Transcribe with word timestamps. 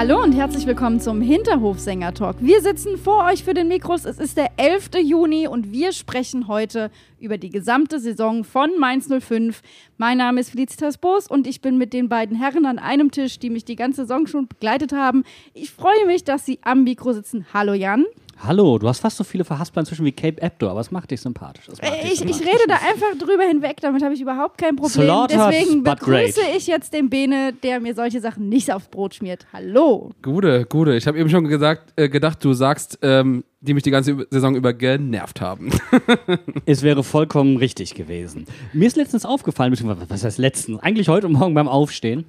Hallo 0.00 0.22
und 0.22 0.32
herzlich 0.32 0.64
willkommen 0.66 0.98
zum 0.98 1.20
Hinterhofsänger-Talk. 1.20 2.36
Wir 2.40 2.62
sitzen 2.62 2.96
vor 2.96 3.26
euch 3.26 3.44
für 3.44 3.52
den 3.52 3.68
Mikros. 3.68 4.06
Es 4.06 4.18
ist 4.18 4.38
der 4.38 4.48
11. 4.56 4.92
Juni 5.02 5.46
und 5.46 5.72
wir 5.72 5.92
sprechen 5.92 6.48
heute 6.48 6.90
über 7.18 7.36
die 7.36 7.50
gesamte 7.50 8.00
Saison 8.00 8.42
von 8.42 8.70
Mainz 8.78 9.10
05. 9.10 9.60
Mein 9.98 10.16
Name 10.16 10.40
ist 10.40 10.52
Felicitas 10.52 10.96
Boos 10.96 11.26
und 11.26 11.46
ich 11.46 11.60
bin 11.60 11.76
mit 11.76 11.92
den 11.92 12.08
beiden 12.08 12.34
Herren 12.34 12.64
an 12.64 12.78
einem 12.78 13.10
Tisch, 13.10 13.38
die 13.38 13.50
mich 13.50 13.66
die 13.66 13.76
ganze 13.76 14.04
Saison 14.06 14.26
schon 14.26 14.48
begleitet 14.48 14.94
haben. 14.94 15.22
Ich 15.52 15.70
freue 15.70 16.06
mich, 16.06 16.24
dass 16.24 16.46
sie 16.46 16.60
am 16.62 16.84
Mikro 16.84 17.12
sitzen. 17.12 17.44
Hallo 17.52 17.74
Jan. 17.74 18.06
Hallo, 18.42 18.78
du 18.78 18.88
hast 18.88 19.00
fast 19.00 19.18
so 19.18 19.24
viele 19.24 19.44
Verhaspler 19.44 19.80
inzwischen 19.80 20.04
wie 20.06 20.12
Cape 20.12 20.42
Abdo, 20.42 20.70
aber 20.70 20.80
es 20.80 20.90
macht 20.90 21.10
dich 21.10 21.20
sympathisch. 21.20 21.68
Macht 21.68 21.82
dich 21.82 22.04
Ich, 22.04 22.12
ich 22.12 22.18
sympathisch. 22.20 22.46
rede 22.46 22.64
da 22.68 22.74
einfach 22.76 23.18
drüber 23.18 23.42
hinweg, 23.44 23.76
damit 23.82 24.02
habe 24.02 24.14
ich 24.14 24.20
überhaupt 24.22 24.56
kein 24.56 24.76
Problem. 24.76 25.04
Slaughtered, 25.04 25.52
Deswegen 25.52 25.82
begrüße 25.82 26.40
ich 26.56 26.66
jetzt 26.66 26.94
den 26.94 27.10
Bene, 27.10 27.52
der 27.62 27.80
mir 27.80 27.94
solche 27.94 28.20
Sachen 28.20 28.48
nicht 28.48 28.72
aufs 28.72 28.88
Brot 28.88 29.14
schmiert. 29.14 29.46
Hallo. 29.52 30.12
Gute, 30.22 30.64
gute. 30.64 30.94
Ich 30.96 31.06
habe 31.06 31.18
eben 31.18 31.28
schon 31.28 31.48
gesagt, 31.48 31.92
äh, 31.96 32.08
gedacht, 32.08 32.42
du 32.42 32.54
sagst, 32.54 32.98
ähm, 33.02 33.44
die 33.60 33.74
mich 33.74 33.82
die 33.82 33.90
ganze 33.90 34.26
Saison 34.30 34.54
über 34.56 34.72
genervt 34.72 35.40
haben. 35.42 35.70
Es 36.66 36.82
wäre 36.82 37.02
vollkommen 37.02 37.56
richtig 37.56 37.94
gewesen. 37.94 38.46
Mir 38.72 38.86
ist 38.86 38.96
letztens 38.96 39.26
aufgefallen, 39.26 39.76
was 40.08 40.24
heißt 40.24 40.38
letztens? 40.38 40.80
Eigentlich 40.82 41.08
heute 41.08 41.28
Morgen 41.28 41.52
beim 41.54 41.68
Aufstehen. 41.68 42.24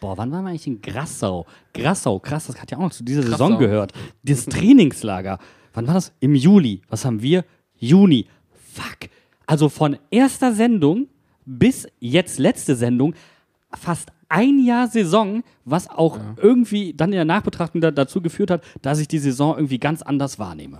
Boah, 0.00 0.16
wann 0.18 0.30
waren 0.30 0.44
wir 0.44 0.50
eigentlich 0.50 0.66
in 0.66 0.80
Grassau? 0.82 1.46
Grassau, 1.72 2.18
krass, 2.18 2.46
das 2.46 2.60
hat 2.60 2.70
ja 2.70 2.78
auch 2.78 2.82
noch 2.82 2.92
zu 2.92 3.04
dieser 3.04 3.22
Saison 3.22 3.50
Grassau. 3.52 3.58
gehört. 3.58 3.92
Dieses 4.22 4.46
Trainingslager. 4.54 5.38
Wann 5.72 5.86
war 5.86 5.94
das? 5.94 6.12
Im 6.20 6.34
Juli. 6.34 6.82
Was 6.88 7.04
haben 7.04 7.22
wir? 7.22 7.44
Juni. 7.76 8.26
Fuck. 8.72 9.10
Also 9.46 9.68
von 9.68 9.96
erster 10.10 10.52
Sendung 10.52 11.08
bis 11.46 11.86
jetzt 12.00 12.38
letzte 12.38 12.76
Sendung 12.76 13.14
fast 13.72 14.10
ein 14.28 14.58
Jahr 14.64 14.88
Saison, 14.88 15.42
was 15.64 15.88
auch 15.90 16.18
irgendwie 16.36 16.94
dann 16.94 17.10
in 17.10 17.16
der 17.16 17.24
Nachbetrachtung 17.24 17.80
da, 17.80 17.90
dazu 17.90 18.20
geführt 18.22 18.50
hat, 18.50 18.62
dass 18.82 18.98
ich 18.98 19.08
die 19.08 19.18
Saison 19.18 19.56
irgendwie 19.56 19.78
ganz 19.78 20.02
anders 20.02 20.38
wahrnehme. 20.38 20.78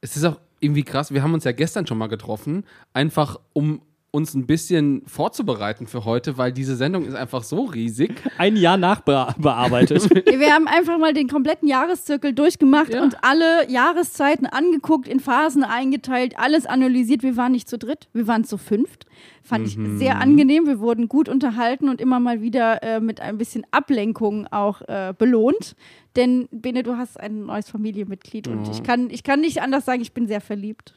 es 0.00 0.16
ist 0.16 0.24
auch 0.24 0.38
irgendwie 0.60 0.82
krass. 0.84 1.12
Wir 1.12 1.22
haben 1.22 1.34
uns 1.34 1.44
ja 1.44 1.52
gestern 1.52 1.86
schon 1.86 1.98
mal 1.98 2.06
getroffen, 2.06 2.64
einfach 2.94 3.38
um 3.52 3.82
uns 4.16 4.34
ein 4.34 4.46
bisschen 4.46 5.02
vorzubereiten 5.06 5.86
für 5.86 6.06
heute, 6.06 6.38
weil 6.38 6.50
diese 6.50 6.74
Sendung 6.74 7.04
ist 7.04 7.14
einfach 7.14 7.42
so 7.42 7.64
riesig. 7.64 8.22
Ein 8.38 8.56
Jahr 8.56 8.78
nachbearbeitet. 8.78 10.08
Wir 10.26 10.54
haben 10.54 10.66
einfach 10.66 10.98
mal 10.98 11.12
den 11.12 11.28
kompletten 11.28 11.68
Jahreszirkel 11.68 12.32
durchgemacht 12.32 12.94
Ja. 12.94 13.02
und 13.02 13.22
alle 13.22 13.70
Jahreszeiten 13.70 14.46
angeguckt, 14.46 15.06
in 15.06 15.20
Phasen 15.20 15.64
eingeteilt, 15.64 16.38
alles 16.38 16.64
analysiert. 16.64 17.22
Wir 17.22 17.36
waren 17.36 17.52
nicht 17.52 17.68
zu 17.68 17.76
dritt, 17.76 18.08
wir 18.14 18.26
waren 18.26 18.44
zu 18.44 18.56
fünft. 18.56 19.04
Fand 19.42 19.66
ich 19.68 19.78
sehr 19.98 20.18
angenehm. 20.18 20.66
Wir 20.66 20.80
wurden 20.80 21.08
gut 21.08 21.28
unterhalten 21.28 21.88
und 21.90 22.00
immer 22.00 22.18
mal 22.18 22.40
wieder 22.40 22.82
äh, 22.82 23.00
mit 23.00 23.20
ein 23.20 23.36
bisschen 23.38 23.64
Ablenkung 23.70 24.46
auch 24.48 24.80
äh, 24.88 25.12
belohnt. 25.16 25.76
Denn, 26.16 26.48
Bene, 26.50 26.82
du 26.82 26.96
hast 26.96 27.20
ein 27.20 27.44
neues 27.46 27.68
Familienmitglied 27.68 28.48
und 28.48 28.66
ich, 28.70 28.82
kann, 28.82 29.10
ich 29.10 29.22
kann 29.22 29.40
nicht 29.40 29.60
anders 29.60 29.84
sagen, 29.84 30.00
ich 30.00 30.12
bin 30.12 30.26
sehr 30.26 30.40
verliebt. 30.40 30.94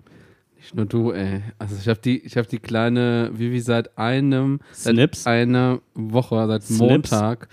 Nicht 0.59 0.75
nur 0.75 0.86
du, 0.86 1.12
ey. 1.12 1.42
Also 1.58 1.75
ich 1.80 1.88
habe 1.88 2.00
die, 2.00 2.20
ich 2.20 2.38
habe 2.38 2.47
die 2.47 2.59
kleine 2.59 3.31
Vivi 3.34 3.59
seit 3.62 3.97
einem, 3.97 4.59
Snips. 4.74 5.24
seit 5.24 5.34
einer 5.34 5.80
Woche, 5.96 6.46
seit 6.47 6.64
Snips. 6.64 6.80
Montag. 6.80 7.47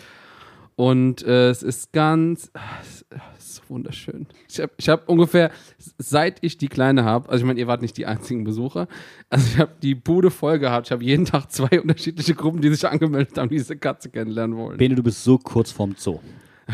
Und 0.76 1.22
äh, 1.22 1.48
es 1.48 1.62
ist 1.62 1.92
ganz, 1.92 2.50
es 2.82 3.06
es 3.38 3.44
ist 3.46 3.54
so 3.56 3.62
wunderschön. 3.68 4.26
Ich 4.48 4.60
habe 4.60 4.72
ich 4.76 4.88
hab 4.88 5.08
ungefähr, 5.08 5.50
seit 5.98 6.38
ich 6.42 6.58
die 6.58 6.68
Kleine 6.68 7.04
habe, 7.04 7.28
also 7.30 7.42
ich 7.42 7.46
meine, 7.46 7.58
ihr 7.60 7.66
wart 7.66 7.80
nicht 7.80 7.96
die 7.96 8.04
einzigen 8.04 8.44
Besucher, 8.44 8.88
also 9.30 9.46
ich 9.52 9.58
habe 9.58 9.72
die 9.82 9.94
Bude 9.94 10.30
voll 10.30 10.58
gehabt. 10.58 10.88
Ich 10.88 10.92
habe 10.92 11.02
jeden 11.04 11.24
Tag 11.24 11.50
zwei 11.50 11.80
unterschiedliche 11.82 12.34
Gruppen, 12.34 12.60
die 12.60 12.68
sich 12.68 12.86
angemeldet 12.86 13.38
haben, 13.38 13.48
die 13.48 13.56
diese 13.56 13.76
Katze 13.76 14.10
kennenlernen 14.10 14.56
wollen. 14.56 14.76
Bene, 14.76 14.94
du 14.96 15.02
bist 15.02 15.24
so 15.24 15.38
kurz 15.38 15.70
vorm 15.70 15.94
Zoo. 15.96 16.20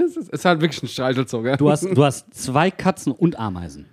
Es 0.00 0.16
ist, 0.16 0.30
ist 0.30 0.44
halt 0.46 0.62
wirklich 0.62 0.82
ein 0.82 0.88
Streichelzoo, 0.88 1.42
gell? 1.42 1.58
Du 1.58 1.70
hast, 1.70 1.84
du 1.84 2.02
hast 2.02 2.32
zwei 2.32 2.70
Katzen 2.70 3.12
und 3.12 3.38
Ameisen. 3.38 3.84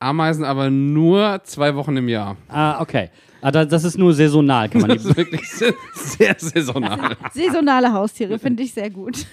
Ameisen 0.00 0.44
aber 0.44 0.70
nur 0.70 1.40
zwei 1.44 1.74
Wochen 1.76 1.96
im 1.96 2.08
Jahr. 2.08 2.36
Ah, 2.48 2.80
okay. 2.80 3.10
Da- 3.42 3.64
das 3.64 3.84
ist 3.84 3.96
nur 3.98 4.12
saisonal, 4.14 4.68
kann 4.68 4.80
man 4.80 4.90
Das 4.90 5.04
ist 5.04 5.16
wirklich 5.16 5.48
sehr, 5.48 5.74
sehr 5.94 6.34
saisonal. 6.38 7.16
Saisonale 7.32 7.92
Haustiere 7.92 8.38
finde 8.38 8.62
ich 8.62 8.72
sehr 8.74 8.90
gut. 8.90 9.26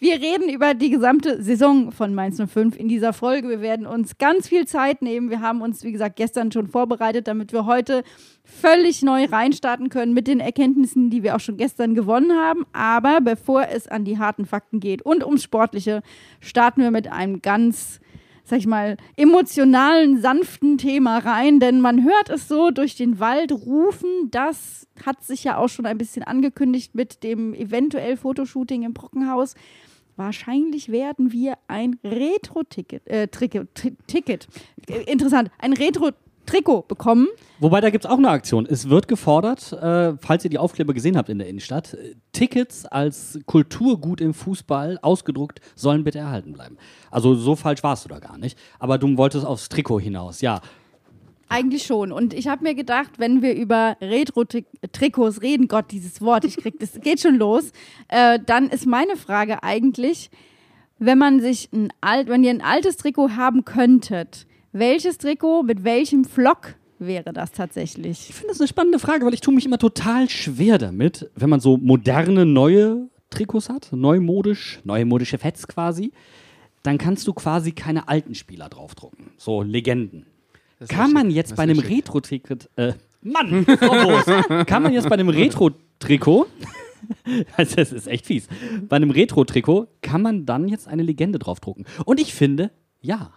Wir 0.00 0.14
reden 0.14 0.48
über 0.48 0.74
die 0.74 0.90
gesamte 0.90 1.42
Saison 1.42 1.90
von 1.90 2.14
Mainz 2.14 2.40
05 2.40 2.76
in 2.76 2.86
dieser 2.88 3.12
Folge. 3.12 3.48
Wir 3.48 3.60
werden 3.60 3.84
uns 3.84 4.16
ganz 4.18 4.46
viel 4.48 4.64
Zeit 4.66 5.02
nehmen. 5.02 5.28
Wir 5.30 5.40
haben 5.40 5.60
uns, 5.60 5.82
wie 5.82 5.90
gesagt, 5.90 6.14
gestern 6.14 6.52
schon 6.52 6.68
vorbereitet, 6.68 7.26
damit 7.26 7.52
wir 7.52 7.66
heute 7.66 8.04
völlig 8.44 9.02
neu 9.02 9.24
reinstarten 9.24 9.88
können 9.88 10.14
mit 10.14 10.28
den 10.28 10.38
Erkenntnissen, 10.38 11.10
die 11.10 11.24
wir 11.24 11.34
auch 11.34 11.40
schon 11.40 11.56
gestern 11.56 11.96
gewonnen 11.96 12.30
haben. 12.32 12.64
Aber 12.72 13.20
bevor 13.20 13.66
es 13.68 13.88
an 13.88 14.04
die 14.04 14.18
harten 14.18 14.46
Fakten 14.46 14.78
geht 14.78 15.02
und 15.02 15.24
ums 15.24 15.42
Sportliche, 15.42 16.02
starten 16.40 16.80
wir 16.80 16.92
mit 16.92 17.10
einem 17.10 17.42
ganz 17.42 17.98
sag 18.48 18.58
ich 18.60 18.66
mal, 18.66 18.96
emotionalen, 19.16 20.20
sanften 20.20 20.78
Thema 20.78 21.18
rein, 21.18 21.60
denn 21.60 21.80
man 21.80 22.02
hört 22.02 22.30
es 22.30 22.48
so 22.48 22.70
durch 22.70 22.96
den 22.96 23.20
Wald 23.20 23.52
rufen. 23.52 24.08
Das 24.30 24.88
hat 25.04 25.22
sich 25.22 25.44
ja 25.44 25.58
auch 25.58 25.68
schon 25.68 25.84
ein 25.84 25.98
bisschen 25.98 26.22
angekündigt 26.22 26.94
mit 26.94 27.22
dem 27.22 27.52
eventuell 27.52 28.16
Fotoshooting 28.16 28.84
im 28.84 28.94
Brockenhaus. 28.94 29.54
Wahrscheinlich 30.16 30.90
werden 30.90 31.30
wir 31.30 31.58
ein 31.68 31.98
Retro-Ticket, 32.02 33.06
äh, 33.06 33.28
Ticket, 33.28 33.68
Ticket, 34.06 34.48
äh, 34.88 35.02
interessant, 35.02 35.50
ein 35.58 35.74
Retro-Trikot 36.48 36.82
bekommen. 36.88 37.28
Wobei, 37.60 37.80
da 37.80 37.90
gibt 37.90 38.04
es 38.04 38.10
auch 38.10 38.18
eine 38.18 38.28
Aktion. 38.28 38.66
Es 38.66 38.88
wird 38.88 39.08
gefordert, 39.08 39.72
äh, 39.72 40.16
falls 40.20 40.44
ihr 40.44 40.50
die 40.50 40.58
Aufkleber 40.58 40.94
gesehen 40.94 41.16
habt 41.16 41.28
in 41.28 41.38
der 41.38 41.48
Innenstadt, 41.48 41.94
äh, 41.94 42.14
Tickets 42.32 42.86
als 42.86 43.38
Kulturgut 43.46 44.20
im 44.20 44.34
Fußball 44.34 44.98
ausgedruckt 45.02 45.60
sollen 45.74 46.04
bitte 46.04 46.18
erhalten 46.18 46.52
bleiben. 46.52 46.76
Also 47.10 47.34
so 47.34 47.56
falsch 47.56 47.82
warst 47.82 48.04
du 48.04 48.08
da 48.08 48.18
gar 48.18 48.38
nicht. 48.38 48.58
Aber 48.78 48.98
du 48.98 49.16
wolltest 49.16 49.44
aufs 49.44 49.68
Trikot 49.68 50.00
hinaus. 50.00 50.40
Ja, 50.40 50.60
Eigentlich 51.50 51.84
schon. 51.84 52.12
Und 52.12 52.34
ich 52.34 52.46
habe 52.46 52.62
mir 52.62 52.74
gedacht, 52.74 53.12
wenn 53.16 53.40
wir 53.40 53.54
über 53.54 53.96
Retro-Trikots 54.02 55.40
reden, 55.40 55.66
Gott, 55.66 55.86
dieses 55.92 56.20
Wort, 56.20 56.44
ich 56.44 56.58
krieg 56.58 56.78
das 56.78 57.00
geht 57.00 57.20
schon 57.20 57.36
los, 57.36 57.72
äh, 58.08 58.38
dann 58.44 58.68
ist 58.68 58.84
meine 58.84 59.16
Frage 59.16 59.62
eigentlich, 59.62 60.28
wenn 60.98 61.16
man 61.16 61.40
sich 61.40 61.70
ein 61.72 61.90
alt, 62.02 62.28
wenn 62.28 62.44
ihr 62.44 62.50
ein 62.50 62.60
altes 62.60 62.98
Trikot 62.98 63.30
haben 63.30 63.64
könntet, 63.64 64.46
welches 64.78 65.18
Trikot 65.18 65.62
mit 65.62 65.84
welchem 65.84 66.24
Flock 66.24 66.74
wäre 66.98 67.32
das 67.32 67.52
tatsächlich? 67.52 68.28
Ich 68.28 68.34
finde 68.34 68.48
das 68.48 68.60
eine 68.60 68.68
spannende 68.68 68.98
Frage, 68.98 69.24
weil 69.24 69.34
ich 69.34 69.40
tue 69.40 69.54
mich 69.54 69.66
immer 69.66 69.78
total 69.78 70.28
schwer 70.28 70.78
damit, 70.78 71.30
wenn 71.34 71.50
man 71.50 71.60
so 71.60 71.76
moderne, 71.76 72.46
neue 72.46 73.08
Trikots 73.30 73.68
hat, 73.68 73.88
neumodisch, 73.92 74.80
neumodische 74.84 75.38
Fets 75.38 75.68
quasi, 75.68 76.12
dann 76.82 76.98
kannst 76.98 77.26
du 77.26 77.32
quasi 77.32 77.72
keine 77.72 78.08
alten 78.08 78.34
Spieler 78.34 78.68
draufdrucken. 78.68 79.30
So 79.36 79.62
Legenden. 79.62 80.26
Kann 80.88 81.00
richtig. 81.00 81.14
man 81.14 81.30
jetzt 81.30 81.56
bei 81.56 81.64
einem 81.64 81.80
äh, 81.80 82.92
Mann, 83.22 83.66
kann 84.66 84.82
man 84.82 84.92
jetzt 84.92 85.08
bei 85.08 85.14
einem 85.14 85.28
Retro-Trikot, 85.28 86.46
also 87.56 87.76
das 87.76 87.92
ist 87.92 88.06
echt 88.06 88.26
fies, 88.26 88.46
bei 88.88 88.96
einem 88.96 89.10
Retro-Trikot 89.10 89.88
kann 90.02 90.22
man 90.22 90.46
dann 90.46 90.68
jetzt 90.68 90.86
eine 90.86 91.02
Legende 91.02 91.40
draufdrucken. 91.40 91.84
Und 92.04 92.20
ich 92.20 92.32
finde, 92.32 92.70
ja. 93.00 93.32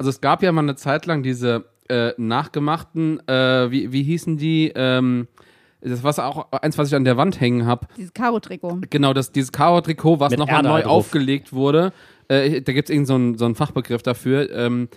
Also 0.00 0.08
es 0.08 0.22
gab 0.22 0.42
ja 0.42 0.50
mal 0.50 0.62
eine 0.62 0.76
Zeit 0.76 1.04
lang 1.04 1.22
diese 1.22 1.66
äh, 1.90 2.12
nachgemachten, 2.16 3.20
äh, 3.28 3.70
wie, 3.70 3.92
wie 3.92 4.02
hießen 4.02 4.38
die? 4.38 4.72
Ähm, 4.74 5.28
das 5.82 6.02
war 6.02 6.26
auch 6.26 6.50
eins, 6.52 6.78
was 6.78 6.88
ich 6.88 6.94
an 6.94 7.04
der 7.04 7.18
Wand 7.18 7.38
hängen 7.38 7.66
habe. 7.66 7.86
Dieses 7.98 8.14
Karo-Trikot. 8.14 8.78
Genau, 8.88 9.12
das, 9.12 9.30
dieses 9.30 9.52
Karo-Trikot, 9.52 10.18
was 10.18 10.34
nochmal 10.36 10.62
neu 10.62 10.68
halt 10.70 10.84
drauf. 10.86 10.92
aufgelegt 11.06 11.52
wurde. 11.52 11.92
Äh, 12.28 12.62
da 12.62 12.72
gibt 12.72 12.88
es 12.88 12.94
irgendeinen 12.94 13.06
so 13.06 13.14
einen- 13.14 13.38
so 13.38 13.44
einen 13.44 13.54
Fachbegriff 13.56 14.02
dafür. 14.02 14.50
Ähm, 14.54 14.88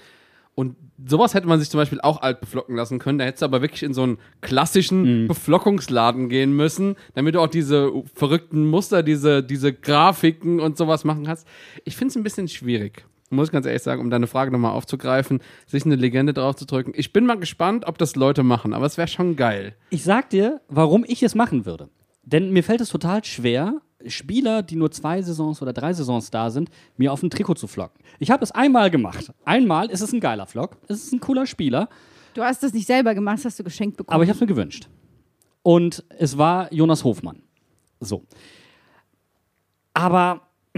und 0.55 0.77
sowas 1.05 1.33
hätte 1.33 1.47
man 1.47 1.59
sich 1.59 1.69
zum 1.69 1.79
Beispiel 1.79 1.99
auch 1.99 2.21
alt 2.21 2.39
beflocken 2.39 2.75
lassen 2.77 2.99
können. 2.99 3.17
Da 3.17 3.25
hättest 3.25 3.41
du 3.41 3.45
aber 3.47 3.61
wirklich 3.61 3.83
in 3.83 3.93
so 3.93 4.03
einen 4.03 4.19
klassischen 4.39 5.23
Mhm. 5.23 5.27
Beflockungsladen 5.27 6.29
gehen 6.29 6.55
müssen, 6.55 6.95
damit 7.13 7.35
du 7.35 7.41
auch 7.41 7.47
diese 7.47 7.91
verrückten 8.13 8.67
Muster, 8.69 9.03
diese, 9.03 9.43
diese 9.43 9.73
Grafiken 9.73 10.61
und 10.61 10.77
sowas 10.77 11.03
machen 11.03 11.25
kannst. 11.25 11.45
Ich 11.83 11.97
finde 11.97 12.11
es 12.11 12.15
ein 12.15 12.23
bisschen 12.23 12.47
schwierig. 12.47 13.03
Muss 13.33 13.49
ich 13.49 13.51
ganz 13.51 13.65
ehrlich 13.65 13.81
sagen, 13.83 14.01
um 14.01 14.09
deine 14.09 14.27
Frage 14.27 14.51
nochmal 14.51 14.71
aufzugreifen, 14.71 15.41
sich 15.67 15.85
eine 15.85 15.95
Legende 15.95 16.33
draufzudrücken. 16.33 16.93
Ich 16.95 17.13
bin 17.13 17.25
mal 17.25 17.37
gespannt, 17.39 17.85
ob 17.87 17.97
das 17.97 18.15
Leute 18.15 18.43
machen, 18.43 18.73
aber 18.73 18.85
es 18.85 18.97
wäre 18.97 19.07
schon 19.07 19.35
geil. 19.35 19.75
Ich 19.89 20.03
sag 20.03 20.29
dir, 20.29 20.61
warum 20.69 21.03
ich 21.07 21.23
es 21.23 21.35
machen 21.35 21.65
würde. 21.65 21.89
Denn 22.23 22.51
mir 22.51 22.63
fällt 22.63 22.81
es 22.81 22.89
total 22.89 23.23
schwer, 23.23 23.81
Spieler, 24.05 24.63
die 24.63 24.75
nur 24.75 24.91
zwei 24.91 25.21
Saisons 25.21 25.61
oder 25.61 25.73
drei 25.73 25.93
Saisons 25.93 26.29
da 26.29 26.49
sind, 26.49 26.69
mir 26.97 27.11
auf 27.13 27.23
ein 27.23 27.29
Trikot 27.29 27.55
zu 27.55 27.67
flocken. 27.67 28.01
Ich 28.19 28.31
habe 28.31 28.43
es 28.43 28.51
einmal 28.51 28.89
gemacht. 28.91 29.31
Einmal 29.45 29.89
ist 29.89 30.01
es 30.01 30.11
ein 30.13 30.19
geiler 30.19 30.45
Flock. 30.45 30.77
Es 30.87 31.03
ist 31.03 31.13
ein 31.13 31.19
cooler 31.19 31.45
Spieler, 31.45 31.89
Du 32.33 32.41
hast 32.43 32.63
das 32.63 32.73
nicht 32.73 32.87
selber 32.87 33.13
gemacht, 33.13 33.37
das 33.37 33.45
hast 33.45 33.59
du 33.59 33.63
geschenkt 33.63 33.97
bekommen. 33.97 34.15
aber 34.15 34.23
ich 34.23 34.29
habe 34.29 34.37
es 34.37 34.41
mir 34.41 34.47
gewünscht. 34.47 34.89
Und 35.61 36.03
es 36.17 36.37
war 36.37 36.73
Jonas 36.73 37.03
Hofmann. 37.03 37.43
So. 37.99 38.23
Aber 39.93 40.41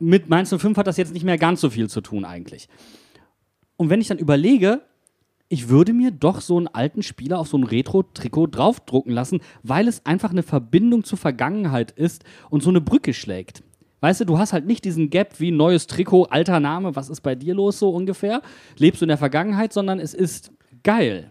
mit 0.00 0.28
Mainz 0.28 0.54
05 0.54 0.76
hat 0.76 0.86
das 0.86 0.96
jetzt 0.96 1.12
nicht 1.12 1.24
mehr 1.24 1.38
ganz 1.38 1.60
so 1.60 1.70
viel 1.70 1.88
zu 1.88 2.00
tun 2.00 2.24
eigentlich. 2.24 2.68
Und 3.76 3.90
wenn 3.90 4.00
ich 4.00 4.08
dann 4.08 4.18
überlege, 4.18 4.82
ich 5.48 5.68
würde 5.68 5.92
mir 5.92 6.10
doch 6.10 6.40
so 6.40 6.56
einen 6.56 6.68
alten 6.68 7.02
Spieler 7.02 7.38
auf 7.38 7.48
so 7.48 7.58
ein 7.58 7.64
Retro-Trikot 7.64 8.48
draufdrucken 8.48 9.12
lassen, 9.12 9.40
weil 9.62 9.88
es 9.88 10.06
einfach 10.06 10.30
eine 10.30 10.42
Verbindung 10.42 11.04
zur 11.04 11.18
Vergangenheit 11.18 11.90
ist 11.90 12.24
und 12.50 12.62
so 12.62 12.70
eine 12.70 12.80
Brücke 12.80 13.12
schlägt. 13.12 13.62
Weißt 14.00 14.20
du, 14.20 14.24
du 14.24 14.38
hast 14.38 14.52
halt 14.52 14.66
nicht 14.66 14.84
diesen 14.84 15.10
Gap 15.10 15.40
wie 15.40 15.50
neues 15.50 15.86
Trikot, 15.86 16.24
alter 16.24 16.60
Name, 16.60 16.96
was 16.96 17.10
ist 17.10 17.20
bei 17.20 17.34
dir 17.34 17.54
los 17.54 17.78
so 17.78 17.90
ungefähr? 17.90 18.42
Lebst 18.78 19.00
du 19.00 19.04
in 19.04 19.10
der 19.10 19.18
Vergangenheit, 19.18 19.72
sondern 19.72 19.98
es 19.98 20.14
ist 20.14 20.52
geil. 20.82 21.30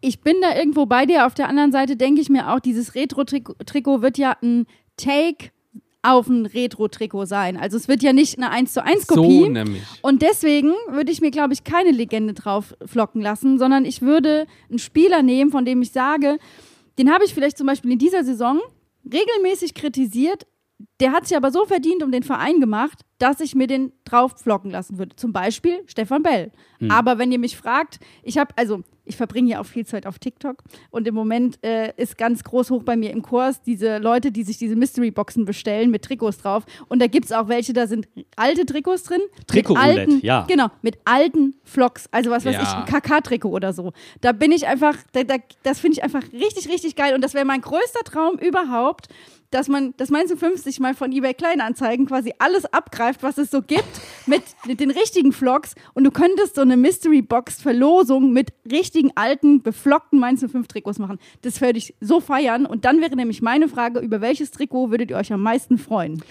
ich 0.00 0.20
bin 0.20 0.36
da 0.40 0.56
irgendwo 0.56 0.86
bei 0.86 1.04
dir. 1.06 1.26
Auf 1.26 1.34
der 1.34 1.48
anderen 1.48 1.72
Seite 1.72 1.96
denke 1.96 2.20
ich 2.20 2.28
mir 2.28 2.52
auch, 2.52 2.60
dieses 2.60 2.94
Retro-Trikot 2.94 4.02
wird 4.02 4.18
ja 4.18 4.36
ein 4.42 4.66
Take 4.96 5.50
auf 6.02 6.28
ein 6.28 6.46
Retro-Trikot 6.46 7.26
sein. 7.26 7.56
Also 7.56 7.76
es 7.76 7.88
wird 7.88 8.02
ja 8.02 8.12
nicht 8.12 8.38
eine 8.38 8.50
1 8.50 8.72
zu 8.72 8.82
1 8.82 9.06
Kopie. 9.06 9.40
So 9.40 9.48
nämlich. 9.48 9.82
Und 10.02 10.22
deswegen 10.22 10.72
würde 10.88 11.12
ich 11.12 11.20
mir, 11.20 11.30
glaube 11.30 11.52
ich, 11.52 11.64
keine 11.64 11.90
Legende 11.90 12.32
drauf 12.32 12.74
flocken 12.84 13.20
lassen, 13.20 13.58
sondern 13.58 13.84
ich 13.84 14.00
würde 14.00 14.46
einen 14.68 14.78
Spieler 14.78 15.22
nehmen, 15.22 15.50
von 15.50 15.64
dem 15.64 15.82
ich 15.82 15.92
sage, 15.92 16.38
den 16.98 17.12
habe 17.12 17.24
ich 17.24 17.34
vielleicht 17.34 17.58
zum 17.58 17.66
Beispiel 17.66 17.92
in 17.92 17.98
dieser 17.98 18.24
Saison 18.24 18.60
regelmäßig 19.04 19.74
kritisiert. 19.74 20.46
Der 21.00 21.12
hat 21.12 21.26
sich 21.28 21.36
aber 21.36 21.50
so 21.50 21.66
verdient 21.66 22.02
um 22.02 22.10
den 22.10 22.22
Verein 22.22 22.60
gemacht, 22.60 23.00
dass 23.18 23.40
ich 23.40 23.54
mir 23.54 23.66
den 23.66 23.92
drauf 24.04 24.32
flocken 24.42 24.70
lassen 24.70 24.98
würde. 24.98 25.16
Zum 25.16 25.32
Beispiel 25.32 25.82
Stefan 25.86 26.22
Bell. 26.22 26.52
Aber 26.88 27.18
wenn 27.18 27.30
ihr 27.30 27.38
mich 27.38 27.58
fragt, 27.58 28.00
ich 28.22 28.38
habe, 28.38 28.54
also 28.56 28.82
ich 29.10 29.16
verbringe 29.16 29.50
ja 29.50 29.60
auch 29.60 29.66
viel 29.66 29.84
Zeit 29.84 30.06
auf 30.06 30.18
TikTok 30.18 30.62
und 30.90 31.06
im 31.06 31.14
Moment 31.14 31.58
äh, 31.62 31.92
ist 31.96 32.16
ganz 32.16 32.42
groß 32.44 32.70
hoch 32.70 32.82
bei 32.82 32.96
mir 32.96 33.10
im 33.10 33.20
Kurs 33.22 33.60
diese 33.62 33.98
Leute, 33.98 34.32
die 34.32 34.42
sich 34.42 34.56
diese 34.56 34.74
Mystery-Boxen 34.76 35.44
bestellen 35.44 35.90
mit 35.90 36.02
Trikots 36.02 36.38
drauf. 36.38 36.64
Und 36.88 37.00
da 37.02 37.06
gibt 37.06 37.26
es 37.26 37.32
auch 37.32 37.48
welche, 37.48 37.72
da 37.72 37.86
sind 37.86 38.08
alte 38.36 38.64
Trikots 38.64 39.02
drin. 39.02 39.20
Trikotroulette, 39.46 40.00
alten, 40.00 40.20
ja. 40.24 40.46
Genau, 40.48 40.68
mit 40.82 40.98
alten 41.04 41.54
Flocks. 41.64 42.08
Also 42.10 42.30
was 42.30 42.44
weiß 42.44 42.54
Ja. 42.54 42.62
ich, 42.62 42.68
ein 42.68 42.84
KK-Trikot 42.86 43.50
oder 43.50 43.72
so. 43.72 43.92
Da 44.20 44.32
bin 44.32 44.52
ich 44.52 44.66
einfach, 44.66 44.96
da, 45.12 45.24
da, 45.24 45.34
das 45.62 45.80
finde 45.80 45.98
ich 45.98 46.02
einfach 46.02 46.22
richtig, 46.32 46.68
richtig 46.68 46.96
geil. 46.96 47.14
Und 47.14 47.22
das 47.22 47.34
wäre 47.34 47.44
mein 47.44 47.60
größter 47.60 48.00
Traum 48.04 48.38
überhaupt, 48.38 49.08
dass 49.50 49.68
man, 49.68 49.94
dass 49.96 50.10
Mainz 50.10 50.32
50 50.32 50.80
mal 50.80 50.94
von 50.94 51.12
eBay 51.12 51.34
Kleinanzeigen 51.34 52.06
quasi 52.06 52.32
alles 52.38 52.64
abgreift, 52.66 53.22
was 53.22 53.38
es 53.38 53.50
so 53.50 53.62
gibt, 53.62 54.00
mit, 54.26 54.42
den 54.78 54.90
richtigen 54.90 55.32
Vlogs 55.32 55.74
und 55.94 56.04
du 56.04 56.10
könntest 56.10 56.54
so 56.54 56.62
eine 56.62 56.76
Mystery-Box-Verlosung 56.76 58.32
mit 58.32 58.52
richtigen 58.70 59.10
alten, 59.14 59.62
beflockten 59.62 60.18
Mainz 60.18 60.40
05 60.40 60.68
Trikots 60.68 60.98
machen. 60.98 61.18
Das 61.42 61.60
würde 61.60 61.78
ich 61.78 61.94
so 62.00 62.20
feiern 62.20 62.66
und 62.66 62.84
dann 62.84 63.00
wäre 63.00 63.16
nämlich 63.16 63.42
meine 63.42 63.68
Frage, 63.68 64.00
über 64.00 64.20
welches 64.20 64.50
Trikot 64.50 64.90
würdet 64.90 65.10
ihr 65.10 65.16
euch 65.16 65.32
am 65.32 65.42
meisten 65.42 65.78
freuen? 65.78 66.22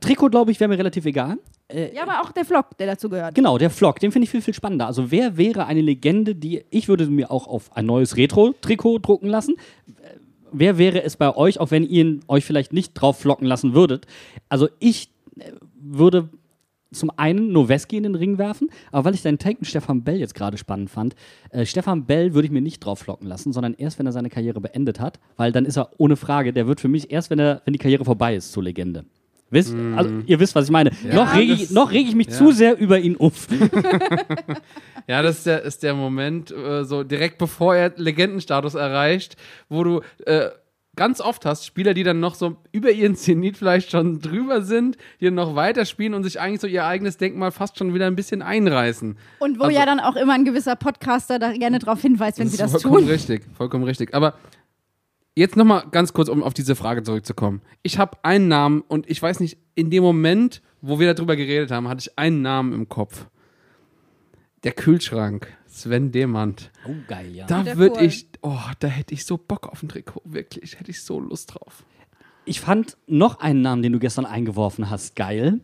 Trikot, 0.00 0.30
glaube 0.30 0.50
ich, 0.50 0.60
wäre 0.60 0.68
mir 0.68 0.78
relativ 0.78 1.04
egal. 1.06 1.38
Ja, 1.72 2.02
aber 2.02 2.20
auch 2.20 2.30
der 2.30 2.44
Vlog, 2.44 2.76
der 2.78 2.86
dazu 2.86 3.08
gehört. 3.08 3.34
Genau, 3.34 3.56
der 3.56 3.70
Flock, 3.70 3.98
den 3.98 4.12
finde 4.12 4.24
ich 4.24 4.30
viel, 4.30 4.42
viel 4.42 4.52
spannender. 4.52 4.86
Also 4.86 5.10
wer 5.10 5.38
wäre 5.38 5.66
eine 5.66 5.80
Legende, 5.80 6.34
die 6.34 6.62
ich 6.70 6.88
würde 6.88 7.06
mir 7.06 7.30
auch 7.30 7.46
auf 7.46 7.74
ein 7.74 7.86
neues 7.86 8.16
Retro-Trikot 8.16 8.98
drucken 8.98 9.28
lassen? 9.28 9.54
Wer 10.56 10.78
wäre 10.78 11.02
es 11.02 11.16
bei 11.16 11.34
euch, 11.34 11.58
auch 11.58 11.70
wenn 11.70 11.84
ihr 11.84 12.20
euch 12.28 12.44
vielleicht 12.44 12.72
nicht 12.72 12.94
drauf 12.94 13.18
flocken 13.18 13.46
lassen 13.46 13.74
würdet? 13.74 14.06
Also 14.48 14.68
ich 14.78 15.10
äh, 15.38 15.50
würde 15.80 16.28
zum 16.92 17.10
einen 17.16 17.50
Noweski 17.50 17.96
in 17.96 18.04
den 18.04 18.14
Ring 18.14 18.38
werfen, 18.38 18.68
aber 18.92 19.06
weil 19.06 19.14
ich 19.14 19.22
deinen 19.22 19.38
Take 19.38 19.58
mit 19.58 19.68
Stefan 19.68 20.04
Bell 20.04 20.18
jetzt 20.18 20.34
gerade 20.34 20.56
spannend 20.56 20.90
fand, 20.90 21.16
äh, 21.50 21.66
Stefan 21.66 22.06
Bell 22.06 22.34
würde 22.34 22.46
ich 22.46 22.52
mir 22.52 22.62
nicht 22.62 22.78
drauf 22.78 23.00
flocken 23.00 23.26
lassen, 23.26 23.52
sondern 23.52 23.74
erst, 23.74 23.98
wenn 23.98 24.06
er 24.06 24.12
seine 24.12 24.30
Karriere 24.30 24.60
beendet 24.60 25.00
hat, 25.00 25.18
weil 25.36 25.50
dann 25.50 25.64
ist 25.64 25.76
er 25.76 25.90
ohne 25.98 26.14
Frage, 26.14 26.52
der 26.52 26.68
wird 26.68 26.80
für 26.80 26.88
mich 26.88 27.10
erst, 27.10 27.30
wenn, 27.30 27.40
er, 27.40 27.62
wenn 27.64 27.72
die 27.72 27.80
Karriere 27.80 28.04
vorbei 28.04 28.36
ist, 28.36 28.52
zur 28.52 28.62
Legende. 28.62 29.04
Wisst, 29.54 29.74
also, 29.96 30.10
ihr 30.26 30.40
wisst, 30.40 30.54
was 30.54 30.64
ich 30.66 30.70
meine. 30.70 30.90
Ja, 31.08 31.14
noch 31.14 31.34
rege 31.34 31.52
ich, 31.52 31.70
noch 31.70 31.92
reg 31.92 32.06
ich 32.06 32.14
mich 32.14 32.26
ja. 32.26 32.32
zu 32.34 32.52
sehr 32.52 32.78
über 32.78 32.98
ihn 32.98 33.16
auf. 33.18 33.46
Ja, 35.06 35.20
das 35.20 35.38
ist 35.38 35.46
der, 35.46 35.62
ist 35.62 35.82
der 35.82 35.92
Moment, 35.94 36.50
äh, 36.50 36.84
so 36.84 37.04
direkt 37.04 37.36
bevor 37.38 37.76
er 37.76 37.92
Legendenstatus 37.96 38.74
erreicht, 38.74 39.36
wo 39.68 39.84
du 39.84 40.00
äh, 40.24 40.48
ganz 40.96 41.20
oft 41.20 41.44
hast 41.44 41.66
Spieler, 41.66 41.92
die 41.92 42.04
dann 42.04 42.20
noch 42.20 42.34
so 42.34 42.56
über 42.72 42.90
ihren 42.90 43.14
Zenit 43.14 43.58
vielleicht 43.58 43.90
schon 43.90 44.20
drüber 44.20 44.62
sind, 44.62 44.96
die 45.20 45.26
dann 45.26 45.34
noch 45.34 45.56
weiterspielen 45.56 46.14
und 46.14 46.24
sich 46.24 46.40
eigentlich 46.40 46.60
so 46.60 46.66
ihr 46.66 46.86
eigenes 46.86 47.18
Denkmal 47.18 47.50
fast 47.52 47.78
schon 47.78 47.92
wieder 47.92 48.06
ein 48.06 48.16
bisschen 48.16 48.40
einreißen. 48.40 49.18
Und 49.40 49.58
wo 49.58 49.64
Also- 49.64 49.76
ja 49.76 49.84
dann 49.84 50.00
auch 50.00 50.16
immer 50.16 50.32
ein 50.34 50.44
gewisser 50.46 50.76
Podcaster 50.76 51.38
da 51.38 51.52
gerne 51.52 51.80
darauf 51.80 52.00
hinweist, 52.00 52.38
wenn 52.38 52.48
sie 52.48 52.56
das 52.56 52.72
ist 52.72 52.82
vollkommen 52.82 53.04
tun. 53.04 53.12
richtig, 53.12 53.42
vollkommen 53.56 53.84
richtig. 53.84 54.14
Aber 54.14 54.34
jetzt 55.34 55.56
noch 55.56 55.64
mal 55.64 55.86
ganz 55.90 56.12
kurz, 56.12 56.28
um 56.28 56.42
auf 56.42 56.54
diese 56.54 56.76
Frage 56.76 57.02
zurückzukommen. 57.02 57.62
Ich 57.82 57.98
habe 57.98 58.18
einen 58.22 58.48
Namen 58.48 58.80
und 58.82 59.08
ich 59.10 59.20
weiß 59.20 59.40
nicht, 59.40 59.58
in 59.74 59.90
dem 59.90 60.02
Moment, 60.02 60.62
wo 60.80 60.98
wir 60.98 61.12
darüber 61.12 61.36
geredet 61.36 61.70
haben, 61.70 61.88
hatte 61.88 62.00
ich 62.08 62.18
einen 62.18 62.42
Namen 62.42 62.72
im 62.72 62.88
Kopf. 62.88 63.26
Der 64.62 64.72
Kühlschrank, 64.72 65.48
Sven 65.66 66.10
Demand. 66.12 66.70
Oh, 66.86 66.94
geil, 67.06 67.34
ja. 67.34 67.46
Da 67.46 67.76
würde 67.76 68.04
ich, 68.04 68.28
oh, 68.40 68.58
da 68.78 68.88
hätte 68.88 69.12
ich 69.12 69.26
so 69.26 69.36
Bock 69.36 69.68
auf 69.68 69.82
ein 69.82 69.88
Trikot, 69.88 70.22
wirklich, 70.24 70.78
hätte 70.78 70.90
ich 70.90 71.02
so 71.02 71.20
Lust 71.20 71.54
drauf. 71.54 71.84
Ich 72.46 72.60
fand 72.60 72.96
noch 73.06 73.40
einen 73.40 73.62
Namen, 73.62 73.82
den 73.82 73.92
du 73.92 73.98
gestern 73.98 74.26
eingeworfen 74.26 74.88
hast, 74.90 75.16
geil. 75.16 75.60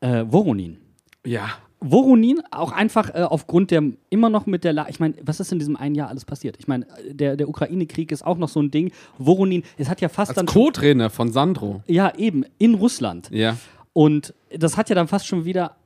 Äh, 0.00 0.24
Voronin. 0.28 0.78
Ja, 1.24 1.50
Voronin, 1.80 2.40
auch 2.50 2.72
einfach 2.72 3.14
äh, 3.14 3.22
aufgrund 3.22 3.70
der 3.70 3.82
immer 4.08 4.30
noch 4.30 4.46
mit 4.46 4.64
der 4.64 4.72
La 4.72 4.88
Ich 4.88 5.00
meine, 5.00 5.14
was 5.22 5.40
ist 5.40 5.52
in 5.52 5.58
diesem 5.58 5.76
einen 5.76 5.94
Jahr 5.94 6.08
alles 6.08 6.24
passiert? 6.24 6.56
Ich 6.58 6.66
meine, 6.66 6.86
äh, 6.88 7.14
der, 7.14 7.36
der 7.36 7.48
Ukraine-Krieg 7.48 8.10
ist 8.10 8.24
auch 8.24 8.38
noch 8.38 8.48
so 8.48 8.60
ein 8.60 8.70
Ding. 8.70 8.92
Voronin, 9.18 9.62
es 9.76 9.88
hat 9.88 10.00
ja 10.00 10.08
fast 10.08 10.30
als 10.30 10.36
dann. 10.36 10.46
Co-Trainer 10.46 11.10
von 11.10 11.30
Sandro. 11.30 11.82
ja, 11.86 12.14
eben, 12.16 12.44
in 12.58 12.74
Russland. 12.74 13.30
Ja. 13.30 13.56
Und 13.92 14.34
das 14.50 14.76
hat 14.76 14.88
ja 14.88 14.94
dann 14.94 15.08
fast 15.08 15.26
schon 15.26 15.44
wieder 15.44 15.76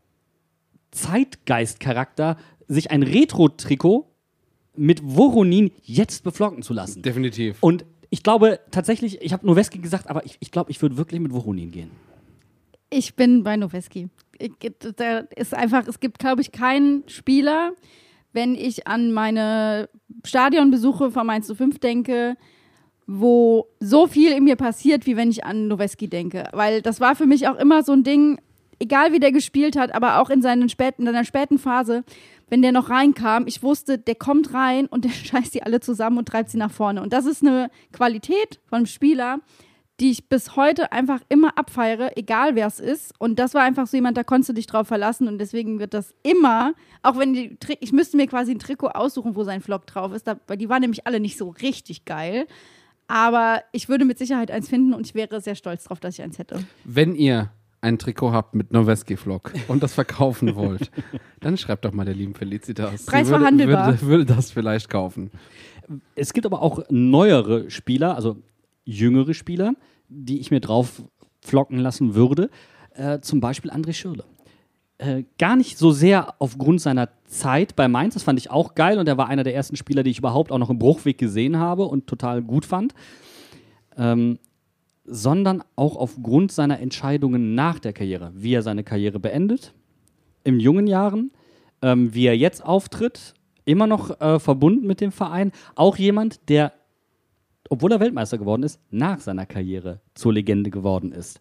Zeitgeist-Charakter, 0.93 2.37
sich 2.69 2.91
ein 2.91 3.03
Retro-Trikot 3.03 4.07
mit 4.77 5.03
Voronin 5.05 5.73
jetzt 5.83 6.23
beflocken 6.23 6.63
zu 6.63 6.73
lassen. 6.73 7.03
Definitiv. 7.03 7.57
Und 7.61 7.85
ich 8.11 8.23
glaube 8.23 8.61
tatsächlich, 8.71 9.21
ich 9.21 9.33
habe 9.33 9.47
Noweski 9.47 9.79
gesagt, 9.79 10.09
aber 10.09 10.25
ich, 10.25 10.37
ich 10.41 10.51
glaube, 10.51 10.71
ich 10.71 10.81
würde 10.81 10.97
wirklich 10.97 11.21
mit 11.21 11.33
Voronin 11.33 11.71
gehen. 11.71 11.91
Ich 12.91 13.15
bin 13.15 13.43
bei 13.43 13.57
Noweski. 13.57 14.09
Da 14.97 15.19
ist 15.37 15.55
einfach, 15.55 15.87
es 15.87 16.01
gibt, 16.01 16.19
glaube 16.19 16.43
ich, 16.43 16.53
keinen 16.53 17.09
Spieler, 17.09 17.73
wenn 18.33 18.55
ich 18.55 18.87
an 18.87 19.13
meine 19.13 19.89
Stadionbesuche 20.25 21.11
von 21.11 21.27
Mainz 21.27 21.53
05 21.53 21.79
denke, 21.79 22.37
wo 23.07 23.67
so 23.81 24.07
viel 24.07 24.33
in 24.33 24.45
mir 24.45 24.57
passiert, 24.57 25.07
wie 25.07 25.17
wenn 25.17 25.31
ich 25.31 25.45
an 25.45 25.67
Noweski 25.67 26.09
denke. 26.09 26.49
Weil 26.53 26.83
das 26.83 27.01
war 27.01 27.17
für 27.17 27.27
mich 27.27 27.49
auch 27.49 27.57
immer 27.57 27.83
so 27.83 27.93
ein 27.93 28.05
Ding, 28.05 28.39
egal 28.79 29.13
wie 29.13 29.19
der 29.19 29.33
gespielt 29.33 29.77
hat, 29.77 29.95
aber 29.95 30.21
auch 30.21 30.31
in, 30.31 30.43
seinen 30.43 30.69
späten, 30.69 31.03
in 31.03 31.07
seiner 31.07 31.25
späten 31.25 31.59
Phase, 31.59 32.05
wenn 32.51 32.63
der 32.63 32.73
noch 32.73 32.91
reinkam, 32.91 33.47
ich 33.47 33.63
wusste, 33.63 33.99
der 33.99 34.15
kommt 34.15 34.53
rein 34.55 34.87
und 34.87 35.05
der 35.05 35.11
scheißt 35.11 35.55
die 35.55 35.63
alle 35.63 35.81
zusammen 35.81 36.19
und 36.19 36.29
treibt 36.29 36.51
sie 36.51 36.59
nach 36.59 36.71
vorne. 36.71 37.03
Und 37.03 37.13
das 37.13 37.27
ist 37.27 37.43
eine 37.43 37.71
Qualität 37.93 38.61
von 38.67 38.77
einem 38.79 38.87
Spieler, 38.87 39.41
die 40.01 40.11
ich 40.11 40.29
bis 40.29 40.55
heute 40.55 40.93
einfach 40.93 41.21
immer 41.29 41.59
abfeiere, 41.59 42.17
egal 42.17 42.55
wer 42.55 42.67
es 42.69 42.79
ist. 42.79 43.13
Und 43.19 43.39
das 43.39 43.55
war 43.55 43.63
einfach 43.63 43.87
so 43.87 43.97
jemand, 43.97 44.17
da 44.17 44.23
konntest 44.23 44.51
du 44.51 44.53
dich 44.53 44.67
drauf 44.67 44.87
verlassen 44.87 45.27
und 45.27 45.39
deswegen 45.39 45.81
wird 45.81 45.93
das 45.93 46.15
immer, 46.23 46.75
auch 47.03 47.19
wenn 47.19 47.33
die, 47.33 47.57
Tri- 47.59 47.79
ich 47.81 47.93
müsste 47.93 48.17
mir 48.17 48.27
quasi 48.29 48.53
ein 48.53 48.61
Trikot 48.61 48.89
aussuchen, 48.91 49.35
wo 49.35 49.43
sein 49.43 49.61
Vlog 49.61 49.87
drauf 49.87 50.13
ist, 50.13 50.27
weil 50.47 50.57
die 50.57 50.69
waren 50.69 50.83
nämlich 50.83 51.07
alle 51.07 51.19
nicht 51.21 51.37
so 51.37 51.49
richtig 51.49 52.05
geil. 52.05 52.47
Aber 53.09 53.63
ich 53.73 53.89
würde 53.89 54.05
mit 54.05 54.19
Sicherheit 54.19 54.51
eins 54.51 54.69
finden 54.69 54.93
und 54.95 55.07
ich 55.07 55.15
wäre 55.15 55.41
sehr 55.41 55.55
stolz 55.55 55.85
drauf, 55.85 55.99
dass 55.99 56.15
ich 56.15 56.23
eins 56.23 56.39
hätte. 56.39 56.61
Wenn 56.85 57.15
ihr 57.15 57.51
ein 57.81 57.99
Trikot 57.99 58.33
habt 58.33 58.55
mit 58.55 58.73
Noweski-Vlog 58.73 59.53
und 59.69 59.83
das 59.83 59.95
verkaufen 59.95 60.55
wollt, 60.57 60.91
dann 61.41 61.57
schreibt 61.57 61.85
doch 61.85 61.93
mal 61.93 62.05
der 62.05 62.15
lieben 62.15 62.35
Felicitas. 62.35 63.05
Sie 63.05 63.11
Preis 63.11 63.29
würde, 63.29 63.39
verhandelbar. 63.41 63.87
Würde, 63.87 64.03
würde 64.07 64.27
das 64.27 64.51
vielleicht 64.51 64.91
kaufen. 64.91 65.31
Es 66.15 66.33
gibt 66.33 66.45
aber 66.45 66.61
auch 66.61 66.83
neuere 66.91 67.71
Spieler, 67.71 68.15
also 68.15 68.37
jüngere 68.85 69.33
Spieler, 69.33 69.75
die 70.09 70.41
ich 70.41 70.51
mir 70.51 70.61
drauf 70.61 71.03
flocken 71.41 71.79
lassen 71.79 72.15
würde. 72.15 72.51
Äh, 72.95 73.21
zum 73.21 73.41
Beispiel 73.41 73.71
André 73.71 73.93
Schürle. 73.93 74.25
Äh, 74.99 75.25
gar 75.39 75.55
nicht 75.55 75.79
so 75.79 75.93
sehr 75.93 76.35
aufgrund 76.41 76.81
seiner 76.81 77.09
Zeit 77.27 77.77
bei 77.77 77.87
Mainz, 77.87 78.15
das 78.15 78.25
fand 78.25 78.39
ich 78.39 78.51
auch 78.51 78.75
geil 78.75 78.99
und 78.99 79.07
er 79.07 79.17
war 79.17 79.29
einer 79.29 79.45
der 79.45 79.55
ersten 79.55 79.77
Spieler, 79.77 80.03
die 80.03 80.11
ich 80.11 80.19
überhaupt 80.19 80.51
auch 80.51 80.59
noch 80.59 80.71
im 80.71 80.79
Bruchweg 80.79 81.19
gesehen 81.19 81.59
habe 81.59 81.85
und 81.85 82.09
total 82.09 82.43
gut 82.43 82.65
fand. 82.65 82.95
Ähm, 83.97 84.39
sondern 85.05 85.63
auch 85.77 85.97
aufgrund 85.97 86.53
seiner 86.53 86.81
Entscheidungen 86.81 87.55
nach 87.55 87.79
der 87.79 87.93
Karriere, 87.93 88.33
wie 88.35 88.53
er 88.53 88.63
seine 88.63 88.85
Karriere 88.85 89.19
beendet, 89.19 89.73
in 90.45 90.61
jungen 90.61 90.87
Jahren, 90.87 91.31
ähm, 91.81 92.13
wie 92.13 92.27
er 92.27 92.37
jetzt 92.37 92.65
auftritt, 92.65 93.35
immer 93.65 93.87
noch 93.87 94.21
äh, 94.21 94.39
verbunden 94.39 94.87
mit 94.87 95.01
dem 95.01 95.13
Verein. 95.13 95.53
Auch 95.75 95.97
jemand, 95.97 96.49
der, 96.49 96.73
obwohl 97.71 97.93
er 97.93 98.01
Weltmeister 98.01 98.39
geworden 98.39 98.63
ist, 98.63 98.81
nach 98.91 99.21
seiner 99.21 99.47
Karriere 99.47 100.01
zur 100.15 100.33
Legende 100.33 100.71
geworden 100.71 101.13
ist. 101.13 101.41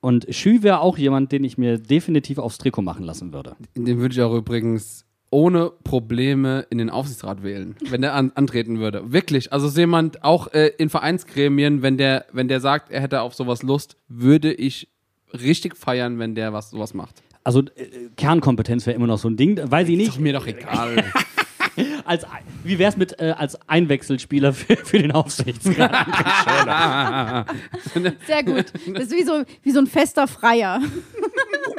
Und 0.00 0.26
Schü 0.30 0.62
wäre 0.62 0.80
auch 0.80 0.96
jemand, 0.96 1.32
den 1.32 1.42
ich 1.44 1.58
mir 1.58 1.78
definitiv 1.78 2.38
aufs 2.38 2.58
Trikot 2.58 2.82
machen 2.82 3.04
lassen 3.04 3.32
würde. 3.32 3.56
Den 3.76 3.98
würde 3.98 4.14
ich 4.14 4.22
auch 4.22 4.34
übrigens 4.34 5.04
ohne 5.30 5.70
Probleme 5.84 6.66
in 6.70 6.78
den 6.78 6.88
Aufsichtsrat 6.88 7.42
wählen, 7.42 7.76
wenn 7.90 8.00
der 8.00 8.14
an, 8.14 8.32
antreten 8.34 8.78
würde. 8.78 9.12
Wirklich. 9.12 9.52
Also 9.52 9.68
so 9.68 9.80
jemand 9.80 10.22
auch 10.24 10.52
äh, 10.52 10.70
in 10.78 10.88
Vereinsgremien, 10.88 11.82
wenn 11.82 11.98
der, 11.98 12.26
wenn 12.32 12.48
der 12.48 12.60
sagt, 12.60 12.90
er 12.90 13.00
hätte 13.02 13.20
auf 13.22 13.34
sowas 13.34 13.62
Lust, 13.62 13.96
würde 14.08 14.52
ich 14.52 14.88
richtig 15.34 15.76
feiern, 15.76 16.18
wenn 16.18 16.34
der 16.34 16.52
was 16.52 16.70
sowas 16.70 16.94
macht. 16.94 17.22
Also 17.44 17.60
äh, 17.60 18.08
Kernkompetenz 18.16 18.86
wäre 18.86 18.96
immer 18.96 19.06
noch 19.06 19.18
so 19.18 19.28
ein 19.28 19.36
Ding, 19.36 19.58
weiß 19.70 19.88
ich 19.88 19.94
Ist 19.94 19.98
nicht. 19.98 20.10
doch 20.16 20.18
mir 20.20 20.32
doch 20.32 20.46
egal. 20.46 21.04
Als, 22.08 22.24
wie 22.64 22.78
wäre 22.78 22.90
es 22.90 22.96
mit 22.96 23.20
äh, 23.20 23.34
als 23.36 23.58
Einwechselspieler 23.68 24.54
für, 24.54 24.76
für 24.76 24.98
den 24.98 25.12
Aufsichtsrat? 25.12 25.76
Sehr 28.26 28.42
gut. 28.44 28.72
Das 28.94 29.04
ist 29.04 29.12
wie 29.12 29.24
so, 29.24 29.42
wie 29.62 29.70
so 29.70 29.80
ein 29.80 29.86
fester 29.86 30.26
Freier. 30.26 30.80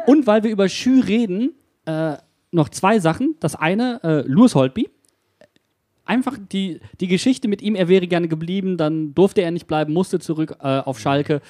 Und 0.06 0.28
weil 0.28 0.44
wir 0.44 0.52
über 0.52 0.70
Schü 0.70 1.00
reden, 1.00 1.56
äh, 1.86 2.18
noch 2.52 2.70
zwei 2.70 3.00
Sachen. 3.00 3.38
Das 3.40 3.56
eine, 3.56 4.02
äh, 4.04 4.22
Louis 4.28 4.54
Holtby. 4.54 4.90
Einfach 6.06 6.38
die, 6.52 6.80
die 7.00 7.08
Geschichte 7.08 7.48
mit 7.48 7.64
ihm, 7.64 7.74
er 7.74 7.88
wäre 7.88 8.08
gerne 8.08 8.28
geblieben, 8.28 8.78
dann 8.78 9.16
durfte 9.16 9.42
er 9.42 9.50
nicht 9.50 9.66
bleiben, 9.66 9.94
musste 9.94 10.20
zurück 10.20 10.58
äh, 10.62 10.80
auf 10.80 11.00
Schalke. 11.00 11.42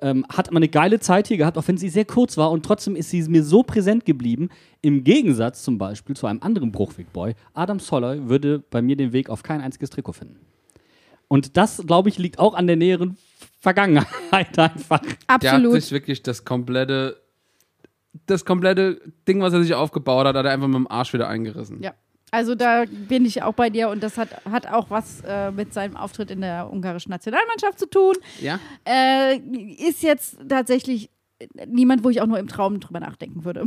Ähm, 0.00 0.24
hat 0.28 0.48
immer 0.48 0.58
eine 0.58 0.68
geile 0.68 1.00
Zeit 1.00 1.28
hier 1.28 1.36
gehabt, 1.36 1.58
auch 1.58 1.66
wenn 1.66 1.76
sie 1.76 1.88
sehr 1.88 2.04
kurz 2.04 2.36
war 2.36 2.50
und 2.50 2.64
trotzdem 2.64 2.94
ist 2.94 3.10
sie 3.10 3.22
mir 3.22 3.42
so 3.42 3.62
präsent 3.62 4.04
geblieben. 4.04 4.48
Im 4.80 5.02
Gegensatz 5.02 5.62
zum 5.62 5.78
Beispiel 5.78 6.16
zu 6.16 6.26
einem 6.26 6.40
anderen 6.42 6.70
Bruchweg-Boy, 6.70 7.34
Adam 7.54 7.80
Soller 7.80 8.28
würde 8.28 8.60
bei 8.60 8.80
mir 8.80 8.96
den 8.96 9.12
Weg 9.12 9.28
auf 9.28 9.42
kein 9.42 9.60
einziges 9.60 9.90
Trikot 9.90 10.12
finden. 10.12 10.38
Und 11.28 11.56
das, 11.56 11.82
glaube 11.86 12.08
ich, 12.08 12.18
liegt 12.18 12.38
auch 12.38 12.54
an 12.54 12.66
der 12.66 12.76
näheren 12.76 13.16
Vergangenheit 13.60 14.58
einfach. 14.58 15.00
Der 15.00 15.10
hat 15.28 15.44
Absolut. 15.44 15.74
sich 15.74 15.92
wirklich 15.92 16.22
das 16.22 16.44
komplette, 16.44 17.20
das 18.26 18.44
komplette 18.44 19.00
Ding, 19.26 19.40
was 19.40 19.52
er 19.52 19.62
sich 19.62 19.74
aufgebaut 19.74 20.26
hat, 20.26 20.36
hat 20.36 20.46
er 20.46 20.52
einfach 20.52 20.68
mit 20.68 20.76
dem 20.76 20.90
Arsch 20.90 21.12
wieder 21.12 21.28
eingerissen. 21.28 21.82
Ja. 21.82 21.92
Also 22.30 22.54
da 22.54 22.84
bin 22.86 23.24
ich 23.24 23.42
auch 23.42 23.54
bei 23.54 23.70
dir 23.70 23.88
und 23.88 24.02
das 24.02 24.18
hat, 24.18 24.44
hat 24.44 24.66
auch 24.66 24.90
was 24.90 25.22
äh, 25.26 25.50
mit 25.50 25.72
seinem 25.72 25.96
Auftritt 25.96 26.30
in 26.30 26.40
der 26.40 26.70
ungarischen 26.70 27.10
Nationalmannschaft 27.10 27.78
zu 27.78 27.88
tun. 27.88 28.14
Ja? 28.40 28.58
Äh, 28.84 29.38
ist 29.38 30.02
jetzt 30.02 30.38
tatsächlich 30.48 31.10
niemand, 31.66 32.04
wo 32.04 32.10
ich 32.10 32.20
auch 32.20 32.26
nur 32.26 32.38
im 32.38 32.48
Traum 32.48 32.80
drüber 32.80 33.00
nachdenken 33.00 33.44
würde. 33.44 33.66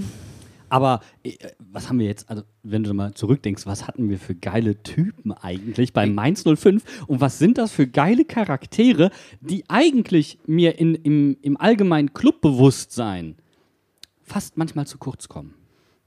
Aber 0.69 1.01
äh, 1.23 1.33
was 1.59 1.89
haben 1.89 1.99
wir 1.99 2.07
jetzt, 2.07 2.29
also 2.29 2.43
wenn 2.63 2.83
du 2.83 2.93
mal 2.93 3.13
zurückdenkst, 3.13 3.65
was 3.65 3.87
hatten 3.87 4.09
wir 4.09 4.17
für 4.17 4.35
geile 4.35 4.81
Typen 4.83 5.33
eigentlich 5.33 5.91
bei 5.91 6.05
Mainz 6.07 6.43
05 6.43 7.05
und 7.07 7.19
was 7.19 7.39
sind 7.39 7.57
das 7.57 7.71
für 7.71 7.87
geile 7.87 8.23
Charaktere, 8.23 9.11
die 9.41 9.69
eigentlich 9.69 10.39
mir 10.45 10.79
in, 10.79 10.95
im, 10.95 11.37
im 11.41 11.57
allgemeinen 11.57 12.13
Clubbewusstsein 12.13 13.35
fast 14.23 14.57
manchmal 14.57 14.87
zu 14.87 14.97
kurz 14.97 15.27
kommen. 15.27 15.55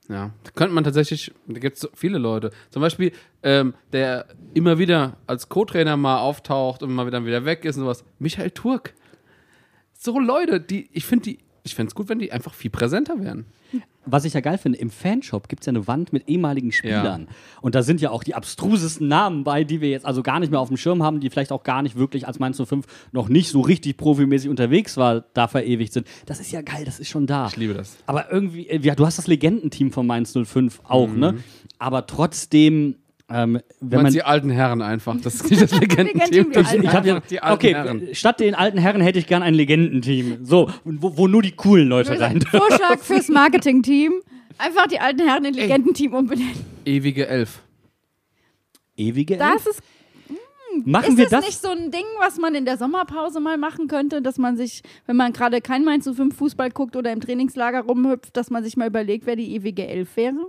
Ja, 0.09 0.33
da 0.43 0.51
könnte 0.55 0.75
man 0.75 0.85
tatsächlich, 0.85 1.33
da 1.47 1.59
gibt 1.59 1.79
es 1.79 1.89
viele 1.95 2.19
Leute. 2.19 2.51
Zum 2.71 2.83
Beispiel, 2.83 3.13
ähm, 3.43 3.75
der 3.93 4.27
immer 4.53 4.79
wieder 4.79 5.17
als 5.27 5.49
Co-Trainer 5.49 5.97
mal 5.97 6.19
auftaucht 6.19 6.83
und 6.83 6.93
mal 6.93 7.07
wieder, 7.07 7.25
wieder 7.25 7.45
weg 7.47 7.65
ist 7.65 7.77
und 7.77 7.85
sowas. 7.85 8.05
Michael 8.19 8.51
Turk. 8.51 8.93
So 9.95 10.19
Leute, 10.19 10.61
die, 10.61 10.91
ich 10.93 11.07
finde 11.07 11.25
die, 11.25 11.39
ich 11.65 11.75
fände 11.75 11.89
es 11.89 11.95
gut, 11.95 12.11
wenn 12.11 12.19
die 12.19 12.31
einfach 12.31 12.53
viel 12.53 12.71
präsenter 12.71 13.19
wären. 13.21 13.47
Was 14.05 14.27
ich 14.27 14.35
ja 14.35 14.41
geil 14.41 14.59
finde, 14.59 14.79
im 14.79 14.91
Fanshop 14.91 15.49
gibt 15.49 15.63
es 15.63 15.67
ja 15.67 15.71
eine 15.71 15.87
Wand 15.87 16.13
mit 16.13 16.29
ehemaligen 16.29 16.73
Spielern. 16.73 17.27
Und 17.63 17.75
da 17.75 17.83
sind 17.83 18.03
ja 18.03 18.11
auch 18.11 18.23
die 18.23 18.35
abstrusesten 18.35 19.09
Namen 19.09 19.45
bei, 19.45 19.65
die 19.65 19.81
wir 19.81 19.89
jetzt 19.89 20.05
also 20.05 20.23
gar 20.23 20.41
nicht 20.41 20.51
mehr 20.51 20.61
auf 20.61 20.69
dem 20.69 20.77
Schirm 20.77 21.03
haben, 21.03 21.21
die 21.21 21.31
vielleicht 21.31 21.53
auch 21.53 21.63
gar 21.63 21.81
nicht 21.81 21.97
wirklich 21.97 22.27
als 22.27 22.39
Mainz 22.39 22.61
05 22.63 22.85
noch 23.13 23.31
nicht 23.31 23.49
so 23.49 23.63
richtig 23.63 23.97
profimäßig 23.97 24.51
unterwegs 24.51 24.99
war, 24.99 25.25
da 25.33 25.49
verewigt 25.49 25.95
sind. 25.95 26.07
Das 26.27 26.39
ist 26.39 26.53
ja 26.53 26.61
geil, 26.61 26.85
das 26.85 27.01
ist 27.01 27.09
schon 27.09 27.27
da. 27.27 27.47
Ich 27.47 27.57
liebe 27.57 27.73
das. 27.73 27.97
Aber 28.05 28.31
irgendwie, 28.31 28.69
äh, 28.69 28.79
ja, 28.81 28.95
du 28.95 29.07
hast 29.07 29.17
das 29.17 29.27
Legendenteam 29.27 29.91
von 29.91 30.07
Mainz 30.07 30.35
05 30.35 30.83
auch, 30.85 31.09
ne? 31.09 31.39
Aber 31.79 32.07
trotzdem, 32.07 32.97
ähm, 33.31 33.61
wenn 33.81 34.03
Man 34.03 34.13
die 34.13 34.23
alten 34.23 34.51
Herren 34.51 34.83
einfach. 34.83 35.17
Das 35.23 35.35
ist 35.41 35.51
nicht 35.51 35.63
das 35.63 35.73
Legendenteam. 35.79 36.53
Sind 36.53 36.85
Ich 36.85 36.93
hab 36.93 37.07
ja, 37.07 37.21
die 37.21 37.41
alten 37.41 37.55
okay, 37.55 37.75
Herren. 37.75 38.15
statt 38.15 38.41
den 38.41 38.55
alten 38.55 38.79
Herren 38.79 39.01
hätte 39.01 39.19
ich 39.19 39.27
gern 39.27 39.43
ein 39.43 39.55
Legendenteam. 39.55 40.45
So, 40.45 40.71
wo, 40.85 41.17
wo 41.17 41.27
nur 41.27 41.43
die 41.43 41.53
coolen 41.53 41.89
Leute 41.89 42.19
rein 42.21 42.41
dürfen. 42.41 42.59
Vorschlag 42.61 42.99
fürs 42.99 43.29
Marketing-Team. 43.31 44.13
Einfach 44.59 44.87
die 44.87 45.01
alten 45.01 45.27
Herren 45.27 45.45
in 45.47 45.55
Legendenteam 45.55 46.15
umbenennen. 46.15 46.65
Ewige 46.85 47.27
Elf. 47.27 47.61
Ewige 48.97 49.37
Das 49.37 49.67
ist, 49.67 49.83
Machen 50.85 51.11
ist 51.13 51.17
wir 51.17 51.25
das, 51.25 51.31
das? 51.31 51.47
nicht 51.47 51.61
so 51.61 51.71
ein 51.71 51.91
Ding, 51.91 52.05
was 52.19 52.39
man 52.39 52.55
in 52.55 52.65
der 52.65 52.77
Sommerpause 52.77 53.41
mal 53.41 53.57
machen 53.57 53.89
könnte, 53.89 54.23
dass 54.23 54.39
man 54.39 54.57
sich, 54.57 54.83
wenn 55.07 55.17
man 55.17 55.33
gerade 55.33 55.61
kein 55.61 55.85
Mainz 55.85 56.09
05 56.09 56.37
Fußball 56.37 56.71
guckt 56.71 56.97
oder 56.97 57.13
im 57.13 57.21
Trainingslager 57.21 57.81
rumhüpft, 57.83 58.37
dass 58.37 58.51
man 58.51 58.65
sich 58.65 58.77
mal 58.77 58.89
überlegt, 58.89 59.27
wer 59.27 59.37
die 59.37 59.55
ewige 59.55 59.87
Elf 59.87 60.17
wäre? 60.17 60.47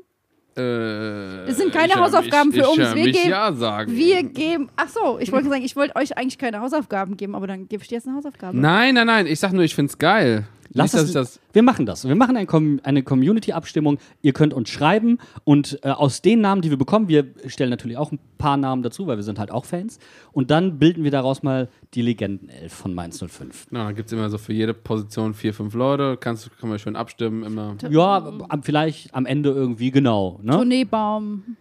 Äh, 0.57 1.47
Das 1.47 1.57
sind 1.57 1.73
keine 1.73 1.95
Hausaufgaben 1.95 2.49
mich, 2.49 2.61
für 2.61 2.69
uns. 2.69 2.77
Wir 2.95 3.11
geben- 3.11 3.29
ja 3.29 3.51
sagen. 3.53 3.91
Wir 3.91 4.23
geben, 4.23 4.69
ach 4.77 4.87
so, 4.87 5.19
ich 5.19 5.31
wollte 5.31 5.49
sagen, 5.49 5.63
ich 5.63 5.75
wollte 5.75 5.95
euch 5.97 6.17
eigentlich 6.17 6.37
keine 6.37 6.61
Hausaufgaben 6.61 7.17
geben, 7.17 7.35
aber 7.35 7.47
dann 7.47 7.67
gebe 7.67 7.83
ich 7.83 7.89
dir 7.89 7.95
jetzt 7.95 8.07
eine 8.07 8.15
Hausaufgabe. 8.15 8.57
Nein, 8.57 8.95
nein, 8.95 9.07
nein. 9.07 9.27
Ich 9.27 9.39
sag 9.39 9.51
nur, 9.51 9.63
ich 9.63 9.75
find's 9.75 9.97
geil. 9.97 10.45
Lass 10.77 10.93
nicht, 10.93 11.03
es, 11.03 11.11
das. 11.13 11.39
wir 11.53 11.63
machen 11.63 11.85
das. 11.85 12.07
Wir 12.07 12.15
machen 12.15 12.35
ein 12.37 12.47
Com 12.47 12.79
eine 12.83 13.01
Community-Abstimmung. 13.01 13.97
Ihr 14.21 14.33
könnt 14.33 14.53
uns 14.53 14.69
schreiben 14.69 15.19
und 15.45 15.79
äh, 15.83 15.89
aus 15.89 16.21
den 16.21 16.41
Namen, 16.41 16.61
die 16.61 16.69
wir 16.69 16.77
bekommen, 16.77 17.07
wir 17.07 17.25
stellen 17.47 17.69
natürlich 17.69 17.97
auch 17.97 18.11
ein 18.11 18.19
paar 18.37 18.57
Namen 18.57 18.83
dazu, 18.83 19.07
weil 19.07 19.15
wir 19.17 19.23
sind 19.23 19.39
halt 19.39 19.51
auch 19.51 19.65
Fans. 19.65 19.99
Und 20.33 20.51
dann 20.51 20.77
bilden 20.77 21.03
wir 21.03 21.11
daraus 21.11 21.43
mal 21.43 21.69
die 21.93 22.01
Legendenelf 22.01 22.73
von 22.73 22.93
Mainz 22.93 23.19
05. 23.25 23.67
Na, 23.71 23.85
dann 23.85 23.95
gibt's 23.95 24.11
immer 24.11 24.29
so 24.29 24.37
für 24.37 24.53
jede 24.53 24.73
Position 24.73 25.33
vier, 25.33 25.53
fünf 25.53 25.73
Leute. 25.73 26.17
Kannst, 26.19 26.49
kann 26.59 26.69
man 26.69 26.77
schön 26.77 26.95
abstimmen. 26.95 27.43
Immer. 27.43 27.75
Ja, 27.89 28.17
am- 28.49 28.61
vielleicht 28.63 29.13
am 29.15 29.25
Ende 29.25 29.51
irgendwie 29.51 29.91
genau. 29.91 30.39
Ne? 30.43 30.51
Tourneebaum 30.51 31.55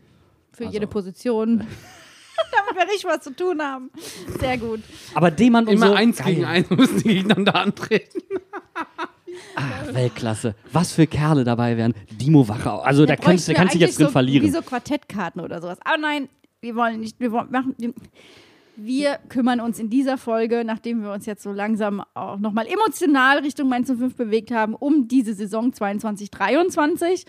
für 0.53 0.65
Also. 0.65 0.75
jede 0.75 0.87
Position. 0.87 1.59
Damit 2.53 2.75
wir 2.87 2.93
richtig 2.93 3.05
was 3.09 3.21
zu 3.23 3.35
tun 3.35 3.61
haben. 3.63 3.91
Sehr 4.41 4.59
gut. 4.59 4.81
Aber 5.15 5.31
Demand 5.31 5.69
und 5.69 5.75
Immer 5.75 5.89
so. 5.89 5.93
eins 5.95 6.19
geil. 6.19 6.35
gegen 6.35 6.45
eins 6.45 6.69
müssen 6.71 6.99
die 6.99 7.09
gegeneinander 7.09 7.55
antreten. 7.55 8.21
Ah, 9.57 9.93
Weltklasse. 9.93 10.55
Was 10.73 10.93
für 10.93 11.07
Kerle 11.07 11.45
dabei 11.45 11.77
wären. 11.77 11.95
Dimo 12.11 12.47
Wacher. 12.49 12.85
Also 12.85 13.07
da 13.07 13.17
kannst, 13.17 13.49
da 13.49 13.55
kannst 13.55 13.75
du 13.75 13.79
dich 13.79 13.89
jetzt 13.89 13.99
drin 13.99 14.07
so, 14.07 14.13
verlieren. 14.13 14.47
Wie 14.47 14.51
so 14.51 14.63
Quartettkarten 14.63 15.41
oder 15.41 15.61
sowas. 15.61 15.79
Aber 15.85 15.99
nein, 15.99 16.29
wir 16.61 16.77
wollen 16.77 17.01
nicht, 17.01 17.19
wir 17.21 17.33
wollen 17.33 17.51
machen. 17.51 17.75
Wir, 18.77 19.19
kümmern 19.29 19.61
uns 19.61 19.79
in 19.79 19.89
dieser 19.89 20.19
Folge, 20.19 20.65
nachdem 20.65 21.03
wir 21.03 21.13
uns 21.13 21.27
jetzt 21.27 21.43
so 21.43 21.53
langsam 21.53 22.03
auch 22.15 22.39
nochmal 22.39 22.67
emotional 22.67 23.39
Richtung 23.39 23.69
Mainz 23.69 23.89
05 23.89 24.17
bewegt 24.17 24.51
haben, 24.51 24.75
um 24.75 25.07
diese 25.07 25.35
Saison 25.35 25.71
22-23 25.71 27.25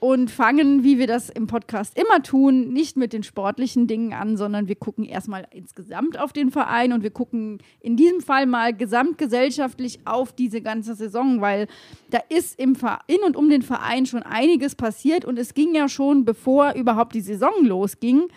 und 0.00 0.30
fangen, 0.30 0.82
wie 0.82 0.98
wir 0.98 1.06
das 1.06 1.28
im 1.28 1.46
Podcast 1.46 1.96
immer 1.96 2.22
tun, 2.22 2.72
nicht 2.72 2.96
mit 2.96 3.12
den 3.12 3.22
sportlichen 3.22 3.86
Dingen 3.86 4.14
an, 4.14 4.38
sondern 4.38 4.66
wir 4.66 4.74
gucken 4.74 5.04
erstmal 5.04 5.46
insgesamt 5.50 6.18
auf 6.18 6.32
den 6.32 6.50
Verein 6.50 6.94
und 6.94 7.02
wir 7.02 7.10
gucken 7.10 7.58
in 7.80 7.96
diesem 7.96 8.22
Fall 8.22 8.46
mal 8.46 8.74
gesamtgesellschaftlich 8.74 10.00
auf 10.06 10.32
diese 10.32 10.62
ganze 10.62 10.94
Saison, 10.94 11.42
weil 11.42 11.66
da 12.08 12.18
ist 12.30 12.58
im 12.58 12.76
in 13.06 13.18
und 13.26 13.36
um 13.36 13.50
den 13.50 13.60
Verein 13.60 14.06
schon 14.06 14.22
einiges 14.22 14.74
passiert 14.74 15.26
und 15.26 15.38
es 15.38 15.52
ging 15.52 15.74
ja 15.74 15.88
schon, 15.88 16.24
bevor 16.24 16.72
überhaupt 16.72 17.14
die 17.14 17.20
Saison 17.20 17.52
losging, 17.62 18.28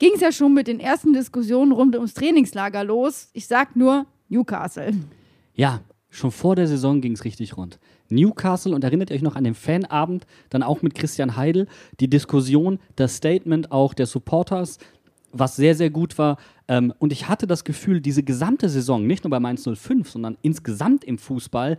ging 0.00 0.10
es 0.14 0.20
ja 0.20 0.32
schon 0.32 0.54
mit 0.54 0.66
den 0.66 0.80
ersten 0.80 1.12
Diskussionen 1.12 1.70
rund 1.70 1.94
ums 1.94 2.14
Trainingslager 2.14 2.82
los. 2.82 3.30
Ich 3.32 3.46
sag 3.46 3.76
nur 3.76 4.06
Newcastle. 4.28 4.92
Ja, 5.54 5.80
schon 6.10 6.32
vor 6.32 6.56
der 6.56 6.66
Saison 6.66 7.00
ging 7.00 7.12
es 7.12 7.24
richtig 7.24 7.56
rund. 7.56 7.78
Newcastle, 8.10 8.74
und 8.74 8.84
erinnert 8.84 9.10
ihr 9.10 9.16
euch 9.16 9.22
noch 9.22 9.36
an 9.36 9.44
den 9.44 9.54
Fanabend, 9.54 10.26
dann 10.50 10.62
auch 10.62 10.82
mit 10.82 10.94
Christian 10.94 11.36
Heidel, 11.36 11.66
die 12.00 12.08
Diskussion, 12.08 12.78
das 12.96 13.16
Statement 13.16 13.72
auch 13.72 13.94
der 13.94 14.06
Supporters, 14.06 14.78
was 15.32 15.56
sehr, 15.56 15.74
sehr 15.74 15.90
gut 15.90 16.18
war. 16.18 16.38
Ähm, 16.68 16.92
und 16.98 17.12
ich 17.12 17.28
hatte 17.28 17.46
das 17.46 17.64
Gefühl, 17.64 18.00
diese 18.00 18.22
gesamte 18.22 18.68
Saison, 18.68 19.06
nicht 19.06 19.24
nur 19.24 19.30
bei 19.30 19.40
Mainz 19.40 19.68
05, 19.68 20.10
sondern 20.10 20.38
insgesamt 20.42 21.04
im 21.04 21.18
Fußball, 21.18 21.78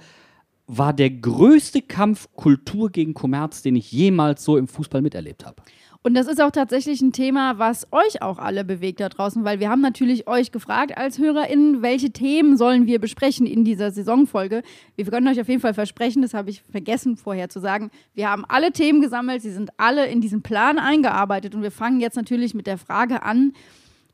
war 0.68 0.94
der 0.94 1.10
größte 1.10 1.82
Kampf 1.82 2.28
Kultur 2.36 2.90
gegen 2.90 3.14
Kommerz, 3.14 3.62
den 3.62 3.76
ich 3.76 3.92
jemals 3.92 4.44
so 4.44 4.58
im 4.58 4.68
Fußball 4.68 5.02
miterlebt 5.02 5.46
habe. 5.46 5.62
Und 6.08 6.14
das 6.14 6.28
ist 6.28 6.42
auch 6.42 6.52
tatsächlich 6.52 7.02
ein 7.02 7.12
Thema, 7.12 7.60
was 7.60 7.86
euch 7.92 8.22
auch 8.22 8.40
alle 8.40 8.64
bewegt 8.64 9.02
da 9.02 9.10
draußen, 9.10 9.44
weil 9.44 9.60
wir 9.60 9.70
haben 9.70 9.82
natürlich 9.82 10.26
euch 10.26 10.54
gefragt 10.54 10.98
als 10.98 11.20
HörerInnen, 11.20 11.82
welche 11.82 12.12
Themen 12.12 12.56
sollen 12.56 12.88
wir 12.88 13.00
besprechen 13.00 13.46
in 13.46 13.66
dieser 13.66 13.92
Saisonfolge. 13.92 14.64
Wir 14.96 15.04
können 15.04 15.28
euch 15.28 15.42
auf 15.42 15.50
jeden 15.50 15.60
Fall 15.60 15.74
versprechen, 15.74 16.22
das 16.22 16.34
habe 16.34 16.50
ich 16.50 16.62
vergessen 16.62 17.18
vorher 17.18 17.50
zu 17.50 17.60
sagen, 17.60 17.92
wir 18.14 18.30
haben 18.30 18.46
alle 18.48 18.72
Themen 18.72 19.02
gesammelt, 19.02 19.42
sie 19.42 19.52
sind 19.52 19.72
alle 19.76 20.08
in 20.08 20.22
diesen 20.22 20.44
Plan 20.44 20.80
eingearbeitet 20.80 21.56
und 21.56 21.62
wir 21.62 21.72
fangen 21.72 22.00
jetzt 22.00 22.16
natürlich 22.16 22.54
mit 22.54 22.68
der 22.68 22.78
Frage 22.78 23.24
an, 23.24 23.52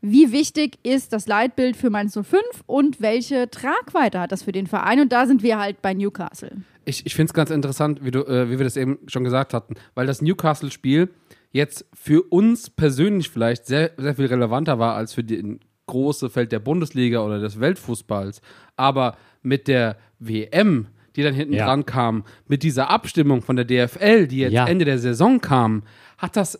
wie 0.01 0.31
wichtig 0.31 0.79
ist 0.81 1.13
das 1.13 1.27
Leitbild 1.27 1.77
für 1.77 1.91
Mainz 1.91 2.13
05 2.13 2.41
und 2.65 3.01
welche 3.01 3.51
Tragweite 3.51 4.19
hat 4.19 4.31
das 4.31 4.41
für 4.41 4.51
den 4.51 4.65
Verein? 4.65 4.99
Und 4.99 5.11
da 5.11 5.27
sind 5.27 5.43
wir 5.43 5.59
halt 5.59 5.83
bei 5.83 5.93
Newcastle. 5.93 6.57
Ich, 6.85 7.05
ich 7.05 7.15
finde 7.15 7.29
es 7.29 7.33
ganz 7.33 7.49
interessant, 7.49 8.03
wie, 8.03 8.11
du, 8.11 8.25
äh, 8.25 8.49
wie 8.49 8.57
wir 8.57 8.65
das 8.65 8.75
eben 8.75 8.99
schon 9.07 9.23
gesagt 9.23 9.53
hatten, 9.53 9.75
weil 9.95 10.05
das 10.05 10.21
Newcastle-Spiel 10.21 11.09
jetzt 11.53 11.85
für 11.93 12.21
uns 12.23 12.69
persönlich 12.69 13.29
vielleicht 13.29 13.65
sehr, 13.65 13.91
sehr 13.97 14.15
viel 14.15 14.25
relevanter 14.25 14.77
war 14.79 14.95
als 14.95 15.13
für 15.13 15.23
den 15.23 15.59
große 15.85 16.29
Feld 16.29 16.51
der 16.51 16.59
Bundesliga 16.59 17.21
oder 17.23 17.39
des 17.39 17.59
Weltfußballs. 17.59 18.41
Aber 18.75 19.15
mit 19.41 19.67
der 19.69 19.97
WM, 20.19 20.87
die 21.15 21.21
dann 21.23 21.33
hinten 21.33 21.53
Ja. 21.53 21.65
dran 21.67 21.85
kam, 21.85 22.23
mit 22.47 22.63
dieser 22.63 22.89
Abstimmung 22.89 23.41
von 23.41 23.55
der 23.55 23.65
DFL, 23.65 24.27
die 24.27 24.39
jetzt 24.39 24.53
Ja. 24.53 24.65
Ende 24.67 24.83
der 24.85 24.97
Saison 24.99 25.39
kam, 25.39 25.83
hat 26.17 26.35
das 26.35 26.59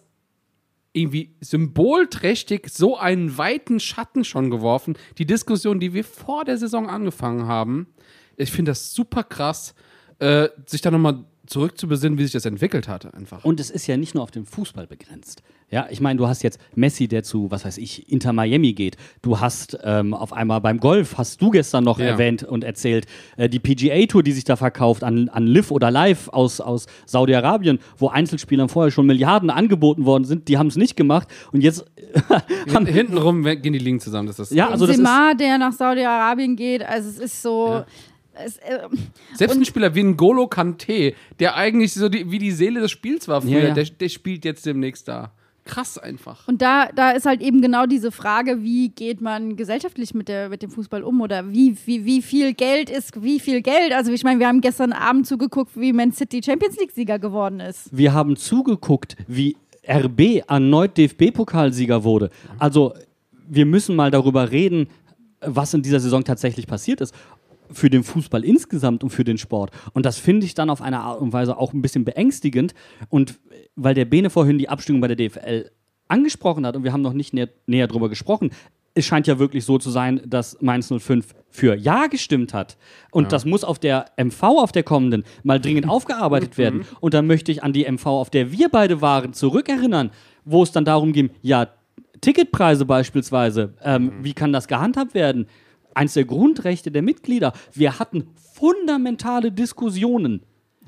irgendwie 0.95 1.35
symbolträchtig 1.41 2.67
so 2.69 2.97
einen 2.97 3.37
weiten 3.37 3.79
Schatten 3.79 4.23
schon 4.23 4.51
geworfen. 4.51 4.95
Die 5.17 5.25
Diskussion, 5.25 5.79
die 5.79 5.93
wir 5.93 6.03
vor 6.03 6.45
der 6.45 6.57
Saison 6.57 6.87
angefangen 6.87 7.47
haben, 7.47 7.87
ich 8.35 8.51
finde 8.51 8.71
das 8.71 8.93
super 8.93 9.23
krass, 9.23 9.73
äh, 10.19 10.49
sich 10.67 10.81
da 10.81 10.91
nochmal 10.91 11.23
zurückzubesinnen, 11.45 12.17
wie 12.17 12.23
sich 12.23 12.31
das 12.31 12.45
entwickelt 12.45 12.87
hatte, 12.87 13.13
einfach. 13.13 13.43
Und 13.43 13.59
es 13.59 13.69
ist 13.69 13.85
ja 13.87 13.97
nicht 13.97 14.15
nur 14.15 14.23
auf 14.23 14.31
den 14.31 14.45
Fußball 14.45 14.87
begrenzt. 14.87 15.43
Ja, 15.69 15.87
ich 15.89 15.99
meine, 16.01 16.17
du 16.17 16.27
hast 16.27 16.43
jetzt 16.43 16.59
Messi, 16.75 17.07
der 17.07 17.23
zu, 17.23 17.49
was 17.51 17.65
weiß 17.65 17.79
ich, 17.79 18.09
Inter 18.11 18.31
Miami 18.31 18.73
geht. 18.73 18.95
Du 19.23 19.39
hast 19.39 19.77
ähm, 19.83 20.13
auf 20.13 20.31
einmal 20.31 20.61
beim 20.61 20.79
Golf, 20.79 21.17
hast 21.17 21.41
du 21.41 21.49
gestern 21.49 21.83
noch 21.83 21.99
Ja. 21.99 22.05
erwähnt 22.05 22.43
und 22.43 22.63
erzählt, 22.63 23.07
äh, 23.37 23.49
die 23.49 23.59
PGA-Tour, 23.59 24.23
die 24.23 24.31
sich 24.31 24.43
da 24.43 24.55
verkauft 24.55 25.03
an, 25.03 25.29
an 25.29 25.47
Liv 25.47 25.71
oder 25.71 25.89
Live 25.91 26.29
aus, 26.29 26.61
aus 26.61 26.85
Saudi-Arabien, 27.07 27.79
wo 27.97 28.07
Einzelspielern 28.07 28.69
vorher 28.69 28.91
schon 28.91 29.05
Milliarden 29.07 29.49
angeboten 29.49 30.05
worden 30.05 30.25
sind, 30.25 30.47
die 30.47 30.57
haben 30.57 30.67
es 30.67 30.75
nicht 30.75 30.95
gemacht. 30.95 31.27
Und 31.51 31.61
jetzt 31.61 31.83
Hin, 32.67 32.85
hintenrum 32.85 33.43
gehen 33.43 33.73
die 33.73 33.79
Ligen 33.79 33.99
zusammen. 33.99 34.27
Das 34.27 34.39
ist 34.39 34.51
Ja, 34.51 34.69
also 34.69 34.85
das 34.85 34.95
ist- 34.95 34.97
Semar, 35.03 35.35
der 35.35 35.57
nach 35.57 35.73
Saudi-Arabien 35.73 36.55
geht, 36.55 36.83
also 36.83 37.09
es 37.09 37.17
ist 37.17 37.41
so. 37.41 37.83
Es, 38.35 38.57
äh, 38.57 38.79
Selbst 39.33 39.57
ein 39.57 39.65
Spieler 39.65 39.93
wie 39.95 40.01
ein 40.01 40.17
Golo 40.17 40.47
Kante, 40.47 41.13
der 41.39 41.55
eigentlich 41.55 41.93
so 41.93 42.09
die, 42.09 42.31
wie 42.31 42.39
die 42.39 42.51
Seele 42.51 42.79
des 42.81 42.91
Spiels 42.91 43.27
war 43.27 43.41
früher, 43.41 43.59
Ja, 43.59 43.67
ja. 43.69 43.73
Der, 43.73 43.85
der 43.85 44.09
spielt 44.09 44.45
jetzt 44.45 44.65
demnächst 44.65 45.07
da. 45.07 45.31
Krass 45.65 45.97
einfach. 45.97 46.45
Und 46.47 46.61
da, 46.61 46.89
da 46.93 47.11
ist 47.11 47.25
halt 47.25 47.41
eben 47.41 47.61
genau 47.61 47.85
diese 47.85 48.11
Frage, 48.11 48.63
wie 48.63 48.89
geht 48.89 49.21
man 49.21 49.55
gesellschaftlich 49.55 50.13
mit, 50.13 50.27
der, 50.27 50.49
mit 50.49 50.61
dem 50.61 50.69
Fußball 50.69 51.03
um 51.03 51.21
oder 51.21 51.53
wie, 51.53 51.77
wie, 51.85 52.03
wie 52.03 52.21
viel 52.21 52.53
Geld 52.53 52.89
ist, 52.89 53.23
wie 53.23 53.39
viel 53.39 53.61
Geld? 53.61 53.93
Also 53.93 54.11
ich 54.11 54.25
meine, 54.25 54.41
wir 54.41 54.47
haben 54.47 54.59
gestern 54.59 54.91
Abend 54.91 55.25
zugeguckt, 55.25 55.71
wie 55.79 55.93
Man 55.93 56.11
City 56.11 56.41
Champions 56.43 56.77
League-Sieger 56.77 57.17
geworden 57.17 57.61
ist. 57.61 57.95
Wir 57.95 58.13
haben 58.13 58.35
zugeguckt, 58.35 59.15
wie 59.27 59.55
RB 59.87 60.43
erneut 60.47 60.97
DFB-Pokalsieger 60.97 62.03
wurde. 62.03 62.29
Also 62.59 62.93
wir 63.47 63.65
müssen 63.65 63.95
mal 63.95 64.11
darüber 64.11 64.51
reden, 64.51 64.87
was 65.39 65.73
in 65.73 65.81
dieser 65.81 65.99
Saison 66.01 66.23
tatsächlich 66.23 66.67
passiert 66.67 66.99
ist. 66.99 67.13
Für 67.73 67.89
den 67.89 68.03
Fußball 68.03 68.43
insgesamt 68.43 69.03
und 69.03 69.09
für 69.09 69.23
den 69.23 69.37
Sport. 69.37 69.71
Und 69.93 70.05
das 70.05 70.17
finde 70.17 70.45
ich 70.45 70.53
dann 70.53 70.69
auf 70.69 70.81
eine 70.81 70.99
Art 70.99 71.21
und 71.21 71.33
Weise 71.33 71.57
auch 71.57 71.73
ein 71.73 71.81
bisschen 71.81 72.05
beängstigend. 72.05 72.73
Und 73.09 73.39
weil 73.75 73.95
der 73.95 74.05
Bene 74.05 74.29
vorhin 74.29 74.57
die 74.57 74.69
Abstimmung 74.69 75.01
bei 75.01 75.07
der 75.07 75.17
DFL 75.17 75.69
angesprochen 76.07 76.65
hat 76.65 76.75
und 76.75 76.83
wir 76.83 76.93
haben 76.93 77.01
noch 77.01 77.13
nicht 77.13 77.33
näher, 77.33 77.49
näher 77.65 77.87
drüber 77.87 78.09
gesprochen, 78.09 78.51
es 78.95 79.05
scheint 79.05 79.25
ja 79.25 79.39
wirklich 79.39 79.65
so 79.65 79.77
zu 79.77 79.89
sein, 79.89 80.21
dass 80.25 80.61
Mainz 80.61 80.93
05 80.95 81.33
für 81.49 81.75
Ja 81.75 82.07
gestimmt 82.07 82.53
hat. 82.53 82.77
Und 83.11 83.31
das 83.31 83.45
muss 83.45 83.63
auf 83.63 83.79
der 83.79 84.05
MV, 84.17 84.43
auf 84.43 84.71
der 84.71 84.83
kommenden, 84.83 85.23
mal 85.43 85.59
dringend 85.59 85.89
aufgearbeitet 85.89 86.57
werden. 86.57 86.85
Und 86.99 87.13
dann 87.13 87.25
möchte 87.25 87.51
ich 87.51 87.63
an 87.63 87.73
die 87.73 87.89
MV, 87.89 88.05
auf 88.05 88.29
der 88.29 88.51
wir 88.51 88.69
beide 88.69 89.01
waren, 89.01 89.33
zurückerinnern, 89.33 90.11
wo 90.45 90.61
es 90.63 90.71
dann 90.71 90.85
darum 90.85 91.13
ging, 91.13 91.31
ja, 91.41 91.69
Ticketpreise 92.21 92.85
beispielsweise, 92.85 93.73
ähm, 93.83 94.13
wie 94.21 94.33
kann 94.33 94.53
das 94.53 94.67
gehandhabt 94.67 95.13
werden? 95.13 95.47
Eins 95.95 96.13
der 96.13 96.25
Grundrechte 96.25 96.91
der 96.91 97.01
Mitglieder. 97.01 97.53
Wir 97.73 97.99
hatten 97.99 98.27
fundamentale 98.53 99.51
Diskussionen 99.51 100.41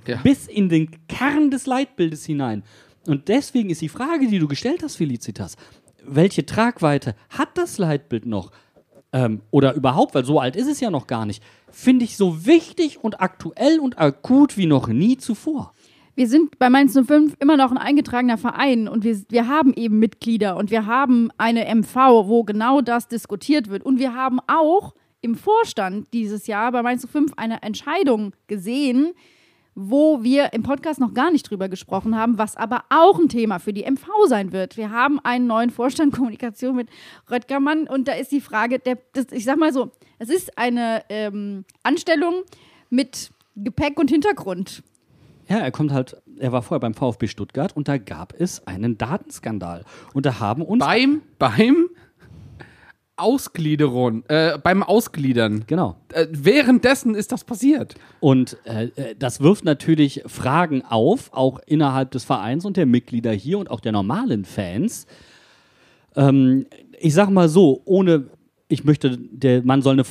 Ja. 0.08 0.18
bis 0.18 0.48
in 0.48 0.70
den 0.70 0.90
Kern 1.08 1.52
des 1.52 1.66
Leitbildes 1.66 2.26
hinein. 2.26 2.64
Und 3.08 3.28
deswegen 3.28 3.70
ist 3.70 3.82
die 3.82 3.90
Frage, 3.90 4.28
die 4.28 4.40
du 4.40 4.48
gestellt 4.48 4.82
hast, 4.84 4.96
Felicitas, 4.96 5.58
welche 6.04 6.46
Tragweite 6.46 7.16
hat 7.30 7.58
das 7.58 7.78
Leitbild 7.78 8.26
noch? 8.26 8.52
Ähm, 9.14 9.42
oder 9.52 9.74
überhaupt, 9.74 10.14
weil 10.16 10.26
so 10.26 10.40
alt 10.40 10.56
ist 10.56 10.68
es 10.68 10.80
ja 10.80 10.90
noch 10.90 11.08
gar 11.08 11.26
nicht, 11.26 11.42
finde 11.72 12.04
ich 12.06 12.18
so 12.18 12.46
wichtig 12.46 13.04
und 13.04 13.22
aktuell 13.22 13.80
und 13.80 13.98
akut 14.00 14.58
wie 14.58 14.66
noch 14.66 14.88
nie 14.88 15.18
zuvor. 15.18 15.72
Wir 16.18 16.30
sind 16.30 16.60
bei 16.60 16.70
Mainz 16.70 16.94
05 16.94 17.36
immer 17.40 17.58
noch 17.58 17.72
ein 17.72 17.78
eingetragener 17.78 18.38
Verein 18.38 18.88
und 18.88 19.04
wir, 19.04 19.22
wir 19.28 19.50
haben 19.50 19.74
eben 19.74 20.00
Mitglieder 20.00 20.56
und 20.56 20.72
wir 20.72 20.86
haben 20.86 21.30
eine 21.38 21.66
MV, 21.76 21.94
wo 22.28 22.46
genau 22.46 22.80
das 22.80 23.10
diskutiert 23.10 23.70
wird. 23.70 23.84
Und 23.84 24.00
wir 24.00 24.14
haben 24.14 24.40
auch 24.48 24.96
im 25.20 25.36
Vorstand 25.36 26.08
dieses 26.14 26.48
Jahr 26.48 26.72
bei 26.72 26.82
Mainz 26.84 27.06
05 27.06 27.34
eine 27.36 27.62
Entscheidung 27.64 28.34
gesehen, 28.48 29.12
wo 29.78 30.24
wir 30.24 30.54
im 30.54 30.64
Podcast 30.64 31.02
noch 31.02 31.14
gar 31.14 31.32
nicht 31.32 31.50
drüber 31.50 31.68
gesprochen 31.68 32.16
haben, 32.16 32.38
was 32.38 32.56
aber 32.56 32.86
auch 32.90 33.20
ein 33.20 33.28
Thema 33.28 33.60
für 33.60 33.74
die 33.74 33.84
MV 33.84 34.08
sein 34.28 34.54
wird. 34.54 34.78
Wir 34.78 34.92
haben 34.92 35.20
einen 35.20 35.48
neuen 35.48 35.70
Vorstand 35.70 36.14
Kommunikation 36.16 36.78
mit 36.78 36.88
Röttgermann 37.30 37.88
und 37.88 38.08
da 38.08 38.14
ist 38.14 38.32
die 38.32 38.40
Frage, 38.40 38.80
der, 38.80 38.98
das, 39.12 39.26
ich 39.32 39.44
sag 39.44 39.58
mal 39.58 39.74
so, 39.74 39.92
es 40.18 40.30
ist 40.30 40.58
eine 40.58 41.04
ähm, 41.10 41.66
Anstellung 41.84 42.44
mit 42.90 43.32
Gepäck 43.58 44.00
und 44.00 44.10
Hintergrund. 44.10 44.82
Ja, 45.48 45.58
er 45.60 45.72
kommt 45.72 45.92
halt, 45.92 46.18
er 46.40 46.52
war 46.52 46.62
vorher 46.62 46.80
beim 46.80 46.94
VfB 46.94 47.28
Stuttgart 47.28 47.76
und 47.76 47.88
da 47.88 47.98
gab 47.98 48.34
es 48.38 48.66
einen 48.68 48.98
Datenskandal. 48.98 49.84
Und 50.14 50.26
da 50.26 50.40
haben 50.40 50.62
uns. 50.62 50.84
Beim, 50.84 51.22
beim 51.38 51.90
Ausgliederung, 53.18 54.24
äh, 54.28 54.58
beim 54.58 54.84
Ausgliedern. 54.84 55.64
Genau. 55.68 55.96
Äh, 56.12 56.28
währenddessen 56.32 57.16
ist 57.16 57.32
das 57.32 57.44
passiert. 57.44 57.96
Und 58.20 58.58
äh, 58.66 59.16
das 59.18 59.40
wirft 59.40 59.64
natürlich 59.64 60.24
Fragen 60.26 60.84
auf, 60.84 61.32
auch 61.32 61.60
innerhalb 61.66 62.12
des 62.12 62.26
Vereins 62.26 62.66
und 62.66 62.76
der 62.76 62.86
Mitglieder 62.86 63.32
hier 63.32 63.58
und 63.60 63.70
auch 63.70 63.80
der 63.80 63.94
normalen 63.94 64.44
Fans. 64.44 65.08
Ähm, 66.16 66.66
ich 67.00 67.14
sag 67.14 67.30
mal 67.30 67.48
so, 67.48 67.82
ohne, 67.86 68.26
ich 68.68 68.84
möchte, 68.84 69.18
der 69.18 69.64
Mann 69.64 69.82
soll 69.82 69.94
eine 69.94 70.06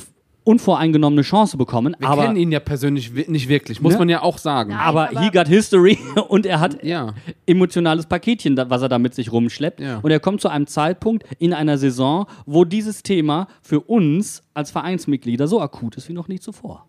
unvoreingenommene 0.45 1.23
Chance 1.23 1.57
bekommen, 1.57 1.95
Wir 1.99 2.07
aber, 2.07 2.23
kennen 2.23 2.37
ihn 2.37 2.51
ja 2.53 2.61
persönlich 2.61 3.11
nicht 3.27 3.49
wirklich, 3.49 3.81
muss 3.81 3.93
Ne? 3.93 3.99
man 3.99 4.09
ja 4.09 4.21
auch 4.21 4.37
sagen. 4.37 4.71
Aber, 4.73 5.09
aber- 5.09 5.19
he 5.21 5.29
got 5.31 5.47
history 5.47 5.97
und 6.29 6.45
er 6.45 6.61
hat 6.61 6.81
Ja. 6.83 7.13
emotionales 7.45 8.05
Paketchen, 8.05 8.55
was 8.57 8.81
er 8.81 8.87
da 8.89 8.97
mit 8.99 9.13
sich 9.13 9.31
rumschleppt. 9.31 9.81
Ja. 9.81 9.99
Und 10.01 10.11
er 10.11 10.19
kommt 10.21 10.39
zu 10.39 10.47
einem 10.47 10.67
Zeitpunkt 10.67 11.25
in 11.39 11.51
einer 11.53 11.77
Saison, 11.77 12.27
wo 12.45 12.63
dieses 12.63 13.03
Thema 13.03 13.47
für 13.61 13.81
uns 13.81 14.41
als 14.53 14.71
Vereinsmitglieder 14.71 15.47
so 15.47 15.59
akut 15.59 15.97
ist 15.97 16.07
wie 16.07 16.13
noch 16.13 16.27
nie 16.29 16.39
zuvor. 16.39 16.85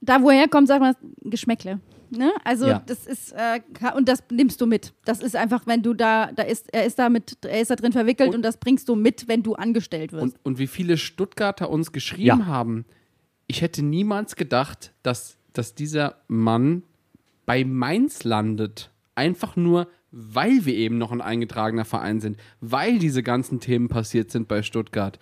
da 0.00 0.20
wo 0.22 0.28
er 0.30 0.36
herkommt, 0.36 0.68
sagt 0.68 0.80
man 0.80 0.94
Geschmäckle. 1.22 1.80
Ne? 2.16 2.32
Also 2.44 2.66
Ja. 2.66 2.82
das 2.86 3.06
ist 3.06 3.32
äh, 3.32 3.60
und 3.96 4.08
das 4.08 4.22
nimmst 4.30 4.60
du 4.60 4.66
mit. 4.66 4.92
Das 5.04 5.20
ist 5.20 5.36
einfach, 5.36 5.66
wenn 5.66 5.82
du 5.82 5.94
da, 5.94 6.30
da 6.32 6.42
ist, 6.42 6.72
er 6.72 6.84
ist 6.86 6.98
da 6.98 7.08
mit, 7.08 7.38
er 7.44 7.60
ist 7.60 7.70
da 7.70 7.76
drin 7.76 7.92
verwickelt 7.92 8.34
und, 8.34 8.42
das 8.42 8.56
bringst 8.58 8.88
du 8.88 8.94
mit, 8.96 9.28
wenn 9.28 9.42
du 9.42 9.54
angestellt 9.54 10.12
wirst. 10.12 10.22
Und, 10.22 10.34
und 10.42 10.58
wie 10.58 10.66
viele 10.66 10.96
Stuttgarter 10.96 11.70
uns 11.70 11.92
geschrieben 11.92 12.26
Ja. 12.40 12.46
haben, 12.46 12.84
ich 13.46 13.60
hätte 13.62 13.82
niemals 13.84 14.36
gedacht, 14.36 14.92
dass, 15.02 15.36
dass 15.52 15.74
dieser 15.74 16.16
Mann 16.28 16.82
bei 17.46 17.64
Mainz 17.64 18.24
landet. 18.24 18.90
Einfach 19.16 19.54
nur, 19.54 19.86
weil 20.10 20.64
wir 20.64 20.74
eben 20.74 20.96
noch 20.98 21.12
ein 21.12 21.20
eingetragener 21.20 21.84
Verein 21.84 22.20
sind, 22.20 22.36
weil 22.60 22.98
diese 22.98 23.22
ganzen 23.22 23.60
Themen 23.60 23.88
passiert 23.88 24.30
sind 24.30 24.48
bei 24.48 24.62
Stuttgart. 24.62 25.18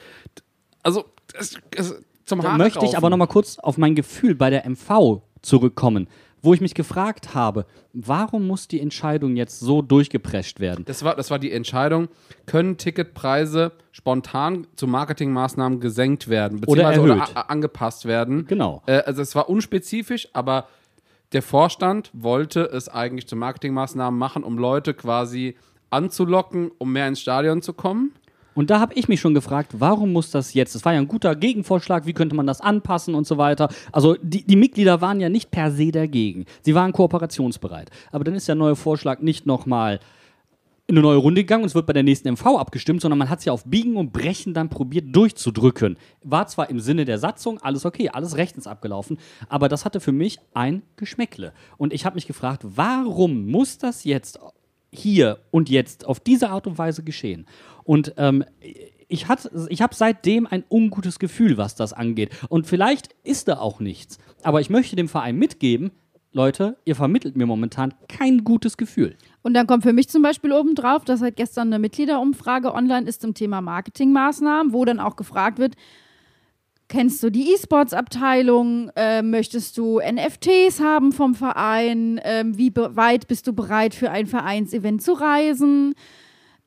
Also, 0.83 1.05
das, 1.33 1.57
das, 1.73 2.01
zum 2.25 2.41
Da 2.41 2.49
Haare 2.49 2.59
möchte 2.59 2.79
ich 2.81 2.85
raufen. 2.87 2.97
aber 2.97 3.11
noch 3.11 3.17
mal 3.17 3.27
kurz 3.27 3.59
auf 3.59 3.77
mein 3.77 3.95
Gefühl 3.95 4.35
bei 4.35 4.51
der 4.51 4.69
MV 4.69 5.23
zurückkommen, 5.43 6.09
wo 6.43 6.53
ich 6.55 6.61
mich 6.61 6.75
gefragt 6.75 7.35
habe, 7.35 7.67
warum 7.93 8.47
muss 8.47 8.67
die 8.69 8.81
Entscheidung 8.81 9.37
jetzt 9.37 9.61
so 9.61 9.81
durchgeprescht 9.81 10.59
werden? 10.61 10.85
Das 10.85 11.05
war, 11.05 11.15
das 11.15 11.31
war 11.31 11.39
die 11.39 11.53
Entscheidung, 11.53 12.09
können 12.47 12.77
Ticketpreise 12.77 13.73
spontan 13.93 14.67
zu 14.77 14.87
Marketingmaßnahmen 14.89 15.79
gesenkt 15.81 16.29
werden, 16.29 16.59
Oder 16.67 16.91
beziehungsweise 16.91 17.21
erhöht. 17.21 17.37
a- 17.37 17.41
angepasst 17.43 18.07
werden. 18.07 18.47
Genau. 18.47 18.83
Äh, 18.87 18.99
also 19.05 19.23
es 19.23 19.35
war 19.35 19.49
unspezifisch, 19.49 20.29
aber 20.33 20.67
der 21.33 21.43
Vorstand 21.43 22.11
wollte 22.13 22.63
es 22.65 22.89
eigentlich 22.89 23.27
zu 23.29 23.37
Marketingmaßnahmen 23.37 24.19
machen, 24.19 24.43
um 24.45 24.59
Leute 24.59 24.95
quasi 24.95 25.57
anzulocken, 25.91 26.71
um 26.79 26.93
mehr 26.93 27.07
ins 27.09 27.21
Stadion 27.21 27.63
zu 27.63 27.73
kommen. 27.73 28.13
Und 28.55 28.71
da 28.71 28.81
habe 28.81 28.95
ich 28.95 29.09
mich 29.09 29.21
schon 29.21 29.35
gefragt, 29.35 29.73
warum 29.79 30.13
muss 30.13 30.31
das 30.31 30.55
jetzt? 30.55 30.75
Das 30.75 30.85
war 30.85 30.93
ja 30.93 31.01
ein 31.01 31.09
guter 31.09 31.35
Gegenvorschlag, 31.35 32.07
wie 32.07 32.13
könnte 32.13 32.37
man 32.37 32.47
das 32.47 32.61
anpassen 32.61 33.15
und 33.15 33.27
so 33.27 33.39
weiter. 33.39 33.69
Also 33.93 34.17
die, 34.23 34.45
die 34.45 34.57
Mitglieder 34.57 35.01
waren 35.01 35.21
ja 35.21 35.29
nicht 35.29 35.51
per 35.51 35.71
se 35.71 35.91
dagegen. 35.91 36.45
Sie 36.63 36.75
waren 36.75 36.93
kooperationsbereit. 36.93 37.91
Aber 38.11 38.25
dann 38.25 38.35
ist 38.35 38.49
der 38.49 38.55
neue 38.55 38.77
Vorschlag 38.77 39.21
nicht 39.21 39.47
nochmal 39.47 40.01
in 40.93 40.99
eine 40.99 41.07
neue 41.07 41.17
Runde 41.17 41.43
gegangen 41.43 41.63
und 41.63 41.69
es 41.69 41.75
wird 41.75 41.87
bei 41.87 41.93
der 41.93 42.03
nächsten 42.03 42.29
MV 42.33 42.59
abgestimmt, 42.59 43.01
sondern 43.01 43.19
man 43.19 43.31
hat 43.31 43.39
es 43.39 43.45
ja 43.45 43.53
auf 43.53 43.65
Biegen 43.65 43.97
und 43.97 44.13
Brechen 44.13 44.53
dann 44.53 44.69
probiert 44.69 45.15
durchzudrücken. 45.15 45.97
War 46.23 46.49
zwar 46.49 46.69
im 46.71 46.81
Sinne 46.81 47.05
der 47.05 47.19
Satzung 47.19 47.59
alles 47.63 47.87
okay, 47.87 48.11
alles 48.11 48.37
rechtens 48.37 48.67
abgelaufen, 48.67 49.19
aber 49.49 49.69
das 49.69 49.85
hatte 49.85 50.01
für 50.01 50.13
mich 50.13 50.39
ein 50.55 50.83
Geschmäckle. 50.97 51.53
Und 51.79 51.93
ich 51.93 52.05
habe 52.05 52.17
mich 52.17 52.27
gefragt, 52.27 52.63
warum 52.65 53.47
muss 53.47 53.79
das 53.79 54.05
jetzt 54.05 54.39
hier 54.91 55.39
und 55.51 55.71
jetzt 55.71 56.05
auf 56.05 56.21
diese 56.21 56.51
Art 56.51 56.67
und 56.67 56.79
Weise 56.79 57.03
geschehen? 57.03 57.47
Und 57.85 58.15
ähm, 58.17 58.45
ich, 58.61 59.27
ich 59.69 59.83
habe 59.83 59.95
seitdem 59.95 60.47
ein 60.47 60.65
ungutes 60.71 61.19
Gefühl, 61.19 61.57
was 61.57 61.75
das 61.75 61.93
angeht. 61.93 62.31
Und 62.49 62.67
vielleicht 62.67 63.15
ist 63.25 63.49
da 63.49 63.59
auch 63.59 63.81
nichts. 63.81 64.19
Aber 64.43 64.61
ich 64.61 64.71
möchte 64.71 64.97
dem 64.97 65.09
Verein 65.09 65.37
mitgeben, 65.37 65.93
Leute, 66.35 66.79
ihr 66.87 66.97
vermittelt 66.97 67.37
mir 67.37 67.45
momentan 67.45 67.93
kein 68.09 68.43
gutes 68.43 68.79
Gefühl. 68.79 69.17
Und 69.43 69.53
dann 69.53 69.67
kommt 69.67 69.83
für 69.83 69.93
mich 69.93 70.09
zum 70.09 70.23
Beispiel 70.23 70.53
oben 70.53 70.75
drauf, 70.75 71.05
dass 71.05 71.21
seit 71.21 71.37
gestern 71.37 71.69
eine 71.69 71.79
Mitgliederumfrage 71.79 72.73
online 72.73 73.07
ist 73.07 73.21
zum 73.21 73.35
Thema 73.35 73.61
Marketingmaßnahmen, 73.61 74.73
wo 74.73 74.87
dann 74.87 74.99
auch 74.99 75.17
gefragt 75.17 75.59
wird, 75.59 75.75
kennst 76.89 77.23
du 77.23 77.31
die 77.31 77.53
E-Sports-Abteilung, 77.53 78.91
äh, 78.97 79.23
möchtest 79.23 79.77
du 79.77 80.01
NFTs 80.01 80.81
haben 80.81 81.13
vom 81.13 81.35
Verein, 81.35 82.19
ähm, 82.25 82.57
wie 82.57 82.73
weit 82.75 83.29
bist 83.29 83.47
du 83.47 83.53
bereit 83.53 83.95
für 83.95 84.11
ein 84.11 84.27
Vereinsevent 84.27 85.03
zu 85.03 85.13
reisen? 85.13 85.95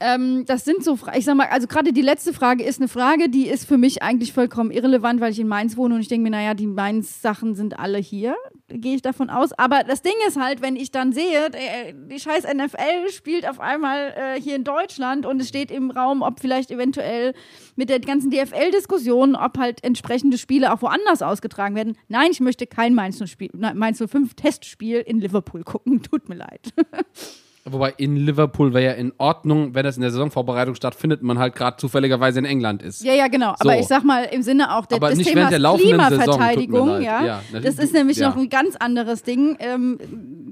Ähm, 0.06 0.46
das 0.46 0.66
sind 0.66 0.84
so, 0.84 1.00
ich 1.16 1.26
sag 1.26 1.36
mal, 1.36 1.48
also 1.48 1.66
gerade 1.66 1.92
die 1.92 2.04
letzte 2.04 2.32
Frage 2.32 2.64
ist 2.64 2.80
eine 2.80 2.88
Frage, 2.88 3.28
die 3.28 3.48
ist 3.48 3.66
für 3.66 3.80
mich 3.80 4.04
eigentlich 4.04 4.34
vollkommen 4.34 4.70
irrelevant, 4.70 5.20
weil 5.20 5.32
ich 5.32 5.40
in 5.40 5.48
Mainz 5.48 5.78
wohne 5.78 5.96
und 5.96 6.02
ich 6.02 6.08
denke 6.08 6.26
mir, 6.26 6.30
naja, 6.30 6.54
die 6.54 6.68
Mainz-Sachen 6.68 7.56
sind 7.56 7.80
alle 7.80 7.98
hier, 7.98 8.36
gehe 8.68 8.96
ich 8.96 9.02
davon 9.02 9.32
aus. 9.32 9.52
Aber 9.54 9.84
das 9.84 10.04
Ding 10.04 10.14
ist 10.28 10.40
halt, 10.40 10.62
wenn 10.62 10.76
ich 10.76 10.92
dann 10.92 11.12
sehe, 11.12 11.48
äh, 11.48 11.94
die 11.96 12.20
scheiß 12.20 12.44
NFL 12.44 13.10
spielt 13.10 13.50
auf 13.50 13.60
einmal 13.60 14.14
äh, 14.16 14.40
hier 14.40 14.56
in 14.56 14.64
Deutschland 14.64 15.26
und 15.26 15.42
es 15.42 15.48
steht 15.48 15.72
im 15.72 15.90
Raum, 15.90 16.22
ob 16.22 16.40
vielleicht 16.40 16.70
eventuell 16.70 17.34
mit 17.76 17.90
der 17.90 18.00
ganzen 18.00 18.30
DFL-Diskussion, 18.30 19.36
ob 19.36 19.58
halt 19.58 19.84
entsprechende 19.84 20.38
Spiele 20.38 20.72
auch 20.72 20.84
woanders 20.84 21.24
ausgetragen 21.24 21.76
werden. 21.76 21.98
Nein, 22.10 22.30
ich 22.30 22.42
möchte 22.42 22.68
kein 22.68 22.94
Mainz 22.94 23.18
05 23.18 23.54
nein, 23.54 23.76
Mainz 23.76 23.98
05 23.98 24.36
Testspiel 24.36 25.00
in 25.00 25.20
Liverpool 25.20 25.64
gucken. 25.64 26.04
Tut 26.12 26.30
mir 26.30 26.36
leid. 26.36 26.74
Wobei 27.68 27.96
in 27.98 28.16
Liverpool 28.16 28.76
wäre 28.76 28.86
ja 28.86 28.92
in 28.92 29.12
Ordnung, 29.18 29.74
wenn 29.74 29.84
das 29.84 29.96
in 29.96 30.02
der 30.04 30.12
Saisonvorbereitung 30.12 30.76
stattfindet, 30.76 31.24
man 31.24 31.40
halt 31.40 31.56
gerade 31.56 31.78
zufälligerweise 31.78 32.38
in 32.38 32.46
England 32.46 32.84
ist. 32.84 33.04
Ja, 33.04 33.14
ja, 33.16 33.28
genau. 33.28 33.56
Aber 33.60 33.74
So. 33.74 33.80
ich 33.80 33.88
sag 33.88 34.04
mal 34.04 34.26
im 34.26 34.44
Sinne 34.44 34.76
auch 34.76 34.86
der, 34.86 34.98
Aber 34.98 35.10
des 35.10 35.18
nicht 35.18 35.30
Themas 35.32 35.50
der 35.50 35.60
Saison, 35.60 35.80
Klimaverteidigung. 35.80 36.88
leid. 36.90 37.02
ja. 37.04 37.26
Ja, 37.26 37.42
das 37.60 37.80
ist 37.80 37.92
nämlich 37.94 38.18
Ja. 38.18 38.30
noch 38.30 38.38
ein 38.38 38.50
ganz 38.50 38.76
anderes 38.76 39.24
Ding. 39.24 39.58
Ähm, 39.60 39.98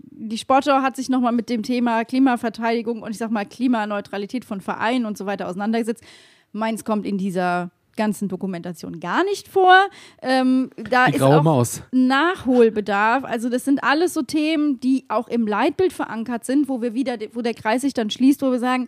die 0.09 0.39
Sportschau 0.39 0.81
hat 0.81 0.95
sich 0.95 1.07
nochmal 1.09 1.33
mit 1.33 1.49
dem 1.49 1.61
Thema 1.61 2.03
Klimaverteidigung 2.03 3.03
und 3.03 3.11
ich 3.11 3.19
sag 3.19 3.29
mal 3.29 3.45
Klimaneutralität 3.45 4.43
von 4.43 4.59
Vereinen 4.59 5.05
und 5.05 5.15
so 5.15 5.27
weiter 5.27 5.47
auseinandergesetzt. 5.47 6.03
Meins 6.51 6.83
kommt 6.83 7.05
in 7.05 7.19
dieser 7.19 7.69
ganzen 7.95 8.27
Dokumentation 8.27 8.99
gar 8.99 9.23
nicht 9.23 9.47
vor. 9.47 9.73
Ähm, 10.21 10.69
da 10.75 11.07
Die 11.07 11.15
ist 11.15 11.21
auch 11.21 11.43
Maus. 11.43 11.81
Nachholbedarf. 11.91 13.23
Also 13.23 13.49
das 13.49 13.65
sind 13.65 13.83
alles 13.83 14.13
so 14.13 14.21
Themen, 14.21 14.79
die 14.79 15.05
auch 15.09 15.27
im 15.27 15.47
Leitbild 15.47 15.93
verankert 15.93 16.45
sind, 16.45 16.69
wo 16.69 16.81
wir 16.81 16.93
wieder, 16.93 17.17
wo 17.33 17.41
der 17.41 17.53
Kreis 17.53 17.81
sich 17.81 17.93
dann 17.93 18.09
schließt, 18.09 18.41
wo 18.41 18.51
wir 18.51 18.59
sagen, 18.59 18.87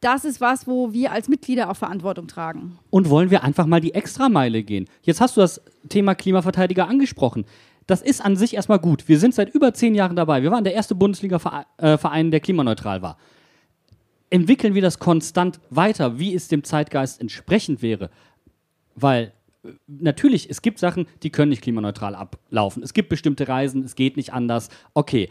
das 0.00 0.24
ist 0.24 0.40
was, 0.40 0.66
wo 0.66 0.92
wir 0.92 1.10
als 1.10 1.28
Mitglieder 1.28 1.70
auch 1.70 1.76
Verantwortung 1.76 2.28
tragen. 2.28 2.78
Und 2.90 3.10
wollen 3.10 3.30
wir 3.30 3.42
einfach 3.42 3.66
mal 3.66 3.80
die 3.80 3.94
Extrameile 3.94 4.62
gehen? 4.62 4.88
Jetzt 5.02 5.20
hast 5.20 5.36
du 5.36 5.40
das 5.40 5.60
Thema 5.88 6.14
Klimaverteidiger 6.14 6.88
angesprochen. 6.88 7.44
Das 7.88 8.02
ist 8.02 8.24
an 8.24 8.36
sich 8.36 8.54
erstmal 8.54 8.78
gut. 8.78 9.08
Wir 9.08 9.18
sind 9.18 9.34
seit 9.34 9.52
über 9.52 9.72
zehn 9.74 9.94
Jahren 9.94 10.14
dabei. 10.14 10.42
Wir 10.42 10.50
waren 10.50 10.62
der 10.62 10.74
erste 10.74 10.94
Bundesliga-Verein, 10.94 12.30
der 12.30 12.40
klimaneutral 12.40 13.02
war. 13.02 13.16
Entwickeln 14.30 14.74
wir 14.74 14.82
das 14.82 14.98
konstant 14.98 15.58
weiter, 15.70 16.18
wie 16.18 16.34
es 16.34 16.48
dem 16.48 16.62
Zeitgeist 16.62 17.18
entsprechend 17.18 17.80
wäre? 17.80 18.10
Weil 19.00 19.32
äh, 19.64 19.70
natürlich, 19.86 20.50
es 20.50 20.62
gibt 20.62 20.78
Sachen, 20.78 21.06
die 21.22 21.30
können 21.30 21.50
nicht 21.50 21.62
klimaneutral 21.62 22.14
ablaufen. 22.14 22.82
Es 22.82 22.94
gibt 22.94 23.08
bestimmte 23.08 23.48
Reisen, 23.48 23.84
es 23.84 23.94
geht 23.94 24.16
nicht 24.16 24.32
anders. 24.32 24.68
Okay. 24.94 25.28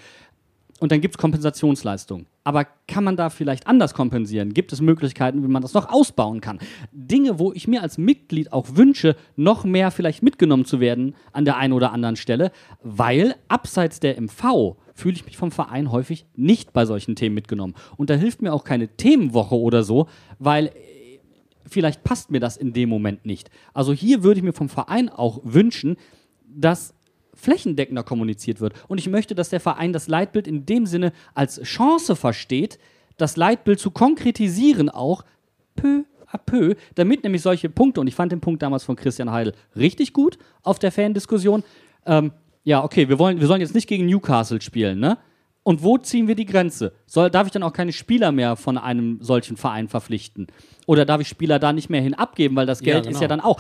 Und 0.80 0.92
dann 0.92 1.02
gibt 1.02 1.16
es 1.16 1.18
Kompensationsleistungen. 1.18 2.28
Aber 2.44 2.66
kann 2.88 3.04
man 3.04 3.18
da 3.18 3.30
vielleicht 3.30 3.66
anders 3.68 3.94
kompensieren? 3.94 4.54
Gibt 4.54 4.72
es 4.72 4.80
Möglichkeiten, 4.80 5.44
wie 5.44 5.48
man 5.48 5.62
das 5.62 5.74
noch 5.74 5.90
ausbauen 5.90 6.40
kann? 6.40 6.60
Dinge, 6.92 7.40
wo 7.40 7.52
ich 7.52 7.68
mir 7.68 7.82
als 7.82 7.98
Mitglied 7.98 8.54
auch 8.54 8.68
wünsche, 8.76 9.16
noch 9.36 9.64
mehr 9.64 9.90
vielleicht 9.90 10.22
mitgenommen 10.22 10.66
zu 10.66 10.80
werden 10.80 11.16
an 11.34 11.46
der 11.46 11.58
einen 11.58 11.74
oder 11.74 11.92
anderen 11.92 12.16
Stelle, 12.16 12.52
weil 12.84 13.36
abseits 13.48 14.00
der 14.00 14.22
MV 14.22 14.76
fühle 14.94 15.16
ich 15.16 15.26
mich 15.26 15.38
vom 15.38 15.52
Verein 15.52 15.92
häufig 15.92 16.26
nicht 16.36 16.74
bei 16.74 16.86
solchen 16.86 17.16
Themen 17.16 17.36
mitgenommen. 17.36 17.74
Und 17.98 18.10
da 18.10 18.14
hilft 18.14 18.42
mir 18.42 18.54
auch 18.54 18.64
keine 18.64 18.88
Themenwoche 18.88 19.56
oder 19.56 19.84
so, 19.84 20.08
weil 20.38 20.72
vielleicht 21.68 22.04
passt 22.04 22.32
mir 22.32 22.40
das 22.40 22.58
in 22.58 22.74
dem 22.74 22.90
Moment 22.90 23.26
nicht. 23.26 23.50
Also 23.74 23.94
hier 23.94 24.24
würde 24.24 24.40
ich 24.40 24.44
mir 24.44 24.54
vom 24.54 24.70
Verein 24.70 25.10
auch 25.10 25.42
wünschen, 25.44 25.98
dass 26.48 26.94
flächendeckender 27.34 28.04
kommuniziert 28.04 28.62
wird. 28.62 28.74
Und 28.88 28.98
ich 28.98 29.10
möchte, 29.10 29.36
dass 29.36 29.50
der 29.50 29.60
Verein 29.60 29.94
das 29.94 30.08
Leitbild 30.08 30.48
in 30.48 30.66
dem 30.66 30.86
Sinne 30.86 31.14
als 31.34 31.62
Chance 31.62 32.16
versteht, 32.16 32.80
das 33.18 33.38
Leitbild 33.38 33.80
zu 33.80 33.92
konkretisieren 33.92 34.90
auch 34.90 35.24
peu 35.76 36.04
à 36.32 36.38
peu, 36.38 36.76
damit 36.96 37.24
nämlich 37.24 37.42
solche 37.42 37.70
Punkte, 37.70 38.02
und 38.02 38.08
ich 38.08 38.16
fand 38.16 38.32
den 38.32 38.42
Punkt 38.42 38.62
damals 38.62 38.84
von 38.84 38.96
Christian 38.96 39.32
Heidel 39.32 39.54
richtig 39.76 40.14
gut 40.14 40.38
auf 40.62 40.78
der 40.78 40.92
Fandiskussion, 40.92 41.64
ähm, 42.06 42.32
ja, 42.64 42.84
okay, 42.84 43.08
wir, 43.08 43.18
wollen, 43.18 43.40
wir 43.40 43.48
sollen 43.48 43.62
jetzt 43.62 43.74
nicht 43.74 43.88
gegen 43.88 44.08
Newcastle 44.08 44.60
spielen, 44.62 45.00
ne? 45.00 45.18
Und 45.68 45.84
wo 45.84 45.98
ziehen 45.98 46.30
wir 46.30 46.36
die 46.36 46.46
Grenze? 46.46 46.94
Soll, 47.08 47.30
darf 47.30 47.46
ich 47.48 47.52
dann 47.52 47.62
auch 47.62 47.74
keine 47.74 47.92
Spieler 47.92 48.32
mehr 48.32 48.56
von 48.56 48.78
einem 48.78 49.18
solchen 49.22 49.58
Verein 49.58 49.90
verpflichten? 49.90 50.48
Oder 50.86 51.04
darf 51.04 51.20
ich 51.20 51.28
Spieler 51.28 51.60
da 51.60 51.74
nicht 51.74 51.90
mehr 51.90 52.00
hin 52.02 52.14
abgeben, 52.14 52.56
weil 52.56 52.66
das 52.66 52.80
Ja, 52.80 52.94
Geld 52.94 53.06
ist 53.08 53.10
genau. 53.10 53.22
ja 53.24 53.28
dann 53.28 53.42
auch. 53.42 53.60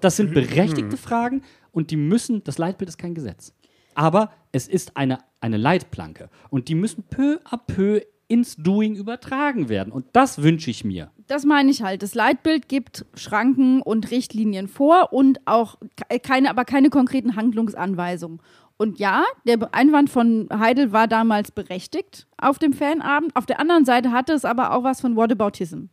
Das 0.00 0.14
sind 0.14 0.32
berechtigte 0.34 0.96
Fragen 0.96 1.42
und 1.72 1.90
die 1.90 1.96
müssen, 1.96 2.44
das 2.44 2.58
Leitbild 2.58 2.88
ist 2.88 2.96
kein 2.96 3.12
Gesetz. 3.16 3.52
Aber 3.96 4.30
es 4.52 4.68
ist 4.68 4.96
eine, 4.96 5.18
eine 5.40 5.56
Leitplanke 5.56 6.30
und 6.50 6.68
die 6.68 6.76
müssen 6.76 7.02
peu 7.10 7.38
à 7.50 7.56
peu 7.58 8.02
ins 8.28 8.54
Doing 8.54 8.94
übertragen 8.94 9.68
werden. 9.68 9.92
Und 9.92 10.04
das 10.12 10.40
wünsche 10.42 10.70
ich 10.70 10.84
mir. 10.84 11.10
Das 11.26 11.44
meine 11.44 11.72
ich 11.72 11.82
halt. 11.82 12.04
Das 12.04 12.14
Leitbild 12.14 12.68
gibt 12.68 13.04
Schranken 13.14 13.82
und 13.82 14.12
Richtlinien 14.12 14.68
vor 14.68 15.12
und 15.12 15.40
auch 15.46 15.76
ke- 15.96 16.20
keine, 16.20 16.50
aber 16.50 16.64
keine 16.64 16.90
konkreten 16.90 17.34
Handlungsanweisungen. 17.34 18.38
Und 18.78 19.00
ja, 19.00 19.24
der 19.44 19.74
Einwand 19.74 20.08
von 20.08 20.48
Heidel 20.56 20.92
war 20.92 21.08
damals 21.08 21.50
berechtigt 21.50 22.28
auf 22.38 22.60
dem 22.60 22.72
Fanabend. 22.72 23.34
Auf 23.34 23.44
der 23.44 23.60
anderen 23.60 23.84
Seite 23.84 24.12
hatte 24.12 24.32
es 24.32 24.44
aber 24.44 24.72
auch 24.72 24.84
was 24.84 25.00
von 25.00 25.16
Whataboutism. 25.16 25.86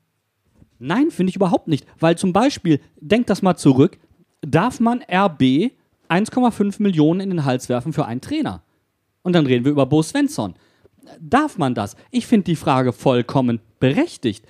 Nein, 0.78 1.10
finde 1.10 1.32
ich 1.32 1.36
überhaupt 1.36 1.68
nicht. 1.68 1.88
Weil 2.00 2.16
zum 2.16 2.32
Beispiel, 2.32 2.80
denkt 2.98 3.32
das 3.32 3.42
mal 3.42 3.56
zurück, 3.58 3.98
darf 4.42 4.80
man 4.80 5.02
RB 5.02 5.72
1,5 6.10 6.82
Millionen 6.82 7.22
in 7.22 7.30
den 7.32 7.46
Hals 7.46 7.70
werfen 7.70 7.92
für 7.92 8.06
einen 8.06 8.22
Trainer? 8.22 8.62
Und 9.24 9.34
dann 9.34 9.48
reden 9.48 9.66
wir 9.66 9.72
über 9.72 9.88
Bo 9.88 10.04
Svensson. 10.04 10.54
Darf 11.20 11.58
man 11.58 11.74
das? 11.74 11.96
Ich 12.12 12.28
finde 12.28 12.46
die 12.46 12.56
Frage 12.56 12.94
vollkommen 12.94 13.62
berechtigt. 13.80 14.46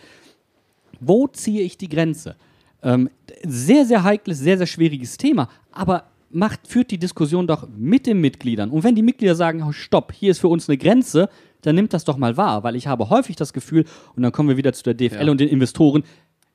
Wo 1.00 1.28
ziehe 1.28 1.62
ich 1.62 1.78
die 1.78 1.90
Grenze? 1.90 2.36
Ähm, 2.84 3.10
sehr, 3.44 3.86
sehr 3.86 4.04
heikles, 4.04 4.40
sehr, 4.40 4.58
sehr 4.58 4.68
schwieriges 4.68 5.18
Thema, 5.18 5.50
aber 5.72 6.04
macht, 6.36 6.68
führt 6.68 6.92
die 6.92 6.98
Diskussion 6.98 7.48
doch 7.48 7.68
mit 7.76 8.06
den 8.06 8.22
Mitgliedern. 8.22 8.70
Und 8.70 8.84
wenn 8.84 8.96
die 8.96 9.02
Mitglieder 9.02 9.36
sagen, 9.36 9.64
oh, 9.64 9.72
stopp, 9.72 10.12
hier 10.14 10.32
ist 10.32 10.40
für 10.40 10.48
uns 10.50 10.70
eine 10.70 10.78
Grenze, 10.78 11.30
dann 11.62 11.76
nimmt 11.76 11.94
das 11.94 12.04
doch 12.04 12.18
mal 12.18 12.38
wahr, 12.38 12.64
weil 12.64 12.76
ich 12.76 12.88
habe 12.88 13.10
häufig 13.10 13.36
das 13.36 13.54
Gefühl, 13.54 13.86
und 14.16 14.24
dann 14.24 14.32
kommen 14.32 14.50
wir 14.50 14.58
wieder 14.58 14.74
zu 14.74 14.84
der 14.84 14.94
DFL 14.94 15.26
Ja. 15.26 15.32
und 15.32 15.40
den 15.40 15.50
Investoren, 15.50 16.04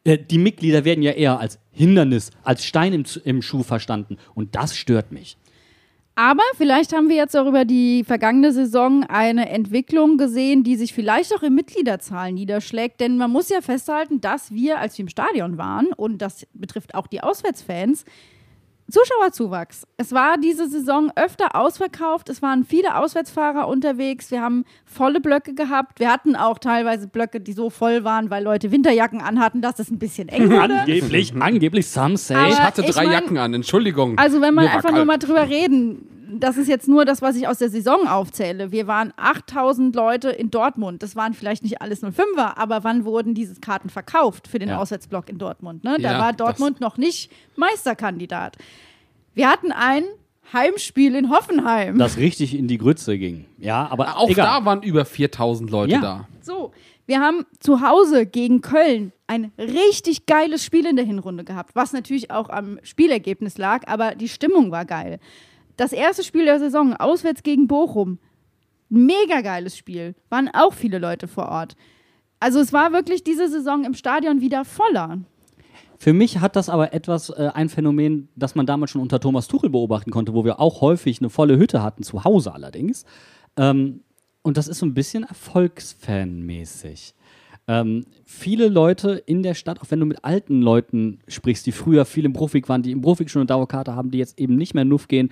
äh, 0.05 0.19
die 0.19 0.39
Mitglieder 0.39 0.85
werden 0.85 1.03
ja 1.03 1.13
eher 1.13 1.41
als 1.41 1.59
Hindernis, 1.73 2.31
als 2.43 2.65
Stein 2.65 2.93
im, 2.93 3.05
im 3.25 3.43
Schuh 3.43 3.63
verstanden. 3.63 4.17
Und 4.35 4.55
das 4.55 4.77
stört 4.77 5.11
mich. 5.13 5.37
Aber 6.15 6.43
vielleicht 6.57 6.93
haben 6.93 7.09
wir 7.09 7.17
jetzt 7.17 7.35
auch 7.35 7.47
über 7.47 7.65
die 7.65 8.05
vergangene 8.05 8.53
Saison 8.53 9.05
eine 9.05 9.49
Entwicklung 9.49 10.19
gesehen, 10.19 10.65
die 10.65 10.77
sich 10.77 10.93
vielleicht 10.93 11.35
auch 11.35 11.43
in 11.43 11.55
Mitgliederzahlen 11.55 12.35
niederschlägt. 12.35 13.01
Denn 13.01 13.17
man 13.17 13.31
muss 13.31 13.49
ja 13.49 13.63
festhalten, 13.63 14.21
dass 14.21 14.51
wir, 14.53 14.79
als 14.79 14.99
wir 14.99 15.05
im 15.05 15.09
Stadion 15.09 15.57
waren, 15.57 15.87
und 15.97 16.19
das 16.19 16.47
betrifft 16.53 16.95
auch 16.95 17.07
die 17.07 17.23
Auswärtsfans, 17.23 18.05
Zuschauerzuwachs. 18.91 19.85
Es 19.97 20.13
war 20.13 20.37
diese 20.39 20.69
Saison 20.69 21.11
öfter 21.17 21.55
ausverkauft. 21.57 22.29
Es 22.29 22.43
waren 22.43 22.65
viele 22.65 22.97
Auswärtsfahrer 22.97 23.69
unterwegs. 23.69 24.31
Wir 24.31 24.43
haben 24.43 24.65
volle 24.85 25.21
Blöcke 25.21 25.55
gehabt. 25.55 26.01
Wir 26.01 26.11
hatten 26.13 26.37
auch 26.37 26.59
teilweise 26.59 27.09
Blöcke, 27.09 27.41
die 27.41 27.53
so 27.53 27.71
voll 27.71 28.05
waren, 28.05 28.31
weil 28.31 28.43
Leute 28.45 28.71
Winterjacken 28.73 29.21
anhatten, 29.21 29.63
dass 29.63 29.79
es 29.79 29.91
ein 29.91 29.99
bisschen 29.99 30.29
eng 30.29 30.51
wurde. 30.51 30.81
Angeblich, 30.81 31.33
angeblich, 31.41 31.87
some 31.89 32.17
say. 32.17 32.35
Aber- 32.35 32.49
Ich 32.49 32.61
hatte 32.61 32.83
ich 32.85 32.91
drei 32.91 33.05
mein- 33.05 33.13
Jacken 33.13 33.39
an, 33.39 33.55
Entschuldigung. 33.55 34.19
Also 34.19 34.41
wenn 34.41 34.55
man 34.55 34.67
einfach 34.67 34.91
nur 34.91 34.99
kalt. 34.99 35.07
mal 35.07 35.19
drüber 35.19 35.49
reden, 35.49 36.07
das 36.39 36.57
ist 36.57 36.69
jetzt 36.69 36.89
nur 36.89 37.05
das, 37.05 37.23
was 37.23 37.37
ich 37.37 37.49
aus 37.49 37.59
der 37.59 37.71
Saison 37.71 38.07
aufzähle. 38.07 38.71
Wir 38.73 38.87
waren 38.87 39.13
8000 39.17 39.95
Leute 39.97 40.31
in 40.31 40.51
Dortmund. 40.51 41.03
Das 41.03 41.17
waren 41.17 41.35
vielleicht 41.35 41.63
nicht 41.63 41.83
alles 41.83 42.03
05er, 42.03 42.57
aber 42.57 42.85
wann 42.85 43.05
wurden 43.05 43.35
diese 43.35 43.61
Karten 43.61 43.89
verkauft 43.91 44.47
für 44.49 44.59
den 44.59 44.69
Ja. 44.71 44.79
Auswärtsblock 44.79 45.29
in 45.29 45.39
Dortmund? 45.39 45.85
Ne? 45.85 45.97
Da 46.01 46.13
Ja, 46.13 46.19
war 46.19 46.33
Dortmund 46.33 46.81
noch 46.81 46.97
nicht 46.97 47.31
Meisterkandidat. 47.57 48.57
Wir 49.35 49.49
hatten 49.49 49.73
ein 49.73 50.05
Heimspiel 50.53 51.15
in 51.15 51.31
Hoffenheim. 51.31 51.99
das 51.99 52.17
richtig 52.17 52.57
in 52.59 52.67
die 52.67 52.79
Grütze 52.79 53.17
ging. 53.19 53.45
Ja, 53.59 53.87
aber 53.91 54.17
Auch 54.19 54.29
egal. 54.29 54.47
da 54.61 54.65
waren 54.65 54.83
über 54.83 55.05
4000 55.05 55.71
Leute 55.71 55.93
Ja. 55.93 56.01
da. 56.01 56.29
So, 56.43 56.73
wir 57.07 57.21
haben 57.21 57.47
zu 57.61 57.81
Hause 57.81 58.27
gegen 58.27 58.61
Köln 58.61 59.13
ein 59.29 59.53
richtig 59.59 60.27
geiles 60.27 60.65
Spiel 60.65 60.87
in 60.87 60.97
der 60.97 61.05
Hinrunde 61.05 61.45
gehabt, 61.45 61.77
was 61.77 61.93
natürlich 61.93 62.33
auch 62.33 62.49
am 62.49 62.81
Spielergebnis 62.83 63.59
lag, 63.59 63.87
aber 63.87 64.17
die 64.17 64.29
Stimmung 64.29 64.73
war 64.73 64.85
geil. 64.85 65.21
Das 65.81 65.95
erste 65.95 66.23
Spiel 66.23 66.45
der 66.45 66.59
Saison, 66.59 66.93
auswärts 66.93 67.43
gegen 67.43 67.67
Bochum, 67.67 68.19
mega 68.91 69.41
geiles 69.41 69.79
Spiel, 69.79 70.15
waren 70.29 70.51
auch 70.53 70.75
viele 70.75 70.99
Leute 70.99 71.27
vor 71.27 71.49
Ort. 71.49 71.75
Also 72.39 72.61
es 72.61 72.75
war 72.75 72.93
wirklich 72.93 73.25
diese 73.25 73.49
Saison 73.49 73.85
im 73.85 73.95
Stadion 73.95 74.43
wieder 74.43 74.67
voller. 74.67 75.21
Für 75.97 76.13
mich 76.13 76.41
hat 76.41 76.55
das 76.55 76.69
aber 76.69 76.93
etwas 76.93 77.31
äh, 77.31 77.49
ein 77.55 77.71
Phänomen, 77.71 78.29
das 78.37 78.55
man 78.55 78.67
damals 78.67 78.91
schon 78.91 79.01
unter 79.01 79.21
Thomas 79.21 79.49
Tuchel 79.49 79.71
beobachten 79.71 80.11
konnte, 80.11 80.35
wo 80.35 80.45
wir 80.45 80.61
auch 80.61 80.83
häufig 80.83 81.21
eine 81.21 81.31
volle 81.31 81.57
Hütte 81.57 81.83
hatten, 81.83 82.03
zu 82.03 82.25
Hause 82.25 82.53
allerdings. 82.53 83.07
Ähm, 83.57 84.03
und 84.43 84.59
das 84.59 84.69
ist 84.69 84.81
so 84.81 84.87
ein 84.87 84.93
bisschen 84.93 85.25
Erfolgsfan-mäßig. 85.25 87.15
Ähm, 87.69 88.05
viele 88.27 88.69
Leute 88.69 89.13
in 89.13 89.43
der 89.43 89.55
Stadt, 89.55 89.81
auch 89.81 89.91
wenn 89.91 90.01
du 90.01 90.05
mit 90.05 90.27
alten 90.27 90.61
Leuten 90.61 91.21
sprichst, 91.27 91.65
die 91.65 91.73
früher 91.73 92.05
viel 92.05 92.27
im 92.27 92.35
Profik 92.35 92.69
waren, 92.69 92.83
die 92.83 92.93
im 92.93 93.01
Profik 93.01 93.31
schon 93.31 93.41
eine 93.41 93.47
Dauerkarte 93.47 93.97
haben, 93.97 94.11
die 94.11 94.19
jetzt 94.19 94.39
eben 94.39 94.57
nicht 94.57 94.75
mehr 94.75 94.85
Nuff 94.85 95.09
gehen, 95.09 95.31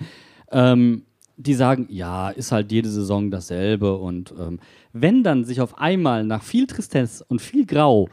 ähm, 0.51 1.03
die 1.37 1.53
sagen, 1.53 1.87
ja, 1.89 2.29
ist 2.29 2.51
halt 2.51 2.71
jede 2.71 2.89
Saison 2.89 3.31
dasselbe. 3.31 3.95
Und 3.95 4.33
ähm, 4.37 4.59
wenn 4.91 5.23
dann 5.23 5.45
sich 5.45 5.61
auf 5.61 5.77
einmal 5.77 6.25
nach 6.25 6.43
viel 6.43 6.67
Tristesse 6.67 7.23
und 7.27 7.41
viel 7.41 7.65
Grau 7.65 8.09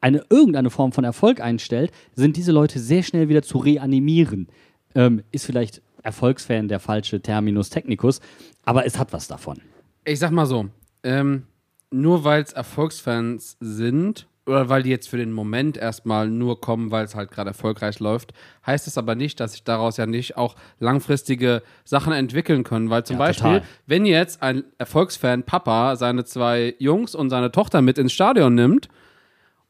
eine 0.00 0.24
irgendeine 0.30 0.70
Form 0.70 0.92
von 0.92 1.04
Erfolg 1.04 1.40
einstellt, 1.40 1.92
sind 2.14 2.36
diese 2.36 2.52
Leute 2.52 2.78
sehr 2.78 3.02
schnell 3.02 3.28
wieder 3.28 3.42
zu 3.42 3.58
reanimieren. 3.58 4.48
Ähm, 4.94 5.22
ist 5.30 5.46
vielleicht 5.46 5.80
Erfolgsfan 6.02 6.68
der 6.68 6.80
falsche 6.80 7.20
Terminus 7.20 7.70
technicus, 7.70 8.20
aber 8.64 8.86
es 8.86 8.98
hat 8.98 9.12
was 9.12 9.28
davon. 9.28 9.60
Ich 10.04 10.18
sag 10.18 10.30
mal 10.30 10.46
so, 10.46 10.66
ähm, 11.02 11.44
nur 11.90 12.24
weil 12.24 12.42
es 12.42 12.52
Erfolgsfans 12.52 13.56
sind 13.60 14.26
oder 14.46 14.68
weil 14.68 14.82
die 14.84 14.90
jetzt 14.90 15.08
für 15.08 15.16
den 15.16 15.32
Moment 15.32 15.76
erstmal 15.76 16.28
nur 16.28 16.60
kommen, 16.60 16.90
weil 16.92 17.04
es 17.04 17.14
halt 17.14 17.30
gerade 17.30 17.50
erfolgreich 17.50 17.98
läuft, 17.98 18.32
heißt 18.64 18.86
es 18.86 18.96
aber 18.96 19.14
nicht, 19.16 19.40
dass 19.40 19.52
sich 19.52 19.64
daraus 19.64 19.96
ja 19.96 20.06
nicht 20.06 20.36
auch 20.36 20.54
langfristige 20.78 21.62
Sachen 21.84 22.12
entwickeln 22.12 22.62
können. 22.62 22.88
Weil 22.88 23.04
zum 23.04 23.14
Ja, 23.14 23.18
Beispiel, 23.18 23.54
total. 23.60 23.68
wenn 23.86 24.06
jetzt 24.06 24.42
ein 24.42 24.64
Erfolgsfan 24.78 25.42
Papa 25.42 25.96
seine 25.96 26.24
zwei 26.24 26.74
Jungs 26.78 27.14
und 27.14 27.30
seine 27.30 27.50
Tochter 27.50 27.82
mit 27.82 27.98
ins 27.98 28.12
Stadion 28.12 28.54
nimmt 28.54 28.88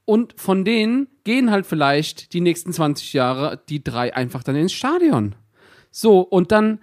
und 0.05 0.35
von 0.39 0.65
denen 0.65 1.09
gehen 1.25 1.51
halt 1.51 1.67
vielleicht 1.67 2.35
die 2.35 2.41
nächsten 2.43 2.73
20 2.73 3.15
Jahre 3.15 3.61
die 3.69 3.83
drei 3.83 4.15
einfach 4.15 4.43
dann 4.45 4.57
ins 4.57 4.73
Stadion. 4.73 5.35
So, 5.91 6.21
und 6.21 6.53
dann 6.53 6.81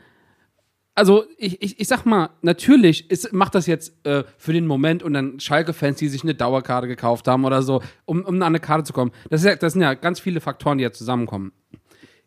also 0.96 1.26
ich, 1.38 1.62
ich, 1.62 1.80
ich 1.80 1.88
sag 1.88 2.06
mal, 2.06 2.30
natürlich 2.42 3.10
ist, 3.10 3.34
macht 3.34 3.56
das 3.56 3.66
jetzt 3.66 4.06
äh, 4.06 4.24
für 4.38 4.54
den 4.54 4.68
Moment 4.68 5.02
und 5.02 5.14
dann 5.14 5.40
Schalke-Fans, 5.40 5.98
die 5.98 6.08
sich 6.08 6.24
eine 6.24 6.36
Dauerkarte 6.36 6.88
gekauft 6.88 7.28
haben 7.28 7.46
oder 7.46 7.64
so, 7.64 7.82
um, 8.06 8.24
um 8.24 8.36
an 8.36 8.44
eine 8.44 8.60
Karte 8.60 8.84
zu 8.84 8.94
kommen. 8.94 9.12
Das, 9.30 9.42
ist 9.42 9.48
ja, 9.48 9.56
das 9.56 9.74
sind 9.74 9.82
ja 9.82 9.96
ganz 9.96 10.20
viele 10.20 10.40
Faktoren, 10.40 10.78
die 10.78 10.84
ja 10.84 10.92
zusammenkommen. 10.92 11.52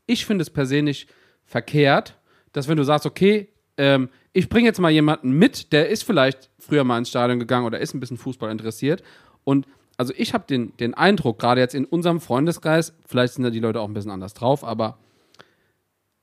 Ich 0.07 0.27
finde 0.27 0.43
es 0.43 0.51
per 0.51 0.67
se 0.67 0.83
nicht 0.83 1.09
verkehrt, 1.45 2.19
dass 2.53 2.67
wenn 2.69 2.77
du 2.77 2.83
sagst, 2.83 3.07
okay, 3.07 3.49
ähm, 3.77 4.09
ich 4.33 4.49
bringe 4.49 4.67
jetzt 4.67 4.81
mal 4.81 4.91
jemanden 4.91 5.31
mit, 5.31 5.73
der 5.73 5.89
ist 5.89 6.03
vielleicht 6.03 6.51
früher 6.59 6.85
mal 6.85 6.99
ins 6.99 7.09
Stadion 7.09 7.39
gegangen 7.39 7.67
oder 7.67 7.79
ist 7.79 7.95
ein 7.95 8.01
bisschen 8.01 8.19
Fußball 8.19 8.51
interessiert 8.51 9.03
und 9.45 9.67
also 9.97 10.13
ich 10.17 10.35
habe 10.35 10.45
den, 10.47 10.77
den 10.77 10.93
Eindruck, 10.93 11.39
gerade 11.39 11.61
jetzt 11.61 11.75
in 11.75 11.87
unserem 11.87 12.21
Freundeskreis, 12.21 12.95
vielleicht 13.07 13.35
sind 13.35 13.45
ja 13.45 13.51
die 13.51 13.61
Leute 13.61 13.81
auch 13.81 13.89
ein 13.89 13.95
bisschen 13.95 14.11
anders 14.11 14.35
drauf, 14.35 14.63
aber 14.63 14.99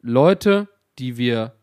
Leute, 0.02 0.68
die 1.00 1.18
wir 1.18 1.54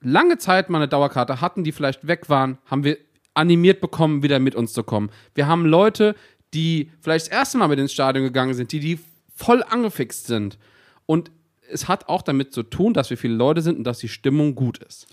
lange 0.00 0.38
Zeit 0.38 0.70
mal 0.70 0.78
eine 0.78 0.88
Dauerkarte 0.88 1.40
hatten, 1.40 1.64
die 1.64 1.72
vielleicht 1.72 2.06
weg 2.06 2.28
waren, 2.28 2.58
haben 2.66 2.84
wir 2.84 2.96
animiert 3.34 3.80
bekommen, 3.80 4.22
wieder 4.22 4.38
mit 4.38 4.54
uns 4.54 4.72
zu 4.72 4.82
kommen. 4.82 5.10
Wir 5.34 5.46
haben 5.46 5.64
Leute, 5.64 6.14
die 6.54 6.90
vielleicht 7.00 7.26
das 7.26 7.32
erste 7.32 7.58
Mal 7.58 7.68
mit 7.68 7.78
ins 7.78 7.92
Stadion 7.92 8.24
gegangen 8.24 8.54
sind, 8.54 8.72
die, 8.72 8.80
die 8.80 8.98
voll 9.34 9.62
angefixt 9.62 10.26
sind. 10.26 10.58
Und 11.06 11.30
es 11.70 11.86
hat 11.88 12.08
auch 12.08 12.22
damit 12.22 12.52
zu 12.52 12.62
tun, 12.62 12.94
dass 12.94 13.10
wir 13.10 13.16
viele 13.18 13.34
Leute 13.34 13.60
sind 13.60 13.76
und 13.78 13.84
dass 13.84 13.98
die 13.98 14.08
Stimmung 14.08 14.54
gut 14.54 14.78
ist. 14.78 15.06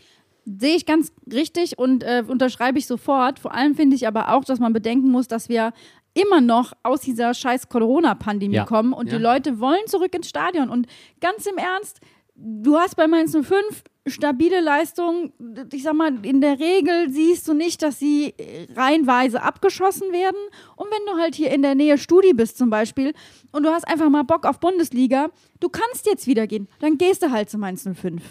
Sehe 0.46 0.76
ich 0.76 0.86
ganz 0.86 1.12
richtig 1.32 1.78
und 1.78 2.04
äh, 2.04 2.24
unterschreibe 2.26 2.78
ich 2.80 2.88
sofort. 2.88 3.40
Vor 3.40 3.54
allem 3.54 3.76
finde 3.76 3.96
ich 3.96 4.08
aber 4.08 4.34
auch, 4.34 4.46
dass 4.46 4.60
man 4.60 4.74
bedenken 4.74 5.10
muss, 5.10 5.28
dass 5.28 5.50
wir 5.50 5.74
immer 6.14 6.40
noch 6.40 6.74
aus 6.84 7.02
dieser 7.02 7.34
scheiß 7.34 7.68
Corona-Pandemie 7.68 8.56
Ja. 8.56 8.66
kommen 8.66 8.94
und 8.94 9.08
Ja. 9.12 9.18
die 9.18 9.24
Leute 9.24 9.60
wollen 9.60 9.86
zurück 9.88 10.16
ins 10.16 10.30
Stadion. 10.30 10.70
Und 10.70 10.88
ganz 11.20 11.46
im 11.46 11.58
Ernst, 11.58 12.00
du 12.36 12.78
hast 12.78 12.96
bei 12.96 13.08
Mainz 13.08 13.32
05 13.32 13.84
stabile 14.08 14.62
Leistungen. 14.62 15.34
Ich 15.72 15.84
sag 15.84 15.94
mal, 15.94 16.24
in 16.24 16.42
der 16.42 16.60
Regel 16.60 17.10
siehst 17.10 17.48
du 17.48 17.54
nicht, 17.54 17.82
dass 17.82 18.00
sie 18.00 18.36
reihenweise 18.76 19.42
abgeschossen 19.42 20.12
werden. 20.12 20.38
Und 20.76 20.88
wenn 20.92 21.06
du 21.14 21.20
halt 21.20 21.36
hier 21.36 21.52
in 21.52 21.62
der 21.62 21.76
Nähe 21.76 21.98
Studi 21.98 22.34
bist 22.34 22.58
zum 22.58 22.70
Beispiel 22.70 23.14
und 23.52 23.64
du 23.64 23.70
hast 23.70 23.88
einfach 23.88 24.10
mal 24.10 24.24
Bock 24.24 24.46
auf 24.46 24.60
Bundesliga, 24.60 25.30
du 25.60 25.70
kannst 25.70 26.06
jetzt 26.06 26.28
wieder 26.28 26.46
gehen, 26.46 26.68
dann 26.80 26.98
gehst 26.98 27.24
du 27.24 27.32
halt 27.32 27.50
zu 27.50 27.58
Mainz 27.58 27.88
05. 27.92 28.22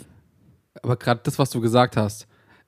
Aber 0.82 0.96
gerade 0.96 1.20
das, 1.24 1.38
was 1.38 1.50
du 1.50 1.60
gesagt 1.60 1.96
hast, 1.96 2.26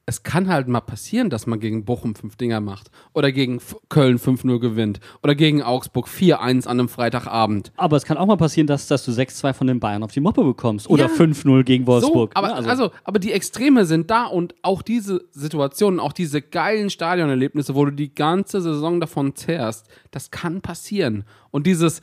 es 0.08 0.22
kann 0.22 0.48
halt 0.48 0.68
mal 0.68 0.80
passieren, 0.80 1.30
dass 1.30 1.46
man 1.48 1.58
gegen 1.58 1.84
Bochum 1.84 2.14
fünf 2.14 2.36
Dinger 2.36 2.60
macht 2.60 2.92
oder 3.12 3.32
gegen 3.32 3.56
F 3.56 3.76
Köln 3.88 4.18
5-0 4.18 4.60
gewinnt 4.60 5.00
oder 5.24 5.34
gegen 5.34 5.62
Augsburg 5.62 6.06
4-1 6.06 6.66
an 6.66 6.78
einem 6.78 6.88
Freitagabend. 6.88 7.72
Aber 7.76 7.96
es 7.96 8.04
kann 8.04 8.16
auch 8.16 8.26
mal 8.26 8.36
passieren, 8.36 8.68
dass, 8.68 8.86
dass 8.86 9.04
du 9.04 9.10
6-2 9.10 9.52
von 9.52 9.66
den 9.66 9.80
Bayern 9.80 10.04
auf 10.04 10.12
die 10.12 10.20
Moppe 10.20 10.44
bekommst. 10.44 10.88
Oder 10.88 11.06
Ja. 11.06 11.10
5-0 11.10 11.64
gegen 11.64 11.88
Wolfsburg. 11.88 12.32
So, 12.34 12.40
aber, 12.40 12.60
Ja, 12.60 12.68
also, 12.68 12.92
aber 13.02 13.18
die 13.18 13.32
Extreme 13.32 13.84
sind 13.84 14.08
da 14.08 14.26
und 14.26 14.54
auch 14.62 14.82
diese 14.82 15.24
Situationen, 15.32 15.98
auch 15.98 16.12
diese 16.12 16.40
geilen 16.40 16.88
Stadionerlebnisse, 16.88 17.74
wo 17.74 17.84
du 17.84 17.90
die 17.90 18.14
ganze 18.14 18.60
Saison 18.60 19.00
davon 19.00 19.34
zehrst, 19.34 19.88
das 20.12 20.30
kann 20.30 20.60
passieren. 20.60 21.24
Und 21.50 21.66
dieses 21.66 22.00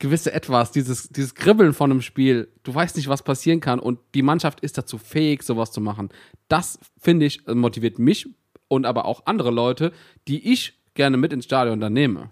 gewisse 0.00 0.32
Etwas, 0.32 0.72
dieses, 0.72 1.10
dieses 1.10 1.34
Kribbeln 1.36 1.72
von 1.72 1.90
einem 1.90 2.02
Spiel, 2.02 2.48
du 2.64 2.74
weißt 2.74 2.96
nicht, 2.96 3.08
was 3.08 3.22
passieren 3.22 3.60
kann 3.60 3.78
und 3.78 4.00
die 4.14 4.22
Mannschaft 4.22 4.60
ist 4.60 4.76
dazu 4.76 4.98
fähig, 4.98 5.44
sowas 5.44 5.70
zu 5.70 5.80
machen. 5.80 6.08
Das, 6.48 6.80
finde 6.98 7.26
ich, 7.26 7.46
motiviert 7.46 8.00
mich 8.00 8.28
und 8.66 8.86
aber 8.86 9.04
auch 9.04 9.26
andere 9.26 9.50
Leute, 9.50 9.92
die 10.26 10.52
ich 10.52 10.80
gerne 10.94 11.16
mit 11.16 11.32
ins 11.32 11.44
Stadion 11.44 11.80
dann 11.80 11.92
nehme. 11.92 12.30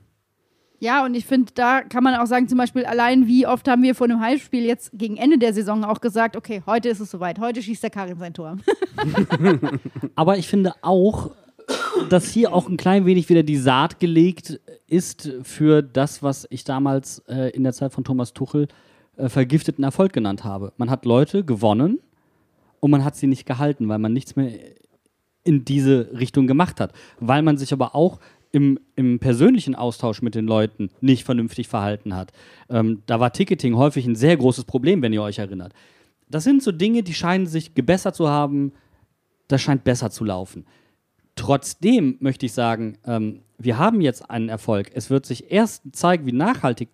Ja, 0.80 1.04
und 1.04 1.14
ich 1.14 1.26
finde, 1.26 1.52
da 1.54 1.82
kann 1.82 2.04
man 2.04 2.14
auch 2.14 2.26
sagen, 2.26 2.48
zum 2.48 2.56
Beispiel 2.56 2.84
allein, 2.84 3.26
wie 3.26 3.46
oft 3.46 3.66
haben 3.66 3.82
wir 3.82 3.96
vor 3.96 4.06
einem 4.06 4.20
Heimspiel 4.20 4.64
jetzt 4.64 4.92
gegen 4.94 5.16
Ende 5.16 5.38
der 5.38 5.52
Saison 5.52 5.84
auch 5.84 6.00
gesagt, 6.00 6.36
okay, 6.36 6.62
heute 6.66 6.88
ist 6.88 7.00
es 7.00 7.10
soweit, 7.10 7.40
heute 7.40 7.62
schießt 7.62 7.82
der 7.82 7.90
Karim 7.90 8.18
sein 8.18 8.32
Tor. 8.32 8.58
Aber 10.14 10.38
ich 10.38 10.46
finde 10.46 10.74
auch, 10.82 11.32
dass 12.08 12.30
hier 12.30 12.52
auch 12.52 12.68
ein 12.68 12.76
klein 12.76 13.06
wenig 13.06 13.28
wieder 13.28 13.42
die 13.42 13.56
Saat 13.56 14.00
gelegt 14.00 14.60
ist 14.86 15.30
für 15.42 15.82
das, 15.82 16.22
was 16.22 16.46
ich 16.50 16.64
damals 16.64 17.20
äh, 17.28 17.50
in 17.50 17.64
der 17.64 17.72
Zeit 17.72 17.92
von 17.92 18.04
Thomas 18.04 18.32
Tuchel 18.32 18.68
äh, 19.16 19.28
vergifteten 19.28 19.84
Erfolg 19.84 20.12
genannt 20.12 20.44
habe. 20.44 20.72
Man 20.76 20.90
hat 20.90 21.04
Leute 21.04 21.44
gewonnen 21.44 22.00
und 22.80 22.90
man 22.90 23.04
hat 23.04 23.16
sie 23.16 23.26
nicht 23.26 23.46
gehalten, 23.46 23.88
weil 23.88 23.98
man 23.98 24.12
nichts 24.12 24.36
mehr 24.36 24.52
in 25.44 25.64
diese 25.64 26.10
Richtung 26.18 26.46
gemacht 26.46 26.80
hat. 26.80 26.92
Weil 27.20 27.42
man 27.42 27.56
sich 27.56 27.72
aber 27.72 27.94
auch 27.94 28.18
im, 28.52 28.78
im 28.96 29.18
persönlichen 29.18 29.74
Austausch 29.74 30.22
mit 30.22 30.34
den 30.34 30.46
Leuten 30.46 30.90
nicht 31.00 31.24
vernünftig 31.24 31.68
verhalten 31.68 32.14
hat. 32.14 32.32
Ähm, 32.70 33.02
da 33.06 33.20
war 33.20 33.32
Ticketing 33.32 33.76
häufig 33.76 34.06
ein 34.06 34.14
sehr 34.14 34.36
großes 34.36 34.64
Problem, 34.64 35.02
wenn 35.02 35.12
ihr 35.12 35.22
euch 35.22 35.38
erinnert. 35.38 35.72
Das 36.28 36.44
sind 36.44 36.62
so 36.62 36.72
Dinge, 36.72 37.02
die 37.02 37.14
scheinen 37.14 37.46
sich 37.46 37.74
gebessert 37.74 38.14
zu 38.14 38.28
haben. 38.28 38.72
Das 39.48 39.62
scheint 39.62 39.84
besser 39.84 40.10
zu 40.10 40.24
laufen. 40.24 40.66
Trotzdem 41.38 42.16
möchte 42.18 42.46
ich 42.46 42.52
sagen, 42.52 42.98
ähm, 43.06 43.42
wir 43.58 43.78
haben 43.78 44.00
jetzt 44.00 44.28
einen 44.28 44.48
Erfolg. 44.48 44.90
Es 44.92 45.08
wird 45.08 45.24
sich 45.24 45.52
erst 45.52 45.84
zeigen, 45.92 46.26
wie 46.26 46.32
nachhaltig 46.32 46.88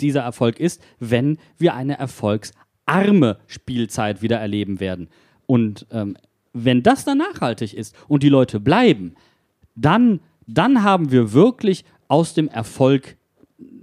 dieser 0.00 0.20
Erfolg 0.20 0.60
ist, 0.60 0.80
wenn 1.00 1.36
wir 1.58 1.74
eine 1.74 1.98
erfolgsarme 1.98 3.38
Spielzeit 3.48 4.22
wieder 4.22 4.38
erleben 4.38 4.78
werden. 4.78 5.08
Und 5.46 5.86
ähm, 5.90 6.16
wenn 6.52 6.84
das 6.84 7.04
dann 7.04 7.18
nachhaltig 7.18 7.74
ist 7.74 7.96
und 8.06 8.22
die 8.22 8.28
Leute 8.28 8.60
bleiben, 8.60 9.16
dann, 9.74 10.20
dann 10.46 10.84
haben 10.84 11.10
wir 11.10 11.32
wirklich 11.32 11.84
aus 12.06 12.34
dem 12.34 12.46
Erfolg, 12.46 13.16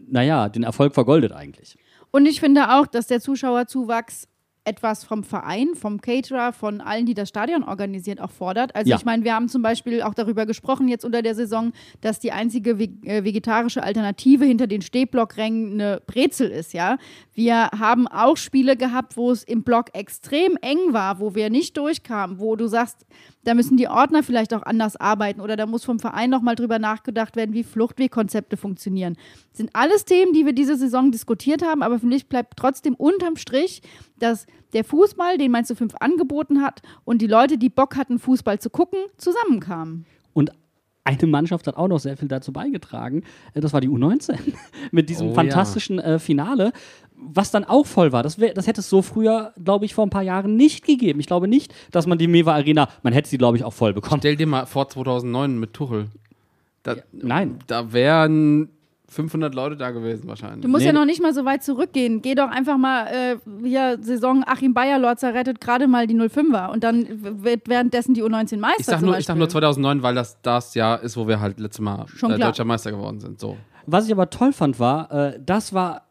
naja, 0.08 0.48
den 0.48 0.64
Erfolg 0.64 0.94
vergoldet 0.94 1.34
eigentlich. 1.34 1.78
Und 2.12 2.26
ich 2.26 2.40
finde 2.40 2.70
auch, 2.70 2.88
dass 2.88 3.08
der 3.08 3.20
Zuschauerzuwachs 3.20 4.30
etwas 4.66 5.04
vom 5.04 5.24
Verein, 5.24 5.70
vom 5.76 6.02
Caterer, 6.02 6.52
von 6.52 6.82
allen, 6.82 7.06
die 7.06 7.14
das 7.14 7.30
Stadion 7.30 7.64
organisiert, 7.64 8.20
auch 8.20 8.32
fordert. 8.32 8.76
Also 8.76 8.90
Ja. 8.90 8.98
ich 8.98 9.06
meine, 9.06 9.24
wir 9.24 9.34
haben 9.36 9.48
zum 9.48 9.62
Beispiel 9.62 10.02
auch 10.02 10.14
darüber 10.14 10.46
gesprochen 10.46 10.88
jetzt 10.88 11.06
unter 11.06 11.22
der 11.22 11.36
Saison, 11.36 11.72
dass 12.02 12.20
die 12.20 12.32
einzige 12.32 12.72
äh, 12.72 13.24
vegetarische 13.24 13.84
Alternative 13.84 14.44
hinter 14.46 14.68
den 14.68 14.82
Stehblock-Rängen 14.82 15.74
eine 15.74 16.02
Brezel 16.06 16.50
ist, 16.50 16.74
ja. 16.74 16.98
Wir 17.34 17.70
haben 17.78 18.08
auch 18.08 18.38
Spiele 18.38 18.76
gehabt, 18.76 19.18
wo 19.18 19.32
es 19.32 19.44
im 19.44 19.64
Block 19.64 19.88
extrem 19.94 20.58
eng 20.62 20.92
war, 20.94 21.20
wo 21.20 21.36
wir 21.36 21.50
nicht 21.50 21.78
durchkamen, 21.78 22.40
wo 22.40 22.56
du 22.56 22.68
sagst, 22.68 23.06
da 23.46 23.54
müssen 23.54 23.78
die 23.78 23.88
Ordner 23.88 24.24
vielleicht 24.24 24.54
auch 24.54 24.64
anders 24.64 24.96
arbeiten 24.98 25.40
oder 25.40 25.56
da 25.56 25.66
muss 25.66 25.86
vom 25.86 26.00
Verein 26.00 26.30
nochmal 26.30 26.56
drüber 26.56 26.80
nachgedacht 26.80 27.36
werden, 27.36 27.54
wie 27.54 27.64
Fluchtwegkonzepte 27.64 28.58
funktionieren. 28.58 29.16
Das 29.52 29.60
sind 29.60 29.70
alles 29.74 30.04
Themen, 30.04 30.34
die 30.34 30.46
wir 30.46 30.54
diese 30.54 30.76
Saison 30.76 31.12
diskutiert 31.12 31.64
haben, 31.64 31.82
aber 31.82 32.00
für 32.00 32.08
mich 32.08 32.28
bleibt 32.28 32.58
trotzdem 32.58 32.96
unterm 32.96 33.38
Strich, 33.38 33.82
dass 34.20 34.48
der 34.74 34.84
Fußball, 34.84 35.38
den 35.38 35.52
Mainz 35.52 35.72
05 35.74 35.96
angeboten 36.00 36.62
hat 36.62 36.82
und 37.06 37.22
die 37.22 37.28
Leute, 37.28 37.58
die 37.58 37.70
Bock 37.70 37.96
hatten, 37.96 38.20
Fußball 38.20 38.60
zu 38.60 38.70
gucken, 38.70 39.00
zusammenkamen. 39.18 40.06
Und 40.34 40.52
eine 41.06 41.28
Mannschaft 41.28 41.68
hat 41.68 41.78
auch 41.78 41.88
noch 41.88 42.00
sehr 42.00 42.18
viel 42.18 42.28
dazu 42.28 42.52
beigetragen. 42.52 43.24
Äh, 43.54 43.62
Das 43.62 43.72
war 43.74 43.80
die 43.80 43.90
U19 43.90 44.38
mit 44.92 45.10
diesem 45.10 45.28
Oh, 45.28 45.30
ja. 45.30 45.36
fantastischen 45.36 46.00
äh, 46.00 46.20
Finale, 46.20 46.74
was 47.16 47.52
dann 47.52 47.64
auch 47.64 47.86
voll 47.86 48.12
war. 48.12 48.24
Das, 48.24 48.40
wär, 48.40 48.54
das 48.54 48.68
hätte 48.68 48.82
es 48.82 48.90
so 48.90 49.02
früher, 49.02 49.54
glaube 49.64 49.86
ich, 49.86 49.94
vor 49.94 50.06
ein 50.06 50.10
paar 50.10 50.24
Jahren 50.24 50.58
nicht 50.58 50.84
gegeben. 50.86 51.20
Ich 51.20 51.28
glaube 51.28 51.48
nicht, 51.48 51.74
dass 51.92 52.08
man 52.08 52.18
die 52.18 52.28
Mewa 52.28 52.54
Arena, 52.54 52.90
man 53.04 53.14
hätte 53.14 53.30
sie, 53.30 53.38
glaube 53.38 53.56
ich, 53.58 53.64
auch 53.64 53.74
voll 53.74 53.94
bekommen. 53.94 54.20
Stell 54.20 54.36
dir 54.36 54.48
mal 54.48 54.66
vor 54.66 54.90
2009 54.90 55.60
mit 55.60 55.74
Tuchel. 55.74 56.08
Da, 56.84 56.96
Nein. 57.14 57.60
da 57.68 57.94
wären 57.94 58.70
500 59.16 59.56
Leute 59.56 59.78
da 59.78 59.92
gewesen 59.92 60.28
wahrscheinlich. 60.28 60.62
Du 60.62 60.68
musst 60.68 60.82
Nee. 60.82 60.88
ja 60.88 60.94
noch 60.94 61.06
nicht 61.06 61.22
mal 61.22 61.34
so 61.34 61.46
weit 61.46 61.64
zurückgehen. 61.64 62.22
Geh 62.22 62.36
doch 62.36 62.50
einfach 62.50 62.78
mal 62.78 63.08
äh, 63.08 63.38
hier 63.64 63.98
Saison 64.02 64.44
Achim 64.46 64.74
Bayerlorzer 64.74 65.34
rettet 65.34 65.60
gerade 65.62 65.88
mal 65.88 66.06
die 66.06 66.16
05er 66.16 66.70
und 66.72 66.84
dann 66.84 67.06
wird 67.44 67.68
währenddessen 67.68 68.14
die 68.14 68.24
U19 68.24 68.58
Meister. 68.58 68.80
ich 68.80 68.86
sag, 68.86 69.02
nur, 69.02 69.18
ich 69.18 69.26
sag 69.26 69.38
nur 69.38 69.50
2009, 69.50 70.04
weil 70.04 70.16
das 70.16 70.40
das 70.42 70.76
Jahr 70.76 71.02
ist, 71.02 71.18
wo 71.18 71.28
wir 71.28 71.40
halt 71.40 71.60
letztes 71.60 71.82
Mal 71.82 72.06
Schon 72.08 72.32
äh, 72.32 72.38
deutscher 72.40 72.66
Meister 72.66 72.92
geworden 72.92 73.20
sind. 73.20 73.40
So. 73.40 73.58
Was 73.86 74.06
ich 74.06 74.12
aber 74.12 74.30
toll 74.30 74.52
fand, 74.54 74.80
war, 74.80 75.12
äh, 75.12 75.40
das 75.44 75.74
war 75.74 76.04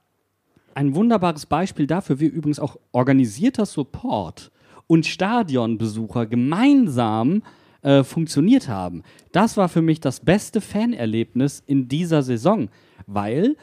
ein 0.74 0.94
wunderbares 0.94 1.46
Beispiel 1.46 1.86
dafür, 1.86 2.18
wie 2.18 2.26
übrigens 2.26 2.58
auch 2.58 2.76
organisierter 2.92 3.66
Support 3.66 4.50
und 4.86 5.06
Stadionbesucher 5.06 6.26
gemeinsam 6.26 7.42
äh, 7.82 8.02
funktioniert 8.02 8.68
haben. 8.68 9.02
Das 9.32 9.56
war 9.56 9.68
für 9.68 9.82
mich 9.82 10.00
das 10.00 10.20
beste 10.20 10.60
Fanerlebnis 10.60 11.62
in 11.66 11.86
dieser 11.88 12.22
Saison, 12.22 12.68
weil 13.06 13.56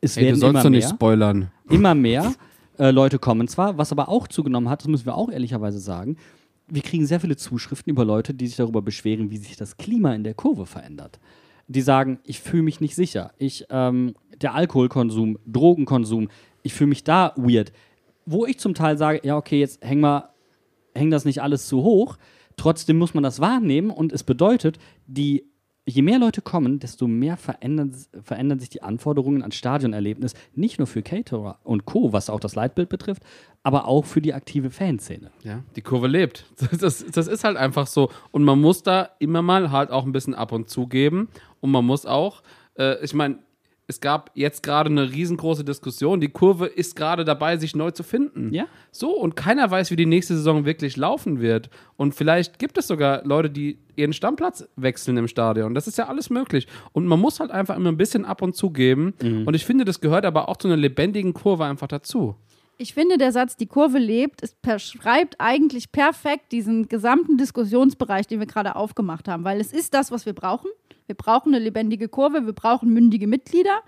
es 0.00 0.16
Ey, 0.16 0.22
du 0.22 0.26
werden 0.28 0.40
sollst 0.40 0.50
immer 0.50 0.70
mehr, 0.70 0.70
nicht 0.70 0.88
spoilern. 0.88 1.50
immer 1.68 1.94
mehr 1.94 2.34
äh, 2.78 2.90
Leute 2.90 3.18
kommen 3.18 3.48
zwar, 3.48 3.78
was 3.78 3.92
aber 3.92 4.08
auch 4.08 4.28
zugenommen 4.28 4.68
hat, 4.68 4.82
das 4.82 4.88
müssen 4.88 5.06
wir 5.06 5.14
auch 5.14 5.30
ehrlicherweise 5.30 5.78
sagen, 5.78 6.16
wir 6.68 6.82
kriegen 6.82 7.06
sehr 7.06 7.20
viele 7.20 7.36
Zuschriften 7.36 7.90
über 7.90 8.04
Leute, 8.04 8.34
die 8.34 8.46
sich 8.46 8.56
darüber 8.56 8.82
beschweren, 8.82 9.30
wie 9.30 9.36
sich 9.36 9.56
das 9.56 9.76
Klima 9.76 10.14
in 10.14 10.24
der 10.24 10.34
Kurve 10.34 10.66
verändert. 10.66 11.20
Die 11.68 11.80
sagen, 11.80 12.18
ich 12.24 12.40
fühle 12.40 12.64
mich 12.64 12.80
nicht 12.80 12.94
sicher. 12.94 13.32
Ich, 13.38 13.66
ähm, 13.70 14.14
der 14.40 14.54
Alkoholkonsum, 14.54 15.38
Drogenkonsum, 15.46 16.28
ich 16.62 16.74
fühle 16.74 16.88
mich 16.88 17.04
da 17.04 17.32
weird. 17.36 17.72
Wo 18.24 18.46
ich 18.46 18.58
zum 18.58 18.74
Teil 18.74 18.98
sage, 18.98 19.20
ja, 19.22 19.36
okay, 19.36 19.60
jetzt 19.60 19.84
häng 19.84 20.00
mal, 20.00 20.30
häng 20.94 21.10
das 21.10 21.24
nicht 21.24 21.40
alles 21.42 21.66
zu 21.68 21.82
hoch. 21.82 22.16
Trotzdem 22.56 22.98
muss 22.98 23.14
man 23.14 23.22
das 23.22 23.40
wahrnehmen 23.40 23.90
und 23.90 24.12
es 24.12 24.24
bedeutet, 24.24 24.78
die, 25.06 25.44
je 25.88 26.02
mehr 26.02 26.18
Leute 26.18 26.42
kommen, 26.42 26.80
desto 26.80 27.06
mehr 27.06 27.36
verändern, 27.36 27.94
verändern 28.22 28.58
sich 28.58 28.68
die 28.68 28.82
Anforderungen 28.82 29.42
an 29.42 29.52
Stadionerlebnis, 29.52 30.34
nicht 30.54 30.78
nur 30.78 30.86
für 30.86 31.02
Caterer 31.02 31.60
und 31.62 31.84
Co., 31.84 32.12
was 32.12 32.28
auch 32.28 32.40
das 32.40 32.56
Leitbild 32.56 32.88
betrifft, 32.88 33.22
aber 33.62 33.86
auch 33.86 34.04
für 34.04 34.20
die 34.20 34.34
aktive 34.34 34.70
Fanszene. 34.70 35.30
Ja, 35.44 35.62
die 35.76 35.82
Kurve 35.82 36.08
lebt. 36.08 36.44
Das, 36.80 37.04
das, 37.06 37.26
ist 37.28 37.44
halt 37.44 37.56
einfach 37.56 37.86
so. 37.86 38.10
Und 38.32 38.44
man 38.44 38.60
muss 38.60 38.82
da 38.82 39.10
immer 39.18 39.40
mal 39.40 39.70
halt 39.70 39.90
auch 39.90 40.04
ein 40.04 40.12
bisschen 40.12 40.34
ab 40.34 40.52
und 40.52 40.68
zu 40.68 40.88
geben. 40.88 41.28
Und 41.60 41.70
man 41.70 41.86
muss 41.86 42.04
auch, 42.04 42.42
äh, 42.76 43.02
ich 43.02 43.14
meine, 43.14 43.38
es 43.88 44.00
gab 44.00 44.30
jetzt 44.34 44.62
gerade 44.64 44.90
eine 44.90 45.12
riesengroße 45.12 45.64
Diskussion. 45.64 46.20
Die 46.20 46.28
Kurve 46.28 46.66
ist 46.66 46.96
gerade 46.96 47.24
dabei, 47.24 47.56
sich 47.56 47.76
neu 47.76 47.92
zu 47.92 48.02
finden. 48.02 48.52
Ja. 48.52 48.66
So, 48.90 49.10
und 49.10 49.36
keiner 49.36 49.70
weiß, 49.70 49.92
wie 49.92 49.96
die 49.96 50.06
nächste 50.06 50.36
Saison 50.36 50.64
wirklich 50.64 50.96
laufen 50.96 51.40
wird. 51.40 51.70
Und 51.96 52.14
vielleicht 52.14 52.58
gibt 52.58 52.78
es 52.78 52.88
sogar 52.88 53.24
Leute, 53.24 53.48
die 53.48 53.78
ihren 53.94 54.12
Stammplatz 54.12 54.68
wechseln 54.74 55.16
im 55.16 55.28
Stadion. 55.28 55.72
Das 55.74 55.86
ist 55.86 55.98
ja 55.98 56.08
alles 56.08 56.30
möglich. 56.30 56.66
Und 56.92 57.06
man 57.06 57.20
muss 57.20 57.38
halt 57.38 57.52
einfach 57.52 57.76
immer 57.76 57.90
ein 57.90 57.96
bisschen 57.96 58.24
ab 58.24 58.42
und 58.42 58.56
zu 58.56 58.70
geben. 58.70 59.14
Und 59.20 59.54
ich 59.54 59.64
finde, 59.64 59.84
das 59.84 60.00
gehört 60.00 60.26
aber 60.26 60.48
auch 60.48 60.56
zu 60.56 60.66
einer 60.66 60.76
lebendigen 60.76 61.32
Kurve 61.32 61.64
einfach 61.64 61.88
dazu. 61.88 62.34
Ich 62.78 62.92
finde, 62.92 63.16
der 63.16 63.32
Satz, 63.32 63.56
die 63.56 63.66
Kurve 63.66 63.98
lebt, 63.98 64.42
es 64.42 64.54
beschreibt 64.54 65.36
eigentlich 65.38 65.92
perfekt 65.92 66.52
diesen 66.52 66.88
gesamten 66.88 67.38
Diskussionsbereich, 67.38 68.26
den 68.26 68.38
wir 68.40 68.46
gerade 68.46 68.76
aufgemacht 68.76 69.28
haben, 69.28 69.44
weil 69.44 69.60
es 69.60 69.72
ist 69.72 69.94
das, 69.94 70.10
was 70.10 70.26
wir 70.26 70.34
brauchen. 70.34 70.68
Wir 71.06 71.14
brauchen 71.14 71.54
eine 71.54 71.62
lebendige 71.62 72.08
Kurve, 72.08 72.46
wir 72.46 72.52
brauchen 72.52 72.92
mündige 72.92 73.26
Mitglieder 73.26 73.82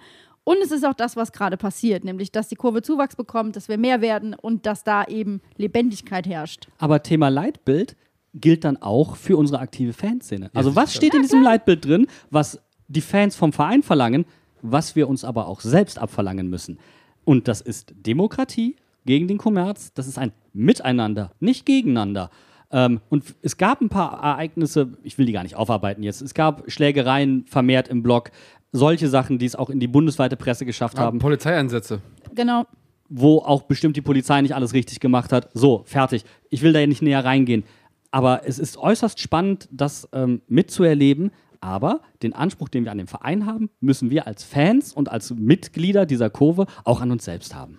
und 0.44 0.56
es 0.62 0.70
ist 0.70 0.86
auch 0.86 0.94
das, 0.94 1.14
was 1.14 1.32
gerade 1.32 1.56
passiert, 1.56 2.04
nämlich, 2.04 2.32
dass 2.32 2.48
die 2.48 2.54
Kurve 2.54 2.80
Zuwachs 2.80 3.16
bekommt, 3.16 3.54
dass 3.54 3.68
wir 3.68 3.76
mehr 3.76 4.00
werden 4.00 4.34
und 4.34 4.64
dass 4.64 4.82
da 4.82 5.04
eben 5.04 5.42
Lebendigkeit 5.56 6.26
herrscht. 6.26 6.68
Aber 6.78 7.02
Thema 7.02 7.28
Leitbild 7.28 7.96
gilt 8.34 8.64
dann 8.64 8.76
auch 8.78 9.16
für 9.16 9.36
unsere 9.36 9.60
aktive 9.60 9.92
Fanszene. 9.92 10.50
Also 10.54 10.74
was 10.74 10.94
steht 10.94 11.14
in 11.14 11.22
diesem 11.22 11.42
Leitbild 11.42 11.84
drin, 11.84 12.06
was 12.30 12.62
die 12.88 13.00
Fans 13.00 13.36
vom 13.36 13.52
Verein 13.52 13.82
verlangen, 13.82 14.24
was 14.62 14.96
wir 14.96 15.08
uns 15.08 15.24
aber 15.24 15.48
auch 15.48 15.60
selbst 15.60 15.98
abverlangen 15.98 16.48
müssen. 16.48 16.78
Und 17.24 17.46
das 17.46 17.60
ist 17.60 17.92
Demokratie 17.94 18.76
gegen 19.04 19.28
den 19.28 19.38
Kommerz, 19.38 19.92
das 19.92 20.06
ist 20.06 20.18
ein 20.18 20.32
Miteinander, 20.52 21.32
nicht 21.40 21.66
gegeneinander. 21.66 22.30
Ähm, 22.70 23.00
und 23.08 23.24
es 23.42 23.56
gab 23.56 23.80
ein 23.80 23.88
paar 23.88 24.22
Ereignisse, 24.22 24.92
ich 25.02 25.16
will 25.16 25.26
die 25.26 25.32
gar 25.32 25.42
nicht 25.42 25.56
aufarbeiten 25.56 26.02
jetzt, 26.02 26.20
es 26.20 26.34
gab 26.34 26.70
Schlägereien 26.70 27.46
vermehrt 27.46 27.88
im 27.88 28.02
Blog, 28.02 28.30
solche 28.72 29.08
Sachen, 29.08 29.38
die 29.38 29.46
es 29.46 29.56
auch 29.56 29.70
in 29.70 29.80
die 29.80 29.88
bundesweite 29.88 30.36
Presse 30.36 30.66
geschafft 30.66 30.98
haben 30.98 31.18
Polizeieinsätze. 31.18 32.02
Genau. 32.34 32.66
wo 33.08 33.38
auch 33.38 33.62
bestimmt 33.62 33.96
die 33.96 34.02
Polizei 34.02 34.42
nicht 34.42 34.54
alles 34.54 34.74
richtig 34.74 35.00
gemacht 35.00 35.32
hat. 35.32 35.48
So, 35.54 35.82
fertig. 35.86 36.24
Ich 36.50 36.60
will 36.60 36.74
da 36.74 36.80
ja 36.80 36.86
nicht 36.86 37.00
näher 37.00 37.24
reingehen. 37.24 37.64
Aber 38.10 38.46
es 38.46 38.58
ist 38.58 38.76
äußerst 38.76 39.18
spannend, 39.18 39.68
das 39.72 40.08
ähm, 40.12 40.42
mitzuerleben. 40.46 41.30
Aber 41.60 42.02
den 42.22 42.34
Anspruch, 42.34 42.68
den 42.68 42.84
wir 42.84 42.92
an 42.92 42.98
den 42.98 43.06
Verein 43.06 43.46
haben, 43.46 43.70
müssen 43.80 44.10
wir 44.10 44.26
als 44.26 44.44
Fans 44.44 44.92
und 44.92 45.10
als 45.10 45.34
Mitglieder 45.34 46.06
dieser 46.06 46.30
Kurve 46.30 46.66
auch 46.84 47.00
an 47.00 47.10
uns 47.10 47.24
selbst 47.24 47.54
haben. 47.54 47.78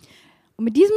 Und 0.58 0.66
mit 0.66 0.76
diesem 0.76 0.96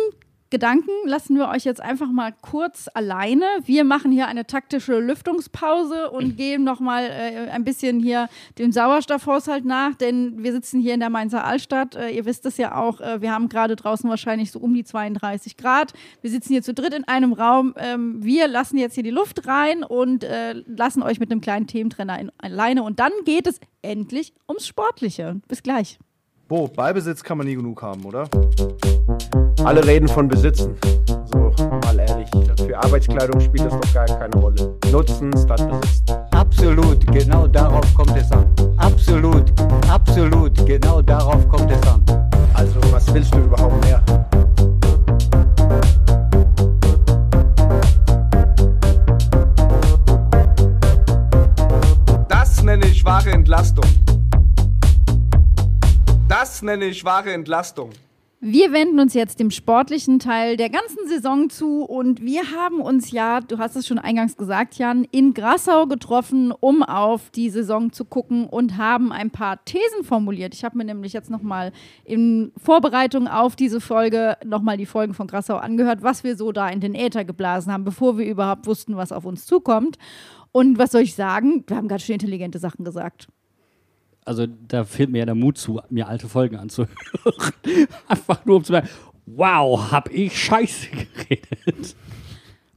Gedanken 0.52 0.90
lassen 1.06 1.36
wir 1.36 1.48
euch 1.48 1.64
jetzt 1.64 1.80
einfach 1.80 2.12
mal 2.12 2.30
kurz 2.42 2.86
alleine. 2.92 3.46
Wir 3.64 3.84
machen 3.84 4.12
hier 4.12 4.26
eine 4.26 4.46
taktische 4.46 4.98
Lüftungspause 5.00 6.10
und 6.10 6.36
gehen 6.36 6.62
nochmal 6.62 7.04
äh, 7.04 7.48
ein 7.48 7.64
bisschen 7.64 7.98
hier 7.98 8.28
dem 8.58 8.70
Sauerstoffhaushalt 8.70 9.64
nach, 9.64 9.94
denn 9.94 10.44
wir 10.44 10.52
sitzen 10.52 10.78
hier 10.78 10.92
in 10.92 11.00
der 11.00 11.08
Mainzer 11.08 11.46
Altstadt. 11.46 11.94
Äh, 11.94 12.10
ihr 12.10 12.26
wisst 12.26 12.44
es 12.44 12.58
ja 12.58 12.76
auch, 12.76 13.00
äh, 13.00 13.22
wir 13.22 13.32
haben 13.32 13.48
gerade 13.48 13.76
draußen 13.76 14.10
wahrscheinlich 14.10 14.52
so 14.52 14.58
um 14.58 14.74
die 14.74 14.84
32 14.84 15.56
Grad. 15.56 15.94
Wir 16.20 16.28
sitzen 16.28 16.52
hier 16.52 16.62
zu 16.62 16.74
dritt 16.74 16.92
in 16.92 17.04
einem 17.04 17.32
Raum. 17.32 17.72
Ähm, 17.78 18.22
wir 18.22 18.46
lassen 18.46 18.76
jetzt 18.76 18.92
hier 18.92 19.04
die 19.04 19.10
Luft 19.10 19.46
rein 19.46 19.82
und 19.82 20.22
äh, 20.22 20.52
lassen 20.66 21.02
euch 21.02 21.18
mit 21.18 21.30
einem 21.30 21.40
kleinen 21.40 21.66
Thementrenner 21.66 22.20
in, 22.20 22.30
alleine. 22.36 22.82
Und 22.82 23.00
dann 23.00 23.12
geht 23.24 23.46
es 23.46 23.58
endlich 23.80 24.34
ums 24.46 24.66
Sportliche. 24.66 25.40
Bis 25.48 25.62
gleich. 25.62 25.98
Bo, 26.46 26.68
Ballbesitz 26.68 27.22
kann 27.22 27.38
man 27.38 27.46
nie 27.46 27.54
genug 27.54 27.80
haben, 27.80 28.04
oder? 28.04 28.28
Alle 29.64 29.86
reden 29.86 30.08
von 30.08 30.26
Besitzen. 30.26 30.74
So, 31.32 31.52
mal 31.84 31.98
ehrlich, 31.98 32.28
für 32.66 32.76
Arbeitskleidung 32.76 33.40
spielt 33.40 33.64
das 33.64 33.72
doch 33.72 33.94
gar 33.94 34.06
keine 34.06 34.34
Rolle. 34.36 34.76
Nutzen 34.90 35.32
statt 35.36 35.62
Besitzen. 35.80 36.16
Absolut, 36.32 37.06
genau 37.12 37.46
darauf 37.46 37.94
kommt 37.94 38.16
es 38.16 38.30
an. 38.32 38.46
Absolut, 38.76 39.52
absolut, 39.88 40.66
genau 40.66 41.00
darauf 41.00 41.48
kommt 41.48 41.70
es 41.70 41.88
an. 41.88 42.02
Also, 42.54 42.80
was 42.90 43.12
willst 43.14 43.32
du 43.34 43.38
überhaupt 43.38 43.84
mehr? 43.84 44.02
Das 52.28 52.62
nenne 52.64 52.86
ich 52.86 53.04
wahre 53.04 53.30
Entlastung. 53.30 53.86
Das 56.28 56.62
nenne 56.62 56.86
ich 56.86 57.04
wahre 57.04 57.32
Entlastung. 57.32 57.90
Wir 58.44 58.72
wenden 58.72 58.98
uns 58.98 59.14
jetzt 59.14 59.38
dem 59.38 59.52
sportlichen 59.52 60.18
Teil 60.18 60.56
der 60.56 60.68
ganzen 60.68 61.06
Saison 61.06 61.48
zu 61.48 61.84
und 61.84 62.22
wir 62.22 62.50
haben 62.50 62.80
uns 62.80 63.12
ja, 63.12 63.40
du 63.40 63.58
hast 63.58 63.76
es 63.76 63.86
schon 63.86 64.00
eingangs 64.00 64.36
gesagt, 64.36 64.74
Jan, 64.78 65.04
in 65.12 65.32
Grassau 65.32 65.86
getroffen, 65.86 66.50
um 66.50 66.82
auf 66.82 67.30
die 67.30 67.50
Saison 67.50 67.92
zu 67.92 68.04
gucken 68.04 68.48
und 68.48 68.78
haben 68.78 69.12
ein 69.12 69.30
paar 69.30 69.64
Thesen 69.64 70.02
formuliert. 70.02 70.54
Ich 70.54 70.64
habe 70.64 70.76
mir 70.76 70.84
nämlich 70.84 71.12
jetzt 71.12 71.30
nochmal 71.30 71.70
in 72.02 72.50
Vorbereitung 72.56 73.28
auf 73.28 73.54
diese 73.54 73.80
Folge 73.80 74.36
nochmal 74.44 74.76
die 74.76 74.86
Folgen 74.86 75.14
von 75.14 75.28
Grassau 75.28 75.58
angehört, 75.58 76.02
was 76.02 76.24
wir 76.24 76.34
so 76.34 76.50
da 76.50 76.68
in 76.68 76.80
den 76.80 76.96
Äther 76.96 77.24
geblasen 77.24 77.72
haben, 77.72 77.84
bevor 77.84 78.18
wir 78.18 78.26
überhaupt 78.26 78.66
wussten, 78.66 78.96
was 78.96 79.12
auf 79.12 79.24
uns 79.24 79.46
zukommt. 79.46 79.98
Und 80.50 80.78
was 80.78 80.90
soll 80.90 81.02
ich 81.02 81.14
sagen? 81.14 81.62
Wir 81.68 81.76
haben 81.76 81.86
ganz 81.86 82.02
schön 82.02 82.14
intelligente 82.14 82.58
Sachen 82.58 82.84
gesagt. 82.84 83.28
Also 84.24 84.46
da 84.46 84.84
fehlt 84.84 85.10
mir 85.10 85.18
ja 85.18 85.26
der 85.26 85.34
Mut 85.34 85.58
zu, 85.58 85.80
mir 85.90 86.08
alte 86.08 86.28
Folgen 86.28 86.56
anzuhören. 86.56 86.94
Einfach 88.08 88.44
nur 88.44 88.56
um 88.56 88.64
zu 88.64 88.72
sagen, 88.72 88.88
wow, 89.26 89.90
hab 89.90 90.10
ich 90.10 90.36
scheiße 90.36 90.88
geredet. 90.90 91.96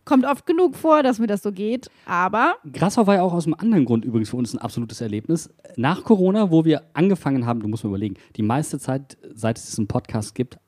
Kommt 0.05 0.25
oft 0.25 0.45
genug 0.45 0.75
vor, 0.75 1.01
dass 1.01 1.17
mir 1.17 1.25
das 1.25 1.41
so 1.41 1.51
geht, 1.51 1.89
aber 2.05 2.57
Grassau 2.71 3.07
war 3.07 3.15
ja 3.15 3.21
auch 3.23 3.33
aus 3.33 3.45
einem 3.47 3.55
anderen 3.55 3.85
Grund 3.85 4.05
übrigens 4.05 4.29
für 4.29 4.37
uns 4.37 4.53
ein 4.53 4.59
absolutes 4.59 5.01
Erlebnis. 5.01 5.49
Nach 5.77 6.03
Corona, 6.03 6.51
wo 6.51 6.63
wir 6.63 6.83
angefangen 6.93 7.47
haben, 7.47 7.59
du 7.59 7.67
musst 7.67 7.83
mir 7.83 7.89
überlegen, 7.89 8.15
die 8.35 8.43
meiste 8.43 8.77
Zeit, 8.77 9.17
seit 9.33 9.57
es 9.57 9.65
diesen 9.65 9.87
Podcast 9.87 10.35
gibt, 10.35 10.59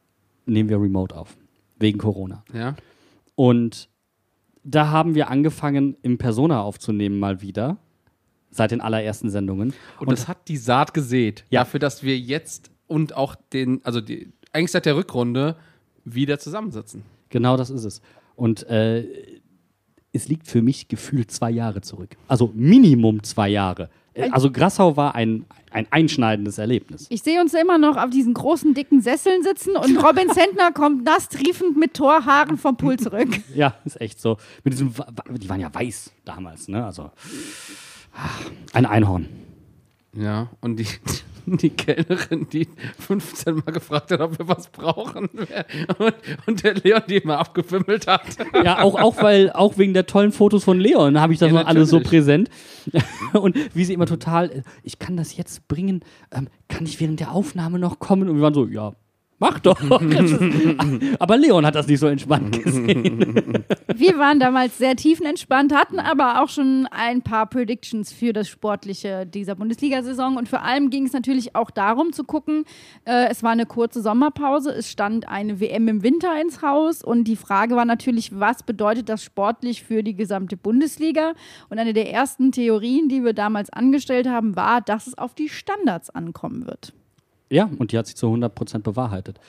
nehmen 0.48 0.70
wir 0.70 0.82
remote 0.82 1.16
auf. 1.16 1.38
Wegen 1.78 2.00
Corona. 2.00 2.44
Ja. 2.52 2.76
Und 3.36 3.90
da 4.64 4.90
haben 4.90 5.14
wir 5.14 5.30
angefangen, 5.30 5.96
im 6.02 6.18
Persona 6.18 6.62
aufzunehmen 6.62 7.20
mal 7.20 7.42
wieder. 7.42 7.78
Seit 8.58 8.72
den 8.72 8.82
allerersten 8.82 9.30
Sendungen. 9.30 9.74
Und, 10.00 10.12
das 10.12 10.28
hat 10.28 10.48
die 10.48 10.58
Saat 10.58 10.94
gesät. 10.96 11.46
Ja. 11.50 11.62
Dafür, 11.62 11.80
dass 11.80 12.02
wir 12.02 12.18
jetzt 12.18 12.72
und 12.88 13.16
auch 13.16 13.36
den, 13.54 13.82
also 13.84 14.02
die, 14.02 14.32
eigentlich 14.52 14.72
seit 14.72 14.86
der 14.88 14.96
Rückrunde 14.96 15.56
wieder 16.06 16.40
zusammensitzen. 16.40 17.04
Genau 17.30 17.56
das 17.56 17.70
ist 17.70 17.84
es. 17.84 18.02
Und 18.36 18.68
äh, 18.68 19.06
es 20.14 20.28
liegt 20.28 20.48
für 20.48 20.62
mich 20.62 20.88
gefühlt 20.88 21.30
zwei 21.32 21.52
Jahre 21.52 21.82
zurück. 21.82 22.18
Also 22.28 22.52
Minimum 22.56 23.22
zwei 23.24 23.50
Jahre. 23.50 23.90
Äh, 24.14 24.30
Also 24.32 24.50
Grassau 24.50 24.98
war 24.98 25.14
ein, 25.16 25.46
ein 25.70 25.86
einschneidendes 25.92 26.58
Erlebnis. 26.58 27.06
Ich 27.10 27.22
sehe 27.22 27.40
uns 27.42 27.54
immer 27.54 27.78
noch 27.78 27.98
auf 27.98 28.10
diesen 28.10 28.34
großen, 28.34 28.74
dicken 28.74 29.02
Sesseln 29.02 29.44
sitzen 29.44 29.76
und 29.76 29.98
Robin 30.04 30.30
Sentner 30.34 30.72
kommt 30.72 31.04
nass 31.04 31.30
triefend 31.30 31.78
mit 31.78 31.94
Torhaaren 31.94 32.58
vom 32.58 32.78
Pool 32.78 32.98
zurück. 32.98 33.30
Ja, 33.54 33.76
ist 33.86 34.00
echt 34.02 34.20
so. 34.20 34.38
Mit 34.64 34.74
diesem, 34.74 34.94
die 35.30 35.50
waren 35.50 35.60
ja 35.60 35.74
weiß 35.74 36.12
damals, 36.26 36.68
ne? 36.68 36.86
Also 36.86 37.12
ein 38.74 38.86
Einhorn. 38.86 39.28
Ja, 40.16 40.50
und 40.62 40.78
die, 40.78 40.88
die 41.46 41.70
Kellnerin, 41.70 42.48
die 42.52 42.68
15 43.00 43.56
Mal 43.56 43.72
gefragt 43.72 44.12
hat, 44.12 44.20
ob 44.20 44.38
wir 44.40 44.48
was 44.48 44.70
brauchen. 44.70 45.30
Und, 45.98 46.16
und 46.46 46.64
der 46.64 46.76
Leon, 46.76 47.04
die 47.08 47.18
immer 47.18 47.40
abgefimmelt 47.40 48.08
hat. 48.08 48.24
Ja, 48.64 48.82
auch, 48.82 49.00
auch, 49.00 49.22
weil, 49.22 49.52
auch 49.52 49.78
wegen 49.78 49.94
der 49.94 50.06
tollen 50.06 50.32
Fotos 50.32 50.64
von 50.64 50.80
Leon 50.80 51.20
habe 51.20 51.34
ich 51.34 51.40
das 51.40 51.52
Ja, 51.52 51.62
noch 51.62 51.68
alles 51.68 51.90
so 51.90 52.00
präsent. 52.00 52.50
Und 53.34 53.58
wie 53.76 53.86
sie 53.86 53.94
immer 53.94 54.06
total, 54.06 54.50
äh, 54.50 54.62
ich 54.84 55.00
kann 55.00 55.18
das 55.18 55.36
jetzt 55.36 55.68
bringen, 55.68 56.02
ähm, 56.32 56.48
kann 56.68 56.86
ich 56.86 57.00
während 57.00 57.20
der 57.20 57.32
Aufnahme 57.32 57.80
noch 57.80 58.00
kommen? 58.00 58.30
Und 58.30 58.36
wir 58.36 58.42
waren 58.42 58.54
so, 58.54 58.66
ja, 58.66 58.94
mach 59.40 59.60
doch. 59.60 59.80
Aber 61.20 61.38
Leon 61.38 61.66
hat 61.66 61.76
das 61.76 61.88
nicht 61.88 62.00
so 62.00 62.08
entspannt 62.08 62.64
gesehen. 62.64 63.66
Wir 63.96 64.18
waren 64.18 64.40
damals 64.40 64.78
sehr 64.78 64.96
tiefenentspannt, 64.96 65.74
hatten 65.74 66.00
aber 66.00 66.44
auch 66.44 66.50
schon 66.50 66.88
ein 66.92 67.24
paar 67.24 67.48
Predictions 67.48 68.12
für 68.12 68.32
das 68.32 68.48
Sportliche 68.48 69.26
dieser 69.26 69.56
Bundesliga-Saison. 69.56 70.38
Und 70.38 70.50
vor 70.50 70.62
allem 70.62 70.92
ging 70.92 71.06
es 71.06 71.14
natürlich 71.14 71.56
auch 71.56 71.72
darum 71.72 72.14
zu 72.14 72.24
gucken, 72.24 72.66
äh, 73.06 73.28
es 73.30 73.42
war 73.42 73.52
eine 73.52 73.66
kurze 73.66 74.02
Sommerpause, 74.02 74.72
es 74.72 74.92
stand 74.92 75.28
eine 75.28 75.60
WM 75.60 75.88
im 75.88 76.04
Winter 76.04 76.40
ins 76.40 76.62
Haus 76.62 77.04
und 77.04 77.24
die 77.24 77.36
Frage 77.36 77.76
war 77.76 77.86
natürlich, 77.86 78.40
was 78.40 78.62
bedeutet 78.62 79.10
das 79.10 79.24
sportlich 79.24 79.84
für 79.84 80.04
die 80.04 80.16
gesamte 80.16 80.58
Bundesliga? 80.58 81.34
Und 81.70 81.80
eine 81.80 81.94
der 81.94 82.12
ersten 82.12 82.52
Theorien, 82.52 83.10
die 83.10 83.24
wir 83.24 83.34
damals 83.34 83.72
angestellt 83.72 84.28
haben, 84.28 84.56
war, 84.56 84.82
dass 84.82 85.08
es 85.08 85.18
auf 85.18 85.34
die 85.34 85.50
Standards 85.50 86.12
ankommen 86.12 86.68
wird. 86.68 86.94
Ja, 87.50 87.70
und 87.78 87.92
die 87.92 87.98
hat 87.98 88.08
sich 88.08 88.16
zu 88.16 88.28
100% 88.28 88.80
bewahrheitet. 88.80 89.40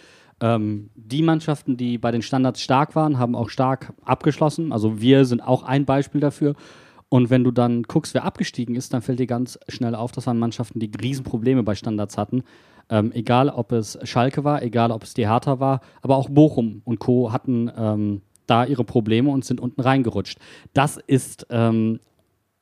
Ähm, 0.41 0.91
die 0.95 1.23
Mannschaften, 1.23 1.77
die 1.77 1.99
bei 1.99 2.11
den 2.11 2.23
Standards 2.23 2.63
stark 2.63 2.95
waren, 2.95 3.19
haben 3.19 3.35
auch 3.35 3.51
stark 3.51 3.93
abgeschlossen. 4.05 4.73
Also 4.73 5.01
wir 5.01 5.25
sind 5.25 5.41
auch 5.41 5.63
ein 5.63 5.85
Beispiel 5.85 6.21
dafür. 6.21 6.55
Und 7.09 7.31
wenn 7.31 7.43
du 7.43 7.51
dann 7.51 7.85
guckst, 7.85 8.15
wer 8.15 8.25
abgestiegen 8.25 8.77
ist, 8.77 8.93
dann 8.93 9.03
fällt 9.03 9.19
dir 9.19 9.27
ganz 9.27 9.59
schnell 9.69 9.95
auf, 9.95 10.13
das 10.13 10.27
waren 10.27 10.39
Mannschaften, 10.39 10.79
die 10.79 10.91
Riesenprobleme 11.01 11.63
bei 11.63 11.75
Standards 11.75 12.19
hatten. 12.19 12.43
Ähm, 12.91 13.13
egal, 13.13 13.49
ob 13.49 13.73
es 13.73 13.99
Schalke 14.05 14.45
war, 14.45 14.63
egal, 14.63 14.93
ob 14.93 15.03
es 15.03 15.15
die 15.15 15.27
Hertha 15.27 15.59
war, 15.59 15.81
aber 16.03 16.17
auch 16.17 16.29
Bochum 16.29 16.83
und 16.85 16.99
Co. 17.01 17.33
hatten 17.33 17.71
ähm, 17.77 18.23
da 18.47 18.65
ihre 18.65 18.85
Probleme 18.85 19.31
und 19.31 19.45
sind 19.45 19.61
unten 19.61 19.81
reingerutscht. 19.81 20.39
Das 20.73 20.97
ist 20.97 21.47
ähm, 21.51 22.01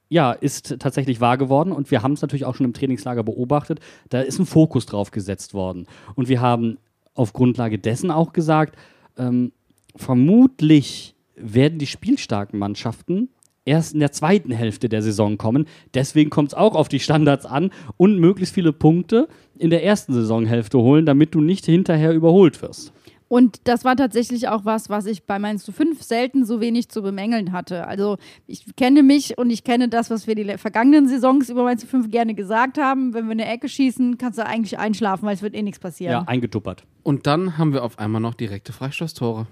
ja, 0.08 0.32
ist 0.32 0.78
tatsächlich 0.78 1.20
wahr 1.20 1.36
geworden 1.36 1.72
und 1.72 1.90
wir 1.90 2.02
haben 2.02 2.12
es 2.12 2.22
natürlich 2.22 2.44
auch 2.44 2.54
schon 2.54 2.66
im 2.66 2.72
Trainingslager 2.72 3.22
beobachtet. 3.22 3.80
Da 4.08 4.20
ist 4.20 4.38
ein 4.38 4.46
Fokus 4.46 4.86
drauf 4.86 5.10
gesetzt 5.10 5.54
worden. 5.54 5.86
Und 6.14 6.28
wir 6.28 6.40
haben 6.40 6.78
auf 7.14 7.32
Grundlage 7.32 7.78
dessen 7.78 8.10
auch 8.10 8.32
gesagt, 8.32 8.76
ähm, 9.16 9.52
vermutlich 9.96 11.14
werden 11.34 11.78
die 11.78 11.86
spielstarken 11.86 12.58
Mannschaften 12.58 13.30
erst 13.64 13.94
in 13.94 14.00
der 14.00 14.12
zweiten 14.12 14.52
Hälfte 14.52 14.88
der 14.88 15.02
Saison 15.02 15.36
kommen. 15.36 15.66
Deswegen 15.92 16.30
kommt 16.30 16.50
es 16.50 16.54
auch 16.54 16.74
auf 16.74 16.88
die 16.88 17.00
Standards 17.00 17.44
an 17.44 17.70
und 17.96 18.18
möglichst 18.18 18.54
viele 18.54 18.72
Punkte 18.72 19.28
in 19.58 19.70
der 19.70 19.84
ersten 19.84 20.14
Saisonhälfte 20.14 20.78
holen, 20.78 21.04
damit 21.04 21.34
du 21.34 21.40
nicht 21.40 21.66
hinterher 21.66 22.14
überholt 22.14 22.62
wirst. 22.62 22.92
Und 23.28 23.60
das 23.64 23.84
war 23.84 23.96
tatsächlich 23.96 24.48
auch 24.48 24.64
was, 24.64 24.88
was 24.88 25.06
ich 25.06 25.24
bei 25.24 25.38
Mainz 25.38 25.64
zu 25.64 25.72
5 25.72 26.00
selten 26.02 26.44
so 26.44 26.60
wenig 26.60 26.88
zu 26.88 27.02
bemängeln 27.02 27.52
hatte. 27.52 27.86
Also 27.86 28.18
ich 28.46 28.64
kenne 28.76 29.02
mich 29.02 29.36
und 29.36 29.50
ich 29.50 29.64
kenne 29.64 29.88
das, 29.88 30.10
was 30.10 30.28
wir 30.28 30.36
die 30.36 30.58
vergangenen 30.58 31.08
Saisons 31.08 31.50
über 31.50 31.64
Mainz 31.64 31.80
zu 31.80 31.88
5 31.88 32.10
gerne 32.10 32.34
gesagt 32.34 32.78
haben. 32.78 33.14
Wenn 33.14 33.24
wir 33.26 33.32
eine 33.32 33.46
Ecke 33.46 33.68
schießen, 33.68 34.16
kannst 34.18 34.38
du 34.38 34.46
eigentlich 34.46 34.78
einschlafen, 34.78 35.26
weil 35.26 35.34
es 35.34 35.42
wird 35.42 35.54
eh 35.54 35.62
nichts 35.62 35.80
passieren. 35.80 36.12
Ja, 36.12 36.22
eingetuppert. 36.22 36.84
Und 37.02 37.26
dann 37.26 37.58
haben 37.58 37.72
wir 37.72 37.82
auf 37.82 37.98
einmal 37.98 38.20
noch 38.20 38.34
direkte 38.34 38.72
Freistoßtore. 38.72 39.48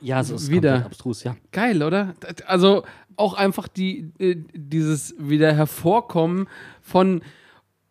Ja, 0.00 0.20
es 0.20 0.30
ist 0.30 0.50
Wieder. 0.50 0.86
abstrus, 0.86 1.24
ja. 1.24 1.36
Geil, 1.52 1.82
oder? 1.82 2.14
Also 2.46 2.84
auch 3.16 3.34
einfach 3.34 3.68
die, 3.68 4.12
äh, 4.18 4.36
dieses 4.54 5.14
wieder 5.18 5.52
hervorkommen 5.52 6.48
von, 6.80 7.22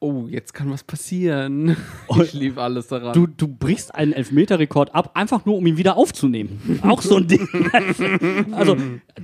oh, 0.02 0.28
jetzt 0.28 0.54
kann 0.54 0.72
was 0.72 0.84
passieren. 0.84 1.76
Ich 2.22 2.34
liebe 2.34 2.62
alles 2.62 2.88
daran. 2.88 3.14
Du, 3.14 3.28
du 3.28 3.48
brichst 3.48 3.94
einen 3.94 4.14
Elfmeterrekord 4.14 4.94
ab, 4.94 5.12
einfach 5.14 5.46
nur 5.46 5.58
um 5.58 5.66
ihn 5.66 5.78
wieder 5.78 5.96
aufzunehmen. 5.96 6.80
Auch 6.84 7.02
so 7.02 7.18
ein 7.18 7.28
Ding. 7.28 7.48
also 8.52 8.76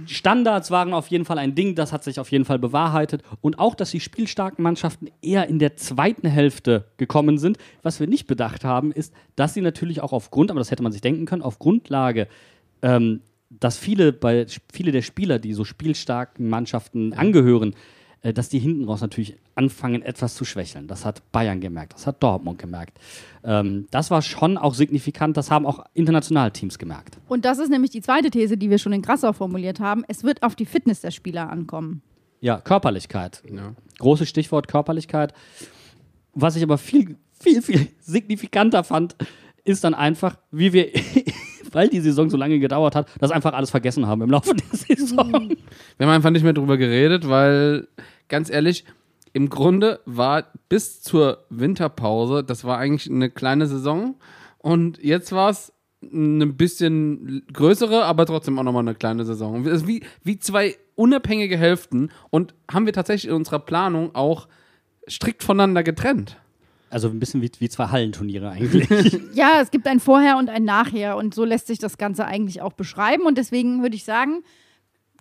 Standards 0.05 0.71
waren 0.71 0.93
auf 0.93 1.07
jeden 1.07 1.26
Fall 1.26 1.39
ein 1.39 1.55
Ding, 1.55 1.76
das 1.76 1.91
hat 1.91 2.03
sich 2.03 2.19
auf 2.19 2.32
jeden 2.32 2.45
Fall 2.45 2.59
bewahrheitet. 2.59 3.23
Und 3.41 3.59
auch, 3.59 3.76
dass 3.76 3.91
die 3.91 3.99
spielstarken 3.99 4.63
Mannschaften 4.63 5.07
eher 5.21 5.47
in 5.49 5.59
der 5.59 5.76
zweiten 5.76 6.28
Hälfte 6.28 6.86
gekommen 6.97 7.38
sind. 7.38 7.57
Was 7.84 7.99
wir 7.99 8.07
nicht 8.07 8.28
bedacht 8.28 8.63
haben, 8.63 8.91
ist, 8.91 9.13
dass 9.36 9.53
sie 9.53 9.61
natürlich 9.61 10.01
auch 10.01 10.13
aufgrund, 10.13 10.51
aber 10.51 10.59
das 10.59 10.71
hätte 10.71 10.84
man 10.84 10.91
sich 10.91 11.01
denken 11.01 11.26
können, 11.26 11.41
auf 11.41 11.59
Grundlage 11.59 12.28
ähm, 12.82 13.21
dass 13.49 13.78
viele, 13.78 14.11
bei, 14.11 14.45
viele 14.71 14.91
der 14.91 15.01
Spieler, 15.01 15.39
die 15.39 15.53
so 15.53 15.63
spielstarken 15.63 16.49
Mannschaften 16.49 17.13
angehören, 17.13 17.76
dass 18.34 18.49
die 18.49 18.59
hinten 18.59 18.86
raus 18.86 19.01
natürlich 19.01 19.38
anfangen, 19.55 20.01
etwas 20.01 20.36
zu 20.36 20.45
schwächeln. 20.45 20.88
Das 20.88 21.05
hat 21.05 21.32
Bayern 21.32 21.61
gemerkt, 21.61 21.93
das 21.93 22.07
hat 22.07 22.21
Dortmund 22.21 22.59
gemerkt. 22.59 22.97
Ähm, 23.43 23.88
das 23.91 24.11
war 24.11 24.21
schon 24.21 24.57
auch 24.57 24.73
signifikant, 24.73 25.38
das 25.38 25.51
haben 25.51 25.65
auch 25.65 25.86
Internationalteams 25.93 26.80
gemerkt. 26.80 27.17
Und 27.28 27.45
das 27.45 27.59
ist 27.59 27.69
nämlich 27.69 27.91
die 27.91 28.01
zweite 28.01 28.32
These, 28.32 28.57
die 28.57 28.69
wir 28.69 28.78
schon 28.78 28.93
in 28.93 29.01
Grassau 29.01 29.34
formuliert 29.34 29.80
haben. 29.80 30.03
Es 30.07 30.23
wird 30.23 30.43
auf 30.43 30.55
die 30.55 30.65
Fitness 30.65 31.01
der 31.01 31.11
Spieler 31.11 31.49
ankommen. 31.49 32.01
Ja, 32.41 32.59
Körperlichkeit. 32.59 33.43
Ja. 33.51 33.73
Großes 33.99 34.30
Stichwort 34.30 34.67
Körperlichkeit. 34.67 35.34
Was 36.34 36.55
ich 36.55 36.63
aber 36.63 36.78
viel, 36.78 37.17
viel, 37.39 37.61
viel 37.61 37.88
signifikanter 38.01 38.84
fand, 38.84 39.15
ist 39.63 39.84
dann 39.84 39.93
einfach, 39.93 40.38
wie 40.51 40.71
wir, 40.71 40.89
weil 41.71 41.89
die 41.89 41.99
Saison 41.99 42.30
so 42.30 42.38
lange 42.38 42.59
gedauert 42.59 42.95
hat, 42.95 43.09
das 43.19 43.32
einfach 43.32 43.53
alles 43.53 43.71
vergessen 43.71 44.07
haben 44.07 44.21
im 44.21 44.30
Laufe 44.30 44.53
der 44.53 44.78
Saison. 44.78 45.49
Wir 45.97 46.07
haben 46.07 46.13
einfach 46.13 46.30
nicht 46.30 46.43
mehr 46.43 46.53
drüber 46.53 46.78
geredet, 46.78 47.28
weil, 47.28 47.88
ganz 48.28 48.49
ehrlich, 48.49 48.86
im 49.34 49.49
Grunde 49.49 49.99
war 50.05 50.45
bis 50.69 51.01
zur 51.01 51.45
Winterpause, 51.49 52.43
das 52.43 52.63
war 52.63 52.78
eigentlich 52.78 53.09
eine 53.11 53.30
kleine 53.30 53.67
Saison. 53.67 54.15
Und 54.59 55.03
jetzt 55.03 55.32
war 55.32 55.49
es 55.49 55.73
eine 56.01 56.47
bisschen 56.47 57.43
größere, 57.51 58.05
aber 58.05 58.26
trotzdem 58.26 58.57
auch 58.59 58.63
nochmal 58.63 58.84
eine 58.84 58.95
kleine 58.95 59.26
Saison. 59.26 59.65
Es 59.65 59.82
ist 59.82 59.88
wie, 59.88 60.03
wie 60.23 60.39
zwei 60.39 60.76
unabhängige 60.95 61.57
Hälften 61.57 62.11
und 62.30 62.53
haben 62.71 62.86
wir 62.86 62.93
tatsächlich 62.93 63.30
in 63.30 63.36
unserer 63.36 63.59
Planung 63.59 64.15
auch 64.15 64.47
strikt 65.09 65.43
voneinander 65.43 65.84
getrennt. 65.84 66.38
Also 66.89 67.09
ein 67.09 67.19
bisschen 67.19 67.41
wie, 67.41 67.51
wie 67.59 67.67
zwei 67.67 67.88
Hallenturniere 67.88 68.49
eigentlich. 68.49 68.88
Ja, 69.34 69.59
es 69.61 69.69
gibt 69.69 69.86
ein 69.88 69.99
Vorher 69.99 70.38
und 70.38 70.49
ein 70.49 70.63
Nachher 70.63 71.17
und 71.17 71.34
so 71.36 71.43
lässt 71.43 71.67
sich 71.67 71.78
das 71.78 71.97
Ganze 71.97 72.26
eigentlich 72.26 72.61
auch 72.61 72.71
beschreiben. 72.71 73.23
Und 73.23 73.38
deswegen 73.38 73.82
würde 73.82 73.97
ich 73.97 74.05
sagen, 74.05 74.43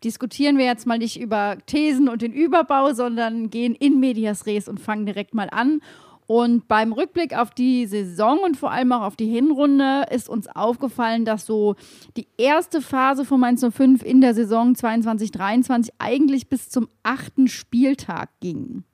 diskutieren 0.03 0.59
wir 0.59 0.65
jetzt 0.65 0.87
mal 0.87 0.99
nicht 0.99 1.21
über 1.21 1.59
Thesen 1.67 2.09
und 2.09 2.23
den 2.23 2.33
Überbau, 2.33 2.93
sondern 2.93 3.51
gehen 3.51 3.75
in 3.75 4.01
Medias 4.01 4.47
Res 4.47 4.69
und 4.69 4.81
fangen 4.81 5.07
direkt 5.07 5.35
mal 5.35 5.49
an. 5.51 5.81
Und 6.27 6.69
beim 6.69 6.93
Rückblick 6.93 7.37
auf 7.37 7.51
die 7.51 7.87
Saison 7.87 8.39
und 8.39 8.57
vor 8.57 8.71
allem 8.71 8.93
auch 8.93 9.03
auf 9.03 9.17
die 9.17 9.27
Hinrunde 9.27 10.07
ist 10.11 10.29
uns 10.29 10.49
aufgefallen, 10.49 11.27
dass 11.27 11.45
so 11.45 11.77
die 12.17 12.27
erste 12.39 12.81
Phase 12.81 13.27
von 13.27 13.41
Mainz 13.41 13.65
05 13.65 14.03
in 14.03 14.23
der 14.23 14.33
Saison 14.35 14.73
22-23 14.73 15.91
eigentlich 15.99 16.49
bis 16.49 16.71
zum 16.71 16.89
achten 17.03 17.47
Spieltag 17.47 18.31
ging. 18.41 18.85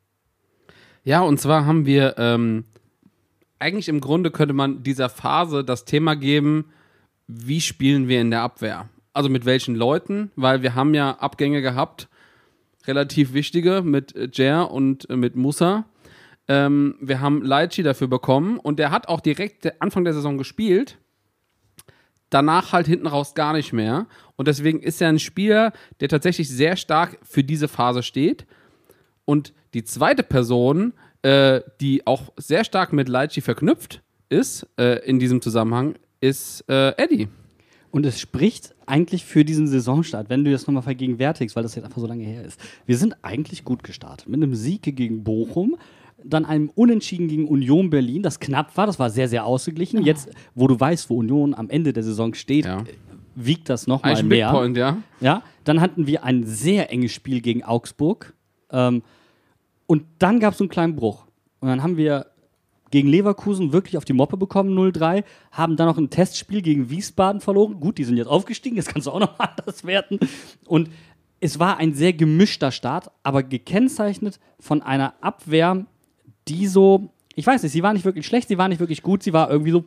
Ja, 1.05 1.21
und 1.21 1.39
zwar 1.41 1.67
haben 1.67 1.87
wir 1.87 2.17
ähm, 2.19 2.65
eigentlich 3.61 3.89
im 3.89 4.01
Grunde 4.01 4.33
könnte 4.33 4.55
man 4.55 4.83
dieser 4.83 5.09
Phase 5.09 5.65
das 5.65 5.85
Thema 5.85 6.17
geben, 6.17 6.67
wie 7.29 7.61
spielen 7.61 8.09
wir 8.09 8.21
in 8.21 8.31
der 8.31 8.43
Abwehr? 8.43 8.89
Also 9.13 9.29
mit 9.29 9.45
welchen 9.45 9.75
Leuten, 9.75 10.31
weil 10.37 10.63
wir 10.63 10.75
haben 10.75 10.95
ja 10.95 11.13
Abgänge 11.19 11.63
gehabt, 11.63 12.09
relativ 12.87 13.33
wichtige 13.33 13.83
mit 13.83 14.15
äh, 14.15 14.29
Jer 14.33 14.71
und 14.71 15.09
äh, 15.11 15.17
mit 15.17 15.37
Musa. 15.37 15.85
Ähm, 16.49 16.97
wir 17.01 17.21
haben 17.21 17.43
Leitchi 17.43 17.83
dafür 17.83 18.09
bekommen 18.09 18.59
und 18.59 18.79
der 18.79 18.91
hat 18.91 19.09
auch 19.09 19.21
direkt 19.21 19.65
der 19.65 19.77
Anfang 19.81 20.05
der 20.05 20.15
Saison 20.15 20.39
gespielt. 20.39 20.99
Danach 22.31 22.73
halt 22.73 22.87
hinten 22.87 23.09
raus 23.09 23.35
gar 23.35 23.53
nicht 23.53 23.73
mehr. 23.73 24.07
Und 24.37 24.49
deswegen 24.49 24.81
ist 24.81 25.03
er 25.03 25.09
ein 25.09 25.19
Spieler, 25.19 25.73
der 25.99 26.09
tatsächlich 26.09 26.49
sehr 26.49 26.77
stark 26.77 27.19
für 27.23 27.43
diese 27.43 27.69
Phase 27.69 28.03
steht. 28.03 28.47
Und 29.25 29.53
die 29.75 29.85
zweite 29.85 30.23
Person, 30.23 30.93
äh, 31.23 31.61
die 31.81 32.07
auch 32.07 32.33
sehr 32.37 32.65
stark 32.65 32.93
mit 32.93 33.09
Leitchi 33.09 33.41
verknüpft 33.41 34.03
ist, 34.29 34.67
äh, 34.79 35.05
in 35.05 35.19
diesem 35.19 35.43
Zusammenhang, 35.43 35.97
ist 36.21 36.65
äh, 36.69 36.97
Eddie. 36.97 37.29
Und 37.91 38.07
es 38.07 38.21
spricht 38.21 38.75
eigentlich 38.91 39.25
für 39.25 39.45
diesen 39.45 39.67
Saisonstart, 39.67 40.29
wenn 40.29 40.45
du 40.45 40.51
das 40.51 40.67
nochmal 40.67 40.83
vergegenwärtigst, 40.83 41.57
weil 41.57 41.63
das 41.63 41.75
jetzt 41.75 41.85
einfach 41.85 42.01
so 42.01 42.07
lange 42.07 42.25
her 42.25 42.45
ist. 42.45 42.61
Wir 42.87 42.97
sind 42.97 43.17
eigentlich 43.23 43.65
gut 43.65 43.83
gestartet. 43.83 44.29
Mit 44.29 44.43
einem 44.43 44.55
Sieg 44.55 44.83
gegen 44.83 45.25
Bochum, 45.25 45.77
dann 46.23 46.45
einem 46.45 46.69
Unentschieden 46.75 47.29
gegen 47.29 47.49
Union 47.49 47.89
Berlin, 47.89 48.23
das 48.23 48.41
knapp 48.41 48.77
war, 48.77 48.87
das 48.87 48.99
war 48.99 49.09
sehr, 49.09 49.29
sehr 49.29 49.47
ausgeglichen. 49.47 50.05
Jetzt, 50.05 50.29
wo 50.55 50.67
du 50.67 50.79
weißt, 50.79 51.09
wo 51.09 51.17
Union 51.17 51.55
am 51.55 51.71
Ende 51.71 51.93
der 51.95 52.03
Saison 52.03 52.35
steht, 52.35 52.67
Ja. 52.67 52.81
äh, 52.81 52.85
wiegt 53.37 53.69
das 53.71 53.87
nochmal 53.87 54.23
mehr. 54.23 54.49
Big 54.49 54.59
Point, 54.59 54.77
ja. 54.77 54.99
Ja, 55.21 55.43
dann 55.65 55.81
hatten 55.81 56.07
wir 56.07 56.25
ein 56.25 56.45
sehr 56.45 56.93
enges 56.93 57.13
Spiel 57.13 57.41
gegen 57.41 57.63
Augsburg. 57.63 58.35
Ähm, 58.71 59.03
und 59.87 60.03
dann 60.19 60.41
gab 60.41 60.53
es 60.53 60.59
so 60.59 60.65
einen 60.65 60.69
kleinen 60.71 60.95
Bruch. 60.97 61.27
Und 61.61 61.69
dann 61.69 61.83
haben 61.83 61.97
wir 61.97 62.27
gegen 62.91 63.09
Leverkusen 63.09 63.73
wirklich 63.73 63.97
auf 63.97 64.05
die 64.05 64.13
Moppe 64.13 64.37
bekommen, 64.37 64.77
0-3, 64.77 65.25
haben 65.53 65.77
dann 65.77 65.87
noch 65.87 65.99
ein 65.99 66.11
Testspiel 66.11 66.61
gegen 66.63 66.91
Wiesbaden 66.91 67.41
verloren. 67.41 67.79
Gut, 67.81 67.99
die 67.99 68.05
sind 68.05 68.17
jetzt 68.17 68.27
aufgestiegen, 68.29 68.77
das 68.77 68.87
kannst 68.87 69.07
du 69.07 69.13
auch 69.13 69.21
noch 69.21 69.39
anders 69.39 69.85
werten. 69.85 70.19
Und 70.67 70.91
es 71.41 71.59
war 71.59 71.79
ein 71.79 71.95
sehr 71.95 72.13
gemischter 72.13 72.71
Start, 72.73 73.11
aber 73.23 73.43
gekennzeichnet 73.43 74.39
von 74.59 74.83
einer 74.83 75.15
Abwehr, 75.23 75.87
die 76.49 76.67
so, 76.67 77.11
ich 77.35 77.47
weiß 77.47 77.63
nicht, 77.63 77.73
sie 77.73 77.83
war 77.83 77.93
nicht 77.93 78.05
wirklich 78.05 78.27
schlecht, 78.27 78.49
sie 78.49 78.59
war 78.59 78.69
nicht 78.69 78.81
wirklich 78.81 79.03
gut, 79.03 79.23
sie 79.23 79.33
war 79.33 79.51
irgendwie 79.51 79.71
so, 79.71 79.85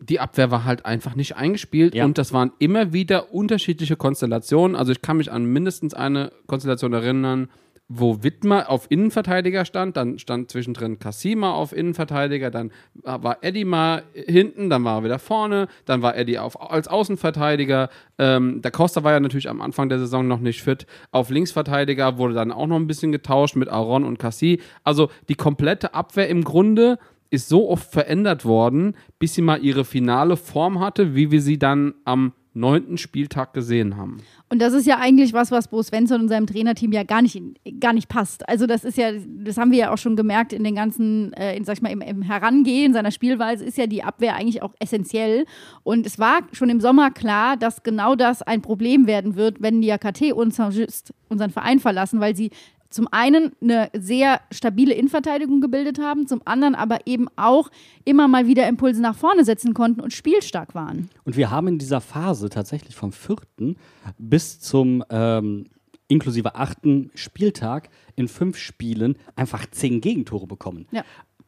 die 0.00 0.20
Abwehr 0.20 0.50
war 0.50 0.64
halt 0.64 0.86
einfach 0.86 1.14
nicht 1.16 1.36
eingespielt 1.36 1.94
Ja. 1.94 2.04
und 2.04 2.16
das 2.18 2.32
waren 2.32 2.52
immer 2.58 2.92
wieder 2.92 3.34
unterschiedliche 3.34 3.96
Konstellationen. 3.96 4.76
Also 4.76 4.92
ich 4.92 5.02
kann 5.02 5.16
mich 5.18 5.30
an 5.30 5.44
mindestens 5.44 5.92
eine 5.92 6.32
Konstellation 6.46 6.92
erinnern, 6.92 7.50
wo 7.88 8.22
Wittmer 8.22 8.68
auf 8.68 8.86
Innenverteidiger 8.90 9.64
stand, 9.64 9.96
dann 9.96 10.18
stand 10.18 10.50
zwischendrin 10.50 10.98
Cassima 10.98 11.52
auf 11.52 11.72
Innenverteidiger, 11.72 12.50
dann 12.50 12.70
war 12.94 13.38
Eddie 13.40 13.64
mal 13.64 14.02
hinten, 14.12 14.68
dann 14.68 14.84
war 14.84 14.98
er 14.98 15.04
wieder 15.04 15.18
vorne, 15.18 15.68
dann 15.86 16.02
war 16.02 16.14
Eddie 16.14 16.38
auf, 16.38 16.70
als 16.70 16.86
Außenverteidiger. 16.86 17.88
Ähm, 18.18 18.60
der 18.60 18.72
Costa 18.72 19.04
war 19.04 19.12
ja 19.12 19.20
natürlich 19.20 19.48
am 19.48 19.62
Anfang 19.62 19.88
der 19.88 19.98
Saison 19.98 20.28
noch 20.28 20.40
nicht 20.40 20.62
fit. 20.62 20.86
Auf 21.12 21.30
Linksverteidiger 21.30 22.18
wurde 22.18 22.34
dann 22.34 22.52
auch 22.52 22.66
noch 22.66 22.76
ein 22.76 22.86
bisschen 22.86 23.10
getauscht 23.10 23.56
mit 23.56 23.70
Aaron 23.70 24.04
und 24.04 24.18
Cassie. 24.18 24.60
Also 24.84 25.10
die 25.30 25.34
komplette 25.34 25.94
Abwehr 25.94 26.28
im 26.28 26.44
Grunde 26.44 26.98
ist 27.30 27.48
so 27.48 27.70
oft 27.70 27.90
verändert 27.90 28.44
worden, 28.44 28.96
bis 29.18 29.34
sie 29.34 29.42
mal 29.42 29.62
ihre 29.62 29.84
finale 29.84 30.36
Form 30.36 30.80
hatte, 30.80 31.14
wie 31.14 31.30
wir 31.30 31.40
sie 31.40 31.58
dann 31.58 31.94
am 32.04 32.32
neunten 32.58 32.98
Spieltag 32.98 33.52
gesehen 33.54 33.96
haben. 33.96 34.18
Und 34.50 34.60
das 34.60 34.72
ist 34.72 34.86
ja 34.86 34.98
eigentlich 34.98 35.32
was, 35.32 35.50
was 35.50 35.68
Bo 35.68 35.82
Svensson 35.82 36.22
und 36.22 36.28
seinem 36.28 36.46
Trainerteam 36.46 36.92
ja 36.92 37.02
gar 37.02 37.22
nicht, 37.22 37.40
gar 37.80 37.92
nicht 37.92 38.08
passt. 38.08 38.48
Also 38.48 38.66
das 38.66 38.84
ist 38.84 38.96
ja, 38.96 39.12
das 39.12 39.58
haben 39.58 39.70
wir 39.70 39.78
ja 39.78 39.92
auch 39.92 39.98
schon 39.98 40.16
gemerkt 40.16 40.52
in 40.52 40.64
den 40.64 40.74
ganzen, 40.74 41.32
äh, 41.34 41.56
in, 41.56 41.64
sag 41.64 41.76
ich 41.76 41.82
mal, 41.82 41.92
im, 41.92 42.00
im 42.00 42.22
Herangehen 42.22 42.92
seiner 42.92 43.10
Spielweise 43.10 43.64
ist 43.64 43.76
ja 43.76 43.86
die 43.86 44.02
Abwehr 44.02 44.36
eigentlich 44.36 44.62
auch 44.62 44.74
essentiell. 44.78 45.44
Und 45.82 46.06
es 46.06 46.18
war 46.18 46.40
schon 46.52 46.70
im 46.70 46.80
Sommer 46.80 47.10
klar, 47.10 47.56
dass 47.56 47.82
genau 47.82 48.14
das 48.14 48.42
ein 48.42 48.62
Problem 48.62 49.06
werden 49.06 49.36
wird, 49.36 49.60
wenn 49.60 49.80
die 49.80 49.92
AKT 49.92 50.34
Saint-Just 50.50 51.12
unseren 51.28 51.50
Verein 51.50 51.78
verlassen, 51.78 52.20
weil 52.20 52.34
sie 52.34 52.50
zum 52.90 53.08
einen 53.10 53.52
eine 53.60 53.90
sehr 53.96 54.40
stabile 54.50 54.94
Innenverteidigung 54.94 55.60
gebildet 55.60 55.98
haben, 55.98 56.26
zum 56.26 56.40
anderen 56.44 56.74
aber 56.74 57.06
eben 57.06 57.28
auch 57.36 57.70
immer 58.04 58.28
mal 58.28 58.46
wieder 58.46 58.66
Impulse 58.68 59.02
nach 59.02 59.16
vorne 59.16 59.44
setzen 59.44 59.74
konnten 59.74 60.00
und 60.00 60.12
spielstark 60.12 60.74
waren. 60.74 61.10
Und 61.24 61.36
wir 61.36 61.50
haben 61.50 61.68
in 61.68 61.78
dieser 61.78 62.00
Phase 62.00 62.48
tatsächlich 62.48 62.94
vom 62.94 63.12
vierten 63.12 63.76
bis 64.18 64.60
zum 64.60 65.04
ähm, 65.10 65.66
inklusive 66.08 66.54
achten 66.54 67.10
Spieltag 67.14 67.90
in 68.16 68.28
fünf 68.28 68.56
Spielen 68.56 69.16
einfach 69.36 69.66
zehn 69.70 70.00
Gegentore 70.00 70.46
bekommen. 70.46 70.86
Ja. 70.90 71.04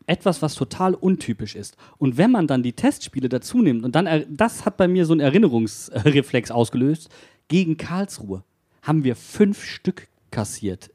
Etwas, 0.07 0.43
was 0.43 0.55
total 0.55 0.95
untypisch 0.95 1.55
ist. 1.55 1.77
Und 1.97 2.17
wenn 2.17 2.31
man 2.31 2.47
dann 2.47 2.63
die 2.63 2.73
Testspiele 2.73 3.29
dazu 3.29 3.63
nimmt, 3.63 3.85
und 3.85 3.95
dann, 3.95 4.25
das 4.29 4.65
hat 4.65 4.77
bei 4.77 4.89
mir 4.89 5.07
so 5.07 5.13
einen 5.13 5.21
Erinnerungsreflex 5.21 6.51
ausgelöst, 6.51 7.11
gegen 7.49 7.77
Karlsruhe 7.77 8.45
haben 8.83 9.05
wir 9.05 9.17
fünf 9.17 9.65
Stück 9.65 10.09
kassiert. 10.31 10.91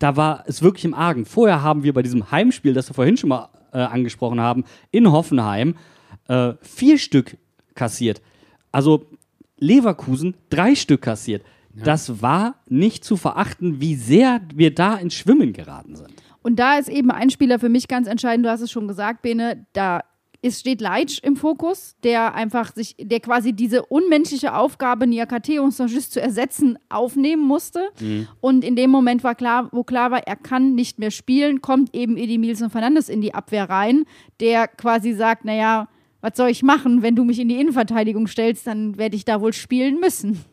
Da 0.00 0.16
war 0.16 0.42
es 0.46 0.62
wirklich 0.62 0.84
im 0.84 0.94
Argen. 0.94 1.24
Vorher 1.24 1.62
haben 1.62 1.84
wir 1.84 1.92
bei 1.92 2.02
diesem 2.02 2.32
Heimspiel, 2.32 2.74
das 2.74 2.90
wir 2.90 2.94
vorhin 2.94 3.16
schon 3.16 3.28
mal 3.28 3.50
äh, 3.72 3.78
angesprochen 3.78 4.40
haben, 4.40 4.64
in 4.90 5.12
Hoffenheim, 5.12 5.76
äh, 6.26 6.54
vier 6.62 6.98
Stück 6.98 7.36
kassiert. 7.74 8.20
Also 8.72 9.06
Leverkusen 9.58 10.34
drei 10.48 10.74
Stück 10.74 11.02
kassiert. 11.02 11.44
Das 11.72 12.20
war 12.20 12.56
nicht 12.66 13.04
zu 13.04 13.16
verachten, 13.16 13.80
wie 13.80 13.94
sehr 13.94 14.40
wir 14.54 14.74
da 14.74 14.96
ins 14.96 15.14
Schwimmen 15.14 15.52
geraten 15.52 15.94
sind. 15.94 16.10
Und 16.42 16.56
da 16.56 16.78
ist 16.78 16.88
eben 16.88 17.10
ein 17.10 17.30
Spieler 17.30 17.58
für 17.58 17.68
mich 17.68 17.86
ganz 17.86 18.08
entscheidend, 18.08 18.46
du 18.46 18.50
hast 18.50 18.60
es 18.60 18.70
schon 18.70 18.88
gesagt, 18.88 19.22
Bene, 19.22 19.66
da 19.72 20.02
ist, 20.42 20.60
steht 20.60 20.80
Leitsch 20.80 21.20
im 21.22 21.36
Fokus, 21.36 21.96
der 22.02 22.34
einfach 22.34 22.74
sich, 22.74 22.96
der 22.98 23.20
quasi 23.20 23.52
diese 23.52 23.84
unmenschliche 23.84 24.54
Aufgabe, 24.54 25.06
Niakate 25.06 25.62
und 25.62 25.72
Saint-Just 25.72 26.12
zu 26.12 26.20
ersetzen, 26.20 26.78
aufnehmen 26.88 27.42
musste. 27.42 27.90
Und 28.40 28.64
in 28.64 28.76
dem 28.76 28.90
Moment 28.90 29.22
war 29.24 29.34
klar, 29.34 29.68
wo 29.72 29.84
klar 29.84 30.10
war, 30.10 30.26
er 30.26 30.36
kann 30.36 30.74
nicht 30.74 30.98
mehr 30.98 31.10
spielen, 31.10 31.60
kommt 31.60 31.94
eben 31.94 32.16
Edimilson 32.16 32.70
Fernandes 32.70 33.08
in 33.08 33.20
die 33.20 33.34
Abwehr 33.34 33.68
rein, 33.68 34.04
der 34.40 34.68
quasi 34.68 35.12
sagt, 35.12 35.44
naja, 35.44 35.88
was 36.20 36.36
soll 36.36 36.50
ich 36.50 36.62
machen, 36.62 37.02
wenn 37.02 37.16
du 37.16 37.24
mich 37.24 37.38
in 37.38 37.48
die 37.48 37.60
Innenverteidigung 37.60 38.26
stellst, 38.26 38.66
dann 38.66 38.98
werde 38.98 39.16
ich 39.16 39.24
da 39.24 39.40
wohl 39.40 39.52
spielen 39.52 40.00
müssen. 40.00 40.44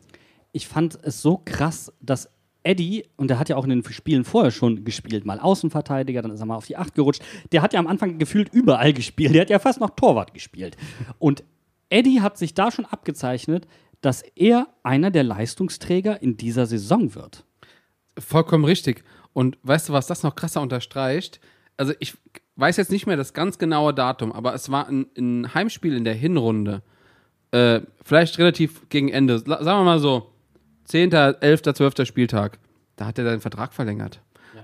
ich 0.52 0.66
fand 0.66 0.98
es 1.02 1.22
so 1.22 1.40
krass, 1.44 1.92
dass 2.00 2.30
Eddie, 2.68 3.06
und 3.16 3.28
der 3.28 3.38
hat 3.38 3.48
ja 3.48 3.56
auch 3.56 3.64
in 3.64 3.70
den 3.70 3.82
Spielen 3.82 4.24
vorher 4.24 4.50
schon 4.50 4.84
gespielt, 4.84 5.24
mal 5.24 5.40
Außenverteidiger, 5.40 6.20
dann 6.20 6.30
ist 6.30 6.40
er 6.40 6.46
mal 6.46 6.56
auf 6.56 6.66
die 6.66 6.76
Acht 6.76 6.94
gerutscht. 6.94 7.22
Der 7.50 7.62
hat 7.62 7.72
ja 7.72 7.80
am 7.80 7.86
Anfang 7.86 8.18
gefühlt 8.18 8.52
überall 8.52 8.92
gespielt. 8.92 9.34
Der 9.34 9.40
hat 9.40 9.50
ja 9.50 9.58
fast 9.58 9.80
noch 9.80 9.90
Torwart 9.90 10.34
gespielt. 10.34 10.76
Und 11.18 11.44
Eddie 11.88 12.20
hat 12.20 12.36
sich 12.36 12.52
da 12.52 12.70
schon 12.70 12.84
abgezeichnet, 12.84 13.66
dass 14.02 14.22
er 14.36 14.68
einer 14.82 15.10
der 15.10 15.24
Leistungsträger 15.24 16.20
in 16.20 16.36
dieser 16.36 16.66
Saison 16.66 17.14
wird. 17.14 17.46
Vollkommen 18.18 18.66
richtig. 18.66 19.02
Und 19.32 19.56
weißt 19.62 19.88
du, 19.88 19.94
was 19.94 20.06
das 20.06 20.22
noch 20.22 20.34
krasser 20.34 20.60
unterstreicht? 20.60 21.40
Also 21.78 21.94
ich 22.00 22.18
weiß 22.56 22.76
jetzt 22.76 22.90
nicht 22.90 23.06
mehr 23.06 23.16
das 23.16 23.32
ganz 23.32 23.56
genaue 23.56 23.94
Datum, 23.94 24.30
aber 24.30 24.52
es 24.52 24.70
war 24.70 24.88
ein, 24.88 25.06
ein 25.16 25.54
Heimspiel 25.54 25.96
in 25.96 26.04
der 26.04 26.14
Hinrunde. 26.14 26.82
Äh, 27.50 27.80
vielleicht 28.04 28.38
relativ 28.38 28.90
gegen 28.90 29.08
Ende. 29.08 29.38
Sagen 29.38 29.64
wir 29.64 29.84
mal 29.84 30.00
so, 30.00 30.34
10., 30.88 31.12
11., 31.12 31.62
12. 31.62 32.06
Spieltag. 32.06 32.58
Da 32.96 33.06
hat 33.06 33.18
er 33.18 33.24
seinen 33.24 33.40
Vertrag 33.40 33.72
verlängert. 33.72 34.20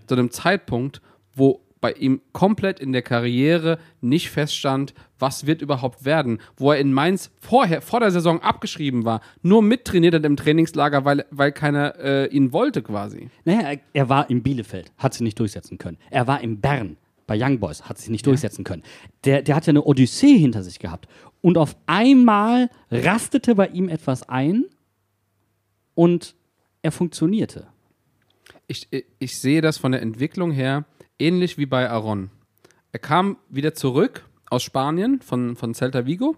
Zu 0.06 0.14
einem 0.14 0.30
Zeitpunkt, 0.30 1.00
wo 1.34 1.60
bei 1.80 1.92
ihm 1.92 2.22
komplett 2.32 2.80
in 2.80 2.92
der 2.92 3.02
Karriere 3.02 3.78
nicht 4.00 4.30
feststand, 4.30 4.94
was 5.18 5.46
wird 5.46 5.60
überhaupt 5.60 6.06
werden. 6.06 6.38
Wo 6.56 6.72
er 6.72 6.78
in 6.78 6.94
Mainz 6.94 7.30
vorher, 7.38 7.82
vor 7.82 8.00
der 8.00 8.10
Saison 8.10 8.40
abgeschrieben 8.40 9.04
war, 9.04 9.20
nur 9.42 9.62
mittrainiert 9.62 10.14
hat 10.14 10.24
im 10.24 10.36
Trainingslager, 10.36 11.04
weil, 11.04 11.26
weil 11.30 11.52
keiner 11.52 11.94
äh, 11.98 12.26
ihn 12.28 12.54
wollte 12.54 12.82
quasi. 12.82 13.28
Naja, 13.44 13.72
er, 13.72 13.80
er 13.92 14.08
war 14.08 14.30
in 14.30 14.42
Bielefeld, 14.42 14.92
hat 14.96 15.12
sich 15.12 15.20
nicht 15.20 15.38
durchsetzen 15.38 15.76
können. 15.76 15.98
Er 16.10 16.26
war 16.26 16.40
in 16.40 16.60
Bern 16.60 16.96
bei 17.26 17.36
Young 17.38 17.58
Boys, 17.58 17.82
hat 17.82 17.98
sich 17.98 18.08
nicht 18.08 18.26
durchsetzen 18.26 18.64
können. 18.64 18.82
Der, 19.24 19.42
der 19.42 19.54
hat 19.54 19.66
ja 19.66 19.70
eine 19.72 19.84
Odyssee 19.84 20.38
hinter 20.38 20.62
sich 20.62 20.78
gehabt. 20.78 21.06
Und 21.42 21.58
auf 21.58 21.76
einmal 21.84 22.70
rastete 22.90 23.54
bei 23.54 23.68
ihm 23.68 23.90
etwas 23.90 24.26
ein 24.26 24.64
und 25.94 26.34
er 26.82 26.92
funktionierte. 26.92 27.66
ich, 28.66 28.88
ich 29.18 29.38
sehe 29.38 29.60
das 29.60 29.78
von 29.78 29.92
der 29.92 30.02
Entwicklung 30.02 30.50
her 30.50 30.84
ähnlich 31.18 31.58
wie 31.58 31.66
bei 31.66 31.88
Aaron. 31.88 32.30
Er 32.92 32.98
kam 32.98 33.36
wieder 33.48 33.74
zurück 33.74 34.28
aus 34.50 34.62
Spanien 34.62 35.20
von, 35.20 35.56
von 35.56 35.74
Celta 35.74 36.06
Vigo 36.06 36.36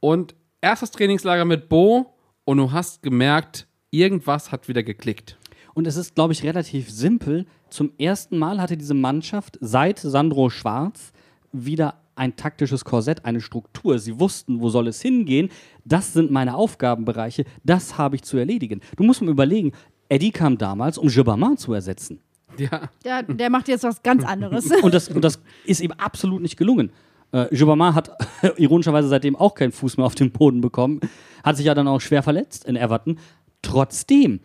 und 0.00 0.34
erstes 0.60 0.90
Trainingslager 0.90 1.44
mit 1.44 1.68
Bo 1.68 2.14
und 2.44 2.58
du 2.58 2.72
hast 2.72 3.02
gemerkt, 3.02 3.66
irgendwas 3.90 4.52
hat 4.52 4.68
wieder 4.68 4.82
geklickt. 4.82 5.38
Und 5.74 5.86
es 5.86 5.96
ist, 5.96 6.14
glaube 6.14 6.32
ich, 6.32 6.42
relativ 6.42 6.90
simpel. 6.90 7.46
Zum 7.68 7.92
ersten 7.98 8.38
Mal 8.38 8.60
hatte 8.60 8.76
diese 8.76 8.94
Mannschaft 8.94 9.58
seit 9.60 9.98
Sandro 9.98 10.48
Schwarz 10.48 11.12
wieder 11.52 11.94
ein 12.14 12.34
taktisches 12.36 12.84
Korsett, 12.84 13.24
eine 13.24 13.40
Struktur. 13.40 13.98
Sie 13.98 14.18
wussten, 14.18 14.60
wo 14.60 14.70
soll 14.70 14.88
es 14.88 15.02
hingehen. 15.02 15.50
Das 15.84 16.12
sind 16.12 16.30
meine 16.30 16.56
Aufgabenbereiche. 16.56 17.44
Das 17.62 17.98
habe 17.98 18.16
ich 18.16 18.22
zu 18.22 18.36
erledigen. 18.38 18.80
Du 18.96 19.04
musst 19.04 19.20
mal 19.22 19.30
überlegen, 19.30 19.72
Eddie 20.08 20.30
kam 20.30 20.56
damals, 20.56 20.98
um 20.98 21.08
Gibbermann 21.08 21.56
zu 21.58 21.72
ersetzen. 21.72 22.20
Ja, 22.56 22.88
Der, 23.04 23.22
der 23.22 23.50
macht 23.50 23.68
jetzt 23.68 23.84
was 23.84 24.02
ganz 24.02 24.24
anderes. 24.24 24.70
Und 24.82 24.94
das, 24.94 25.08
und 25.08 25.22
das 25.22 25.40
ist 25.66 25.80
ihm 25.80 25.92
absolut 25.92 26.40
nicht 26.40 26.56
gelungen. 26.56 26.90
Äh, 27.32 27.54
Gibbermann 27.54 27.94
hat 27.94 28.10
ironischerweise 28.56 29.08
seitdem 29.08 29.36
auch 29.36 29.54
keinen 29.54 29.72
Fuß 29.72 29.98
mehr 29.98 30.06
auf 30.06 30.14
den 30.14 30.30
Boden 30.32 30.62
bekommen. 30.62 31.00
Hat 31.44 31.56
sich 31.58 31.66
ja 31.66 31.74
dann 31.74 31.88
auch 31.88 32.00
schwer 32.00 32.22
verletzt 32.22 32.64
in 32.64 32.76
Everton. 32.76 33.18
Trotzdem, 33.60 34.40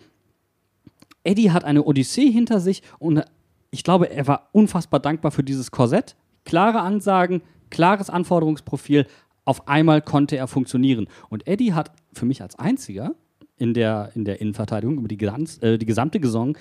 Eddie 1.24 1.52
hat 1.52 1.64
eine 1.64 1.84
Odyssee 1.84 2.30
hinter 2.32 2.60
sich 2.60 2.82
und 3.00 3.24
ich 3.70 3.84
glaube, 3.84 4.10
er 4.10 4.28
war 4.28 4.50
unfassbar 4.52 5.00
dankbar 5.00 5.32
für 5.32 5.44
dieses 5.44 5.72
Korsett. 5.72 6.16
Klare 6.46 6.82
Ansagen, 6.82 7.42
klares 7.70 8.10
Anforderungsprofil. 8.10 9.06
Auf 9.46 9.68
einmal 9.68 10.02
konnte 10.02 10.38
er 10.38 10.48
funktionieren. 10.48 11.08
Und 11.30 11.48
Eddie 11.48 11.74
hat 11.74 11.92
für 12.14 12.26
mich 12.26 12.42
als 12.42 12.58
einziger 12.60 13.16
in 13.58 13.74
der, 13.74 14.12
in 14.16 14.26
der 14.26 14.42
Innenverteidigung 14.42 14.98
über 14.98 15.08
die, 15.08 15.18
ganz, 15.18 15.62
äh, 15.62 15.78
die 15.78 15.86
gesamte 15.86 16.20
Saison, 16.22 16.58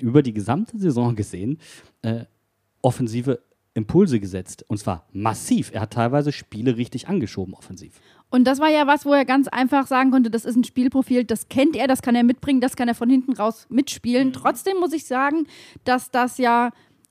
über 0.00 0.22
die 0.22 0.34
gesamte 0.34 0.78
Saison 0.78 1.14
gesehen, 1.14 1.58
äh, 2.02 2.24
offensive 2.82 3.40
Impulse 3.74 4.18
gesetzt. 4.20 4.64
Und 4.68 4.78
zwar 4.78 5.06
massiv. 5.12 5.70
Er 5.72 5.82
hat 5.82 5.92
teilweise 5.92 6.32
Spiele 6.32 6.76
richtig 6.76 7.08
angeschoben, 7.08 7.54
offensiv. 7.54 8.00
Und 8.30 8.44
das 8.44 8.60
war 8.60 8.68
ja 8.68 8.86
was, 8.86 9.06
wo 9.06 9.12
er 9.12 9.24
ganz 9.24 9.48
einfach 9.48 9.86
sagen 9.86 10.10
konnte, 10.10 10.30
das 10.30 10.44
ist 10.44 10.56
ein 10.56 10.64
Spielprofil, 10.64 11.24
das 11.24 11.48
kennt 11.48 11.76
er, 11.76 11.86
das 11.86 12.02
kann 12.02 12.14
er 12.14 12.24
mitbringen, 12.24 12.60
das 12.60 12.76
kann 12.76 12.88
er 12.88 12.94
von 12.94 13.08
hinten 13.08 13.32
raus 13.32 13.66
mitspielen. 13.70 14.32
Trotzdem 14.32 14.78
muss 14.78 14.92
ich 14.92 15.06
sagen, 15.06 15.46
dass 15.84 16.10
das 16.10 16.36
ja 16.36 16.70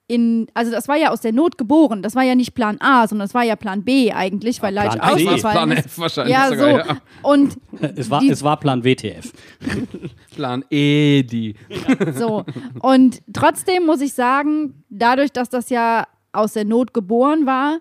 in, 0.10 0.48
also 0.54 0.72
das 0.72 0.88
war 0.88 0.96
ja 0.96 1.10
aus 1.12 1.20
der 1.22 1.34
Not 1.34 1.58
geboren. 1.58 2.02
Das 2.02 2.16
war 2.16 2.24
ja 2.24 2.34
nicht 2.34 2.54
Plan 2.56 2.78
A, 2.80 3.08
sondern 3.08 3.28
das 3.28 3.34
war 3.34 3.44
ja 3.44 3.56
Plan 3.58 3.84
B 3.84 4.12
eigentlich, 4.14 4.62
weil 4.62 4.74
Ja, 4.74 4.84
Plan 4.84 4.94
C. 4.94 5.00
Plan 5.00 5.28
ausgefallen 5.34 5.72
ist. 5.72 5.86
F 5.88 6.00
wahrscheinlich 6.00 6.34
Ja, 6.34 6.48
sogar, 6.50 6.70
so. 6.86 6.90
ja. 6.92 6.98
Und 7.24 7.58
Es 7.98 8.10
war, 8.10 8.22
Die- 8.22 8.30
es 8.30 8.42
war 8.44 8.58
Plan 8.60 8.84
WTF. 8.84 9.34
Plan 10.36 10.64
Edi. 10.70 11.56
So. 12.14 12.46
Und 12.82 13.22
trotzdem 13.34 13.86
muss 13.86 14.02
ich 14.02 14.14
sagen, 14.14 14.84
dadurch, 14.90 15.32
dass 15.32 15.50
das 15.50 15.70
ja 15.70 16.08
aus 16.32 16.54
der 16.54 16.66
Not 16.66 16.94
geboren 16.94 17.46
war, 17.46 17.80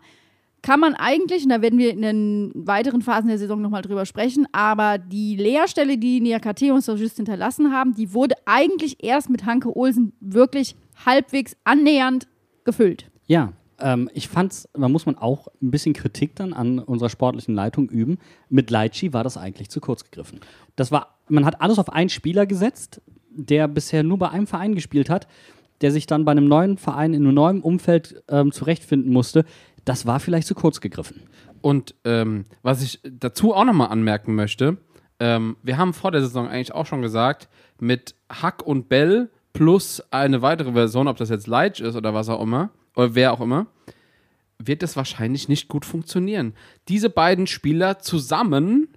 kann 0.66 0.80
man 0.80 0.94
eigentlich, 0.94 1.44
und 1.44 1.50
da 1.50 1.62
werden 1.62 1.78
wir 1.78 1.92
in 1.92 2.02
den 2.02 2.50
weiteren 2.52 3.00
Phasen 3.00 3.28
der 3.28 3.38
Saison 3.38 3.62
nochmal 3.62 3.82
drüber 3.82 4.04
sprechen, 4.04 4.48
aber 4.50 4.98
die 4.98 5.36
Leerstelle, 5.36 5.96
die 5.96 6.20
Niakate 6.20 6.74
und 6.74 6.82
Sojust 6.82 7.18
hinterlassen 7.18 7.72
haben, 7.72 7.94
die 7.94 8.12
wurde 8.12 8.34
eigentlich 8.46 9.04
erst 9.04 9.30
mit 9.30 9.46
Hanke 9.46 9.76
Olsen 9.76 10.12
wirklich 10.18 10.74
halbwegs 11.06 11.56
annähernd 11.62 12.26
gefüllt. 12.64 13.08
Ja, 13.26 13.52
ähm, 13.78 14.10
ich 14.12 14.26
fand's, 14.26 14.68
da 14.74 14.88
muss 14.88 15.06
man 15.06 15.16
auch 15.16 15.46
ein 15.62 15.70
bisschen 15.70 15.92
Kritik 15.92 16.34
dann 16.34 16.52
an 16.52 16.80
unserer 16.80 17.10
sportlichen 17.10 17.54
Leitung 17.54 17.88
üben. 17.88 18.18
Mit 18.48 18.68
Leitschi 18.68 19.12
war 19.12 19.22
das 19.22 19.36
eigentlich 19.36 19.70
zu 19.70 19.80
kurz 19.80 20.02
gegriffen. 20.02 20.40
Das 20.74 20.90
war, 20.90 21.20
man 21.28 21.44
hat 21.44 21.60
alles 21.60 21.78
auf 21.78 21.90
einen 21.90 22.08
Spieler 22.08 22.44
gesetzt, 22.44 23.00
der 23.30 23.68
bisher 23.68 24.02
nur 24.02 24.18
bei 24.18 24.30
einem 24.30 24.48
Verein 24.48 24.74
gespielt 24.74 25.10
hat, 25.10 25.28
der 25.80 25.92
sich 25.92 26.06
dann 26.06 26.24
bei 26.24 26.32
einem 26.32 26.48
neuen 26.48 26.78
Verein 26.78 27.14
in 27.14 27.24
einem 27.24 27.34
neuen 27.34 27.60
Umfeld 27.60 28.22
ähm, 28.28 28.52
zurechtfinden 28.52 29.12
musste. 29.12 29.44
Das 29.86 30.04
war 30.04 30.20
vielleicht 30.20 30.48
zu 30.48 30.54
kurz 30.54 30.82
gegriffen. 30.82 31.22
Und 31.62 31.94
ähm, 32.04 32.44
was 32.62 32.82
ich 32.82 33.00
dazu 33.02 33.54
auch 33.54 33.64
nochmal 33.64 33.88
anmerken 33.88 34.34
möchte, 34.34 34.76
ähm, 35.20 35.56
wir 35.62 35.78
haben 35.78 35.94
vor 35.94 36.10
der 36.10 36.20
Saison 36.20 36.48
eigentlich 36.48 36.74
auch 36.74 36.86
schon 36.86 37.02
gesagt, 37.02 37.48
mit 37.80 38.16
Hack 38.28 38.62
und 38.62 38.88
Bell 38.88 39.30
plus 39.52 40.02
eine 40.10 40.42
weitere 40.42 40.72
Version, 40.72 41.08
ob 41.08 41.16
das 41.16 41.30
jetzt 41.30 41.46
Leitch 41.46 41.80
ist 41.80 41.94
oder 41.94 42.12
was 42.12 42.28
auch 42.28 42.42
immer, 42.42 42.70
oder 42.94 43.14
wer 43.14 43.32
auch 43.32 43.40
immer, 43.40 43.68
wird 44.58 44.82
das 44.82 44.96
wahrscheinlich 44.96 45.48
nicht 45.48 45.68
gut 45.68 45.84
funktionieren. 45.84 46.54
Diese 46.88 47.08
beiden 47.08 47.46
Spieler 47.46 48.00
zusammen 48.00 48.88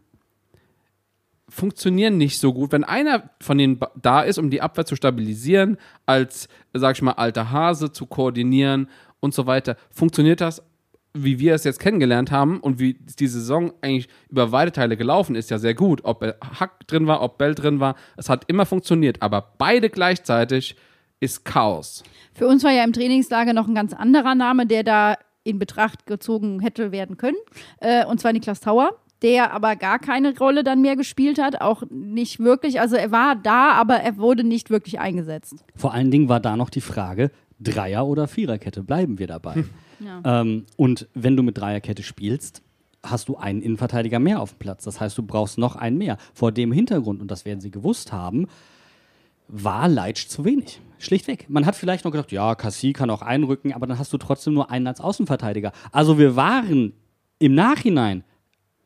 funktionieren 1.48 2.18
nicht 2.18 2.40
so 2.40 2.54
gut. 2.54 2.72
Wenn 2.72 2.84
einer 2.84 3.30
von 3.42 3.58
denen 3.58 3.80
da 3.96 4.22
ist, 4.22 4.40
um 4.40 4.50
die 4.50 4.62
Abwehr 4.62 4.86
zu 4.86 4.96
stabilisieren, 4.96 5.78
als, 6.06 6.48
sag 6.74 6.96
ich 6.96 7.02
mal, 7.02 7.14
alter 7.14 7.52
Hase 7.52 7.92
zu 7.92 8.06
koordinieren 8.06 8.90
und 9.20 9.34
so 9.34 9.46
weiter, 9.46 9.76
funktioniert 9.92 10.42
das, 10.42 10.64
wie 11.14 11.40
wir 11.40 11.56
es 11.56 11.64
jetzt 11.64 11.80
kennengelernt 11.80 12.32
haben 12.32 12.60
und 12.60 12.80
wie 12.80 12.94
die 12.94 13.28
Saison 13.28 13.74
eigentlich 13.82 14.08
über 14.30 14.52
weite 14.52 14.72
Teile 14.72 14.96
gelaufen 14.96 15.36
ist, 15.36 15.50
ja 15.50 15.58
sehr 15.58 15.74
gut. 15.74 16.02
Ob 16.04 16.24
Hack 16.24 16.88
drin 16.88 17.08
war, 17.08 17.22
ob 17.22 17.38
Bell 17.38 17.56
drin 17.56 17.80
war, 17.80 17.96
es 18.18 18.30
hat 18.30 18.46
immer 18.48 18.66
funktioniert. 18.66 19.22
Aber 19.22 19.54
beide 19.58 19.90
gleichzeitig 19.90 20.76
ist 21.20 21.46
Chaos. 21.46 22.04
Für 22.34 22.48
uns 22.48 22.64
war 22.64 22.72
ja 22.72 22.84
im 22.84 22.94
Trainingslager 22.94 23.54
noch 23.54 23.68
ein 23.68 23.76
ganz 23.76 23.94
anderer 23.94 24.36
Name, 24.36 24.66
der 24.66 24.84
da 24.84 25.16
in 25.44 25.60
Betracht 25.60 26.06
gezogen 26.06 26.60
hätte 26.60 26.92
werden 26.92 27.18
können. 27.18 27.38
Äh, 27.80 28.06
und 28.06 28.20
zwar 28.20 28.34
Niklas 28.34 28.60
Tauer, 28.60 28.92
der 29.22 29.52
aber 29.52 29.76
gar 29.76 30.00
keine 30.00 30.38
Rolle 30.38 30.64
dann 30.64 30.82
mehr 30.82 30.96
gespielt 30.96 31.42
hat, 31.42 31.60
auch 31.62 31.84
nicht 31.90 32.40
wirklich. 32.40 32.80
Also 32.80 32.96
er 32.96 33.12
war 33.12 33.36
da, 33.36 33.72
aber 33.72 33.96
er 33.96 34.18
wurde 34.18 34.44
nicht 34.44 34.70
wirklich 34.70 35.00
eingesetzt. 35.00 35.66
Vor 35.76 35.94
allen 35.94 36.12
Dingen 36.12 36.30
war 36.30 36.40
da 36.40 36.56
noch 36.56 36.70
die 36.70 36.82
Frage, 36.82 37.32
Dreier- 37.60 38.08
oder 38.08 38.28
Viererkette, 38.28 38.84
bleiben 38.84 39.20
wir 39.20 39.28
dabei? 39.28 39.64
ähm, 40.24 40.66
und 40.78 41.08
wenn 41.14 41.36
du 41.36 41.44
mit 41.44 41.58
Dreierkette 41.58 42.04
spielst, 42.04 42.62
hast 43.04 43.30
du 43.30 43.38
einen 43.38 43.62
Innenverteidiger 43.62 44.20
mehr 44.20 44.42
auf 44.42 44.54
dem 44.54 44.60
Platz. 44.60 44.84
Das 44.84 45.00
heißt, 45.00 45.18
du 45.18 45.24
brauchst 45.24 45.58
noch 45.58 45.76
einen 45.76 45.98
mehr. 45.98 46.18
Vor 46.34 46.52
dem 46.52 46.72
Hintergrund, 46.72 47.22
und 47.22 47.30
das 47.30 47.46
werden 47.46 47.62
sie 47.62 47.72
gewusst 47.72 48.12
haben, 48.12 48.48
war 49.48 49.88
Leitsch 49.88 50.28
zu 50.28 50.46
wenig. 50.46 50.82
Schlichtweg. 51.00 51.50
Man 51.50 51.66
hat 51.66 51.76
vielleicht 51.76 52.06
noch 52.06 52.12
gedacht, 52.12 52.32
ja, 52.32 52.56
Cassie 52.56 52.94
kann 52.94 53.10
auch 53.10 53.22
einrücken, 53.22 53.74
aber 53.74 53.88
dann 53.88 53.98
hast 53.98 54.12
du 54.12 54.18
trotzdem 54.18 54.54
nur 54.54 54.70
einen 54.70 54.86
als 54.86 55.00
Außenverteidiger. 55.00 55.72
Also 55.92 56.18
wir 56.18 56.36
waren 56.36 56.94
im 57.40 57.56
Nachhinein 57.56 58.24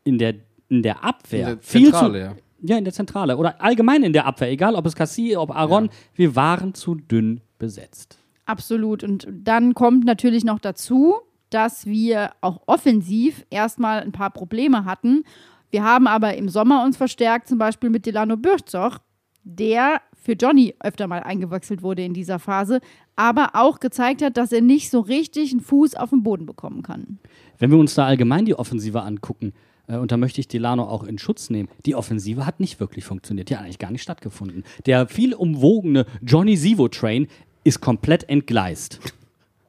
in 0.04 0.20
der, 0.20 0.36
in 0.70 0.84
der 0.84 1.04
Abwehr 1.04 1.50
In 1.50 1.56
der 1.56 1.64
viel 1.64 1.92
Zentrale, 1.92 2.14
zu, 2.14 2.20
ja. 2.20 2.36
ja, 2.62 2.78
in 2.78 2.84
der 2.84 2.94
Zentrale 2.94 3.38
oder 3.38 3.62
allgemein 3.62 4.04
in 4.04 4.14
der 4.14 4.26
Abwehr, 4.26 4.52
egal 4.52 4.76
ob 4.76 4.86
es 4.86 4.96
Cassie, 4.96 5.36
ob 5.36 5.52
Aaron, 5.52 5.90
wir 6.14 6.36
waren 6.36 6.74
zu 6.76 6.96
dünn 6.96 7.42
besetzt. 7.58 8.20
Absolut. 8.46 9.04
Und 9.04 9.28
dann 9.32 9.74
kommt 9.74 10.06
natürlich 10.06 10.44
noch 10.44 10.60
dazu, 10.60 11.16
dass 11.50 11.86
wir 11.86 12.32
auch 12.42 12.62
offensiv 12.66 13.46
erstmal 13.50 14.02
ein 14.02 14.12
paar 14.12 14.32
Probleme 14.32 14.86
hatten. 14.86 15.24
Wir 15.70 15.84
haben 15.84 16.08
aber 16.08 16.36
im 16.36 16.50
Sommer 16.50 16.84
uns 16.84 16.98
verstärkt, 16.98 17.48
zum 17.48 17.58
Beispiel 17.58 17.90
mit 17.90 18.06
Delano 18.06 18.38
Bürzog, 18.38 19.00
der 19.44 20.02
für 20.14 20.34
Johnny 20.34 20.74
öfter 20.80 21.08
mal 21.08 21.22
eingewechselt 21.22 21.82
wurde 21.82 22.04
in 22.04 22.14
dieser 22.14 22.40
Phase, 22.40 22.80
aber 23.16 23.52
auch 23.54 23.80
gezeigt 23.80 24.22
hat, 24.22 24.38
dass 24.38 24.52
er 24.52 24.62
nicht 24.62 24.90
so 24.90 25.02
richtig 25.02 25.52
einen 25.52 25.62
Fuß 25.62 25.96
auf 25.96 26.12
den 26.12 26.24
Boden 26.24 26.46
bekommen 26.46 26.82
kann. 26.82 27.20
Wenn 27.60 27.72
wir 27.72 27.78
uns 27.78 27.94
da 27.94 28.06
allgemein 28.06 28.46
die 28.46 28.56
Offensive 28.56 29.02
angucken, 29.02 29.54
äh, 29.88 29.98
und 29.98 30.12
da 30.12 30.18
möchte 30.18 30.40
ich 30.40 30.48
Delano 30.48 30.84
auch 30.84 31.04
in 31.04 31.18
Schutz 31.18 31.50
nehmen, 31.50 31.70
die 31.86 31.96
Offensive 31.96 32.46
hat 32.46 32.60
nicht 32.60 32.80
wirklich 32.80 33.06
funktioniert. 33.06 33.50
Die 33.50 33.58
hat 33.58 33.64
eigentlich 33.64 33.80
gar 33.80 33.92
nicht 33.92 34.02
stattgefunden. 34.02 34.64
Der 34.86 35.08
viel 35.08 35.34
umwogene 35.34 36.06
Johnny 36.22 36.56
Sivo-Train 36.56 37.28
ist 37.64 37.82
komplett 37.82 38.30
entgleist. 38.30 39.00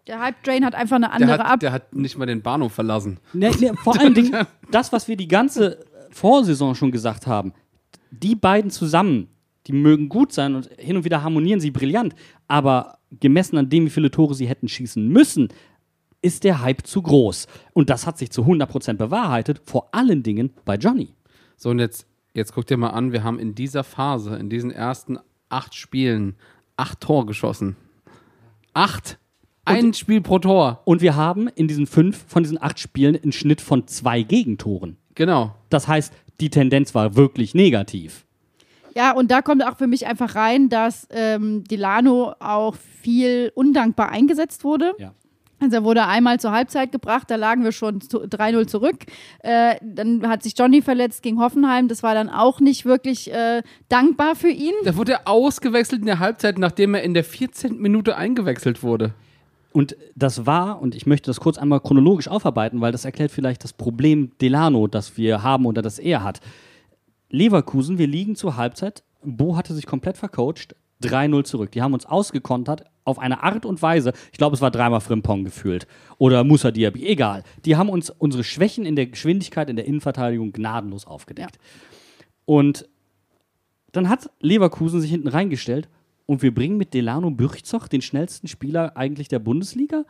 Der 0.06 0.20
Hype 0.20 0.42
Train 0.42 0.64
hat 0.64 0.74
einfach 0.74 0.96
eine 0.96 1.06
Der 1.06 1.14
andere 1.14 1.32
hat, 1.38 1.46
Ab. 1.46 1.60
der 1.60 1.72
hat 1.72 1.94
nicht 1.94 2.18
mal 2.18 2.26
den 2.26 2.42
Bahnhof 2.42 2.72
verlassen. 2.72 3.18
Ne, 3.32 3.50
ne, 3.58 3.74
vor 3.82 3.98
allen 4.00 4.14
Dingen, 4.14 4.46
das, 4.70 4.92
was 4.92 5.08
wir 5.08 5.16
die 5.16 5.28
ganze 5.28 5.78
Vorsaison 6.10 6.74
schon 6.74 6.90
gesagt 6.90 7.26
haben, 7.26 7.54
die 8.10 8.34
beiden 8.34 8.70
zusammen, 8.70 9.28
die 9.66 9.72
mögen 9.72 10.08
gut 10.08 10.32
sein 10.32 10.54
und 10.54 10.68
hin 10.78 10.96
und 10.96 11.04
wieder 11.04 11.22
harmonieren 11.22 11.60
sie 11.60 11.70
brillant, 11.70 12.14
aber 12.48 12.98
gemessen 13.10 13.56
an 13.56 13.70
dem, 13.70 13.86
wie 13.86 13.90
viele 13.90 14.10
Tore 14.10 14.34
sie 14.34 14.46
hätten 14.46 14.68
schießen 14.68 15.08
müssen, 15.08 15.48
ist 16.20 16.44
der 16.44 16.60
Hype 16.60 16.86
zu 16.86 17.02
groß. 17.02 17.46
Und 17.72 17.90
das 17.90 18.06
hat 18.06 18.18
sich 18.18 18.30
zu 18.30 18.42
100% 18.42 18.94
bewahrheitet, 18.94 19.60
vor 19.64 19.88
allen 19.92 20.22
Dingen 20.22 20.50
bei 20.64 20.76
Johnny. 20.76 21.14
So, 21.56 21.70
und 21.70 21.78
jetzt, 21.78 22.06
jetzt 22.34 22.52
guck 22.52 22.66
dir 22.66 22.76
mal 22.76 22.90
an, 22.90 23.12
wir 23.12 23.24
haben 23.24 23.38
in 23.38 23.54
dieser 23.54 23.84
Phase, 23.84 24.36
in 24.36 24.48
diesen 24.50 24.70
ersten 24.70 25.18
acht 25.48 25.74
Spielen, 25.74 26.36
acht 26.76 27.00
Tore 27.00 27.26
geschossen. 27.26 27.76
Acht! 28.74 29.18
Ein 29.66 29.94
Spiel 29.94 30.20
pro 30.20 30.38
Tor. 30.38 30.82
Und 30.84 31.00
wir 31.00 31.16
haben 31.16 31.48
in 31.48 31.68
diesen 31.68 31.86
fünf 31.86 32.24
von 32.28 32.42
diesen 32.42 32.62
acht 32.62 32.78
Spielen 32.78 33.16
einen 33.16 33.32
Schnitt 33.32 33.62
von 33.62 33.86
zwei 33.86 34.22
Gegentoren. 34.22 34.98
Genau. 35.14 35.54
Das 35.70 35.88
heißt, 35.88 36.12
die 36.40 36.50
Tendenz 36.50 36.94
war 36.94 37.16
wirklich 37.16 37.54
negativ. 37.54 38.26
Ja, 38.94 39.12
und 39.12 39.30
da 39.30 39.42
kommt 39.42 39.64
auch 39.64 39.76
für 39.76 39.86
mich 39.86 40.06
einfach 40.06 40.34
rein, 40.34 40.68
dass 40.68 41.08
ähm, 41.10 41.64
Delano 41.64 42.34
auch 42.38 42.76
viel 42.76 43.50
undankbar 43.54 44.10
eingesetzt 44.10 44.64
wurde. 44.64 44.92
Ja. 44.98 45.14
Also 45.60 45.76
er 45.76 45.84
wurde 45.84 46.06
einmal 46.06 46.40
zur 46.40 46.52
Halbzeit 46.52 46.92
gebracht, 46.92 47.30
da 47.30 47.36
lagen 47.36 47.64
wir 47.64 47.72
schon 47.72 48.00
zu, 48.00 48.24
3-0 48.24 48.66
zurück. 48.66 49.04
Äh, 49.40 49.76
dann 49.82 50.28
hat 50.28 50.42
sich 50.42 50.54
Johnny 50.58 50.82
verletzt 50.82 51.22
gegen 51.22 51.40
Hoffenheim. 51.40 51.88
Das 51.88 52.02
war 52.02 52.14
dann 52.14 52.28
auch 52.28 52.60
nicht 52.60 52.84
wirklich 52.84 53.32
äh, 53.32 53.62
dankbar 53.88 54.34
für 54.34 54.50
ihn. 54.50 54.74
Da 54.84 54.96
wurde 54.96 55.12
er 55.12 55.28
ausgewechselt 55.28 56.00
in 56.00 56.06
der 56.06 56.18
Halbzeit, 56.18 56.58
nachdem 56.58 56.94
er 56.94 57.02
in 57.02 57.14
der 57.14 57.24
14. 57.24 57.80
Minute 57.80 58.16
eingewechselt 58.16 58.82
wurde. 58.82 59.14
Und 59.72 59.96
das 60.14 60.46
war, 60.46 60.80
und 60.80 60.94
ich 60.94 61.04
möchte 61.06 61.30
das 61.30 61.40
kurz 61.40 61.58
einmal 61.58 61.80
chronologisch 61.80 62.28
aufarbeiten, 62.28 62.80
weil 62.80 62.92
das 62.92 63.04
erklärt 63.04 63.32
vielleicht 63.32 63.64
das 63.64 63.72
Problem 63.72 64.30
Delano, 64.40 64.86
das 64.86 65.16
wir 65.16 65.42
haben 65.42 65.66
oder 65.66 65.82
das 65.82 65.98
er 65.98 66.22
hat. 66.22 66.40
Leverkusen, 67.28 67.98
wir 67.98 68.06
liegen 68.06 68.36
zur 68.36 68.56
Halbzeit. 68.56 69.02
Bo 69.24 69.56
hatte 69.56 69.74
sich 69.74 69.86
komplett 69.86 70.16
vercoacht. 70.16 70.76
3-0 71.02 71.44
zurück. 71.44 71.72
Die 71.72 71.82
haben 71.82 71.94
uns 71.94 72.06
ausgekontert 72.06 72.84
auf 73.04 73.18
eine 73.18 73.42
Art 73.42 73.66
und 73.66 73.82
Weise. 73.82 74.12
Ich 74.32 74.38
glaube, 74.38 74.54
es 74.54 74.62
war 74.62 74.70
dreimal 74.70 75.00
Frimpong 75.00 75.44
gefühlt. 75.44 75.86
Oder 76.18 76.44
Musa 76.44 76.70
Diaby, 76.70 77.06
egal. 77.06 77.42
Die 77.64 77.76
haben 77.76 77.88
uns 77.88 78.10
unsere 78.10 78.44
Schwächen 78.44 78.86
in 78.86 78.96
der 78.96 79.06
Geschwindigkeit, 79.06 79.68
in 79.68 79.76
der 79.76 79.84
Innenverteidigung 79.84 80.52
gnadenlos 80.52 81.06
aufgedeckt. 81.06 81.58
Und 82.44 82.88
dann 83.92 84.08
hat 84.08 84.30
Leverkusen 84.40 85.00
sich 85.00 85.10
hinten 85.10 85.28
reingestellt 85.28 85.88
und 86.26 86.42
wir 86.42 86.54
bringen 86.54 86.78
mit 86.78 86.94
Delano 86.94 87.30
Bürchzoch 87.30 87.86
den 87.86 88.02
schnellsten 88.02 88.48
Spieler 88.48 88.96
eigentlich 88.96 89.28
der 89.28 89.38
Bundesliga. 89.38 90.04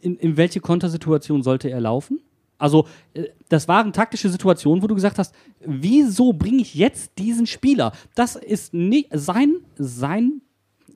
In, 0.00 0.16
in 0.16 0.36
welche 0.36 0.60
Kontersituation 0.60 1.42
sollte 1.42 1.70
er 1.70 1.80
laufen? 1.80 2.20
Also, 2.62 2.86
äh, 3.14 3.24
das 3.48 3.66
waren 3.66 3.92
taktische 3.92 4.28
Situationen, 4.28 4.84
wo 4.84 4.86
du 4.86 4.94
gesagt 4.94 5.18
hast, 5.18 5.34
wieso 5.66 6.32
bringe 6.32 6.62
ich 6.62 6.76
jetzt 6.76 7.18
diesen 7.18 7.48
Spieler? 7.48 7.92
Das 8.14 8.36
ist 8.36 8.72
nicht 8.72 9.08
sein, 9.12 9.56
sein, 9.76 10.42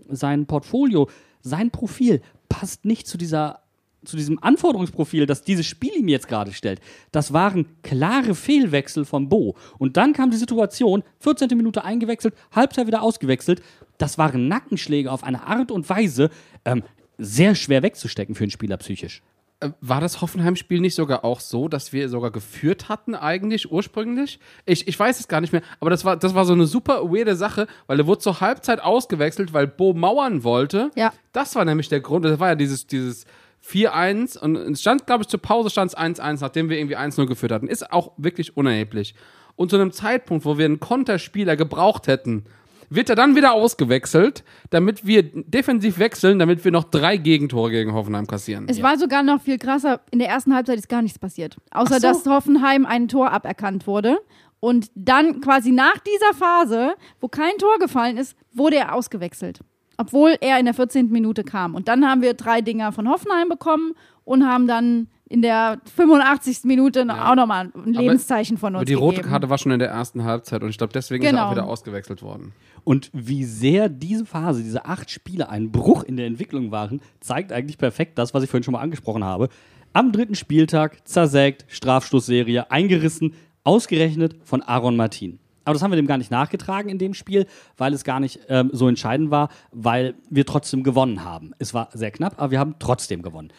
sein 0.09 0.47
Portfolio, 0.47 1.11
sein 1.43 1.73
Profil 1.73 2.23
passt 2.49 2.85
nicht 2.85 3.09
zu 3.09 3.19
dieser 3.19 3.63
zu 4.05 4.17
diesem 4.17 4.41
Anforderungsprofil, 4.41 5.27
das 5.27 5.43
dieses 5.43 5.67
Spiel 5.67 5.93
ihm 5.97 6.07
jetzt 6.07 6.29
gerade 6.29 6.53
stellt. 6.53 6.81
Das 7.11 7.33
waren 7.33 7.67
klare 7.83 8.37
Fehlwechsel 8.37 9.05
von 9.05 9.29
Bo. 9.29 9.57
Und 9.79 9.97
dann 9.97 10.13
kam 10.13 10.31
die 10.31 10.37
Situation, 10.37 11.03
14. 11.19 11.49
Minute 11.57 11.83
eingewechselt, 11.83 12.37
Halbzeit 12.53 12.87
wieder 12.87 13.03
ausgewechselt. 13.03 13.63
Das 13.99 14.17
waren 14.17 14.47
Nackenschläge 14.47 15.11
auf 15.11 15.25
eine 15.25 15.45
Art 15.45 15.73
und 15.73 15.91
Weise, 15.91 16.31
ähm, 16.65 16.85
sehr 17.19 17.57
schwer 17.57 17.83
wegzustecken 17.83 18.37
für 18.37 18.45
einen 18.45 18.53
Spieler 18.53 18.77
psychisch. 18.77 19.23
Äh, 19.61 19.71
War 19.81 20.01
das 20.01 20.21
Hoffenheim-Spiel 20.21 20.81
nicht 20.81 20.95
sogar 20.95 21.25
auch 21.25 21.41
so, 21.41 21.69
dass 21.69 21.93
wir 21.93 22.09
sogar 22.09 22.31
geführt 22.31 22.89
hatten, 22.89 23.15
eigentlich 23.15 23.71
ursprünglich? 23.71 24.39
Ich, 24.65 24.87
ich 24.87 24.99
weiß 24.99 25.21
es 25.21 25.29
gar 25.29 25.41
nicht 25.41 25.53
mehr, 25.53 25.63
aber 25.81 25.91
das 25.91 26.05
war, 26.05 26.17
das 26.17 26.35
war 26.35 26.45
so 26.45 26.53
eine 26.53 26.67
super 26.67 27.05
weirde 27.05 27.37
Sache, 27.37 27.67
weil 27.87 27.99
er 27.99 28.07
wurde 28.07 28.21
zur 28.21 28.41
Halbzeit 28.41 28.81
ausgewechselt, 28.81 29.53
weil 29.53 29.67
Bo 29.67 29.95
mauern 29.95 30.45
wollte. 30.45 30.91
Ja. 30.95 31.13
Das 31.33 31.55
war 31.55 31.65
nämlich 31.65 31.89
der 31.89 32.01
Grund. 32.01 32.25
Das 32.25 32.39
war 32.39 32.49
ja 32.49 32.55
dieses, 32.55 32.87
dieses 32.87 33.25
4-1 33.67 34.39
und 34.39 34.57
es 34.57 34.81
stand, 34.81 35.07
glaube 35.07 35.23
ich, 35.23 35.29
zur 35.29 35.41
Pause 35.41 35.71
stand 35.71 35.93
es 35.93 35.99
1-1, 35.99 36.41
nachdem 36.41 36.69
wir 36.69 36.79
irgendwie 36.79 36.97
1-0 36.97 37.27
geführt 37.27 37.53
hatten. 37.53 37.69
Ist 37.69 37.91
auch 37.93 38.13
wirklich 38.17 38.57
unerheblich. 38.57 39.15
Und 39.57 39.71
zu 39.71 39.77
einem 39.77 39.91
Zeitpunkt, 39.91 40.45
wo 40.45 40.59
wir 40.59 40.67
einen 40.67 40.81
Konterspieler 40.81 41.57
gebraucht 41.57 42.07
hätten, 42.07 42.45
wird 42.91 43.11
er 43.11 43.17
dann 43.17 43.37
wieder 43.37 43.53
ausgewechselt, 43.53 44.45
damit 44.71 45.07
wir 45.07 45.23
defensiv 45.23 45.99
wechseln, 45.99 46.39
damit 46.39 46.65
wir 46.65 46.73
noch 46.73 46.85
drei 46.85 47.17
Gegentore 47.17 47.71
gegen 47.71 47.93
Hoffenheim 47.93 48.27
kassieren. 48.27 48.67
Es 48.69 48.83
war 48.83 48.99
sogar 48.99 49.23
noch 49.23 49.41
viel 49.41 49.59
krasser. 49.59 50.01
In 50.11 50.19
der 50.19 50.29
ersten 50.29 50.55
Halbzeit 50.55 50.79
ist 50.79 50.89
gar 50.89 51.03
nichts 51.03 51.19
passiert. 51.19 51.57
Außer, 51.71 52.01
so. 52.01 52.01
dass 52.01 52.27
Hoffenheim 52.27 52.87
ein 52.87 53.09
Tor 53.09 53.31
aberkannt 53.33 53.87
wurde. 53.87 54.19
Und 54.61 54.91
dann 54.95 55.41
quasi 55.41 55.71
nach 55.71 55.99
dieser 55.99 56.35
Phase, 56.35 56.95
wo 57.21 57.29
kein 57.29 57.57
Tor 57.59 57.79
gefallen 57.79 58.17
ist, 58.17 58.37
wurde 58.53 58.77
er 58.77 58.95
ausgewechselt. 58.95 59.61
Obwohl 59.99 60.37
er 60.41 60.59
in 60.59 60.65
der 60.65 60.75
14. 60.75 61.11
Minute 61.11 61.45
kam. 61.45 61.75
Und 61.75 61.89
dann 61.89 62.09
haben 62.09 62.23
wir 62.23 62.35
drei 62.35 62.61
Dinger 62.61 62.93
von 62.93 63.09
Hoffenheim 63.09 63.49
bekommen 63.49 63.93
und 64.25 64.47
haben 64.47 64.67
dann 64.67 65.09
in 65.29 65.43
der 65.43 65.81
85. 65.97 66.61
Minute 66.65 67.05
Ja. 67.09 67.31
auch 67.31 67.35
nochmal 67.35 67.71
ein 67.75 67.93
Lebenszeichen 67.93 68.59
von 68.59 68.75
uns 68.75 68.81
Aber 68.81 68.85
die 68.85 68.95
rote 68.95 69.17
gegeben. 69.17 69.31
Karte 69.31 69.51
war 69.51 69.59
schon 69.59 69.73
in 69.73 69.79
der 69.79 69.89
ersten 69.89 70.25
Halbzeit 70.25 70.63
und 70.63 70.71
ich 70.71 70.79
glaube, 70.79 70.93
deswegen 70.93 71.23
ist 71.25 71.29
er 71.29 71.33
Genau. 71.33 71.47
auch 71.47 71.51
wieder 71.53 71.67
ausgewechselt 71.67 72.23
worden. 72.23 72.53
Und 72.85 73.11
wie 73.13 73.45
sehr 73.45 73.89
diese 73.89 74.25
Phase, 74.25 74.63
diese 74.63 74.85
acht 74.85 75.11
Spiele 75.11 75.49
ein 75.49 75.73
Bruch 75.73 76.05
in 76.05 76.17
der 76.17 76.27
Entwicklung 76.27 76.71
waren, 76.71 77.01
zeigt 77.21 77.53
eigentlich 77.53 77.79
perfekt 77.79 78.19
das, 78.19 78.35
was 78.35 78.45
ich 78.45 78.51
vorhin 78.51 78.63
schon 78.63 78.73
mal 78.73 78.81
angesprochen 78.81 79.25
habe. 79.25 79.49
Am 79.93 80.13
dritten 80.13 80.35
Spieltag 80.37 81.07
zersägt, 81.09 81.65
Strafstoßserie, 81.69 82.71
eingerissen, 82.71 83.35
ausgerechnet 83.65 84.37
von 84.45 84.63
Aaron 84.63 84.95
Martin. 84.95 85.41
Aber 85.67 85.75
das 85.75 85.83
haben 85.83 85.91
wir 85.91 85.97
dem 85.97 86.07
gar 86.07 86.17
nicht 86.17 86.31
nachgetragen 86.31 86.89
in 86.89 86.99
dem 86.99 87.13
Spiel, 87.13 87.47
weil 87.77 87.93
es 87.93 88.05
gar 88.05 88.21
nicht 88.21 88.39
ähm, 88.49 88.71
so 88.73 88.89
entscheidend 88.89 89.31
war, 89.31 89.49
weil 89.73 90.15
wir 90.31 90.47
trotzdem 90.47 90.85
gewonnen 90.85 91.25
haben. 91.25 91.53
Es 91.59 91.75
war 91.75 91.89
sehr 91.93 92.13
knapp, 92.13 92.35
aber 92.41 92.53
wir 92.53 92.61
haben 92.61 92.77
trotzdem 92.79 93.21
gewonnen. 93.21 93.53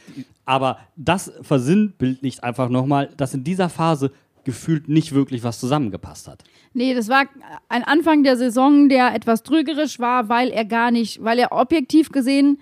Aber 0.45 0.79
das 0.95 1.33
versinnbildlicht 1.41 2.45
einfach 2.45 2.69
nochmal, 2.69 3.09
dass 3.17 3.33
in 3.33 3.43
dieser 3.43 3.67
Phase 3.67 4.11
gefühlt 4.45 4.87
nicht 4.87 5.13
wirklich 5.13 5.43
was 5.43 5.59
zusammengepasst 5.59 6.29
hat. 6.29 6.45
Nee, 6.73 6.93
das 6.93 7.09
war 7.09 7.25
ein 7.67 7.83
Anfang 7.83 8.23
der 8.23 8.37
Saison, 8.37 8.87
der 8.87 9.13
etwas 9.13 9.43
trügerisch 9.43 9.99
war, 9.99 10.29
weil 10.29 10.49
er 10.49 10.63
gar 10.63 10.91
nicht, 10.91 11.21
weil 11.21 11.39
er 11.39 11.51
objektiv 11.51 12.09
gesehen 12.11 12.57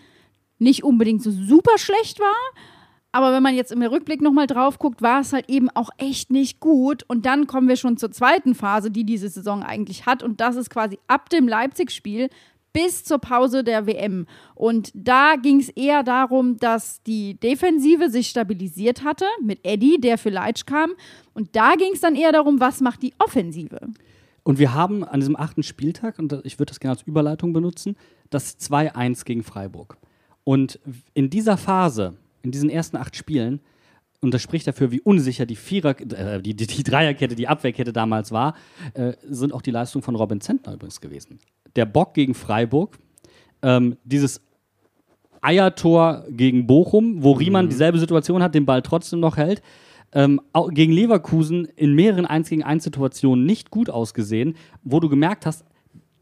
nicht 0.57 0.83
unbedingt 0.83 1.21
so 1.21 1.29
super 1.29 1.77
schlecht 1.77 2.19
war. 2.19 2.35
Aber 3.15 3.31
wenn 3.31 3.41
man 3.41 3.55
jetzt 3.55 3.71
im 3.71 3.81
Rückblick 3.81 4.21
nochmal 4.21 4.45
drauf 4.45 4.77
guckt, 4.77 5.01
war 5.01 5.21
es 5.21 5.31
halt 5.31 5.49
eben 5.49 5.69
auch 5.69 5.89
echt 5.97 6.31
nicht 6.31 6.59
gut. 6.59 7.03
Und 7.07 7.25
dann 7.25 7.47
kommen 7.47 7.69
wir 7.69 7.77
schon 7.77 7.95
zur 7.95 8.11
zweiten 8.11 8.55
Phase, 8.55 8.91
die 8.91 9.05
diese 9.05 9.29
Saison 9.29 9.63
eigentlich 9.63 10.05
hat. 10.05 10.21
Und 10.21 10.41
das 10.41 10.57
ist 10.57 10.69
quasi 10.69 10.99
ab 11.07 11.29
dem 11.29 11.47
Leipzig-Spiel 11.47 12.27
bis 12.73 13.05
zur 13.05 13.19
Pause 13.19 13.63
der 13.63 13.87
WM. 13.87 14.27
Und 14.53 14.91
da 14.93 15.37
ging 15.37 15.61
es 15.61 15.69
eher 15.69 16.03
darum, 16.03 16.57
dass 16.57 17.03
die 17.03 17.39
Defensive 17.39 18.09
sich 18.09 18.27
stabilisiert 18.27 19.05
hatte 19.05 19.23
mit 19.41 19.59
Eddie, 19.63 19.97
der 19.97 20.17
für 20.17 20.29
Leitsch 20.29 20.65
kam. 20.65 20.91
Und 21.33 21.55
da 21.55 21.75
ging 21.75 21.93
es 21.93 22.01
dann 22.01 22.15
eher 22.15 22.33
darum, 22.33 22.59
was 22.59 22.81
macht 22.81 23.01
die 23.01 23.13
Offensive. 23.19 23.79
Und 24.43 24.59
wir 24.59 24.73
haben 24.73 25.05
an 25.05 25.21
diesem 25.21 25.37
achten 25.37 25.63
Spieltag, 25.63 26.19
und 26.19 26.41
ich 26.43 26.59
würde 26.59 26.71
das 26.71 26.81
gerne 26.81 26.97
als 26.97 27.03
Überleitung 27.03 27.53
benutzen, 27.53 27.95
das 28.29 28.59
2-1 28.59 29.23
gegen 29.23 29.43
Freiburg. 29.43 29.95
Und 30.43 30.81
in 31.13 31.29
dieser 31.29 31.55
Phase, 31.55 32.17
in 32.45 32.51
diesen 32.51 32.69
ersten 32.69 32.95
acht 32.97 33.15
Spielen, 33.15 33.59
und 34.21 34.33
das 34.33 34.41
spricht 34.41 34.65
dafür, 34.67 34.91
wie 34.91 35.01
unsicher 35.01 35.45
die 35.45 35.55
Vierer, 35.55 35.99
äh, 35.99 36.41
die, 36.41 36.55
die, 36.55 36.67
die 36.67 36.83
Dreierkette, 36.83 37.35
die 37.35 37.47
Abwehrkette 37.47 37.91
damals 37.91 38.31
war, 38.31 38.55
äh, 38.93 39.13
sind 39.27 39.53
auch 39.53 39.61
die 39.61 39.71
Leistungen 39.71 40.03
von 40.03 40.15
Robin 40.15 40.41
Zentner 40.41 40.73
übrigens 40.73 41.01
gewesen. 41.01 41.39
Der 41.75 41.85
Bock 41.85 42.13
gegen 42.13 42.33
Freiburg, 42.33 42.97
ähm, 43.61 43.97
dieses 44.03 44.41
Eiertor 45.41 46.25
gegen 46.29 46.65
Bochum, 46.65 47.23
wo 47.23 47.33
Riemann 47.33 47.69
dieselbe 47.69 47.99
Situation 47.99 48.41
hat, 48.41 48.55
den 48.55 48.65
Ball 48.65 48.81
trotzdem 48.81 49.19
noch 49.19 49.37
hält. 49.37 49.61
Ähm, 50.11 50.41
gegen 50.69 50.93
Leverkusen 50.93 51.65
in 51.75 51.93
mehreren 51.93 52.25
1 52.25 52.49
gegen 52.49 52.63
1 52.63 52.83
Situationen 52.83 53.45
nicht 53.45 53.69
gut 53.69 53.89
ausgesehen, 53.89 54.55
wo 54.83 54.99
du 54.99 55.09
gemerkt 55.09 55.45
hast, 55.45 55.65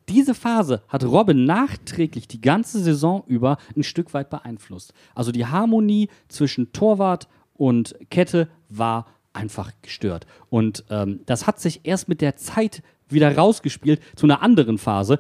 diese 0.10 0.34
Phase 0.34 0.84
hat 0.88 1.04
Robin 1.04 1.46
nachträglich 1.46 2.28
die 2.28 2.42
ganze 2.42 2.80
Saison 2.80 3.24
über 3.28 3.58
ein 3.76 3.84
Stück 3.84 4.14
weit 4.14 4.30
beeinflusst. 4.30 4.94
Also 5.16 5.32
die 5.32 5.46
Harmonie 5.46 6.10
zwischen 6.28 6.74
Torwart 6.74 7.28
und 7.54 7.96
Kette 8.10 8.50
war 8.70 9.08
einfach 9.34 9.72
gestört. 9.82 10.28
Und 10.50 10.84
ähm, 10.90 11.22
das 11.26 11.48
hat 11.48 11.60
sich 11.60 11.82
erst 11.84 12.08
mit 12.10 12.22
der 12.22 12.36
Zeit 12.36 12.84
wieder 13.10 13.36
rausgespielt 13.36 14.02
zu 14.16 14.26
einer 14.26 14.42
anderen 14.42 14.78
Phase. 14.78 15.20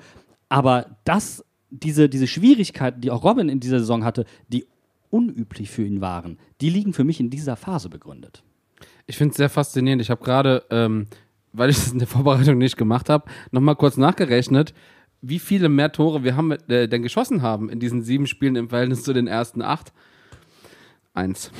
Aber 0.49 0.97
das, 1.03 1.43
diese, 1.69 2.09
diese 2.09 2.27
Schwierigkeiten, 2.27 3.01
die 3.01 3.11
auch 3.11 3.23
Robin 3.23 3.49
in 3.49 3.59
dieser 3.59 3.79
Saison 3.79 4.03
hatte, 4.03 4.25
die 4.47 4.65
unüblich 5.09 5.69
für 5.69 5.86
ihn 5.86 6.01
waren, 6.01 6.38
die 6.61 6.69
liegen 6.69 6.93
für 6.93 7.03
mich 7.03 7.19
in 7.19 7.29
dieser 7.29 7.55
Phase 7.55 7.89
begründet. 7.89 8.43
Ich 9.05 9.17
finde 9.17 9.31
es 9.31 9.38
sehr 9.38 9.49
faszinierend. 9.49 10.01
Ich 10.01 10.09
habe 10.09 10.23
gerade, 10.23 10.63
ähm, 10.69 11.07
weil 11.54 11.70
ich 11.70 11.78
das 11.78 11.91
in 11.91 11.99
der 11.99 12.08
Vorbereitung 12.08 12.58
nicht 12.58 12.78
gemacht 12.78 13.10
habe, 13.10 13.26
nochmal 13.51 13.76
kurz 13.76 13.97
nachgerechnet, 13.97 14.74
wie 15.22 15.39
viele 15.39 15.70
mehr 15.70 15.91
Tore 15.91 16.24
wir 16.24 16.36
haben, 16.36 16.51
äh, 16.51 16.88
denn 16.88 17.01
geschossen 17.04 17.41
haben 17.41 17.70
in 17.70 17.80
diesen 17.80 18.01
sieben 18.04 18.28
Spielen 18.28 18.56
im 18.56 18.70
Verhältnis 18.70 19.04
zu 19.04 19.14
den 19.14 19.28
ersten 19.28 19.62
acht. 19.62 19.93
Eins. 21.14 21.51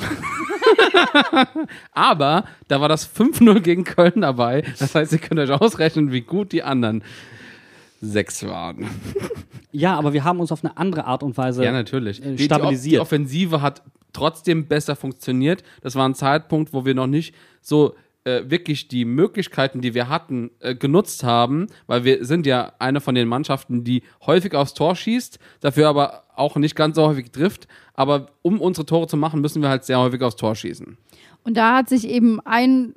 Aber 1.92 2.46
da 2.68 2.82
war 2.82 2.90
das 2.90 3.08
5-0 3.08 3.60
gegen 3.62 3.84
Köln 3.84 4.22
dabei. 4.22 4.64
Das 4.80 4.96
heißt, 4.96 5.12
ihr 5.14 5.20
könnt 5.20 5.40
euch 5.40 5.52
ausrechnen, 5.52 6.12
wie 6.12 6.22
gut 6.22 6.52
die 6.52 6.64
anderen 6.64 7.04
sechs 8.02 8.46
waren. 8.46 8.88
Ja, 9.72 9.98
aber 9.98 10.14
wir 10.14 10.24
haben 10.24 10.40
uns 10.40 10.52
auf 10.52 10.64
eine 10.64 10.76
andere 10.78 11.06
Art 11.06 11.24
und 11.24 11.38
Weise 11.38 11.64
Ja, 11.64 11.72
natürlich. 11.72 12.24
äh, 12.24 12.38
stabilisiert. 12.38 12.84
Die, 12.86 12.90
die 12.90 13.00
Offensive 13.00 13.62
hat 13.62 13.82
trotzdem 14.12 14.68
besser 14.68 14.96
funktioniert. 14.96 15.64
Das 15.82 15.96
war 15.96 16.08
ein 16.08 16.14
Zeitpunkt, 16.14 16.74
wo 16.74 16.84
wir 16.86 16.94
noch 16.96 17.08
nicht 17.08 17.34
so 17.62 17.96
äh, 18.26 18.50
wirklich 18.50 18.88
die 18.88 19.06
Möglichkeiten, 19.06 19.82
die 19.82 19.94
wir 19.94 20.10
hatten, 20.10 20.52
äh, 20.60 20.76
genutzt 20.76 21.24
haben, 21.24 21.68
weil 21.88 22.04
wir 22.04 22.26
sind 22.26 22.46
ja 22.46 22.74
eine 22.80 23.02
von 23.02 23.16
den 23.16 23.28
Mannschaften, 23.28 23.84
die 23.84 24.04
häufig 24.26 24.56
aufs 24.56 24.74
Tor 24.74 24.96
schießt, 24.96 25.40
dafür 25.60 25.90
aber 25.90 26.24
auch 26.36 26.56
nicht 26.56 26.76
ganz 26.76 26.96
so 26.96 27.08
häufig 27.08 27.32
trifft. 27.32 27.68
Aber 27.94 28.28
um 28.42 28.60
unsere 28.62 28.86
Tore 28.86 29.08
zu 29.08 29.18
machen, 29.18 29.42
müssen 29.42 29.62
wir 29.62 29.70
halt 29.70 29.84
sehr 29.84 30.00
häufig 30.00 30.22
aufs 30.22 30.36
Tor 30.36 30.56
schießen. 30.56 30.98
Und 31.44 31.58
da 31.58 31.78
hat 31.78 31.90
sich 31.90 32.08
eben 32.08 32.40
ein, 32.42 32.94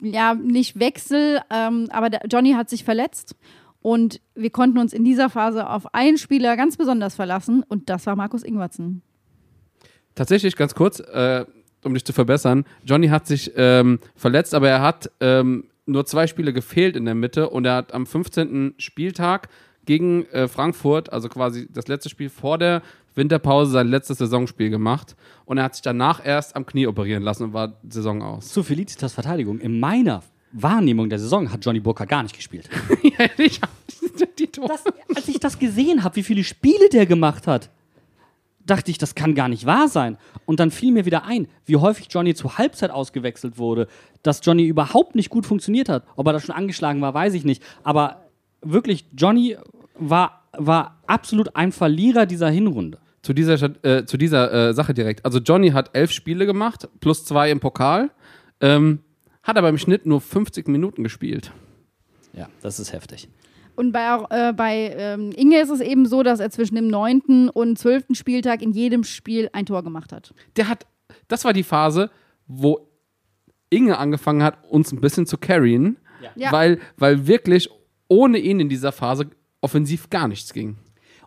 ja, 0.00 0.34
nicht 0.34 0.78
Wechsel, 0.78 1.40
ähm, 1.50 1.88
aber 1.90 2.10
der 2.10 2.22
Johnny 2.28 2.52
hat 2.52 2.68
sich 2.68 2.84
verletzt. 2.84 3.36
Und 3.80 4.20
wir 4.34 4.50
konnten 4.50 4.78
uns 4.78 4.92
in 4.92 5.04
dieser 5.04 5.30
Phase 5.30 5.68
auf 5.68 5.94
einen 5.94 6.18
Spieler 6.18 6.56
ganz 6.56 6.76
besonders 6.76 7.14
verlassen. 7.14 7.62
Und 7.62 7.90
das 7.90 8.06
war 8.06 8.16
Markus 8.16 8.42
Ingwertsen. 8.42 9.02
Tatsächlich, 10.14 10.56
ganz 10.56 10.74
kurz, 10.74 11.00
äh, 11.00 11.44
um 11.84 11.94
dich 11.94 12.04
zu 12.04 12.12
verbessern, 12.12 12.64
Johnny 12.84 13.08
hat 13.08 13.26
sich 13.26 13.52
ähm, 13.56 13.98
verletzt, 14.16 14.54
aber 14.54 14.68
er 14.68 14.82
hat 14.82 15.10
ähm, 15.20 15.64
nur 15.86 16.06
zwei 16.06 16.26
Spiele 16.26 16.52
gefehlt 16.52 16.96
in 16.96 17.04
der 17.04 17.14
Mitte 17.14 17.50
und 17.50 17.64
er 17.64 17.76
hat 17.76 17.94
am 17.94 18.06
15. 18.06 18.74
Spieltag 18.78 19.48
gegen 19.84 20.26
äh, 20.26 20.48
Frankfurt, 20.48 21.12
also 21.12 21.28
quasi 21.28 21.68
das 21.70 21.88
letzte 21.88 22.08
Spiel 22.08 22.30
vor 22.30 22.58
der 22.58 22.82
Winterpause, 23.14 23.72
sein 23.72 23.88
letztes 23.88 24.18
Saisonspiel 24.18 24.70
gemacht 24.70 25.14
und 25.44 25.58
er 25.58 25.64
hat 25.64 25.74
sich 25.74 25.82
danach 25.82 26.24
erst 26.24 26.56
am 26.56 26.66
Knie 26.66 26.86
operieren 26.86 27.22
lassen 27.22 27.44
und 27.44 27.52
war 27.52 27.74
Saison 27.88 28.22
aus. 28.22 28.48
Zu 28.48 28.62
Felicitas 28.62 29.12
Verteidigung. 29.12 29.60
In 29.60 29.78
meiner 29.78 30.22
Wahrnehmung 30.52 31.08
der 31.08 31.18
Saison 31.18 31.50
hat 31.50 31.64
Johnny 31.64 31.80
Burkhardt 31.80 32.08
gar 32.08 32.22
nicht 32.22 32.34
gespielt. 32.34 32.68
ich 33.38 33.60
hab 33.60 33.70
die 34.38 34.46
Tore. 34.46 34.68
Das, 34.68 34.84
als 35.14 35.28
ich 35.28 35.40
das 35.40 35.58
gesehen 35.58 36.02
habe, 36.02 36.16
wie 36.16 36.22
viele 36.22 36.44
Spiele 36.44 36.88
der 36.90 37.06
gemacht 37.06 37.46
hat, 37.46 37.70
dachte 38.66 38.90
ich, 38.90 38.98
das 38.98 39.14
kann 39.14 39.34
gar 39.34 39.48
nicht 39.48 39.66
wahr 39.66 39.88
sein. 39.88 40.16
Und 40.46 40.60
dann 40.60 40.70
fiel 40.70 40.92
mir 40.92 41.04
wieder 41.04 41.24
ein, 41.24 41.48
wie 41.66 41.76
häufig 41.76 42.08
Johnny 42.10 42.34
zur 42.34 42.58
Halbzeit 42.58 42.90
ausgewechselt 42.90 43.58
wurde, 43.58 43.88
dass 44.22 44.40
Johnny 44.42 44.64
überhaupt 44.64 45.14
nicht 45.14 45.30
gut 45.30 45.46
funktioniert 45.46 45.88
hat. 45.88 46.04
Ob 46.16 46.26
er 46.26 46.32
da 46.32 46.40
schon 46.40 46.54
angeschlagen 46.54 47.00
war, 47.00 47.14
weiß 47.14 47.34
ich 47.34 47.44
nicht. 47.44 47.62
Aber 47.82 48.24
wirklich, 48.62 49.06
Johnny 49.16 49.56
war, 49.98 50.42
war 50.52 51.00
absolut 51.06 51.54
ein 51.56 51.72
Verlierer 51.72 52.26
dieser 52.26 52.48
Hinrunde. 52.50 52.98
zu 53.22 53.32
dieser, 53.32 53.84
äh, 53.84 54.04
zu 54.04 54.16
dieser 54.16 54.70
äh, 54.70 54.74
Sache 54.74 54.94
direkt. 54.94 55.24
Also 55.24 55.38
Johnny 55.38 55.70
hat 55.70 55.90
elf 55.94 56.10
Spiele 56.10 56.46
gemacht, 56.46 56.88
plus 57.00 57.24
zwei 57.24 57.50
im 57.50 57.60
Pokal, 57.60 58.10
ähm, 58.60 59.00
hat 59.42 59.56
aber 59.56 59.68
im 59.68 59.78
Schnitt 59.78 60.06
nur 60.06 60.20
50 60.20 60.68
Minuten 60.68 61.02
gespielt. 61.02 61.52
Ja, 62.34 62.48
das 62.62 62.80
ist 62.80 62.92
heftig. 62.92 63.28
Und 63.76 63.92
bei, 63.92 64.18
äh, 64.30 64.52
bei 64.52 64.94
ähm, 64.96 65.30
Inge 65.36 65.60
ist 65.60 65.70
es 65.70 65.80
eben 65.80 66.06
so, 66.06 66.22
dass 66.22 66.40
er 66.40 66.50
zwischen 66.50 66.74
dem 66.76 66.88
9. 66.88 67.48
und 67.52 67.78
12. 67.78 68.06
Spieltag 68.12 68.62
in 68.62 68.72
jedem 68.72 69.04
Spiel 69.04 69.50
ein 69.52 69.66
Tor 69.66 69.82
gemacht 69.82 70.12
hat. 70.12 70.32
Der 70.56 70.68
hat, 70.68 70.86
das 71.28 71.44
war 71.44 71.52
die 71.52 71.62
Phase, 71.62 72.10
wo 72.46 72.88
Inge 73.70 73.98
angefangen 73.98 74.42
hat, 74.42 74.58
uns 74.70 74.92
ein 74.92 75.00
bisschen 75.00 75.26
zu 75.26 75.38
carryen, 75.38 75.96
Ja. 76.36 76.52
weil, 76.52 76.78
weil 76.96 77.26
wirklich 77.26 77.68
ohne 78.08 78.38
ihn 78.38 78.60
in 78.60 78.68
dieser 78.68 78.92
Phase 78.92 79.26
offensiv 79.60 80.10
gar 80.10 80.28
nichts 80.28 80.52
ging. 80.52 80.76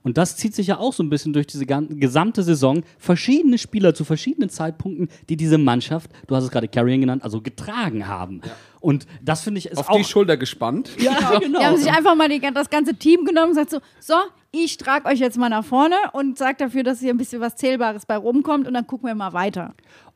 Und 0.04 0.18
das 0.18 0.38
zieht 0.38 0.56
sich 0.56 0.68
ja 0.68 0.78
auch 0.78 0.94
so 0.94 1.04
ein 1.04 1.10
bisschen 1.10 1.34
durch 1.34 1.48
diese 1.48 1.66
gesamte 1.66 2.44
Saison. 2.44 2.84
Verschiedene 2.98 3.58
Spieler 3.58 3.94
zu 3.94 4.06
verschiedenen 4.06 4.50
Zeitpunkten, 4.50 5.10
die 5.30 5.38
diese 5.38 5.58
Mannschaft, 5.58 6.12
du 6.28 6.36
hast 6.36 6.46
es 6.46 6.52
gerade 6.52 6.68
Carrying 6.68 7.02
genannt, 7.02 7.24
also 7.24 7.42
getragen 7.42 8.08
haben. 8.08 8.42
Und 8.80 9.06
das 9.22 9.42
finde 9.42 9.60
ich 9.60 9.66
ist 9.68 9.78
Auf 9.78 9.90
auch. 9.90 9.98
die 9.98 10.04
Schulter 10.04 10.38
gespannt. 10.38 10.92
ja, 11.00 11.40
genau. 11.40 11.60
Die 11.60 11.66
haben 11.66 11.78
sich 11.78 11.92
einfach 11.92 12.16
mal 12.16 12.30
die, 12.30 12.40
das 12.40 12.70
ganze 12.70 12.96
Team 12.96 13.26
genommen 13.26 13.50
und 13.50 13.58
gesagt 13.58 13.72
so, 13.72 13.80
so, 14.00 14.16
ich 14.52 14.78
trage 14.78 15.08
euch 15.08 15.20
jetzt 15.20 15.38
mal 15.38 15.50
nach 15.50 15.66
vorne 15.66 15.96
und 16.14 16.38
sag 16.38 16.58
dafür, 16.60 16.84
dass 16.84 17.00
hier 17.00 17.14
ein 17.14 17.18
bisschen 17.18 17.42
was 17.42 17.56
Zählbares 17.56 18.06
bei 18.06 18.16
rumkommt 18.16 18.68
und 18.68 18.74
dann 18.74 18.88
gucken 18.88 19.08
wir 19.08 19.16
mal 19.16 19.34
weiter. 19.34 19.74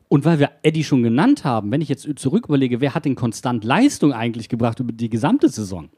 Und 0.08 0.24
weil 0.24 0.38
wir 0.38 0.50
Eddie 0.62 0.84
schon 0.84 1.02
genannt 1.02 1.44
haben, 1.44 1.70
wenn 1.70 1.80
ich 1.80 1.88
jetzt 1.88 2.06
zurück 2.16 2.46
überlege, 2.46 2.80
wer 2.80 2.94
hat 2.94 3.06
denn 3.06 3.14
konstant 3.14 3.64
Leistung 3.64 4.12
eigentlich 4.12 4.48
gebracht 4.48 4.78
über 4.78 4.92
die 4.92 5.08
gesamte 5.08 5.48
Saison? 5.48 5.88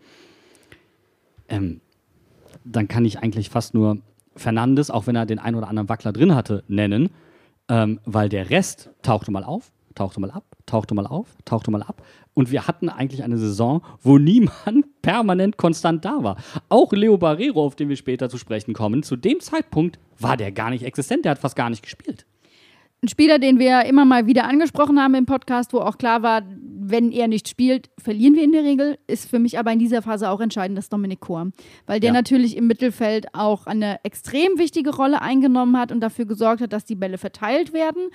Ähm, 1.49 1.81
dann 2.65 2.89
kann 2.89 3.05
ich 3.05 3.19
eigentlich 3.19 3.51
fast 3.51 3.75
nur 3.75 3.99
Fernandes, 4.37 4.91
auch 4.91 5.07
wenn 5.07 5.17
er 5.17 5.27
den 5.27 5.39
ein 5.39 5.55
oder 5.55 5.69
anderen 5.69 5.89
Wackler 5.89 6.13
drin 6.13 6.35
hatte, 6.35 6.65
nennen, 6.67 7.11
ähm, 7.69 8.01
weil 8.05 8.29
der 8.29 8.51
Rest 8.51 8.91
tauchte 9.03 9.31
mal 9.31 9.45
auf, 9.45 9.73
tauchte 9.95 10.21
mal 10.21 10.31
ab, 10.31 10.45
tauchte 10.67 10.95
mal 10.95 11.07
auf, 11.07 11.29
tauchte 11.45 11.71
mal 11.71 11.83
ab. 11.83 12.03
Und 12.35 12.51
wir 12.51 12.67
hatten 12.67 12.89
eigentlich 12.89 13.23
eine 13.23 13.39
Saison, 13.39 13.83
wo 14.03 14.19
niemand 14.19 14.87
permanent 15.03 15.57
konstant 15.57 16.05
da 16.05 16.23
war. 16.23 16.37
Auch 16.69 16.93
Leo 16.93 17.17
Barrero, 17.17 17.65
auf 17.65 17.77
den 17.77 17.89
wir 17.89 17.97
später 17.97 18.29
zu 18.29 18.39
sprechen 18.39 18.75
kommen, 18.75 19.03
zu 19.03 19.17
dem 19.17 19.41
Zeitpunkt 19.41 19.99
war 20.19 20.37
der 20.37 20.53
gar 20.53 20.71
nicht 20.71 20.85
existent, 20.85 21.25
der 21.25 21.33
hat 21.33 21.39
fast 21.39 21.57
gar 21.57 21.71
nicht 21.71 21.83
gespielt. 21.83 22.27
Ein 23.05 23.09
Spieler, 23.09 23.39
den 23.39 23.59
wir 23.59 23.85
immer 23.85 24.07
mal 24.07 24.27
wieder 24.27 24.45
angesprochen 24.45 24.99
haben 24.99 25.15
im 25.15 25.27
Podcast, 25.27 25.75
wo 25.75 25.81
auch 25.81 25.99
klar 25.99 26.23
war, 26.23 26.41
wenn 26.57 27.13
er 27.13 27.29
nicht 27.29 27.51
spielt, 27.51 27.91
verlieren 27.99 28.35
wir 28.35 28.43
in 28.43 28.53
der 28.53 28.65
Regel, 28.65 28.99
ist 29.07 29.29
für 29.29 29.39
mich 29.39 29.59
aber 29.59 29.71
in 29.73 29.79
dieser 29.79 30.01
Phase 30.01 30.31
auch 30.31 30.41
entscheidend, 30.41 30.79
das 30.79 30.89
Dominik 30.89 31.21
Kor. 31.21 31.51
Weil 31.85 32.01
der 32.01 32.09
Ja. 32.09 32.15
natürlich 32.15 32.57
im 32.57 32.67
Mittelfeld 32.67 33.27
auch 33.35 33.67
eine 33.67 34.03
extrem 34.05 34.57
wichtige 34.57 34.97
Rolle 34.97 35.21
eingenommen 35.21 35.77
hat 35.79 35.93
und 35.93 36.01
dafür 36.01 36.25
gesorgt 36.25 36.63
hat, 36.63 36.73
dass 36.73 36.87
die 36.87 36.95
Bälle 36.95 37.19
verteilt 37.19 37.75
werden. 37.75 38.09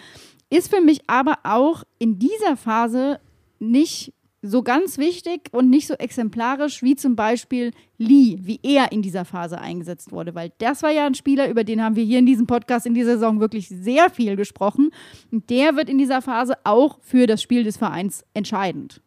Ist 0.50 0.74
für 0.74 0.82
mich 0.82 1.02
aber 1.06 1.36
auch 1.44 1.84
in 2.00 2.18
dieser 2.18 2.58
Phase 2.58 3.20
nicht 3.60 4.12
so 4.42 4.64
ganz 4.64 4.98
wichtig 4.98 5.50
und 5.52 5.70
nicht 5.70 5.88
so 5.88 5.96
exemplarisch 5.96 6.82
wie 6.82 6.96
zum 6.96 7.16
Beispiel 7.16 7.72
Lee, 7.98 8.38
wie 8.42 8.60
er 8.64 8.92
in 8.92 9.02
dieser 9.02 9.26
Phase 9.26 9.60
eingesetzt 9.60 10.12
wurde. 10.12 10.34
Weil 10.34 10.52
das 10.60 10.82
war 10.82 10.92
ja 10.92 11.06
ein 11.06 11.16
Spieler, 11.16 11.50
über 11.50 11.64
den 11.64 11.84
haben 11.84 11.96
wir 11.96 12.04
hier 12.04 12.20
in 12.20 12.26
diesem 12.26 12.48
Podcast 12.48 12.86
in 12.86 12.94
dieser 12.94 13.14
Saison 13.14 13.40
wirklich 13.42 13.68
sehr 13.68 14.10
viel 14.10 14.36
gesprochen. 14.36 14.92
Und 15.32 15.50
der 15.50 15.76
wird 15.76 15.90
in 15.90 15.98
dieser 15.98 16.22
Phase 16.22 16.54
auch 16.64 17.00
für 17.02 17.28
das 17.28 17.42
Spiel 17.42 17.64
des 17.64 17.78
Vereins 17.78 18.24
entscheidend. 18.34 19.02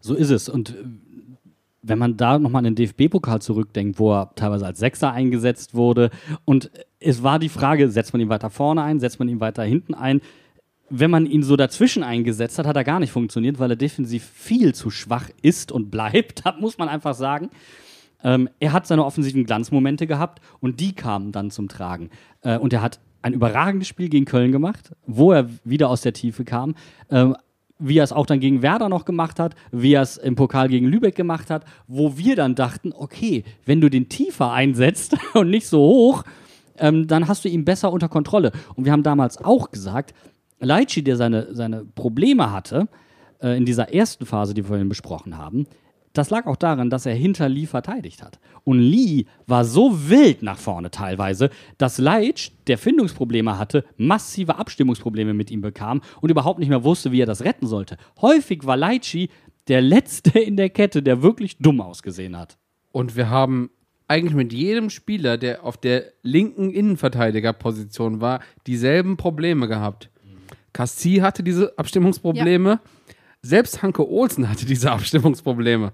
So 0.00 0.14
ist 0.14 0.30
es. 0.30 0.48
Und 0.48 0.70
äh, 0.70 0.84
wenn 1.82 1.98
man 1.98 2.16
da 2.16 2.38
nochmal 2.38 2.64
an 2.64 2.74
den 2.74 2.76
DFB-Pokal 2.76 3.42
zurückdenkt, 3.42 3.98
wo 3.98 4.12
er 4.12 4.34
teilweise 4.34 4.66
als 4.66 4.78
Sechser 4.78 5.12
eingesetzt 5.12 5.74
wurde, 5.74 6.10
und 6.46 6.70
es 7.00 7.22
war 7.22 7.38
die 7.38 7.48
Frage, 7.50 7.90
setzt 7.90 8.14
man 8.14 8.20
ihn 8.20 8.28
weiter 8.30 8.50
vorne 8.50 8.82
ein, 8.82 9.00
setzt 9.00 9.18
man 9.18 9.28
ihn 9.28 9.40
weiter 9.40 9.62
hinten 9.62 9.94
ein? 9.94 10.22
Wenn 10.90 11.10
man 11.10 11.26
ihn 11.26 11.42
so 11.42 11.56
dazwischen 11.56 12.02
eingesetzt 12.02 12.58
hat, 12.58 12.66
hat 12.66 12.76
er 12.76 12.84
gar 12.84 13.00
nicht 13.00 13.12
funktioniert, 13.12 13.58
weil 13.58 13.70
er 13.70 13.76
defensiv 13.76 14.24
viel 14.24 14.74
zu 14.74 14.90
schwach 14.90 15.30
ist 15.42 15.72
und 15.72 15.90
bleibt. 15.90 16.42
Das 16.50 16.60
muss 16.60 16.78
man 16.78 16.88
einfach 16.88 17.14
sagen. 17.14 17.50
Ähm, 18.22 18.48
er 18.58 18.72
hat 18.72 18.86
seine 18.86 19.04
offensiven 19.04 19.44
Glanzmomente 19.44 20.06
gehabt 20.06 20.42
und 20.60 20.80
die 20.80 20.92
kamen 20.92 21.32
dann 21.32 21.50
zum 21.50 21.68
Tragen. 21.68 22.10
Äh, 22.42 22.58
und 22.58 22.72
er 22.72 22.82
hat 22.82 23.00
ein 23.22 23.32
überragendes 23.32 23.88
Spiel 23.88 24.08
gegen 24.08 24.24
Köln 24.24 24.52
gemacht, 24.52 24.92
wo 25.06 25.32
er 25.32 25.48
wieder 25.64 25.88
aus 25.88 26.02
der 26.02 26.12
Tiefe 26.12 26.44
kam. 26.44 26.74
Ähm, 27.10 27.36
wie 27.80 27.98
er 27.98 28.04
es 28.04 28.12
auch 28.12 28.26
dann 28.26 28.40
gegen 28.40 28.62
Werder 28.62 28.88
noch 28.88 29.04
gemacht 29.04 29.40
hat, 29.40 29.54
wie 29.72 29.94
er 29.94 30.02
es 30.02 30.18
im 30.18 30.36
Pokal 30.36 30.68
gegen 30.68 30.86
Lübeck 30.86 31.14
gemacht 31.14 31.50
hat, 31.50 31.64
wo 31.86 32.18
wir 32.18 32.36
dann 32.36 32.54
dachten, 32.54 32.92
okay, 32.92 33.42
wenn 33.64 33.80
du 33.80 33.88
den 33.88 34.08
tiefer 34.08 34.52
einsetzt 34.52 35.16
und 35.34 35.48
nicht 35.50 35.66
so 35.66 35.80
hoch, 35.80 36.24
ähm, 36.78 37.06
dann 37.06 37.26
hast 37.26 37.44
du 37.44 37.48
ihn 37.48 37.64
besser 37.64 37.92
unter 37.92 38.08
Kontrolle. 38.08 38.52
Und 38.74 38.84
wir 38.84 38.92
haben 38.92 39.02
damals 39.02 39.38
auch 39.38 39.70
gesagt, 39.70 40.14
Leitchi, 40.60 41.02
der 41.02 41.16
seine, 41.16 41.54
seine 41.54 41.84
Probleme 41.84 42.52
hatte, 42.52 42.88
äh, 43.42 43.56
in 43.56 43.64
dieser 43.64 43.92
ersten 43.92 44.26
Phase, 44.26 44.54
die 44.54 44.62
wir 44.62 44.68
vorhin 44.68 44.88
besprochen 44.88 45.36
haben, 45.36 45.66
das 46.12 46.30
lag 46.30 46.46
auch 46.46 46.56
daran, 46.56 46.90
dass 46.90 47.06
er 47.06 47.14
hinter 47.14 47.48
Lee 47.48 47.66
verteidigt 47.66 48.22
hat. 48.22 48.40
Und 48.64 48.80
Lee 48.80 49.26
war 49.46 49.64
so 49.64 50.10
wild 50.10 50.42
nach 50.42 50.58
vorne 50.58 50.90
teilweise, 50.90 51.50
dass 51.78 51.98
Leitch, 51.98 52.50
der 52.66 52.78
Findungsprobleme 52.78 53.58
hatte, 53.58 53.84
massive 53.96 54.56
Abstimmungsprobleme 54.56 55.34
mit 55.34 55.50
ihm 55.50 55.60
bekam 55.60 56.02
und 56.20 56.30
überhaupt 56.30 56.58
nicht 56.58 56.68
mehr 56.68 56.82
wusste, 56.82 57.12
wie 57.12 57.20
er 57.20 57.26
das 57.26 57.44
retten 57.44 57.66
sollte. 57.66 57.96
Häufig 58.20 58.66
war 58.66 58.76
Leitchi 58.76 59.30
der 59.68 59.82
Letzte 59.82 60.38
in 60.40 60.56
der 60.56 60.70
Kette, 60.70 61.02
der 61.02 61.22
wirklich 61.22 61.58
dumm 61.58 61.80
ausgesehen 61.80 62.36
hat. 62.36 62.58
Und 62.90 63.14
wir 63.14 63.30
haben 63.30 63.70
eigentlich 64.08 64.34
mit 64.34 64.52
jedem 64.52 64.90
Spieler, 64.90 65.38
der 65.38 65.62
auf 65.64 65.76
der 65.76 66.06
linken 66.22 66.70
Innenverteidigerposition 66.70 68.20
war, 68.20 68.40
dieselben 68.66 69.16
Probleme 69.16 69.68
gehabt. 69.68 70.10
Cassie 70.72 71.22
hatte 71.22 71.42
diese 71.42 71.76
Abstimmungsprobleme. 71.78 72.80
Selbst 73.42 73.82
Hanke 73.82 74.08
Olsen 74.08 74.48
hatte 74.48 74.66
diese 74.66 74.90
Abstimmungsprobleme. 74.92 75.92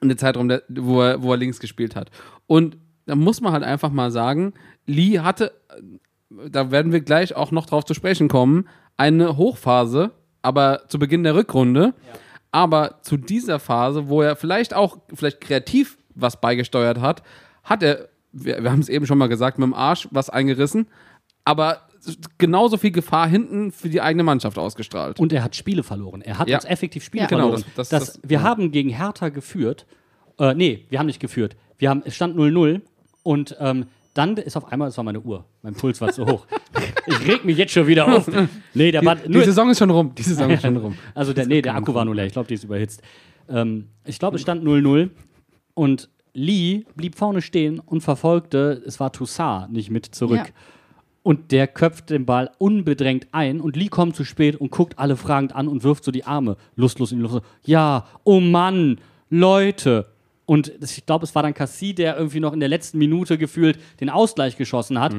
In 0.00 0.08
der 0.08 0.18
Zeitraum, 0.18 0.50
wo, 0.68 1.00
er, 1.00 1.22
wo 1.22 1.32
er 1.32 1.36
links 1.36 1.60
gespielt 1.60 1.94
hat. 1.94 2.10
Und 2.46 2.76
da 3.06 3.14
muss 3.14 3.40
man 3.40 3.52
halt 3.52 3.64
einfach 3.64 3.90
mal 3.90 4.10
sagen, 4.10 4.54
Lee 4.86 5.20
hatte, 5.20 5.52
da 6.50 6.70
werden 6.70 6.92
wir 6.92 7.00
gleich 7.00 7.36
auch 7.36 7.50
noch 7.50 7.66
drauf 7.66 7.84
zu 7.84 7.94
sprechen 7.94 8.28
kommen, 8.28 8.68
eine 8.96 9.36
Hochphase, 9.36 10.10
aber 10.42 10.82
zu 10.88 10.98
Beginn 10.98 11.22
der 11.22 11.34
Rückrunde. 11.34 11.94
Aber 12.50 12.98
zu 13.02 13.16
dieser 13.16 13.58
Phase, 13.58 14.08
wo 14.08 14.20
er 14.20 14.36
vielleicht 14.36 14.74
auch 14.74 14.98
vielleicht 15.14 15.40
kreativ 15.40 15.96
was 16.14 16.40
beigesteuert 16.40 17.00
hat, 17.00 17.22
hat 17.64 17.82
er, 17.82 18.08
wir, 18.32 18.62
wir 18.62 18.70
haben 18.70 18.80
es 18.80 18.88
eben 18.88 19.06
schon 19.06 19.18
mal 19.18 19.28
gesagt, 19.28 19.58
mit 19.58 19.64
dem 19.64 19.74
Arsch 19.74 20.06
was 20.10 20.28
eingerissen, 20.28 20.86
aber 21.44 21.88
genauso 22.38 22.76
viel 22.76 22.90
Gefahr 22.90 23.28
hinten 23.28 23.70
für 23.72 23.88
die 23.88 24.00
eigene 24.00 24.22
Mannschaft 24.22 24.58
ausgestrahlt. 24.58 25.20
Und 25.20 25.32
er 25.32 25.44
hat 25.44 25.54
Spiele 25.56 25.82
verloren. 25.82 26.20
Er 26.22 26.38
hat 26.38 26.48
Ja. 26.48 26.56
uns 26.58 26.64
effektiv 26.64 27.04
Spiele 27.04 27.22
Ja. 27.24 27.28
Genau, 27.28 27.42
verloren. 27.50 27.64
das- 27.76 27.88
Das, 27.88 28.06
das- 28.14 28.20
wir 28.22 28.38
ja. 28.38 28.42
haben 28.44 28.72
gegen 28.72 28.90
Hertha 28.90 29.28
geführt. 29.28 29.86
Äh, 30.38 30.54
nee, 30.54 30.86
wir 30.88 30.98
haben 30.98 31.06
nicht 31.06 31.20
geführt. 31.20 31.56
Wir 31.78 31.90
haben, 31.90 32.02
es 32.04 32.14
stand 32.16 32.36
0-0 32.36 32.80
und 33.22 33.56
ähm, 33.60 33.86
dann 34.14 34.36
ist 34.36 34.56
auf 34.56 34.70
einmal, 34.70 34.88
es 34.88 34.96
war 34.96 35.04
meine 35.04 35.20
Uhr. 35.20 35.44
Mein 35.62 35.74
Puls 35.74 36.00
war 36.00 36.12
zu 36.12 36.26
hoch. 36.26 36.46
ich 37.06 37.26
reg 37.28 37.44
mich 37.44 37.56
jetzt 37.56 37.72
schon 37.72 37.86
wieder 37.86 38.06
auf. 38.14 38.28
Nee, 38.74 38.90
der 38.92 39.04
war 39.04 39.16
die, 39.16 39.28
nur, 39.28 39.40
die 39.40 39.46
Saison 39.46 39.70
ist 39.70 39.78
schon 39.78 39.90
rum. 39.90 40.14
Die 40.14 40.22
Saison 40.22 40.50
ist 40.50 40.62
schon 40.62 40.76
rum. 40.76 40.96
also 41.14 41.32
der, 41.32 41.46
nee, 41.46 41.62
der 41.62 41.74
Akku 41.76 41.94
war 41.94 42.04
nur 42.04 42.14
leer. 42.14 42.26
Ich 42.26 42.32
glaube, 42.32 42.48
die 42.48 42.54
ist 42.54 42.64
überhitzt. 42.64 43.02
Ähm, 43.48 43.88
ich 44.04 44.18
glaube, 44.18 44.36
es 44.36 44.42
stand 44.42 44.64
0-0 44.64 45.10
und 45.74 46.08
Lee 46.34 46.84
blieb 46.96 47.14
vorne 47.16 47.42
stehen 47.42 47.78
und 47.78 48.00
verfolgte, 48.00 48.82
es 48.86 48.98
war 49.00 49.12
Toussaint 49.12 49.72
nicht 49.72 49.90
mit 49.90 50.06
zurück. 50.06 50.38
Ja. 50.38 50.44
Und 51.22 51.52
der 51.52 51.68
köpft 51.68 52.10
den 52.10 52.26
Ball 52.26 52.50
unbedrängt 52.58 53.28
ein 53.30 53.60
und 53.60 53.76
Lee 53.76 53.88
kommt 53.88 54.16
zu 54.16 54.24
spät 54.24 54.56
und 54.56 54.70
guckt 54.70 54.98
alle 54.98 55.16
fragend 55.16 55.54
an 55.54 55.68
und 55.68 55.84
wirft 55.84 56.04
so 56.04 56.10
die 56.10 56.24
Arme 56.24 56.56
lustlos 56.74 57.12
in 57.12 57.18
die 57.18 57.22
Luft. 57.22 57.44
Ja, 57.64 58.06
oh 58.24 58.40
Mann, 58.40 58.98
Leute. 59.30 60.08
Und 60.46 60.72
ich 60.82 61.06
glaube, 61.06 61.24
es 61.24 61.34
war 61.34 61.44
dann 61.44 61.54
Cassie, 61.54 61.94
der 61.94 62.16
irgendwie 62.16 62.40
noch 62.40 62.52
in 62.52 62.60
der 62.60 62.68
letzten 62.68 62.98
Minute 62.98 63.38
gefühlt 63.38 63.78
den 64.00 64.10
Ausgleich 64.10 64.56
geschossen 64.56 64.98
hat. 64.98 65.12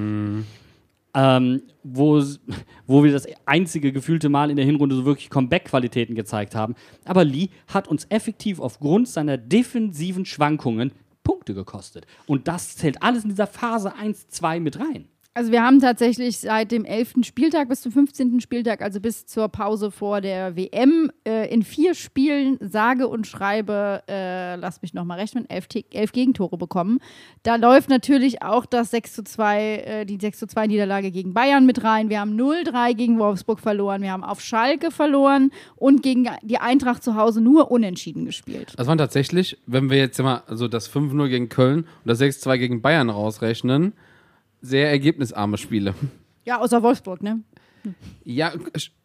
Ähm, 1.16 1.62
wo, 1.84 2.22
wo 2.88 3.04
wir 3.04 3.12
das 3.14 3.28
einzige 3.45 3.93
gefühlte 3.93 4.28
Mal 4.28 4.49
in 4.49 4.58
der 4.58 4.66
Hinrunde 4.66 4.95
so 4.95 5.06
wirklich 5.06 5.30
Comeback-Qualitäten 5.30 6.16
gezeigt 6.16 6.54
haben. 6.54 6.76
Aber 7.06 7.24
Lee 7.24 7.47
hat 7.68 7.88
uns 7.88 8.06
effektiv 8.10 8.60
aufgrund 8.60 9.08
seiner 9.08 9.38
defensiven 9.38 10.26
Schwankungen 10.26 10.91
Punkte 11.24 11.54
gekostet. 11.54 12.06
Und 12.26 12.49
das 12.49 12.76
zählt 12.76 13.01
alles 13.01 13.24
in 13.24 13.30
dieser 13.30 13.47
Phase 13.47 13.95
1, 13.95 14.28
2 14.28 14.60
mit 14.60 14.80
rein. 14.80 15.08
Also 15.36 15.51
wir 15.51 15.63
haben 15.63 15.79
tatsächlich 15.79 16.38
seit 16.38 16.71
dem 16.71 16.86
11. 16.86 17.23
Spieltag 17.23 17.67
bis 17.67 17.81
zum 17.81 17.91
15. 17.91 18.39
Spieltag, 18.39 18.84
also 18.84 18.99
bis 18.99 19.25
zur 19.25 19.49
Pause 19.49 19.89
vor 19.89 20.21
der 20.21 20.55
WM, 20.55 21.11
äh, 21.27 21.51
in 21.51 21.63
vier 21.63 21.95
Spielen 21.95 22.59
sage 22.61 23.07
und 23.07 23.25
schreibe, 23.25 24.03
äh, 24.07 24.55
lass 24.57 24.84
mich 24.84 24.93
nochmal 24.93 25.19
rechnen, 25.19 25.49
elf, 25.49 25.65
elf 25.91 26.11
Gegentore 26.11 26.57
bekommen. 26.57 26.99
Da 27.41 27.55
läuft 27.55 27.89
natürlich 27.89 28.43
auch 28.43 28.67
das 28.67 28.91
6 28.91 29.13
zu 29.13 29.23
2, 29.23 29.61
äh, 29.61 30.05
die 30.05 30.19
6 30.21 30.38
zu 30.38 30.45
2 30.45 30.67
Niederlage 30.67 31.09
gegen 31.09 31.34
Bayern 31.34 31.65
mit 31.65 31.84
rein. 31.84 32.09
Wir 32.09 32.19
haben 32.19 32.39
0-3 32.39 32.93
gegen 32.93 33.17
Wolfsburg 33.17 33.59
verloren, 33.59 34.03
wir 34.03 34.11
haben 34.11 34.23
auf 34.23 34.39
Schalke 34.39 34.91
verloren 34.91 35.49
und 35.75 36.03
gegen 36.03 36.27
die 36.43 36.59
Eintracht 36.59 37.03
zu 37.03 37.15
Hause 37.15 37.41
nur 37.41 37.71
unentschieden 37.71 38.25
gespielt. 38.25 38.73
Das 38.77 38.86
waren 38.86 38.99
tatsächlich, 38.99 39.57
wenn 39.65 39.89
wir 39.89 39.97
jetzt 39.97 40.21
mal 40.21 40.43
so 40.49 40.67
das 40.67 40.88
5-0 40.88 41.27
gegen 41.29 41.49
Köln 41.49 41.79
und 41.79 41.88
das 42.05 42.21
6-2 42.21 42.59
gegen 42.59 42.81
Bayern 42.84 43.09
rausrechnen, 43.09 43.93
sehr 44.64 44.89
ergebnisarme 44.89 45.57
Spiele. 45.57 45.93
Ja, 46.45 46.59
außer 46.59 46.82
Wolfsburg, 46.82 47.22
ne? 47.22 47.41
Ja, 48.24 48.53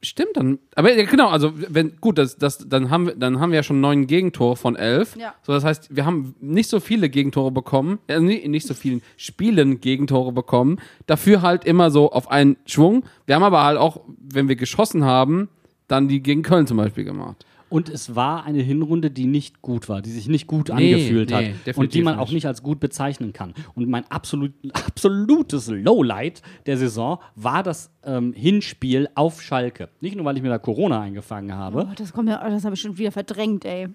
stimmt 0.03 0.37
dann. 0.37 0.61
Aber 0.77 0.95
ja, 0.95 1.05
genau, 1.05 1.29
also 1.29 1.53
wenn 1.57 1.97
gut, 2.01 2.17
das, 2.19 2.37
das, 2.37 2.59
dann, 2.69 2.91
haben 2.91 3.07
wir, 3.07 3.17
dann 3.17 3.41
haben 3.41 3.51
wir 3.51 3.57
ja 3.57 3.63
schon 3.65 3.81
neun 3.81 4.07
Gegentore 4.07 4.57
von 4.57 4.77
elf. 4.77 5.17
Ja. 5.17 5.35
So, 5.43 5.53
das 5.53 5.65
heißt, 5.65 5.95
wir 5.95 6.07
haben 6.07 6.37
nicht 6.41 6.71
so 6.71 6.79
viele 6.79 7.11
Gegentore 7.11 7.51
bekommen, 7.51 7.99
äh, 8.07 8.21
nicht 8.21 8.67
so 8.67 8.75
vielen 8.75 9.03
Spielen 9.17 9.81
Gegentore 9.81 10.33
bekommen. 10.33 10.81
Dafür 11.07 11.43
halt 11.43 11.65
immer 11.65 11.91
so 11.91 12.13
auf 12.13 12.31
einen 12.31 12.57
Schwung. 12.67 13.05
Wir 13.27 13.35
haben 13.35 13.43
aber 13.43 13.65
halt 13.65 13.79
auch, 13.79 14.03
wenn 14.19 14.49
wir 14.49 14.57
geschossen 14.57 15.05
haben, 15.05 15.49
dann 15.89 16.07
die 16.07 16.23
gegen 16.23 16.43
Köln 16.43 16.69
zum 16.69 16.77
Beispiel 16.77 17.05
gemacht. 17.05 17.45
Und 17.71 17.89
es 17.89 18.14
war 18.16 18.45
eine 18.45 18.62
Hinrunde, 18.62 19.11
die 19.11 19.27
nicht 19.27 19.61
gut 19.62 19.89
war, 19.89 20.01
die 20.03 20.11
sich 20.11 20.27
nicht 20.29 20.47
gut 20.47 20.69
Nee, 20.69 20.95
angefühlt 20.95 21.31
nee, 21.31 21.55
hat 21.66 21.77
und 21.77 21.93
die 21.95 22.03
man 22.03 22.14
auch 22.19 22.27
nicht. 22.27 22.33
nicht 22.35 22.47
als 22.47 22.62
gut 22.62 22.81
bezeichnen 22.81 23.33
kann. 23.33 23.53
Und 23.75 23.89
mein 23.89 24.11
absolut, 24.11 24.53
absolutes 24.73 25.69
Lowlight 25.69 26.41
der 26.66 26.79
Saison 26.79 27.19
war 27.35 27.62
das 27.62 27.91
ähm, 28.05 28.33
Hinspiel 28.33 29.09
auf 29.14 29.43
Schalke. 29.43 29.89
Nicht 30.01 30.16
nur, 30.16 30.25
weil 30.25 30.37
ich 30.37 30.43
mir 30.43 30.49
da 30.49 30.59
Corona 30.59 31.01
eingefangen 31.03 31.53
habe. 31.55 31.87
Oh, 31.91 31.95
das, 31.95 32.12
kommt 32.12 32.29
mir- 32.29 32.41
oh, 32.45 32.49
das 32.49 32.64
habe 32.64 32.75
ich 32.75 32.81
schon 32.81 32.97
wieder 32.97 33.12
verdrängt, 33.12 33.64
ey. 33.64 33.89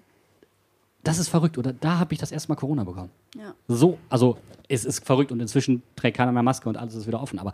Das 1.02 1.18
ist 1.18 1.28
verrückt, 1.28 1.58
oder? 1.58 1.72
Da 1.74 1.98
habe 1.98 2.14
ich 2.14 2.18
das 2.20 2.32
erste 2.32 2.48
Mal 2.50 2.56
Corona 2.56 2.84
bekommen. 2.84 3.10
Ja. 3.36 3.54
So, 3.68 3.98
also 4.08 4.38
es 4.68 4.84
ist 4.86 5.04
verrückt 5.04 5.32
und 5.32 5.40
inzwischen 5.40 5.82
trägt 5.96 6.16
keiner 6.16 6.32
mehr 6.32 6.42
Maske 6.42 6.68
und 6.68 6.76
alles 6.78 6.94
ist 6.94 7.06
wieder 7.06 7.20
offen. 7.20 7.38
Aber 7.38 7.52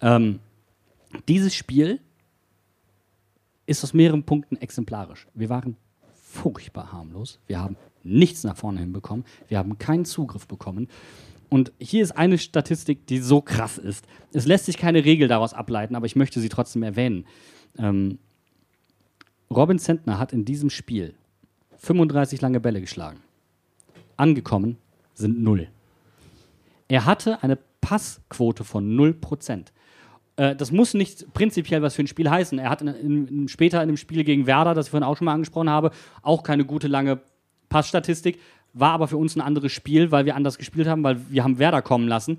ähm, 0.00 0.40
dieses 1.28 1.54
Spiel 1.54 2.00
ist 3.68 3.84
aus 3.84 3.92
mehreren 3.92 4.24
Punkten 4.24 4.56
exemplarisch. 4.56 5.26
Wir 5.34 5.50
waren 5.50 5.76
furchtbar 6.14 6.90
harmlos. 6.90 7.38
Wir 7.46 7.60
haben 7.60 7.76
nichts 8.02 8.42
nach 8.44 8.56
vorne 8.56 8.80
hinbekommen. 8.80 9.24
Wir 9.46 9.58
haben 9.58 9.78
keinen 9.78 10.06
Zugriff 10.06 10.46
bekommen. 10.48 10.88
Und 11.50 11.72
hier 11.78 12.02
ist 12.02 12.12
eine 12.12 12.38
Statistik, 12.38 13.06
die 13.06 13.18
so 13.18 13.42
krass 13.42 13.78
ist. 13.78 14.06
Es 14.32 14.46
lässt 14.46 14.66
sich 14.66 14.78
keine 14.78 15.04
Regel 15.04 15.28
daraus 15.28 15.52
ableiten, 15.52 15.96
aber 15.96 16.06
ich 16.06 16.16
möchte 16.16 16.40
sie 16.40 16.48
trotzdem 16.48 16.82
erwähnen. 16.82 17.26
Ähm, 17.78 18.18
Robin 19.50 19.78
Zentner 19.78 20.18
hat 20.18 20.32
in 20.32 20.44
diesem 20.44 20.70
Spiel 20.70 21.14
35 21.76 22.40
lange 22.40 22.60
Bälle 22.60 22.80
geschlagen. 22.80 23.20
Angekommen 24.16 24.78
sind 25.14 25.42
null. 25.42 25.68
Er 26.88 27.04
hatte 27.04 27.42
eine 27.42 27.58
Passquote 27.80 28.64
von 28.64 28.96
0%. 28.96 29.66
Äh, 30.38 30.56
das 30.56 30.72
muss 30.72 30.94
nicht 30.94 31.32
prinzipiell 31.34 31.82
was 31.82 31.94
für 31.94 32.02
ein 32.02 32.06
Spiel 32.06 32.30
heißen. 32.30 32.58
Er 32.58 32.70
hat 32.70 32.80
in, 32.80 33.26
in, 33.26 33.48
später 33.48 33.78
in 33.82 33.88
einem 33.88 33.96
Spiel 33.98 34.24
gegen 34.24 34.46
Werder, 34.46 34.72
das 34.72 34.86
ich 34.86 34.90
vorhin 34.90 35.04
auch 35.04 35.16
schon 35.16 35.26
mal 35.26 35.34
angesprochen 35.34 35.68
habe, 35.68 35.90
auch 36.22 36.42
keine 36.42 36.64
gute 36.64 36.88
lange 36.88 37.20
Passstatistik. 37.68 38.40
War 38.72 38.92
aber 38.92 39.08
für 39.08 39.16
uns 39.16 39.36
ein 39.36 39.40
anderes 39.40 39.72
Spiel, 39.72 40.12
weil 40.12 40.24
wir 40.24 40.36
anders 40.36 40.56
gespielt 40.56 40.86
haben, 40.86 41.02
weil 41.02 41.20
wir 41.28 41.42
haben 41.42 41.58
Werder 41.58 41.82
kommen 41.82 42.06
lassen. 42.06 42.38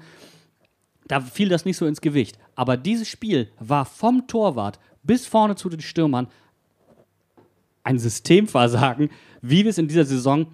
Da 1.07 1.19
fiel 1.21 1.49
das 1.49 1.65
nicht 1.65 1.77
so 1.77 1.85
ins 1.85 2.01
Gewicht. 2.01 2.39
Aber 2.55 2.77
dieses 2.77 3.07
Spiel 3.07 3.51
war 3.59 3.85
vom 3.85 4.27
Torwart 4.27 4.79
bis 5.03 5.27
vorne 5.27 5.55
zu 5.55 5.69
den 5.69 5.81
Stürmern 5.81 6.27
ein 7.83 7.99
Systemversagen, 7.99 9.09
wie 9.41 9.63
wir 9.63 9.71
es 9.71 9.77
in 9.77 9.87
dieser 9.87 10.05
Saison 10.05 10.47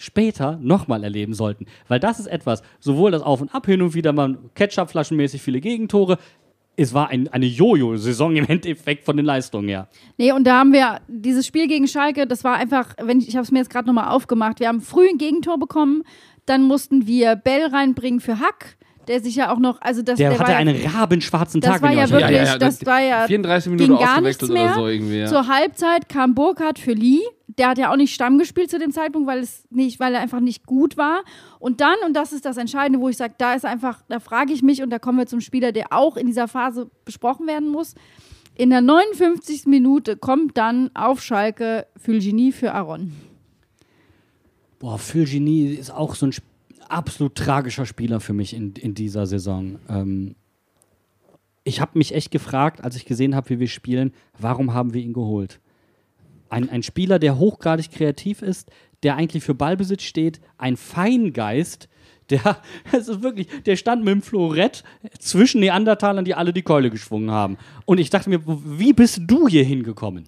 später 0.00 0.58
nochmal 0.62 1.04
erleben 1.04 1.34
sollten. 1.34 1.66
Weil 1.86 2.00
das 2.00 2.18
ist 2.18 2.26
etwas, 2.26 2.62
sowohl 2.78 3.10
das 3.10 3.20
Auf 3.20 3.42
und 3.42 3.54
Ab 3.54 3.66
hin 3.66 3.82
und 3.82 3.92
wieder 3.92 4.14
mal 4.14 4.38
Ketchup-flaschenmäßig 4.54 5.42
viele 5.42 5.60
Gegentore. 5.60 6.16
Es 6.82 6.94
war 6.94 7.10
ein, 7.10 7.28
eine 7.28 7.44
Jojo-Saison 7.44 8.36
im 8.36 8.46
Endeffekt 8.46 9.04
von 9.04 9.14
den 9.14 9.26
Leistungen 9.26 9.68
her. 9.68 9.88
Nee, 10.16 10.32
und 10.32 10.44
da 10.44 10.60
haben 10.60 10.72
wir 10.72 11.02
dieses 11.08 11.46
Spiel 11.46 11.68
gegen 11.68 11.86
Schalke, 11.86 12.26
das 12.26 12.42
war 12.42 12.54
einfach, 12.56 12.94
wenn 12.98 13.18
ich, 13.18 13.28
ich 13.28 13.36
habe 13.36 13.44
es 13.44 13.50
mir 13.50 13.58
jetzt 13.58 13.68
gerade 13.68 13.86
nochmal 13.86 14.08
aufgemacht, 14.08 14.60
wir 14.60 14.68
haben 14.68 14.80
früh 14.80 15.06
ein 15.06 15.18
Gegentor 15.18 15.58
bekommen, 15.58 16.04
dann 16.46 16.62
mussten 16.62 17.06
wir 17.06 17.36
Bell 17.36 17.66
reinbringen 17.66 18.20
für 18.20 18.40
Hack 18.40 18.78
der 19.08 19.20
sich 19.20 19.34
ja 19.36 19.52
auch 19.52 19.58
noch, 19.58 19.80
also 19.80 20.02
das 20.02 20.16
Der, 20.18 20.30
der 20.30 20.38
hatte 20.38 20.50
war 20.52 20.56
einen 20.58 20.76
rabenschwarzen 20.86 21.60
das 21.60 21.70
Tag. 21.72 21.82
war 21.82 21.90
wenn 21.90 21.98
ihr 21.98 22.04
ja 22.04 22.10
wirklich, 22.10 22.36
erinnert. 22.38 22.62
das 22.62 22.84
war 22.86 23.00
ja 23.00 23.26
34 23.26 23.72
Minuten 23.72 23.96
ging 23.96 23.98
gar 24.06 24.20
nichts 24.20 24.42
ausgewechselt 24.42 24.52
mehr. 24.52 24.64
oder 24.66 24.74
so 24.74 24.88
irgendwie. 24.88 25.18
Ja. 25.18 25.26
Zur 25.26 25.46
Halbzeit 25.48 26.08
kam 26.08 26.34
Burkhardt 26.34 26.78
für 26.78 26.92
Lee. 26.92 27.20
Der 27.58 27.68
hat 27.70 27.78
ja 27.78 27.90
auch 27.92 27.96
nicht 27.96 28.14
Stamm 28.14 28.38
gespielt 28.38 28.70
zu 28.70 28.78
dem 28.78 28.92
Zeitpunkt, 28.92 29.26
weil 29.28 29.40
es 29.40 29.64
nicht, 29.70 29.98
weil 30.00 30.14
er 30.14 30.20
einfach 30.20 30.40
nicht 30.40 30.66
gut 30.66 30.96
war. 30.96 31.22
Und 31.58 31.80
dann, 31.80 31.96
und 32.06 32.14
das 32.14 32.32
ist 32.32 32.44
das 32.44 32.56
Entscheidende, 32.56 33.00
wo 33.00 33.08
ich 33.08 33.16
sage, 33.16 33.34
da 33.38 33.54
ist 33.54 33.64
einfach, 33.66 34.02
da 34.08 34.20
frage 34.20 34.52
ich 34.52 34.62
mich, 34.62 34.82
und 34.82 34.90
da 34.90 34.98
kommen 34.98 35.18
wir 35.18 35.26
zum 35.26 35.40
Spieler, 35.40 35.72
der 35.72 35.86
auch 35.92 36.16
in 36.16 36.26
dieser 36.26 36.46
Phase 36.48 36.90
besprochen 37.04 37.46
werden 37.46 37.68
muss. 37.68 37.94
In 38.54 38.70
der 38.70 38.80
59. 38.82 39.66
Minute 39.66 40.16
kommt 40.16 40.56
dann 40.58 40.90
auf 40.94 41.22
Schalke 41.22 41.86
Fulgini 41.96 42.52
für 42.52 42.72
Aaron. 42.72 43.12
Boah, 44.78 44.98
Fulgini 44.98 45.66
ist 45.74 45.90
auch 45.90 46.14
so 46.14 46.26
ein 46.26 46.30
Sp- 46.32 46.48
absolut 46.90 47.34
tragischer 47.34 47.86
Spieler 47.86 48.20
für 48.20 48.32
mich 48.32 48.54
in, 48.54 48.74
in 48.74 48.94
dieser 48.94 49.26
Saison. 49.26 49.78
Ähm, 49.88 50.34
ich 51.64 51.80
habe 51.80 51.98
mich 51.98 52.14
echt 52.14 52.30
gefragt, 52.30 52.82
als 52.82 52.96
ich 52.96 53.04
gesehen 53.04 53.34
habe, 53.34 53.50
wie 53.50 53.60
wir 53.60 53.68
spielen, 53.68 54.12
warum 54.38 54.74
haben 54.74 54.94
wir 54.94 55.02
ihn 55.02 55.12
geholt? 55.12 55.60
Ein, 56.48 56.68
ein 56.68 56.82
Spieler, 56.82 57.18
der 57.18 57.38
hochgradig 57.38 57.90
kreativ 57.90 58.42
ist, 58.42 58.70
der 59.02 59.16
eigentlich 59.16 59.44
für 59.44 59.54
Ballbesitz 59.54 60.02
steht, 60.02 60.40
ein 60.58 60.76
Feingeist, 60.76 61.88
der, 62.30 62.58
es 62.92 63.08
ist 63.08 63.22
wirklich, 63.22 63.48
der 63.64 63.76
stand 63.76 64.04
mit 64.04 64.14
dem 64.14 64.22
Florett 64.22 64.84
zwischen 65.18 65.60
Neandertalern, 65.60 66.24
die 66.24 66.34
alle 66.34 66.52
die 66.52 66.62
Keule 66.62 66.90
geschwungen 66.90 67.30
haben. 67.30 67.56
Und 67.84 67.98
ich 67.98 68.10
dachte 68.10 68.30
mir, 68.30 68.40
wie 68.46 68.92
bist 68.92 69.20
du 69.26 69.48
hier 69.48 69.64
hingekommen? 69.64 70.24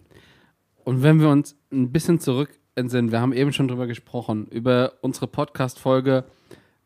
Und 0.85 1.03
wenn 1.03 1.21
wir 1.21 1.29
uns 1.29 1.57
ein 1.73 1.93
bisschen 1.93 2.19
zurück 2.19 2.59
entsinnen, 2.75 3.13
wir 3.13 3.21
haben 3.21 3.33
eben 3.33 3.53
schon 3.53 3.69
drüber 3.69 3.87
gesprochen, 3.87 4.47
über 4.47 4.95
unsere 5.01 5.29
Podcast-Folge 5.29 6.25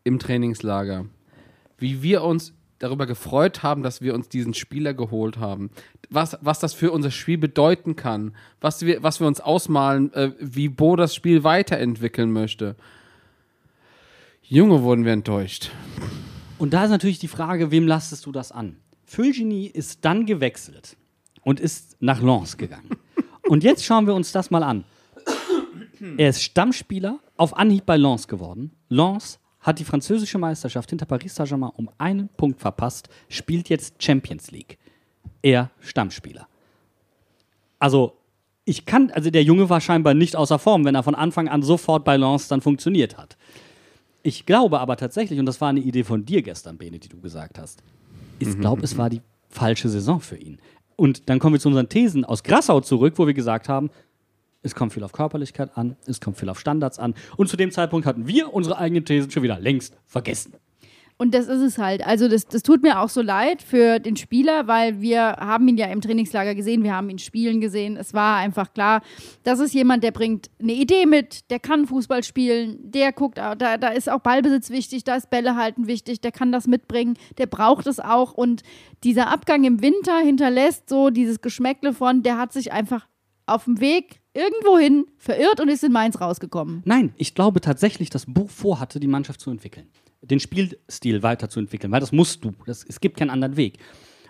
im 0.07 0.19
Trainingslager, 0.19 1.07
wie 1.79 2.03
wir 2.03 2.23
uns 2.23 2.55
darüber 2.79 3.07
gefreut 3.07 3.63
haben, 3.63 3.83
dass 3.83 4.01
wir 4.01 4.15
uns 4.15 4.29
diesen 4.29 4.55
Spieler 4.55 4.95
geholt 4.95 5.39
haben, 5.39 5.71
was, 6.11 6.39
was 6.41 6.61
das 6.61 6.75
für 6.75 6.93
unser 6.93 7.11
Spiel 7.11 7.39
bedeuten 7.39 7.97
kann, 7.97 8.35
was 8.61 8.85
wir, 8.85 9.03
was 9.03 9.21
wir 9.21 9.27
uns 9.27 9.41
ausmalen, 9.41 10.13
äh, 10.13 10.33
wie 10.39 10.69
Bo 10.69 10.97
das 10.97 11.15
Spiel 11.15 11.43
weiterentwickeln 11.43 12.31
möchte. 12.31 12.77
Junge, 14.43 14.83
wurden 14.83 15.05
wir 15.05 15.13
enttäuscht. 15.13 15.71
Und 16.59 16.73
da 16.73 16.85
ist 16.85 16.91
natürlich 16.91 17.19
die 17.19 17.29
Frage, 17.29 17.71
wem 17.71 17.87
lastest 17.87 18.27
du 18.27 18.33
das 18.33 18.53
an? 18.53 18.77
Fulgini 19.05 19.67
ist 19.67 20.05
dann 20.05 20.27
gewechselt 20.27 20.97
und 21.43 21.61
ist 21.61 21.97
nach 22.01 22.23
Lens 22.23 22.57
gegangen. 22.57 22.91
und 23.49 23.65
jetzt 23.65 23.85
schauen 23.85 24.07
wir 24.07 24.15
uns 24.15 24.33
das 24.33 24.51
mal 24.51 24.63
an. 24.63 24.85
Er 26.17 26.29
ist 26.29 26.43
Stammspieler 26.43 27.21
auf 27.37 27.57
Anhieb 27.57 27.87
bei 27.87 27.97
Lens 27.97 28.29
geworden. 28.29 28.73
Lens 28.89 29.39
hat 29.67 29.81
die 29.81 29.85
französische 29.85 30.39
Meisterschaft 30.39 30.91
hinter 30.91 31.07
Paris 31.07 31.35
Saint-Germain 31.35 31.73
um 31.75 31.91
einen 31.99 32.29
Punkt 32.29 32.61
verpasst, 32.61 33.09
spielt 33.29 33.69
jetzt 33.69 34.01
Champions 34.01 34.53
League. 34.53 34.79
Er 35.43 35.73
Stammspieler. 35.81 36.47
Also, 37.81 38.17
ich 38.65 38.87
kann, 38.87 39.11
also 39.11 39.29
der 39.29 39.43
Junge 39.43 39.69
war 39.69 39.81
scheinbar 39.81 40.15
nicht 40.15 40.37
außer 40.37 40.61
Form, 40.61 40.85
wenn 40.85 40.95
er 40.95 41.03
von 41.03 41.17
Anfang 41.17 41.49
an 41.49 41.63
sofort 41.63 42.05
bei 42.05 42.17
Lens 42.17 42.47
dann 42.47 42.61
funktioniert 42.61 43.19
hat. 43.19 43.37
Ich 44.23 44.47
glaube 44.47 44.79
aber 44.79 44.97
tatsächlich, 44.97 45.39
und 45.41 45.47
das 45.47 45.61
war 45.61 45.69
eine 45.69 45.81
Idee 45.81 46.05
von 46.05 46.25
dir 46.25 46.43
gestern, 46.43 46.79
Bene, 46.79 47.01
die 47.01 47.09
du 47.09 47.21
gesagt 47.21 47.59
hast, 47.59 47.83
ich 48.39 48.59
glaube, 48.59 48.83
es 48.83 48.97
war 48.97 49.11
die 49.11 49.23
falsche 49.49 49.89
Saison 49.89 50.21
für 50.21 50.37
ihn. 50.37 50.59
Und 50.95 51.29
dann 51.29 51.41
kommen 51.41 51.55
wir 51.55 51.61
zu 51.61 51.69
unseren 51.69 51.89
Thesen 51.89 52.25
aus 52.25 52.43
Grassau 52.45 52.81
zurück, 52.81 53.15
wo 53.17 53.27
wir 53.27 53.35
gesagt 53.35 53.69
haben, 53.69 53.91
es 54.67 54.75
kommt 54.75 54.93
viel 54.93 55.05
auf 55.05 55.13
Körperlichkeit 55.13 55.77
an, 55.77 55.97
es 56.07 56.21
kommt 56.21 56.37
viel 56.37 56.49
auf 56.49 56.61
Standards 56.61 56.99
an. 56.99 57.15
Und 57.37 57.49
zu 57.49 57.57
dem 57.57 57.71
Zeitpunkt 57.71 58.07
hatten 58.07 58.27
wir 58.27 58.53
unsere 58.53 58.79
eigenen 58.79 59.05
Thesen 59.05 59.31
schon 59.31 59.43
wieder 59.43 59.59
längst 59.59 59.97
vergessen. 60.05 60.55
Und 61.19 61.33
das 61.33 61.47
ist 61.47 61.63
es 61.63 61.79
halt. 61.79 62.07
Also 62.07 62.29
das, 62.29 62.47
das 62.47 62.63
tut 62.63 62.83
mir 62.83 63.01
auch 63.01 63.09
so 63.09 63.23
leid 63.23 63.63
für 63.63 64.01
den 64.01 64.17
Spieler, 64.17 64.67
weil 64.67 65.01
wir 65.01 65.23
haben 65.23 65.67
ihn 65.67 65.79
ja 65.79 65.87
im 65.87 66.03
Trainingslager 66.03 66.55
gesehen, 66.55 66.83
wir 66.83 66.95
haben 66.95 67.09
ihn 67.09 67.19
spielen 67.19 67.63
gesehen. 67.63 67.97
Es 67.97 68.13
war 68.13 68.37
einfach 68.37 68.75
klar, 68.75 69.01
das 69.43 69.59
ist 69.59 69.73
jemand, 69.73 70.05
der 70.05 70.11
bringt 70.11 70.51
eine 70.61 70.75
Idee 70.75 71.07
mit, 71.07 71.51
der 71.51 71.59
kann 71.59 71.87
Fußball 71.87 72.23
spielen, 72.23 72.79
der 72.83 73.13
guckt, 73.13 73.39
da, 73.39 73.55
da 73.55 73.89
ist 73.89 74.11
auch 74.11 74.21
Ballbesitz 74.21 74.69
wichtig, 74.69 75.05
da 75.05 75.17
ist 75.17 75.31
Bälle 75.31 75.57
halten 75.57 75.87
wichtig, 75.87 76.21
der 76.21 76.33
kann 76.33 76.53
das 76.53 76.67
mitbringen, 76.67 77.15
der 77.39 77.47
braucht 77.47 77.87
es 77.87 77.99
auch. 77.99 78.35
Und 78.35 78.63
dieser 79.03 79.29
Abgang 79.33 79.65
im 79.65 79.81
Winter 79.81 80.19
hinterlässt 80.19 80.91
so 80.91 81.09
dieses 81.09 81.41
Geschmäckle 81.41 81.95
von, 81.95 82.23
der 82.25 82.37
hat 82.37 82.53
sich 82.53 82.73
einfach 82.73 83.07
auf 83.47 83.65
dem 83.65 83.81
Weg 83.81 84.21
irgendwohin 84.37 85.07
verirrt 85.19 85.61
und 85.61 85.69
ist 85.69 85.83
in 85.83 85.93
Mainz 85.93 86.21
rausgekommen. 86.21 86.83
Nein, 86.85 87.13
ich 87.17 87.35
glaube 87.35 87.61
tatsächlich, 87.61 88.11
dass 88.11 88.27
Bo 88.27 88.47
vorhatte, 88.47 89.01
die 89.01 89.07
Mannschaft 89.07 89.41
zu 89.41 89.51
entwickeln. 89.51 89.89
Den 90.23 90.41
Spielstil 90.41 91.23
weiterzuentwickeln, 91.23 91.93
weil 91.93 92.01
das 92.01 92.13
musst 92.13 92.45
du. 92.45 92.53
Das, 92.67 92.85
es 92.87 93.01
gibt 93.01 93.17
keinen 93.17 93.31
anderen 93.31 93.57
Weg. 93.57 93.79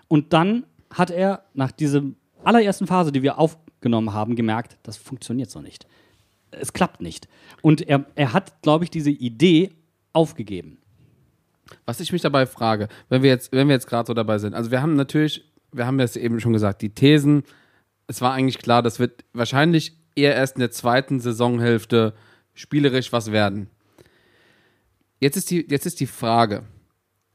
Und 0.07 0.33
dann 0.33 0.65
hat 0.91 1.11
er 1.11 1.43
nach 1.53 1.71
dieser 1.71 2.03
allerersten 2.43 2.87
Phase, 2.87 3.11
die 3.11 3.23
wir 3.23 3.39
aufgenommen 3.39 4.13
haben, 4.13 4.35
gemerkt, 4.35 4.77
das 4.83 4.97
funktioniert 4.97 5.49
so 5.49 5.61
nicht. 5.61 5.87
Es 6.51 6.71
klappt 6.71 7.01
nicht. 7.01 7.27
Und 7.61 7.81
er, 7.81 8.05
er 8.15 8.33
hat, 8.33 8.61
glaube 8.61 8.85
ich, 8.85 8.89
diese 8.89 9.11
Idee 9.11 9.71
aufgegeben. 10.13 10.77
Was 11.85 11.99
ich 11.99 12.13
mich 12.13 12.21
dabei 12.21 12.45
frage, 12.45 12.87
wenn 13.09 13.23
wir 13.23 13.29
jetzt, 13.29 13.51
wenn 13.51 13.67
wir 13.67 13.75
jetzt 13.75 13.87
gerade 13.87 14.07
so 14.07 14.13
dabei 14.13 14.37
sind, 14.37 14.53
also 14.53 14.71
wir 14.71 14.81
haben 14.81 14.95
natürlich, 14.95 15.43
wir 15.73 15.85
haben 15.85 15.99
jetzt 15.99 16.15
eben 16.15 16.39
schon 16.39 16.53
gesagt, 16.53 16.81
die 16.81 16.89
Thesen, 16.89 17.43
es 18.07 18.21
war 18.21 18.33
eigentlich 18.33 18.59
klar, 18.59 18.81
das 18.81 18.99
wird 18.99 19.23
wahrscheinlich 19.33 19.93
eher 20.15 20.35
erst 20.35 20.55
in 20.55 20.61
der 20.61 20.71
zweiten 20.71 21.19
Saisonhälfte 21.19 22.13
spielerisch 22.53 23.11
was 23.11 23.31
werden. 23.31 23.69
Jetzt 25.19 25.35
ist 25.37 25.51
die, 25.51 25.65
jetzt 25.69 25.85
ist 25.85 25.99
die 25.99 26.05
Frage, 26.05 26.63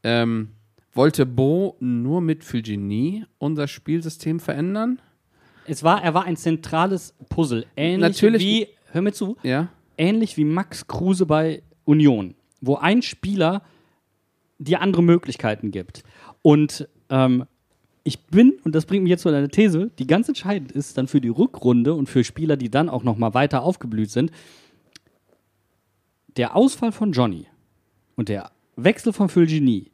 ähm, 0.03 0.51
wollte 0.95 1.27
Bo 1.27 1.77
nur 1.81 2.21
mit 2.21 2.45
Fulgini 2.45 3.25
unser 3.39 3.67
Spielsystem 3.69 4.41
verändern? 4.41 5.01
Es 5.67 5.83
war, 5.83 6.03
er 6.03 6.15
war 6.15 6.25
ein 6.25 6.37
zentrales 6.37 7.15
Puzzle. 7.29 7.67
Ähnlich 7.77 8.01
Natürlich- 8.17 8.43
wie, 8.43 8.69
hör 8.91 9.03
mir 9.03 9.13
zu, 9.13 9.37
Ja. 9.43 9.69
ähnlich 9.97 10.37
wie 10.37 10.45
Max 10.45 10.87
Kruse 10.87 11.27
bei 11.27 11.63
Union, 11.85 12.35
wo 12.61 12.77
ein 12.77 13.03
Spieler 13.03 13.63
dir 14.59 14.81
andere 14.81 15.03
Möglichkeiten 15.03 15.71
gibt. 15.71 16.03
Und 16.43 16.89
ähm, 17.11 17.45
ich 18.05 18.21
bin, 18.27 18.55
und 18.65 18.75
das 18.75 18.87
bringt 18.87 19.05
mich 19.05 19.11
jetzt 19.11 19.23
zu 19.23 19.29
einer 19.29 19.49
These, 19.49 19.91
die 19.99 20.07
ganz 20.07 20.29
entscheidend 20.29 20.73
ist 20.73 20.99
dann 20.99 21.09
für 21.09 21.21
die 21.21 21.29
Rückrunde 21.29 21.95
und 21.95 22.09
für 22.09 22.25
Spieler, 22.25 22.57
die 22.57 22.71
dann 22.71 22.89
auch 22.89 23.05
noch 23.05 23.17
mal 23.17 23.35
weiter 23.35 23.63
aufgeblüht 23.63 24.11
sind, 24.11 24.33
der 26.37 26.57
Ausfall 26.57 26.93
von 26.93 27.13
Johnny 27.13 27.47
und 28.17 28.29
der 28.29 28.51
Wechsel 28.77 29.13
von 29.13 29.29
Fulgini 29.29 29.91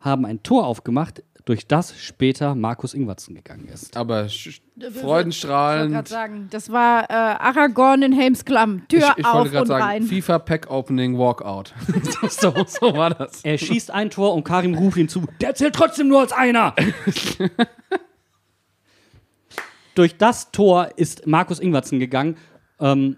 haben 0.00 0.26
ein 0.26 0.42
Tor 0.42 0.66
aufgemacht, 0.66 1.22
durch 1.48 1.66
das 1.66 1.98
später 1.98 2.54
Markus 2.54 2.92
Ingwertsen 2.92 3.34
gegangen 3.34 3.68
ist. 3.72 3.96
Aber 3.96 4.24
sch- 4.24 4.60
Ich 4.76 5.02
wollte 5.02 5.30
gerade 5.30 6.06
sagen, 6.06 6.48
das 6.50 6.70
war 6.70 7.04
äh, 7.08 7.14
Aragorn 7.14 8.02
in 8.02 8.12
Helmsklamm. 8.12 8.86
Tür 8.86 8.98
Ich, 8.98 9.04
ich 9.20 9.24
auf 9.24 9.32
wollte 9.34 9.48
und 9.48 9.52
gerade 9.54 9.66
sagen, 9.68 9.82
rein. 9.82 10.02
FIFA 10.02 10.38
Pack 10.40 10.70
Opening 10.70 11.16
Walkout. 11.18 11.72
so, 12.28 12.52
so 12.66 12.94
war 12.94 13.14
das. 13.14 13.42
Er 13.44 13.56
schießt 13.56 13.90
ein 13.90 14.10
Tor 14.10 14.34
und 14.34 14.44
Karim 14.44 14.74
ruft 14.74 14.98
ihn 14.98 15.08
zu. 15.08 15.24
Der 15.40 15.54
zählt 15.54 15.74
trotzdem 15.74 16.08
nur 16.08 16.20
als 16.20 16.32
einer. 16.32 16.74
Durch 19.94 20.16
das 20.16 20.52
Tor 20.52 20.90
ist 20.96 21.26
Markus 21.26 21.58
Ingwertsen 21.60 21.98
gegangen 21.98 22.36
ähm, 22.78 23.16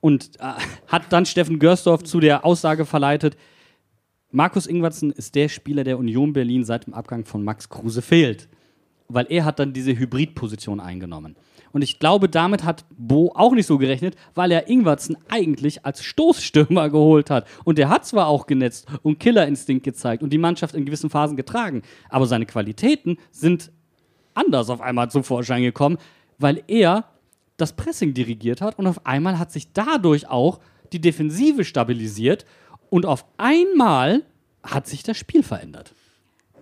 und 0.00 0.38
äh, 0.40 0.52
hat 0.88 1.04
dann 1.10 1.24
Steffen 1.24 1.58
Görsdorf 1.60 2.02
zu 2.02 2.18
der 2.20 2.44
Aussage 2.44 2.84
verleitet, 2.84 3.36
Markus 4.30 4.66
Ingwertsen 4.66 5.10
ist 5.10 5.34
der 5.34 5.48
Spieler, 5.48 5.84
der 5.84 5.98
Union 5.98 6.34
Berlin 6.34 6.62
seit 6.62 6.86
dem 6.86 6.92
Abgang 6.92 7.24
von 7.24 7.42
Max 7.42 7.70
Kruse 7.70 8.02
fehlt. 8.02 8.48
Weil 9.08 9.26
er 9.30 9.46
hat 9.46 9.58
dann 9.58 9.72
diese 9.72 9.98
Hybridposition 9.98 10.80
eingenommen. 10.80 11.34
Und 11.72 11.80
ich 11.80 11.98
glaube, 11.98 12.28
damit 12.28 12.62
hat 12.62 12.84
Bo 12.90 13.32
auch 13.34 13.54
nicht 13.54 13.66
so 13.66 13.78
gerechnet, 13.78 14.16
weil 14.34 14.52
er 14.52 14.68
Ingwertsen 14.68 15.16
eigentlich 15.28 15.86
als 15.86 16.02
Stoßstürmer 16.04 16.90
geholt 16.90 17.30
hat. 17.30 17.46
Und 17.64 17.78
er 17.78 17.88
hat 17.88 18.04
zwar 18.04 18.26
auch 18.26 18.46
genetzt 18.46 18.86
und 19.02 19.18
Killerinstinkt 19.18 19.84
gezeigt 19.84 20.22
und 20.22 20.30
die 20.30 20.38
Mannschaft 20.38 20.74
in 20.74 20.84
gewissen 20.84 21.08
Phasen 21.08 21.36
getragen, 21.36 21.82
aber 22.10 22.26
seine 22.26 22.44
Qualitäten 22.44 23.16
sind 23.30 23.72
anders 24.34 24.68
auf 24.68 24.82
einmal 24.82 25.10
zum 25.10 25.24
Vorschein 25.24 25.62
gekommen, 25.62 25.96
weil 26.38 26.62
er 26.68 27.04
das 27.56 27.74
Pressing 27.74 28.12
dirigiert 28.12 28.60
hat 28.60 28.78
und 28.78 28.86
auf 28.86 29.06
einmal 29.06 29.38
hat 29.38 29.52
sich 29.52 29.72
dadurch 29.72 30.28
auch 30.28 30.60
die 30.92 31.00
Defensive 31.00 31.64
stabilisiert 31.64 32.44
und 32.90 33.06
auf 33.06 33.24
einmal 33.36 34.22
hat 34.62 34.86
sich 34.86 35.02
das 35.02 35.16
Spiel 35.16 35.42
verändert. 35.42 35.92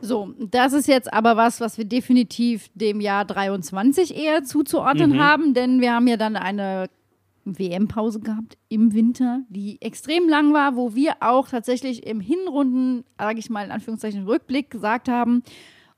So, 0.01 0.35
das 0.39 0.73
ist 0.75 0.89
jetzt 0.89 1.13
aber 1.13 1.37
was, 1.37 1.61
was 1.61 1.79
wir 1.79 1.87
definitiv 1.87 2.69
dem 2.75 3.01
Jahr 3.01 3.25
23 3.25 4.15
eher 4.17 4.45
zuzuordnen 4.45 5.13
Mhm. 5.13 5.19
haben, 5.21 5.55
denn 5.55 5.81
wir 5.81 5.95
haben 5.95 6.07
ja 6.07 6.17
dann 6.19 6.37
eine 6.37 6.89
WM-Pause 7.47 8.21
gehabt 8.21 8.59
im 8.69 8.93
Winter, 8.93 9.41
die 9.49 9.81
extrem 9.81 10.29
lang 10.29 10.53
war, 10.53 10.77
wo 10.77 10.95
wir 10.95 11.15
auch 11.21 11.49
tatsächlich 11.49 12.07
im 12.07 12.21
Hinrunden, 12.21 13.05
sage 13.19 13.39
ich 13.39 13.49
mal 13.51 13.65
in 13.65 13.71
Anführungszeichen 13.71 14.25
Rückblick, 14.27 14.71
gesagt 14.71 15.09
haben, 15.09 15.43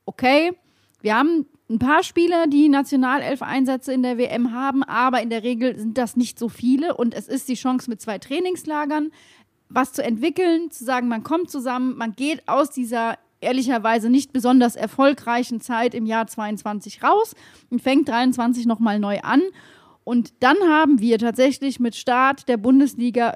okay, 0.04 0.52
wir 1.00 1.16
haben 1.16 1.46
ein 1.70 1.78
paar 1.78 2.02
Spieler, 2.02 2.46
die 2.46 2.68
Nationalelf-Einsätze 2.68 3.92
in 3.92 4.02
der 4.02 4.16
WM 4.18 4.52
haben, 4.52 4.82
aber 4.82 5.22
in 5.22 5.30
der 5.30 5.42
Regel 5.42 5.78
sind 5.78 5.98
das 5.98 6.16
nicht 6.16 6.38
so 6.38 6.48
viele 6.48 6.96
und 6.96 7.14
es 7.14 7.28
ist 7.28 7.48
die 7.48 7.54
Chance 7.54 7.90
mit 7.90 8.00
zwei 8.00 8.18
Trainingslagern, 8.18 9.10
was 9.68 9.92
zu 9.92 10.02
entwickeln, 10.02 10.70
zu 10.70 10.84
sagen, 10.84 11.08
man 11.08 11.22
kommt 11.22 11.50
zusammen, 11.50 11.96
man 11.96 12.14
geht 12.14 12.46
aus 12.48 12.70
dieser 12.70 13.18
ehrlicherweise 13.40 14.10
nicht 14.10 14.32
besonders 14.32 14.76
erfolgreichen 14.76 15.60
Zeit 15.60 15.94
im 15.94 16.06
Jahr 16.06 16.26
22 16.26 17.02
raus 17.02 17.34
und 17.70 17.80
fängt 17.80 18.08
23 18.08 18.66
nochmal 18.66 18.98
neu 18.98 19.20
an. 19.20 19.42
Und 20.04 20.32
dann 20.40 20.56
haben 20.68 21.00
wir 21.00 21.18
tatsächlich 21.18 21.78
mit 21.80 21.94
Start 21.94 22.48
der 22.48 22.56
Bundesliga 22.56 23.34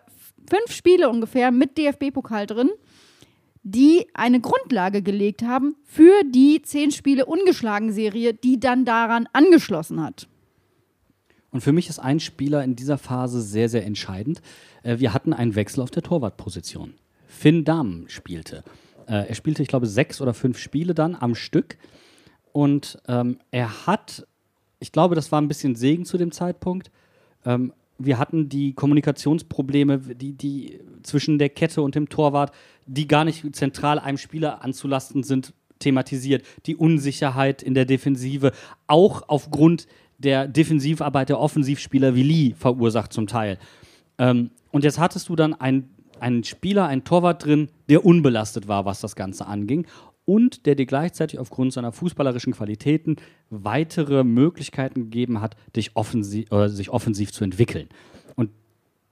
fünf 0.49 0.73
Spiele 0.73 1.09
ungefähr 1.09 1.51
mit 1.51 1.79
DFB-Pokal 1.79 2.47
drin, 2.47 2.71
die 3.63 4.07
eine 4.15 4.41
Grundlage 4.41 5.03
gelegt 5.03 5.43
haben 5.43 5.77
für 5.85 6.25
die 6.25 6.63
zehn 6.63 6.91
Spiele 6.91 7.27
ungeschlagen 7.27 7.93
Serie, 7.93 8.35
die 8.35 8.59
dann 8.59 8.85
daran 8.85 9.29
angeschlossen 9.33 10.03
hat. 10.03 10.29
Und 11.51 11.61
für 11.61 11.73
mich 11.73 11.89
ist 11.89 11.99
ein 11.99 12.19
Spieler 12.19 12.65
in 12.65 12.75
dieser 12.75 12.99
Phase 12.99 13.43
sehr, 13.43 13.69
sehr 13.69 13.85
entscheidend. 13.85 14.41
Äh, 14.83 14.99
Wir 14.99 15.13
hatten 15.15 15.33
einen 15.33 15.55
Wechsel 15.55 15.83
auf 15.83 15.91
der 15.91 16.03
Torwartposition. 16.03 16.95
Finn 17.27 17.65
Dahm 17.65 18.05
spielte. 18.09 18.65
Äh, 19.07 19.29
Er 19.29 19.35
spielte, 19.35 19.63
ich 19.63 19.69
glaube, 19.69 19.87
sechs 19.87 20.21
oder 20.21 20.35
fünf 20.35 20.59
Spiele 20.59 20.95
dann 20.95 21.15
am 21.15 21.35
Stück. 21.35 21.79
Und 22.53 22.99
ähm, 23.09 23.39
er 23.51 23.87
hat, 23.87 24.27
ich 24.79 24.93
glaube, 24.93 25.15
das 25.15 25.33
war 25.33 25.41
ein 25.41 25.49
bisschen 25.49 25.75
Segen 25.75 26.05
zu 26.05 26.19
dem 26.19 26.33
Zeitpunkt. 26.33 26.91
Ähm, 27.45 27.73
wir 27.99 28.19
hatten 28.19 28.49
die 28.49 28.75
Kommunikationsprobleme, 28.75 29.99
die, 29.99 30.33
die 30.33 30.81
zwischen 31.03 31.39
der 31.39 31.49
Kette 31.49 31.83
und 31.83 31.95
dem 31.95 32.09
Torwart, 32.09 32.53
die 32.87 33.07
gar 33.07 33.25
nicht 33.25 33.55
zentral 33.55 33.99
einem 33.99 34.19
Spieler 34.19 34.63
anzulasten 34.65 35.23
sind, 35.23 35.55
thematisiert. 35.79 36.45
Die 36.67 36.77
Unsicherheit 36.77 37.63
in 37.63 37.75
der 37.75 37.85
Defensive, 37.85 38.53
auch 38.87 39.23
aufgrund 39.29 39.87
der 40.19 40.47
Defensivarbeit 40.47 41.29
der 41.29 41.41
Offensivspieler 41.41 42.15
wie 42.15 42.23
Lee 42.23 42.55
verursacht 42.57 43.13
zum 43.13 43.27
Teil. 43.27 43.59
Ähm, 44.19 44.51
und 44.73 44.83
jetzt 44.83 44.99
hattest 44.99 45.29
du 45.29 45.37
dann 45.37 45.55
einen, 45.55 45.95
einen 46.19 46.43
Spieler, 46.43 46.87
einen 46.87 47.05
Torwart 47.05 47.45
drin, 47.45 47.69
der 47.89 48.05
unbelastet 48.05 48.67
war, 48.67 48.85
was 48.85 49.01
das 49.01 49.15
Ganze 49.15 49.47
anging. 49.47 49.87
Und 50.25 50.67
der 50.67 50.77
dir 50.77 50.87
gleichzeitig 50.87 51.39
aufgrund 51.39 51.73
seiner 51.73 51.93
fußballerischen 51.93 52.53
Qualitäten 52.53 53.17
weitere 53.51 54.25
Möglichkeiten 54.25 55.03
gegeben 55.05 55.41
hat, 55.41 55.57
dich 55.77 55.97
offensiv, 55.97 56.51
oder 56.51 56.69
sich 56.69 56.91
offensiv 56.91 57.33
zu 57.33 57.45
entwickeln. 57.45 57.89
Und 58.37 58.51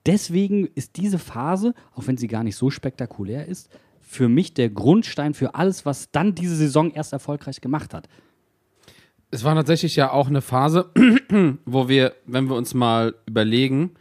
deswegen 0.05 0.67
ist 0.67 0.97
diese 0.97 1.19
Phase, 1.19 1.73
auch 1.93 2.07
wenn 2.07 2.17
sie 2.17 2.27
gar 2.27 2.43
nicht 2.43 2.55
so 2.55 2.69
spektakulär 2.69 3.45
ist, 3.45 3.69
für 3.99 4.29
mich 4.29 4.53
der 4.53 4.69
Grundstein 4.69 5.33
für 5.33 5.53
alles, 5.53 5.85
was 5.85 6.11
dann 6.11 6.33
diese 6.33 6.55
Saison 6.55 6.91
erst 6.91 7.13
erfolgreich 7.13 7.61
gemacht 7.61 7.93
hat. 7.93 8.07
Es 9.31 9.43
war 9.43 9.53
tatsächlich 9.53 9.95
ja 9.95 10.11
auch 10.11 10.27
eine 10.27 10.41
Phase, 10.41 10.91
wo 11.65 11.87
wir, 11.87 12.13
wenn 12.25 12.49
wir 12.49 12.55
uns 12.55 12.73
mal 12.73 13.15
überlegen, 13.25 13.91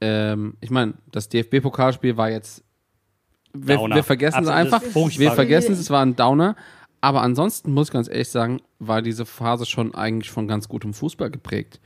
ähm, 0.00 0.56
ich 0.60 0.70
meine, 0.70 0.94
das 1.10 1.28
DFB-Pokalspiel 1.28 2.16
war 2.16 2.30
jetzt, 2.30 2.64
wir, 3.52 3.78
wir 3.78 4.02
vergessen 4.02 4.44
es 4.44 4.48
einfach, 4.48 4.82
wir 4.82 5.32
vergessen 5.32 5.72
es, 5.72 5.78
es 5.78 5.90
war 5.90 6.04
ein 6.04 6.16
Downer, 6.16 6.56
aber 7.00 7.22
ansonsten 7.22 7.72
muss 7.72 7.88
ich 7.88 7.92
ganz 7.92 8.08
ehrlich 8.08 8.28
sagen, 8.28 8.60
war 8.78 9.02
diese 9.02 9.24
Phase 9.24 9.66
schon 9.66 9.94
eigentlich 9.94 10.30
von 10.30 10.48
ganz 10.48 10.68
gutem 10.68 10.92
Fußball 10.92 11.30
geprägt. 11.30 11.80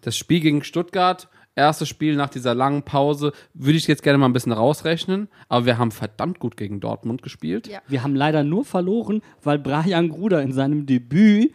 Das 0.00 0.16
Spiel 0.16 0.40
gegen 0.40 0.64
Stuttgart, 0.64 1.28
erstes 1.54 1.88
Spiel 1.88 2.16
nach 2.16 2.30
dieser 2.30 2.54
langen 2.54 2.82
Pause, 2.82 3.32
würde 3.52 3.76
ich 3.76 3.86
jetzt 3.86 4.02
gerne 4.02 4.18
mal 4.18 4.26
ein 4.26 4.32
bisschen 4.32 4.52
rausrechnen, 4.52 5.28
aber 5.48 5.66
wir 5.66 5.78
haben 5.78 5.90
verdammt 5.90 6.38
gut 6.38 6.56
gegen 6.56 6.80
Dortmund 6.80 7.22
gespielt. 7.22 7.68
Ja. 7.68 7.80
Wir 7.88 8.02
haben 8.02 8.14
leider 8.14 8.44
nur 8.44 8.64
verloren, 8.64 9.22
weil 9.42 9.58
Brian 9.58 10.08
Gruder 10.08 10.42
in 10.42 10.52
seinem 10.52 10.86
Debüt 10.86 11.52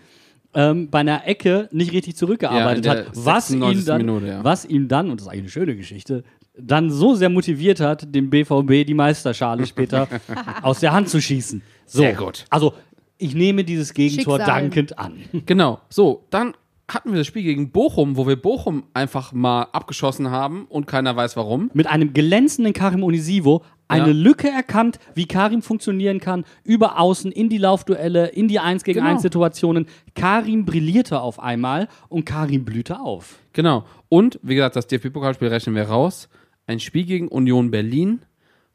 ähm, 0.53 0.89
bei 0.89 0.99
einer 0.99 1.27
Ecke 1.27 1.69
nicht 1.71 1.91
richtig 1.91 2.15
zurückgearbeitet 2.15 2.85
Ja, 2.85 2.91
hat, 2.91 3.05
was 3.13 3.49
ihn, 3.49 3.59
96. 3.59 3.85
dann, 3.85 3.97
Minute, 3.97 4.27
ja. 4.27 4.43
was 4.43 4.65
ihn 4.65 4.87
dann, 4.87 5.09
und 5.09 5.19
das 5.19 5.27
ist 5.27 5.31
eigentlich 5.31 5.41
eine 5.43 5.49
schöne 5.49 5.75
Geschichte, 5.75 6.23
dann 6.57 6.91
so 6.91 7.15
sehr 7.15 7.29
motiviert 7.29 7.79
hat, 7.79 8.13
dem 8.13 8.29
BVB 8.29 8.85
die 8.85 8.93
Meisterschale 8.93 9.65
später 9.65 10.07
aus 10.61 10.79
der 10.79 10.93
Hand 10.93 11.09
zu 11.09 11.21
schießen. 11.21 11.61
So. 11.85 11.99
Sehr 11.99 12.13
gut. 12.13 12.45
Also, 12.49 12.73
ich 13.17 13.33
nehme 13.35 13.63
dieses 13.63 13.93
Gegentor 13.93 14.37
Schicksal. 14.37 14.61
dankend 14.61 14.99
an. 14.99 15.13
Genau. 15.45 15.79
So, 15.89 16.25
dann 16.29 16.53
hatten 16.87 17.11
wir 17.11 17.17
das 17.17 17.27
Spiel 17.27 17.43
gegen 17.43 17.71
Bochum, 17.71 18.17
wo 18.17 18.27
wir 18.27 18.35
Bochum 18.35 18.83
einfach 18.93 19.31
mal 19.31 19.63
abgeschossen 19.71 20.29
haben 20.29 20.65
und 20.65 20.85
keiner 20.85 21.15
weiß 21.15 21.35
warum. 21.37 21.71
Mit 21.73 21.87
einem 21.87 22.13
glänzenden 22.13 22.73
Karim 22.73 23.03
Onisivo 23.03 23.63
eine 23.93 24.07
Ja. 24.07 24.13
Lücke 24.13 24.49
erkannt, 24.49 24.99
wie 25.15 25.25
Karim 25.25 25.61
funktionieren 25.61 26.19
kann, 26.19 26.45
über 26.63 26.99
außen, 26.99 27.31
in 27.31 27.49
die 27.49 27.57
Laufduelle, 27.57 28.27
in 28.27 28.47
die 28.47 28.59
1 28.59 28.83
gegen 28.83 28.99
Genau. 28.99 29.11
1 29.11 29.21
Situationen. 29.21 29.87
Karim 30.15 30.65
brillierte 30.65 31.21
auf 31.21 31.39
einmal 31.39 31.87
und 32.09 32.25
Karim 32.25 32.65
blühte 32.65 32.99
auf. 32.99 33.39
Genau. 33.53 33.85
Und 34.09 34.39
wie 34.43 34.55
gesagt, 34.55 34.75
das 34.75 34.87
DFB-Pokalspiel 34.87 35.47
rechnen 35.47 35.75
wir 35.75 35.83
raus. 35.83 36.29
Ein 36.67 36.79
Spiel 36.79 37.03
gegen 37.05 37.27
Union 37.27 37.71
Berlin, 37.71 38.21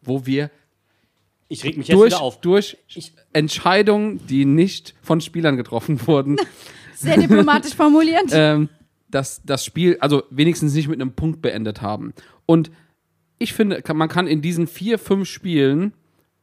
wo 0.02 0.26
wir 0.26 0.50
Ich 1.48 1.64
reg 1.64 1.76
mich 1.78 1.88
jetzt 1.88 1.96
durch, 1.96 2.12
wieder 2.12 2.20
auf. 2.22 2.40
durch 2.40 2.76
Entscheidungen, 3.32 4.20
die 4.26 4.44
nicht 4.44 4.94
von 5.02 5.20
Spielern 5.20 5.56
getroffen 5.56 6.06
wurden, 6.06 6.36
Sehr 6.94 7.16
diplomatisch 7.16 7.74
formuliert. 7.74 8.24
ähm, 8.32 8.68
das, 9.10 9.40
das 9.44 9.64
Spiel, 9.64 9.96
also 10.00 10.24
wenigstens 10.30 10.74
nicht 10.74 10.88
mit 10.88 11.00
einem 11.00 11.12
Punkt 11.12 11.40
beendet 11.40 11.80
haben. 11.80 12.12
Und 12.44 12.70
ich 13.38 13.52
finde, 13.52 13.82
man 13.94 14.08
kann 14.08 14.26
in 14.26 14.42
diesen 14.42 14.66
vier, 14.66 14.98
fünf 14.98 15.28
Spielen 15.28 15.92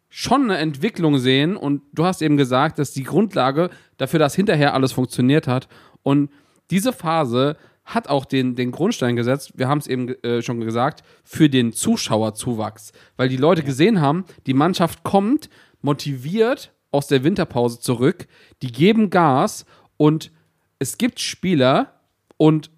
schon 0.09 0.43
eine 0.43 0.57
Entwicklung 0.57 1.17
sehen. 1.17 1.57
Und 1.57 1.81
du 1.93 2.05
hast 2.05 2.21
eben 2.21 2.37
gesagt, 2.37 2.79
dass 2.79 2.93
die 2.93 3.03
Grundlage 3.03 3.69
dafür, 3.97 4.19
dass 4.19 4.35
hinterher 4.35 4.73
alles 4.73 4.93
funktioniert 4.93 5.47
hat. 5.47 5.67
Und 6.03 6.29
diese 6.71 6.93
Phase 6.93 7.57
hat 7.83 8.07
auch 8.07 8.25
den, 8.25 8.55
den 8.55 8.71
Grundstein 8.71 9.15
gesetzt, 9.15 9.53
wir 9.55 9.67
haben 9.67 9.77
es 9.77 9.87
eben 9.87 10.09
äh, 10.23 10.41
schon 10.41 10.59
gesagt, 10.61 11.03
für 11.23 11.49
den 11.49 11.71
Zuschauerzuwachs. 11.71 12.93
Weil 13.15 13.29
die 13.29 13.37
Leute 13.37 13.61
gesehen 13.61 14.01
haben, 14.01 14.25
die 14.47 14.53
Mannschaft 14.53 15.03
kommt 15.03 15.49
motiviert 15.81 16.71
aus 16.91 17.07
der 17.07 17.23
Winterpause 17.23 17.79
zurück, 17.79 18.27
die 18.61 18.71
geben 18.71 19.09
Gas 19.09 19.65
und 19.97 20.31
es 20.79 20.97
gibt 20.97 21.19
Spieler 21.19 21.99
und 22.37 22.71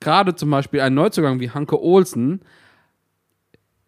gerade 0.00 0.34
zum 0.34 0.50
Beispiel 0.50 0.80
ein 0.80 0.94
Neuzugang 0.94 1.38
wie 1.38 1.50
Hanke 1.50 1.80
Olsen, 1.80 2.40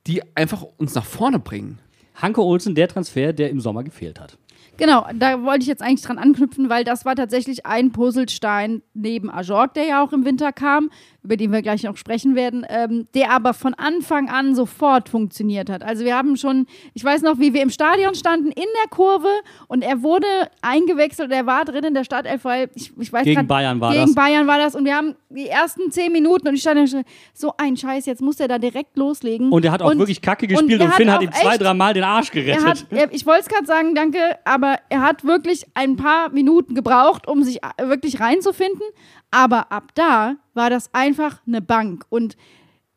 die 0.06 0.22
einfach 0.36 0.62
uns 0.78 0.94
nach 0.94 1.04
vorne 1.04 1.38
bringen. 1.38 1.78
Hanke 2.14 2.42
Olsen, 2.42 2.74
der 2.74 2.88
Transfer, 2.88 3.32
der 3.32 3.50
im 3.50 3.60
Sommer 3.60 3.84
gefehlt 3.84 4.20
hat. 4.20 4.38
Genau, 4.80 5.06
da 5.14 5.42
wollte 5.44 5.60
ich 5.60 5.66
jetzt 5.68 5.82
eigentlich 5.82 6.02
dran 6.02 6.18
anknüpfen, 6.18 6.68
weil 6.70 6.84
das 6.84 7.04
war 7.04 7.14
tatsächlich 7.14 7.66
ein 7.66 7.92
Puzzlestein 7.92 8.82
neben 8.94 9.30
Ajorg, 9.30 9.74
der 9.74 9.84
ja 9.84 10.02
auch 10.02 10.12
im 10.12 10.24
Winter 10.24 10.52
kam, 10.52 10.90
über 11.22 11.36
den 11.36 11.52
wir 11.52 11.60
gleich 11.60 11.82
noch 11.82 11.98
sprechen 11.98 12.34
werden, 12.34 12.64
ähm, 12.68 13.06
der 13.14 13.30
aber 13.30 13.52
von 13.52 13.74
Anfang 13.74 14.30
an 14.30 14.54
sofort 14.54 15.10
funktioniert 15.10 15.68
hat. 15.68 15.82
Also 15.82 16.02
wir 16.04 16.16
haben 16.16 16.36
schon, 16.36 16.66
ich 16.94 17.04
weiß 17.04 17.20
noch, 17.22 17.38
wie 17.38 17.52
wir 17.52 17.62
im 17.62 17.68
Stadion 17.68 18.14
standen, 18.14 18.46
in 18.48 18.54
der 18.82 18.90
Kurve 18.90 19.28
und 19.68 19.82
er 19.84 20.02
wurde 20.02 20.26
eingewechselt, 20.62 21.30
er 21.30 21.44
war 21.44 21.66
drin 21.66 21.84
in 21.84 21.92
der 21.94 22.04
Startelf, 22.04 22.44
weil 22.44 22.70
ich, 22.74 22.90
ich 22.98 23.12
weiß 23.12 23.24
Gegen 23.24 23.36
grad- 23.36 23.48
Bayern 23.48 23.80
war 23.80 23.92
gegen 23.92 24.06
das. 24.06 24.14
Bayern 24.14 24.46
war 24.46 24.56
das 24.58 24.74
und 24.74 24.86
wir 24.86 24.96
haben 24.96 25.14
die 25.28 25.46
ersten 25.46 25.90
zehn 25.90 26.10
Minuten 26.10 26.48
und 26.48 26.54
ich 26.54 26.62
stand 26.62 26.78
da 26.80 26.86
schon, 26.86 27.04
so 27.34 27.52
ein 27.58 27.76
Scheiß, 27.76 28.06
jetzt 28.06 28.22
muss 28.22 28.40
er 28.40 28.48
da 28.48 28.58
direkt 28.58 28.96
loslegen. 28.96 29.52
Und 29.52 29.62
er 29.64 29.72
hat 29.72 29.82
auch 29.82 29.94
wirklich 29.94 30.22
kacke 30.22 30.46
gespielt 30.46 30.80
er 30.80 30.86
und, 30.86 30.94
Finn 30.94 31.12
hat 31.12 31.20
ihm 31.22 31.32
zwei, 31.32 31.58
dreimal 31.58 31.92
den 31.92 32.04
Arsch 32.04 32.30
er 32.34 32.42
gerettet. 32.42 32.86
hat, 32.90 33.08
ich 33.12 33.26
wollte 33.26 33.40
es 33.42 33.48
gerade 33.48 33.66
sagen, 33.66 33.94
danke, 33.94 34.18
aber 34.44 34.69
er 34.88 35.02
hat 35.02 35.24
wirklich 35.24 35.66
ein 35.74 35.96
paar 35.96 36.30
Minuten 36.30 36.74
gebraucht, 36.74 37.28
um 37.28 37.42
sich 37.42 37.62
äh, 37.62 37.88
wirklich 37.88 38.20
reinzufinden. 38.20 38.82
Aber 39.30 39.70
ab 39.72 39.92
da 39.94 40.36
war 40.54 40.70
das 40.70 40.92
einfach 40.94 41.40
eine 41.46 41.60
Bank. 41.60 42.04
Und 42.08 42.36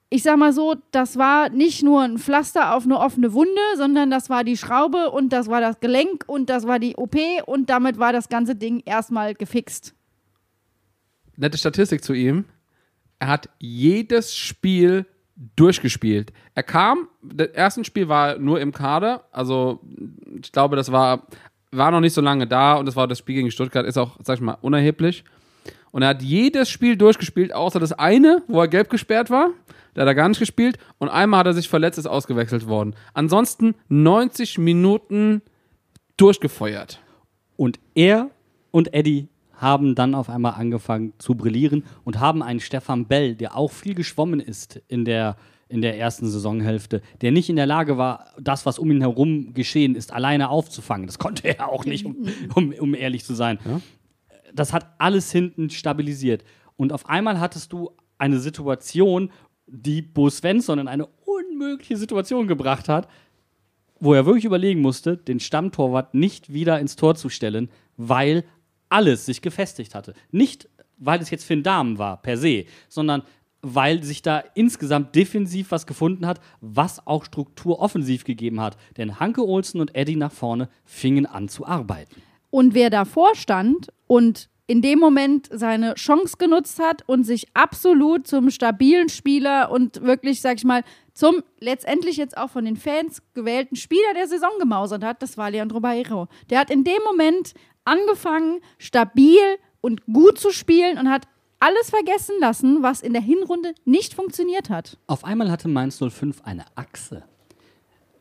ich 0.10 0.22
sag 0.24 0.38
mal 0.38 0.54
so, 0.54 0.76
das 0.92 1.18
war 1.18 1.50
nicht 1.50 1.82
nur 1.82 2.04
ein 2.04 2.20
Pflaster 2.20 2.76
auf 2.76 2.86
eine 2.86 3.00
offene 3.00 3.34
Wunde, 3.34 3.62
sondern 3.78 4.12
das 4.12 4.30
war 4.30 4.44
die 4.44 4.58
Schraube 4.58 5.10
und 5.10 5.30
das 5.30 5.48
war 5.48 5.60
das 5.60 5.80
Gelenk 5.80 6.26
und 6.28 6.52
das 6.52 6.68
war 6.68 6.78
die 6.78 6.96
OP 6.96 7.16
und 7.46 7.70
damit 7.70 7.98
war 7.98 8.14
das 8.14 8.30
ganze 8.30 8.56
Ding 8.56 8.84
erstmal 8.86 9.34
gefixt. 9.34 9.96
Nette 11.36 11.58
Statistik 11.58 12.04
zu 12.04 12.14
ihm. 12.14 12.46
Er 13.18 13.28
hat 13.28 13.50
jedes 13.58 14.36
Spiel 14.36 15.08
durchgespielt. 15.56 16.32
Er 16.54 16.64
kam, 16.64 17.08
das 17.24 17.48
erste 17.48 17.84
Spiel 17.84 18.08
war 18.08 18.38
nur 18.38 18.62
im 18.62 18.72
Kader, 18.72 19.28
also 19.32 19.82
ich 20.42 20.52
glaube, 20.52 20.76
das 20.76 20.92
war, 20.92 21.28
war 21.78 21.92
noch 21.92 22.00
nicht 22.00 22.14
so 22.14 22.22
lange 22.22 22.48
da 22.48 22.76
und 22.76 22.86
das 22.86 22.96
war 22.96 23.08
das 23.08 23.20
Spiel 23.20 23.36
gegen 23.36 23.52
Stuttgart, 23.52 23.86
ist 23.86 23.98
auch, 23.98 24.18
sag 24.24 24.36
ich 24.36 24.42
mal, 24.42 24.58
unerheblich. 24.62 25.24
Und 25.92 26.02
er 26.02 26.10
hat 26.10 26.24
jedes 26.24 26.70
Spiel 26.70 26.98
durchgespielt, 26.98 27.54
außer 27.54 27.80
das 27.80 27.94
eine, 27.94 28.42
wo 28.48 28.60
er 28.62 28.68
gelb 28.68 28.90
gesperrt 28.90 29.30
war. 29.30 29.50
Da 29.94 30.02
hat 30.02 30.08
er 30.08 30.16
gar 30.16 30.28
nicht 30.28 30.40
gespielt. 30.40 30.78
Und 30.98 31.10
einmal 31.10 31.42
hat 31.42 31.48
er 31.48 31.54
sich 31.54 31.70
verletzt, 31.70 32.00
ist 32.00 32.08
ausgewechselt 32.08 32.68
worden. 32.68 32.96
Ansonsten 33.14 33.76
90 33.90 34.58
Minuten 34.58 35.44
durchgefeuert. 36.18 37.00
Und 37.58 37.80
er 37.94 38.32
und 38.72 38.94
Eddie 38.94 39.28
haben 39.54 39.94
dann 39.94 40.16
auf 40.16 40.30
einmal 40.30 40.54
angefangen 40.54 41.14
zu 41.20 41.36
brillieren 41.36 41.84
und 42.04 42.20
haben 42.20 42.42
einen 42.42 42.60
Stefan 42.60 43.06
Bell, 43.06 43.36
der 43.36 43.56
auch 43.56 43.72
viel 43.72 43.94
geschwommen 43.94 44.40
ist 44.40 44.82
in 44.88 45.06
der, 45.06 45.38
in 45.74 45.82
der 45.82 45.98
ersten 45.98 46.28
Saisonhälfte, 46.28 47.02
der 47.22 47.32
nicht 47.32 47.50
in 47.50 47.56
der 47.56 47.66
Lage 47.66 47.98
war, 47.98 48.28
das, 48.40 48.68
was 48.68 48.78
um 48.78 48.92
ihn 48.92 49.02
herum 49.02 49.56
geschehen 49.56 49.96
ist, 49.96 50.14
alleine 50.14 50.50
aufzufangen. 50.50 51.08
Das 51.08 51.18
konnte 51.18 51.48
er 51.48 51.70
auch 51.70 51.84
nicht, 51.84 52.06
um, 52.06 52.28
um, 52.54 52.72
um 52.80 52.94
ehrlich 52.94 53.26
zu 53.26 53.34
sein. 53.34 53.58
Das 54.54 54.72
hat 54.72 54.94
alles 55.00 55.32
hinten 55.32 55.72
stabilisiert. 55.72 56.44
Und 56.78 56.94
auf 56.94 57.10
einmal 57.10 57.40
hattest 57.40 57.74
du 57.74 57.90
eine 58.20 58.40
Situation, 58.40 59.32
die 59.66 60.04
Bo 60.04 60.30
Svensson 60.30 60.78
in 60.78 60.88
eine 60.88 61.08
unmögliche 61.26 61.98
Situation 61.98 62.48
gebracht 62.48 62.88
hat, 62.88 63.08
wo 64.00 64.14
er 64.14 64.28
wirklich 64.28 64.46
überlegen 64.46 64.82
musste, 64.82 65.18
den 65.18 65.40
Stammtorwart 65.40 66.14
nicht 66.14 66.54
wieder 66.54 66.80
ins 66.80 66.96
Tor 66.96 67.16
zu 67.16 67.30
stellen, 67.30 67.70
weil 67.98 68.44
alles 68.90 69.26
sich 69.26 69.42
gefestigt 69.42 69.96
hatte. 69.96 70.14
Nicht, 70.30 70.70
weil 70.98 71.20
es 71.20 71.32
jetzt 71.32 71.46
Finn 71.46 71.64
Dahmen 71.64 71.98
war, 71.98 72.22
per 72.22 72.38
se, 72.38 72.66
sondern 72.90 73.24
weil 73.64 74.04
sich 74.04 74.22
da 74.22 74.44
insgesamt 74.54 75.16
defensiv 75.16 75.72
was 75.72 75.88
gefunden 75.88 76.28
hat, 76.28 76.40
was 76.62 77.08
auch 77.08 77.26
Struktur 77.26 77.80
offensiv 77.80 78.26
gegeben 78.26 78.62
hat. 78.62 78.78
Denn 78.98 79.20
Hanke 79.20 79.44
Olsen 79.44 79.82
und 79.82 79.96
Eddie 79.96 80.18
nach 80.18 80.32
vorne 80.32 80.70
fingen 80.86 81.26
an 81.26 81.48
zu 81.48 81.66
arbeiten. 81.66 82.22
Und 82.52 82.76
wer 82.76 82.92
davor 82.92 83.36
stand 83.36 83.88
und 84.06 84.50
in 84.68 84.82
dem 84.82 85.00
Moment 85.00 85.50
seine 85.52 85.96
Chance 85.96 86.38
genutzt 86.38 86.80
hat 86.80 87.08
und 87.08 87.26
sich 87.26 87.48
absolut 87.54 88.28
zum 88.28 88.50
stabilen 88.50 89.10
Spieler 89.10 89.72
und 89.72 90.02
wirklich, 90.02 90.42
sag 90.42 90.58
ich 90.58 90.64
mal, 90.64 90.84
zum 91.14 91.42
letztendlich 91.60 92.18
jetzt 92.18 92.38
auch 92.38 92.50
von 92.50 92.66
den 92.66 92.78
Fans 92.78 93.22
gewählten 93.34 93.76
Spieler 93.76 94.14
der 94.16 94.28
Saison 94.28 94.52
gemausert 94.60 95.04
hat, 95.04 95.22
das 95.22 95.38
war 95.38 95.52
Leandro 95.52 95.80
Barreiro. 95.80 96.28
Der 96.50 96.60
hat 96.60 96.70
in 96.70 96.84
dem 96.84 97.02
Moment 97.06 97.54
angefangen, 97.86 98.62
stabil 98.78 99.40
und 99.82 100.06
gut 100.06 100.40
zu 100.40 100.52
spielen 100.52 100.98
und 100.98 101.10
hat 101.10 101.28
alles 101.64 101.90
vergessen 101.90 102.36
lassen, 102.42 102.84
was 102.84 103.00
in 103.00 103.14
der 103.14 103.22
Hinrunde 103.22 103.74
nicht 103.86 104.14
funktioniert 104.14 104.70
hat. 104.70 104.98
Auf 105.08 105.24
einmal 105.24 105.50
hatte 105.50 105.70
Mainz 105.70 105.98
05 105.98 106.42
eine 106.42 106.66
Achse. 106.76 107.24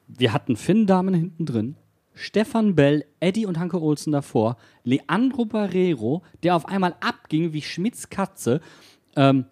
Wir 0.07 0.33
hatten 0.33 0.55
Finn 0.55 0.87
Damen 0.87 1.13
hinten 1.13 1.45
drin, 1.45 1.77
Stefan 2.15 2.77
Bell, 2.77 3.05
Eddie 3.19 3.47
und 3.47 3.59
Hanke 3.59 3.83
Olsen 3.83 4.13
davor, 4.13 4.59
Leandro 4.85 5.45
Barrero, 5.45 6.23
der 6.45 6.55
auf 6.55 6.67
einmal 6.67 6.95
abging 7.01 7.53
wie 7.53 7.63
Schmidts 7.63 8.11
Katze. 8.11 8.61
Ähm, 9.17 9.47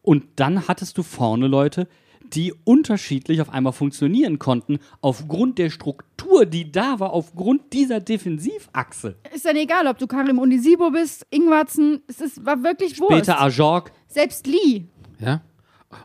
und 0.00 0.24
dann 0.36 0.66
hattest 0.66 0.96
du 0.96 1.02
vorne 1.02 1.46
Leute, 1.46 1.88
die 2.34 2.52
unterschiedlich 2.64 3.40
auf 3.40 3.50
einmal 3.50 3.72
funktionieren 3.72 4.38
konnten, 4.38 4.78
aufgrund 5.00 5.58
der 5.58 5.70
Struktur, 5.70 6.46
die 6.46 6.72
da 6.72 7.00
war, 7.00 7.12
aufgrund 7.12 7.72
dieser 7.72 8.00
Defensivachse. 8.00 9.16
Ist 9.34 9.44
dann 9.44 9.56
egal, 9.56 9.86
ob 9.86 9.98
du 9.98 10.06
Karim 10.06 10.38
Unisibo 10.38 10.90
bist, 10.90 11.26
Ingwarzen, 11.30 12.02
es 12.06 12.20
ist, 12.20 12.44
war 12.44 12.62
wirklich 12.62 13.00
Wurst. 13.00 13.10
Peter 13.10 13.40
Ajorg, 13.40 13.92
Selbst 14.08 14.46
Lee. 14.46 14.84
Ja. 15.18 15.42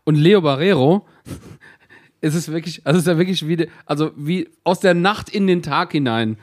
Und 0.04 0.16
Leo 0.16 0.42
Barrero, 0.42 1.06
es 2.22 2.36
ist 2.36 2.52
wirklich, 2.52 2.86
also 2.86 2.98
es 2.98 3.04
ist 3.04 3.08
ja 3.08 3.18
wirklich 3.18 3.48
wie, 3.48 3.68
also 3.86 4.12
wie 4.16 4.50
aus 4.64 4.80
der 4.80 4.94
Nacht 4.94 5.30
in 5.30 5.48
den 5.48 5.64
Tag 5.64 5.92
hinein. 5.92 6.38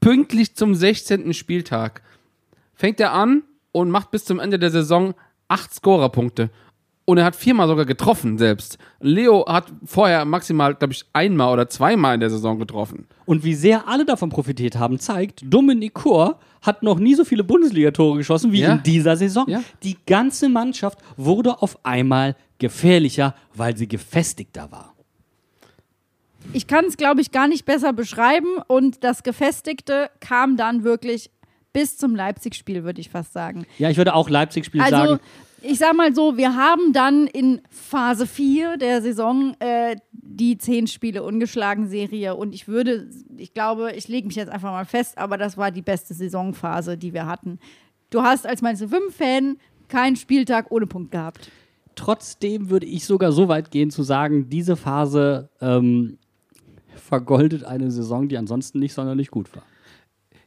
Pünktlich 0.00 0.54
zum 0.54 0.74
16. 0.74 1.34
Spieltag 1.34 2.02
fängt 2.74 3.00
er 3.00 3.12
an 3.12 3.42
und 3.72 3.90
macht 3.90 4.10
bis 4.10 4.24
zum 4.24 4.38
Ende 4.38 4.58
der 4.58 4.70
Saison 4.70 5.14
acht 5.48 5.74
Scorerpunkte. 5.74 6.50
Und 7.08 7.16
er 7.16 7.24
hat 7.24 7.36
viermal 7.36 7.66
sogar 7.68 7.86
getroffen 7.86 8.36
selbst. 8.36 8.76
Leo 9.00 9.46
hat 9.48 9.72
vorher 9.86 10.26
maximal, 10.26 10.74
glaube 10.74 10.92
ich, 10.92 11.06
einmal 11.14 11.54
oder 11.54 11.66
zweimal 11.66 12.12
in 12.12 12.20
der 12.20 12.28
Saison 12.28 12.58
getroffen. 12.58 13.06
Und 13.24 13.44
wie 13.44 13.54
sehr 13.54 13.88
alle 13.88 14.04
davon 14.04 14.28
profitiert 14.28 14.76
haben, 14.78 14.98
zeigt, 14.98 15.40
Dominik 15.42 15.94
Kor 15.94 16.38
hat 16.60 16.82
noch 16.82 16.98
nie 16.98 17.14
so 17.14 17.24
viele 17.24 17.44
Bundesligatore 17.44 18.18
geschossen 18.18 18.52
wie 18.52 18.60
Ja. 18.60 18.74
in 18.74 18.82
dieser 18.82 19.16
Saison. 19.16 19.46
Ja. 19.48 19.62
Die 19.82 19.96
ganze 20.06 20.50
Mannschaft 20.50 20.98
wurde 21.16 21.62
auf 21.62 21.82
einmal 21.82 22.36
gefährlicher, 22.58 23.34
weil 23.54 23.74
sie 23.74 23.88
gefestigter 23.88 24.70
war. 24.70 24.94
Ich 26.52 26.66
kann 26.66 26.84
es, 26.84 26.98
glaube 26.98 27.22
ich, 27.22 27.30
gar 27.30 27.48
nicht 27.48 27.64
besser 27.64 27.94
beschreiben. 27.94 28.48
Und 28.66 29.02
das 29.02 29.22
Gefestigte 29.22 30.10
kam 30.20 30.58
dann 30.58 30.84
wirklich 30.84 31.30
bis 31.72 31.96
zum 31.96 32.14
Leipzig-Spiel, 32.14 32.84
würde 32.84 33.00
ich 33.00 33.08
fast 33.08 33.32
sagen. 33.32 33.64
Ja, 33.78 33.88
ich 33.88 33.96
würde 33.96 34.14
auch 34.14 34.28
Leipzig-Spiel 34.28 34.82
Also, 34.82 34.96
sagen. 34.96 35.20
Ich 35.62 35.78
sag 35.78 35.94
mal 35.96 36.14
so, 36.14 36.36
wir 36.36 36.54
haben 36.54 36.92
dann 36.92 37.26
in 37.26 37.60
Phase 37.70 38.26
4 38.26 38.76
der 38.76 39.02
Saison 39.02 39.54
äh, 39.58 39.96
die 40.12 40.58
10 40.58 40.86
Spiele 40.86 41.22
ungeschlagen 41.22 41.88
Serie 41.88 42.34
und 42.36 42.54
ich 42.54 42.68
würde, 42.68 43.08
ich 43.36 43.54
glaube, 43.54 43.92
ich 43.92 44.08
lege 44.08 44.26
mich 44.26 44.36
jetzt 44.36 44.50
einfach 44.50 44.70
mal 44.70 44.84
fest, 44.84 45.18
aber 45.18 45.36
das 45.36 45.56
war 45.56 45.70
die 45.70 45.82
beste 45.82 46.14
Saisonphase, 46.14 46.96
die 46.96 47.12
wir 47.12 47.26
hatten. 47.26 47.58
Du 48.10 48.22
hast 48.22 48.46
als 48.46 48.62
Mainz 48.62 48.82
5-Fan 48.82 49.56
keinen 49.88 50.16
Spieltag 50.16 50.70
ohne 50.70 50.86
Punkt 50.86 51.10
gehabt. 51.10 51.50
Trotzdem 51.94 52.70
würde 52.70 52.86
ich 52.86 53.04
sogar 53.04 53.32
so 53.32 53.48
weit 53.48 53.70
gehen 53.70 53.90
zu 53.90 54.02
sagen, 54.02 54.48
diese 54.48 54.76
Phase 54.76 55.50
ähm, 55.60 56.18
vergoldet 56.94 57.64
eine 57.64 57.90
Saison, 57.90 58.28
die 58.28 58.38
ansonsten 58.38 58.78
nicht 58.78 58.94
sonderlich 58.94 59.30
gut 59.30 59.54
war. 59.56 59.64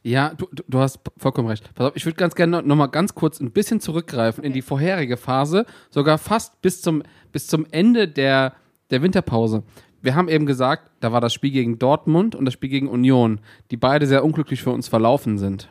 Ja, 0.04 0.34
du, 0.34 0.46
du, 0.52 0.64
du 0.68 0.78
hast 0.80 1.00
vollkommen 1.16 1.48
recht. 1.48 1.72
Pass 1.74 1.88
auf, 1.90 1.96
ich 1.96 2.04
würde 2.04 2.16
ganz 2.16 2.34
gerne 2.34 2.58
noch, 2.58 2.62
noch 2.66 2.76
mal 2.76 2.86
ganz 2.88 3.14
kurz 3.14 3.40
ein 3.40 3.52
bisschen 3.52 3.80
zurückgreifen 3.80 4.42
in 4.42 4.52
die 4.52 4.62
vorherige 4.62 5.16
Phase, 5.16 5.64
sogar 5.90 6.18
fast 6.18 6.60
bis 6.60 6.82
zum, 6.82 7.02
bis 7.30 7.46
zum 7.46 7.66
Ende 7.70 8.08
der, 8.08 8.54
der 8.90 9.02
Winterpause. 9.02 9.62
Wir 10.00 10.16
haben 10.16 10.28
eben 10.28 10.46
gesagt, 10.46 10.90
da 10.98 11.12
war 11.12 11.20
das 11.20 11.32
Spiel 11.32 11.52
gegen 11.52 11.78
Dortmund 11.78 12.34
und 12.34 12.44
das 12.44 12.54
Spiel 12.54 12.70
gegen 12.70 12.88
Union, 12.88 13.40
die 13.70 13.76
beide 13.76 14.06
sehr 14.08 14.24
unglücklich 14.24 14.60
für 14.62 14.70
uns 14.70 14.88
verlaufen 14.88 15.38
sind. 15.38 15.68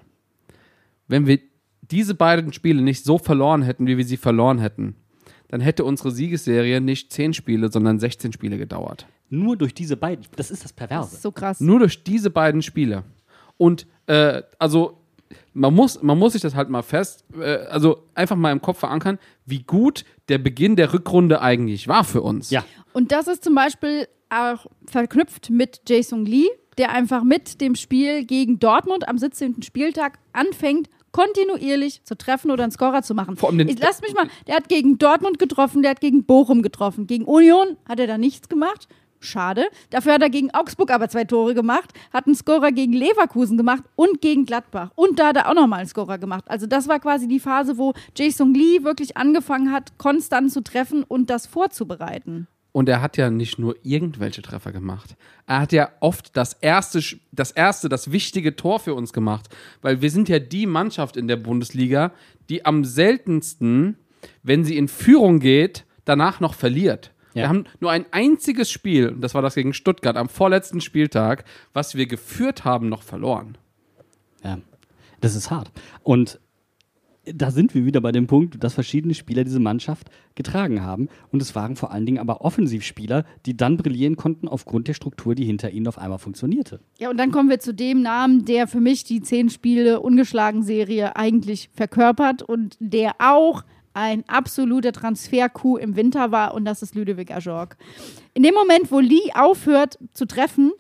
Wenn 1.10 1.28
wir 1.28 1.40
diese 1.82 2.16
beiden 2.16 2.54
Spiele 2.54 2.82
nicht 2.82 3.04
so 3.04 3.18
verloren 3.18 3.64
hätten, 3.64 3.86
wie 3.88 3.98
wir 3.98 4.06
sie 4.06 4.16
verloren 4.16 4.60
hätten, 4.60 4.96
dann 5.50 5.60
hätte 5.60 5.84
unsere 5.84 6.12
Siegesserie 6.12 6.80
nicht 6.80 7.12
10 7.12 7.34
Spiele, 7.34 7.70
sondern 7.70 8.00
16 8.00 8.32
Spiele 8.32 8.58
gedauert. 8.58 9.06
Nur 9.30 9.58
durch 9.58 9.74
diese 9.74 9.98
beiden, 9.98 10.26
das 10.38 10.50
ist 10.50 10.64
das 10.64 10.72
Das 10.72 10.74
Perverse. 10.74 11.16
ist 11.16 11.22
so 11.22 11.34
krass. 11.34 11.60
Nur 11.60 11.80
durch 11.80 12.06
diese 12.06 12.30
beiden 12.30 12.62
Spiele. 12.62 13.04
Und 13.58 13.86
äh, 14.08 14.42
also 14.60 14.98
man 15.54 15.74
muss, 15.74 16.02
man 16.02 16.18
muss 16.18 16.34
sich 16.34 16.42
das 16.42 16.56
halt 16.56 16.70
mal 16.70 16.82
fest, 16.82 17.26
äh, 17.38 17.58
also 17.70 18.04
einfach 18.16 18.36
mal 18.36 18.52
im 18.52 18.62
Kopf 18.62 18.80
verankern, 18.80 19.20
wie 19.46 19.64
gut 19.64 20.06
der 20.30 20.38
Beginn 20.38 20.76
der 20.76 20.94
Rückrunde 20.94 21.42
eigentlich 21.42 21.88
war 21.88 22.04
für 22.04 22.22
uns. 22.22 22.50
Ja. 22.52 22.64
Und 22.94 23.12
das 23.12 23.28
ist 23.28 23.44
zum 23.44 23.56
Beispiel 23.56 24.08
auch 24.30 24.66
verknüpft 24.86 25.50
mit 25.50 25.82
Jason 25.88 26.26
Lee, 26.26 26.48
der 26.78 26.92
einfach 26.92 27.24
mit 27.24 27.60
dem 27.60 27.76
Spiel 27.76 28.24
gegen 28.26 28.60
Dortmund 28.60 29.08
am 29.10 29.18
17. 29.18 29.62
Spieltag 29.62 30.20
anfängt, 30.32 30.90
kontinuierlich 31.12 32.04
zu 32.06 32.16
treffen 32.18 32.52
oder 32.52 32.64
einen 32.64 32.72
Scorer 32.72 33.02
zu 33.04 33.14
machen. 33.14 33.36
Vor 33.36 33.50
allem 33.50 33.58
den- 33.58 33.68
ich, 33.68 33.80
lass 33.80 34.02
mich 34.02 34.14
mal, 34.14 34.28
der 34.48 34.56
hat 34.56 34.70
gegen 34.70 34.98
Dortmund 34.98 35.40
getroffen, 35.40 35.82
der 35.82 35.92
hat 35.92 36.02
gegen 36.02 36.24
Bochum 36.24 36.62
getroffen. 36.62 37.08
Gegen 37.08 37.26
Union 37.26 37.76
hat 37.88 38.00
er 38.00 38.08
da 38.08 38.18
nichts 38.18 38.48
gemacht. 38.48 38.88
Schade. 39.22 39.66
Dafür 39.92 40.14
hat 40.14 40.22
er 40.22 40.30
gegen 40.30 40.52
Augsburg 40.52 40.92
aber 40.92 41.08
zwei 41.08 41.24
Tore 41.24 41.54
gemacht, 41.54 41.94
hat 42.12 42.26
einen 42.26 42.36
Scorer 42.36 42.72
gegen 42.72 42.94
Leverkusen 42.94 43.56
gemacht 43.56 43.84
und 43.96 44.20
gegen 44.20 44.46
Gladbach. 44.46 44.90
Und 44.96 45.20
da 45.20 45.28
hat 45.28 45.38
er 45.38 45.50
auch 45.50 45.54
nochmal 45.54 45.80
einen 45.80 45.90
Scorer 45.90 46.18
gemacht. 46.18 46.46
Also 46.48 46.66
das 46.66 46.88
war 46.88 47.00
quasi 47.00 47.28
die 47.28 47.40
Phase, 47.40 47.78
wo 47.78 47.94
Jason 48.16 48.54
Lee 48.54 48.84
wirklich 48.84 49.18
angefangen 49.18 49.72
hat, 49.72 49.98
konstant 49.98 50.52
zu 50.52 50.62
treffen 50.62 51.04
und 51.04 51.30
das 51.30 51.46
vorzubereiten. 51.46 52.48
Und 52.74 52.88
er 52.88 53.02
hat 53.02 53.18
ja 53.18 53.30
nicht 53.30 53.60
nur 53.60 53.76
irgendwelche 53.84 54.42
Treffer 54.42 54.72
gemacht. 54.72 55.16
Er 55.46 55.60
hat 55.60 55.74
ja 55.74 55.90
oft 56.00 56.36
das 56.38 56.54
erste, 56.54 57.02
das 57.32 57.52
erste, 57.52 57.90
das 57.90 58.12
wichtige 58.12 58.56
Tor 58.56 58.80
für 58.80 58.96
uns 58.96 59.12
gemacht. 59.12 59.50
Weil 59.82 60.02
wir 60.02 60.10
sind 60.10 60.30
ja 60.30 60.40
die 60.40 60.66
Mannschaft 60.66 61.18
in 61.18 61.28
der 61.28 61.36
Bundesliga, 61.36 62.14
die 62.50 62.66
am 62.66 62.86
seltensten, 62.86 63.98
wenn 64.42 64.64
sie 64.64 64.78
in 64.78 64.88
Führung 64.88 65.40
geht, 65.40 65.86
danach 66.06 66.40
noch 66.40 66.54
verliert. 66.54 67.12
Ja. 67.34 67.44
Wir 67.44 67.50
haben 67.50 67.66
nur 67.80 67.92
ein 67.92 68.06
einziges 68.12 68.70
Spiel, 68.70 69.10
und 69.10 69.22
das 69.22 69.34
war 69.34 69.42
das 69.42 69.56
gegen 69.56 69.74
Stuttgart 69.74 70.18
am 70.18 70.30
vorletzten 70.30 70.82
Spieltag, 70.82 71.46
was 71.74 71.96
wir 71.96 72.06
geführt 72.06 72.66
haben, 72.66 72.90
noch 72.90 73.04
verloren. 73.04 73.58
Ja, 74.44 74.60
das 75.22 75.36
ist 75.36 75.52
hart. 75.52 75.72
Und 76.04 76.40
da 77.24 77.52
sind 77.52 77.76
wir 77.76 77.86
wieder 77.86 78.02
bei 78.02 78.12
dem 78.12 78.26
Punkt, 78.26 78.64
dass 78.64 78.74
verschiedene 78.74 79.14
Spieler 79.14 79.44
diese 79.44 79.60
Mannschaft 79.60 80.10
getragen 80.34 80.82
haben. 80.82 81.08
Und 81.32 81.42
es 81.42 81.54
waren 81.56 81.76
vor 81.76 81.92
allen 81.92 82.06
Dingen 82.06 82.18
aber 82.18 82.42
Offensivspieler, 82.42 83.26
die 83.46 83.56
dann 83.56 83.78
brillieren 83.78 84.16
konnten 84.16 84.48
aufgrund 84.48 84.88
der 84.88 84.96
Struktur, 84.96 85.36
die 85.36 85.46
hinter 85.46 85.70
ihnen 85.70 85.88
auf 85.88 86.00
einmal 86.00 86.18
funktionierte. 86.18 86.80
Ja, 86.98 87.12
und 87.12 87.18
dann 87.18 87.32
kommen 87.32 87.50
wir 87.50 87.60
zu 87.60 87.74
dem 87.74 88.02
Namen, 88.02 88.46
der 88.46 88.68
für 88.68 88.82
mich 88.82 89.04
die 89.04 89.22
zehn 89.22 89.50
Spiele 89.50 90.00
ungeschlagen 90.00 90.64
Serie 90.64 91.16
eigentlich 91.16 91.70
verkörpert 91.74 92.42
und 92.42 92.76
der 92.80 93.14
auch 93.20 93.64
ein 93.94 94.24
absoluter 94.28 94.92
Transfer-Coup 94.92 95.78
im 95.78 95.96
Winter 95.96 96.32
war 96.32 96.54
und 96.54 96.66
das 96.66 96.82
ist 96.82 96.96
Ludovic 96.96 97.32
Ajorg. 97.32 97.78
In 98.34 98.44
dem 98.44 98.54
Moment, 98.54 98.92
wo 98.92 99.00
Lee 99.00 99.32
aufhört 99.34 100.00
zu 100.14 100.26
treffen, 100.26 100.72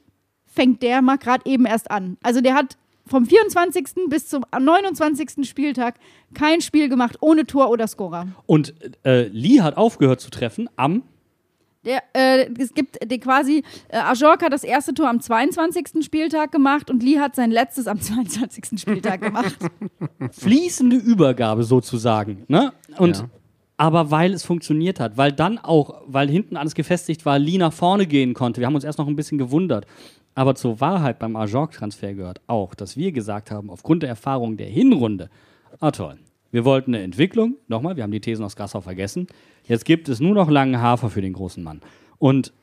fängt 0.45 0.81
der 0.83 1.01
mal 1.01 1.17
gerade 1.17 1.49
eben 1.49 1.65
erst 1.65 1.91
an. 1.91 2.17
Also 2.23 2.41
der 2.41 2.55
hat 2.55 2.77
vom 3.05 3.25
24. 3.25 4.07
bis 4.07 4.27
zum 4.27 4.45
29. 4.57 5.47
Spieltag 5.47 5.95
kein 6.33 6.61
Spiel 6.61 6.89
gemacht 6.89 7.17
ohne 7.21 7.45
Tor 7.45 7.69
oder 7.69 7.88
Scorer. 7.88 8.27
Und 8.45 8.73
äh, 9.03 9.27
Lee 9.27 9.61
hat 9.61 9.77
aufgehört 9.77 10.21
zu 10.21 10.29
treffen 10.29 10.69
am 10.75 11.03
Der, 11.83 12.03
äh, 12.13 12.47
es 12.59 12.73
gibt 12.75 12.97
der 13.03 13.17
quasi, 13.19 13.63
äh, 13.89 13.97
Ajork 13.97 14.43
hat 14.43 14.53
das 14.53 14.63
erste 14.63 14.93
Tor 14.93 15.09
am 15.09 15.19
22. 15.19 16.03
Spieltag 16.05 16.51
gemacht 16.51 16.91
und 16.91 17.01
Lee 17.01 17.17
hat 17.19 17.35
sein 17.35 17.49
letztes 17.49 17.87
am 17.87 17.99
22. 18.01 18.79
Spieltag 18.79 19.21
gemacht. 19.21 19.57
fließende 20.31 20.95
Übergabe 20.97 21.63
sozusagen. 21.63 22.43
Ne? 22.47 22.71
Und 22.97 23.17
Ja. 23.17 23.29
aber 23.77 24.11
weil 24.11 24.33
es 24.33 24.43
funktioniert 24.43 24.99
hat, 24.99 25.17
weil 25.17 25.31
dann 25.31 25.57
auch, 25.57 26.01
weil 26.05 26.29
hinten 26.29 26.55
alles 26.55 26.75
gefestigt 26.75 27.25
war, 27.25 27.39
Lee 27.39 27.57
nach 27.57 27.73
vorne 27.73 28.05
gehen 28.05 28.33
konnte. 28.33 28.61
Wir 28.61 28.67
haben 28.67 28.75
uns 28.75 28.83
erst 28.83 28.99
noch 28.99 29.07
ein 29.07 29.15
bisschen 29.15 29.37
gewundert. 29.37 29.85
Aber 30.33 30.55
zur 30.55 30.79
Wahrheit 30.79 31.19
beim 31.19 31.35
Ajork-Transfer 31.35 32.13
gehört 32.13 32.39
auch, 32.47 32.73
dass 32.73 32.95
wir 32.95 33.11
gesagt 33.11 33.51
haben, 33.51 33.69
aufgrund 33.69 34.03
der 34.03 34.09
Erfahrung 34.09 34.55
der 34.55 34.67
Hinrunde, 34.67 35.29
ah 35.81 35.91
toll, 35.91 36.19
wir 36.51 36.63
wollten 36.63 36.93
eine 36.95 37.03
Entwicklung, 37.03 37.55
nochmal, 37.67 37.97
wir 37.97 38.03
haben 38.03 38.11
die 38.11 38.21
Thesen 38.21 38.45
aus 38.45 38.55
Gassau 38.55 38.79
vergessen, 38.81 39.27
jetzt 39.72 39.85
gibt 39.85 40.10
es 40.10 40.19
nur 40.19 40.35
noch 40.35 40.49
langen 40.49 40.81
Hafer 40.81 41.10
für 41.10 41.22
den 41.22 41.34
großen 41.34 41.64
Mann. 41.64 41.81
Und 42.19 42.53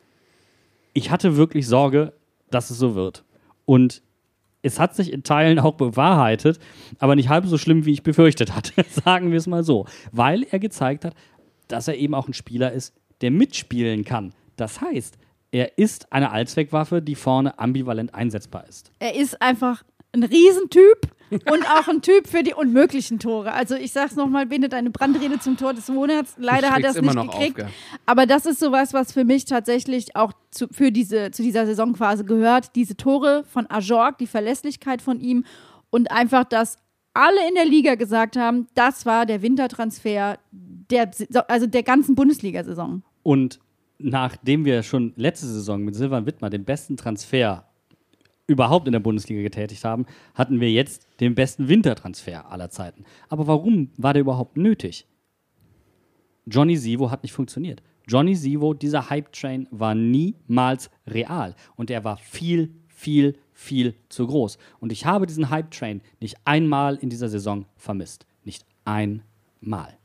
ich 0.93 1.11
hatte 1.11 1.37
wirklich 1.37 1.67
Sorge, 1.67 2.13
dass 2.51 2.71
es 2.71 2.79
so 2.79 2.95
wird. 2.95 3.25
Und 3.65 4.03
es 4.63 4.79
hat 4.79 4.95
sich 4.95 5.13
in 5.13 5.23
Teilen 5.23 5.59
auch 5.59 5.75
bewahrheitet, 5.75 6.59
aber 6.99 7.17
nicht 7.17 7.29
halb 7.29 7.47
so 7.47 7.57
schlimm, 7.57 7.87
wie 7.87 7.93
ich 7.93 8.03
befürchtet 8.03 8.55
hatte, 8.55 8.85
sagen 9.05 9.31
wir 9.31 9.39
es 9.39 9.47
mal 9.47 9.65
so. 9.65 9.87
Weil 10.13 10.43
er 10.51 10.59
gezeigt 10.59 11.05
hat, 11.05 11.15
dass 11.69 11.89
er 11.89 11.97
eben 11.97 12.15
auch 12.15 12.29
ein 12.29 12.35
Spieler 12.35 12.73
ist, 12.73 12.95
der 13.21 13.31
mitspielen 13.31 14.05
kann. 14.05 14.35
Das 14.57 14.81
heißt, 14.81 15.17
er 15.51 15.79
ist 15.79 16.13
eine 16.13 16.31
Allzweckwaffe, 16.31 17.01
die 17.01 17.15
vorne 17.15 17.59
ambivalent 17.59 18.15
einsetzbar 18.15 18.67
ist. 18.69 18.93
er 18.99 19.15
ist 19.15 19.41
einfach 19.41 19.83
ein 20.19 20.25
Riesentyp 20.25 21.09
und 21.31 21.65
auch 21.71 21.89
ein 21.89 22.03
Typ 22.03 22.27
für 22.27 22.43
die 22.43 22.55
unmöglichen 22.55 23.19
Tore. 23.19 23.53
Also 23.53 23.75
ich 23.75 23.93
sag's 23.93 24.17
nochmal, 24.17 24.47
bindet 24.47 24.75
eine 24.75 24.91
Brandrede 24.91 25.39
zum 25.39 25.57
Tor 25.57 25.75
des 25.75 25.89
Monats. 25.89 26.35
Leider 26.39 26.71
hat 26.71 26.83
er 26.83 26.91
es 26.91 27.01
nicht 27.01 27.17
auf, 27.17 27.31
gekriegt. 27.31 27.57
gell? 27.57 27.69
aber 28.07 28.27
das 28.27 28.47
ist 28.47 28.61
sowas, 28.61 28.93
was 28.93 29.13
für 29.13 29.25
mich 29.25 29.45
tatsächlich 29.45 30.17
auch 30.17 30.33
zu, 30.51 30.69
für 30.69 30.91
diese, 30.91 31.31
zu 31.31 31.43
dieser 31.43 31.67
Saisonphase 31.67 32.25
gehört. 32.25 32.75
Diese 32.77 32.97
Tore 32.97 33.45
von 33.49 33.67
Ajorg, 33.71 34.19
die 34.19 34.27
Verlässlichkeit 34.27 35.03
von 35.03 35.21
ihm 35.21 35.45
und 35.91 36.11
einfach, 36.11 36.45
dass 36.45 36.77
alle 37.15 37.49
in 37.49 37.55
der 37.55 37.65
Liga 37.67 37.95
gesagt 37.97 38.37
haben, 38.37 38.69
das 38.75 39.05
war 39.05 39.27
der 39.27 39.43
Wintertransfer 39.43 40.39
der, 40.51 41.11
also 41.49 41.67
der 41.67 41.83
ganzen 41.83 42.15
Bundesliga-Saison. 42.15 43.03
Und 43.23 43.59
nachdem 43.99 44.65
wir 44.65 44.83
schon 44.83 45.13
letzte 45.17 45.47
Saison 45.47 45.83
mit 45.83 45.95
Silvan 45.95 46.27
Wittmer 46.27 46.51
den 46.51 46.65
besten 46.65 46.97
Transfer 46.97 47.68
überhaupt 48.49 48.89
in 48.89 48.93
der 48.93 49.01
Bundesliga 49.01 49.43
getätigt 49.43 49.85
haben, 49.85 50.07
hatten 50.35 50.61
wir 50.61 50.73
jetzt 50.73 51.07
den 51.21 51.37
besten 51.37 51.69
Wintertransfer 51.69 52.51
aller 52.51 52.71
Zeiten. 52.71 53.05
Aber 53.29 53.47
warum 53.47 53.91
war 53.97 54.15
der 54.15 54.23
überhaupt 54.23 54.57
nötig? 54.57 55.07
Johnny 56.47 56.77
Sivo 56.77 57.11
hat 57.11 57.23
nicht 57.23 57.33
funktioniert. 57.33 57.83
Johnny 58.09 58.35
Sivo, 58.35 58.73
dieser 58.73 59.11
Hype-Train, 59.11 59.69
war 59.71 59.95
niemals 59.95 60.91
real. 61.07 61.55
Und 61.77 61.91
er 61.91 62.05
war 62.05 62.17
viel, 62.17 62.75
viel, 62.89 63.37
viel 63.53 63.95
zu 64.09 64.27
groß. 64.27 64.57
Und 64.81 64.93
ich 64.93 65.05
habe 65.05 65.27
diesen 65.27 65.51
Hype-Train 65.51 66.01
nicht 66.19 66.39
einmal 66.47 66.97
in 66.97 67.11
dieser 67.11 67.29
Saison 67.29 67.67
vermisst. 67.77 68.27
Nicht 68.45 68.65
einmal. 68.87 69.99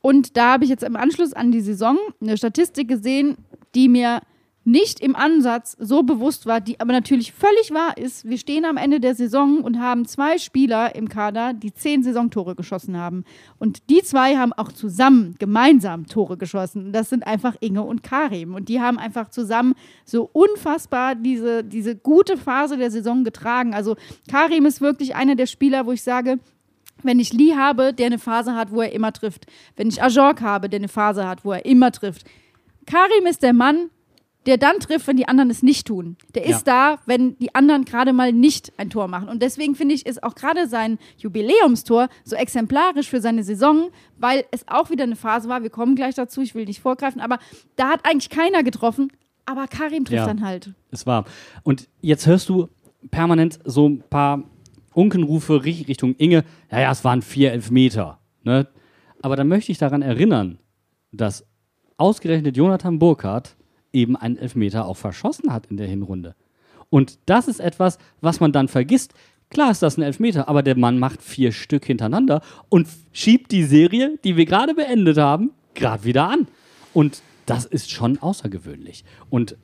Und 0.00 0.36
da 0.36 0.54
habe 0.54 0.64
ich 0.64 0.70
jetzt 0.70 0.82
im 0.82 0.96
Anschluss 0.96 1.32
an 1.34 1.52
die 1.52 1.60
Saison 1.60 1.98
eine 2.20 2.36
Statistik 2.36 2.88
gesehen, 2.88 3.36
die 3.76 3.88
mir 3.88 4.22
nicht 4.64 5.00
im 5.00 5.16
Ansatz 5.16 5.74
so 5.78 6.02
bewusst 6.02 6.44
war, 6.44 6.60
die 6.60 6.78
aber 6.80 6.92
natürlich 6.92 7.32
völlig 7.32 7.70
wahr 7.72 7.96
ist. 7.96 8.28
Wir 8.28 8.36
stehen 8.36 8.66
am 8.66 8.76
Ende 8.76 9.00
der 9.00 9.14
Saison 9.14 9.62
und 9.62 9.80
haben 9.80 10.04
zwei 10.04 10.36
Spieler 10.36 10.94
im 10.94 11.08
Kader, 11.08 11.54
die 11.54 11.72
zehn 11.72 12.02
Saisontore 12.02 12.54
geschossen 12.54 12.96
haben. 12.96 13.24
Und 13.58 13.88
die 13.88 14.02
zwei 14.02 14.36
haben 14.36 14.52
auch 14.52 14.70
zusammen, 14.70 15.34
gemeinsam 15.38 16.06
Tore 16.06 16.36
geschossen. 16.36 16.92
Das 16.92 17.08
sind 17.08 17.26
einfach 17.26 17.56
Inge 17.60 17.82
und 17.82 18.02
Karim. 18.02 18.54
Und 18.54 18.68
die 18.68 18.80
haben 18.80 18.98
einfach 18.98 19.30
zusammen 19.30 19.74
so 20.04 20.28
unfassbar 20.32 21.14
diese, 21.14 21.64
diese 21.64 21.96
gute 21.96 22.36
Phase 22.36 22.76
der 22.76 22.90
Saison 22.90 23.24
getragen. 23.24 23.72
Also 23.72 23.96
Karim 24.30 24.66
ist 24.66 24.82
wirklich 24.82 25.14
einer 25.14 25.36
der 25.36 25.46
Spieler, 25.46 25.86
wo 25.86 25.92
ich 25.92 26.02
sage, 26.02 26.38
wenn 27.02 27.18
ich 27.18 27.32
Lee 27.32 27.54
habe, 27.54 27.94
der 27.94 28.06
eine 28.06 28.18
Phase 28.18 28.54
hat, 28.54 28.72
wo 28.72 28.82
er 28.82 28.92
immer 28.92 29.12
trifft. 29.12 29.46
Wenn 29.76 29.88
ich 29.88 30.02
Ajork 30.02 30.42
habe, 30.42 30.68
der 30.68 30.80
eine 30.80 30.88
Phase 30.88 31.26
hat, 31.26 31.46
wo 31.46 31.52
er 31.52 31.64
immer 31.64 31.90
trifft. 31.92 32.26
Karim 32.84 33.26
ist 33.26 33.42
der 33.42 33.54
Mann, 33.54 33.88
der 34.46 34.56
dann 34.56 34.78
trifft, 34.80 35.06
wenn 35.06 35.16
die 35.18 35.28
anderen 35.28 35.50
es 35.50 35.62
nicht 35.62 35.86
tun. 35.86 36.16
Der 36.34 36.46
ist 36.46 36.64
da, 36.64 36.98
wenn 37.06 37.36
die 37.38 37.54
anderen 37.54 37.84
gerade 37.84 38.12
mal 38.14 38.32
nicht 38.32 38.72
ein 38.78 38.88
Tor 38.88 39.06
machen. 39.06 39.28
Und 39.28 39.42
deswegen 39.42 39.74
finde 39.74 39.94
ich, 39.94 40.06
ist 40.06 40.22
auch 40.22 40.34
gerade 40.34 40.66
sein 40.66 40.98
Jubiläumstor 41.18 42.08
so 42.24 42.36
exemplarisch 42.36 43.08
für 43.08 43.20
seine 43.20 43.44
Saison, 43.44 43.90
weil 44.18 44.44
es 44.50 44.66
auch 44.66 44.90
wieder 44.90 45.04
eine 45.04 45.16
Phase 45.16 45.48
war. 45.48 45.62
Wir 45.62 45.70
kommen 45.70 45.94
gleich 45.94 46.14
dazu, 46.14 46.40
ich 46.40 46.54
will 46.54 46.64
nicht 46.64 46.80
vorgreifen, 46.80 47.20
aber 47.20 47.38
da 47.76 47.88
hat 47.90 48.06
eigentlich 48.06 48.30
keiner 48.30 48.62
getroffen, 48.62 49.12
aber 49.44 49.66
Karim 49.66 50.04
trifft 50.04 50.16
Ja. 50.20 50.26
dann 50.26 50.44
halt. 50.44 50.72
Es 50.90 51.06
war. 51.06 51.24
Und 51.62 51.88
jetzt 52.00 52.26
hörst 52.26 52.48
du 52.48 52.68
permanent 53.10 53.58
so 53.64 53.88
ein 53.88 54.02
paar 54.08 54.42
Unkenrufe 54.94 55.54
ri- 55.62 55.86
Richtung 55.86 56.14
Inge. 56.16 56.44
Ja, 56.70 56.80
ja, 56.80 56.90
es 56.92 57.04
waren 57.04 57.22
vier 57.22 57.52
Elfmeter. 57.52 58.18
Ne? 58.42 58.66
Aber 59.22 59.36
dann 59.36 59.48
möchte 59.48 59.70
ich 59.70 59.78
daran 59.78 60.02
erinnern, 60.02 60.58
dass 61.12 61.44
ausgerechnet 61.96 62.56
Jonathan 62.56 62.98
Burkhardt 62.98 63.56
eben 63.92 64.16
einen 64.16 64.36
Elfmeter 64.36 64.86
auch 64.86 64.96
verschossen 64.96 65.52
hat 65.52 65.66
in 65.66 65.76
der 65.76 65.86
Hinrunde. 65.86 66.34
Und 66.90 67.18
das 67.26 67.48
ist 67.48 67.60
etwas, 67.60 67.98
was 68.20 68.40
man 68.40 68.52
dann 68.52 68.68
vergisst. 68.68 69.14
Klar 69.48 69.70
ist 69.70 69.82
das 69.82 69.96
ein 69.96 70.02
Elfmeter, 70.02 70.48
aber 70.48 70.62
der 70.62 70.76
Mann 70.76 70.98
macht 70.98 71.22
vier 71.22 71.52
Stück 71.52 71.84
hintereinander 71.84 72.40
und 72.68 72.88
schiebt 73.12 73.50
die 73.52 73.64
Serie, 73.64 74.18
die 74.22 74.36
wir 74.36 74.46
gerade 74.46 74.74
beendet 74.74 75.18
haben, 75.18 75.50
gerade 75.74 76.04
wieder 76.04 76.28
an. 76.28 76.46
Und 76.92 77.22
das 77.46 77.64
ist 77.64 77.90
schon 77.90 78.18
außergewöhnlich. 78.18 79.04
Und 79.28 79.56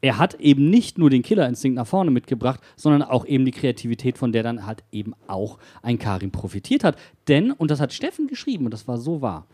er 0.00 0.18
hat 0.18 0.34
eben 0.40 0.68
nicht 0.68 0.98
nur 0.98 1.10
den 1.10 1.22
Killerinstinkt 1.22 1.76
nach 1.76 1.86
vorne 1.86 2.10
mitgebracht, 2.10 2.60
sondern 2.76 3.02
auch 3.02 3.24
eben 3.24 3.44
die 3.44 3.52
Kreativität, 3.52 4.18
von 4.18 4.32
der 4.32 4.42
dann 4.42 4.66
halt 4.66 4.82
eben 4.90 5.14
auch 5.28 5.58
ein 5.80 5.98
Karim 5.98 6.32
profitiert 6.32 6.82
hat. 6.82 6.96
Denn, 7.28 7.52
und 7.52 7.70
das 7.70 7.80
hat 7.80 7.92
Steffen 7.92 8.26
geschrieben, 8.26 8.64
und 8.64 8.74
das 8.74 8.88
war 8.88 8.98
so 8.98 9.22
wahr, 9.22 9.46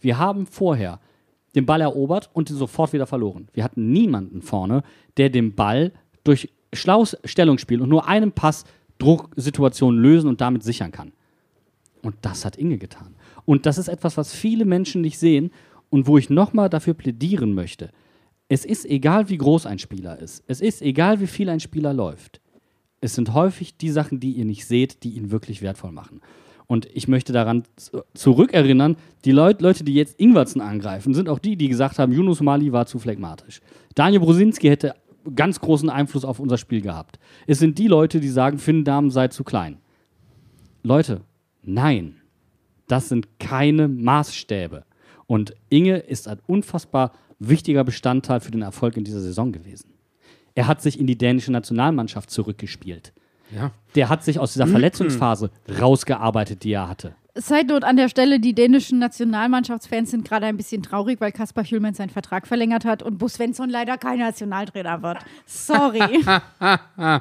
wir 0.00 0.18
haben 0.18 0.46
vorher 0.46 1.00
den 1.54 1.66
Ball 1.66 1.80
erobert 1.80 2.30
und 2.32 2.50
ihn 2.50 2.56
sofort 2.56 2.92
wieder 2.92 3.06
verloren. 3.06 3.48
Wir 3.52 3.64
hatten 3.64 3.92
niemanden 3.92 4.42
vorne, 4.42 4.82
der 5.16 5.30
den 5.30 5.54
Ball 5.54 5.92
durch 6.24 6.52
schlaues 6.72 7.16
Stellungsspiel 7.24 7.80
und 7.80 7.88
nur 7.88 8.08
einen 8.08 8.32
Pass 8.32 8.64
Drucksituationen 8.98 10.00
lösen 10.00 10.28
und 10.28 10.40
damit 10.40 10.62
sichern 10.62 10.92
kann. 10.92 11.12
Und 12.02 12.16
das 12.22 12.44
hat 12.44 12.56
Inge 12.56 12.78
getan. 12.78 13.14
Und 13.44 13.66
das 13.66 13.78
ist 13.78 13.88
etwas, 13.88 14.16
was 14.16 14.32
viele 14.32 14.64
Menschen 14.64 15.00
nicht 15.00 15.18
sehen 15.18 15.50
und 15.90 16.06
wo 16.06 16.18
ich 16.18 16.30
nochmal 16.30 16.68
dafür 16.68 16.94
plädieren 16.94 17.54
möchte. 17.54 17.90
Es 18.48 18.64
ist 18.64 18.84
egal, 18.84 19.28
wie 19.28 19.38
groß 19.38 19.66
ein 19.66 19.78
Spieler 19.78 20.18
ist. 20.18 20.44
Es 20.46 20.60
ist 20.60 20.82
egal, 20.82 21.20
wie 21.20 21.26
viel 21.26 21.48
ein 21.48 21.60
Spieler 21.60 21.94
läuft. 21.94 22.40
Es 23.00 23.14
sind 23.14 23.34
häufig 23.34 23.76
die 23.76 23.90
Sachen, 23.90 24.20
die 24.20 24.32
ihr 24.32 24.44
nicht 24.44 24.66
seht, 24.66 25.02
die 25.02 25.12
ihn 25.12 25.30
wirklich 25.30 25.62
wertvoll 25.62 25.92
machen. 25.92 26.20
Und 26.66 26.86
ich 26.94 27.08
möchte 27.08 27.32
daran 27.32 27.64
zurückerinnern, 28.14 28.96
die 29.24 29.32
Leut, 29.32 29.60
Leute, 29.60 29.84
die 29.84 29.94
jetzt 29.94 30.18
Ingwertsen 30.18 30.60
angreifen, 30.60 31.12
sind 31.12 31.28
auch 31.28 31.38
die, 31.38 31.56
die 31.56 31.68
gesagt 31.68 31.98
haben, 31.98 32.12
Yunus 32.12 32.40
Mali 32.40 32.72
war 32.72 32.86
zu 32.86 32.98
phlegmatisch. 32.98 33.60
Daniel 33.94 34.20
Brosinski 34.20 34.68
hätte 34.68 34.94
ganz 35.34 35.60
großen 35.60 35.90
Einfluss 35.90 36.24
auf 36.24 36.40
unser 36.40 36.58
Spiel 36.58 36.80
gehabt. 36.80 37.18
Es 37.46 37.58
sind 37.58 37.78
die 37.78 37.86
Leute, 37.86 38.20
die 38.20 38.28
sagen, 38.28 38.58
Finn 38.58 38.84
Dahmen 38.84 39.10
sei 39.10 39.28
zu 39.28 39.44
klein. 39.44 39.78
Leute, 40.82 41.22
nein, 41.62 42.16
das 42.88 43.08
sind 43.08 43.38
keine 43.38 43.88
Maßstäbe. 43.88 44.84
Und 45.26 45.54
Inge 45.70 45.98
ist 45.98 46.28
ein 46.28 46.40
unfassbar 46.46 47.12
wichtiger 47.38 47.84
Bestandteil 47.84 48.40
für 48.40 48.50
den 48.50 48.62
Erfolg 48.62 48.96
in 48.96 49.04
dieser 49.04 49.20
Saison 49.20 49.52
gewesen. 49.52 49.90
Er 50.54 50.66
hat 50.66 50.82
sich 50.82 51.00
in 51.00 51.06
die 51.06 51.18
dänische 51.18 51.52
Nationalmannschaft 51.52 52.30
zurückgespielt. 52.30 53.12
Ja. 53.54 53.70
Der 53.94 54.08
hat 54.08 54.24
sich 54.24 54.38
aus 54.38 54.52
dieser 54.52 54.66
Verletzungsphase 54.66 55.50
rausgearbeitet, 55.80 56.64
die 56.64 56.72
er 56.72 56.88
hatte. 56.88 57.14
Side 57.36 57.66
Note 57.66 57.86
an 57.86 57.96
der 57.96 58.08
Stelle, 58.08 58.38
die 58.38 58.54
dänischen 58.54 58.98
Nationalmannschaftsfans 59.00 60.10
sind 60.10 60.24
gerade 60.26 60.46
ein 60.46 60.56
bisschen 60.56 60.82
traurig, 60.82 61.20
weil 61.20 61.32
Kaspar 61.32 61.64
Hjulmand 61.64 61.96
seinen 61.96 62.10
Vertrag 62.10 62.46
verlängert 62.46 62.84
hat 62.84 63.02
und 63.02 63.18
Bo 63.18 63.26
Svensson 63.26 63.70
leider 63.70 63.98
kein 63.98 64.20
Nationaltrainer 64.20 65.02
wird. 65.02 65.18
Sorry. 65.46 66.24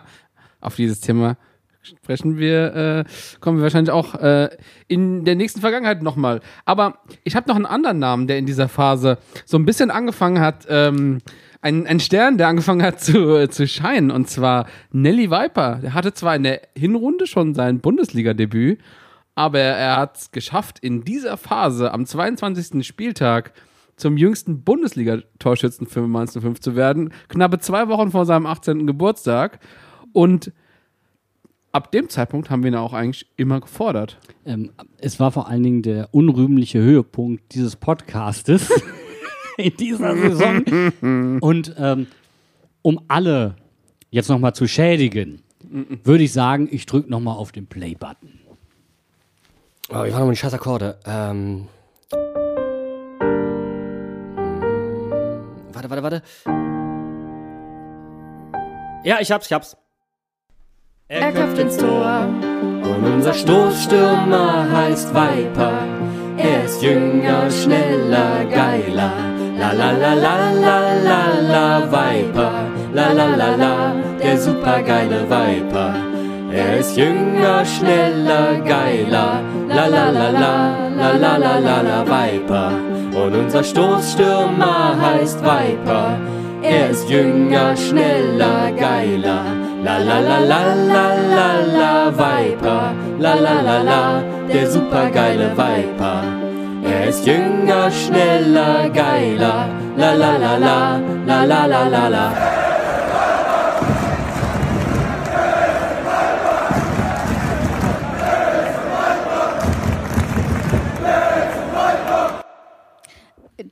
Auf 0.61 0.75
dieses 0.75 0.99
Thema 0.99 1.35
sprechen 1.81 2.37
wir, 2.37 2.75
äh, 2.75 3.03
kommen 3.39 3.57
wir 3.57 3.63
wahrscheinlich 3.63 3.91
auch 3.91 4.15
äh, 4.15 4.49
in 4.87 5.25
der 5.25 5.35
nächsten 5.35 5.61
Vergangenheit 5.61 6.01
nochmal. 6.01 6.41
Aber 6.65 6.99
ich 7.23 7.35
habe 7.35 7.49
noch 7.49 7.55
einen 7.55 7.65
anderen 7.65 7.99
Namen, 7.99 8.27
der 8.27 8.37
in 8.37 8.45
dieser 8.45 8.69
Phase 8.69 9.17
so 9.45 9.57
ein 9.57 9.65
bisschen 9.65 9.91
angefangen 9.91 10.39
hat, 10.39 10.65
ähm, 10.69 11.19
ein, 11.63 11.87
ein 11.87 12.01
Stern, 12.01 12.37
der 12.37 12.49
angefangen 12.49 12.83
hat 12.83 12.99
zu, 12.99 13.35
äh, 13.37 13.49
zu 13.49 13.67
scheinen, 13.67 14.11
und 14.11 14.29
zwar 14.29 14.67
Nelly 14.91 15.31
Viper. 15.31 15.79
Der 15.81 15.93
hatte 15.93 16.13
zwar 16.13 16.35
in 16.35 16.43
der 16.43 16.61
Hinrunde 16.77 17.25
schon 17.25 17.53
sein 17.53 17.79
Bundesliga-Debüt, 17.79 18.79
aber 19.33 19.59
er 19.59 19.95
hat 19.97 20.17
es 20.17 20.31
geschafft, 20.31 20.79
in 20.79 21.05
dieser 21.05 21.37
Phase 21.37 21.93
am 21.93 22.05
22. 22.05 22.85
Spieltag 22.85 23.53
zum 23.95 24.17
jüngsten 24.17 24.63
Bundesliga-Torschützen 24.63 25.87
für 25.87 26.01
Mainz 26.01 26.37
05 26.37 26.59
zu 26.59 26.75
werden, 26.75 27.13
knappe 27.29 27.59
zwei 27.59 27.87
Wochen 27.87 28.11
vor 28.11 28.25
seinem 28.25 28.45
18. 28.45 28.85
Geburtstag. 28.85 29.59
Und 30.11 30.51
ab 31.71 31.91
dem 31.91 32.09
Zeitpunkt 32.09 32.49
haben 32.49 32.63
wir 32.63 32.71
ihn 32.71 32.75
auch 32.75 32.93
eigentlich 32.93 33.31
immer 33.37 33.61
gefordert. 33.61 34.19
Ähm, 34.45 34.71
es 34.97 35.19
war 35.19 35.31
vor 35.31 35.47
allen 35.47 35.63
Dingen 35.63 35.81
der 35.81 36.09
unrühmliche 36.11 36.79
Höhepunkt 36.79 37.55
dieses 37.55 37.77
Podcastes 37.77 38.69
in 39.57 39.75
dieser 39.77 40.15
Saison. 40.15 41.39
Und 41.39 41.75
ähm, 41.77 42.07
um 42.81 42.99
alle 43.07 43.55
jetzt 44.11 44.29
nochmal 44.29 44.53
zu 44.53 44.67
schädigen, 44.67 45.41
würde 46.03 46.23
ich 46.23 46.33
sagen, 46.33 46.67
ich 46.71 46.85
drücke 46.85 47.09
nochmal 47.09 47.35
auf 47.35 47.51
den 47.51 47.65
Play-Button. 47.67 48.39
Oh, 49.89 50.03
ich 50.03 50.13
war 50.13 50.21
noch 50.21 50.29
die 50.29 50.35
scheiß 50.35 50.53
Akkorde. 50.53 50.97
Ähm. 51.05 51.67
Warte, 55.73 55.89
warte, 55.89 56.03
warte. 56.03 56.23
Ja, 59.03 59.19
ich 59.19 59.31
hab's, 59.31 59.47
ich 59.47 59.53
hab's. 59.53 59.75
Er 61.07 61.31
köpft 61.31 61.57
ins 61.57 61.77
Tor. 61.77 62.25
Und 62.25 63.05
unser 63.05 63.33
Stoßstürmer 63.33 64.71
heißt 64.71 65.13
Viper. 65.13 65.85
Er 66.37 66.65
ist 66.65 66.81
jünger, 66.81 67.51
schneller, 67.51 68.45
geiler. 68.45 69.32
La 69.63 69.71
la 69.71 69.91
la 69.93 70.13
la 70.13 70.35
la 70.65 70.77
la 71.07 71.19
la 71.53 71.65
Viper. 71.93 72.51
La 72.93 73.13
la 73.13 73.27
la 73.41 73.55
la, 73.55 73.93
der 74.19 74.37
supergeile 74.37 75.21
Viper. 75.29 75.93
Er 76.51 76.79
ist 76.79 76.97
jünger, 76.97 77.63
schneller, 77.63 78.59
geiler. 78.65 79.41
La 79.69 79.85
la 79.87 80.05
la 80.17 80.29
la 80.43 80.55
la 80.99 81.11
la 81.23 81.37
la 81.37 81.53
la 81.67 81.77
la 81.89 81.99
Viper. 82.03 82.71
Und 83.15 83.35
unser 83.37 83.63
Stoßstürmer 83.63 84.97
heißt 85.01 85.39
Viper. 85.41 86.17
Er 86.61 86.89
ist 86.89 87.09
jünger, 87.09 87.73
schneller, 87.77 88.69
geiler. 88.77 89.43
La 89.81 89.97
la 89.97 90.19
la 90.19 90.39
la 90.39 90.61
la 90.91 91.07
la 91.37 91.49
la 91.79 92.11
Viper. 92.11 92.83
La 93.17 93.33
la 93.35 93.61
la 93.61 93.77
la, 93.81 94.23
der 94.49 94.67
supergeile 94.69 95.51
Viper. 95.55 96.52
Er 96.83 97.07
ist 97.07 97.25
jünger, 97.25 97.89
schneller, 97.91 98.89
geiler. 98.89 99.69
La 99.95 100.13
la 100.13 100.37
la 100.37 100.57
la, 100.57 100.99
la 101.25 101.43
la 101.43 101.65
la 101.65 101.87
la 101.87 102.07
la. 102.07 102.53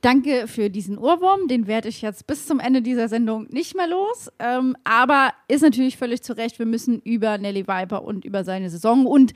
Danke 0.00 0.48
für 0.48 0.68
diesen 0.68 0.98
Ohrwurm, 0.98 1.46
den 1.46 1.68
werde 1.68 1.88
ich 1.88 2.02
jetzt 2.02 2.26
bis 2.26 2.46
zum 2.46 2.58
Ende 2.58 2.82
dieser 2.82 3.08
Sendung 3.08 3.46
nicht 3.50 3.76
mehr 3.76 3.86
los. 3.86 4.32
Ähm, 4.40 4.76
aber 4.82 5.30
ist 5.46 5.62
natürlich 5.62 5.96
völlig 5.96 6.22
zu 6.22 6.36
Recht, 6.36 6.58
wir 6.58 6.66
müssen 6.66 7.00
über 7.02 7.38
Nelly 7.38 7.68
Viper 7.68 8.02
und 8.02 8.24
über 8.24 8.42
seine 8.42 8.68
Saison 8.68 9.06
und 9.06 9.32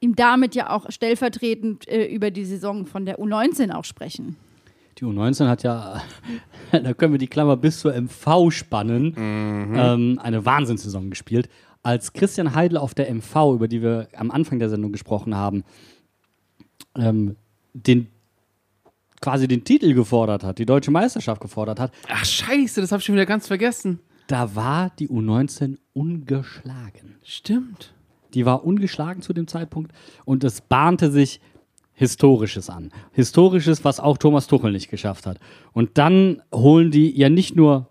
ihm 0.00 0.14
damit 0.16 0.54
ja 0.54 0.70
auch 0.70 0.90
stellvertretend 0.90 1.88
äh, 1.88 2.06
über 2.06 2.30
die 2.30 2.44
Saison 2.44 2.86
von 2.86 3.06
der 3.06 3.18
U19 3.18 3.72
auch 3.72 3.84
sprechen. 3.84 4.36
Die 4.98 5.04
U19 5.04 5.48
hat 5.48 5.62
ja, 5.62 6.00
da 6.72 6.94
können 6.94 7.12
wir 7.12 7.18
die 7.18 7.26
Klammer 7.26 7.56
bis 7.56 7.80
zur 7.80 7.92
MV 7.94 8.50
spannen, 8.50 9.14
ähm, 9.16 10.18
eine 10.22 10.44
Wahnsinnssaison 10.46 11.10
gespielt. 11.10 11.48
Als 11.82 12.12
Christian 12.12 12.54
Heidel 12.54 12.78
auf 12.78 12.94
der 12.94 13.12
MV, 13.14 13.54
über 13.54 13.68
die 13.68 13.80
wir 13.82 14.08
am 14.16 14.30
Anfang 14.30 14.58
der 14.58 14.68
Sendung 14.70 14.92
gesprochen 14.92 15.34
haben, 15.36 15.64
ähm, 16.96 17.36
den 17.74 18.08
quasi 19.20 19.48
den 19.48 19.64
Titel 19.64 19.94
gefordert 19.94 20.44
hat, 20.44 20.58
die 20.58 20.66
deutsche 20.66 20.90
Meisterschaft 20.90 21.40
gefordert 21.40 21.78
hat, 21.80 21.92
Ach, 22.08 22.24
scheiße, 22.24 22.80
das 22.80 22.90
habe 22.92 23.00
ich 23.00 23.04
schon 23.06 23.14
wieder 23.14 23.26
ganz 23.26 23.46
vergessen. 23.46 24.00
da 24.28 24.54
war 24.54 24.90
die 24.98 25.08
U19 25.08 25.78
ungeschlagen. 25.92 27.16
Stimmt. 27.22 27.94
Die 28.36 28.44
war 28.44 28.64
ungeschlagen 28.64 29.22
zu 29.22 29.32
dem 29.32 29.48
Zeitpunkt 29.48 29.92
und 30.26 30.44
es 30.44 30.60
bahnte 30.60 31.10
sich 31.10 31.40
Historisches 31.94 32.68
an. 32.68 32.92
Historisches, 33.12 33.82
was 33.82 33.98
auch 33.98 34.18
Thomas 34.18 34.46
Tuchel 34.46 34.72
nicht 34.72 34.90
geschafft 34.90 35.26
hat. 35.26 35.38
Und 35.72 35.96
dann 35.96 36.42
holen 36.54 36.90
die 36.90 37.18
ja 37.18 37.30
nicht 37.30 37.56
nur 37.56 37.88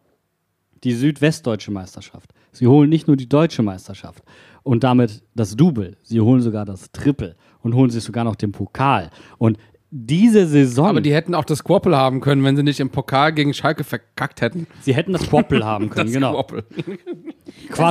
die 0.84 0.94
südwestdeutsche 0.94 1.72
Meisterschaft, 1.72 2.32
sie 2.52 2.68
holen 2.68 2.92
nicht 2.92 3.08
nur 3.08 3.18
die 3.18 3.28
deutsche 3.28 3.64
Meisterschaft 3.64 4.24
und 4.62 4.84
damit 4.84 5.24
das 5.34 5.56
Double, 5.56 5.98
sie 6.04 6.22
holen 6.22 6.42
sogar 6.42 6.64
das 6.64 6.92
Triple 6.92 7.36
und 7.62 7.74
holen 7.74 7.90
sich 7.90 8.04
sogar 8.04 8.24
noch 8.24 8.36
den 8.36 8.52
Pokal. 8.52 9.10
Und 9.40 9.58
diese 9.92 10.48
Saison, 10.48 10.88
Aber 10.88 11.02
die 11.02 11.14
hätten 11.14 11.36
auch 11.36 11.46
das 11.46 11.64
Quappel 11.64 11.96
haben 11.96 12.20
können, 12.20 12.44
wenn 12.44 12.56
sie 12.56 12.64
nicht 12.64 12.80
im 12.80 12.90
Pokal 12.90 13.34
gegen 13.34 13.54
Schalke 13.54 13.84
verkackt 13.84 14.42
hätten. 14.42 14.68
sie 14.82 14.94
hätten 14.94 15.14
das 15.14 15.28
Quappel 15.30 15.64
haben 15.64 15.90
können, 15.92 16.08
Das 16.08 16.14
genau. 16.14 16.34
Quappel. 16.34 16.64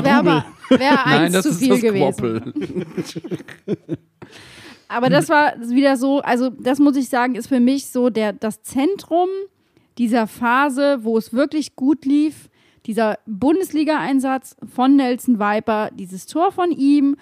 Wäre 0.04 0.16
aber 0.16 0.44
wär 0.68 0.78
Nein, 1.06 1.20
eins 1.20 1.32
das 1.34 1.42
zu 1.44 1.48
ist 1.50 1.58
viel 1.58 1.68
das 1.70 1.80
gewesen. 1.80 2.14
Quappel. 2.14 2.54
Aber 4.88 5.08
das 5.08 5.28
war 5.28 5.54
wieder 5.70 5.96
so, 5.96 6.20
also 6.20 6.50
das 6.50 6.78
muss 6.78 6.96
ich 6.96 7.08
sagen, 7.08 7.34
ist 7.34 7.48
für 7.48 7.58
mich 7.58 7.88
so 7.88 8.10
der, 8.10 8.32
das 8.32 8.62
Zentrum 8.62 9.28
dieser 9.98 10.26
Phase, 10.26 10.98
wo 11.02 11.16
es 11.18 11.32
wirklich 11.32 11.74
gut 11.74 12.04
lief. 12.04 12.48
Dieser 12.86 13.18
Bundesliga-Einsatz 13.26 14.56
von 14.72 14.94
Nelson 14.94 15.38
Viper, 15.40 15.90
dieses 15.94 16.26
Tor 16.26 16.52
von 16.52 16.70
ihm, 16.70 17.16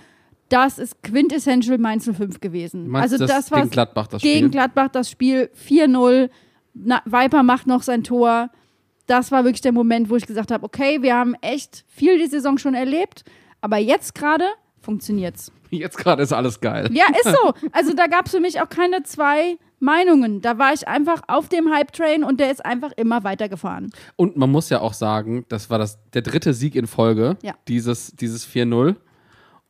das 0.53 0.79
ist 0.79 1.03
quintessential 1.03 1.79
Mainz 1.79 2.05
05 2.05 2.41
gewesen. 2.41 2.89
Meinst 2.89 3.15
also 3.15 3.25
du 3.25 3.33
das 3.33 3.51
war 3.51 3.61
gegen 3.61 3.71
Gladbach 3.71 4.07
das 4.09 4.21
gegen 4.21 4.39
Spiel? 4.39 4.51
Gladbach 4.51 4.89
das 4.89 5.11
Spiel 5.11 5.51
4-0. 5.69 6.29
Na, 6.75 7.03
Viper 7.07 7.43
macht 7.43 7.67
noch 7.67 7.83
sein 7.83 8.05
Tor. 8.05 8.51
Das 9.07 9.33
war 9.33 9.45
wirklich 9.45 9.63
der 9.63 9.73
Moment, 9.73 10.11
wo 10.11 10.17
ich 10.17 10.27
gesagt 10.27 10.51
habe, 10.51 10.65
okay, 10.65 11.03
wir 11.03 11.15
haben 11.17 11.35
echt 11.41 11.85
viel 11.89 12.19
die 12.19 12.27
Saison 12.27 12.59
schon 12.59 12.75
erlebt, 12.75 13.25
aber 13.63 13.79
jetzt 13.79 14.15
gerade 14.15 14.45
funktioniert's. 14.81 15.51
Jetzt 15.71 15.97
gerade 15.97 16.23
ist 16.23 16.35
alles 16.35 16.61
geil. 16.61 16.91
Ja, 16.93 17.07
ist 17.19 17.35
so. 17.35 17.55
Also 17.73 17.95
da 17.95 18.07
gab 18.07 18.27
es 18.27 18.33
für 18.33 18.41
mich 18.41 18.61
auch 18.61 18.69
keine 18.69 19.05
zwei 19.05 19.57
Meinungen. 19.81 20.43
Da 20.43 20.59
war 20.59 20.75
ich 20.75 20.87
einfach 20.87 21.23
auf 21.29 21.49
dem 21.49 21.73
Hype-Train 21.73 22.25
und 22.25 22.41
der 22.41 22.51
ist 22.51 22.63
einfach 22.63 22.93
immer 22.97 23.25
weitergefahren. 23.25 23.91
Und 24.17 24.37
man 24.37 24.51
muss 24.51 24.69
ja 24.69 24.81
auch 24.83 24.93
sagen, 24.93 25.47
das 25.49 25.71
war 25.71 25.79
das, 25.79 25.99
der 26.13 26.21
dritte 26.21 26.53
Sieg 26.53 26.75
in 26.75 26.87
Folge, 26.87 27.39
Ja. 27.43 27.55
dieses, 27.69 28.15
dieses 28.17 28.47
4-0. 28.47 28.97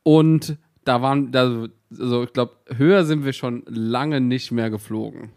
Und 0.03 0.57
da 0.85 1.01
waren, 1.01 1.31
da, 1.31 1.67
also 1.99 2.23
ich 2.23 2.33
glaube, 2.33 2.53
höher 2.75 3.05
sind 3.05 3.25
wir 3.25 3.33
schon 3.33 3.63
lange 3.67 4.21
nicht 4.21 4.51
mehr 4.51 4.69
geflogen. 4.69 5.29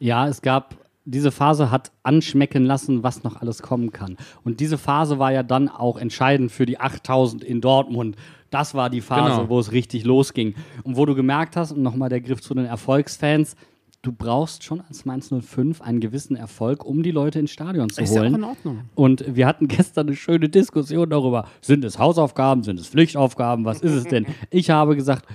Ja, 0.00 0.28
es 0.28 0.42
gab, 0.42 0.76
diese 1.04 1.30
Phase 1.32 1.70
hat 1.70 1.90
anschmecken 2.02 2.64
lassen, 2.64 3.02
was 3.02 3.24
noch 3.24 3.40
alles 3.40 3.62
kommen 3.62 3.92
kann. 3.92 4.16
Und 4.44 4.60
diese 4.60 4.78
Phase 4.78 5.18
war 5.18 5.32
ja 5.32 5.42
dann 5.42 5.68
auch 5.68 5.96
entscheidend 5.98 6.52
für 6.52 6.66
die 6.66 6.78
8000 6.80 7.42
in 7.42 7.60
Dortmund. 7.60 8.16
Das 8.50 8.74
war 8.74 8.88
die 8.90 9.00
Phase, 9.00 9.36
Genau. 9.36 9.48
wo 9.50 9.58
es 9.58 9.72
richtig 9.72 10.04
losging. 10.04 10.54
Und 10.84 10.96
wo 10.96 11.04
du 11.06 11.14
gemerkt 11.14 11.56
hast, 11.56 11.72
und 11.72 11.82
nochmal 11.82 12.08
der 12.08 12.20
Griff 12.20 12.40
zu 12.40 12.54
den 12.54 12.64
Erfolgsfans, 12.64 13.56
du 14.02 14.12
brauchst 14.12 14.62
schon 14.64 14.80
als 14.80 15.04
Mainz 15.04 15.30
05 15.30 15.80
einen 15.80 16.00
gewissen 16.00 16.36
Erfolg, 16.36 16.84
um 16.84 17.02
die 17.02 17.10
Leute 17.10 17.40
ins 17.40 17.50
Stadion 17.50 17.90
zu 17.90 18.00
Ist 18.00 18.14
ja 18.14 18.20
auch 18.20 18.24
holen. 18.24 18.34
in 18.36 18.44
Ordnung. 18.44 18.80
Und 18.94 19.24
wir 19.36 19.46
hatten 19.46 19.68
gestern 19.68 20.06
eine 20.06 20.16
schöne 20.16 20.48
Diskussion 20.48 21.10
darüber, 21.10 21.48
sind 21.60 21.84
es 21.84 21.98
Hausaufgaben, 21.98 22.62
sind 22.62 22.78
es 22.78 22.88
Pflichtaufgaben, 22.88 23.64
was 23.64 23.80
ist 23.80 23.92
es 23.92 24.04
denn? 24.04 24.26
Ich 24.50 24.70
habe 24.70 24.94
gesagt, 24.96 25.26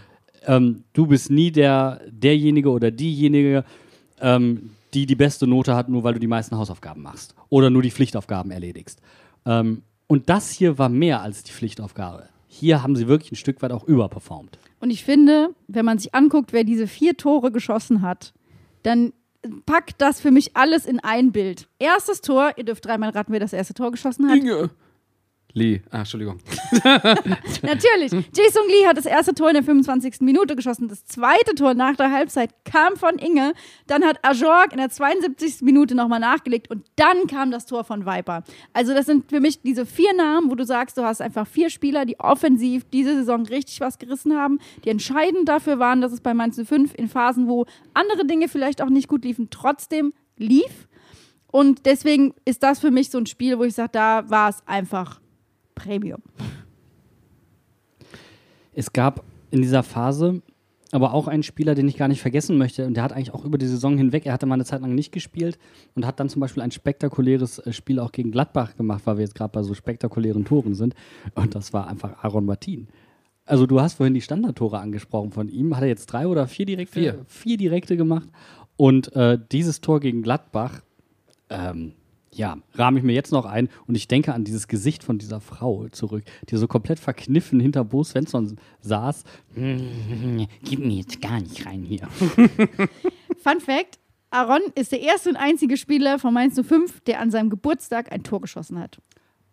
ähm, 0.45 0.83
du 0.93 1.07
bist 1.07 1.29
nie 1.29 1.51
der, 1.51 2.01
derjenige 2.09 2.69
oder 2.69 2.91
diejenige, 2.91 3.63
ähm, 4.21 4.71
die 4.93 5.05
die 5.05 5.15
beste 5.15 5.47
Note 5.47 5.75
hat, 5.75 5.89
nur 5.89 6.03
weil 6.03 6.13
du 6.13 6.19
die 6.19 6.27
meisten 6.27 6.57
Hausaufgaben 6.57 7.01
machst 7.01 7.35
oder 7.49 7.69
nur 7.69 7.81
die 7.81 7.91
Pflichtaufgaben 7.91 8.51
erledigst. 8.51 9.01
Ähm, 9.45 9.83
und 10.07 10.29
das 10.29 10.51
hier 10.51 10.77
war 10.77 10.89
mehr 10.89 11.21
als 11.21 11.43
die 11.43 11.51
Pflichtaufgabe. 11.51 12.27
Hier 12.47 12.83
haben 12.83 12.95
sie 12.95 13.07
wirklich 13.07 13.31
ein 13.31 13.35
Stück 13.35 13.61
weit 13.61 13.71
auch 13.71 13.83
überperformt. 13.85 14.59
Und 14.79 14.91
ich 14.91 15.03
finde, 15.03 15.49
wenn 15.67 15.85
man 15.85 15.97
sich 15.97 16.13
anguckt, 16.13 16.53
wer 16.53 16.63
diese 16.63 16.87
vier 16.87 17.17
Tore 17.17 17.51
geschossen 17.51 18.01
hat, 18.01 18.33
dann 18.83 19.13
packt 19.65 20.01
das 20.01 20.21
für 20.21 20.31
mich 20.31 20.55
alles 20.55 20.85
in 20.85 20.99
ein 20.99 21.31
Bild. 21.31 21.67
Erstes 21.79 22.21
Tor, 22.21 22.53
ihr 22.55 22.63
dürft 22.63 22.85
dreimal 22.85 23.09
raten, 23.09 23.33
wer 23.33 23.39
das 23.39 23.53
erste 23.53 23.73
Tor 23.73 23.91
geschossen 23.91 24.29
hat. 24.29 24.37
Inge. 24.37 24.69
Lee. 25.55 25.81
Ah, 25.91 25.99
Entschuldigung. 25.99 26.39
Natürlich. 26.83 28.11
Jason 28.11 28.67
Lee 28.67 28.87
hat 28.87 28.97
das 28.97 29.05
erste 29.05 29.35
Tor 29.35 29.49
in 29.49 29.53
der 29.53 29.63
25. 29.63 30.21
Minute 30.21 30.55
geschossen. 30.55 30.87
Das 30.87 31.05
zweite 31.05 31.53
Tor 31.53 31.75
nach 31.75 31.95
der 31.95 32.11
Halbzeit 32.11 32.53
kam 32.65 32.95
von 32.95 33.19
Inge. 33.19 33.53
Dann 33.85 34.03
hat 34.03 34.17
Ajorg 34.23 34.71
in 34.71 34.79
der 34.79 34.89
72. 34.89 35.61
Minute 35.61 35.93
nochmal 35.93 36.19
nachgelegt 36.19 36.71
und 36.71 36.85
dann 36.95 37.27
kam 37.27 37.51
das 37.51 37.67
Tor 37.67 37.83
von 37.83 38.05
Viper. 38.05 38.43
Also 38.73 38.95
das 38.95 39.05
sind 39.05 39.29
für 39.29 39.39
mich 39.39 39.61
diese 39.61 39.85
vier 39.85 40.13
Namen, 40.13 40.49
wo 40.49 40.55
du 40.55 40.65
sagst, 40.65 40.97
du 40.97 41.03
hast 41.03 41.21
einfach 41.21 41.45
vier 41.45 41.69
Spieler, 41.69 42.05
die 42.05 42.19
offensiv 42.19 42.85
diese 42.91 43.13
Saison 43.15 43.45
richtig 43.45 43.79
was 43.79 43.99
gerissen 43.99 44.35
haben, 44.35 44.57
die 44.83 44.89
entscheidend 44.89 45.47
dafür 45.47 45.77
waren, 45.77 46.01
dass 46.01 46.11
es 46.11 46.21
bei 46.21 46.33
Mainz 46.33 46.59
5 46.59 46.95
in 46.95 47.07
Phasen, 47.09 47.47
wo 47.47 47.65
andere 47.93 48.25
Dinge 48.25 48.47
vielleicht 48.47 48.81
auch 48.81 48.89
nicht 48.89 49.07
gut 49.07 49.23
liefen, 49.23 49.49
trotzdem 49.51 50.13
lief. 50.37 50.87
Und 51.51 51.85
deswegen 51.85 52.33
ist 52.45 52.63
das 52.63 52.79
für 52.79 52.89
mich 52.89 53.11
so 53.11 53.19
ein 53.19 53.27
Spiel, 53.27 53.59
wo 53.59 53.63
ich 53.63 53.75
sage, 53.75 53.91
da 53.91 54.27
war 54.27 54.49
es 54.49 54.63
einfach 54.65 55.21
Premium. 55.75 56.21
Es 58.73 58.91
gab 58.93 59.23
in 59.51 59.61
dieser 59.61 59.83
Phase 59.83 60.41
aber 60.93 61.13
auch 61.13 61.27
einen 61.27 61.41
Spieler, 61.41 61.73
den 61.73 61.87
ich 61.87 61.97
gar 61.97 62.07
nicht 62.07 62.21
vergessen 62.21 62.57
möchte. 62.59 62.85
Und 62.85 62.93
der 62.93 63.03
hat 63.03 63.13
eigentlich 63.13 63.33
auch 63.33 63.45
über 63.45 63.57
die 63.57 63.65
Saison 63.65 63.97
hinweg, 63.97 64.27
er 64.27 64.33
hatte 64.33 64.45
mal 64.45 64.53
eine 64.53 64.65
Zeit 64.65 64.81
lang 64.81 64.93
nicht 64.93 65.11
gespielt 65.11 65.57
und 65.95 66.05
hat 66.05 66.19
dann 66.19 66.29
zum 66.29 66.39
Beispiel 66.39 66.61
ein 66.61 66.69
spektakuläres 66.69 67.57
äh, 67.57 67.73
Spiel 67.73 67.99
auch 67.99 68.11
gegen 68.11 68.31
Gladbach 68.31 68.75
gemacht, 68.75 69.01
weil 69.05 69.17
wir 69.17 69.23
jetzt 69.23 69.33
gerade 69.33 69.51
bei 69.51 69.63
so 69.63 69.73
spektakulären 69.73 70.45
Toren 70.45 70.75
sind. 70.75 70.93
Und 71.33 71.55
das 71.55 71.73
war 71.73 71.87
einfach 71.87 72.23
Aaron 72.23 72.45
Martin. 72.45 72.89
Also 73.45 73.65
du 73.65 73.81
hast 73.81 73.95
vorhin 73.95 74.13
die 74.13 74.21
Standardtore 74.21 74.79
angesprochen 74.79 75.31
von 75.31 75.49
ihm. 75.49 75.75
Hat 75.75 75.81
er 75.81 75.89
jetzt 75.89 76.05
drei 76.05 76.27
oder 76.27 76.47
vier 76.47 76.67
direkte? 76.67 76.99
Vier. 76.99 77.25
Vier 77.25 77.57
direkte 77.57 77.97
gemacht. 77.97 78.29
Und 78.77 79.15
äh, 79.15 79.39
dieses 79.51 79.81
Tor 79.81 79.99
gegen 79.99 80.21
Gladbach, 80.21 80.81
ähm, 81.49 81.93
ja, 82.35 82.57
rahme 82.73 82.99
ich 82.99 83.03
mir 83.03 83.13
jetzt 83.13 83.31
noch 83.31 83.45
ein 83.45 83.69
und 83.87 83.95
ich 83.95 84.07
denke 84.07 84.33
an 84.33 84.43
dieses 84.43 84.67
Gesicht 84.67 85.03
von 85.03 85.17
dieser 85.17 85.39
Frau 85.39 85.87
zurück, 85.89 86.23
die 86.49 86.57
so 86.57 86.67
komplett 86.67 86.99
verkniffen 86.99 87.59
hinter 87.59 87.83
Bo 87.83 88.03
Svensson 88.03 88.57
saß. 88.81 89.23
Gib 89.55 90.79
mir 90.79 90.97
jetzt 90.97 91.21
gar 91.21 91.39
nicht 91.39 91.65
rein 91.65 91.83
hier. 91.83 92.07
Fun 93.37 93.59
Fact: 93.59 93.99
Aaron 94.29 94.61
ist 94.75 94.91
der 94.91 95.01
erste 95.01 95.29
und 95.29 95.35
einzige 95.35 95.77
Spieler 95.77 96.19
von 96.19 96.33
Mainz 96.33 96.59
05, 96.59 97.01
der 97.01 97.19
an 97.19 97.31
seinem 97.31 97.49
Geburtstag 97.49 98.11
ein 98.11 98.23
Tor 98.23 98.41
geschossen 98.41 98.79
hat. 98.79 98.99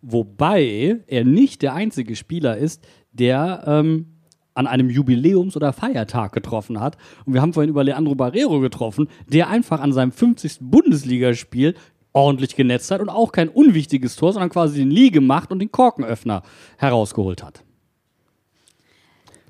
Wobei 0.02 1.00
er 1.06 1.24
nicht 1.24 1.62
der 1.62 1.74
einzige 1.74 2.16
Spieler 2.16 2.56
ist, 2.56 2.86
der 3.12 3.64
ähm, 3.66 4.20
an 4.54 4.66
einem 4.66 4.88
Jubiläums- 4.88 5.56
oder 5.56 5.72
Feiertag 5.72 6.32
getroffen 6.32 6.80
hat. 6.80 6.96
Und 7.24 7.34
wir 7.34 7.40
haben 7.40 7.52
vorhin 7.52 7.70
über 7.70 7.84
Leandro 7.84 8.14
Barrero 8.14 8.60
getroffen, 8.60 9.08
der 9.26 9.48
einfach 9.48 9.80
an 9.80 9.92
seinem 9.92 10.12
50. 10.12 10.58
Bundesligaspiel 10.60 11.74
ordentlich 12.12 12.56
genetzt 12.56 12.90
hat 12.90 13.00
und 13.00 13.08
auch 13.08 13.32
kein 13.32 13.48
unwichtiges 13.48 14.16
Tor, 14.16 14.32
sondern 14.32 14.50
quasi 14.50 14.78
den 14.78 14.90
Lee 14.90 15.10
gemacht 15.10 15.50
und 15.50 15.58
den 15.58 15.70
Korkenöffner 15.70 16.42
herausgeholt 16.76 17.42
hat. 17.42 17.62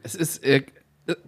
Es 0.02 0.14
ist. 0.14 0.44
Äh, 0.44 0.62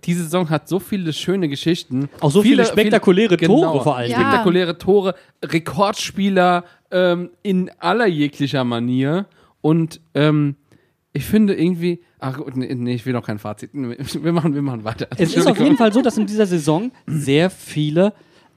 diese 0.04 0.24
Saison 0.24 0.48
hat 0.48 0.68
so 0.68 0.78
viele 0.78 1.12
schöne 1.12 1.48
Geschichten. 1.48 2.08
Auch 2.20 2.30
so 2.30 2.42
viele 2.42 2.64
spektakuläre 2.64 3.36
Tore 3.36 3.82
vor 3.82 3.96
allem. 3.96 4.10
Ja. 4.10 4.20
Spektakuläre 4.20 4.78
Tore, 4.78 5.14
Rekordspieler 5.44 6.64
ähm, 6.92 7.30
in 7.42 7.68
aller 7.78 8.06
jeglicher 8.06 8.62
Manier. 8.62 9.26
Und 9.60 10.00
ähm, 10.14 10.56
ich 11.12 11.24
finde 11.24 11.54
irgendwie. 11.54 12.00
Ach 12.20 12.36
gut, 12.36 12.56
nee, 12.56 12.72
nee, 12.74 12.94
ich 12.94 13.04
will 13.04 13.12
noch 13.12 13.26
kein 13.26 13.38
Fazit. 13.38 13.70
Wir 13.74 14.32
machen, 14.32 14.54
wir 14.54 14.62
machen 14.62 14.84
weiter. 14.84 15.08
Es 15.16 15.34
ist 15.34 15.46
auf 15.46 15.58
jeden 15.58 15.76
Fall 15.76 15.92
so, 15.92 16.02
dass 16.02 16.16
in 16.16 16.26
dieser 16.26 16.46
Saison 16.46 16.92
sehr 17.06 17.50
viele 17.50 18.12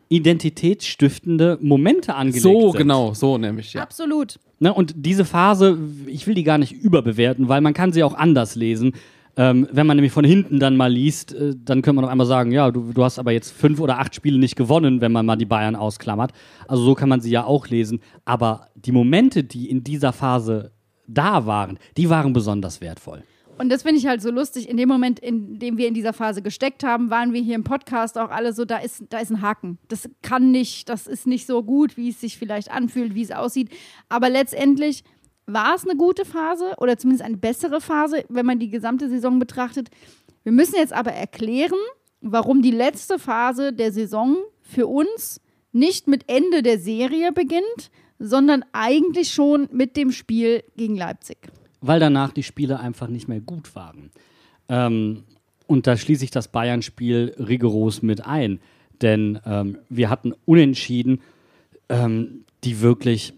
identitätsstiftende 0.10 1.58
Momente 1.62 2.16
angelegt 2.16 2.44
so, 2.44 2.72
sind. 2.72 2.80
genau, 2.80 3.14
so 3.14 3.38
nämlich, 3.38 3.74
ja. 3.74 3.82
Absolut. 3.82 4.40
Ne, 4.60 4.74
und 4.74 4.94
diese 4.96 5.26
Phase, 5.26 5.78
ich 6.08 6.28
will 6.28 6.36
die 6.36 6.44
gar 6.44 6.58
nicht 6.58 6.72
überbewerten, 6.72 7.50
weil 7.50 7.62
man 7.62 7.74
kann 7.74 7.92
sie 7.92 8.04
auch 8.04 8.14
anders 8.14 8.56
lesen. 8.56 8.94
Ähm, 9.38 9.68
wenn 9.72 9.86
man 9.86 9.98
nämlich 9.98 10.14
von 10.14 10.24
hinten 10.24 10.60
dann 10.60 10.78
mal 10.78 10.92
liest, 10.92 11.34
äh, 11.34 11.54
dann 11.58 11.82
könnte 11.82 11.96
man 11.98 12.06
auf 12.06 12.12
einmal 12.12 12.28
sagen, 12.28 12.54
ja, 12.54 12.72
du, 12.72 12.94
du 12.94 13.04
hast 13.04 13.20
aber 13.20 13.34
jetzt 13.34 13.52
fünf 13.52 13.82
oder 13.82 14.00
acht 14.00 14.16
Spiele 14.16 14.38
nicht 14.38 14.56
gewonnen, 14.56 15.02
wenn 15.02 15.12
man 15.12 15.26
mal 15.26 15.36
die 15.36 15.46
Bayern 15.46 15.76
ausklammert. 15.76 16.32
Also 16.70 16.84
so 16.84 16.96
kann 16.96 17.10
man 17.10 17.20
sie 17.20 17.32
ja 17.32 17.44
auch 17.44 17.68
lesen. 17.68 18.00
Aber 18.24 18.68
die 18.76 18.94
Momente, 18.94 19.44
die 19.44 19.70
in 19.70 19.84
dieser 19.84 20.14
Phase 20.14 20.72
da 21.08 21.46
waren, 21.46 21.78
die 21.98 22.10
waren 22.10 22.32
besonders 22.32 22.80
wertvoll. 22.80 23.24
Und 23.58 23.70
das 23.70 23.84
finde 23.84 24.00
ich 24.00 24.08
halt 24.08 24.22
so 24.22 24.32
lustig. 24.32 24.68
In 24.68 24.76
dem 24.76 24.90
Moment, 24.90 25.20
in 25.20 25.60
dem 25.60 25.78
wir 25.78 25.88
in 25.88 25.94
dieser 25.94 26.14
Phase 26.14 26.42
gesteckt 26.42 26.84
haben, 26.84 27.10
waren 27.10 27.32
wir 27.32 27.42
hier 27.42 27.56
im 27.56 27.64
Podcast 27.64 28.18
auch 28.18 28.30
alle 28.30 28.54
so, 28.54 28.66
da 28.66 28.78
ist, 28.78 29.04
da 29.10 29.20
ist 29.20 29.32
ein 29.32 29.42
Haken. 29.42 29.78
Das 29.88 30.10
kann 30.22 30.52
nicht, 30.52 30.90
das 30.90 31.08
ist 31.08 31.26
nicht 31.26 31.46
so 31.46 31.64
gut, 31.64 31.96
wie 31.96 32.10
es 32.10 32.20
sich 32.20 32.38
vielleicht 32.38 32.70
anfühlt, 32.70 33.16
wie 33.16 33.24
es 33.24 33.32
aussieht. 33.32 33.70
Aber 34.10 34.30
letztendlich 34.30 35.04
war 35.46 35.76
es 35.76 35.88
eine 35.88 35.96
gute 35.96 36.26
Phase 36.26 36.74
oder 36.80 36.98
zumindest 36.98 37.24
eine 37.24 37.38
bessere 37.38 37.80
Phase, 37.80 38.26
wenn 38.30 38.46
man 38.46 38.60
die 38.60 38.70
gesamte 38.70 39.10
Saison 39.10 39.40
betrachtet. 39.40 39.90
Wir 40.44 40.52
müssen 40.52 40.76
jetzt 40.76 40.94
aber 40.94 41.14
erklären, 41.14 41.80
warum 42.22 42.62
die 42.62 42.72
letzte 42.72 43.20
Phase 43.20 43.72
der 43.72 43.92
Saison 43.92 44.38
für 44.62 44.88
uns 44.88 45.40
nicht 45.72 46.08
mit 46.08 46.24
Ende 46.28 46.62
der 46.62 46.80
Serie 46.80 47.32
beginnt, 47.32 47.92
sondern 48.20 48.66
eigentlich 48.72 49.34
schon 49.34 49.68
mit 49.72 49.98
dem 49.98 50.12
Spiel 50.12 50.64
gegen 50.76 50.96
Leipzig. 50.96 51.38
Weil 51.82 52.00
danach 52.00 52.32
die 52.32 52.44
Spiele 52.44 52.80
einfach 52.80 53.08
nicht 53.08 53.28
mehr 53.28 53.40
gut 53.42 53.76
waren. 53.76 54.12
Ähm, 54.70 55.24
und 55.68 55.88
da 55.88 55.98
schließe 55.98 56.24
ich 56.24 56.32
das 56.32 56.48
Bayern-Spiel 56.48 57.36
rigoros 57.40 58.02
mit 58.02 58.26
ein. 58.26 58.60
Denn 59.02 59.40
ähm, 59.46 59.78
wir 59.90 60.10
hatten 60.10 60.34
unentschieden, 60.46 61.22
ähm, 61.90 62.46
die 62.64 62.82
wirklich. 62.82 63.34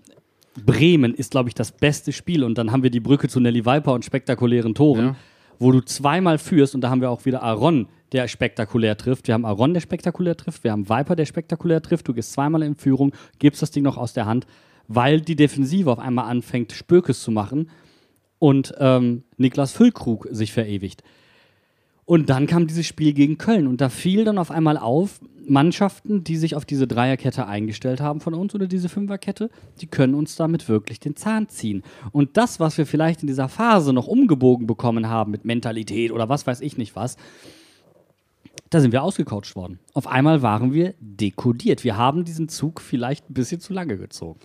Bremen 0.66 1.14
ist, 1.14 1.30
glaube 1.32 1.50
ich, 1.50 1.56
das 1.56 1.72
beste 1.72 2.12
Spiel. 2.12 2.44
Und 2.44 2.58
dann 2.58 2.72
haben 2.72 2.82
wir 2.82 2.90
die 2.90 3.00
Brücke 3.00 3.28
zu 3.28 3.40
Nelly 3.40 3.64
Viper 3.66 3.94
und 3.94 4.04
spektakulären 4.04 4.74
Toren, 4.74 5.06
Ja. 5.06 5.16
wo 5.60 5.72
du 5.72 5.82
zweimal 5.82 6.40
führst. 6.40 6.74
Und 6.74 6.82
da 6.82 6.90
haben 6.90 7.00
wir 7.02 7.12
auch 7.12 7.26
wieder 7.26 7.44
Aaron, 7.44 7.88
der 8.12 8.28
spektakulär 8.28 8.98
trifft. 8.98 9.28
Wir 9.28 9.36
haben 9.36 9.46
Aaron, 9.46 9.76
der 9.76 9.82
spektakulär 9.82 10.36
trifft. 10.36 10.64
Wir 10.64 10.72
haben 10.72 10.90
Viper, 10.90 11.16
der 11.16 11.26
spektakulär 11.26 11.82
trifft. 11.84 12.08
Du 12.08 12.14
gehst 12.16 12.32
zweimal 12.34 12.64
in 12.64 12.74
Führung, 12.76 13.14
gibst 13.38 13.62
das 13.62 13.70
Ding 13.70 13.84
noch 13.84 13.98
aus 13.98 14.14
der 14.14 14.26
Hand, 14.26 14.48
weil 14.88 15.22
die 15.22 15.36
Defensive 15.36 15.92
auf 15.92 16.00
einmal 16.00 16.26
anfängt, 16.26 16.72
Spökes 16.72 17.22
zu 17.22 17.30
machen 17.30 17.70
und 18.40 18.74
ähm, 18.80 19.24
Niklas 19.38 19.72
Füllkrug 19.72 20.28
sich 20.32 20.52
verewigt. 20.54 21.04
Und 22.06 22.30
dann 22.30 22.48
kam 22.48 22.68
dieses 22.68 22.86
Spiel 22.86 23.14
gegen 23.14 23.38
Köln 23.38 23.68
und 23.68 23.82
da 23.82 23.90
fiel 23.90 24.24
dann 24.24 24.38
auf 24.38 24.50
einmal 24.50 24.78
auf, 24.78 25.20
Mannschaften, 25.50 26.24
die 26.24 26.38
sich 26.38 26.56
auf 26.56 26.66
diese 26.66 26.88
Dreierkette 26.88 27.48
eingestellt 27.48 28.02
haben 28.02 28.20
von 28.20 28.34
uns 28.34 28.54
oder 28.54 28.68
diese 28.68 28.90
Fünferkette, 28.90 29.50
die 29.82 29.88
können 29.88 30.14
uns 30.14 30.36
damit 30.36 30.68
wirklich 30.70 31.00
den 31.00 31.16
Zahn 31.16 31.50
ziehen. 31.50 31.84
Und 32.12 32.38
das, 32.38 32.60
was 32.60 32.78
wir 32.78 32.86
vielleicht 32.86 33.22
in 33.22 33.28
dieser 33.28 33.50
Phase 33.50 33.94
noch 33.94 34.08
umgebogen 34.08 34.68
bekommen 34.68 35.10
haben 35.10 35.32
mit 35.32 35.46
Mentalität 35.46 36.12
oder 36.12 36.30
was 36.30 36.48
weiß 36.48 36.62
ich 36.62 36.78
nicht 36.78 36.96
was, 36.96 37.18
da 38.70 38.82
sind 38.82 38.92
wir 38.92 39.04
ausgecoacht 39.04 39.56
worden. 39.56 39.80
Auf 39.94 40.08
einmal 40.08 40.42
waren 40.42 40.74
wir 40.74 40.94
dekodiert. 41.00 41.84
Wir 41.84 41.96
haben 41.98 42.26
diesen 42.26 42.50
Zug 42.50 42.82
vielleicht 42.82 43.30
ein 43.30 43.34
bisschen 43.34 43.62
zu 43.62 43.74
lange 43.74 43.98
gezogen. 43.98 44.40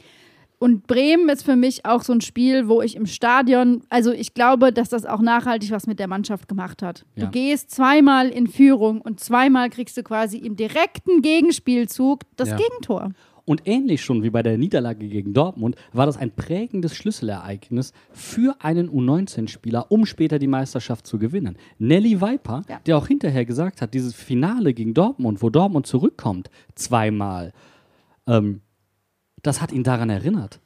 Und 0.62 0.86
Bremen 0.86 1.28
ist 1.28 1.43
für 1.43 1.56
mich 1.56 1.84
auch 1.86 2.02
so 2.02 2.12
ein 2.12 2.20
Spiel, 2.20 2.68
wo 2.68 2.82
ich 2.82 2.94
im 2.94 3.06
Stadion, 3.06 3.82
also 3.89 4.12
ich 4.12 4.32
glaube, 4.32 4.72
dass 4.72 4.89
das 4.90 5.05
auch 5.05 5.20
nachhaltig 5.20 5.72
was 5.72 5.89
mit 5.89 5.98
der 5.98 6.06
Mannschaft 6.06 6.47
gemacht 6.48 6.82
hat. 6.82 7.05
Ja. 7.16 7.24
Du 7.24 7.32
gehst 7.32 7.72
zweimal 7.72 8.28
in 8.28 8.47
Führung 8.47 9.01
und 9.01 9.18
zweimal 9.18 9.70
kriegst 9.70 9.97
du 9.97 10.05
quasi 10.05 10.36
im 10.39 10.55
direkten 10.55 11.20
Gegenspielzug 11.20 12.20
das 12.36 12.51
Ja. 12.51 12.56
Gegentor. 12.56 13.10
Und 13.44 13.62
ähnlich 13.64 14.02
schon 14.02 14.22
wie 14.22 14.30
bei 14.30 14.44
der 14.44 14.56
Niederlage 14.56 15.09
gegen 15.09 15.32
Dortmund 15.34 15.74
war 15.93 16.06
das 16.06 16.16
ein 16.16 16.30
prägendes 16.30 16.94
Schlüsselereignis 16.94 17.93
für 18.12 18.55
einen 18.60 18.89
U19-Spieler, 18.89 19.90
um 19.90 20.06
später 20.06 20.39
die 20.39 20.47
Meisterschaft 20.47 21.09
zu 21.09 21.18
gewinnen. 21.18 21.56
Nelly 21.80 22.20
Viper, 22.20 22.62
Ja. 22.68 22.78
der 22.86 22.98
auch 22.98 23.09
hinterher 23.09 23.44
gesagt 23.44 23.82
hat, 23.82 23.94
dieses 23.94 24.14
Finale 24.14 24.74
gegen 24.74 24.94
Dortmund, 24.94 25.43
wo 25.43 25.51
Dortmund 25.51 25.89
zurückkommt, 25.89 26.51
zweimal, 26.76 27.52
ähm, 28.28 28.60
das 29.43 29.60
hat 29.60 29.73
ihn 29.73 29.82
daran 29.85 30.10
erinnert. 30.10 30.60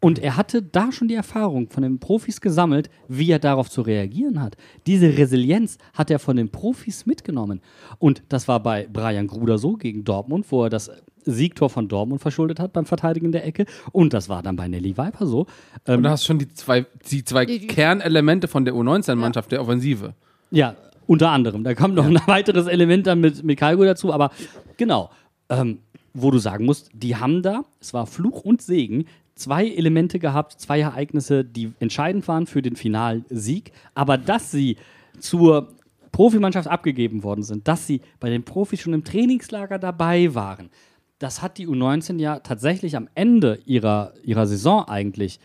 Und 0.00 0.20
er 0.20 0.36
hatte 0.36 0.62
da 0.62 0.92
schon 0.92 1.08
die 1.08 1.14
Erfahrung 1.16 1.70
von 1.70 1.82
den 1.82 1.98
Profis 1.98 2.40
gesammelt, 2.40 2.88
wie 3.08 3.32
er 3.32 3.40
darauf 3.40 3.68
zu 3.68 3.82
reagieren 3.82 4.40
hat. 4.40 4.56
Diese 4.86 5.18
Resilienz 5.18 5.76
hat 5.92 6.08
er 6.12 6.20
von 6.20 6.36
den 6.36 6.50
Profis 6.50 7.04
mitgenommen. 7.04 7.60
Und 7.98 8.22
das 8.28 8.46
war 8.46 8.62
bei 8.62 8.86
Brian 8.92 9.26
Gruder 9.26 9.58
so 9.58 9.72
gegen 9.72 10.04
Dortmund, 10.04 10.46
wo 10.50 10.62
er 10.62 10.70
das 10.70 10.88
Siegtor 11.24 11.68
von 11.68 11.88
Dortmund 11.88 12.22
verschuldet 12.22 12.60
hat 12.60 12.72
beim 12.72 12.86
Verteidigen 12.86 13.32
der 13.32 13.44
Ecke. 13.44 13.66
Und 13.90 14.12
das 14.14 14.28
war 14.28 14.40
dann 14.40 14.54
bei 14.54 14.68
Nelly 14.68 14.96
Viper 14.96 15.26
so. 15.26 15.46
Ähm, 15.84 15.96
Und 15.96 16.02
du 16.04 16.10
hast 16.10 16.24
schon 16.24 16.38
die 16.38 16.48
zwei, 16.54 16.86
die 17.10 17.24
zwei 17.24 17.44
Die- 17.44 17.58
die- 17.58 17.66
Kernelemente 17.66 18.46
von 18.46 18.64
der 18.64 18.74
U19-Mannschaft 18.74 19.50
der 19.50 19.60
Offensive. 19.60 20.14
Ja, 20.52 20.76
unter 21.08 21.30
anderem. 21.30 21.64
Da 21.64 21.74
kommt 21.74 21.96
noch 21.96 22.06
ein 22.06 22.20
weiteres 22.26 22.68
Element 22.68 23.08
dann 23.08 23.20
mit, 23.20 23.42
mit 23.42 23.58
Kalgo 23.58 23.82
dazu, 23.84 24.12
aber 24.12 24.30
genau. 24.76 25.10
Ähm, 25.50 25.78
wo 26.22 26.30
du 26.30 26.38
sagen 26.38 26.64
musst, 26.64 26.90
die 26.92 27.16
haben 27.16 27.42
da, 27.42 27.64
es 27.80 27.94
war 27.94 28.06
Fluch 28.06 28.42
und 28.42 28.62
Segen, 28.62 29.06
zwei 29.34 29.68
Elemente 29.68 30.18
gehabt, 30.18 30.60
zwei 30.60 30.80
Ereignisse, 30.80 31.44
die 31.44 31.72
entscheidend 31.80 32.26
waren 32.28 32.46
für 32.46 32.62
den 32.62 32.76
Finalsieg, 32.76 33.72
aber 33.94 34.18
dass 34.18 34.50
sie 34.50 34.76
zur 35.20 35.68
Profimannschaft 36.12 36.68
abgegeben 36.68 37.22
worden 37.22 37.42
sind, 37.42 37.68
dass 37.68 37.86
sie 37.86 38.00
bei 38.20 38.30
den 38.30 38.44
Profis 38.44 38.80
schon 38.80 38.94
im 38.94 39.04
Trainingslager 39.04 39.78
dabei 39.78 40.34
waren, 40.34 40.70
das 41.18 41.42
hat 41.42 41.58
die 41.58 41.66
U19 41.66 42.20
ja 42.20 42.38
tatsächlich 42.40 42.96
am 42.96 43.08
Ende 43.14 43.60
ihrer, 43.66 44.14
ihrer 44.22 44.46
Saison 44.46 44.84
eigentlich 44.84 45.40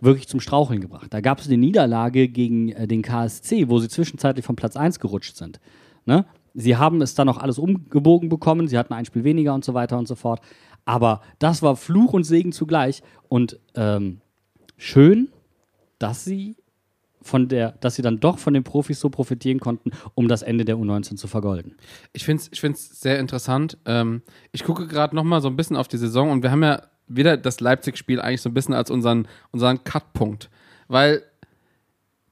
wirklich 0.00 0.28
zum 0.28 0.40
Straucheln 0.40 0.80
gebracht. 0.80 1.08
Da 1.10 1.20
gab 1.20 1.40
es 1.40 1.46
eine 1.46 1.58
Niederlage 1.58 2.28
gegen 2.28 2.70
äh, 2.70 2.86
den 2.86 3.02
KSC, 3.02 3.68
wo 3.68 3.78
sie 3.78 3.88
zwischenzeitlich 3.88 4.44
von 4.44 4.56
Platz 4.56 4.76
1 4.76 5.00
gerutscht 5.00 5.36
sind. 5.36 5.60
Ne? 6.06 6.24
Sie 6.60 6.76
haben 6.76 7.00
es 7.02 7.14
dann 7.14 7.26
noch 7.26 7.38
alles 7.38 7.58
umgebogen 7.58 8.28
bekommen, 8.28 8.66
sie 8.66 8.76
hatten 8.76 8.92
ein 8.92 9.04
Spiel 9.04 9.22
weniger 9.22 9.54
und 9.54 9.64
so 9.64 9.74
weiter 9.74 9.96
und 9.96 10.08
so 10.08 10.16
fort. 10.16 10.40
Aber 10.84 11.20
das 11.38 11.62
war 11.62 11.76
Fluch 11.76 12.12
und 12.14 12.24
Segen 12.24 12.50
zugleich. 12.50 13.02
Und 13.28 13.60
ähm, 13.76 14.20
schön, 14.76 15.28
dass 16.00 16.24
sie 16.24 16.56
von 17.22 17.48
der, 17.48 17.72
dass 17.72 17.94
sie 17.94 18.02
dann 18.02 18.18
doch 18.18 18.38
von 18.38 18.54
den 18.54 18.64
Profis 18.64 18.98
so 18.98 19.08
profitieren 19.08 19.60
konnten, 19.60 19.92
um 20.14 20.26
das 20.26 20.42
Ende 20.42 20.64
der 20.64 20.76
U19 20.76 21.16
zu 21.16 21.28
vergolden. 21.28 21.76
Ich 22.12 22.24
finde 22.24 22.42
es 22.42 22.48
ich 22.52 22.60
find's 22.60 23.00
sehr 23.00 23.20
interessant. 23.20 23.78
Ähm, 23.84 24.22
ich 24.50 24.64
gucke 24.64 24.88
gerade 24.88 25.14
noch 25.14 25.24
mal 25.24 25.40
so 25.40 25.48
ein 25.48 25.56
bisschen 25.56 25.76
auf 25.76 25.86
die 25.86 25.98
Saison 25.98 26.30
und 26.30 26.42
wir 26.42 26.50
haben 26.50 26.64
ja 26.64 26.82
wieder 27.06 27.36
das 27.36 27.60
Leipzig-Spiel 27.60 28.20
eigentlich 28.20 28.42
so 28.42 28.50
ein 28.50 28.54
bisschen 28.54 28.74
als 28.74 28.90
unseren, 28.90 29.28
unseren 29.52 29.84
Cut-Punkt. 29.84 30.50
Weil 30.88 31.22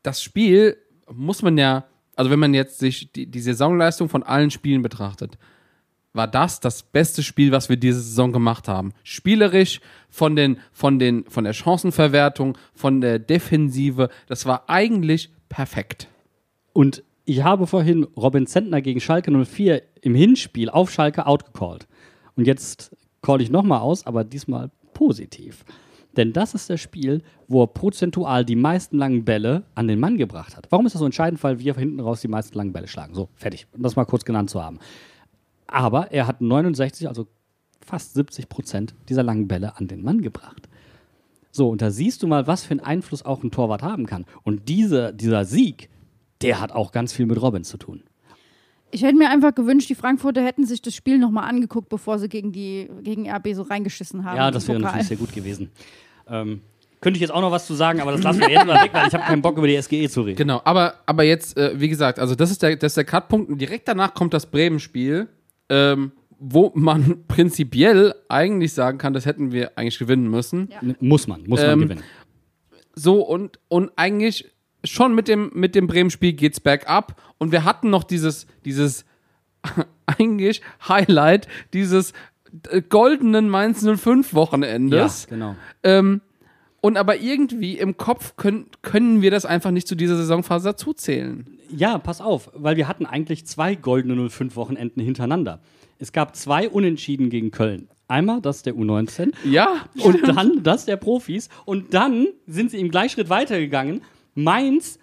das 0.03 0.21
Spiel 0.21 0.79
muss 1.13 1.43
man 1.43 1.57
ja, 1.59 1.85
also 2.17 2.31
wenn 2.31 2.39
man 2.39 2.55
jetzt 2.55 2.79
sich 2.79 3.13
die, 3.13 3.27
die 3.27 3.41
Saisonleistung 3.41 4.09
von 4.09 4.23
allen 4.23 4.51
Spielen 4.51 4.83
betrachtet, 4.83 5.39
war 6.13 6.27
das 6.27 6.61
das 6.61 6.83
beste 6.83 7.23
Spiel, 7.23 7.53
was 7.53 7.69
wir 7.69 7.77
diese 7.77 8.01
Saison 8.01 8.33
gemacht 8.33 8.69
haben. 8.69 8.93
Spielerisch, 9.05 9.81
von, 10.09 10.35
den, 10.35 10.59
von, 10.73 10.99
den, 10.99 11.25
von 11.29 11.45
der 11.45 11.53
Chancenverwertung, 11.53 12.57
von 12.75 13.03
der 13.03 13.19
Defensive, 13.19 14.09
das 14.27 14.47
war 14.47 14.65
eigentlich 14.69 15.31
perfekt. 15.51 16.09
Und 16.73 17.05
ich 17.27 17.45
habe 17.45 17.67
vorhin 17.67 18.05
Robin 18.17 18.47
Zentner 18.47 18.81
gegen 18.81 19.01
Schalke 19.01 19.31
04 19.31 19.83
im 20.01 20.15
Hinspiel 20.15 20.71
auf 20.71 20.91
Schalke 20.91 21.27
outgecallt. 21.27 21.87
Und 22.35 22.47
jetzt 22.47 22.97
call 23.21 23.43
ich 23.43 23.51
nochmal 23.51 23.81
aus, 23.81 24.07
aber 24.07 24.25
diesmal 24.25 24.71
positiv. 24.95 25.65
Denn 26.17 26.33
das 26.33 26.55
ist 26.55 26.71
das 26.71 26.81
Spiel, 26.81 27.23
wo 27.49 27.63
er 27.63 27.67
prozentual 27.67 28.45
die 28.45 28.57
meisten 28.57 28.97
langen 28.97 29.25
Bälle 29.25 29.65
an 29.75 29.87
den 29.87 30.01
Mann 30.01 30.17
gebracht 30.17 30.57
hat. 30.57 30.67
Warum 30.71 30.87
ist 30.87 30.95
das 30.95 31.01
so 31.01 31.07
entscheidend? 31.07 31.43
Weil 31.45 31.59
wir 31.59 31.75
hinten 31.75 32.01
raus 32.01 32.21
die 32.21 32.29
meisten 32.29 32.57
langen 32.57 32.73
Bälle 32.73 32.89
schlagen. 32.89 33.15
So, 33.15 33.29
fertig. 33.35 33.67
Um 33.73 33.83
das 33.83 33.97
mal 33.97 34.05
kurz 34.05 34.25
genannt 34.25 34.51
zu 34.51 34.63
haben. 34.63 34.79
Aber 35.67 36.13
er 36.13 36.27
hat 36.27 36.41
69, 36.41 37.09
also 37.09 37.27
fast 37.85 38.15
70 38.15 38.49
Prozent 38.49 38.95
dieser 39.09 39.23
langen 39.23 39.47
Bälle 39.47 39.77
an 39.77 39.89
den 39.89 40.03
Mann 40.03 40.23
gebracht. 40.23 40.69
So, 41.51 41.69
und 41.69 41.81
da 41.83 41.91
siehst 41.91 42.23
du 42.23 42.27
mal, 42.27 42.47
was 42.47 42.65
für 42.65 42.73
einen 42.73 42.81
Einfluss 42.81 43.25
auch 43.25 43.43
ein 43.43 43.51
Torwart 43.51 43.83
haben 43.83 44.07
kann. 44.07 44.27
Und 44.43 44.69
diese, 44.69 45.15
dieser 45.15 45.45
Sieg, 45.45 45.89
der 46.43 46.61
hat 46.61 46.73
auch 46.73 46.93
ganz 46.93 47.13
viel 47.13 47.27
mit 47.27 47.41
Robin 47.41 47.65
zu 47.65 47.79
tun. 47.79 48.03
Ich 48.91 49.03
hätte 49.03 49.17
mir 49.17 49.31
einfach 49.31 49.55
gewünscht, 49.55 49.89
die 49.89 49.95
Frankfurter 49.95 50.45
hätten 50.45 50.65
sich 50.65 50.81
das 50.81 50.95
Spiel 50.95 51.19
nochmal 51.19 51.49
angeguckt, 51.49 51.89
bevor 51.89 52.19
sie 52.19 52.29
gegen, 52.29 52.53
die, 52.53 52.89
gegen 53.03 53.29
RB 53.29 53.55
so 53.55 53.63
reingeschissen 53.63 54.25
haben. 54.25 54.37
Ja, 54.37 54.51
das 54.51 54.69
wäre 54.69 54.79
natürlich 54.79 55.09
sehr 55.09 55.17
gut 55.17 55.33
gewesen. 55.33 55.71
Ähm, 56.29 56.61
könnte 57.01 57.19
ich 57.19 57.21
jetzt 57.21 57.31
auch 57.31 57.41
noch 57.41 57.51
was 57.51 57.67
zu 57.67 57.75
sagen, 57.75 58.01
aber 58.01 58.13
das 58.13 58.23
lassen 58.23 58.41
wir 58.41 58.51
jetzt 58.51 58.67
mal 58.67 58.83
weg, 58.83 58.91
weil 58.93 59.07
ich 59.07 59.15
habe 59.15 59.25
keinen 59.25 59.43
Bock 59.43 59.59
über 59.59 59.67
die 59.67 59.81
SGE 59.81 60.09
zu 60.09 60.23
reden. 60.23 60.37
Genau, 60.37 60.61
aber, 60.65 60.95
aber 61.07 61.23
jetzt, 61.25 61.57
äh, 61.57 61.79
wie 61.79 61.89
gesagt, 61.89 62.19
also 62.19 62.35
das 62.35 62.51
ist 62.51 62.63
der, 62.63 62.77
das 62.77 62.93
ist 62.93 62.97
der 62.97 63.05
Cut-Punkt 63.05 63.51
und 63.51 63.59
direkt 63.61 63.87
danach 63.87 64.15
kommt 64.15 64.35
das 64.35 64.47
Bremen-Spiel, 64.47 65.29
ähm, 65.69 66.13
wo 66.39 66.73
man 66.75 67.25
prinzipiell 67.29 68.15
eigentlich 68.29 68.73
sagen 68.73 68.99
kann, 68.99 69.13
das 69.13 69.27
hätten 69.27 69.53
wir 69.53 69.77
eigentlich 69.77 69.99
gewinnen 69.99 70.29
müssen. 70.29 70.69
Ja. 70.73 70.95
Muss 71.01 71.29
man, 71.29 71.45
muss 71.47 71.61
man 71.61 71.71
Ähm, 71.71 71.81
gewinnen. 71.81 72.03
So 72.95 73.21
und, 73.21 73.61
und 73.69 73.93
eigentlich 73.97 74.51
schon 74.83 75.15
mit 75.15 75.29
dem, 75.29 75.51
mit 75.55 75.75
dem 75.75 75.87
Bremen-Spiel 75.87 76.33
geht's 76.33 76.61
bergab 76.61 77.21
und 77.39 77.53
wir 77.53 77.65
hatten 77.65 77.91
noch 77.91 78.05
dieses, 78.05 78.47
dieses 78.65 79.05
eigentlich 80.07 80.63
Highlight 80.89 81.47
dieses 81.73 82.13
goldenen 82.89 83.49
Mainz 83.49 83.83
05 83.85 84.31
Ja, 84.33 84.37
Wochenendes. 84.37 85.27
genau. 85.29 85.57
Ähm, 85.83 86.21
und 86.81 86.97
aber 86.97 87.19
irgendwie 87.21 87.79
im 87.79 87.97
Kopf 87.97 88.37
können, 88.37 88.67
können 88.83 89.23
wir 89.23 89.31
das 89.31 89.45
einfach 89.45 89.71
nicht 89.71 89.89
zu 89.89 89.95
dieser 89.97 90.17
Saisonphase 90.17 90.69
dazuzählen. 90.69 91.47
Ja, 91.71 91.99
pass 91.99 92.21
auf, 92.21 92.51
weil 92.55 92.77
wir 92.77 92.87
hatten 92.87 93.07
eigentlich 93.07 93.45
zwei 93.47 93.75
goldene 93.75 94.15
05-Wochenenden 94.29 95.01
hintereinander. 95.03 95.61
Es 95.99 96.13
gab 96.13 96.37
zwei 96.37 96.69
Unentschieden 96.69 97.29
gegen 97.31 97.51
Köln. 97.51 97.89
Einmal 98.09 98.41
das 98.41 98.63
der 98.63 98.75
U19 98.75 99.33
Ja, 99.45 99.87
und 99.99 100.29
dann 100.29 100.63
das 100.63 100.85
der 100.85 100.97
Profis. 100.97 101.49
Und 101.65 101.93
dann 101.93 102.29
sind 102.47 102.71
sie 102.71 102.79
im 102.79 102.89
Gleichschritt 102.91 103.31
weitergegangen. 103.31 104.03
Mainz, 104.37 105.01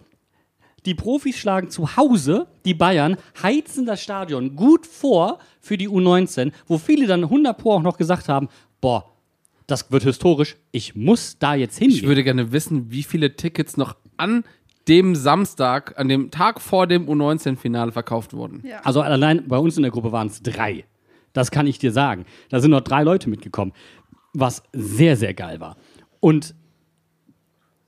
die 0.85 0.95
Profis 0.95 1.38
schlagen 1.38 1.69
zu 1.69 1.95
Hause 1.95 2.47
die 2.65 2.73
Bayern, 2.73 3.18
heizen 3.41 3.85
das 3.85 4.01
Stadion 4.01 4.55
gut 4.55 4.85
vor 4.85 5.39
für 5.61 5.77
die 5.77 5.89
U19, 5.89 6.51
wo 6.68 6.77
viele 6.77 7.07
dann 7.07 7.23
100 7.23 7.57
Pro 7.57 7.73
auch 7.73 7.81
noch 7.81 7.97
gesagt 7.97 8.30
haben, 8.30 8.49
boah, 8.81 9.11
das 9.68 9.91
wird 9.91 10.03
historisch, 10.03 10.57
ich 10.72 10.95
muss 10.95 11.38
da 11.39 11.55
jetzt 11.55 11.77
hingehen. 11.77 11.97
Ich 11.97 12.07
würde 12.07 12.23
gerne 12.23 12.51
wissen, 12.51 12.91
wie 12.91 13.03
viele 13.03 13.35
Tickets 13.35 13.77
noch 13.77 13.95
an 14.18 14.43
dem 14.88 15.15
Samstag, 15.15 15.97
an 15.97 16.10
dem 16.10 16.31
Tag 16.31 16.60
vor 16.60 16.88
dem 16.88 17.07
U19-Finale 17.07 17.91
verkauft 17.91 18.34
wurden. 18.34 18.61
Ja. 18.68 18.81
Also 18.84 19.01
allein 19.01 19.47
bei 19.47 19.57
uns 19.57 19.77
in 19.77 19.84
der 19.84 19.91
Gruppe 19.91 20.11
waren 20.11 20.27
es 20.27 20.41
drei. 20.43 20.84
Das 21.31 21.51
kann 21.51 21.68
ich 21.68 21.80
dir 21.80 21.91
sagen. 21.91 22.26
Da 22.49 22.60
sind 22.60 22.72
noch 22.72 22.81
drei 22.81 23.03
Leute 23.03 23.30
mitgekommen, 23.30 23.72
was 24.34 24.64
sehr, 24.73 25.15
sehr 25.15 25.34
geil 25.34 25.60
war. 25.60 25.77
Und 26.19 26.55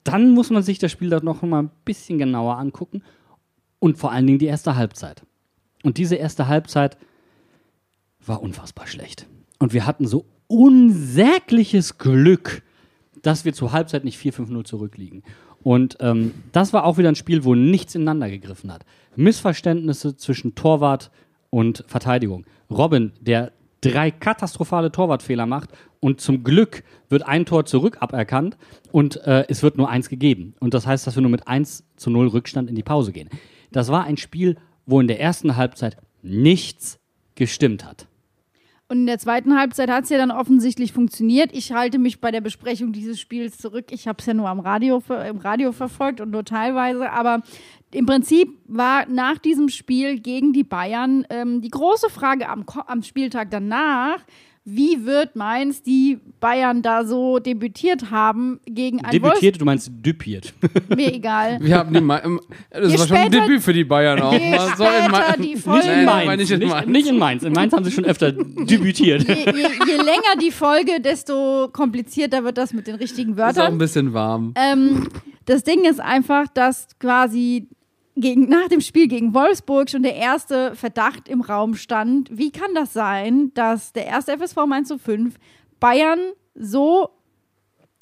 dann 0.06 0.32
muss 0.32 0.52
man 0.52 0.64
sich 0.64 0.80
das 0.80 0.92
Spiel 0.92 1.10
dann 1.10 1.26
noch 1.26 1.42
mal 1.42 1.64
ein 1.64 1.72
bisschen 1.84 2.18
genauer 2.18 2.58
angucken 2.58 3.04
und 3.80 3.98
vor 3.98 4.12
allen 4.12 4.26
Dingen 4.26 4.40
die 4.40 4.46
erste 4.46 4.76
Halbzeit. 4.76 5.24
Und 5.84 5.98
diese 5.98 6.16
erste 6.16 6.48
Halbzeit 6.48 6.98
war 8.26 8.42
unfassbar 8.42 8.88
schlecht. 8.88 9.28
Und 9.60 9.74
wir 9.74 9.86
hatten 9.86 10.08
so 10.08 10.26
unsägliches 10.48 11.98
Glück, 11.98 12.64
dass 13.22 13.46
wir 13.46 13.54
zur 13.54 13.72
Halbzeit 13.72 14.04
nicht 14.04 14.20
4-5-0 14.20 14.64
zurückliegen. 14.64 15.24
Und 15.64 15.98
ähm, 16.00 16.34
das 16.52 16.74
war 16.74 16.86
auch 16.86 16.98
wieder 16.98 17.10
ein 17.10 17.16
Spiel, 17.16 17.44
wo 17.44 17.56
nichts 17.56 17.96
ineinander 17.96 18.30
gegriffen 18.30 18.72
hat. 18.72 18.86
Missverständnisse 19.16 20.16
zwischen 20.16 20.54
Torwart 20.54 21.10
und 21.50 21.84
Verteidigung. 21.88 22.46
Robin, 22.70 23.14
der 23.20 23.52
drei 23.92 24.12
katastrophale 24.12 24.92
Torwartfehler 24.92 25.46
macht 25.46 25.70
und 26.00 26.22
zum 26.22 26.44
Glück 26.44 26.84
wird 27.10 27.24
ein 27.24 27.46
Tor 27.46 27.66
zurück 27.66 27.98
aberkannt 28.00 28.58
und 28.92 29.18
äh, 29.26 29.46
es 29.48 29.64
wird 29.64 29.78
nur 29.78 29.90
eins 29.90 30.10
gegeben. 30.10 30.56
Und 30.60 30.74
das 30.74 30.86
heißt, 30.88 31.06
dass 31.06 31.16
wir 31.16 31.22
nur 31.22 31.32
mit 31.32 31.48
1 31.48 31.84
zu 31.96 32.10
0 32.10 32.28
Rückstand 32.28 32.70
in 32.70 32.76
die 32.76 32.84
Pause 32.84 33.12
gehen. 33.12 33.30
Das 33.72 33.90
war 33.90 34.04
ein 34.04 34.18
Spiel, 34.18 34.58
wo 34.86 35.00
in 35.00 35.08
der 35.08 35.20
ersten 35.20 35.56
Halbzeit 35.56 35.98
nichts 36.22 37.00
gestimmt 37.36 37.86
hat. 37.86 38.08
Und 38.88 39.00
in 39.00 39.06
der 39.08 39.18
zweiten 39.18 39.58
Halbzeit 39.58 39.90
hat 39.90 40.04
es 40.04 40.12
ja 40.12 40.18
dann 40.18 40.30
offensichtlich 40.30 40.94
funktioniert. 40.94 41.50
Ich 41.54 41.72
halte 41.72 41.98
mich 41.98 42.22
bei 42.22 42.30
der 42.30 42.42
Besprechung 42.42 42.92
dieses 42.92 43.20
Spiels 43.20 43.58
zurück. 43.58 43.86
Ich 43.90 44.08
habe 44.08 44.20
es 44.20 44.28
ja 44.28 44.36
nur 44.36 44.48
am 44.48 44.60
Radio, 44.60 45.02
im 45.28 45.38
Radio 45.38 45.72
verfolgt 45.72 46.22
und 46.22 46.30
nur 46.30 46.46
teilweise. 46.46 47.10
Aber 47.10 47.42
im 47.92 48.06
Prinzip 48.06 48.50
war 48.68 49.08
nach 49.08 49.40
diesem 49.40 49.70
Spiel 49.70 50.20
gegen 50.20 50.54
die 50.54 50.64
Bayern 50.64 51.26
ähm, 51.32 51.62
die 51.62 51.70
große 51.70 52.12
Frage 52.12 52.48
am, 52.48 52.64
am 52.86 53.02
Spieltag 53.02 53.50
danach, 53.50 54.20
wie 54.68 55.06
wird 55.06 55.36
Mainz 55.36 55.84
die 55.84 56.18
Bayern 56.40 56.82
da 56.82 57.06
so 57.06 57.38
debütiert 57.38 58.10
haben 58.10 58.60
gegen 58.66 59.06
ein 59.06 59.12
Debütiert, 59.12 59.62
du 59.62 59.66
meinst 59.66 59.92
düpiert. 60.04 60.54
Wolfs 60.60 60.90
mir 60.96 61.14
egal. 61.14 61.60
Wir 61.62 61.78
haben 61.78 61.94
die 61.94 62.02
Ma 62.02 62.18
im, 62.18 62.40
das 62.72 62.92
Je 62.92 62.98
war 63.00 63.08
schon 63.08 63.18
ein 63.18 63.32
Debüt 63.32 63.62
für 63.62 63.74
die 63.74 63.84
Bayern 63.84 64.20
auch. 64.22 64.34
Je 64.34 64.50
mal. 64.50 64.68
So 64.76 64.84
in 64.86 65.12
Ma- 65.12 65.34
die 65.38 65.42
Nicht 65.54 65.64
Folge, 65.64 65.88
in 65.88 66.06
Nein, 66.06 66.26
Mainz. 66.28 66.40
nicht 66.42 66.52
in 66.52 66.60
nicht, 66.60 66.70
Mainz. 66.72 66.88
nicht 66.88 67.08
in 67.08 67.18
Mainz. 67.20 67.44
In 67.44 67.54
Mainz 67.54 67.74
haben 67.74 67.86
sie 67.86 67.92
schon 67.92 68.06
öfter 68.06 68.32
debütiert. 68.32 69.28
je, 69.28 69.34
je, 69.36 69.46
je 69.46 69.96
länger 69.98 70.36
die 70.42 70.52
Folge, 70.52 71.00
desto 71.00 71.70
komplizierter 71.72 72.44
wird 72.44 72.58
das 72.58 72.74
mit 72.74 72.88
den 72.88 72.96
richtigen 72.96 73.34
ist 73.34 73.40
auch 73.40 73.46
ein 73.48 73.56
Wörtern. 73.56 73.78
bisschen 73.78 74.14
warm. 74.14 74.54
Ähm, 74.56 75.08
das 75.46 75.64
Ding 75.64 75.86
ist 75.86 76.00
einfach, 76.00 76.48
dass 76.48 76.88
quasi 77.00 77.68
gegen, 78.16 78.48
nach 78.48 78.68
dem 78.70 78.82
Spiel 78.82 79.08
gegen 79.08 79.34
Wolfsburg 79.34 79.90
schon 79.90 80.04
der 80.04 80.16
erste 80.16 80.76
Verdacht 80.76 81.28
im 81.28 81.42
Raum 81.42 81.76
stand. 81.76 82.30
Wie 82.32 82.52
kann 82.52 82.74
das 82.74 82.94
sein, 82.94 83.52
dass 83.54 83.94
der 83.94 84.08
erste 84.08 84.38
FSV 84.38 84.66
Mainz 84.68 84.94
05 84.94 85.36
Bayern 85.80 86.20
so 86.56 87.10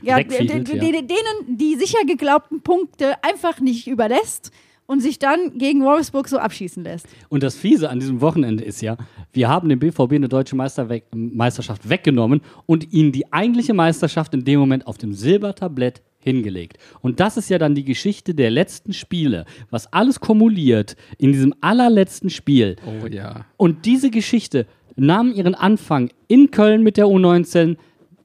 ja, 0.01 0.21
denen 0.21 1.57
die 1.57 1.75
sicher 1.75 2.05
geglaubten 2.05 2.61
Punkte 2.61 3.23
einfach 3.23 3.59
nicht 3.59 3.87
überlässt 3.87 4.51
und 4.85 4.99
sich 4.99 5.17
dann 5.17 5.57
gegen 5.57 5.83
Wolfsburg 5.83 6.27
so 6.27 6.37
abschießen 6.37 6.83
lässt? 6.83 7.07
Und 7.29 7.41
das 7.41 7.55
Fiese 7.55 7.89
an 7.89 7.99
diesem 7.99 8.21
Wochenende 8.21 8.63
ist 8.63 8.81
ja, 8.81 8.97
wir 9.31 9.47
haben 9.47 9.69
dem 9.69 9.79
BVB 9.79 10.13
eine 10.13 10.29
deutsche 10.29 10.55
Meister 10.55 10.89
weg, 10.89 11.05
Meisterschaft 11.15 11.89
weggenommen 11.89 12.41
und 12.65 12.91
ihnen 12.93 13.11
die 13.11 13.31
eigentliche 13.31 13.73
Meisterschaft 13.73 14.33
in 14.33 14.43
dem 14.43 14.59
Moment 14.59 14.85
auf 14.85 14.97
dem 14.97 15.13
Silbertablett 15.13 16.03
hingelegt. 16.23 16.77
Und 17.01 17.19
das 17.19 17.37
ist 17.37 17.49
ja 17.49 17.57
dann 17.57 17.75
die 17.75 17.83
Geschichte 17.83 18.33
der 18.33 18.51
letzten 18.51 18.93
Spiele, 18.93 19.45
was 19.69 19.91
alles 19.91 20.19
kumuliert 20.19 20.95
in 21.17 21.31
diesem 21.31 21.53
allerletzten 21.61 22.29
Spiel. 22.29 22.75
Oh 22.85 23.07
ja. 23.07 23.45
Und 23.57 23.85
diese 23.85 24.09
Geschichte 24.09 24.65
nahm 24.95 25.31
ihren 25.33 25.55
Anfang 25.55 26.09
in 26.27 26.51
Köln 26.51 26.83
mit 26.83 26.97
der 26.97 27.05
U19, 27.05 27.77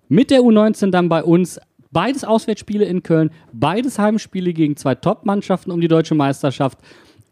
mit 0.08 0.30
der 0.30 0.40
U19 0.40 0.90
dann 0.90 1.08
bei 1.08 1.22
uns. 1.22 1.60
Beides 1.90 2.22
Auswärtsspiele 2.22 2.84
in 2.84 3.02
Köln, 3.02 3.30
beides 3.52 3.98
Heimspiele 3.98 4.52
gegen 4.52 4.76
zwei 4.76 4.94
Top-Mannschaften 4.94 5.70
um 5.70 5.80
die 5.80 5.88
deutsche 5.88 6.14
Meisterschaft 6.14 6.78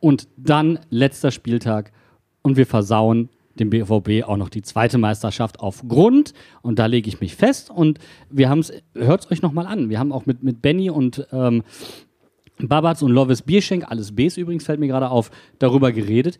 und 0.01 0.29
dann 0.39 0.79
letzter 0.89 1.31
Spieltag 1.31 1.93
und 2.41 2.57
wir 2.57 2.65
versauen 2.65 3.29
dem 3.61 3.71
BVB 3.71 4.25
auch 4.27 4.37
noch 4.37 4.49
die 4.49 4.63
zweite 4.63 4.99
Meisterschaft 4.99 5.61
auf 5.61 5.87
Grund. 5.89 6.33
Und 6.63 6.79
da 6.79 6.87
lege 6.87 7.09
ich 7.09 7.21
mich 7.21 7.35
fest. 7.35 7.71
Und 7.71 7.99
wir 8.31 8.49
haben 8.49 8.61
es, 8.61 8.73
hört 8.95 9.25
es 9.25 9.31
euch 9.31 9.43
nochmal 9.43 9.67
an. 9.67 9.91
Wir 9.91 9.99
haben 9.99 10.13
auch 10.13 10.27
mit, 10.27 10.43
mit 10.43 10.63
Benny 10.63 10.91
und 10.91 11.27
ähm, 11.33 11.63
Babatz 12.59 13.03
und 13.03 13.13
Lovis 13.13 13.43
Bierschenk, 13.43 13.85
alles 13.91 14.15
Bs 14.15 14.39
übrigens, 14.39 14.65
fällt 14.65 14.81
mir 14.81 14.87
gerade 14.87 15.11
auf, 15.11 15.31
darüber 15.59 15.93
geredet. 15.93 16.39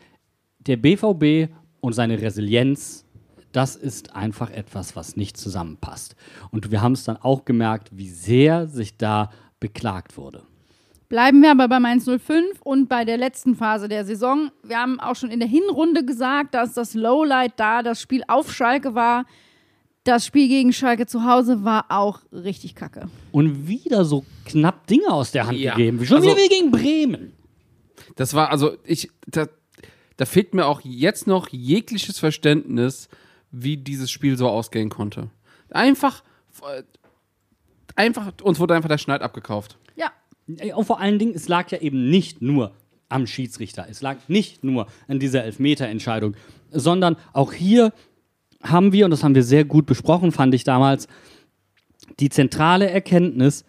Der 0.61 0.77
BVB 0.77 1.53
und 1.81 1.93
seine 1.93 2.21
Resilienz, 2.21 3.05
das 3.53 3.77
ist 3.77 4.17
einfach 4.17 4.51
etwas, 4.51 4.97
was 4.97 5.17
nicht 5.17 5.37
zusammenpasst. 5.37 6.17
Und 6.51 6.71
wir 6.71 6.81
haben 6.81 6.93
es 6.93 7.05
dann 7.05 7.17
auch 7.17 7.45
gemerkt, 7.45 7.91
wie 7.93 8.09
sehr 8.09 8.67
sich 8.67 8.97
da 8.97 9.31
beklagt 9.61 10.17
wurde. 10.17 10.46
Bleiben 11.09 11.41
wir 11.43 11.53
aber 11.53 11.69
bei 11.69 11.79
Mainz 11.79 12.05
05 12.05 12.61
und 12.63 12.89
bei 12.89 13.05
der 13.05 13.17
letzten 13.17 13.55
Phase 13.55 13.89
der 13.89 14.05
Saison. 14.05 14.51
Wir 14.65 14.79
haben 14.79 14.99
auch 14.99 15.15
schon 15.15 15.31
in 15.31 15.39
der 15.39 15.49
Hinrunde 15.49 16.05
gesagt, 16.05 16.55
dass 16.55 16.75
das 16.75 16.95
Lowlight 16.95 17.53
da 17.57 17.83
das 17.83 18.01
Spiel 18.01 18.23
auf 18.27 18.53
Schalke 18.53 18.95
war. 18.95 19.25
Das 20.03 20.27
Spiel 20.27 20.49
gegen 20.49 20.73
Schalke 20.73 21.07
zu 21.07 21.25
Hause 21.25 21.65
war 21.65 21.87
auch 21.91 22.21
richtig 22.33 22.75
kacke. 22.75 23.09
Und 23.33 23.69
wieder 23.69 24.05
so 24.05 24.25
knapp 24.47 24.87
Dinge 24.89 25.09
aus 25.13 25.31
der 25.33 25.47
Hand 25.47 25.59
Ja. 25.59 25.75
gegeben. 25.75 26.05
Schon 26.05 26.17
Also- 26.19 26.29
wieder 26.31 26.39
wie 26.39 26.49
gegen 26.49 26.71
Bremen. 26.71 27.33
Das 28.17 28.35
war, 28.35 28.51
also 28.51 28.77
ich, 28.85 29.11
da, 29.27 29.47
da 30.17 30.25
fehlt 30.25 30.55
mir 30.55 30.67
auch 30.67 30.81
jetzt 30.83 31.27
noch 31.27 31.49
jegliches 31.51 32.19
Verständnis, 32.19 33.09
wie 33.53 33.77
dieses 33.77 34.11
Spiel 34.11 34.37
so 34.37 34.49
ausgehen 34.49 34.91
konnte. 34.91 35.29
Einfach, 35.71 36.23
äh, 36.63 36.83
einfach, 37.97 38.33
uns 38.43 38.59
wurde 38.61 38.75
einfach 38.75 38.89
der 38.89 38.99
Schneid 38.99 39.23
abgekauft. 39.23 39.77
Ey, 40.59 40.73
Und 40.73 40.85
vor 40.85 41.01
allen 41.01 41.19
Dingen, 41.19 41.35
es 41.35 41.49
lag 41.49 41.71
ja 41.71 41.79
eben 41.79 42.09
nicht 42.09 42.43
nur 42.43 42.73
am 43.09 43.27
Schiedsrichter. 43.27 43.87
Es 43.89 44.03
lag 44.03 44.17
nicht 44.29 44.65
nur 44.65 44.87
an 45.09 45.19
dieser 45.19 45.45
Elfmeterentscheidung, 45.45 46.35
sondern 46.71 47.17
auch 47.33 47.53
hier 47.53 47.93
haben 48.63 48.93
wir, 48.93 49.05
und 49.05 49.11
das 49.11 49.23
haben 49.23 49.35
wir 49.35 49.43
sehr 49.43 49.65
gut 49.65 49.87
besprochen, 49.87 50.33
fand 50.33 50.55
ich 50.55 50.65
damals, 50.65 51.09
die 52.21 52.31
zentrale 52.31 52.91
Erkenntnis, 52.91 53.65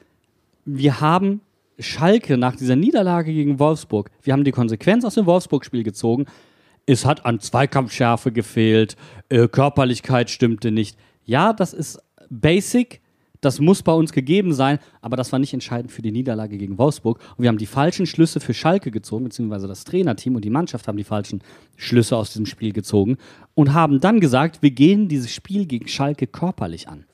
wir 0.66 1.02
haben 1.02 1.41
Schalke 1.80 2.38
nach 2.38 2.56
dieser 2.56 2.76
Niederlage 2.76 3.34
gegen 3.34 3.60
Wolfsburg, 3.60 4.10
wir 4.24 4.34
haben 4.34 4.44
die 4.44 4.52
Konsequenz 4.52 5.06
aus 5.06 5.16
dem 5.16 5.26
Wolfsburg-Spiel 5.26 5.84
gezogen. 5.84 6.26
Es 6.86 7.06
hat 7.06 7.26
an 7.26 7.40
Zweikampfschärfe 7.40 8.32
gefehlt, 8.32 8.95
äh, 9.30 9.48
Körperlichkeit 9.48 10.30
stimmte 10.30 10.72
nicht. 10.72 10.98
Ja, 11.26 11.54
das 11.54 11.74
ist 11.74 11.99
basic, 12.30 13.02
das 13.42 13.60
muss 13.60 13.84
bei 13.84 13.94
uns 13.94 14.12
gegeben 14.12 14.54
sein, 14.54 14.80
aber 15.02 15.18
das 15.18 15.32
war 15.32 15.40
nicht 15.40 15.54
entscheidend 15.54 15.92
für 15.92 16.02
die 16.02 16.12
Niederlage 16.12 16.58
gegen 16.58 16.78
Wolfsburg. 16.78 17.20
Und 17.38 17.44
wir 17.44 17.50
haben 17.50 17.58
die 17.58 17.66
falschen 17.66 18.06
Schlüsse 18.06 18.40
für 18.40 18.54
Schalke 18.54 18.92
gezogen, 18.92 19.26
beziehungsweise 19.26 19.68
das 19.68 19.84
Trainerteam 19.84 20.36
und 20.36 20.46
die 20.46 20.50
Mannschaft 20.50 20.88
haben 20.88 20.98
die 20.98 21.04
falschen 21.04 21.42
Schlüsse 21.76 22.18
aus 22.18 22.32
diesem 22.32 22.46
Spiel 22.46 22.74
gezogen 22.74 23.18
und 23.54 23.74
haben 23.74 24.00
dann 24.00 24.20
gesagt, 24.20 24.62
wir 24.62 24.72
gehen 24.72 25.08
dieses 25.08 25.32
Spiel 25.32 25.66
gegen 25.66 25.88
Schalke 25.88 26.28
körperlich 26.28 26.88
an. 26.88 27.06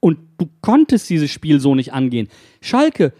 Und 0.00 0.18
du 0.38 0.48
konntest 0.60 1.10
dieses 1.10 1.30
Spiel 1.30 1.60
so 1.60 1.74
nicht 1.74 1.92
angehen. 1.92 2.28
Schalke, 2.60 3.12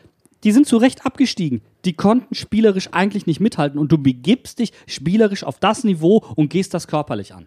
die 0.44 0.52
sind 0.52 0.66
zu 0.66 0.76
Recht 0.76 1.06
abgestiegen. 1.06 1.62
Die 1.84 1.92
konnten 1.92 2.34
spielerisch 2.34 2.88
eigentlich 2.92 3.26
nicht 3.26 3.40
mithalten 3.40 3.78
und 3.78 3.90
du 3.90 3.98
begibst 3.98 4.58
dich 4.58 4.72
spielerisch 4.86 5.44
auf 5.44 5.58
das 5.58 5.84
Niveau 5.84 6.24
und 6.36 6.48
gehst 6.48 6.74
das 6.74 6.86
körperlich 6.86 7.34
an. 7.34 7.46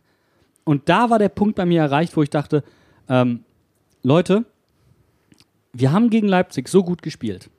Und 0.63 0.89
da 0.89 1.09
war 1.09 1.19
der 1.19 1.29
Punkt 1.29 1.55
bei 1.55 1.65
mir 1.65 1.81
erreicht, 1.81 2.17
wo 2.17 2.23
ich 2.23 2.29
dachte, 2.29 2.63
ähm, 3.07 3.44
Leute, 4.05 4.45
wir 5.73 5.91
haben 5.91 6.11
gegen 6.11 6.27
Leipzig 6.27 6.67
so 6.67 6.83
gut 6.83 7.01
gespielt. 7.01 7.49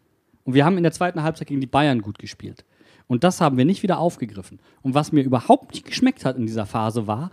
Und 0.45 0.55
wir 0.55 0.65
haben 0.65 0.77
in 0.77 0.85
der 0.85 0.93
zweiten 0.93 1.25
Halbzeit 1.25 1.49
gegen 1.49 1.61
die 1.61 1.67
Bayern 1.67 2.03
gut 2.03 2.21
gespielt. 2.21 2.65
Und 3.09 3.25
das 3.25 3.41
haben 3.41 3.59
wir 3.59 3.65
nicht 3.65 3.83
wieder 3.83 3.99
aufgegriffen. 3.99 4.61
Und 4.81 4.95
was 4.95 5.11
mir 5.11 5.25
überhaupt 5.25 5.73
nicht 5.73 5.85
geschmeckt 5.85 6.25
hat 6.25 6.37
in 6.37 6.47
dieser 6.47 6.65
Phase 6.65 7.09
war, 7.09 7.33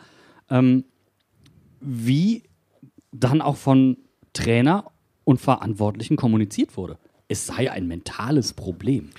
ähm, 0.50 0.84
wie 1.80 2.42
dann 3.12 3.42
auch 3.42 3.56
von 3.56 3.98
Trainer 4.34 4.86
und 5.26 5.40
Verantwortlichen 5.40 6.18
kommuniziert 6.18 6.76
wurde. 6.76 6.98
Es 7.28 7.46
sei 7.46 7.72
ein 7.72 7.88
mentales 7.88 8.54
Problem. 8.54 9.12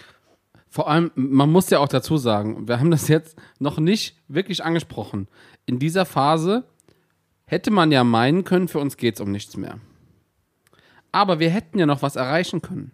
Vor 0.70 0.90
allem, 0.90 1.12
man 1.14 1.52
muss 1.52 1.70
ja 1.70 1.78
auch 1.78 1.86
dazu 1.86 2.16
sagen, 2.16 2.66
wir 2.66 2.80
haben 2.80 2.90
das 2.90 3.06
jetzt 3.06 3.36
noch 3.60 3.78
nicht 3.78 4.16
wirklich 4.26 4.64
angesprochen. 4.64 5.28
In 5.66 5.78
dieser 5.78 6.04
Phase 6.04 6.64
hätte 7.46 7.70
man 7.70 7.92
ja 7.92 8.04
meinen 8.04 8.44
können, 8.44 8.68
für 8.68 8.78
uns 8.78 8.96
geht 8.96 9.14
es 9.14 9.20
um 9.20 9.30
nichts 9.30 9.56
mehr. 9.56 9.78
Aber 11.12 11.38
wir 11.38 11.50
hätten 11.50 11.78
ja 11.78 11.86
noch 11.86 12.02
was 12.02 12.16
erreichen 12.16 12.62
können. 12.62 12.92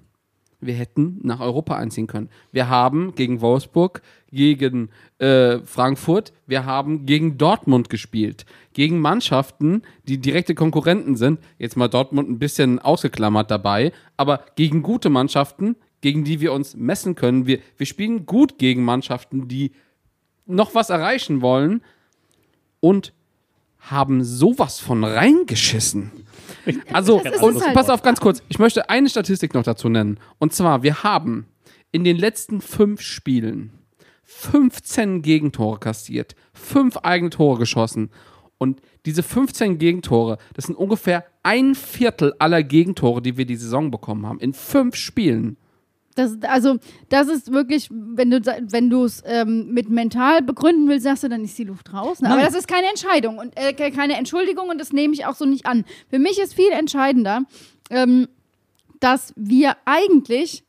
Wir 0.60 0.74
hätten 0.74 1.20
nach 1.22 1.40
Europa 1.40 1.76
einziehen 1.76 2.06
können. 2.06 2.28
Wir 2.52 2.68
haben 2.68 3.14
gegen 3.14 3.40
Wolfsburg, 3.40 4.02
gegen 4.30 4.90
äh, 5.18 5.60
Frankfurt, 5.60 6.34
wir 6.46 6.66
haben 6.66 7.06
gegen 7.06 7.38
Dortmund 7.38 7.88
gespielt. 7.88 8.44
Gegen 8.74 9.00
Mannschaften, 9.00 9.82
die 10.04 10.18
direkte 10.18 10.54
Konkurrenten 10.54 11.16
sind. 11.16 11.40
Jetzt 11.58 11.76
mal 11.76 11.88
Dortmund 11.88 12.28
ein 12.28 12.38
bisschen 12.38 12.78
ausgeklammert 12.78 13.50
dabei. 13.50 13.92
Aber 14.18 14.44
gegen 14.54 14.82
gute 14.82 15.08
Mannschaften, 15.08 15.76
gegen 16.02 16.24
die 16.24 16.40
wir 16.40 16.52
uns 16.52 16.76
messen 16.76 17.14
können. 17.14 17.46
Wir, 17.46 17.60
wir 17.78 17.86
spielen 17.86 18.26
gut 18.26 18.58
gegen 18.58 18.84
Mannschaften, 18.84 19.48
die 19.48 19.72
noch 20.44 20.74
was 20.74 20.90
erreichen 20.90 21.40
wollen. 21.40 21.82
Und 22.80 23.14
haben 23.80 24.24
sowas 24.24 24.80
von 24.80 25.04
reingeschissen. 25.04 26.12
Also, 26.92 27.22
und 27.22 27.64
halt. 27.64 27.74
pass 27.74 27.88
auf 27.88 28.02
ganz 28.02 28.20
kurz. 28.20 28.42
Ich 28.48 28.58
möchte 28.58 28.90
eine 28.90 29.08
Statistik 29.08 29.54
noch 29.54 29.62
dazu 29.62 29.88
nennen. 29.88 30.18
Und 30.38 30.52
zwar, 30.52 30.82
wir 30.82 31.02
haben 31.02 31.46
in 31.90 32.04
den 32.04 32.16
letzten 32.16 32.60
fünf 32.60 33.00
Spielen 33.00 33.72
15 34.24 35.22
Gegentore 35.22 35.78
kassiert, 35.78 36.36
fünf 36.52 36.98
eigene 36.98 37.30
Tore 37.30 37.58
geschossen. 37.58 38.10
Und 38.58 38.80
diese 39.06 39.22
15 39.22 39.78
Gegentore, 39.78 40.38
das 40.54 40.66
sind 40.66 40.76
ungefähr 40.76 41.24
ein 41.42 41.74
Viertel 41.74 42.34
aller 42.38 42.62
Gegentore, 42.62 43.22
die 43.22 43.36
wir 43.36 43.46
die 43.46 43.56
Saison 43.56 43.90
bekommen 43.90 44.26
haben. 44.26 44.38
In 44.38 44.52
fünf 44.52 44.96
Spielen. 44.96 45.56
Das, 46.20 46.36
also, 46.50 46.76
das 47.08 47.28
ist 47.28 47.50
wirklich, 47.52 47.88
wenn 47.90 48.30
du 48.30 48.40
wenn 48.70 48.90
du 48.90 49.04
es 49.04 49.22
ähm, 49.24 49.72
mit 49.72 49.88
mental 49.88 50.42
begründen 50.42 50.88
willst, 50.88 51.04
sagst 51.04 51.22
du, 51.24 51.28
dann 51.28 51.42
ist 51.44 51.56
die 51.58 51.64
Luft 51.64 51.92
raus. 51.92 52.20
Ne? 52.20 52.30
Aber 52.30 52.42
das 52.42 52.54
ist 52.54 52.68
keine 52.68 52.88
Entscheidung 52.88 53.38
und 53.38 53.56
äh, 53.56 53.72
ke- 53.72 53.90
keine 53.90 54.14
Entschuldigung 54.16 54.68
und 54.68 54.78
das 54.78 54.92
nehme 54.92 55.14
ich 55.14 55.26
auch 55.26 55.34
so 55.34 55.44
nicht 55.46 55.66
an. 55.66 55.84
Für 56.08 56.18
mich 56.18 56.38
ist 56.38 56.54
viel 56.54 56.70
entscheidender, 56.70 57.42
ähm, 57.90 58.28
dass 59.00 59.32
wir 59.36 59.76
eigentlich 59.84 60.64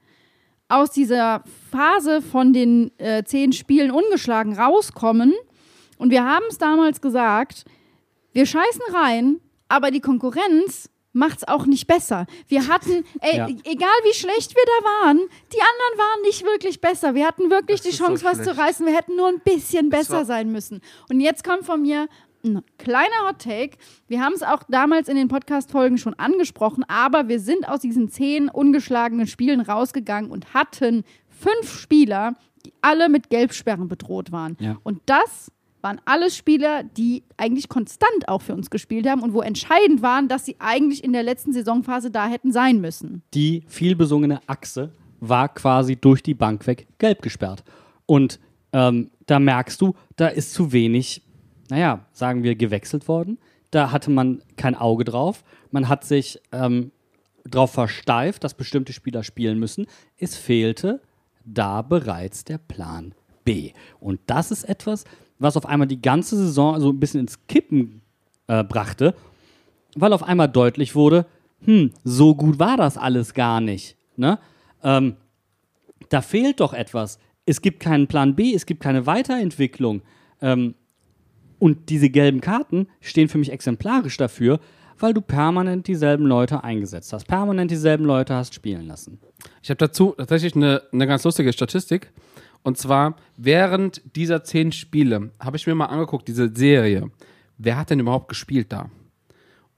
aus 0.69 0.91
dieser 0.91 1.43
Phase 1.69 2.21
von 2.21 2.53
den 2.53 2.91
äh, 2.97 3.23
zehn 3.25 3.51
Spielen 3.51 3.91
ungeschlagen 3.91 4.57
rauskommen. 4.57 5.33
Und 5.97 6.11
wir 6.11 6.23
haben 6.23 6.45
es 6.49 6.57
damals 6.57 7.01
gesagt, 7.01 7.65
wir 8.31 8.45
scheißen 8.45 8.81
rein, 8.93 9.41
aber 9.67 9.91
die 9.91 9.99
Konkurrenz 9.99 10.89
macht's 11.13 11.47
auch 11.47 11.65
nicht 11.65 11.87
besser. 11.87 12.25
Wir 12.47 12.67
hatten, 12.67 13.03
ey, 13.21 13.37
Ja. 13.37 13.47
egal 13.47 13.89
wie 14.03 14.13
schlecht 14.13 14.55
wir 14.55 14.63
da 14.65 14.85
waren, 15.05 15.17
die 15.53 15.59
anderen 15.59 15.97
waren 15.97 16.21
nicht 16.23 16.43
wirklich 16.45 16.79
besser. 16.81 17.15
Wir 17.15 17.27
hatten 17.27 17.49
wirklich 17.49 17.79
Das 17.79 17.83
die 17.83 17.89
ist 17.89 17.97
so 17.97 18.05
Chance, 18.05 18.25
was 18.25 18.43
zu 18.43 18.57
reißen. 18.57 18.85
Wir 18.85 18.95
hätten 18.95 19.15
nur 19.15 19.27
ein 19.27 19.39
bisschen 19.39 19.89
besser 19.89 20.25
sein 20.25 20.51
müssen. 20.51 20.81
Und 21.09 21.19
jetzt 21.19 21.43
kommt 21.43 21.65
von 21.65 21.81
mir 21.81 22.07
ein 22.43 22.61
kleiner 22.79 23.27
Hot 23.27 23.39
Take. 23.39 23.77
Wir 24.07 24.21
haben 24.21 24.33
es 24.33 24.41
auch 24.41 24.63
damals 24.67 25.09
in 25.09 25.15
den 25.15 25.27
Podcast-Folgen 25.27 25.97
schon 25.99 26.15
angesprochen, 26.15 26.83
aber 26.87 27.27
wir 27.27 27.39
sind 27.39 27.67
aus 27.67 27.81
diesen 27.81 28.09
zehn 28.09 28.49
ungeschlagenen 28.49 29.27
Spielen 29.27 29.61
rausgegangen 29.61 30.31
und 30.31 30.53
hatten 30.53 31.03
fünf 31.29 31.71
Spieler, 31.79 32.33
die 32.65 32.73
alle 32.81 33.09
mit 33.09 33.29
Gelbsperren 33.29 33.87
bedroht 33.87 34.31
waren. 34.31 34.57
Ja. 34.59 34.77
Und 34.83 35.01
das 35.05 35.51
waren 35.81 35.99
alles 36.05 36.35
Spieler, 36.35 36.83
die 36.83 37.23
eigentlich 37.37 37.69
konstant 37.69 38.27
auch 38.27 38.41
für 38.41 38.53
uns 38.53 38.69
gespielt 38.69 39.07
haben 39.07 39.21
und 39.21 39.33
wo 39.33 39.41
entscheidend 39.41 40.01
waren, 40.01 40.27
dass 40.27 40.45
sie 40.45 40.55
eigentlich 40.59 41.03
in 41.03 41.13
der 41.13 41.23
letzten 41.23 41.53
Saisonphase 41.53 42.11
da 42.11 42.27
hätten 42.27 42.51
sein 42.51 42.81
müssen. 42.81 43.23
die 43.33 43.63
vielbesungene 43.67 44.41
Achse 44.47 44.91
war 45.19 45.49
quasi 45.53 45.95
durch 45.95 46.23
die 46.23 46.33
Bank 46.33 46.67
weg 46.67 46.87
gelb 46.97 47.21
gesperrt. 47.21 47.63
Und 48.05 48.39
ähm, 48.73 49.11
da 49.27 49.39
merkst 49.39 49.79
du, 49.81 49.95
da 50.15 50.27
ist 50.27 50.53
zu 50.53 50.71
wenig, 50.71 51.21
naja, 51.69 52.05
sagen 52.11 52.43
wir, 52.43 52.55
gewechselt 52.55 53.07
worden. 53.07 53.37
Da 53.69 53.91
hatte 53.91 54.11
man 54.11 54.41
kein 54.57 54.75
Auge 54.75 55.05
drauf. 55.05 55.43
Man 55.69 55.87
hat 55.87 56.03
sich 56.03 56.39
ähm, 56.51 56.91
darauf 57.45 57.71
versteift, 57.71 58.43
dass 58.43 58.53
bestimmte 58.53 58.93
Spieler 58.93 59.23
spielen 59.23 59.59
müssen. 59.59 59.85
Es 60.17 60.35
fehlte 60.35 61.01
da 61.45 61.81
bereits 61.81 62.43
der 62.43 62.57
Plan 62.57 63.13
B. 63.45 63.71
Und 63.99 64.19
das 64.27 64.51
ist 64.51 64.63
etwas, 64.63 65.05
was 65.41 65.57
auf 65.57 65.65
einmal 65.65 65.87
die 65.87 66.01
ganze 66.01 66.37
Saison 66.37 66.79
so 66.79 66.89
ein 66.89 66.99
bisschen 66.99 67.21
ins 67.21 67.47
Kippen 67.47 68.01
äh, 68.47 68.63
brachte 68.63 69.15
weil 69.95 70.13
auf 70.13 70.23
einmal 70.23 70.47
deutlich 70.47 70.95
wurde, 70.95 71.25
hm, 71.65 71.91
so 72.03 72.35
gut 72.35 72.59
war 72.59 72.77
das 72.77 72.97
alles 72.97 73.33
gar 73.33 73.61
nicht. 73.61 73.95
Ne? 74.15 74.39
Ähm, 74.83 75.15
da 76.09 76.21
fehlt 76.21 76.59
doch 76.59 76.73
etwas. 76.73 77.19
Es 77.45 77.61
gibt 77.61 77.79
keinen 77.79 78.07
Plan 78.07 78.35
B, 78.35 78.53
es 78.53 78.65
gibt 78.65 78.81
keine 78.81 79.05
Weiterentwicklung. 79.05 80.01
Ähm, 80.41 80.75
und 81.59 81.89
diese 81.89 82.09
gelben 82.09 82.41
Karten 82.41 82.87
stehen 83.01 83.29
für 83.29 83.37
mich 83.37 83.51
exemplarisch 83.51 84.17
dafür, 84.17 84.59
weil 84.97 85.13
du 85.13 85.21
permanent 85.21 85.87
dieselben 85.87 86.25
Leute 86.25 86.63
eingesetzt 86.63 87.13
hast, 87.13 87.27
permanent 87.27 87.69
dieselben 87.69 88.05
Leute 88.05 88.35
hast 88.35 88.53
spielen 88.53 88.87
lassen. 88.87 89.19
Ich 89.61 89.69
habe 89.69 89.77
dazu 89.77 90.13
tatsächlich 90.17 90.55
eine, 90.55 90.81
eine 90.91 91.07
ganz 91.07 91.23
lustige 91.23 91.53
Statistik. 91.53 92.11
Und 92.63 92.77
zwar 92.77 93.15
während 93.37 94.01
dieser 94.15 94.43
zehn 94.43 94.71
Spiele 94.71 95.31
habe 95.39 95.57
ich 95.57 95.65
mir 95.67 95.75
mal 95.75 95.87
angeguckt, 95.87 96.27
diese 96.27 96.51
Serie. 96.53 97.09
Wer 97.57 97.77
hat 97.77 97.89
denn 97.89 97.99
überhaupt 97.99 98.27
gespielt 98.27 98.71
da? 98.71 98.89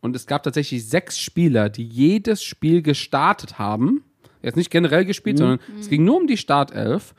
Und 0.02 0.16
es 0.16 0.28
gab 0.28 0.44
tatsächlich 0.44 0.88
sechs 0.88 1.18
Spieler, 1.18 1.70
die 1.70 1.86
jedes 1.86 2.44
Spiel 2.44 2.82
gestartet 2.82 3.58
haben. 3.58 4.04
Jetzt 4.42 4.58
nicht 4.58 4.70
generell 4.70 5.06
gespielt, 5.06 5.38
sondern 5.38 5.60
es 5.80 5.90
ging 5.90 6.04
nur 6.04 6.18
um 6.18 6.28
die 6.28 6.36
Startelf. 6.36 7.16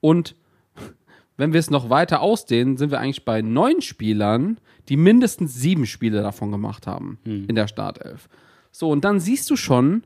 Und 0.00 0.34
wenn 1.36 1.52
wir 1.52 1.60
es 1.60 1.70
noch 1.70 1.90
weiter 1.90 2.22
ausdehnen, 2.22 2.78
sind 2.78 2.90
wir 2.90 3.00
eigentlich 3.00 3.26
bei 3.26 3.42
neun 3.42 3.82
Spielern, 3.82 4.58
die 4.88 4.96
mindestens 4.96 5.54
sieben 5.54 5.84
Spiele 5.86 6.22
davon 6.22 6.50
gemacht 6.50 6.86
haben 6.86 7.18
in 7.48 7.54
der 7.54 7.68
Startelf. 7.68 8.28
So, 8.70 8.90
und 8.90 9.04
dann 9.04 9.20
siehst 9.20 9.50
du 9.50 9.56
schon, 9.56 10.04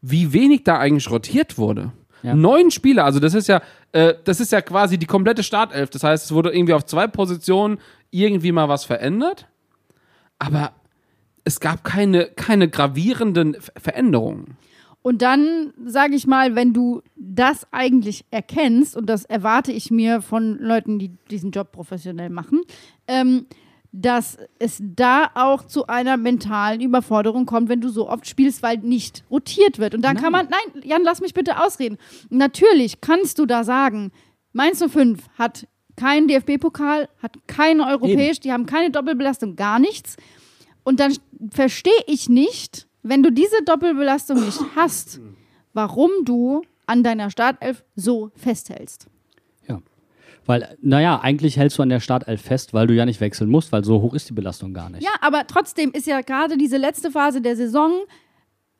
wie 0.00 0.32
wenig 0.32 0.64
da 0.64 0.78
eigentlich 0.78 1.10
rotiert 1.10 1.58
wurde. 1.58 1.92
Ja. 2.22 2.34
Neun 2.34 2.70
Spieler, 2.70 3.04
also 3.04 3.20
das 3.20 3.34
ist 3.34 3.46
ja, 3.48 3.62
äh, 3.92 4.14
das 4.24 4.40
ist 4.40 4.52
ja 4.52 4.60
quasi 4.60 4.98
die 4.98 5.06
komplette 5.06 5.42
Startelf. 5.42 5.90
Das 5.90 6.02
heißt, 6.02 6.24
es 6.26 6.32
wurde 6.32 6.50
irgendwie 6.50 6.74
auf 6.74 6.84
zwei 6.84 7.06
Positionen 7.06 7.78
irgendwie 8.10 8.52
mal 8.52 8.68
was 8.68 8.84
verändert, 8.84 9.46
aber 10.38 10.72
es 11.44 11.60
gab 11.60 11.84
keine, 11.84 12.26
keine 12.26 12.68
gravierenden 12.68 13.54
Ver- 13.54 13.72
Veränderungen. 13.76 14.56
Und 15.00 15.22
dann 15.22 15.72
sage 15.86 16.16
ich 16.16 16.26
mal, 16.26 16.54
wenn 16.56 16.72
du 16.72 17.02
das 17.16 17.66
eigentlich 17.70 18.24
erkennst, 18.30 18.96
und 18.96 19.06
das 19.06 19.24
erwarte 19.24 19.72
ich 19.72 19.90
mir 19.90 20.20
von 20.20 20.58
Leuten, 20.58 20.98
die 20.98 21.12
diesen 21.30 21.50
Job 21.52 21.72
professionell 21.72 22.30
machen, 22.30 22.62
ähm, 23.06 23.46
dass 23.92 24.36
es 24.58 24.78
da 24.80 25.30
auch 25.34 25.66
zu 25.66 25.86
einer 25.86 26.16
mentalen 26.16 26.80
Überforderung 26.80 27.46
kommt, 27.46 27.68
wenn 27.68 27.80
du 27.80 27.88
so 27.88 28.08
oft 28.08 28.26
spielst, 28.26 28.62
weil 28.62 28.78
nicht 28.78 29.24
rotiert 29.30 29.78
wird. 29.78 29.94
Und 29.94 30.02
dann 30.02 30.16
kann 30.16 30.32
man, 30.32 30.48
nein, 30.50 30.82
Jan, 30.84 31.02
lass 31.02 31.20
mich 31.20 31.34
bitte 31.34 31.62
ausreden. 31.62 31.96
Natürlich 32.28 33.00
kannst 33.00 33.38
du 33.38 33.46
da 33.46 33.64
sagen, 33.64 34.12
Mainz 34.52 34.84
05 34.86 35.20
hat 35.38 35.66
keinen 35.96 36.28
DFB-Pokal, 36.28 37.08
hat 37.22 37.36
keinen 37.46 37.80
europäisch, 37.80 38.40
die 38.40 38.52
haben 38.52 38.66
keine 38.66 38.90
Doppelbelastung, 38.90 39.56
gar 39.56 39.78
nichts. 39.78 40.16
Und 40.84 41.00
dann 41.00 41.16
verstehe 41.50 41.92
ich 42.06 42.28
nicht, 42.28 42.86
wenn 43.02 43.22
du 43.22 43.32
diese 43.32 43.62
Doppelbelastung 43.64 44.44
nicht 44.44 44.60
hast, 44.76 45.20
warum 45.72 46.10
du 46.24 46.62
an 46.86 47.02
deiner 47.02 47.30
Startelf 47.30 47.84
so 47.94 48.30
festhältst. 48.34 49.08
Weil, 50.48 50.78
naja, 50.80 51.20
eigentlich 51.20 51.58
hältst 51.58 51.76
du 51.76 51.82
an 51.82 51.90
der 51.90 52.00
Startelf 52.00 52.40
fest, 52.40 52.72
weil 52.72 52.86
du 52.86 52.94
ja 52.94 53.04
nicht 53.04 53.20
wechseln 53.20 53.50
musst, 53.50 53.70
weil 53.70 53.84
so 53.84 54.00
hoch 54.00 54.14
ist 54.14 54.30
die 54.30 54.32
Belastung 54.32 54.72
gar 54.72 54.88
nicht. 54.88 55.02
Ja, 55.04 55.10
aber 55.20 55.46
trotzdem 55.46 55.92
ist 55.92 56.06
ja 56.06 56.22
gerade 56.22 56.56
diese 56.56 56.78
letzte 56.78 57.10
Phase 57.10 57.42
der 57.42 57.54
Saison, 57.54 57.92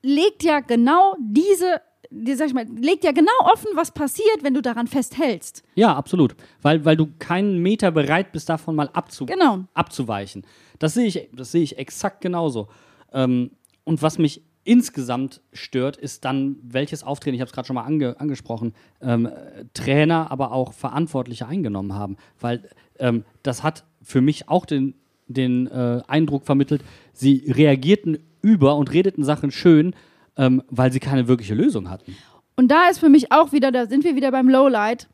legt 0.03 0.43
ja 0.45 0.61
genau 0.61 1.15
diese, 1.21 1.83
die, 2.11 2.33
sag 2.35 2.47
ich 2.47 2.55
mal, 2.55 2.65
legt 2.81 3.05
ja 3.05 3.13
genau 3.13 3.31
offen, 3.53 3.69
was 3.75 3.91
passiert, 3.91 4.43
wenn 4.43 4.55
du 4.55 4.63
daran 4.63 4.87
festhältst. 4.87 5.63
Ja, 5.75 5.95
absolut. 5.95 6.35
Weil, 6.63 6.87
weil 6.87 6.97
du 6.97 7.09
keinen 7.19 7.59
Meter 7.59 7.91
bereit 7.91 8.33
bist, 8.33 8.49
davon 8.49 8.75
mal 8.75 8.89
abzu 8.95 9.27
Genau. 9.27 9.65
abzuweichen. 9.75 10.45
Das 10.79 10.95
sehe 10.95 11.07
ich, 11.07 11.29
das 11.35 11.53
sehe 11.53 11.63
ich 11.63 11.77
exakt 11.77 12.23
genauso. 12.23 12.69
Ähm, 13.13 13.51
und 13.85 14.01
was 14.01 14.17
mich 14.17 14.43
insgesamt 14.69 15.41
stört, 15.55 15.97
ist 15.97 16.27
dann, 16.27 16.57
welches 16.63 17.03
Auftreten, 17.03 17.35
ich 17.35 17.41
habe 17.41 17.49
es 17.49 17.55
gerade 17.55 17.67
schon 17.67 17.75
mal 17.75 17.85
ange 17.85 18.21
angesprochen, 18.21 18.75
ähm, 19.01 19.25
äh, 19.25 19.65
Trainer, 19.73 20.31
aber 20.31 20.53
auch 20.53 20.75
Verantwortliche 20.75 21.47
eingenommen 21.47 21.95
haben. 21.95 22.19
Weil 22.39 22.69
ähm, 22.99 23.25
das 23.43 23.63
hat 23.63 23.85
für 24.03 24.21
mich 24.21 24.51
auch 24.51 24.67
den, 24.67 24.95
den 25.27 25.69
äh, 25.69 26.03
Eindruck 26.07 26.45
vermittelt, 26.45 26.83
sie 27.15 27.51
reagierten 27.51 28.19
über 28.43 28.77
und 28.77 28.93
redeten 28.93 29.25
Sachen 29.25 29.51
schön, 29.51 29.95
ähm, 30.37 30.63
weil 30.69 30.93
sie 30.93 31.01
keine 31.01 31.29
wirkliche 31.29 31.55
Lösung 31.55 31.89
hatten. 31.89 32.15
Und 32.55 32.69
da 32.69 32.89
ist 32.91 32.99
für 32.99 33.09
mich 33.09 33.33
auch 33.33 33.53
wieder, 33.53 33.73
da 33.73 33.87
sind 33.87 34.05
wir 34.05 34.17
wieder 34.17 34.31
beim 34.33 34.51
Lowlight. 34.51 35.09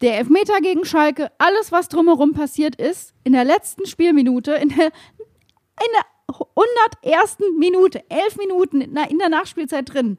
Der 0.00 0.16
Elfmeter 0.16 0.60
gegen 0.62 0.86
Schalke, 0.86 1.30
alles, 1.36 1.72
was 1.72 1.88
drumherum 1.88 2.32
passiert 2.32 2.76
ist, 2.76 3.12
in 3.22 3.34
der 3.34 3.44
letzten 3.44 3.86
Spielminute, 3.86 4.52
in 4.52 4.70
der, 4.70 4.86
in 4.86 5.92
der 5.92 6.04
101. 6.28 7.38
Minute, 7.58 8.02
elf 8.08 8.36
Minuten 8.36 8.80
in 8.80 8.94
der, 8.94 9.10
in 9.10 9.18
der 9.18 9.28
Nachspielzeit 9.28 9.92
drin. 9.92 10.18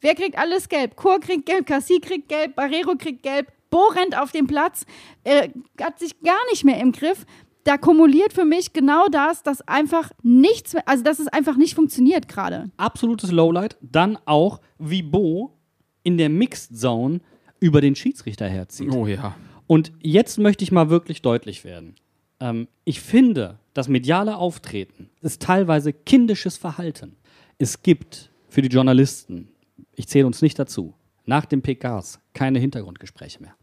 Wer 0.00 0.14
kriegt 0.14 0.38
alles 0.38 0.68
gelb? 0.68 0.96
Chor 0.96 1.20
kriegt 1.20 1.46
gelb, 1.46 1.66
Cassie 1.66 2.00
kriegt 2.00 2.28
gelb, 2.28 2.54
Barrero 2.56 2.94
kriegt 2.96 3.22
gelb, 3.22 3.52
Bo 3.68 3.88
rennt 3.94 4.16
auf 4.18 4.32
den 4.32 4.46
Platz, 4.46 4.86
äh, 5.24 5.50
hat 5.80 5.98
sich 5.98 6.20
gar 6.20 6.38
nicht 6.50 6.64
mehr 6.64 6.78
im 6.80 6.92
Griff. 6.92 7.26
Da 7.64 7.76
kumuliert 7.76 8.32
für 8.32 8.46
mich 8.46 8.72
genau 8.72 9.08
das, 9.08 9.42
dass 9.42 9.60
einfach 9.68 10.10
nichts 10.22 10.72
mehr, 10.72 10.88
also 10.88 11.04
dass 11.04 11.18
es 11.18 11.28
einfach 11.28 11.56
nicht 11.56 11.74
funktioniert 11.74 12.26
gerade. 12.28 12.70
absolutes 12.78 13.30
Lowlight. 13.30 13.76
Dann 13.82 14.18
auch, 14.24 14.60
wie 14.78 15.02
Bo 15.02 15.58
in 16.02 16.16
der 16.16 16.30
Mixed 16.30 16.78
Zone 16.78 17.20
über 17.60 17.82
den 17.82 17.94
Schiedsrichter 17.94 18.48
herzieht. 18.48 18.90
Oh 18.92 19.06
ja. 19.06 19.36
Und 19.66 19.92
jetzt 20.00 20.38
möchte 20.38 20.64
ich 20.64 20.72
mal 20.72 20.88
wirklich 20.88 21.20
deutlich 21.20 21.64
werden. 21.64 21.94
Ähm, 22.40 22.68
ich 22.84 23.00
finde, 23.00 23.58
das 23.74 23.88
mediale 23.88 24.36
Auftreten 24.36 25.10
ist 25.20 25.42
teilweise 25.42 25.92
kindisches 25.92 26.56
Verhalten. 26.56 27.16
Es 27.58 27.82
gibt 27.82 28.30
für 28.48 28.62
die 28.62 28.68
Journalisten, 28.68 29.48
ich 29.94 30.08
zähle 30.08 30.26
uns 30.26 30.42
nicht 30.42 30.58
dazu, 30.58 30.94
nach 31.26 31.44
den 31.44 31.62
PKs 31.62 32.20
keine 32.34 32.58
Hintergrundgespräche 32.58 33.40
mehr. 33.40 33.54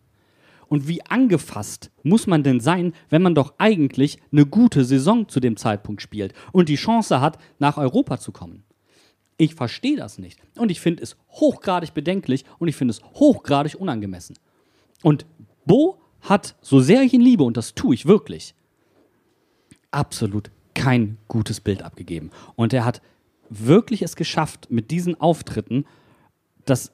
Und 0.70 0.88
wie 0.88 1.06
angefasst 1.06 1.92
muss 2.04 2.28
man 2.28 2.44
denn 2.44 2.60
sein, 2.60 2.94
wenn 3.10 3.22
man 3.22 3.36
doch 3.36 3.54
eigentlich 3.58 4.20
eine 4.32 4.46
gute 4.46 4.84
Saison 4.84 5.28
zu 5.28 5.40
dem 5.40 5.56
Zeitpunkt 5.56 6.02
spielt 6.02 6.34
und 6.52 6.70
die 6.70 6.76
Chance 6.76 7.22
hat, 7.22 7.38
nach 7.58 7.78
Europa 7.78 8.20
zu 8.20 8.32
kommen? 8.32 8.64
Ich 9.38 9.56
verstehe 9.56 9.96
das 9.96 10.18
nicht. 10.18 10.40
Und 10.58 10.72
ich 10.72 10.82
finde 10.82 11.04
es 11.04 11.16
hochgradig 11.32 11.94
bedenklich 11.94 12.44
und 12.60 12.68
ich 12.68 12.76
finde 12.76 12.94
es 12.94 13.02
hochgradig 13.14 13.76
unangemessen. 13.76 14.38
Und 15.04 15.26
Bo 15.66 16.02
hat, 16.22 16.56
so 16.62 16.80
sehr 16.80 17.04
ich 17.04 17.14
ihn 17.14 17.22
liebe, 17.22 17.44
und 17.44 17.56
das 17.56 17.76
tue 17.76 17.94
ich 17.94 18.06
wirklich, 18.06 18.56
absolut 19.98 20.52
kein 20.76 21.18
gutes 21.28 21.60
Bild 21.60 21.82
abgegeben. 21.82 22.30
Und 22.56 22.72
er 22.72 22.86
hat 22.86 23.02
wirklich 23.50 24.04
es 24.04 24.16
geschafft, 24.16 24.68
mit 24.70 24.92
diesen 24.92 25.20
Auftritten 25.20 25.86
das 26.66 26.92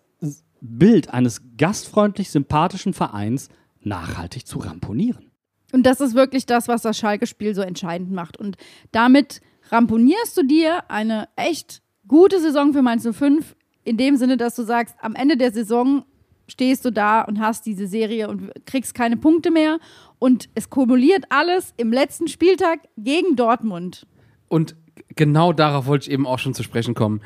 Bild 0.62 1.10
eines 1.10 1.42
gastfreundlich 1.58 2.30
sympathischen 2.30 2.94
Vereins 2.94 3.50
nachhaltig 3.82 4.48
zu 4.48 4.60
ramponieren. 4.60 5.32
Und 5.74 5.84
das 5.86 6.00
ist 6.00 6.16
wirklich 6.16 6.46
das, 6.46 6.70
was 6.70 6.84
das 6.84 6.98
Schalke-Spiel 6.98 7.54
so 7.54 7.62
entscheidend 7.62 8.12
macht. 8.12 8.38
Und 8.38 8.56
damit 8.92 9.42
ramponierst 9.70 10.38
du 10.38 10.44
dir 10.44 10.90
eine 10.90 11.28
echt 11.36 11.82
gute 12.08 12.40
Saison 12.40 12.72
für 12.72 12.84
Mainz 12.84 13.06
05, 13.06 13.56
in 13.84 13.98
dem 13.98 14.16
Sinne, 14.16 14.38
dass 14.38 14.56
du 14.56 14.64
sagst, 14.64 14.96
am 15.02 15.16
Ende 15.16 15.36
der 15.36 15.52
Saison 15.52 16.06
stehst 16.48 16.86
du 16.86 16.92
da 16.92 17.22
und 17.22 17.40
hast 17.40 17.66
diese 17.66 17.88
Serie 17.88 18.30
und 18.30 18.52
kriegst 18.66 18.94
keine 18.94 19.18
Punkte 19.18 19.52
mehr. 19.52 19.80
Und 20.20 20.50
es 20.56 20.70
kumuliert 20.70 21.26
alles 21.30 21.74
im 21.78 21.92
letzten 21.92 22.28
Spieltag 22.28 22.80
gegen 22.98 23.36
Dortmund. 23.36 24.06
Und 24.48 24.76
genau 25.16 25.54
darauf 25.54 25.86
wollte 25.86 26.08
ich 26.08 26.14
eben 26.14 26.28
auch 26.28 26.40
schon 26.40 26.54
zu 26.54 26.64
sprechen 26.64 26.94
kommen. 26.94 27.22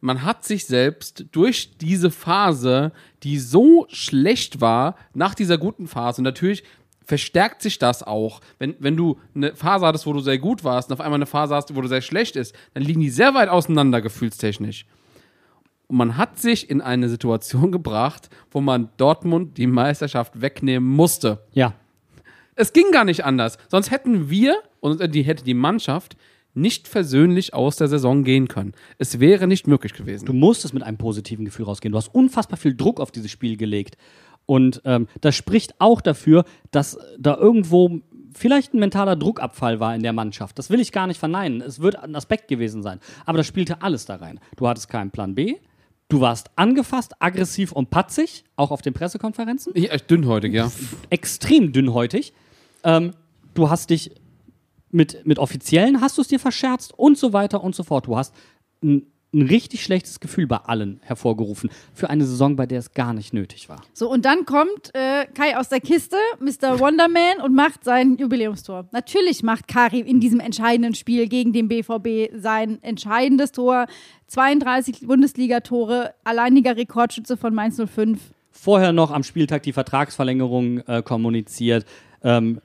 Man 0.00 0.24
hat 0.24 0.44
sich 0.44 0.66
selbst 0.66 1.26
durch 1.30 1.78
diese 1.78 2.10
Phase, 2.10 2.92
die 3.22 3.38
so 3.38 3.86
schlecht 3.88 4.60
war, 4.60 4.96
nach 5.14 5.34
dieser 5.34 5.58
guten 5.58 5.86
Phase, 5.86 6.20
und 6.20 6.24
natürlich 6.24 6.64
verstärkt 7.04 7.62
sich 7.62 7.78
das 7.78 8.02
auch. 8.02 8.40
Wenn, 8.58 8.74
wenn 8.78 8.96
du 8.96 9.18
eine 9.34 9.54
Phase 9.54 9.86
hattest, 9.86 10.06
wo 10.06 10.12
du 10.12 10.20
sehr 10.20 10.38
gut 10.38 10.64
warst 10.64 10.88
und 10.88 10.94
auf 10.94 11.00
einmal 11.00 11.18
eine 11.18 11.26
Phase 11.26 11.54
hast, 11.54 11.74
wo 11.74 11.80
du 11.80 11.88
sehr 11.88 12.00
schlecht 12.00 12.36
ist, 12.36 12.54
dann 12.74 12.82
liegen 12.82 13.00
die 13.00 13.10
sehr 13.10 13.34
weit 13.34 13.48
auseinander 13.48 14.00
gefühlstechnisch. 14.00 14.86
Und 15.92 15.98
man 15.98 16.16
hat 16.16 16.38
sich 16.38 16.70
in 16.70 16.80
eine 16.80 17.10
Situation 17.10 17.70
gebracht, 17.78 18.30
wo 18.50 18.62
man 18.62 18.88
Dortmund 18.96 19.58
die 19.58 19.66
Meisterschaft 19.66 20.40
wegnehmen 20.40 20.88
musste. 20.88 21.44
Ja, 21.52 21.74
Es 22.54 22.72
ging 22.72 22.90
gar 22.92 23.04
nicht 23.04 23.26
anders. 23.26 23.58
Sonst 23.68 23.90
hätten 23.90 24.30
wir 24.30 24.56
und 24.80 25.14
die 25.14 25.22
hätte 25.22 25.44
die 25.44 25.52
Mannschaft 25.52 26.16
nicht 26.54 26.88
versöhnlich 26.88 27.52
aus 27.52 27.76
der 27.76 27.88
Saison 27.88 28.24
gehen 28.24 28.48
können. 28.48 28.72
Es 28.96 29.20
wäre 29.20 29.46
nicht 29.46 29.66
möglich 29.66 29.92
gewesen. 29.92 30.24
Du 30.24 30.32
musstest 30.32 30.72
mit 30.72 30.82
einem 30.82 30.96
positiven 30.96 31.44
Gefühl 31.44 31.66
rausgehen. 31.66 31.92
Du 31.92 31.98
hast 31.98 32.14
unfassbar 32.14 32.56
viel 32.56 32.74
Druck 32.74 32.98
auf 32.98 33.10
dieses 33.10 33.30
Spiel 33.30 33.58
gelegt. 33.58 33.98
Und 34.46 34.80
ähm, 34.86 35.08
das 35.20 35.36
spricht 35.36 35.74
auch 35.78 36.00
dafür, 36.00 36.44
dass 36.70 36.98
da 37.18 37.36
irgendwo 37.36 38.00
vielleicht 38.34 38.72
ein 38.72 38.80
mentaler 38.80 39.16
Druckabfall 39.16 39.78
war 39.78 39.94
in 39.94 40.02
der 40.02 40.14
Mannschaft. 40.14 40.58
Das 40.58 40.70
will 40.70 40.80
ich 40.80 40.90
gar 40.90 41.06
nicht 41.06 41.20
verneinen. 41.20 41.60
Es 41.60 41.80
wird 41.80 41.96
ein 41.96 42.16
Aspekt 42.16 42.48
gewesen 42.48 42.82
sein. 42.82 42.98
Aber 43.26 43.36
das 43.36 43.46
spielte 43.46 43.82
alles 43.82 44.06
da 44.06 44.16
rein. 44.16 44.40
Du 44.56 44.66
hattest 44.66 44.88
keinen 44.88 45.10
Plan 45.10 45.34
B. 45.34 45.56
Du 46.08 46.20
warst 46.20 46.50
angefasst, 46.56 47.14
aggressiv 47.20 47.72
und 47.72 47.90
patzig, 47.90 48.44
auch 48.56 48.70
auf 48.70 48.82
den 48.82 48.92
Pressekonferenzen 48.92 49.72
ja, 49.76 49.90
echt 49.90 50.10
dünnhäutig, 50.10 50.52
ja. 50.52 50.70
extrem 51.08 51.72
dünnhäutig. 51.72 52.34
Ähm, 52.84 53.12
du 53.54 53.70
hast 53.70 53.90
dich 53.90 54.10
mit, 54.90 55.26
mit 55.26 55.38
Offiziellen 55.38 56.00
hast 56.00 56.18
du 56.18 56.22
es 56.22 56.28
dir 56.28 56.38
verscherzt 56.38 56.92
und 56.96 57.16
so 57.16 57.32
weiter 57.32 57.64
und 57.64 57.74
so 57.74 57.82
fort. 57.82 58.06
Du 58.06 58.16
hast 58.16 58.34
ein, 58.82 59.06
ein 59.34 59.42
richtig 59.42 59.82
schlechtes 59.82 60.20
Gefühl 60.20 60.46
bei 60.46 60.58
allen 60.58 61.00
hervorgerufen 61.02 61.70
für 61.94 62.10
eine 62.10 62.24
Saison, 62.24 62.56
bei 62.56 62.66
der 62.66 62.78
es 62.78 62.92
gar 62.92 63.14
nicht 63.14 63.32
nötig 63.32 63.68
war. 63.68 63.82
So, 63.94 64.10
und 64.10 64.24
dann 64.24 64.44
kommt 64.44 64.90
äh, 64.94 65.26
Kai 65.26 65.56
aus 65.56 65.68
der 65.70 65.80
Kiste, 65.80 66.16
Mr. 66.40 66.78
Wonderman, 66.78 67.40
und 67.42 67.54
macht 67.54 67.84
sein 67.84 68.16
Jubiläumstor. 68.18 68.88
Natürlich 68.92 69.42
macht 69.42 69.68
Kari 69.68 70.00
in 70.00 70.20
diesem 70.20 70.40
entscheidenden 70.40 70.94
Spiel 70.94 71.28
gegen 71.28 71.52
den 71.52 71.68
BVB 71.68 72.32
sein 72.36 72.82
entscheidendes 72.82 73.52
Tor. 73.52 73.86
32 74.28 75.06
Bundesligatore, 75.06 76.14
alleiniger 76.24 76.76
Rekordschütze 76.76 77.36
von 77.36 77.54
Mainz 77.54 77.76
05. 77.76 78.18
vorher 78.50 78.92
noch 78.92 79.10
am 79.10 79.22
Spieltag 79.22 79.62
die 79.62 79.72
Vertragsverlängerung 79.72 80.78
äh, 80.80 81.02
kommuniziert. 81.02 81.84
Ähm, 82.22 82.60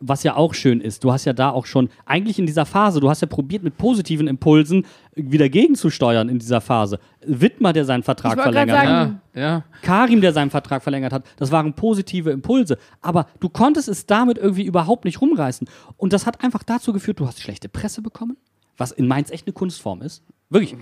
was 0.00 0.22
ja 0.22 0.36
auch 0.36 0.54
schön 0.54 0.80
ist, 0.80 1.02
du 1.04 1.12
hast 1.12 1.24
ja 1.24 1.32
da 1.32 1.50
auch 1.50 1.66
schon, 1.66 1.88
eigentlich 2.06 2.38
in 2.38 2.46
dieser 2.46 2.66
Phase, 2.66 3.00
du 3.00 3.08
hast 3.08 3.20
ja 3.20 3.26
probiert, 3.26 3.62
mit 3.62 3.76
positiven 3.76 4.28
Impulsen 4.28 4.86
wieder 5.14 5.48
gegenzusteuern 5.48 6.28
in 6.28 6.38
dieser 6.38 6.60
Phase. 6.60 7.00
Wittmer, 7.26 7.72
der 7.72 7.84
seinen 7.84 8.02
Vertrag 8.02 8.40
verlängert 8.40 8.78
hat, 8.78 8.86
Ja, 9.34 9.40
ja. 9.40 9.64
Karim, 9.82 10.20
der 10.20 10.32
seinen 10.32 10.50
Vertrag 10.50 10.82
verlängert 10.82 11.12
hat, 11.12 11.24
das 11.36 11.50
waren 11.50 11.74
positive 11.74 12.30
Impulse. 12.30 12.78
Aber 13.00 13.26
du 13.40 13.48
konntest 13.48 13.88
es 13.88 14.06
damit 14.06 14.38
irgendwie 14.38 14.64
überhaupt 14.64 15.04
nicht 15.04 15.20
rumreißen. 15.20 15.68
Und 15.96 16.12
das 16.12 16.26
hat 16.26 16.44
einfach 16.44 16.62
dazu 16.62 16.92
geführt, 16.92 17.18
du 17.20 17.26
hast 17.26 17.40
schlechte 17.40 17.68
Presse 17.68 18.02
bekommen, 18.02 18.36
was 18.76 18.92
in 18.92 19.08
Mainz 19.08 19.30
echt 19.30 19.46
eine 19.46 19.52
Kunstform 19.52 20.02
ist. 20.02 20.22
Wirklich. 20.50 20.76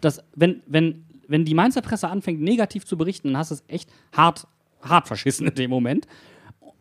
Das, 0.00 0.22
wenn, 0.34 0.62
wenn, 0.66 1.04
wenn 1.28 1.44
die 1.44 1.54
Mainzer 1.54 1.82
Presse 1.82 2.08
anfängt, 2.08 2.40
negativ 2.40 2.84
zu 2.86 2.96
berichten, 2.96 3.28
dann 3.28 3.36
hast 3.36 3.50
du 3.50 3.56
es 3.56 3.64
echt 3.68 3.90
hart, 4.12 4.46
hart 4.82 5.06
verschissen 5.06 5.46
in 5.46 5.54
dem 5.54 5.70
Moment. 5.70 6.06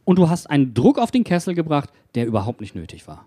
Und 0.08 0.18
du 0.20 0.30
hast 0.30 0.50
einen 0.50 0.74
Druck 0.74 1.00
auf 1.00 1.12
den 1.12 1.26
Kessel 1.26 1.54
gebracht, 1.54 1.90
der 2.16 2.28
überhaupt 2.28 2.62
nicht 2.62 2.76
nötig 2.76 3.10
war. 3.10 3.26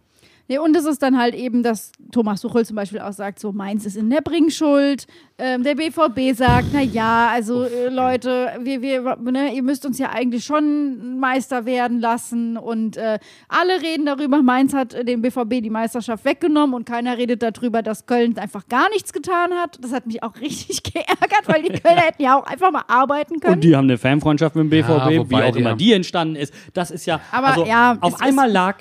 Nee, 0.51 0.59
und 0.59 0.77
es 0.77 0.85
ist 0.85 1.01
dann 1.01 1.17
halt 1.17 1.37
eben, 1.37 1.63
dass 1.63 1.93
Thomas 2.11 2.41
Tuchel 2.41 2.67
zum 2.67 2.75
Beispiel 2.75 2.99
auch 2.99 3.13
sagt, 3.13 3.39
so 3.39 3.53
Mainz 3.53 3.87
ist 3.87 3.97
in 3.97 4.11
der 4.11 4.21
Bringschuld. 4.21 5.07
Ähm, 5.39 5.63
der 5.63 5.77
BVB 5.77 6.37
sagt, 6.37 6.67
na 6.73 6.81
ja, 6.83 7.31
also 7.33 7.63
äh, 7.63 7.89
Leute, 7.89 8.49
wir, 8.61 8.83
wir, 8.83 9.17
ne, 9.31 9.55
ihr 9.55 9.63
müsst 9.63 9.87
uns 9.87 10.01
ja 10.01 10.11
eigentlich 10.11 10.45
schon 10.45 11.21
Meister 11.21 11.67
werden 11.67 12.01
lassen. 12.01 12.57
Und 12.57 12.97
äh, 12.97 13.21
alle 13.49 13.81
reden 13.81 14.07
darüber, 14.07 14.43
Mainz 14.43 14.75
hat 14.75 14.93
äh, 14.93 15.05
dem 15.05 15.23
BVB 15.23 15.63
die 15.63 15.71
Meisterschaft 15.71 16.25
weggenommen 16.25 16.75
und 16.75 16.85
keiner 16.85 17.17
redet 17.17 17.45
darüber, 17.45 17.81
dass 17.83 18.07
Köln 18.07 18.37
einfach 18.37 18.67
gar 18.67 18.89
nichts 18.89 19.13
getan 19.13 19.53
hat. 19.53 19.79
Das 19.81 19.93
hat 19.93 20.09
mich 20.09 20.21
auch 20.25 20.35
richtig 20.41 20.83
geärgert, 20.83 21.47
weil 21.47 21.63
die 21.63 21.79
Kölner 21.79 22.01
hätten 22.01 22.25
ja 22.25 22.37
auch 22.37 22.45
einfach 22.45 22.73
mal 22.73 22.83
arbeiten 22.89 23.39
können. 23.39 23.55
Und 23.55 23.61
die 23.63 23.77
haben 23.77 23.85
eine 23.85 23.99
Fanfreundschaft 23.99 24.57
mit 24.57 24.65
dem 24.65 24.71
BVB, 24.71 24.89
Ja, 24.89 25.31
wie 25.31 25.35
auch 25.37 25.55
immer 25.55 25.71
haben- 25.71 25.79
die 25.79 25.93
entstanden 25.93 26.35
ist. 26.35 26.53
Das 26.75 26.91
ist 26.91 27.07
ja, 27.07 27.21
Aber 27.31 27.47
also 27.47 27.65
ja, 27.67 27.97
auf 28.01 28.21
einmal 28.21 28.51
lag 28.51 28.79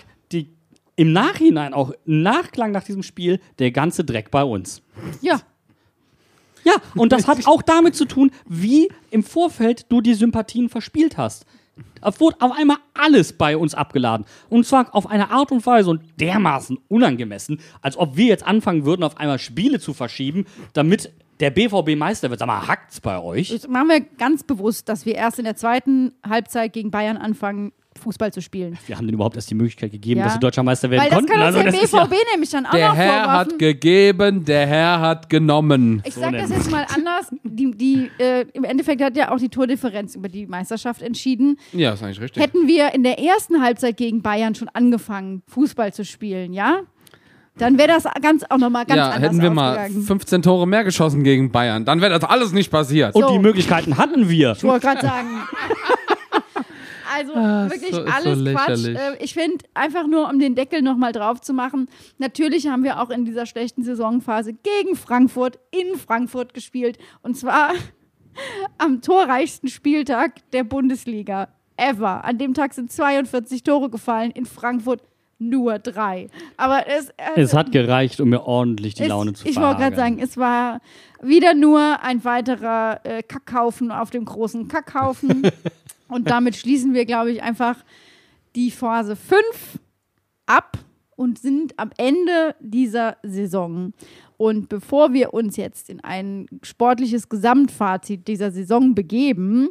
im 0.99 1.13
Nachhinein 1.13 1.73
auch 1.73 1.91
im 2.05 2.23
Nachklang 2.23 2.73
nach 2.73 2.83
diesem 2.83 3.03
Spiel 3.03 3.39
der 3.57 3.71
ganze 3.71 4.03
Dreck 4.03 4.31
bei 4.31 4.43
uns. 4.43 4.81
ja. 5.21 5.39
Ja, 6.65 6.73
und 6.93 7.13
das 7.13 7.25
hat 7.25 7.47
auch 7.47 7.61
damit 7.61 7.95
zu 7.95 8.03
tun, 8.03 8.31
wie 8.45 8.89
im 9.11 9.23
Vorfeld 9.23 9.85
du 9.87 10.01
die 10.01 10.13
Sympathien 10.13 10.67
verspielt 10.67 11.17
hast. 11.17 11.45
Es 12.01 12.19
wurde 12.19 12.35
auf 12.41 12.51
einmal 12.51 12.77
alles 12.93 13.31
bei 13.31 13.55
uns 13.55 13.73
abgeladen. 13.73 14.25
Und 14.49 14.65
zwar 14.65 14.93
auf 14.93 15.07
eine 15.09 15.31
Art 15.31 15.53
und 15.53 15.65
Weise 15.65 15.89
und 15.89 16.01
dermaßen 16.19 16.77
unangemessen, 16.89 17.61
als 17.81 17.95
ob 17.95 18.17
wir 18.17 18.25
jetzt 18.25 18.45
anfangen 18.45 18.83
würden, 18.83 19.03
auf 19.03 19.15
einmal 19.15 19.39
Spiele 19.39 19.79
zu 19.79 19.93
verschieben, 19.93 20.47
damit 20.73 21.13
der 21.39 21.51
BVB 21.51 21.95
Meister 21.95 22.29
wird. 22.29 22.39
Sag 22.39 22.47
mal, 22.47 22.67
hackt's 22.67 22.99
bei 22.99 23.17
euch? 23.19 23.51
Das 23.51 23.69
machen 23.69 23.87
wir 23.87 24.01
ganz 24.01 24.43
bewusst, 24.43 24.89
dass 24.89 25.05
wir 25.05 25.15
erst 25.15 25.39
in 25.39 25.45
der 25.45 25.55
zweiten 25.55 26.11
Halbzeit 26.27 26.73
gegen 26.73 26.91
Bayern 26.91 27.15
anfangen, 27.15 27.71
Fußball 27.97 28.31
zu 28.31 28.41
spielen. 28.41 28.77
Wir 28.87 28.95
haben 28.95 29.05
denen 29.07 29.15
überhaupt 29.15 29.35
erst 29.35 29.49
die 29.49 29.55
Möglichkeit 29.55 29.91
gegeben, 29.91 30.19
Ja. 30.19 30.25
dass 30.25 30.33
sie 30.35 30.39
deutscher 30.39 30.63
Meister 30.63 30.89
werden 30.89 31.01
Weil 31.01 31.09
das 31.09 31.17
konnten. 31.17 31.31
kann 31.33 31.41
Also 31.41 31.59
der 31.61 31.71
das 31.71 31.83
ist 31.83 31.93
ja- 31.93 32.05
BVB 32.05 32.15
nämlich 32.31 32.49
dann 32.51 32.65
auch 32.65 32.71
Der 32.71 32.87
noch 32.89 32.95
Herr 32.95 33.07
vorwerfen. 33.23 33.31
hat 33.33 33.59
gegeben, 33.59 34.45
der 34.45 34.67
Herr 34.67 34.99
hat 35.01 35.29
genommen. 35.29 36.01
Ich 36.05 36.13
So 36.13 36.21
sage 36.21 36.37
das 36.37 36.49
jetzt 36.49 36.71
mal 36.71 36.85
anders. 36.95 37.27
Die, 37.43 37.71
die, 37.71 38.09
äh, 38.19 38.45
Im 38.53 38.63
Endeffekt 38.63 39.01
hat 39.01 39.17
ja 39.17 39.31
auch 39.31 39.37
die 39.39 39.49
Tordifferenz 39.49 40.15
über 40.15 40.29
die 40.29 40.45
Meisterschaft 40.47 41.01
entschieden. 41.01 41.57
Ja, 41.73 41.93
ist 41.93 42.03
eigentlich 42.03 42.21
richtig. 42.21 42.41
Hätten 42.41 42.67
wir 42.67 42.93
in 42.93 43.03
der 43.03 43.19
ersten 43.19 43.61
Halbzeit 43.61 43.97
gegen 43.97 44.21
Bayern 44.21 44.55
schon 44.55 44.69
angefangen, 44.69 45.41
Fußball 45.47 45.91
zu 45.91 46.05
spielen, 46.05 46.53
ja? 46.53 46.81
Dann 47.57 47.77
wäre 47.77 47.89
das 47.89 48.05
ganz 48.21 48.45
auch 48.49 48.57
nochmal 48.57 48.85
ganz 48.85 48.97
ja, 48.97 49.09
anders 49.09 49.31
hätten 49.33 49.41
wir 49.41 49.49
mal 49.49 49.77
ausgegangen. 49.77 50.03
15 50.05 50.41
Tore 50.43 50.65
mehr 50.65 50.85
geschossen 50.85 51.23
gegen 51.25 51.51
Bayern, 51.51 51.83
dann 51.83 51.99
wäre 51.99 52.17
das 52.17 52.23
alles 52.29 52.53
nicht 52.53 52.71
passiert. 52.71 53.15
Und 53.15 53.23
So. 53.23 53.33
die 53.33 53.39
Möglichkeiten 53.39 53.97
hatten 53.97 54.29
wir. 54.29 54.53
Ich 54.55 54.63
wollte 54.63 54.85
gerade 54.85 55.01
sagen. 55.01 55.27
Also 57.11 57.33
wirklich 57.33 57.91
so- 57.91 58.01
ist 58.03 58.07
so 58.07 58.11
alles 58.29 58.53
Quatsch. 58.53 58.67
lächerlich. 58.69 58.97
Äh, 58.97 59.23
Ich 59.23 59.33
finde, 59.33 59.65
einfach 59.73 60.05
nur 60.07 60.29
um 60.29 60.39
den 60.39 60.55
Deckel 60.55 60.81
nochmal 60.81 61.11
drauf 61.11 61.41
zu 61.41 61.53
machen, 61.53 61.89
natürlich 62.17 62.67
haben 62.67 62.83
wir 62.83 63.01
auch 63.01 63.09
in 63.09 63.25
dieser 63.25 63.45
schlechten 63.45 63.83
Saisonphase 63.83 64.53
gegen 64.53 64.95
Frankfurt 64.95 65.59
in 65.71 65.97
Frankfurt 65.97 66.53
gespielt. 66.53 66.97
Und 67.21 67.35
zwar 67.37 67.71
am 68.77 69.01
torreichsten 69.01 69.69
Spieltag 69.69 70.49
der 70.51 70.63
Bundesliga 70.63 71.49
ever. 71.77 72.23
An 72.25 72.37
dem 72.37 72.53
Tag 72.53 72.73
sind 72.73 72.91
42 72.91 73.63
Tore 73.63 73.89
gefallen, 73.89 74.31
in 74.31 74.45
Frankfurt 74.45 75.01
nur 75.41 75.79
drei. 75.79 76.27
Aber 76.57 76.85
es, 76.87 77.09
äh, 77.11 77.13
Es 77.37 77.53
hat 77.53 77.71
gereicht, 77.71 78.19
um 78.19 78.27
mir 78.29 78.41
ordentlich 78.43 78.95
die 78.95 79.03
es- 79.03 79.07
Laune 79.09 79.31
zu 79.33 79.47
Ich 79.47 79.55
wollte 79.55 79.77
gerade 79.79 79.95
verhageln. 79.95 80.17
sagen, 80.17 80.19
es 80.21 80.35
war 80.37 80.81
wieder 81.21 81.53
nur 81.53 82.03
ein 82.03 82.25
weiterer 82.25 82.99
äh, 83.05 83.23
Kackhaufen 83.23 83.89
auf 83.91 84.09
dem 84.09 84.25
großen 84.25 84.67
Kackhaufen. 84.67 85.43
Und 86.09 86.29
damit 86.29 86.55
schließen 86.55 86.93
wir, 86.93 87.05
glaube 87.05 87.31
ich, 87.31 87.41
einfach 87.41 87.77
die 88.55 88.71
Phase 88.71 89.15
5 89.15 89.79
ab 90.45 90.77
und 91.15 91.39
sind 91.39 91.77
am 91.77 91.91
Ende 91.97 92.55
dieser 92.59 93.17
Saison. 93.23 93.93
Und 94.37 94.69
bevor 94.69 95.13
wir 95.13 95.33
uns 95.33 95.57
jetzt 95.57 95.89
in 95.89 96.01
ein 96.01 96.47
sportliches 96.63 97.29
Gesamtfazit 97.29 98.27
dieser 98.27 98.51
Saison 98.51 98.95
begeben, 98.95 99.69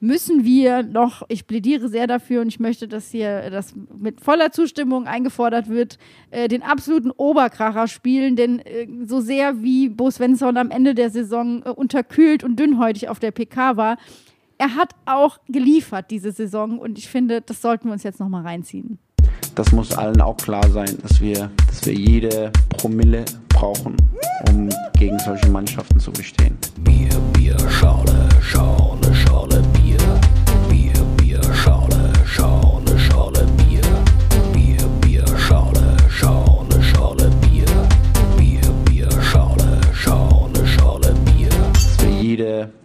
müssen 0.00 0.44
wir 0.44 0.82
noch, 0.82 1.22
ich 1.28 1.46
plädiere 1.46 1.88
sehr 1.88 2.08
dafür 2.08 2.40
und 2.40 2.48
ich 2.48 2.58
möchte, 2.58 2.88
dass 2.88 3.12
hier 3.12 3.48
das 3.50 3.72
mit 3.96 4.20
voller 4.20 4.50
Zustimmung 4.50 5.06
eingefordert 5.06 5.68
wird, 5.68 5.98
äh, 6.32 6.48
den 6.48 6.64
absoluten 6.64 7.12
Oberkracher 7.12 7.86
spielen, 7.86 8.34
denn 8.34 8.58
äh, 8.58 8.88
so 9.06 9.20
sehr 9.20 9.62
wie 9.62 9.88
Bo 9.88 10.10
Svensson 10.10 10.56
am 10.56 10.72
Ende 10.72 10.96
der 10.96 11.10
Saison 11.10 11.62
äh, 11.62 11.68
unterkühlt 11.68 12.42
und 12.42 12.58
dünnhäutig 12.58 13.08
auf 13.08 13.20
der 13.20 13.30
PK 13.30 13.76
war, 13.76 13.96
er 14.62 14.76
hat 14.76 14.94
auch 15.06 15.38
geliefert 15.48 16.12
diese 16.12 16.30
Saison 16.30 16.78
und 16.78 16.96
ich 16.96 17.08
finde, 17.08 17.40
das 17.40 17.60
sollten 17.60 17.88
wir 17.88 17.94
uns 17.94 18.04
jetzt 18.04 18.20
nochmal 18.20 18.42
reinziehen. 18.42 19.00
Das 19.56 19.72
muss 19.72 19.92
allen 19.92 20.20
auch 20.20 20.36
klar 20.36 20.66
sein, 20.70 20.96
dass 21.02 21.20
wir, 21.20 21.50
dass 21.66 21.84
wir 21.84 21.94
jede 21.94 22.52
Promille 22.68 23.24
brauchen, 23.48 23.96
um 24.48 24.68
gegen 24.96 25.18
solche 25.18 25.48
Mannschaften 25.50 25.98
zu 25.98 26.12
bestehen. 26.12 26.56
Bier, 26.78 27.10
Bier, 27.32 27.58
Schale, 27.68 28.28
schau, 28.40 28.96
ne 29.02 29.12
Schale 29.12 29.71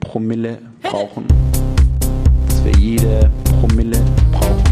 Promille 0.07 0.57
brauchen. 0.83 1.25
Dass 2.47 2.63
wir 2.63 2.71
jede 2.77 3.29
Promille 3.59 3.99
brauchen. 4.31 4.63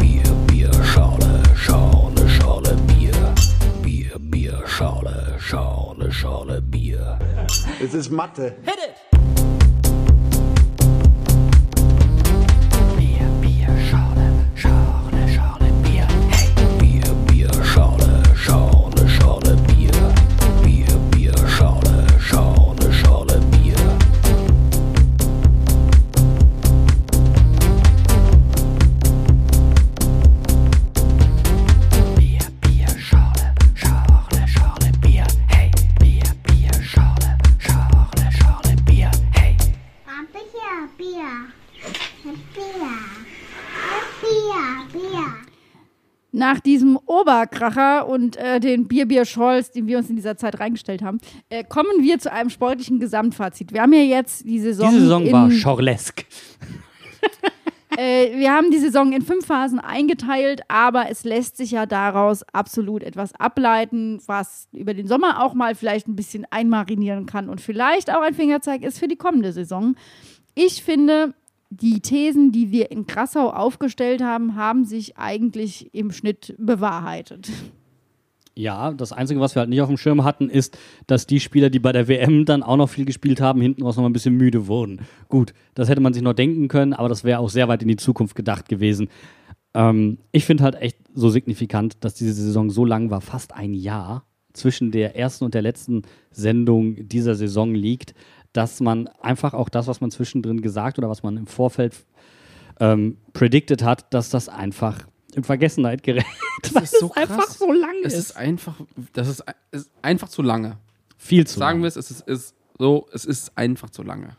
Bier, 0.00 0.22
Bier, 0.46 0.70
Schale, 0.84 1.42
schau, 1.56 2.10
ne 2.14 2.28
Schale 2.28 2.76
Bier. 2.86 3.34
Bier, 3.82 4.16
Bier, 4.20 4.62
Schale, 4.66 5.34
schau, 5.38 5.96
ne 5.98 6.12
Schale 6.12 6.62
Bier. 6.62 7.18
Es 7.84 7.92
ist 7.92 8.10
Mathe. 8.10 8.54
Bier, 8.62 8.93
Nach 46.46 46.60
diesem 46.60 46.98
Oberkracher 47.06 48.06
und 48.06 48.36
äh, 48.36 48.60
den 48.60 48.86
Bier-Bier-Scholz, 48.86 49.70
den 49.70 49.86
wir 49.86 49.96
uns 49.96 50.10
in 50.10 50.16
dieser 50.16 50.36
Zeit 50.36 50.60
reingestellt 50.60 51.00
haben, 51.00 51.18
äh, 51.48 51.64
kommen 51.64 52.02
wir 52.02 52.18
zu 52.18 52.30
einem 52.30 52.50
sportlichen 52.50 53.00
Gesamtfazit. 53.00 53.72
Wir 53.72 53.80
haben 53.80 53.94
ja 53.94 54.02
jetzt 54.02 54.44
die 54.44 54.58
Saison. 54.58 54.90
Diese 54.90 55.00
Saison 55.00 55.32
war 55.32 55.50
schorlesk. 55.50 56.26
Äh, 57.96 58.36
wir 58.36 58.52
haben 58.52 58.72
die 58.72 58.80
Saison 58.80 59.12
in 59.12 59.22
fünf 59.22 59.46
Phasen 59.46 59.78
eingeteilt, 59.78 60.62
aber 60.66 61.10
es 61.10 61.22
lässt 61.22 61.56
sich 61.56 61.70
ja 61.70 61.86
daraus 61.86 62.42
absolut 62.52 63.04
etwas 63.04 63.32
ableiten, 63.36 64.20
was 64.26 64.66
über 64.72 64.94
den 64.94 65.06
Sommer 65.06 65.44
auch 65.44 65.54
mal 65.54 65.76
vielleicht 65.76 66.08
ein 66.08 66.16
bisschen 66.16 66.44
einmarinieren 66.50 67.26
kann 67.26 67.48
und 67.48 67.60
vielleicht 67.60 68.10
auch 68.12 68.20
ein 68.20 68.34
Fingerzeig 68.34 68.82
ist 68.82 68.98
für 68.98 69.06
die 69.06 69.14
kommende 69.14 69.52
Saison. 69.52 69.94
Ich 70.56 70.82
finde, 70.82 71.34
die 71.70 72.00
Thesen, 72.00 72.52
die 72.52 72.70
wir 72.70 72.90
in 72.90 73.06
Krassau 73.06 73.50
aufgestellt 73.50 74.22
haben, 74.22 74.54
haben 74.54 74.84
sich 74.84 75.16
eigentlich 75.16 75.92
im 75.94 76.12
Schnitt 76.12 76.54
bewahrheitet. 76.58 77.50
Ja, 78.56 78.92
das 78.92 79.12
Einzige, 79.12 79.40
was 79.40 79.56
wir 79.56 79.60
halt 79.60 79.70
nicht 79.70 79.80
auf 79.80 79.88
dem 79.88 79.96
Schirm 79.96 80.22
hatten, 80.22 80.48
ist, 80.48 80.78
dass 81.08 81.26
die 81.26 81.40
Spieler, 81.40 81.70
die 81.70 81.80
bei 81.80 81.90
der 81.90 82.06
WM 82.06 82.44
dann 82.44 82.62
auch 82.62 82.76
noch 82.76 82.88
viel 82.88 83.04
gespielt 83.04 83.40
haben, 83.40 83.60
hinten 83.60 83.82
raus 83.82 83.96
noch 83.96 84.02
mal 84.02 84.10
ein 84.10 84.12
bisschen 84.12 84.36
müde 84.36 84.68
wurden. 84.68 85.00
Gut, 85.28 85.52
das 85.74 85.88
hätte 85.88 86.00
man 86.00 86.14
sich 86.14 86.22
noch 86.22 86.34
denken 86.34 86.68
können, 86.68 86.92
aber 86.92 87.08
das 87.08 87.24
wäre 87.24 87.40
auch 87.40 87.50
sehr 87.50 87.66
weit 87.66 87.82
in 87.82 87.88
die 87.88 87.96
Zukunft 87.96 88.36
gedacht 88.36 88.68
gewesen. 88.68 89.08
Ähm, 89.74 90.18
ich 90.30 90.44
finde 90.44 90.62
halt 90.62 90.76
echt 90.76 90.98
so 91.14 91.30
signifikant, 91.30 92.04
dass 92.04 92.14
diese 92.14 92.32
Saison 92.32 92.70
so 92.70 92.84
lang 92.84 93.10
war, 93.10 93.20
fast 93.20 93.52
ein 93.54 93.74
Jahr 93.74 94.24
zwischen 94.52 94.92
der 94.92 95.16
ersten 95.16 95.44
und 95.44 95.54
der 95.54 95.62
letzten 95.62 96.02
Sendung 96.30 97.08
dieser 97.08 97.34
Saison 97.34 97.74
liegt, 97.74 98.14
dass 98.54 98.80
man 98.80 99.08
einfach 99.20 99.52
auch 99.52 99.68
das, 99.68 99.86
was 99.88 100.00
man 100.00 100.10
zwischendrin 100.10 100.62
gesagt 100.62 100.96
oder 100.98 101.10
was 101.10 101.22
man 101.22 101.36
im 101.36 101.46
Vorfeld 101.46 101.94
ähm, 102.80 103.18
predicted 103.34 103.82
hat, 103.82 104.12
dass 104.14 104.30
das 104.30 104.48
einfach 104.48 105.06
in 105.34 105.44
Vergessenheit 105.44 106.02
gerät. 106.02 106.24
Das 106.62 106.74
weil 106.74 106.82
ist 106.84 106.98
so 106.98 107.10
es 107.10 107.16
einfach 107.18 107.44
krass. 107.44 107.58
so 107.58 107.70
lang 107.70 107.94
Es 108.04 108.14
ist. 108.14 108.30
ist 108.30 108.36
einfach, 108.38 108.80
das 109.12 109.28
ist, 109.28 109.44
ist 109.70 109.90
einfach 110.00 110.28
zu 110.30 110.40
lange. 110.40 110.78
Viel 111.18 111.46
zu 111.46 111.58
Sagen 111.58 111.80
lang. 111.80 111.82
wir 111.82 111.88
es, 111.88 111.96
es 111.96 112.10
ist, 112.10 112.26
ist 112.26 112.54
so, 112.78 113.06
es 113.12 113.26
ist 113.26 113.52
einfach 113.58 113.90
zu 113.90 114.02
lange. 114.02 114.30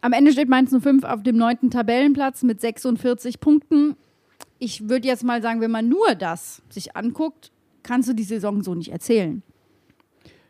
Am 0.00 0.12
Ende 0.14 0.32
steht 0.32 0.48
Mainz 0.48 0.70
05 0.74 1.04
auf 1.04 1.22
dem 1.22 1.36
neunten 1.36 1.70
Tabellenplatz 1.70 2.42
mit 2.42 2.60
46 2.62 3.38
Punkten. 3.38 3.96
Ich 4.58 4.88
würde 4.88 5.06
jetzt 5.08 5.24
mal 5.24 5.42
sagen, 5.42 5.60
wenn 5.60 5.70
man 5.70 5.88
nur 5.88 6.14
das 6.14 6.62
sich 6.70 6.96
anguckt, 6.96 7.50
kannst 7.82 8.08
du 8.08 8.14
die 8.14 8.22
Saison 8.24 8.62
so 8.62 8.74
nicht 8.74 8.90
erzählen. 8.92 9.42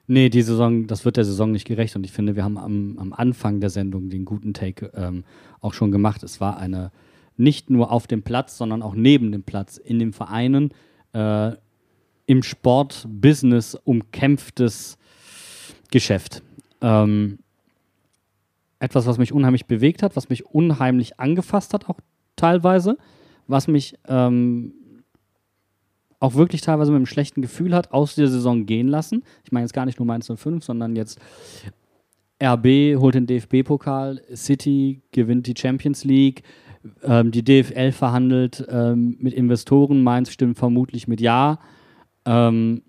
Nee, 0.07 0.29
die 0.29 0.43
Saison, 0.43 0.87
das 0.87 1.05
wird 1.05 1.17
der 1.17 1.25
Saison 1.25 1.51
nicht 1.51 1.67
gerecht. 1.67 1.97
Und 1.97 2.05
ich 2.05 2.13
finde, 2.13 2.37
wir 2.37 2.45
haben 2.45 2.59
am, 2.59 2.99
am 2.99 3.13
Anfang 3.13 3.61
der 3.61 3.71
Sendung 3.71 4.11
den 4.11 4.25
guten 4.25 4.53
Take 4.53 4.91
ähm, 4.95 5.25
auch 5.61 5.73
schon 5.73 5.91
gemacht. 5.91 6.23
Es 6.23 6.41
war 6.41 6.59
eine 6.59 6.93
nicht 7.37 7.71
nur 7.71 7.91
auf 7.91 8.07
dem 8.07 8.23
Platz, 8.23 8.59
sondern 8.59 8.83
auch 8.83 8.95
neben 8.95 9.33
dem 9.33 9.43
Platz, 9.43 9.77
in 9.77 9.99
den 9.99 10.13
Vereinen, 10.13 10.73
äh, 11.13 11.53
im 12.27 12.43
Sportbusiness 12.43 13.75
umkämpftes 13.75 14.99
Geschäft. 15.91 16.43
Ähm, 16.81 17.39
etwas, 18.79 19.07
was 19.07 19.19
mich 19.19 19.33
unheimlich 19.33 19.67
bewegt 19.67 20.03
hat, 20.03 20.17
was 20.17 20.29
mich 20.29 20.47
unheimlich 20.47 21.19
angefasst 21.19 21.73
hat, 21.73 21.89
auch 21.89 21.99
teilweise, 22.37 22.99
was 23.47 23.69
mich 23.69 23.97
ähm, 24.07 24.75
auch 26.25 26.35
wirklich 26.35 26.63
teilweise 26.63 26.91
mit 26.91 26.97
einem 26.97 27.07
schlechten 27.07 27.43
Gefühl 27.43 27.75
hat 27.75 27.93
aus 27.93 28.15
der 28.15 28.29
Saison 28.29 28.65
gehen 28.65 28.89
lassen. 28.89 29.25
Ich 29.45 29.53
meine 29.53 29.65
jetzt 29.65 29.75
gar 29.75 29.85
nicht 29.85 29.99
nur 29.99 30.07
Mainz 30.07 30.31
05, 30.35 30.65
sondern 30.65 30.97
jetzt 30.97 31.21
RB 32.43 32.97
holt 32.99 33.15
den 33.15 33.27
DFB-Pokal, 33.27 34.23
City 34.35 35.03
gewinnt 35.13 35.47
die 35.47 35.55
Champions 35.57 36.05
League, 36.05 36.43
ähm, 37.03 37.31
die 37.31 37.45
DFL 37.45 37.93
verhandelt 37.93 38.65
ähm, 38.71 39.17
mit 39.21 39.35
Investoren, 39.35 40.03
Mainz 40.03 40.31
stimmt 40.31 40.57
vermutlich 40.57 41.07
mit 41.09 41.21
Ja. 41.21 41.59
Ähm, 42.25 42.83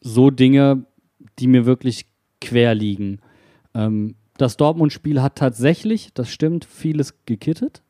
so 0.00 0.30
Dinge, 0.30 0.86
die 1.40 1.48
mir 1.48 1.66
wirklich 1.66 2.06
quer 2.40 2.76
liegen. 2.76 3.20
Ähm, 3.74 4.14
das 4.38 4.56
Dortmund-Spiel 4.56 5.22
hat 5.22 5.36
tatsächlich, 5.36 6.10
das 6.14 6.30
stimmt, 6.30 6.64
vieles 6.64 7.24
gekittet. 7.26 7.82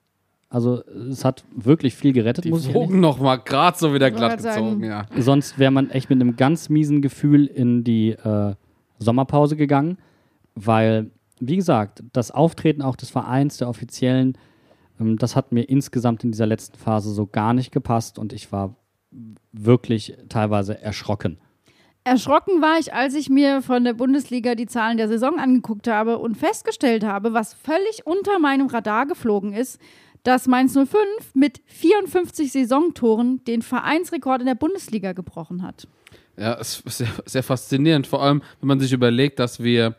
Also 0.57 0.83
es 1.11 1.23
hat 1.23 1.45
wirklich 1.55 1.95
viel 1.95 2.15
gerettet, 2.15 2.47
Die 2.47 2.49
muss 2.49 2.66
ich 2.66 2.73
Wogen 2.73 2.99
noch 2.99 3.20
mal 3.20 3.37
gerade 3.37 3.77
so 3.77 3.93
wieder 3.93 4.11
glatt 4.11 4.39
gezogen, 4.39 4.83
ja. 4.83 5.05
Sonst 5.19 5.59
wäre 5.59 5.70
man 5.70 5.91
echt 5.91 6.09
mit 6.09 6.19
einem 6.19 6.35
ganz 6.37 6.70
miesen 6.70 7.03
Gefühl 7.03 7.45
in 7.45 7.85
die 7.85 8.12
äh, 8.12 8.55
Sommerpause 8.99 9.57
gegangen, 9.57 9.99
weil, 10.55 11.11
wie 11.41 11.57
gesagt, 11.57 12.03
das 12.15 12.31
Auftreten 12.31 12.81
auch 12.81 12.97
des 12.97 13.11
Vereins, 13.11 13.59
der 13.59 13.69
Offiziellen, 13.69 14.39
ähm, 14.99 15.19
das 15.19 15.37
hat 15.37 15.53
mir 15.53 15.69
insgesamt 15.69 16.24
in 16.24 16.33
dieser 16.33 16.47
letzten 16.47 16.78
Phase 16.78 17.12
so 17.12 17.27
gar 17.27 17.53
nicht 17.53 17.70
gepasst 17.70 18.19
und 18.19 18.33
ich 18.33 18.51
war 18.51 18.77
wirklich 19.53 20.16
teilweise 20.31 20.81
erschrocken. 20.81 21.37
Erschrocken 22.03 22.62
war 22.62 22.78
ich, 22.78 22.95
als 22.95 23.15
ich 23.15 23.28
mir 23.28 23.61
von 23.61 23.85
der 23.85 23.93
Bundesliga 23.93 24.55
die 24.55 24.66
Zahlen 24.66 24.97
der 24.97 25.09
Saison 25.09 25.39
angeguckt 25.39 25.87
habe 25.87 26.16
und 26.16 26.35
festgestellt 26.37 27.05
habe, 27.05 27.35
was 27.35 27.53
völlig 27.53 28.07
unter 28.07 28.39
meinem 28.39 28.69
Radar 28.69 29.05
geflogen 29.05 29.53
ist, 29.53 29.78
dass 30.27 30.48
Mainz 30.48 30.73
05 30.73 30.97
mit 31.35 31.61
54 31.66 32.51
Saisontoren 32.51 33.44
den 33.44 33.62
Vereinsrekord 33.62 34.40
in 34.40 34.47
der 34.47 34.57
Bundesliga 34.57 35.12
gebrochen 35.12 35.62
hat. 35.62 35.86
Ja, 36.36 36.55
es 36.59 36.81
ist 36.81 36.98
sehr, 36.98 37.09
sehr 37.27 37.44
faszinierend, 37.44 38.09
vor 38.09 38.23
allem, 38.23 38.43
wenn 38.61 38.66
man 38.66 38.81
sich 38.81 38.93
überlegt, 38.93 39.39
dass 39.39 39.62
wir 39.62 39.94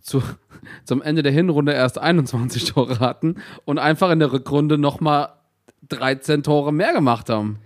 zu, 0.00 0.22
zum 0.84 1.02
Ende 1.02 1.22
der 1.22 1.32
Hinrunde 1.32 1.72
erst 1.72 1.98
21 1.98 2.64
Tore 2.64 2.98
hatten 2.98 3.36
und 3.66 3.78
einfach 3.78 4.10
in 4.10 4.20
der 4.20 4.32
Rückrunde 4.32 4.78
nochmal 4.78 5.34
13 5.90 6.42
Tore 6.42 6.72
mehr 6.72 6.94
gemacht 6.94 7.28
haben. 7.28 7.58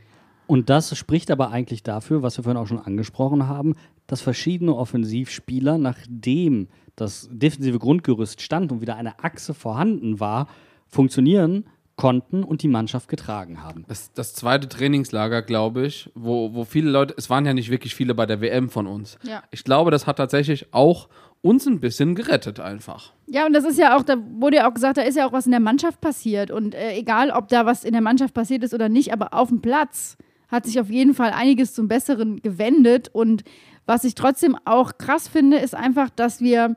Und 0.48 0.70
das 0.70 0.98
spricht 0.98 1.30
aber 1.30 1.50
eigentlich 1.52 1.84
dafür, 1.84 2.22
was 2.22 2.36
wir 2.36 2.42
vorhin 2.42 2.60
auch 2.60 2.66
schon 2.66 2.80
angesprochen 2.80 3.46
haben, 3.46 3.76
dass 4.08 4.22
verschiedene 4.22 4.74
Offensivspieler, 4.74 5.78
nachdem 5.78 6.66
das 6.96 7.28
defensive 7.30 7.78
Grundgerüst 7.78 8.40
stand 8.40 8.72
und 8.72 8.80
wieder 8.80 8.96
eine 8.96 9.20
Achse 9.20 9.54
vorhanden 9.54 10.18
war, 10.18 10.48
funktionieren 10.88 11.64
konnten 11.96 12.42
und 12.42 12.62
die 12.62 12.68
Mannschaft 12.68 13.08
getragen 13.08 13.62
haben. 13.62 13.84
Das, 13.88 14.12
das 14.12 14.34
zweite 14.34 14.68
Trainingslager, 14.68 15.42
glaube 15.42 15.86
ich, 15.86 16.10
wo, 16.14 16.54
wo 16.54 16.64
viele 16.64 16.90
Leute, 16.90 17.14
es 17.16 17.30
waren 17.30 17.44
ja 17.44 17.54
nicht 17.54 17.70
wirklich 17.70 17.94
viele 17.94 18.14
bei 18.14 18.26
der 18.26 18.40
WM 18.40 18.70
von 18.70 18.86
uns. 18.86 19.18
Ja. 19.22 19.42
Ich 19.50 19.64
glaube, 19.64 19.90
das 19.90 20.06
hat 20.06 20.16
tatsächlich 20.16 20.72
auch 20.72 21.08
uns 21.42 21.66
ein 21.66 21.80
bisschen 21.80 22.14
gerettet 22.14 22.60
einfach. 22.60 23.12
Ja, 23.26 23.46
und 23.46 23.52
das 23.52 23.64
ist 23.64 23.78
ja 23.78 23.96
auch, 23.96 24.02
da 24.04 24.16
wurde 24.16 24.58
ja 24.58 24.68
auch 24.68 24.74
gesagt, 24.74 24.96
da 24.96 25.02
ist 25.02 25.16
ja 25.16 25.26
auch 25.26 25.32
was 25.32 25.46
in 25.46 25.50
der 25.50 25.60
Mannschaft 25.60 26.00
passiert. 26.00 26.50
Und 26.50 26.74
äh, 26.74 26.96
egal, 26.96 27.30
ob 27.30 27.48
da 27.48 27.66
was 27.66 27.84
in 27.84 27.92
der 27.92 28.00
Mannschaft 28.00 28.32
passiert 28.32 28.62
ist 28.62 28.74
oder 28.74 28.88
nicht, 28.88 29.12
aber 29.12 29.34
auf 29.34 29.48
dem 29.48 29.60
Platz 29.60 30.16
hat 30.48 30.66
sich 30.66 30.78
auf 30.78 30.88
jeden 30.88 31.14
Fall 31.14 31.32
einiges 31.32 31.74
zum 31.74 31.88
Besseren 31.88 32.40
gewendet. 32.42 33.10
Und 33.12 33.42
was 33.86 34.04
ich 34.04 34.14
trotzdem 34.14 34.56
auch 34.64 34.98
krass 34.98 35.26
finde, 35.26 35.58
ist 35.58 35.74
einfach, 35.74 36.10
dass 36.10 36.40
wir 36.40 36.76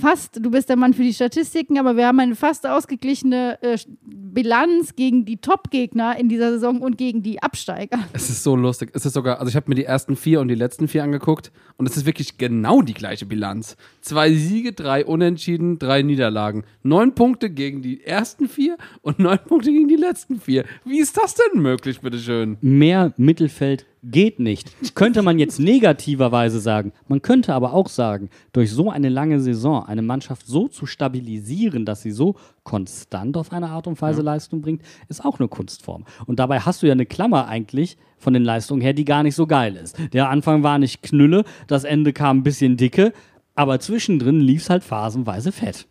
fast, 0.00 0.44
du 0.44 0.50
bist 0.50 0.68
der 0.68 0.76
Mann 0.76 0.94
für 0.94 1.02
die 1.02 1.12
Statistiken, 1.14 1.78
aber 1.78 1.96
wir 1.96 2.06
haben 2.06 2.20
eine 2.20 2.34
fast 2.34 2.66
ausgeglichene 2.66 3.58
äh, 3.62 3.78
Bilanz 4.04 4.94
gegen 4.96 5.24
die 5.24 5.38
Top-Gegner 5.38 6.18
in 6.18 6.28
dieser 6.28 6.52
Saison 6.52 6.80
und 6.80 6.98
gegen 6.98 7.22
die 7.22 7.42
Absteiger. 7.42 7.98
Es 8.12 8.30
ist 8.30 8.42
so 8.42 8.56
lustig. 8.56 8.90
Es 8.94 9.04
ist 9.06 9.14
sogar, 9.14 9.38
also 9.38 9.48
ich 9.48 9.56
habe 9.56 9.68
mir 9.68 9.74
die 9.74 9.84
ersten 9.84 10.16
vier 10.16 10.40
und 10.40 10.48
die 10.48 10.54
letzten 10.54 10.88
vier 10.88 11.02
angeguckt 11.02 11.52
und 11.76 11.88
es 11.88 11.96
ist 11.96 12.06
wirklich 12.06 12.38
genau 12.38 12.82
die 12.82 12.94
gleiche 12.94 13.26
Bilanz. 13.26 13.76
Zwei 14.00 14.32
Siege, 14.32 14.72
drei 14.72 15.04
Unentschieden, 15.04 15.78
drei 15.78 16.02
Niederlagen. 16.02 16.64
Neun 16.82 17.14
Punkte 17.14 17.50
gegen 17.50 17.82
die 17.82 18.04
ersten 18.04 18.48
vier 18.48 18.76
und 19.02 19.18
neun 19.18 19.38
Punkte 19.38 19.72
gegen 19.72 19.88
die 19.88 19.96
letzten 19.96 20.40
vier. 20.40 20.64
Wie 20.84 20.98
ist 20.98 21.16
das 21.16 21.34
denn 21.34 21.62
möglich, 21.62 22.00
bitteschön? 22.00 22.56
Mehr 22.60 23.12
Mittelfeld 23.16 23.86
geht 24.02 24.40
nicht. 24.40 24.94
Könnte 24.94 25.22
man 25.22 25.38
jetzt 25.38 25.58
negativerweise 25.58 26.60
sagen. 26.60 26.92
Man 27.08 27.22
könnte 27.22 27.54
aber 27.54 27.72
auch 27.74 27.88
sagen, 27.88 28.30
durch 28.52 28.70
so 28.70 28.90
eine 28.90 29.08
lange 29.08 29.40
Saison 29.40 29.84
eine 29.84 30.02
Mannschaft 30.02 30.46
so 30.46 30.68
zu 30.68 30.86
stabilisieren, 30.86 31.84
dass 31.84 32.02
sie 32.02 32.10
so 32.10 32.36
konstant 32.64 33.36
auf 33.36 33.52
eine 33.52 33.68
Art 33.68 33.86
und 33.86 34.00
Weise 34.00 34.22
Leistung 34.22 34.62
bringt, 34.62 34.82
ist 35.08 35.24
auch 35.24 35.38
eine 35.38 35.48
Kunstform. 35.48 36.04
Und 36.26 36.38
dabei 36.38 36.60
hast 36.60 36.82
du 36.82 36.86
ja 36.86 36.92
eine 36.92 37.06
Klammer 37.06 37.48
eigentlich 37.48 37.96
von 38.18 38.32
den 38.32 38.44
Leistungen 38.44 38.80
her, 38.80 38.92
die 38.92 39.04
gar 39.04 39.22
nicht 39.22 39.34
so 39.34 39.46
geil 39.46 39.76
ist. 39.76 39.96
Der 40.12 40.28
Anfang 40.30 40.62
war 40.62 40.78
nicht 40.78 41.02
Knülle, 41.02 41.44
das 41.66 41.84
Ende 41.84 42.12
kam 42.12 42.38
ein 42.38 42.42
bisschen 42.42 42.76
dicke, 42.76 43.12
aber 43.54 43.80
zwischendrin 43.80 44.40
lief 44.40 44.62
es 44.62 44.70
halt 44.70 44.84
phasenweise 44.84 45.52
fett. 45.52 45.86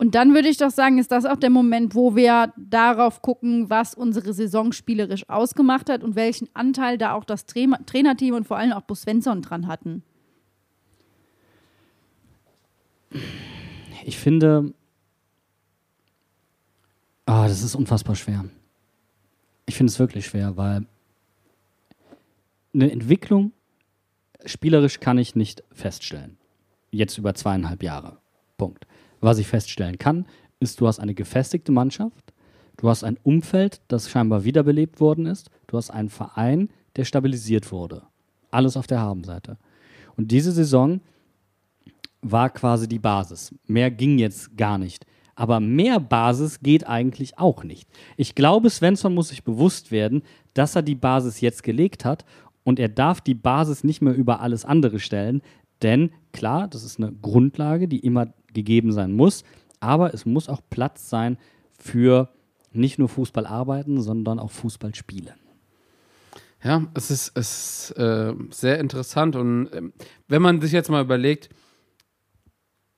Und 0.00 0.14
dann 0.14 0.32
würde 0.32 0.48
ich 0.48 0.56
doch 0.56 0.70
sagen, 0.70 0.96
ist 0.96 1.12
das 1.12 1.26
auch 1.26 1.36
der 1.36 1.50
Moment, 1.50 1.94
wo 1.94 2.16
wir 2.16 2.54
darauf 2.56 3.20
gucken, 3.20 3.68
was 3.68 3.94
unsere 3.94 4.32
Saison 4.32 4.72
spielerisch 4.72 5.28
ausgemacht 5.28 5.90
hat 5.90 6.02
und 6.02 6.14
welchen 6.14 6.48
Anteil 6.54 6.96
da 6.96 7.12
auch 7.12 7.24
das 7.24 7.44
Tra 7.44 7.76
Trainerteam 7.84 8.34
und 8.34 8.46
vor 8.46 8.56
allem 8.56 8.72
auch 8.72 8.80
Bo 8.80 8.94
Svensson 8.94 9.42
dran 9.42 9.66
hatten. 9.66 10.02
Ich 14.06 14.16
finde, 14.16 14.72
ah, 17.26 17.46
das 17.46 17.62
ist 17.62 17.74
unfassbar 17.74 18.16
schwer. 18.16 18.46
Ich 19.66 19.74
finde 19.74 19.90
es 19.90 19.98
wirklich 19.98 20.24
schwer, 20.24 20.56
weil 20.56 20.86
eine 22.72 22.90
Entwicklung 22.90 23.52
spielerisch 24.46 24.98
kann 24.98 25.18
ich 25.18 25.36
nicht 25.36 25.62
feststellen. 25.72 26.38
Jetzt 26.90 27.18
über 27.18 27.34
zweieinhalb 27.34 27.82
Jahre. 27.82 28.16
Punkt. 28.56 28.86
Was 29.20 29.38
ich 29.38 29.46
feststellen 29.46 29.98
kann, 29.98 30.26
ist, 30.60 30.80
du 30.80 30.86
hast 30.86 30.98
eine 30.98 31.14
gefestigte 31.14 31.72
Mannschaft, 31.72 32.32
du 32.76 32.88
hast 32.88 33.04
ein 33.04 33.18
Umfeld, 33.22 33.80
das 33.88 34.10
scheinbar 34.10 34.44
wiederbelebt 34.44 35.00
worden 35.00 35.26
ist, 35.26 35.50
du 35.66 35.76
hast 35.76 35.90
einen 35.90 36.10
Verein, 36.10 36.70
der 36.96 37.04
stabilisiert 37.04 37.70
wurde. 37.72 38.02
Alles 38.50 38.76
auf 38.76 38.86
der 38.86 39.00
Habenseite. 39.00 39.58
Und 40.16 40.30
diese 40.30 40.52
Saison 40.52 41.00
war 42.22 42.50
quasi 42.50 42.88
die 42.88 42.98
Basis. 42.98 43.54
Mehr 43.66 43.90
ging 43.90 44.18
jetzt 44.18 44.56
gar 44.56 44.78
nicht. 44.78 45.06
Aber 45.34 45.60
mehr 45.60 46.00
Basis 46.00 46.60
geht 46.60 46.86
eigentlich 46.86 47.38
auch 47.38 47.64
nicht. 47.64 47.88
Ich 48.18 48.34
glaube, 48.34 48.68
Svensson 48.68 49.14
muss 49.14 49.28
sich 49.28 49.42
bewusst 49.42 49.90
werden, 49.90 50.22
dass 50.52 50.76
er 50.76 50.82
die 50.82 50.94
Basis 50.94 51.40
jetzt 51.40 51.62
gelegt 51.62 52.04
hat 52.04 52.26
und 52.64 52.78
er 52.78 52.90
darf 52.90 53.22
die 53.22 53.34
Basis 53.34 53.84
nicht 53.84 54.02
mehr 54.02 54.14
über 54.14 54.40
alles 54.40 54.66
andere 54.66 55.00
stellen, 55.00 55.40
denn 55.82 56.10
klar, 56.32 56.68
das 56.68 56.84
ist 56.84 56.98
eine 56.98 57.12
Grundlage, 57.12 57.88
die 57.88 58.00
immer 58.00 58.34
gegeben 58.54 58.92
sein 58.92 59.12
muss, 59.12 59.44
aber 59.80 60.14
es 60.14 60.26
muss 60.26 60.48
auch 60.48 60.60
Platz 60.70 61.08
sein 61.08 61.38
für 61.78 62.28
nicht 62.72 62.98
nur 62.98 63.08
Fußball 63.08 63.46
arbeiten, 63.46 64.00
sondern 64.00 64.38
auch 64.38 64.50
Fußball 64.50 64.94
spielen. 64.94 65.34
Ja, 66.62 66.86
es 66.94 67.10
ist, 67.10 67.32
es 67.36 67.90
ist 67.90 67.98
äh, 67.98 68.34
sehr 68.50 68.78
interessant 68.80 69.34
und 69.34 69.70
ähm, 69.72 69.92
wenn 70.28 70.42
man 70.42 70.60
sich 70.60 70.72
jetzt 70.72 70.90
mal 70.90 71.02
überlegt, 71.02 71.48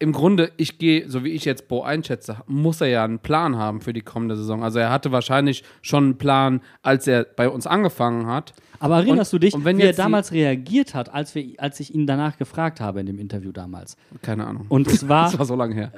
im 0.02 0.12
Grunde, 0.12 0.50
ich 0.56 0.78
gehe, 0.78 1.08
so 1.08 1.22
wie 1.22 1.30
ich 1.30 1.44
jetzt 1.44 1.68
Bo 1.68 1.82
einschätze, 1.82 2.38
muss 2.48 2.80
er 2.80 2.88
ja 2.88 3.04
einen 3.04 3.20
Plan 3.20 3.56
haben 3.56 3.80
für 3.80 3.92
die 3.92 4.00
kommende 4.00 4.36
Saison. 4.36 4.64
Also 4.64 4.80
er 4.80 4.90
hatte 4.90 5.12
wahrscheinlich 5.12 5.62
schon 5.80 6.04
einen 6.04 6.18
Plan, 6.18 6.60
als 6.82 7.06
er 7.06 7.22
bei 7.24 7.48
uns 7.48 7.68
angefangen 7.68 8.26
hat. 8.26 8.52
Aber 8.80 8.96
erinnerst 8.96 9.32
Und- 9.32 9.42
du 9.42 9.46
dich, 9.46 9.54
und 9.54 9.64
wenn 9.64 9.78
wie 9.78 9.82
er 9.82 9.92
damals 9.92 10.32
reagiert 10.32 10.94
hat, 10.96 11.14
als, 11.14 11.36
wir, 11.36 11.54
als 11.58 11.78
ich 11.78 11.94
ihn 11.94 12.06
danach 12.08 12.36
gefragt 12.36 12.80
habe 12.80 12.98
in 12.98 13.06
dem 13.06 13.20
Interview 13.20 13.52
damals? 13.52 13.96
Keine 14.22 14.44
Ahnung. 14.44 14.66
Und 14.68 14.88
es 14.88 15.08
war, 15.08 15.26
das 15.30 15.38
war 15.38 15.46
so 15.46 15.54
lange 15.54 15.74
her. 15.76 15.92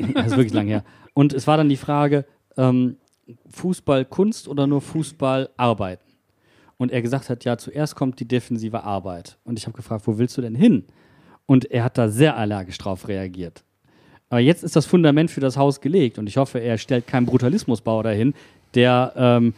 äh, 0.00 0.12
das 0.14 0.26
ist 0.26 0.36
wirklich 0.36 0.52
lang 0.52 0.66
her. 0.66 0.82
Und 1.14 1.32
es 1.32 1.46
war 1.46 1.56
dann 1.56 1.68
die 1.68 1.76
Frage, 1.76 2.24
ähm, 2.56 2.96
Fußball 3.50 4.04
Kunst 4.04 4.48
oder 4.48 4.66
nur 4.66 4.80
Fußball 4.80 5.50
arbeiten? 5.56 6.02
Und 6.76 6.90
er 6.90 7.02
gesagt 7.02 7.30
hat, 7.30 7.44
ja, 7.44 7.56
zuerst 7.56 7.94
kommt 7.94 8.18
die 8.20 8.26
defensive 8.26 8.82
Arbeit. 8.82 9.38
Und 9.44 9.58
ich 9.58 9.66
habe 9.66 9.76
gefragt, 9.76 10.06
wo 10.06 10.18
willst 10.18 10.36
du 10.36 10.42
denn 10.42 10.54
hin? 10.56 10.84
Und 11.48 11.70
er 11.70 11.82
hat 11.82 11.96
da 11.96 12.08
sehr 12.10 12.36
allergisch 12.36 12.76
drauf 12.76 13.08
reagiert. 13.08 13.64
Aber 14.28 14.40
jetzt 14.40 14.62
ist 14.62 14.76
das 14.76 14.84
Fundament 14.84 15.30
für 15.30 15.40
das 15.40 15.56
Haus 15.56 15.80
gelegt 15.80 16.18
und 16.18 16.28
ich 16.28 16.36
hoffe, 16.36 16.58
er 16.58 16.76
stellt 16.76 17.06
keinen 17.06 17.24
Brutalismusbau 17.24 18.02
dahin, 18.02 18.34
der, 18.74 19.14
ähm, 19.16 19.54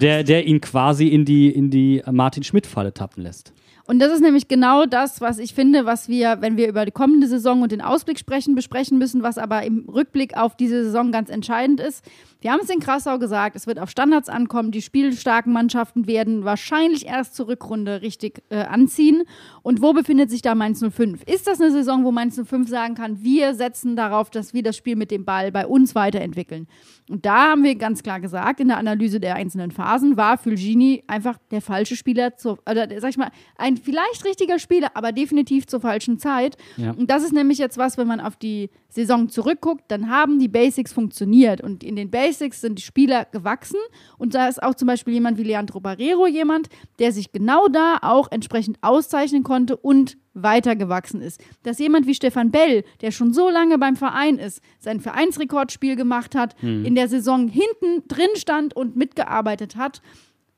der, 0.00 0.24
der 0.24 0.46
ihn 0.46 0.60
quasi 0.60 1.06
in 1.06 1.24
die, 1.24 1.48
in 1.48 1.70
die 1.70 2.02
Martin-Schmidt-Falle 2.10 2.92
tappen 2.92 3.22
lässt. 3.22 3.52
Und 3.86 4.00
das 4.00 4.12
ist 4.12 4.20
nämlich 4.20 4.48
genau 4.48 4.84
das, 4.84 5.22
was 5.22 5.38
ich 5.38 5.54
finde, 5.54 5.86
was 5.86 6.08
wir, 6.08 6.38
wenn 6.40 6.58
wir 6.58 6.68
über 6.68 6.84
die 6.84 6.90
kommende 6.90 7.26
Saison 7.26 7.62
und 7.62 7.72
den 7.72 7.80
Ausblick 7.80 8.18
sprechen, 8.18 8.54
besprechen 8.54 8.98
müssen, 8.98 9.22
was 9.22 9.38
aber 9.38 9.62
im 9.62 9.88
Rückblick 9.88 10.36
auf 10.36 10.56
diese 10.56 10.84
Saison 10.84 11.10
ganz 11.12 11.30
entscheidend 11.30 11.80
ist. 11.80 12.04
Wir 12.40 12.52
haben 12.52 12.60
es 12.62 12.70
in 12.70 12.78
Krassau 12.78 13.18
gesagt, 13.18 13.56
es 13.56 13.66
wird 13.66 13.80
auf 13.80 13.90
Standards 13.90 14.28
ankommen. 14.28 14.70
Die 14.70 14.80
spielstarken 14.80 15.52
Mannschaften 15.52 16.06
werden 16.06 16.44
wahrscheinlich 16.44 17.06
erst 17.06 17.34
zur 17.34 17.48
Rückrunde 17.48 18.00
richtig 18.00 18.44
äh, 18.50 18.58
anziehen. 18.58 19.24
Und 19.62 19.82
wo 19.82 19.92
befindet 19.92 20.30
sich 20.30 20.40
da 20.40 20.54
Mainz 20.54 20.78
05? 20.78 21.24
Ist 21.24 21.48
das 21.48 21.60
eine 21.60 21.72
Saison, 21.72 22.04
wo 22.04 22.12
Mainz 22.12 22.40
05 22.40 22.68
sagen 22.68 22.94
kann, 22.94 23.24
wir 23.24 23.54
setzen 23.54 23.96
darauf, 23.96 24.30
dass 24.30 24.54
wir 24.54 24.62
das 24.62 24.76
Spiel 24.76 24.94
mit 24.94 25.10
dem 25.10 25.24
Ball 25.24 25.50
bei 25.50 25.66
uns 25.66 25.96
weiterentwickeln? 25.96 26.68
Und 27.10 27.26
da 27.26 27.50
haben 27.50 27.64
wir 27.64 27.74
ganz 27.74 28.02
klar 28.02 28.20
gesagt, 28.20 28.60
in 28.60 28.68
der 28.68 28.76
Analyse 28.76 29.18
der 29.18 29.34
einzelnen 29.34 29.72
Phasen 29.72 30.16
war 30.16 30.38
Fulgini 30.38 31.02
einfach 31.06 31.38
der 31.50 31.62
falsche 31.62 31.96
Spieler, 31.96 32.36
zur, 32.36 32.58
oder 32.70 32.86
sag 33.00 33.10
ich 33.10 33.16
mal, 33.16 33.30
ein 33.56 33.78
vielleicht 33.78 34.24
richtiger 34.24 34.58
Spieler, 34.58 34.90
aber 34.94 35.10
definitiv 35.10 35.66
zur 35.66 35.80
falschen 35.80 36.18
Zeit. 36.18 36.56
Ja. 36.76 36.92
Und 36.92 37.10
das 37.10 37.24
ist 37.24 37.32
nämlich 37.32 37.58
jetzt 37.58 37.78
was, 37.78 37.98
wenn 37.98 38.06
man 38.06 38.20
auf 38.20 38.36
die 38.36 38.70
Saison 38.90 39.28
zurückguckt, 39.28 39.84
dann 39.88 40.10
haben 40.10 40.38
die 40.38 40.48
Basics 40.48 40.92
funktioniert. 40.92 41.62
Und 41.62 41.82
in 41.82 41.96
den 41.96 42.10
Basics 42.10 42.27
sind 42.36 42.78
die 42.78 42.82
Spieler 42.82 43.24
gewachsen. 43.24 43.78
Und 44.18 44.34
da 44.34 44.48
ist 44.48 44.62
auch 44.62 44.74
zum 44.74 44.86
Beispiel 44.86 45.14
jemand 45.14 45.38
wie 45.38 45.44
Leandro 45.44 45.80
Barrero 45.80 46.26
jemand, 46.26 46.68
der 46.98 47.12
sich 47.12 47.32
genau 47.32 47.68
da 47.68 47.98
auch 48.02 48.30
entsprechend 48.30 48.78
auszeichnen 48.82 49.42
konnte 49.42 49.76
und 49.76 50.16
weitergewachsen 50.34 51.20
ist. 51.20 51.42
Dass 51.62 51.78
jemand 51.78 52.06
wie 52.06 52.14
Stefan 52.14 52.50
Bell, 52.50 52.84
der 53.00 53.10
schon 53.10 53.32
so 53.32 53.48
lange 53.48 53.78
beim 53.78 53.96
Verein 53.96 54.38
ist, 54.38 54.60
sein 54.78 55.00
Vereinsrekordspiel 55.00 55.96
gemacht 55.96 56.34
hat, 56.34 56.54
in 56.62 56.94
der 56.94 57.08
Saison 57.08 57.48
hinten 57.48 58.06
drin 58.06 58.28
stand 58.36 58.76
und 58.76 58.96
mitgearbeitet 58.96 59.76
hat. 59.76 60.00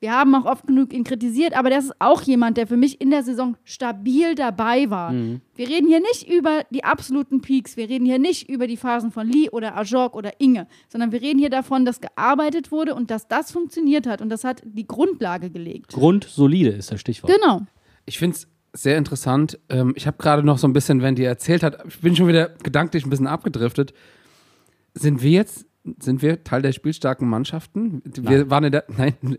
Wir 0.00 0.12
haben 0.12 0.34
auch 0.34 0.46
oft 0.46 0.66
genug 0.66 0.94
ihn 0.94 1.04
kritisiert, 1.04 1.54
aber 1.54 1.68
das 1.68 1.84
ist 1.84 1.92
auch 1.98 2.22
jemand, 2.22 2.56
der 2.56 2.66
für 2.66 2.78
mich 2.78 3.02
in 3.02 3.10
der 3.10 3.22
Saison 3.22 3.58
stabil 3.64 4.34
dabei 4.34 4.88
war. 4.88 5.12
Wir 5.12 5.68
reden 5.68 5.88
hier 5.88 6.00
nicht 6.00 6.26
über 6.26 6.62
die 6.70 6.84
absoluten 6.84 7.42
Peaks, 7.42 7.76
wir 7.76 7.88
reden 7.88 8.06
hier 8.06 8.18
nicht 8.18 8.48
über 8.48 8.66
die 8.66 8.78
Phasen 8.78 9.10
von 9.10 9.28
Lee 9.28 9.50
oder 9.50 9.76
Ajorg 9.76 10.16
oder 10.16 10.40
Inge, 10.40 10.66
sondern 10.88 11.12
wir 11.12 11.20
reden 11.20 11.38
hier 11.38 11.50
davon, 11.50 11.84
dass 11.84 12.00
gearbeitet 12.00 12.72
wurde 12.72 12.94
und 12.94 13.10
dass 13.10 13.28
das 13.28 13.52
funktioniert 13.52 14.06
hat 14.06 14.22
und 14.22 14.30
das 14.30 14.42
hat 14.42 14.62
die 14.64 14.86
Grundlage 14.86 15.50
gelegt. 15.50 15.92
Grundsolide 15.92 16.70
ist 16.70 16.90
das 16.90 17.00
Stichwort. 17.00 17.32
Genau. 17.32 17.60
Ich 18.06 18.18
finde 18.18 18.36
es 18.36 18.48
sehr 18.72 18.96
interessant. 18.96 19.58
Ähm, 19.68 19.92
ich 19.96 20.06
habe 20.06 20.16
gerade 20.16 20.42
noch 20.42 20.58
so 20.58 20.66
ein 20.66 20.72
bisschen, 20.72 21.02
wenn 21.02 21.14
die 21.14 21.24
erzählt 21.24 21.62
hat, 21.62 21.84
ich 21.86 22.00
bin 22.00 22.16
schon 22.16 22.28
wieder 22.28 22.54
gedanklich 22.62 23.04
ein 23.04 23.10
bisschen 23.10 23.26
abgedriftet. 23.26 23.92
Sind 24.94 25.22
wir 25.22 25.30
jetzt, 25.30 25.66
sind 26.00 26.22
wir 26.22 26.44
Teil 26.44 26.62
der 26.62 26.72
spielstarken 26.72 27.28
Mannschaften? 27.28 28.02
Wir 28.04 28.50
waren 28.50 28.64
in 28.64 28.72
der, 28.72 28.84
nein, 28.96 29.14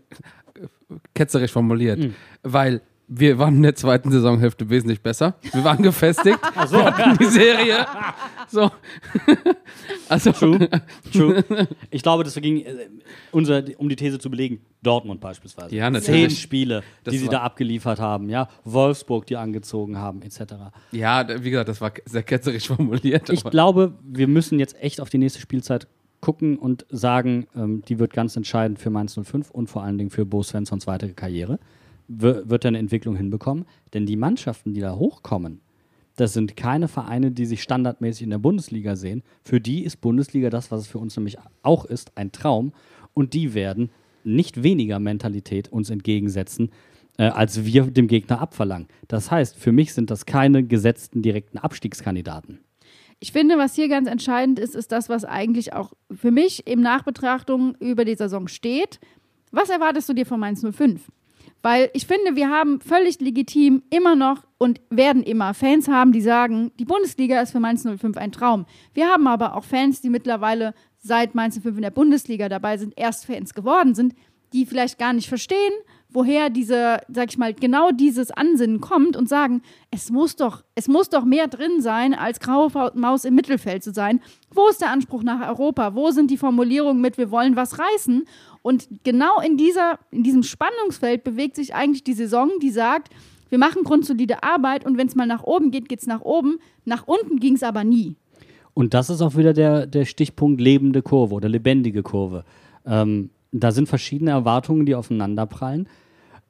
ketzerisch 1.14 1.52
formuliert, 1.52 2.10
weil 2.42 2.82
wir 3.14 3.38
waren 3.38 3.56
in 3.56 3.62
der 3.62 3.74
zweiten 3.74 4.10
Saisonhälfte 4.10 4.70
wesentlich 4.70 5.02
besser. 5.02 5.34
Wir 5.52 5.64
waren 5.64 5.82
gefestigt. 5.82 6.38
Wir 6.70 6.84
hatten 6.84 7.18
die 7.20 7.26
Serie. 7.26 7.86
So. 8.48 8.70
also, 10.08 10.32
True. 10.32 10.68
True. 11.12 11.44
Ich 11.90 12.02
glaube, 12.02 12.24
das 12.24 12.34
ging 12.36 12.60
äh, 12.60 12.88
unser, 13.30 13.62
um 13.76 13.88
die 13.88 13.96
These 13.96 14.18
zu 14.18 14.30
belegen, 14.30 14.62
Dortmund 14.82 15.20
beispielsweise. 15.20 15.74
Ja, 15.74 15.90
natürlich. 15.90 16.28
Zehn 16.28 16.30
Spiele, 16.30 16.82
Das 17.04 17.12
die 17.12 17.18
sie 17.18 17.28
da 17.28 17.42
abgeliefert 17.42 18.00
haben, 18.00 18.30
ja. 18.30 18.48
Wolfsburg, 18.64 19.26
die 19.26 19.36
angezogen 19.36 19.98
haben, 19.98 20.22
etc. 20.22 20.54
ja, 20.92 21.26
wie 21.42 21.50
gesagt, 21.50 21.68
das 21.68 21.80
war 21.80 21.92
sehr 22.06 22.22
ketzerisch 22.22 22.68
formuliert. 22.68 23.28
Ich 23.30 23.44
glaube, 23.44 23.94
wir 24.04 24.28
müssen 24.28 24.58
jetzt 24.58 24.80
echt 24.80 25.00
auf 25.00 25.10
die 25.10 25.18
nächste 25.18 25.40
Spielzeit 25.40 25.86
gucken 26.22 26.56
und 26.56 26.86
sagen, 26.88 27.46
ähm, 27.54 27.82
die 27.86 27.98
wird 27.98 28.14
ganz 28.14 28.36
entscheidend 28.36 28.78
für 28.78 28.88
Mainz 28.88 29.18
05 29.22 29.50
und 29.50 29.68
vor 29.68 29.82
allen 29.82 29.98
Dingen 29.98 30.08
für 30.08 30.24
Bo 30.24 30.42
Svenssons 30.42 30.86
weitere 30.86 31.12
Karriere. 31.12 31.58
Wir, 32.08 32.48
wird 32.48 32.64
er 32.64 32.68
eine 32.68 32.78
Entwicklung 32.78 33.16
hinbekommen? 33.16 33.66
Denn 33.92 34.06
die 34.06 34.16
Mannschaften, 34.16 34.72
die 34.72 34.80
da 34.80 34.94
hochkommen, 34.94 35.60
das 36.16 36.32
sind 36.32 36.56
keine 36.56 36.88
Vereine, 36.88 37.30
die 37.32 37.46
sich 37.46 37.62
standardmäßig 37.62 38.22
in 38.22 38.30
der 38.30 38.38
Bundesliga 38.38 38.96
sehen. 38.96 39.22
Für 39.42 39.60
die 39.60 39.82
ist 39.82 40.00
Bundesliga 40.00 40.48
das, 40.48 40.70
was 40.70 40.82
es 40.82 40.86
für 40.86 40.98
uns 40.98 41.16
nämlich 41.16 41.38
auch 41.62 41.84
ist, 41.84 42.16
ein 42.16 42.32
Traum. 42.32 42.72
Und 43.14 43.34
die 43.34 43.54
werden 43.54 43.90
nicht 44.24 44.62
weniger 44.62 44.98
Mentalität 45.00 45.72
uns 45.72 45.90
entgegensetzen, 45.90 46.70
äh, 47.18 47.24
als 47.24 47.64
wir 47.64 47.84
dem 47.90 48.06
Gegner 48.06 48.40
abverlangen. 48.40 48.88
Das 49.08 49.30
heißt, 49.30 49.56
für 49.56 49.72
mich 49.72 49.92
sind 49.94 50.10
das 50.10 50.26
keine 50.26 50.62
gesetzten 50.64 51.22
direkten 51.22 51.58
Abstiegskandidaten. 51.58 52.60
Ich 53.22 53.30
finde, 53.30 53.56
was 53.56 53.76
hier 53.76 53.86
ganz 53.88 54.08
entscheidend 54.08 54.58
ist, 54.58 54.74
ist 54.74 54.90
das, 54.90 55.08
was 55.08 55.24
eigentlich 55.24 55.74
auch 55.74 55.92
für 56.12 56.32
mich 56.32 56.66
im 56.66 56.80
Nachbetrachtung 56.80 57.76
über 57.76 58.04
die 58.04 58.16
Saison 58.16 58.48
steht. 58.48 58.98
Was 59.52 59.70
erwartest 59.70 60.08
du 60.08 60.12
dir 60.12 60.26
von 60.26 60.40
Mainz 60.40 60.66
05? 60.68 61.00
Weil 61.62 61.88
ich 61.92 62.08
finde, 62.08 62.34
wir 62.34 62.50
haben 62.50 62.80
völlig 62.80 63.20
legitim 63.20 63.84
immer 63.90 64.16
noch 64.16 64.42
und 64.58 64.80
werden 64.90 65.22
immer 65.22 65.54
Fans 65.54 65.86
haben, 65.86 66.10
die 66.10 66.20
sagen, 66.20 66.72
die 66.80 66.84
Bundesliga 66.84 67.40
ist 67.40 67.52
für 67.52 67.60
Mainz 67.60 67.84
05 67.84 68.16
ein 68.16 68.32
Traum. 68.32 68.66
Wir 68.92 69.06
haben 69.06 69.28
aber 69.28 69.54
auch 69.54 69.62
Fans, 69.62 70.00
die 70.00 70.10
mittlerweile 70.10 70.74
seit 70.98 71.36
Mainz 71.36 71.54
05 71.60 71.76
in 71.76 71.82
der 71.82 71.90
Bundesliga 71.90 72.48
dabei 72.48 72.76
sind, 72.76 72.92
erst 72.96 73.26
Fans 73.26 73.54
geworden 73.54 73.94
sind, 73.94 74.16
die 74.52 74.66
vielleicht 74.66 74.98
gar 74.98 75.12
nicht 75.12 75.28
verstehen, 75.28 75.72
woher 76.12 76.50
diese, 76.50 76.98
sag 77.08 77.30
ich 77.30 77.38
mal, 77.38 77.54
genau 77.54 77.90
dieses 77.90 78.30
Ansinnen 78.30 78.80
kommt 78.80 79.16
und 79.16 79.28
sagen, 79.28 79.62
es 79.90 80.10
muss 80.10 80.36
doch, 80.36 80.62
es 80.74 80.88
muss 80.88 81.08
doch 81.08 81.24
mehr 81.24 81.48
drin 81.48 81.80
sein, 81.80 82.14
als 82.14 82.40
graue 82.40 82.70
Maus 82.94 83.24
im 83.24 83.34
Mittelfeld 83.34 83.82
zu 83.82 83.92
sein. 83.92 84.20
Wo 84.50 84.68
ist 84.68 84.80
der 84.80 84.90
Anspruch 84.90 85.22
nach 85.22 85.46
Europa? 85.48 85.94
Wo 85.94 86.10
sind 86.10 86.30
die 86.30 86.36
Formulierungen 86.36 87.00
mit, 87.00 87.18
wir 87.18 87.30
wollen 87.30 87.56
was 87.56 87.78
reißen? 87.78 88.24
Und 88.62 88.88
genau 89.04 89.40
in, 89.40 89.56
dieser, 89.56 89.98
in 90.10 90.22
diesem 90.22 90.42
Spannungsfeld 90.42 91.24
bewegt 91.24 91.56
sich 91.56 91.74
eigentlich 91.74 92.04
die 92.04 92.12
Saison, 92.12 92.50
die 92.60 92.70
sagt, 92.70 93.12
wir 93.48 93.58
machen 93.58 93.82
grundsolide 93.82 94.42
Arbeit 94.42 94.86
und 94.86 94.96
wenn 94.96 95.08
es 95.08 95.14
mal 95.14 95.26
nach 95.26 95.42
oben 95.42 95.70
geht, 95.70 95.88
geht 95.88 96.00
es 96.00 96.06
nach 96.06 96.22
oben. 96.22 96.58
Nach 96.84 97.06
unten 97.06 97.38
ging 97.38 97.54
es 97.54 97.62
aber 97.62 97.84
nie. 97.84 98.16
Und 98.74 98.94
das 98.94 99.10
ist 99.10 99.20
auch 99.20 99.36
wieder 99.36 99.52
der, 99.52 99.86
der 99.86 100.06
Stichpunkt 100.06 100.60
lebende 100.60 101.02
Kurve 101.02 101.34
oder 101.34 101.48
lebendige 101.48 102.02
Kurve. 102.02 102.44
Ähm, 102.86 103.30
da 103.50 103.70
sind 103.70 103.88
verschiedene 103.88 104.30
Erwartungen, 104.30 104.86
die 104.86 104.94
aufeinanderprallen 104.94 105.86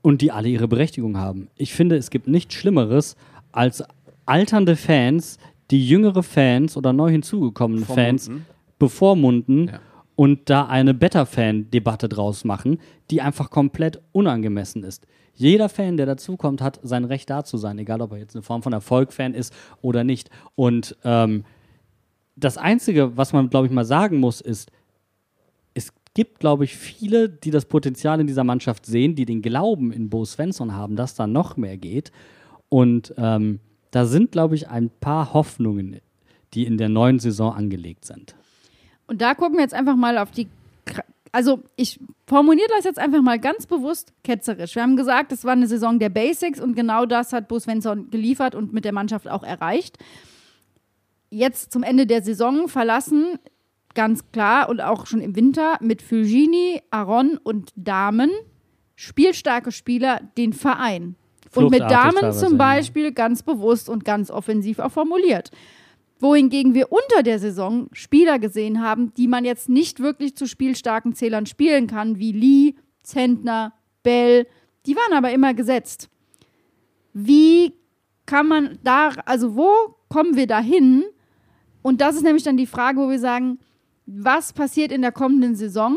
und 0.03 0.21
die 0.21 0.31
alle 0.33 0.49
ihre 0.49 0.69
Berechtigung 0.69 1.17
haben. 1.17 1.49
Ich 1.57 1.73
finde, 1.75 1.97
es 1.97 2.11
gibt 2.11 2.27
nichts 2.29 2.55
Schlimmeres 2.55 3.17
als 3.53 3.83
alternde 4.27 4.77
Fans, 4.77 5.39
die 5.71 5.87
jüngere 5.87 6.23
Fans 6.23 6.77
oder 6.77 6.93
neu 6.93 7.11
hinzugekommene 7.11 7.85
Fans 7.87 8.31
bevormunden 8.79 9.69
Ja. 9.69 9.81
und 10.17 10.51
da 10.51 10.67
eine 10.67 10.93
Better-Fan-Debatte 10.95 12.09
draus 12.09 12.45
machen, 12.45 12.79
die 13.11 13.21
einfach 13.23 13.51
komplett 13.51 14.01
unangemessen 14.13 14.85
ist. 14.85 15.07
Jeder 15.35 15.69
Fan, 15.69 15.97
der 15.97 16.07
dazukommt, 16.07 16.61
hat 16.61 16.79
sein 16.83 17.05
Recht 17.05 17.31
da 17.31 17.43
zu 17.45 17.57
sein, 17.57 17.79
egal 17.79 18.03
ob 18.03 18.13
er 18.13 18.19
jetzt 18.19 18.35
eine 18.35 18.43
Form 18.43 18.63
von 18.63 18.73
Erfolg-Fan 18.73 19.35
ist 19.35 19.55
oder 19.81 20.05
nicht. 20.05 20.29
Und 20.57 20.97
ähm, 21.05 21.45
das 22.37 22.59
Einzige, 22.59 23.17
was 23.17 23.33
man, 23.33 23.49
glaube 23.49 23.67
ich, 23.67 23.73
mal 23.73 23.85
sagen 23.85 24.19
muss, 24.21 24.41
ist, 24.41 24.71
gibt, 26.15 26.41
glaube 26.41 26.65
ich, 26.65 26.77
viele, 26.77 27.29
die 27.29 27.51
das 27.51 27.65
Potenzial 27.65 28.21
in 28.21 28.27
dieser 28.27 28.45
Mannschaft 28.45 28.87
sehen, 28.87 29.15
die 29.15 29.25
den 29.25 29.43
Glauben 29.43 29.93
in 29.93 30.11
Bo 30.11 30.25
Svensson 30.25 30.75
haben, 30.75 30.97
dass 30.97 31.15
da 31.15 31.27
noch 31.27 31.57
mehr 31.57 31.79
geht. 31.79 32.13
Und 32.69 33.15
ähm, 33.17 33.61
da 33.91 34.07
sind, 34.07 34.33
glaube 34.33 34.55
ich, 34.55 34.69
ein 34.69 34.91
paar 34.91 35.33
Hoffnungen, 35.33 36.01
die 36.55 36.65
in 36.65 36.77
der 36.77 36.89
neuen 36.89 37.19
Saison 37.19 37.53
angelegt 37.53 38.05
sind. 38.05 38.35
Und 39.07 39.21
da 39.21 39.35
gucken 39.35 39.57
wir 39.57 39.63
jetzt 39.63 39.75
einfach 39.75 39.97
mal 39.97 40.19
auf 40.19 40.31
die. 40.31 40.49
Also, 41.35 41.63
ich 41.77 41.99
formuliere 42.27 42.69
das 42.77 42.85
jetzt 42.85 42.99
einfach 42.99 43.23
mal 43.23 43.39
ganz 43.39 43.67
bewusst 43.67 44.13
ketzerisch. 44.23 44.75
Wir 44.75 44.83
haben 44.83 44.97
gesagt, 44.97 45.33
es 45.33 45.45
war 45.45 45.53
eine 45.53 45.67
Saison 45.67 45.99
der 45.99 46.11
Basics 46.11 46.61
und 46.61 46.75
genau 46.75 47.07
das 47.07 47.33
hat 47.33 47.49
Bo 47.49 47.59
Svensson 47.59 48.11
geliefert 48.11 48.55
und 48.55 48.75
mit 48.75 48.85
der 48.85 48.93
Mannschaft 48.93 49.29
auch 49.29 49.43
erreicht. 49.43 49.97
Jetzt 51.31 51.73
zum 51.73 51.83
Ende 51.83 52.07
der 52.07 52.23
Saison 52.23 52.69
verlassen, 52.69 53.39
ganz 53.95 54.31
klar 54.33 54.69
und 54.69 54.81
auch 54.81 55.07
schon 55.07 55.21
im 55.21 55.37
Winter 55.37 55.79
mit 55.81 56.03
Fulgini, 56.03 56.83
Aron 56.91 57.39
und 57.43 57.73
Damen 57.77 58.31
spielstarke 58.95 59.73
Spieler 59.73 60.21
den 60.37 60.53
Verein. 60.53 61.17
Und 61.55 61.71
mit 61.71 61.81
Damen 61.81 62.33
zum 62.33 62.53
ja. 62.53 62.59
Beispiel 62.59 63.13
ganz 63.13 63.43
bewusst 63.43 63.89
und 63.89 64.05
ganz 64.05 64.31
offensiv 64.31 64.79
auch 64.79 64.93
formuliert. 64.93 65.51
Wohingegen 66.19 66.73
wir 66.73 66.93
unter 66.93 67.23
der 67.23 67.39
Saison 67.39 67.89
Spieler 67.93 68.39
gesehen 68.39 68.81
haben, 68.81 69.13
die 69.15 69.29
man 69.29 69.45
jetzt 69.45 69.69
nicht 69.69 70.01
wirklich 70.01 70.37
zu 70.37 70.47
spielstarken 70.47 71.15
Zählern 71.15 71.47
spielen 71.47 71.89
kann, 71.89 72.19
wie 72.19 72.33
Lee, 72.33 72.75
Zentner, 73.03 73.75
Bell. 74.03 74.47
Die 74.87 74.97
waren 74.97 75.13
aber 75.13 75.33
immer 75.33 75.53
gesetzt. 75.53 76.09
Wie 77.13 77.75
kann 78.25 78.47
man 78.47 78.79
da, 78.83 79.11
also 79.27 79.57
wo 79.57 79.69
kommen 80.09 80.37
wir 80.37 80.47
dahin? 80.47 81.05
Und 81.83 82.01
das 82.01 82.15
ist 82.15 82.23
nämlich 82.23 82.45
dann 82.45 82.57
die 82.57 82.67
Frage, 82.67 83.01
wo 83.01 83.11
wir 83.11 83.19
sagen, 83.19 83.59
was 84.07 84.53
passiert 84.53 84.93
in 84.93 85.03
der 85.03 85.13
kommenden 85.13 85.55
Saison 85.55 85.97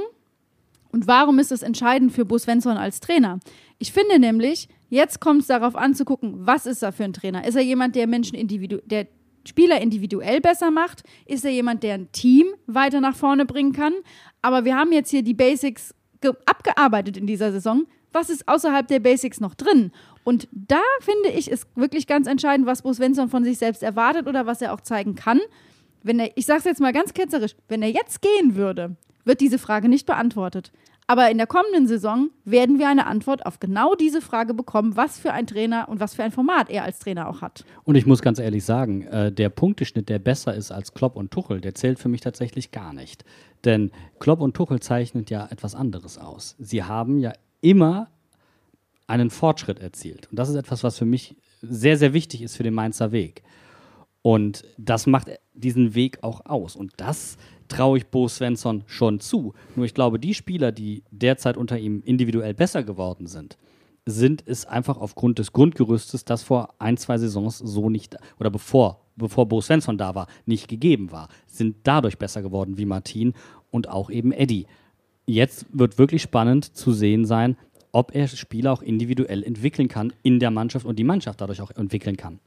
und 0.91 1.07
warum 1.07 1.40
ist 1.40 1.52
es 1.52 1.61
entscheidend 1.61 2.11
für 2.11 2.26
Bo 2.26 2.38
Svensson 2.38 2.77
als 2.77 2.99
Trainer? 2.99 3.40
Ich 3.80 3.91
finde 3.91 4.19
nämlich, 4.19 4.69
jetzt 4.90 5.19
kommt 5.19 5.41
es 5.41 5.48
darauf 5.48 5.76
an 5.76 5.94
zu 5.95 6.06
gucken, 6.06 6.34
was 6.38 6.65
ist 6.65 6.84
er 6.84 6.91
für 6.91 7.03
ein 7.03 7.14
Trainer? 7.14 7.45
Ist 7.45 7.56
er 7.56 7.64
jemand, 7.64 7.95
der 7.95 8.07
Menschen 8.07 8.38
der 8.86 9.07
Spieler 9.48 9.82
individuell 9.82 10.41
besser 10.41 10.72
macht? 10.72 11.03
Ist 11.26 11.45
er 11.45 11.52
jemand, 11.52 11.84
der 11.84 11.95
ein 11.95 12.11
Team 12.11 12.48
weiter 12.68 13.02
nach 13.02 13.15
vorne 13.15 13.45
bringen 13.45 13.73
kann? 13.73 13.94
Aber 14.41 14.65
wir 14.65 14.76
haben 14.76 14.91
jetzt 14.91 15.10
hier 15.10 15.22
die 15.22 15.34
Basics 15.34 15.94
ge- 16.22 16.34
abgearbeitet 16.45 17.18
in 17.18 17.27
dieser 17.27 17.52
Saison. 17.52 17.86
Was 18.14 18.30
ist 18.30 18.48
außerhalb 18.48 18.88
der 18.88 18.99
Basics 19.02 19.41
noch 19.41 19.56
drin? 19.56 19.91
Und 20.23 20.48
da 20.52 20.82
finde 21.02 21.30
ich, 21.38 21.52
ist 21.52 21.68
wirklich 21.76 22.07
ganz 22.07 22.27
entscheidend, 22.27 22.65
was 22.65 22.82
Bo 22.84 22.94
Svensson 22.94 23.30
von 23.30 23.44
sich 23.44 23.57
selbst 23.57 23.84
erwartet 23.84 24.26
oder 24.27 24.45
was 24.45 24.61
er 24.61 24.73
auch 24.73 24.82
zeigen 24.82 25.15
kann. 25.15 25.41
Wenn 26.06 26.19
er, 26.19 26.30
ich 26.36 26.45
sage 26.45 26.60
es 26.60 26.65
jetzt 26.65 26.82
mal 26.82 26.94
ganz 26.94 27.15
ketzerisch, 27.15 27.56
wenn 27.68 27.82
er 27.82 27.90
jetzt 27.90 28.22
gehen 28.22 28.56
würde, 28.56 28.95
wird 29.23 29.41
diese 29.41 29.57
Frage 29.57 29.90
nicht 29.90 30.06
beantwortet. 30.06 30.72
Aber 31.07 31.32
in 31.32 31.38
der 31.38 31.48
kommenden 31.48 31.88
Saison 31.88 32.30
werden 32.45 32.77
wir 32.77 32.88
eine 32.88 33.07
Antwort 33.07 33.45
auf 33.45 33.60
genau 33.60 33.95
diese 33.95 34.22
Frage 34.22 34.53
bekommen, 34.53 34.95
was 34.95 35.18
für 35.19 35.34
ein 35.34 35.48
Trainer 35.48 35.90
und 35.90 35.99
was 35.99 36.14
für 36.14 36.23
ein 36.23 36.32
Format 36.32 36.69
er 36.69 36.84
als 36.84 36.99
Trainer 36.99 37.27
auch 37.27 37.41
hat. 37.41 37.65
Und 37.86 37.95
ich 37.95 38.06
muss 38.06 38.22
ganz 38.22 38.38
ehrlich 38.38 38.64
sagen, 38.64 39.02
äh, 39.07 39.32
der 39.32 39.49
Punkteschnitt, 39.49 40.07
der 40.07 40.19
besser 40.19 40.53
ist 40.53 40.72
als 40.72 40.94
Klopp 40.94 41.15
und 41.15 41.32
Tuchel, 41.32 41.60
der 41.60 41.73
zählt 41.73 41.98
für 41.98 42.10
mich 42.10 42.22
tatsächlich 42.22 42.69
gar 42.69 42.94
nicht. 42.94 43.26
Denn 43.65 43.91
Klopp 44.19 44.41
und 44.41 44.56
Tuchel 44.56 44.82
zeichnet 44.82 45.32
ja 45.32 45.48
etwas 45.49 45.73
anderes 45.73 46.19
aus. 46.19 46.56
Sie 46.60 46.84
haben 46.84 47.18
ja 47.18 47.34
immer 47.61 48.10
einen 49.07 49.32
Fortschritt 49.32 49.80
erzielt. 49.80 50.27
Und 50.30 50.38
das 50.38 50.49
ist 50.49 50.56
etwas, 50.56 50.84
was 50.84 50.99
für 50.99 51.06
mich 51.06 51.36
sehr, 51.64 51.98
sehr 51.98 52.14
wichtig 52.14 52.44
ist 52.44 52.57
für 52.57 52.64
den 52.64 52.76
Mainzer 52.76 53.11
Weg. 53.11 53.41
Und 54.26 54.64
das 54.80 55.06
macht 55.06 55.30
diesen 55.54 55.94
Weg 55.94 56.24
auch 56.24 56.48
aus. 56.48 56.76
Und 56.76 56.94
das 56.98 57.38
traue 57.68 58.00
ich 58.00 58.08
Bo 58.08 58.28
Svensson 58.28 58.84
schon 58.88 59.20
zu. 59.20 59.54
Nur 59.76 59.86
ich 59.86 59.94
glaube, 59.94 60.18
die 60.18 60.34
Spieler, 60.34 60.72
die 60.72 61.04
derzeit 61.12 61.58
unter 61.58 61.78
ihm 61.78 62.02
individuell 62.04 62.56
besser 62.56 62.82
geworden 62.82 63.28
sind, 63.28 63.56
sind 64.04 64.42
es 64.48 64.66
einfach 64.66 64.98
aufgrund 64.98 65.38
des 65.38 65.54
Grundgerüstes, 65.54 66.26
das 66.26 66.42
vor 66.42 66.74
ein, 66.80 66.98
zwei 66.98 67.20
Saisons 67.20 67.60
so 67.60 67.92
nicht, 67.92 68.18
oder 68.40 68.50
bevor, 68.50 69.06
bevor 69.16 69.48
Bo 69.48 69.62
Svensson 69.62 70.00
da 70.00 70.16
war, 70.16 70.26
nicht 70.48 70.70
gegeben 70.70 71.12
war, 71.12 71.30
sind 71.46 71.76
dadurch 71.84 72.18
besser 72.18 72.42
geworden 72.42 72.80
wie 72.80 72.86
Martin 72.86 73.34
und 73.70 73.90
auch 73.90 74.10
eben 74.10 74.32
Eddie. 74.32 74.66
Jetzt 75.28 75.68
wird 75.72 76.00
wirklich 76.00 76.24
spannend 76.24 76.76
zu 76.76 76.94
sehen 76.94 77.26
sein, 77.26 77.58
ob 77.92 78.16
er 78.16 78.28
Spieler 78.28 78.74
auch 78.74 78.82
individuell 78.82 79.44
entwickeln 79.44 79.88
kann 79.88 80.14
in 80.24 80.40
der 80.40 80.50
Mannschaft 80.50 80.88
und 80.88 80.98
die 80.98 81.04
Mannschaft 81.04 81.42
dadurch 81.42 81.62
auch 81.62 81.70
entwickeln 81.70 82.18
kann. 82.18 82.40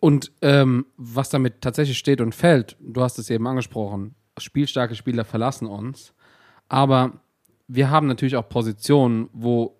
Und 0.00 0.32
ähm, 0.42 0.86
was 0.96 1.30
damit 1.30 1.60
tatsächlich 1.60 1.98
steht 1.98 2.20
und 2.20 2.34
fällt, 2.34 2.76
du 2.80 3.02
hast 3.02 3.18
es 3.18 3.30
eben 3.30 3.46
angesprochen, 3.46 4.14
spielstarke 4.38 4.94
Spieler 4.94 5.24
verlassen 5.24 5.66
uns, 5.66 6.14
aber 6.68 7.20
wir 7.66 7.90
haben 7.90 8.06
natürlich 8.06 8.36
auch 8.36 8.48
Positionen, 8.48 9.28
wo 9.32 9.76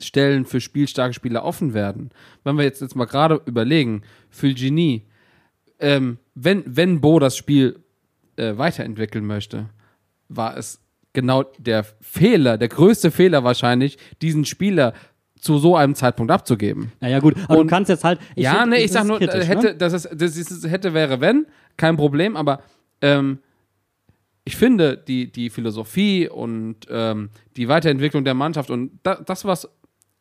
Stellen 0.00 0.44
für 0.44 0.60
spielstarke 0.60 1.14
Spieler 1.14 1.44
offen 1.44 1.74
werden. 1.74 2.10
Wenn 2.44 2.56
wir 2.56 2.64
jetzt, 2.64 2.80
jetzt 2.80 2.96
mal 2.96 3.06
gerade 3.06 3.40
überlegen, 3.46 4.02
für 4.30 4.52
Genie, 4.52 5.06
ähm, 5.78 6.18
wenn, 6.34 6.64
wenn 6.66 7.00
Bo 7.00 7.18
das 7.18 7.36
Spiel 7.36 7.80
äh, 8.36 8.56
weiterentwickeln 8.56 9.24
möchte, 9.24 9.70
war 10.28 10.56
es 10.56 10.80
genau 11.12 11.44
der 11.58 11.84
Fehler, 12.00 12.58
der 12.58 12.68
größte 12.68 13.10
Fehler 13.10 13.44
wahrscheinlich, 13.44 13.98
diesen 14.22 14.44
Spieler 14.44 14.94
zu 15.42 15.58
so 15.58 15.76
einem 15.76 15.94
Zeitpunkt 15.96 16.30
abzugeben. 16.30 16.92
Naja, 17.00 17.18
gut, 17.18 17.34
aber 17.48 17.58
Und- 17.58 17.66
du 17.66 17.70
kannst 17.70 17.90
jetzt 17.90 18.04
halt. 18.04 18.20
ja, 18.36 18.54
find, 18.54 18.70
ne, 18.70 18.76
das 18.76 18.84
ich 18.84 18.92
sag 18.92 19.04
nur, 19.04 19.18
kritisch, 19.18 19.48
hätte, 19.48 19.66
ne? 19.66 19.74
das 19.74 19.92
ist, 19.92 20.08
das 20.14 20.36
ist, 20.36 20.66
hätte, 20.70 20.94
wäre, 20.94 21.20
wenn, 21.20 21.46
kein 21.76 21.96
Problem, 21.96 22.36
aber 22.36 22.62
ähm, 23.00 23.40
ich 24.44 24.56
finde, 24.56 24.96
die, 24.96 25.30
die 25.30 25.50
Philosophie 25.50 26.28
und 26.28 26.76
ähm, 26.88 27.30
die 27.56 27.68
Weiterentwicklung 27.68 28.24
der 28.24 28.34
Mannschaft 28.34 28.70
und 28.70 28.92
da, 29.02 29.16
das, 29.16 29.44
was 29.44 29.68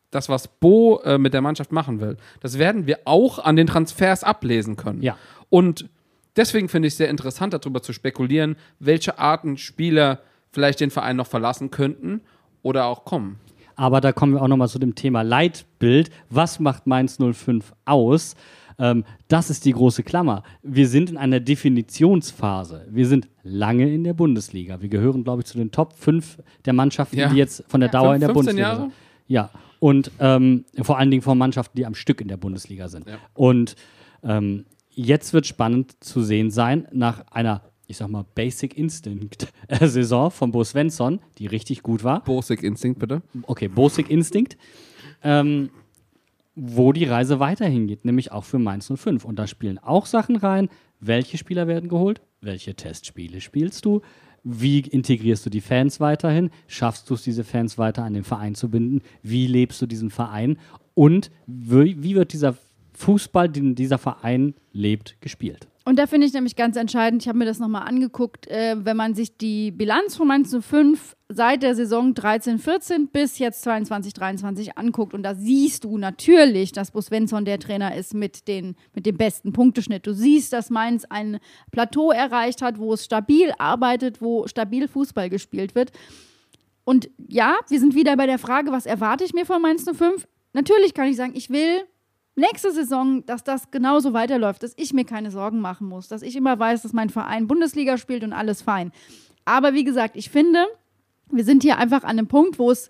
das, 0.09 0.27
was 0.27 0.47
Bo 0.47 0.99
äh, 1.05 1.17
mit 1.17 1.33
der 1.33 1.41
Mannschaft 1.41 1.71
machen 1.71 2.01
will, 2.01 2.17
das 2.41 2.57
werden 2.57 2.87
wir 2.87 2.99
auch 3.05 3.39
an 3.39 3.55
den 3.55 3.67
Transfers 3.67 4.23
ablesen 4.23 4.75
können. 4.75 5.01
Ja. 5.03 5.17
Und 5.49 5.87
deswegen 6.35 6.67
finde 6.67 6.87
ich 6.87 6.95
es 6.95 6.97
sehr 6.97 7.09
interessant, 7.09 7.53
darüber 7.53 7.81
zu 7.81 7.93
spekulieren, 7.93 8.55
welche 8.79 9.19
Arten 9.19 9.57
Spieler 9.57 10.19
vielleicht 10.51 10.79
den 10.81 10.89
Verein 10.89 11.15
noch 11.15 11.27
verlassen 11.27 11.71
könnten 11.71 12.21
oder 12.61 12.85
auch 12.85 13.05
kommen. 13.05 13.39
Aber 13.75 14.01
da 14.01 14.11
kommen 14.11 14.33
wir 14.33 14.41
auch 14.41 14.47
nochmal 14.47 14.69
zu 14.69 14.79
dem 14.79 14.95
Thema 14.95 15.21
Leitbild. 15.21 16.09
Was 16.29 16.59
macht 16.59 16.87
Mainz 16.87 17.17
05 17.17 17.73
aus? 17.85 18.35
Ähm, 18.79 19.03
das 19.27 19.49
ist 19.49 19.65
die 19.65 19.73
große 19.73 20.03
Klammer. 20.03 20.43
Wir 20.63 20.87
sind 20.87 21.09
in 21.09 21.17
einer 21.17 21.39
Definitionsphase. 21.39 22.85
Wir 22.89 23.07
sind 23.07 23.27
lange 23.43 23.91
in 23.93 24.03
der 24.03 24.13
Bundesliga. 24.13 24.81
Wir 24.81 24.89
gehören, 24.89 25.23
glaube 25.23 25.41
ich, 25.41 25.45
zu 25.47 25.57
den 25.57 25.71
Top 25.71 25.93
5 25.93 26.39
der 26.65 26.73
Mannschaften, 26.73 27.17
Ja. 27.17 27.29
die 27.29 27.37
jetzt 27.37 27.63
von 27.67 27.79
der 27.81 27.89
Dauer 27.89 28.15
in 28.15 28.21
der 28.21 28.29
15 28.29 28.33
Bundesliga 28.55 28.67
Jahre? 28.67 28.81
sind. 28.81 28.93
Ja, 29.27 29.49
und 29.79 30.11
ähm, 30.19 30.65
vor 30.81 30.97
allen 30.97 31.09
Dingen 31.11 31.21
von 31.23 31.37
Mannschaften, 31.37 31.77
die 31.77 31.85
am 31.85 31.95
Stück 31.95 32.21
in 32.21 32.27
der 32.27 32.37
Bundesliga 32.37 32.87
sind. 32.87 33.07
Ja. 33.07 33.15
Und 33.33 33.75
ähm, 34.23 34.65
jetzt 34.89 35.33
wird 35.33 35.47
spannend 35.47 36.03
zu 36.03 36.21
sehen 36.21 36.51
sein, 36.51 36.87
nach 36.91 37.23
einer, 37.31 37.61
ich 37.91 37.97
sag 37.97 38.09
mal, 38.09 38.25
Basic 38.35 38.77
Instinct-Saison 38.77 40.31
von 40.31 40.51
Bo 40.51 40.63
Svensson, 40.63 41.19
die 41.37 41.47
richtig 41.47 41.83
gut 41.83 42.03
war. 42.03 42.23
Basic 42.23 42.63
Instinct, 42.63 42.99
bitte. 42.99 43.21
Okay, 43.43 43.67
Basic 43.67 44.09
Instinct. 44.09 44.57
Ähm, 45.23 45.69
wo 46.55 46.91
die 46.91 47.05
Reise 47.05 47.39
weiterhin 47.39 47.87
geht, 47.87 48.03
nämlich 48.03 48.31
auch 48.31 48.43
für 48.43 48.59
Mainz 48.59 48.91
05. 48.93 49.23
Und 49.23 49.37
da 49.37 49.47
spielen 49.47 49.77
auch 49.77 50.05
Sachen 50.05 50.35
rein. 50.35 50.69
Welche 50.99 51.37
Spieler 51.37 51.67
werden 51.67 51.89
geholt? 51.89 52.21
Welche 52.41 52.75
Testspiele 52.75 53.41
spielst 53.41 53.85
du? 53.85 54.01
Wie 54.43 54.79
integrierst 54.79 55.45
du 55.45 55.49
die 55.49 55.61
Fans 55.61 55.99
weiterhin? 55.99 56.49
Schaffst 56.67 57.09
du 57.09 57.13
es, 57.13 57.23
diese 57.23 57.43
Fans 57.43 57.77
weiter 57.77 58.03
an 58.03 58.13
den 58.13 58.23
Verein 58.23 58.55
zu 58.55 58.69
binden? 58.69 59.01
Wie 59.21 59.47
lebst 59.47 59.81
du 59.81 59.85
diesen 59.85 60.09
Verein? 60.09 60.57
Und 60.93 61.31
wie, 61.45 62.01
wie 62.01 62.15
wird 62.15 62.33
dieser 62.33 62.55
Fußball, 63.01 63.49
den 63.49 63.75
dieser 63.75 63.97
Verein 63.97 64.53
lebt, 64.71 65.19
gespielt? 65.21 65.67
Und 65.83 65.97
da 65.97 66.05
finde 66.05 66.27
ich 66.27 66.33
nämlich 66.33 66.55
ganz 66.55 66.75
entscheidend, 66.77 67.23
ich 67.23 67.27
habe 67.27 67.39
mir 67.39 67.45
das 67.45 67.57
nochmal 67.57 67.87
angeguckt, 67.87 68.47
äh, 68.47 68.75
wenn 68.77 68.95
man 68.95 69.15
sich 69.15 69.37
die 69.37 69.71
Bilanz 69.71 70.15
von 70.15 70.27
Mainz 70.27 70.55
05 70.55 71.15
seit 71.27 71.63
der 71.63 71.73
Saison 71.73 72.13
13, 72.13 72.59
14 72.59 73.07
bis 73.07 73.39
jetzt 73.39 73.63
22, 73.63 74.13
23 74.13 74.77
anguckt. 74.77 75.15
Und 75.15 75.23
da 75.23 75.33
siehst 75.33 75.85
du 75.85 75.97
natürlich, 75.97 76.71
dass 76.71 76.91
Bo 76.91 77.01
Svensson 77.01 77.45
der 77.45 77.57
Trainer 77.57 77.95
ist 77.95 78.13
mit, 78.13 78.47
den, 78.47 78.75
mit 78.93 79.07
dem 79.07 79.17
besten 79.17 79.53
Punkteschnitt. 79.53 80.05
Du 80.05 80.13
siehst, 80.13 80.53
dass 80.53 80.69
Mainz 80.69 81.05
ein 81.09 81.39
Plateau 81.71 82.11
erreicht 82.11 82.61
hat, 82.61 82.77
wo 82.77 82.93
es 82.93 83.05
stabil 83.05 83.51
arbeitet, 83.57 84.21
wo 84.21 84.45
stabil 84.45 84.87
Fußball 84.87 85.31
gespielt 85.31 85.73
wird. 85.73 85.91
Und 86.83 87.09
ja, 87.27 87.55
wir 87.69 87.79
sind 87.79 87.95
wieder 87.95 88.15
bei 88.17 88.27
der 88.27 88.37
Frage, 88.37 88.71
was 88.71 88.85
erwarte 88.85 89.23
ich 89.23 89.33
mir 89.33 89.47
von 89.47 89.61
Mainz 89.61 89.85
05? 89.85 90.27
Natürlich 90.53 90.93
kann 90.93 91.07
ich 91.07 91.15
sagen, 91.15 91.33
ich 91.35 91.49
will 91.49 91.81
nächste 92.35 92.71
Saison, 92.71 93.25
dass 93.25 93.43
das 93.43 93.71
genauso 93.71 94.13
weiterläuft, 94.13 94.63
dass 94.63 94.73
ich 94.77 94.93
mir 94.93 95.05
keine 95.05 95.31
Sorgen 95.31 95.59
machen 95.59 95.87
muss, 95.87 96.07
dass 96.07 96.21
ich 96.21 96.35
immer 96.35 96.57
weiß, 96.57 96.81
dass 96.81 96.93
mein 96.93 97.09
Verein 97.09 97.47
Bundesliga 97.47 97.97
spielt 97.97 98.23
und 98.23 98.33
alles 98.33 98.61
fein. 98.61 98.91
Aber 99.45 99.73
wie 99.73 99.83
gesagt, 99.83 100.15
ich 100.15 100.29
finde, 100.29 100.65
wir 101.29 101.43
sind 101.43 101.63
hier 101.63 101.77
einfach 101.77 102.03
an 102.03 102.11
einem 102.11 102.27
Punkt, 102.27 102.59
wo 102.59 102.71
es, 102.71 102.89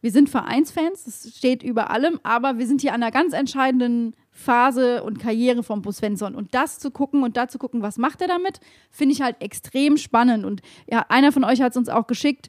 wir 0.00 0.10
sind 0.10 0.28
Vereinsfans, 0.28 1.04
das 1.04 1.36
steht 1.36 1.62
über 1.62 1.90
allem, 1.90 2.18
aber 2.22 2.58
wir 2.58 2.66
sind 2.66 2.80
hier 2.80 2.92
an 2.92 3.02
einer 3.02 3.12
ganz 3.12 3.34
entscheidenden 3.34 4.14
Phase 4.30 5.04
und 5.04 5.20
Karriere 5.20 5.62
von 5.62 5.82
Bo 5.82 5.92
Svensson. 5.92 6.34
Und 6.34 6.54
das 6.54 6.78
zu 6.78 6.90
gucken 6.90 7.22
und 7.22 7.36
da 7.36 7.48
zu 7.48 7.58
gucken, 7.58 7.82
was 7.82 7.98
macht 7.98 8.20
er 8.20 8.28
damit, 8.28 8.60
finde 8.90 9.14
ich 9.14 9.22
halt 9.22 9.40
extrem 9.40 9.96
spannend. 9.96 10.44
Und 10.44 10.62
ja, 10.90 11.04
einer 11.08 11.30
von 11.30 11.44
euch 11.44 11.60
hat 11.60 11.72
es 11.72 11.76
uns 11.76 11.88
auch 11.88 12.06
geschickt 12.06 12.48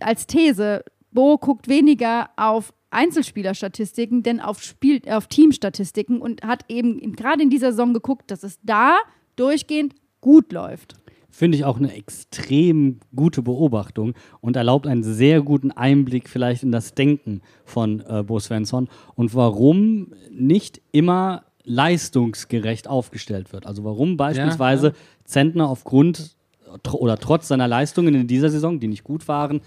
als 0.00 0.26
These, 0.26 0.84
Bo 1.12 1.38
guckt 1.38 1.68
weniger 1.68 2.30
auf 2.36 2.72
Einzelspielerstatistiken, 2.90 4.22
denn 4.22 4.40
auf, 4.40 4.62
Spiel, 4.62 5.00
auf 5.08 5.26
Teamstatistiken 5.28 6.20
und 6.20 6.42
hat 6.42 6.64
eben 6.68 7.12
gerade 7.14 7.42
in 7.42 7.50
dieser 7.50 7.72
Saison 7.72 7.94
geguckt, 7.94 8.30
dass 8.30 8.42
es 8.42 8.58
da 8.62 8.98
durchgehend 9.36 9.94
gut 10.20 10.52
läuft. 10.52 10.96
Finde 11.30 11.56
ich 11.56 11.64
auch 11.64 11.78
eine 11.78 11.94
extrem 11.94 12.98
gute 13.14 13.42
Beobachtung 13.42 14.14
und 14.40 14.56
erlaubt 14.56 14.88
einen 14.88 15.04
sehr 15.04 15.42
guten 15.42 15.70
Einblick 15.70 16.28
vielleicht 16.28 16.64
in 16.64 16.72
das 16.72 16.94
Denken 16.94 17.40
von 17.64 18.00
äh, 18.00 18.24
Bo 18.24 18.40
Svensson 18.40 18.88
und 19.14 19.34
warum 19.34 20.12
nicht 20.30 20.82
immer 20.90 21.44
leistungsgerecht 21.64 22.88
aufgestellt 22.88 23.52
wird. 23.52 23.66
Also 23.66 23.84
warum 23.84 24.16
beispielsweise 24.16 24.88
ja. 24.88 24.94
Zentner 25.24 25.68
aufgrund 25.68 26.36
tr- 26.82 26.96
oder 26.96 27.16
trotz 27.16 27.46
seiner 27.48 27.68
Leistungen 27.68 28.14
in 28.14 28.26
dieser 28.26 28.50
Saison, 28.50 28.80
die 28.80 28.88
nicht 28.88 29.04
gut 29.04 29.28
waren, 29.28 29.60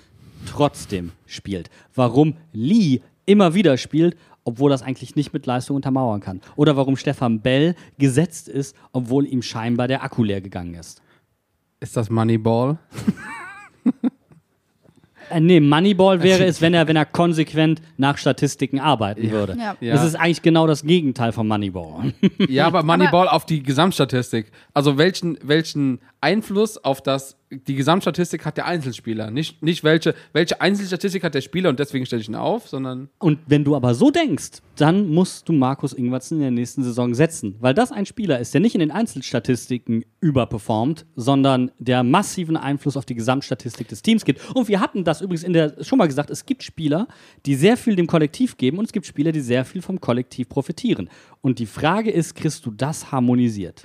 trotzdem 0.46 1.12
spielt. 1.26 1.70
Warum 1.96 2.36
Lee 2.52 3.00
immer 3.26 3.54
wieder 3.54 3.78
spielt, 3.78 4.18
obwohl 4.44 4.70
das 4.70 4.82
eigentlich 4.82 5.16
nicht 5.16 5.34
mit 5.34 5.46
Leistung 5.46 5.76
untermauern 5.76 6.20
kann. 6.20 6.42
Oder 6.56 6.76
warum 6.76 6.98
Stefan 6.98 7.42
Bell 7.42 7.76
gesetzt 7.98 8.50
ist, 8.50 8.76
obwohl 8.92 9.26
ihm 9.26 9.42
scheinbar 9.42 9.88
der 9.88 10.04
Akku 10.04 10.24
leer 10.24 10.42
gegangen 10.42 10.76
ist. 10.76 11.02
Ist 11.80 11.98
das 11.98 12.10
Moneyball? 12.10 12.78
Äh, 15.30 15.40
nee, 15.40 15.60
Moneyball 15.60 16.22
wäre 16.24 16.46
es, 16.46 16.62
wenn 16.62 16.74
er, 16.74 16.88
wenn 16.88 16.96
er 16.96 17.06
konsequent 17.06 17.82
nach 17.98 18.18
Statistiken 18.18 18.80
arbeiten 18.80 19.32
würde. 19.32 19.56
Ja. 19.58 19.76
Ja. 19.80 19.94
Das 19.94 20.06
ist 20.06 20.16
eigentlich 20.16 20.42
genau 20.42 20.68
das 20.68 20.84
Gegenteil 20.84 21.32
von 21.32 21.48
Moneyball. 21.48 22.14
Ja, 22.48 22.68
aber 22.68 22.84
Moneyball 22.84 23.28
auf 23.28 23.46
die 23.46 23.64
Gesamtstatistik. 23.64 24.52
Also 24.74 24.98
welchen, 24.98 25.38
welchen 25.42 26.00
Einfluss 26.24 26.78
auf 26.78 27.02
das, 27.02 27.38
die 27.52 27.76
Gesamtstatistik 27.76 28.46
hat 28.46 28.56
der 28.56 28.66
Einzelspieler? 28.66 29.30
Nicht, 29.30 29.62
nicht 29.62 29.84
welche, 29.84 30.16
welche 30.32 30.62
Einzelstatistik 30.62 31.22
hat 31.22 31.36
der 31.36 31.42
Spieler 31.42 31.70
und 31.70 31.80
deswegen 31.80 32.06
stelle 32.06 32.22
ich 32.22 32.30
ihn 32.30 32.36
auf, 32.36 32.70
sondern 32.70 33.10
Und 33.20 33.40
wenn 33.46 33.66
du 33.66 33.76
aber 33.76 33.94
so 33.94 34.10
denkst, 34.10 34.62
dann 34.78 35.10
musst 35.10 35.50
du 35.50 35.54
Markus 35.54 35.92
Ingwertsen 35.92 36.38
in 36.38 36.44
der 36.44 36.52
nächsten 36.52 36.82
Saison 36.82 37.14
setzen. 37.14 37.58
Weil 37.60 37.74
das 37.74 37.92
ein 37.92 38.06
Spieler 38.06 38.40
ist, 38.40 38.54
der 38.54 38.62
nicht 38.62 38.74
in 38.74 38.80
den 38.80 38.92
Einzelstatistiken 38.92 40.06
überperformt, 40.22 41.06
sondern 41.18 41.72
der 41.78 42.04
massiven 42.04 42.56
Einfluss 42.56 42.96
auf 42.96 43.06
die 43.06 43.16
Gesamtstatistik 43.16 43.90
des 43.90 44.02
Teams 44.02 44.24
gibt. 44.24 44.56
Und 44.56 44.70
wir 44.70 44.80
hatten 44.80 45.04
das 45.04 45.20
übrigens 45.20 45.44
in 45.44 45.52
der 45.52 45.84
schon 45.84 45.98
mal 45.98 46.08
gesagt, 46.08 46.30
es 46.30 46.46
gibt 46.46 46.64
Spieler, 46.64 47.08
die 47.46 47.56
sehr 47.56 47.76
viel 47.76 47.98
dem 47.98 48.08
Kollektiv 48.08 48.56
geben 48.56 48.78
und 48.78 48.86
es 48.86 48.94
gibt 48.94 49.06
Spieler, 49.06 49.34
die 49.34 49.42
sehr 49.42 49.66
viel 49.66 49.82
vom 49.82 50.00
Kollektiv 50.00 50.48
profitieren. 50.48 51.10
Und 51.42 51.60
die 51.60 51.66
Frage 51.66 52.12
ist, 52.12 52.34
kriegst 52.34 52.66
du 52.66 52.72
das 52.72 53.12
harmonisiert? 53.12 53.84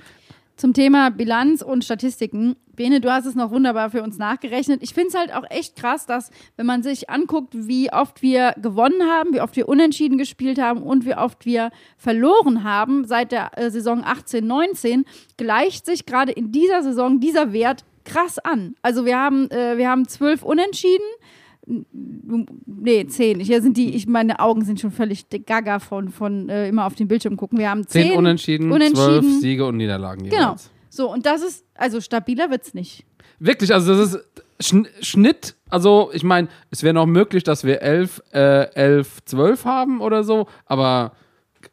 Zum 0.59 0.73
Thema 0.73 1.09
Bilanz 1.09 1.61
und 1.61 1.85
Statistiken. 1.85 2.57
Bene, 2.75 2.99
du 2.99 3.09
hast 3.09 3.25
es 3.25 3.33
noch 3.33 3.49
wunderbar 3.49 3.91
für 3.91 4.03
uns 4.03 4.17
nachgerechnet. 4.17 4.83
Ich 4.83 4.93
finde 4.93 5.07
es 5.07 5.15
halt 5.15 5.33
auch 5.33 5.49
echt 5.49 5.77
krass, 5.77 6.05
dass, 6.05 6.31
wenn 6.57 6.65
man 6.65 6.83
sich 6.83 7.09
anguckt, 7.09 7.53
wie 7.53 7.93
oft 7.93 8.21
wir 8.21 8.53
gewonnen 8.61 9.03
haben, 9.03 9.33
wie 9.33 9.39
oft 9.39 9.55
wir 9.55 9.69
unentschieden 9.69 10.17
gespielt 10.17 10.59
haben 10.59 10.83
und 10.83 11.05
wie 11.05 11.15
oft 11.15 11.45
wir 11.45 11.71
verloren 11.95 12.65
haben 12.65 13.05
seit 13.05 13.31
der 13.31 13.57
äh, 13.57 13.71
Saison 13.71 14.03
18, 14.03 14.45
19, 14.45 15.05
gleicht 15.37 15.85
sich 15.85 16.05
gerade 16.05 16.33
in 16.33 16.51
dieser 16.51 16.83
Saison 16.83 17.21
dieser 17.21 17.53
Wert 17.53 17.85
krass 18.03 18.37
an. 18.37 18.75
Also 18.81 19.05
wir 19.05 19.17
haben, 19.17 19.49
äh, 19.51 19.77
wir 19.77 19.87
haben 19.87 20.09
zwölf 20.09 20.43
Unentschieden. 20.43 21.07
Nee, 22.65 23.05
zehn. 23.07 23.39
Hier 23.39 23.61
sind 23.61 23.77
die, 23.77 23.95
ich, 23.95 24.07
meine 24.07 24.39
Augen 24.39 24.65
sind 24.65 24.79
schon 24.79 24.91
völlig 24.91 25.25
gaga 25.45 25.79
von, 25.79 26.09
von 26.09 26.49
äh, 26.49 26.67
immer 26.67 26.85
auf 26.85 26.95
den 26.95 27.07
Bildschirm 27.07 27.37
gucken. 27.37 27.59
Wir 27.59 27.69
haben 27.69 27.87
zehn, 27.87 28.09
zehn 28.09 28.17
Unentschieden, 28.17 28.71
zwölf 28.95 29.25
Siege 29.39 29.65
und 29.65 29.77
Niederlagen 29.77 30.23
Genau. 30.23 30.35
jeweils. 30.35 30.71
So, 30.89 31.11
und 31.11 31.25
das 31.25 31.43
ist, 31.43 31.65
also 31.75 32.01
stabiler 32.01 32.49
wird's 32.49 32.73
nicht. 32.73 33.05
Wirklich, 33.39 33.73
also 33.73 33.95
das 33.95 34.15
ist 34.15 34.23
Schn 34.59 34.87
Schnitt, 35.01 35.55
also 35.69 36.09
ich 36.13 36.23
meine, 36.23 36.49
es 36.71 36.83
wäre 36.83 36.93
noch 36.93 37.05
möglich, 37.05 37.43
dass 37.43 37.63
wir 37.63 37.81
11, 37.81 38.21
äh, 38.33 38.73
11, 38.73 39.23
12 39.25 39.65
haben 39.65 40.01
oder 40.01 40.23
so, 40.23 40.47
aber 40.65 41.13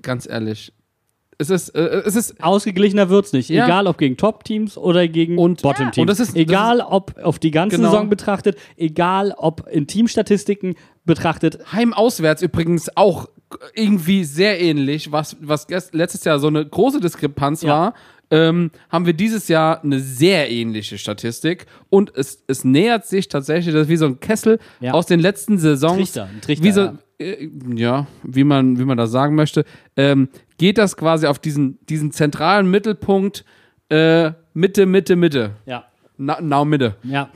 ganz 0.02 0.28
ehrlich, 0.28 0.72
es 1.38 1.50
ist, 1.50 1.68
äh, 1.70 2.02
es 2.06 2.16
ist 2.16 2.42
Ausgeglichener 2.42 3.08
wird's 3.10 3.32
nicht. 3.32 3.48
Ja. 3.50 3.64
Egal 3.66 3.86
ob 3.86 3.98
gegen 3.98 4.16
Top-Teams 4.16 4.76
oder 4.78 5.06
gegen 5.08 5.36
Bottom-Teams. 5.36 5.96
Ja. 5.96 6.00
Und 6.02 6.06
das 6.08 6.20
ist- 6.20 6.30
das 6.30 6.36
egal 6.36 6.80
ob 6.80 7.14
auf 7.22 7.38
die 7.38 7.50
ganze 7.50 7.76
Genau. 7.76 7.90
Saison 7.90 8.08
betrachtet, 8.08 8.56
egal 8.76 9.34
ob 9.36 9.66
in 9.70 9.86
Teamstatistiken 9.86 10.74
betrachtet. 11.04 11.58
Heim-Auswärts 11.72 12.42
übrigens 12.42 12.90
auch 12.96 13.28
irgendwie 13.74 14.24
sehr 14.24 14.60
ähnlich, 14.60 15.12
was, 15.12 15.36
was 15.40 15.66
letztes 15.92 16.24
Jahr 16.24 16.38
so 16.40 16.48
eine 16.48 16.66
große 16.66 17.00
Diskrepanz 17.00 17.62
Ja. 17.62 17.68
war. 17.68 17.94
Ähm, 18.28 18.72
haben 18.88 19.06
wir 19.06 19.12
dieses 19.12 19.46
Jahr 19.46 19.84
eine 19.84 20.00
sehr 20.00 20.50
ähnliche 20.50 20.98
Statistik 20.98 21.66
und 21.90 22.12
es, 22.16 22.42
es 22.48 22.64
nähert 22.64 23.06
sich 23.06 23.28
tatsächlich, 23.28 23.72
das 23.72 23.82
ist 23.84 23.88
wie 23.88 23.96
so 23.96 24.06
ein 24.06 24.18
Kessel 24.18 24.58
aus 24.90 25.06
den 25.06 25.20
letzten 25.20 25.58
Saisons. 25.58 25.96
Trichter, 26.12 26.24
ein 26.24 26.40
Trichter, 26.40 26.64
wie 26.64 26.72
so, 26.72 26.80
ja. 26.80 26.94
äh, 27.18 27.48
ja, 27.76 28.06
wie 28.24 28.42
man, 28.42 28.80
wie 28.80 28.84
man 28.84 28.96
das 28.98 29.12
sagen 29.12 29.36
möchte, 29.36 29.64
ähm, 29.96 30.28
geht 30.58 30.78
das 30.78 30.96
quasi 30.96 31.26
auf 31.26 31.38
diesen, 31.38 31.78
diesen 31.86 32.12
zentralen 32.12 32.70
Mittelpunkt 32.70 33.44
äh, 33.88 34.32
Mitte, 34.54 34.86
Mitte, 34.86 35.16
Mitte. 35.16 35.52
Ja. 35.66 35.84
Na, 36.16 36.40
now 36.40 36.64
Mitte. 36.64 36.96
Ja. 37.02 37.30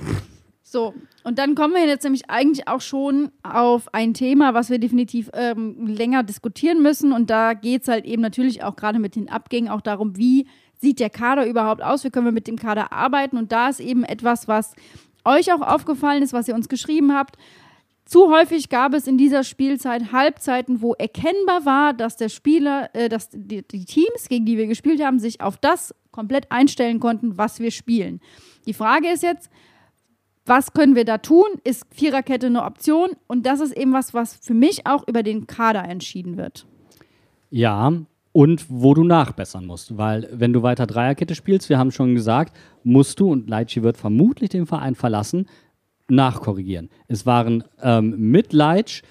So, 0.62 0.94
und 1.22 1.38
dann 1.38 1.55
kommen 1.55 1.74
wir 1.74 1.86
jetzt 1.86 2.05
nämlich 2.05 2.30
eigentlich 2.30 2.66
auch 2.66 2.80
schon 2.80 3.30
auf 3.42 3.92
ein 3.92 4.14
Thema, 4.14 4.55
was 4.55 4.70
wir 4.70 4.78
definitiv 4.78 5.30
ähm, 5.34 5.86
länger 5.86 6.22
diskutieren 6.22 6.82
müssen. 6.82 7.12
Und 7.12 7.28
da 7.28 7.55
geht 7.55 7.82
es 7.82 7.88
halt 7.88 8.05
eben 8.05 8.22
natürlich 8.22 8.62
auch 8.62 8.76
gerade 8.76 8.98
mit 8.98 9.16
den 9.16 9.28
Abgängen 9.28 9.68
auch 9.68 9.80
darum, 9.80 10.16
wie 10.16 10.47
sieht 10.80 10.98
der 10.98 11.10
Kader 11.10 11.47
überhaupt 11.47 11.82
aus, 11.82 12.05
wie 12.05 12.10
können 12.10 12.24
wir 12.24 12.32
mit 12.32 12.47
dem 12.47 12.56
Kader 12.56 12.92
arbeiten. 12.92 13.36
Und 13.36 13.52
da 13.52 13.68
ist 13.68 13.80
eben 13.80 14.02
etwas, 14.02 14.48
was 14.48 14.74
euch 15.24 15.52
auch 15.52 15.60
aufgefallen 15.60 16.22
ist, 16.22 16.32
was 16.32 16.48
ihr 16.48 16.55
uns 16.55 16.68
geschrieben 16.68 17.14
habt. 17.14 17.36
Zu 18.11 18.28
häufig 18.28 18.70
gab 18.70 18.93
es 18.93 19.07
in 19.07 19.19
dieser 19.19 19.45
Spielzeit 19.45 20.11
Halbzeiten, 20.11 20.82
wo 20.82 20.95
erkennbar 20.95 21.65
war, 21.65 21.95
dass 21.95 22.16
der 22.16 22.28
Spieler, 22.28 22.91
äh, 22.93 23.09
dass 23.09 23.28
die, 23.32 23.62
die 23.62 23.85
Teams, 23.85 24.28
gegen 24.28 24.45
die 24.45 24.59
wir 24.59 24.66
gespielt 24.66 25.01
haben, 25.01 25.20
sich 25.20 25.41
auf 25.41 25.59
das 25.59 25.95
komplett 26.11 26.51
einstellen 26.51 26.99
konnten, 26.99 27.39
was 27.39 27.61
wir 27.61 27.70
spielen. 27.70 28.19
Die 28.66 28.73
Frage 28.73 29.07
ist 29.07 29.23
jetzt, 29.23 29.49
was 30.45 30.73
können 30.73 30.97
wir 30.97 31.05
da 31.05 31.19
tun? 31.19 31.47
Ist 31.62 31.87
Viererkette 31.93 32.49
eine 32.49 32.65
Option? 32.65 33.11
Und 33.28 33.47
das 33.47 33.61
ist 33.61 33.77
eben 33.77 33.93
was, 33.93 34.12
was 34.12 34.35
für 34.43 34.55
mich 34.55 34.89
auch 34.89 35.07
über 35.07 35.23
den 35.23 35.47
Kader 35.47 35.85
entschieden 35.85 36.37
wird. 36.37 36.66
Ja, 37.51 37.93
und 38.32 38.66
wo 38.69 38.93
du 38.93 39.05
nachbessern 39.05 39.66
musst. 39.66 39.97
Weil, 39.99 40.28
wenn 40.32 40.53
du 40.53 40.65
weiter 40.65 40.89
Dreierkette 40.89 41.37
spielst, 41.37 41.69
wir 41.69 41.78
haben 41.78 41.93
schon 41.93 42.16
gesagt, 42.16 42.57
musst 42.82 43.20
du, 43.20 43.31
und 43.31 43.49
Leitchi 43.49 43.85
wird 43.85 43.97
vermutlich 43.97 44.51
den 44.51 44.66
Verein 44.66 44.97
verlassen, 44.97 45.47
nachkorrigieren. 46.11 46.91
Es 47.09 47.27
waren 47.27 47.65
ähm, 47.82 48.31
mit 48.31 48.53
Leitsch 48.53 49.03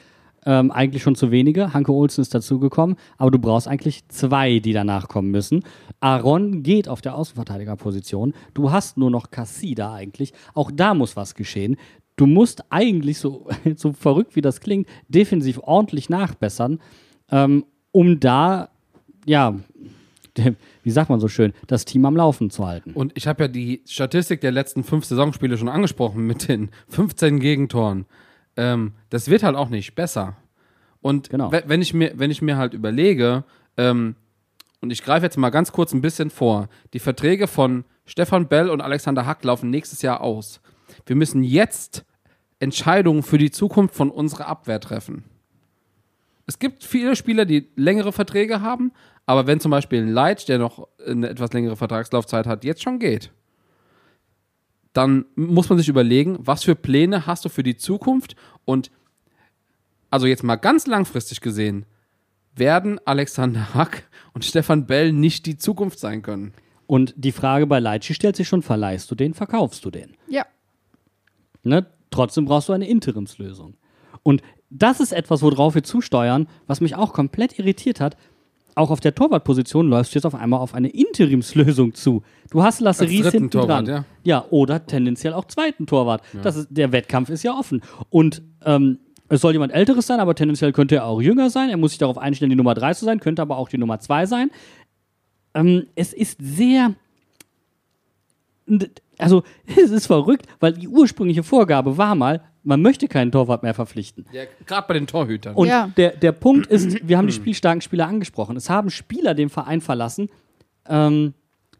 ähm, 0.45 0.71
eigentlich 0.71 1.03
schon 1.03 1.15
zu 1.15 1.31
wenige. 1.31 1.73
Hanke 1.73 1.91
Olsen 1.91 2.21
ist 2.21 2.33
dazugekommen, 2.33 2.95
aber 3.17 3.31
du 3.31 3.39
brauchst 3.39 3.67
eigentlich 3.67 4.07
zwei, 4.07 4.59
die 4.59 4.73
danach 4.73 5.07
kommen 5.07 5.31
müssen. 5.31 5.63
Aaron 5.99 6.63
geht 6.63 6.87
auf 6.87 7.01
der 7.01 7.15
Außenverteidigerposition. 7.15 8.33
Du 8.53 8.71
hast 8.71 8.97
nur 8.97 9.11
noch 9.11 9.31
Cassida 9.31 9.93
eigentlich. 9.93 10.33
Auch 10.53 10.71
da 10.71 10.93
muss 10.93 11.15
was 11.15 11.35
geschehen. 11.35 11.77
Du 12.15 12.25
musst 12.25 12.63
eigentlich, 12.71 13.17
so, 13.19 13.47
so 13.75 13.93
verrückt 13.93 14.35
wie 14.35 14.41
das 14.41 14.61
klingt, 14.61 14.87
defensiv 15.07 15.59
ordentlich 15.63 16.09
nachbessern, 16.09 16.79
ähm, 17.31 17.65
um 17.91 18.19
da, 18.19 18.69
ja, 19.25 19.55
wie 20.89 20.93
sagt 20.93 21.11
man 21.11 21.19
so 21.19 21.27
schön, 21.27 21.53
das 21.67 21.85
Team 21.85 22.03
am 22.07 22.15
Laufen 22.15 22.49
zu 22.49 22.65
halten. 22.65 22.93
Und 22.93 23.11
ich 23.15 23.27
habe 23.27 23.43
ja 23.43 23.47
die 23.47 23.83
Statistik 23.85 24.41
der 24.41 24.51
letzten 24.51 24.83
fünf 24.83 25.05
Saisonspiele 25.05 25.55
schon 25.55 25.69
angesprochen 25.69 26.25
mit 26.25 26.47
den 26.47 26.71
15 26.87 27.39
Gegentoren. 27.39 28.07
Ähm, 28.57 28.93
das 29.11 29.29
wird 29.29 29.43
halt 29.43 29.55
auch 29.55 29.69
nicht 29.69 29.93
besser. 29.93 30.35
Und 31.01 31.29
Genau. 31.29 31.51
we- 31.51 31.63
wenn, 31.67 31.83
ich 31.83 31.93
mir, 31.93 32.13
wenn 32.15 32.31
ich 32.31 32.41
mir 32.41 32.57
halt 32.57 32.73
überlege, 32.73 33.43
ähm, 33.77 34.15
und 34.81 34.89
ich 34.91 35.03
greife 35.03 35.27
jetzt 35.27 35.37
mal 35.37 35.51
ganz 35.51 35.71
kurz 35.71 35.93
ein 35.93 36.01
bisschen 36.01 36.31
vor, 36.31 36.69
die 36.93 36.99
Verträge 36.99 37.45
von 37.47 37.85
Stefan 38.07 38.47
Bell 38.47 38.71
und 38.71 38.81
Alexander 38.81 39.27
Hack 39.27 39.43
laufen 39.43 39.69
nächstes 39.69 40.01
Jahr 40.01 40.21
aus. 40.21 40.59
Wir 41.05 41.15
müssen 41.15 41.43
jetzt 41.43 42.03
Entscheidungen 42.59 43.21
für 43.21 43.37
die 43.37 43.51
Zukunft 43.51 43.93
von 43.93 44.09
unserer 44.09 44.47
Abwehr 44.47 44.79
treffen. 44.79 45.23
Es 46.49 46.57
gibt 46.57 46.83
viele 46.83 47.15
Spieler, 47.15 47.45
die 47.45 47.69
längere 47.75 48.11
Verträge 48.11 48.61
haben, 48.61 48.91
aber 49.27 49.45
wenn 49.45 49.59
zum 49.59 49.69
Beispiel 49.69 50.01
ein 50.01 50.11
Leitch, 50.11 50.45
der 50.45 50.57
noch 50.57 50.87
eine 51.05 51.29
etwas 51.29 51.53
längere 51.53 51.75
Vertragslaufzeit 51.75 52.47
hat, 52.47 52.63
jetzt 52.63 52.81
schon 52.81 52.97
geht, 52.97 53.31
dann 54.91 55.25
muss 55.35 55.69
man 55.69 55.77
sich 55.77 55.89
überlegen, 55.89 56.39
was 56.39 56.63
für 56.63 56.73
Pläne 56.73 57.27
hast 57.27 57.45
du 57.45 57.49
für 57.49 57.61
die 57.61 57.77
Zukunft 57.77 58.35
und 58.65 58.89
also 60.09 60.25
jetzt 60.25 60.41
mal 60.41 60.55
ganz 60.55 60.87
langfristig 60.87 61.39
gesehen, 61.41 61.85
werden 62.55 62.99
Alexander 63.05 63.75
Hack 63.75 64.09
und 64.33 64.43
Stefan 64.43 64.87
Bell 64.87 65.13
nicht 65.13 65.45
die 65.45 65.57
Zukunft 65.57 65.99
sein 65.99 66.23
können. 66.23 66.55
Und 66.87 67.13
die 67.15 67.31
Frage 67.31 67.67
bei 67.67 67.79
Leitchi 67.79 68.15
stellt 68.15 68.35
sich 68.35 68.47
schon, 68.47 68.63
verleihst 68.63 69.11
du 69.11 69.13
den, 69.13 69.35
verkaufst 69.35 69.85
du 69.85 69.91
den? 69.91 70.17
Ja. 70.27 70.47
Ne? 71.61 71.85
Trotzdem 72.09 72.45
brauchst 72.45 72.69
du 72.69 72.73
eine 72.73 72.89
Interimslösung. 72.89 73.75
Und 74.23 74.41
das 74.69 74.99
ist 74.99 75.11
etwas, 75.11 75.41
worauf 75.41 75.75
wir 75.75 75.83
zusteuern, 75.83 76.47
was 76.67 76.81
mich 76.81 76.95
auch 76.95 77.13
komplett 77.13 77.57
irritiert 77.57 77.99
hat. 77.99 78.17
Auch 78.75 78.91
auf 78.91 78.99
der 78.99 79.15
Torwartposition 79.15 79.89
läufst 79.89 80.13
du 80.13 80.17
jetzt 80.17 80.25
auf 80.25 80.35
einmal 80.35 80.59
auf 80.59 80.73
eine 80.73 80.89
Interimslösung 80.89 81.95
zu. 81.95 82.23
Du 82.49 82.63
hast 82.63 82.79
Lasseries 82.79 83.29
hinten 83.29 83.49
Torwart, 83.49 83.87
dran. 83.87 84.05
ja. 84.23 84.45
oder 84.51 84.85
tendenziell 84.85 85.33
auch 85.33 85.45
zweiten 85.45 85.85
Torwart. 85.85 86.21
Das 86.43 86.55
ist, 86.55 86.67
der 86.69 86.91
Wettkampf 86.91 87.29
ist 87.29 87.43
ja 87.43 87.53
offen. 87.53 87.81
Und 88.09 88.41
ähm, 88.63 88.99
es 89.27 89.41
soll 89.41 89.53
jemand 89.53 89.73
Älteres 89.73 90.07
sein, 90.07 90.19
aber 90.19 90.33
tendenziell 90.33 90.71
könnte 90.71 90.95
er 90.95 91.05
auch 91.05 91.21
jünger 91.21 91.49
sein. 91.49 91.69
Er 91.69 91.77
muss 91.77 91.91
sich 91.91 91.97
darauf 91.97 92.17
einstellen, 92.17 92.51
die 92.51 92.55
Nummer 92.55 92.73
3 92.73 92.93
zu 92.93 93.05
sein, 93.05 93.19
könnte 93.19 93.41
aber 93.41 93.57
auch 93.57 93.69
die 93.69 93.77
Nummer 93.77 93.99
2 93.99 94.25
sein. 94.27 94.51
Ähm, 95.53 95.87
es 95.95 96.13
ist 96.13 96.37
sehr 96.39 96.93
also 99.19 99.43
es 99.67 99.91
ist 99.91 100.07
verrückt, 100.07 100.47
weil 100.59 100.73
die 100.73 100.87
ursprüngliche 100.87 101.43
Vorgabe 101.43 101.97
war 101.97 102.15
mal, 102.15 102.41
man 102.69 102.83
möchte 102.83 103.07
keinen 103.07 103.31
Torwart 103.31 103.63
mehr 103.63 103.73
verpflichten. 103.73 104.25
Ja, 104.31 104.43
Gerade 104.67 104.87
bei 104.87 104.93
den 104.93 105.07
Torhütern. 105.07 105.55
Und 105.55 105.67
Ja. 105.67 105.91
der, 105.97 106.15
der 106.15 106.31
Punkt 106.31 106.67
ist, 106.67 106.97
wir 107.07 107.17
haben 107.17 107.25
die 107.27 107.33
spielstarken 107.33 107.81
Spieler 107.81 108.07
angesprochen. 108.07 108.55
Es 108.55 108.69
haben 108.69 108.91
Spieler 108.91 109.33
den 109.33 109.49
Verein 109.49 109.81
verlassen, 109.81 110.29
ähm, 110.87 111.33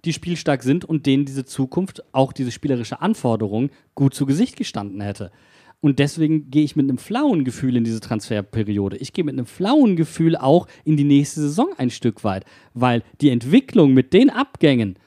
die 0.04 0.14
spielstark 0.14 0.64
sind 0.64 0.86
und 0.86 1.06
denen 1.06 1.26
diese 1.26 1.46
Zukunft, 1.46 2.04
auch 2.12 2.34
diese 2.34 2.52
spielerische 2.52 3.02
Anforderung, 3.02 3.70
gut 3.96 4.16
zu 4.16 4.26
Gesicht 4.26 4.58
gestanden 4.58 5.00
hätte. 5.02 5.32
Und 5.80 6.00
deswegen 6.00 6.50
gehe 6.50 6.64
ich 6.64 6.76
mit 6.76 6.90
einem 6.90 6.98
flauen 6.98 7.44
Gefühl 7.46 7.78
in 7.78 7.84
diese 7.84 8.00
Transferperiode. 8.00 8.98
Ich 8.98 9.14
gehe 9.14 9.24
mit 9.24 9.34
einem 9.34 9.46
flauen 9.46 9.96
Gefühl 9.96 10.36
auch 10.36 10.68
in 10.84 10.98
die 10.98 11.04
nächste 11.06 11.40
Saison 11.42 11.70
ein 11.78 11.90
Stück 11.92 12.24
weit, 12.24 12.46
weil 12.74 13.04
die 13.22 13.30
Entwicklung 13.30 13.94
mit 13.94 14.12
den 14.12 14.30
Abgängen, 14.30 14.98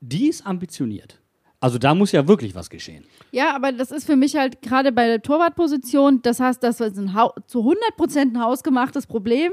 die 0.00 0.28
ist 0.28 0.46
ambitioniert. 0.46 1.17
Also 1.60 1.78
da 1.78 1.94
muss 1.94 2.12
ja 2.12 2.28
wirklich 2.28 2.54
was 2.54 2.70
geschehen. 2.70 3.04
Ja, 3.32 3.54
aber 3.54 3.72
das 3.72 3.90
ist 3.90 4.06
für 4.06 4.14
mich 4.14 4.36
halt 4.36 4.62
gerade 4.62 4.92
bei 4.92 5.06
der 5.08 5.22
Torwartposition, 5.22 6.22
das 6.22 6.38
heißt, 6.38 6.62
das 6.62 6.80
ist 6.80 6.96
ein 6.96 7.16
zu 7.46 7.60
100% 7.60 8.18
ein 8.20 8.40
hausgemachtes 8.40 9.06
Problem. 9.06 9.50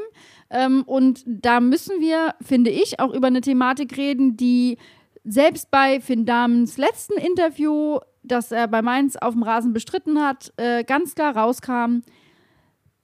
Ähm, 0.52 0.84
und 0.86 1.24
da 1.26 1.60
müssen 1.60 2.00
wir, 2.00 2.36
finde 2.42 2.70
ich, 2.70 3.00
auch 3.00 3.12
über 3.12 3.28
eine 3.28 3.42
Thematik 3.42 3.98
reden, 3.98 4.38
die 4.38 4.78
selbst 5.24 5.72
bei 5.72 6.00
Finn 6.00 6.28
Damens 6.28 6.78
letzten 6.78 7.18
Interview, 7.18 7.98
das 8.22 8.52
er 8.52 8.68
bei 8.68 8.84
Mainz 8.84 9.16
auf 9.16 9.34
dem 9.34 9.42
Rasen 9.42 9.74
bestritten 9.74 10.22
hat, 10.22 10.54
äh, 10.58 10.84
ganz 10.84 11.16
klar 11.16 11.36
rauskam. 11.36 12.02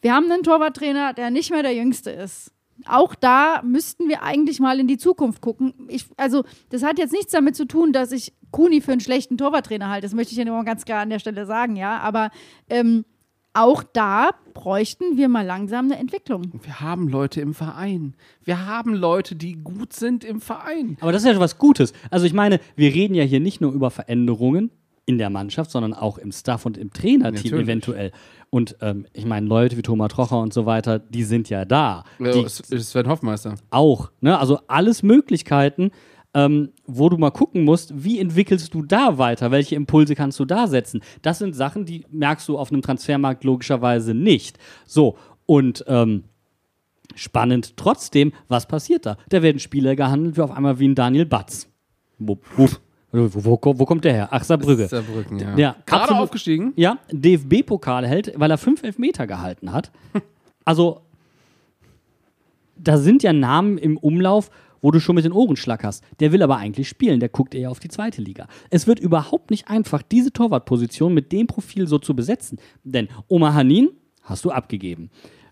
Wir 0.02 0.14
haben 0.14 0.32
einen 0.32 0.44
Torwarttrainer, 0.44 1.14
der 1.14 1.32
nicht 1.32 1.49
mehr 1.49 1.64
der 1.64 1.73
Jüngste 1.73 2.11
ist. 2.11 2.52
Auch 2.86 3.15
da 3.15 3.61
müssten 3.64 4.07
wir 4.07 4.23
eigentlich 4.23 4.60
mal 4.60 4.80
in 4.80 4.88
die 4.88 4.98
Zukunft 4.98 5.41
gucken. 5.41 5.73
Ich, 5.88 6.06
also, 6.18 6.44
das 6.69 6.84
hat 6.84 6.99
jetzt 6.99 7.14
nichts 7.14 7.32
damit 7.32 7.56
zu 7.56 7.65
tun, 7.65 7.94
dass 7.94 8.11
ich 8.11 8.34
Kuni 8.52 8.82
für 8.82 8.91
einen 8.91 9.02
schlechten 9.02 9.38
Torwarttrainer 9.38 9.90
halte. 9.90 10.06
Das 10.06 10.14
möchte 10.14 10.32
ich 10.34 10.38
ja 10.38 10.45
nur 10.45 10.56
mal 10.57 10.64
ganz 10.65 10.86
klar 10.86 11.02
an 11.02 11.10
der 11.10 11.19
Stelle 11.19 11.45
sagen, 11.45 11.76
ja. 11.76 11.99
Aber 11.99 12.30
ähm, 12.69 13.06
auch 13.53 13.84
da 13.84 14.30
bräuchten 14.53 15.18
wir 15.18 15.28
mal 15.28 15.45
langsam 15.45 15.86
eine 15.86 15.98
Entwicklung. 15.99 16.52
Wir 16.64 16.80
haben 16.80 17.07
Leute 17.10 17.41
im 17.41 17.53
Verein. 17.53 18.15
Wir 18.44 18.65
haben 18.65 18.94
Leute, 18.94 19.36
die 19.36 19.53
gut 19.53 19.94
sind 19.94 20.23
im 20.23 20.40
Verein. 20.40 20.98
Aber 21.02 21.11
das 21.11 21.23
ist 21.23 21.32
ja 21.34 21.40
was 21.40 21.57
Gutes. 21.57 21.94
Also 22.10 22.26
ich 22.26 22.34
meine, 22.34 22.60
wir 22.76 22.94
reden 22.94 23.14
ja 23.14 23.23
hier 23.23 23.40
nicht 23.41 23.60
nur 23.61 23.73
über 23.73 23.91
Veränderungen 23.91 24.72
in 25.06 25.18
der 25.18 25.30
Mannschaft, 25.30 25.72
sondern 25.72 25.94
auch 25.94 26.18
im 26.18 26.32
Staff 26.32 26.65
und 26.65 26.78
im 26.78 26.94
Trainerteam 26.94 27.34
Natürlich. 27.52 27.64
eventuell. 27.65 28.11
Und 28.49 28.78
ähm, 28.82 29.06
ich 29.14 29.26
meine, 29.26 29.48
Leute 29.48 29.76
wie 29.76 29.82
Thomas 29.82 30.10
Trocher 30.14 30.40
und 30.40 30.53
so 30.53 30.65
weiter, 30.65 30.99
die 30.99 31.23
sind 31.23 31.49
ja 31.49 31.65
da. 31.65 32.03
Ja, 32.19 32.32
Die 32.32 32.48
Sven 32.48 33.07
Hoffmeister. 33.07 33.56
auch. 33.72 34.11
Ne? 34.22 34.38
Also 34.38 34.60
alles 34.68 35.03
Möglichkeiten, 35.03 35.91
ähm, 36.33 36.69
wo 36.85 37.09
du 37.09 37.17
mal 37.17 37.31
gucken 37.31 37.63
musst, 37.63 38.03
wie 38.03 38.19
entwickelst 38.19 38.73
du 38.73 38.83
da 38.83 39.17
weiter? 39.17 39.51
Welche 39.51 39.75
Impulse 39.75 40.15
kannst 40.15 40.39
du 40.39 40.45
da 40.45 40.67
setzen? 40.67 41.01
Das 41.21 41.39
sind 41.39 41.55
Sachen, 41.55 41.85
die 41.85 42.05
merkst 42.09 42.47
du 42.47 42.57
auf 42.57 42.71
einem 42.71 42.81
Transfermarkt 42.81 43.43
logischerweise 43.43 44.13
nicht. 44.13 44.57
So, 44.85 45.17
und 45.45 45.83
ähm, 45.87 46.23
spannend 47.15 47.75
trotzdem, 47.75 48.31
was 48.47 48.67
passiert 48.67 49.05
da? 49.05 49.17
Da 49.29 49.41
werden 49.41 49.59
Spieler 49.59 49.95
gehandelt, 49.95 50.37
wie 50.37 50.41
auf 50.41 50.51
einmal 50.51 50.79
wie 50.79 50.87
ein 50.87 50.95
Daniel 50.95 51.25
Batz. 51.25 51.67
Wo, 52.17 52.37
wo, 52.55 52.69
wo, 53.11 53.29
wo, 53.33 53.59
wo 53.79 53.85
kommt 53.85 54.05
der 54.05 54.13
her? 54.13 54.27
Ach, 54.31 54.43
Saarbrügge. 54.43 54.87
Saarbrücken, 54.87 55.39
ja. 55.39 55.57
Ja, 55.57 55.75
Gerade 55.85 56.03
absolut. 56.03 56.23
aufgestiegen. 56.23 56.73
Ja, 56.77 56.99
DFB-Pokal 57.11 58.07
hält, 58.07 58.31
weil 58.37 58.49
er 58.51 58.57
fünf 58.57 58.83
Elfmeter 58.83 59.27
gehalten 59.27 59.71
hat. 59.71 59.91
Also, 60.63 61.01
da 62.77 62.99
sind 62.99 63.23
ja 63.23 63.33
Namen 63.33 63.79
im 63.79 63.97
Umlauf, 63.97 64.51
wo 64.81 64.91
du 64.91 64.99
schon 64.99 65.15
mit 65.15 65.25
den 65.25 65.31
Ohren 65.31 65.55
schlackerst. 65.55 66.03
Der 66.19 66.31
will 66.31 66.41
aber 66.43 66.57
eigentlich 66.57 66.87
spielen, 66.89 67.19
der 67.19 67.29
guckt 67.29 67.53
eher 67.55 67.71
auf 67.71 67.79
die 67.79 67.89
zweite 67.89 68.21
Liga. 68.21 68.47
Es 68.69 68.87
wird 68.87 68.99
überhaupt 68.99 69.51
nicht 69.51 69.67
einfach, 69.67 70.01
diese 70.01 70.31
Torwartposition 70.33 71.13
mit 71.13 71.31
dem 71.31 71.47
Profil 71.47 71.87
so 71.87 71.99
zu 71.99 72.15
besetzen. 72.15 72.59
Denn 72.83 73.07
Oma 73.27 73.53
Hanin 73.53 73.89
hast 74.23 74.45
du 74.45 74.51
abgegeben. 74.51 75.09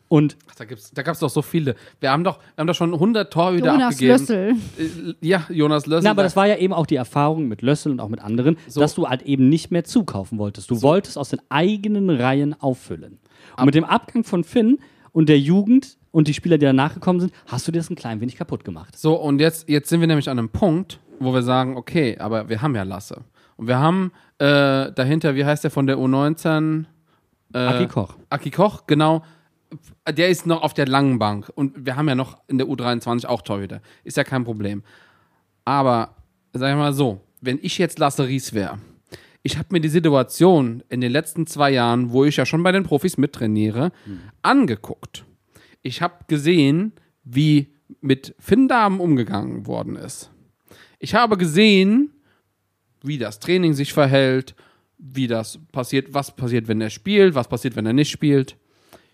Und 0.08 0.38
Ach, 0.50 0.56
da, 0.56 0.66
gibt's, 0.66 0.90
da 0.92 1.04
gab 1.04 1.14
es 1.14 1.20
doch 1.20 1.30
so 1.30 1.44
viele. 1.44 1.76
Wir 2.00 2.10
haben 2.10 2.24
doch, 2.24 2.40
wir 2.40 2.62
haben 2.62 2.66
doch 2.68 2.74
schon 2.74 2.92
100 2.96 3.32
Torhüter 3.32 3.68
Jonas 3.74 3.94
abgegeben. 3.94 4.18
Lössel. 4.18 4.56
Äh, 4.80 5.14
Ja, 5.22 5.46
Jonas 5.50 5.86
Lössel. 5.86 6.04
Na, 6.06 6.10
aber 6.12 6.24
das 6.24 6.36
war 6.36 6.48
ja 6.48 6.58
eben 6.58 6.74
auch 6.74 6.88
die 6.88 6.96
Erfahrung 6.96 7.48
mit 7.48 7.62
Lössel 7.62 7.92
und 7.92 8.00
auch 8.00 8.10
mit 8.10 8.20
anderen, 8.20 8.58
So. 8.68 8.80
dass 8.80 8.96
du 8.96 9.08
halt 9.08 9.22
eben 9.22 9.50
nicht 9.50 9.70
mehr 9.70 9.84
zukaufen 9.84 10.40
wolltest. 10.40 10.72
Du 10.72 10.82
wolltest 10.82 11.16
aus 11.16 11.30
den 11.30 11.42
eigenen 11.50 12.10
Reihen 12.10 12.60
auffüllen. 12.60 13.20
Und 13.56 13.66
mit 13.66 13.76
dem 13.76 13.84
Abgang 13.84 14.24
von 14.24 14.44
Finn 14.44 14.80
und 15.12 15.30
der 15.30 15.40
Jugend 15.40 15.99
und 16.12 16.28
die 16.28 16.34
Spieler, 16.34 16.58
die 16.58 16.66
danach 16.66 16.94
gekommen 16.94 17.20
sind, 17.20 17.34
hast 17.48 17.68
du 17.68 17.72
dir 17.72 17.80
das 17.80 17.90
ein 17.90 17.96
klein 17.96 18.22
wenig 18.22 18.36
kaputt 18.36 18.64
gemacht. 18.64 18.98
So, 18.98 19.16
und 19.16 19.40
jetzt, 19.40 19.70
jetzt 19.70 19.90
sind 19.90 20.00
wir 20.00 20.08
nämlich 20.08 20.30
an 20.30 20.40
einem 20.40 20.50
Punkt, 20.50 21.00
wo 21.20 21.34
wir 21.34 21.44
sagen, 21.44 21.78
okay, 21.78 22.18
aber 22.18 22.50
wir 22.50 22.62
haben 22.62 22.76
ja 22.76 22.84
Lasse. 22.84 23.22
Und 23.58 23.68
wir 23.68 23.78
haben 23.78 24.12
äh, 24.38 24.92
dahinter, 24.92 25.36
wie 25.36 25.46
heißt 25.46 25.64
der 25.64 25.72
von 25.72 25.86
der 25.86 25.98
U19? 25.98 26.86
Äh, 27.54 27.58
Aki 27.58 27.88
Koch. 27.88 28.16
Aki 28.30 28.52
Koch, 28.52 28.88
genau. 28.88 29.24
Der 30.08 30.30
ist 30.30 30.48
noch 30.48 30.64
auf 30.64 30.74
der 30.74 30.88
langen 30.88 31.20
Bank. 31.20 31.52
Und 31.54 31.86
wir 31.86 31.96
haben 31.96 32.08
ja 32.08 32.16
noch 32.16 32.38
in 32.48 32.58
der 32.58 32.68
U23 32.68 33.26
auch 33.26 33.42
Torhüter. 33.42 33.82
Ist 34.04 34.18
ja 34.18 34.24
kein 34.24 34.44
Problem. 34.46 34.84
Aber, 35.66 36.16
sag 36.54 36.72
ich 36.72 36.78
mal 36.78 36.94
so, 36.94 37.22
wenn 37.42 37.60
ich 37.62 37.78
jetzt 37.78 38.00
Lasse 38.00 38.28
Ries 38.28 38.54
wäre, 38.54 38.80
ich 39.44 39.58
habe 39.58 39.68
mir 39.72 39.80
die 39.80 39.90
Situation 39.90 40.84
in 40.90 41.02
den 41.02 41.12
letzten 41.12 41.48
zwei 41.48 41.72
Jahren, 41.72 42.12
wo 42.12 42.26
ich 42.26 42.38
ja 42.38 42.46
schon 42.46 42.64
bei 42.64 42.72
den 42.72 42.84
Profis 42.84 43.18
mittrainiere, 43.18 43.92
angeguckt. 44.42 45.26
Ich 45.82 46.02
habe 46.02 46.16
gesehen, 46.28 46.94
wie 47.24 47.74
mit 48.02 48.36
Finndamen 48.40 49.00
umgegangen 49.00 49.66
worden 49.68 49.96
ist. 49.96 50.30
Ich 51.00 51.16
habe 51.16 51.38
gesehen, 51.38 52.12
wie 53.02 53.18
das 53.18 53.40
Training 53.40 53.74
sich 53.74 53.94
verhält, 53.94 54.56
wie 54.98 55.28
das 55.28 55.60
passiert, 55.72 56.14
was 56.14 56.36
passiert, 56.36 56.68
wenn 56.68 56.82
er 56.82 56.90
spielt, 56.90 57.34
was 57.36 57.48
passiert, 57.48 57.76
wenn 57.76 57.86
er 57.86 57.94
nicht 57.94 58.10
spielt. 58.12 58.58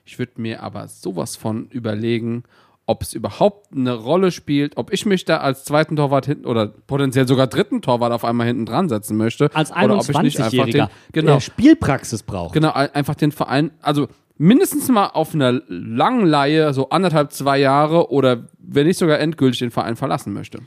Ich 0.03 0.17
würde 0.19 0.41
mir 0.41 0.63
aber 0.63 0.87
sowas 0.87 1.35
von 1.35 1.67
überlegen, 1.69 2.43
ob 2.87 3.01
es 3.01 3.13
überhaupt 3.13 3.71
eine 3.75 3.93
Rolle 3.93 4.31
spielt, 4.31 4.77
ob 4.77 4.91
ich 4.93 5.05
mich 5.05 5.25
da 5.25 5.37
als 5.37 5.63
zweiten 5.63 5.95
Torwart 5.95 6.25
hinten 6.27 6.45
oder 6.45 6.67
potenziell 6.67 7.27
sogar 7.27 7.47
dritten 7.47 7.81
Torwart 7.81 8.11
auf 8.11 8.23
einmal 8.25 8.45
hinten 8.47 8.65
dran 8.65 8.89
setzen 8.89 9.17
möchte. 9.17 9.49
Als 9.55 9.71
oder 9.71 9.97
ob 9.97 10.07
ich 10.09 10.17
nicht 10.21 10.39
einfach 10.39 10.65
den, 10.65 10.81
21-Jähriger, 10.81 10.89
genau, 11.11 11.33
der 11.33 11.39
Spielpraxis 11.39 12.23
braucht. 12.23 12.53
genau, 12.53 12.71
ein- 12.73 12.93
einfach 12.93 13.15
den 13.15 13.31
Verein, 13.31 13.71
also 13.81 14.07
mindestens 14.38 14.90
mal 14.90 15.07
auf 15.07 15.34
einer 15.34 15.62
langen 15.68 16.26
Leihe, 16.26 16.74
so 16.74 16.90
anderthalb, 16.90 17.32
zwei 17.32 17.60
Jahre 17.60 18.12
oder 18.12 18.48
wenn 18.60 18.88
nicht 18.88 18.98
sogar 18.98 19.20
endgültig 19.20 19.60
den 19.60 19.72
Verein 19.72 19.95
verlassen 19.95 20.34
möchte. 20.34 20.60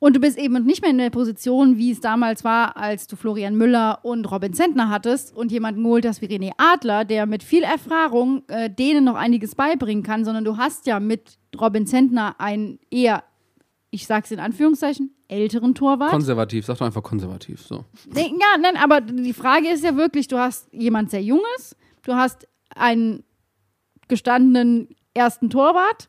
Und 0.00 0.16
du 0.16 0.20
bist 0.20 0.38
eben 0.38 0.64
nicht 0.64 0.80
mehr 0.80 0.90
in 0.90 0.96
der 0.96 1.10
Position, 1.10 1.76
wie 1.76 1.90
es 1.90 2.00
damals 2.00 2.42
war, 2.42 2.76
als 2.78 3.06
du 3.06 3.16
Florian 3.16 3.54
Müller 3.54 3.98
und 4.02 4.30
Robin 4.30 4.54
Zentner 4.54 4.88
hattest 4.88 5.36
und 5.36 5.52
jemanden 5.52 5.82
geholt 5.82 6.06
hast 6.06 6.22
wie 6.22 6.26
René 6.26 6.52
Adler, 6.56 7.04
der 7.04 7.26
mit 7.26 7.42
viel 7.42 7.62
Erfahrung 7.62 8.42
äh, 8.48 8.70
denen 8.70 9.04
noch 9.04 9.14
einiges 9.14 9.54
beibringen 9.54 10.02
kann, 10.02 10.24
sondern 10.24 10.44
du 10.44 10.56
hast 10.56 10.86
ja 10.86 11.00
mit 11.00 11.38
Robin 11.60 11.86
Zentner 11.86 12.34
einen 12.38 12.78
eher, 12.90 13.24
ich 13.90 14.06
sag's 14.06 14.30
in 14.30 14.40
Anführungszeichen, 14.40 15.14
älteren 15.28 15.74
Torwart. 15.74 16.10
Konservativ, 16.10 16.64
sag 16.64 16.78
doch 16.78 16.86
einfach 16.86 17.02
konservativ, 17.02 17.60
so. 17.60 17.84
Ja, 18.14 18.56
nein, 18.58 18.78
aber 18.82 19.02
die 19.02 19.34
Frage 19.34 19.68
ist 19.68 19.84
ja 19.84 19.96
wirklich, 19.96 20.28
du 20.28 20.38
hast 20.38 20.72
jemand 20.72 21.10
sehr 21.10 21.22
Junges, 21.22 21.76
du 22.04 22.14
hast 22.14 22.48
einen 22.74 23.24
gestandenen 24.08 24.88
ersten 25.14 25.50
Torwart. 25.50 26.08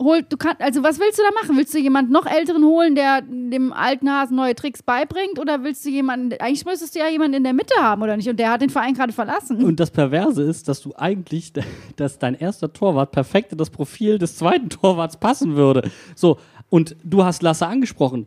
Holt, 0.00 0.32
du 0.32 0.38
kannst, 0.38 0.62
also 0.62 0.82
was 0.82 0.98
willst 0.98 1.18
du 1.18 1.22
da 1.22 1.28
machen? 1.42 1.58
Willst 1.58 1.74
du 1.74 1.78
jemanden 1.78 2.12
noch 2.12 2.24
älteren 2.24 2.64
holen, 2.64 2.94
der 2.94 3.20
dem 3.20 3.70
alten 3.74 4.10
Hasen 4.10 4.34
neue 4.34 4.54
Tricks 4.54 4.82
beibringt? 4.82 5.38
Oder 5.38 5.62
willst 5.62 5.84
du 5.84 5.90
jemanden, 5.90 6.32
eigentlich 6.40 6.64
müsstest 6.64 6.94
du 6.94 7.00
ja 7.00 7.08
jemanden 7.08 7.34
in 7.34 7.44
der 7.44 7.52
Mitte 7.52 7.74
haben, 7.78 8.00
oder 8.00 8.16
nicht? 8.16 8.28
Und 8.28 8.38
der 8.38 8.50
hat 8.50 8.62
den 8.62 8.70
Verein 8.70 8.94
gerade 8.94 9.12
verlassen. 9.12 9.62
Und 9.62 9.78
das 9.78 9.90
Perverse 9.90 10.42
ist, 10.42 10.68
dass 10.68 10.80
du 10.80 10.94
eigentlich, 10.96 11.52
dass 11.96 12.18
dein 12.18 12.34
erster 12.34 12.72
Torwart 12.72 13.12
perfekt 13.12 13.52
in 13.52 13.58
das 13.58 13.68
Profil 13.68 14.16
des 14.18 14.36
zweiten 14.36 14.70
Torwarts 14.70 15.18
passen 15.18 15.56
würde. 15.56 15.90
So, 16.14 16.38
und 16.70 16.96
du 17.04 17.22
hast 17.22 17.42
Lasse 17.42 17.66
angesprochen, 17.66 18.26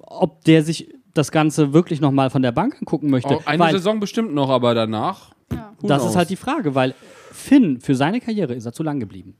ob 0.00 0.42
der 0.44 0.62
sich 0.62 0.94
das 1.12 1.30
Ganze 1.32 1.72
wirklich 1.72 2.00
nochmal 2.00 2.30
von 2.30 2.42
der 2.42 2.52
Bank 2.52 2.76
angucken 2.80 3.10
möchte. 3.10 3.38
Eine 3.46 3.62
weil 3.62 3.72
Saison 3.72 4.00
bestimmt 4.00 4.32
noch, 4.32 4.48
aber 4.48 4.74
danach. 4.74 5.32
Who 5.50 5.86
das 5.86 6.04
ist 6.04 6.16
halt 6.16 6.30
die 6.30 6.36
Frage, 6.36 6.74
weil 6.74 6.94
Finn 7.32 7.80
für 7.80 7.94
seine 7.94 8.20
Karriere 8.20 8.54
ist 8.54 8.66
er 8.66 8.72
zu 8.72 8.82
lang 8.82 9.00
geblieben. 9.00 9.34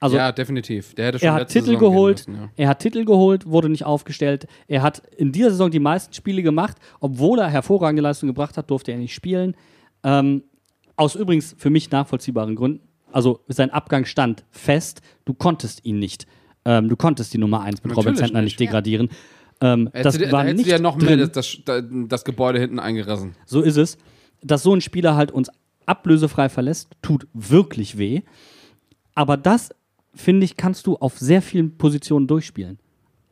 Also 0.00 0.16
ja, 0.16 0.32
definitiv. 0.32 0.94
Der 0.94 1.06
hätte 1.06 1.18
schon 1.18 1.28
er 1.28 1.34
hat 1.34 1.48
Titel 1.48 1.66
Saison 1.66 1.80
geholt, 1.80 2.28
müssen, 2.28 2.42
ja. 2.42 2.50
er 2.56 2.68
hat 2.68 2.80
Titel 2.80 3.04
geholt, 3.04 3.46
wurde 3.46 3.68
nicht 3.68 3.84
aufgestellt. 3.84 4.46
Er 4.68 4.82
hat 4.82 5.02
in 5.16 5.32
dieser 5.32 5.50
Saison 5.50 5.70
die 5.70 5.78
meisten 5.78 6.12
Spiele 6.12 6.42
gemacht, 6.42 6.76
obwohl 7.00 7.38
er 7.38 7.48
hervorragende 7.48 8.02
Leistung 8.02 8.26
gebracht 8.26 8.58
hat, 8.58 8.70
durfte 8.70 8.92
er 8.92 8.98
nicht 8.98 9.14
spielen. 9.14 9.56
Ähm, 10.02 10.42
aus 10.96 11.14
übrigens 11.14 11.54
für 11.58 11.70
mich 11.70 11.90
nachvollziehbaren 11.90 12.54
Gründen. 12.54 12.86
Also 13.12 13.40
sein 13.48 13.70
Abgang 13.70 14.04
stand 14.04 14.44
fest. 14.50 15.00
Du 15.24 15.34
konntest 15.34 15.84
ihn 15.84 15.98
nicht. 15.98 16.26
Ähm, 16.64 16.88
du 16.88 16.96
konntest 16.96 17.32
die 17.32 17.38
Nummer 17.38 17.62
1 17.62 17.82
mit 17.84 17.92
Robin 17.92 18.12
Natürlich 18.12 18.18
Zentner 18.18 18.42
nicht 18.42 18.58
nicht. 18.58 18.60
degradieren. 18.60 19.08
Ähm, 19.60 19.88
Hättest 19.92 20.04
das 20.04 20.18
du 20.18 20.32
war 20.32 20.42
da 20.42 20.48
hättest 20.48 20.56
nicht 20.56 20.66
du 20.66 20.72
ja 20.72 20.78
noch 20.80 20.96
mehr 20.96 21.16
das, 21.16 21.60
das, 21.64 21.82
das 22.08 22.24
Gebäude 22.24 22.58
hinten 22.58 22.78
eingerissen. 22.78 23.36
So 23.46 23.62
ist 23.62 23.76
es. 23.76 23.96
Dass 24.44 24.62
so 24.62 24.74
ein 24.74 24.80
Spieler 24.80 25.16
halt 25.16 25.30
uns 25.32 25.50
ablösefrei 25.86 26.48
verlässt, 26.48 26.90
tut 27.02 27.26
wirklich 27.32 27.98
weh. 27.98 28.22
Aber 29.14 29.36
das, 29.36 29.70
finde 30.14 30.44
ich, 30.44 30.56
kannst 30.56 30.86
du 30.86 30.96
auf 30.96 31.18
sehr 31.18 31.42
vielen 31.42 31.76
Positionen 31.76 32.26
durchspielen. 32.26 32.78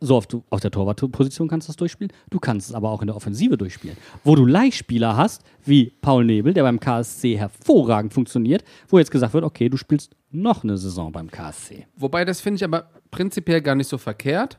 So 0.01 0.17
auf, 0.17 0.27
du, 0.27 0.43
auf 0.51 0.59
der 0.59 0.73
Torwartposition 0.73 1.47
kannst 1.47 1.69
du 1.69 1.71
das 1.71 1.77
durchspielen. 1.77 2.13
Du 2.29 2.41
kannst 2.41 2.69
es 2.69 2.75
aber 2.75 2.91
auch 2.91 3.03
in 3.03 3.07
der 3.07 3.15
Offensive 3.15 3.57
durchspielen. 3.57 3.97
Wo 4.25 4.35
du 4.35 4.45
Leihspieler 4.45 5.17
hast, 5.17 5.45
wie 5.65 5.93
Paul 6.01 6.25
Nebel, 6.25 6.53
der 6.53 6.65
beim 6.65 6.81
KSC 6.81 7.37
hervorragend 7.37 8.13
funktioniert, 8.13 8.65
wo 8.89 8.99
jetzt 8.99 9.13
gesagt 9.13 9.33
wird, 9.33 9.45
okay, 9.45 9.69
du 9.69 9.77
spielst 9.77 10.17
noch 10.33 10.65
eine 10.65 10.77
Saison 10.77 11.13
beim 11.13 11.31
KSC. 11.31 11.87
Wobei, 11.95 12.25
das 12.25 12.41
finde 12.41 12.57
ich 12.57 12.65
aber 12.65 12.91
prinzipiell 13.13 13.61
gar 13.63 13.77
nicht 13.77 13.87
so 13.87 13.97
verkehrt. 13.97 14.59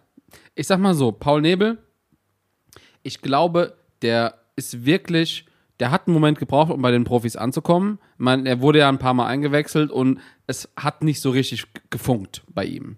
Ich 0.55 0.67
sag 0.67 0.79
mal 0.79 0.93
so, 0.93 1.11
Paul 1.11 1.41
Nebel, 1.41 1.77
ich 3.01 3.21
glaube, 3.21 3.75
der 4.01 4.35
ist 4.55 4.85
wirklich 4.85 5.45
der 5.79 5.91
hat 5.91 6.07
einen 6.07 6.13
Moment 6.13 6.39
gebraucht, 6.39 6.71
um 6.71 6.81
bei 6.81 6.91
den 6.91 7.03
Profis 7.03 7.35
anzukommen. 7.35 7.99
Meine, 8.17 8.47
er 8.47 8.61
wurde 8.61 8.79
ja 8.79 8.89
ein 8.89 8.99
paar 8.99 9.13
Mal 9.13 9.27
eingewechselt 9.27 9.91
und 9.91 10.19
es 10.47 10.69
hat 10.77 11.03
nicht 11.03 11.19
so 11.19 11.31
richtig 11.31 11.65
gefunkt 11.89 12.43
bei 12.47 12.65
ihm. 12.65 12.97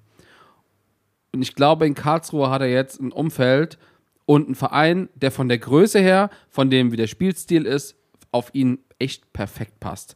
Und 1.32 1.42
ich 1.42 1.56
glaube, 1.56 1.86
in 1.86 1.96
Karlsruhe 1.96 2.50
hat 2.50 2.62
er 2.62 2.70
jetzt 2.70 3.02
ein 3.02 3.12
Umfeld 3.12 3.78
und 4.26 4.46
einen 4.46 4.56
Verein, 4.56 5.10
der 5.16 5.32
von 5.32 5.50
der 5.50 5.58
Größe 5.58 6.00
her, 6.00 6.30
von 6.50 6.70
dem 6.70 6.92
wie 6.92 6.98
der 6.98 7.08
Spielstil 7.08 7.66
ist, 7.66 7.96
auf 8.32 8.50
ihn 8.54 8.80
echt 9.00 9.34
perfekt 9.34 9.80
passt. 9.80 10.16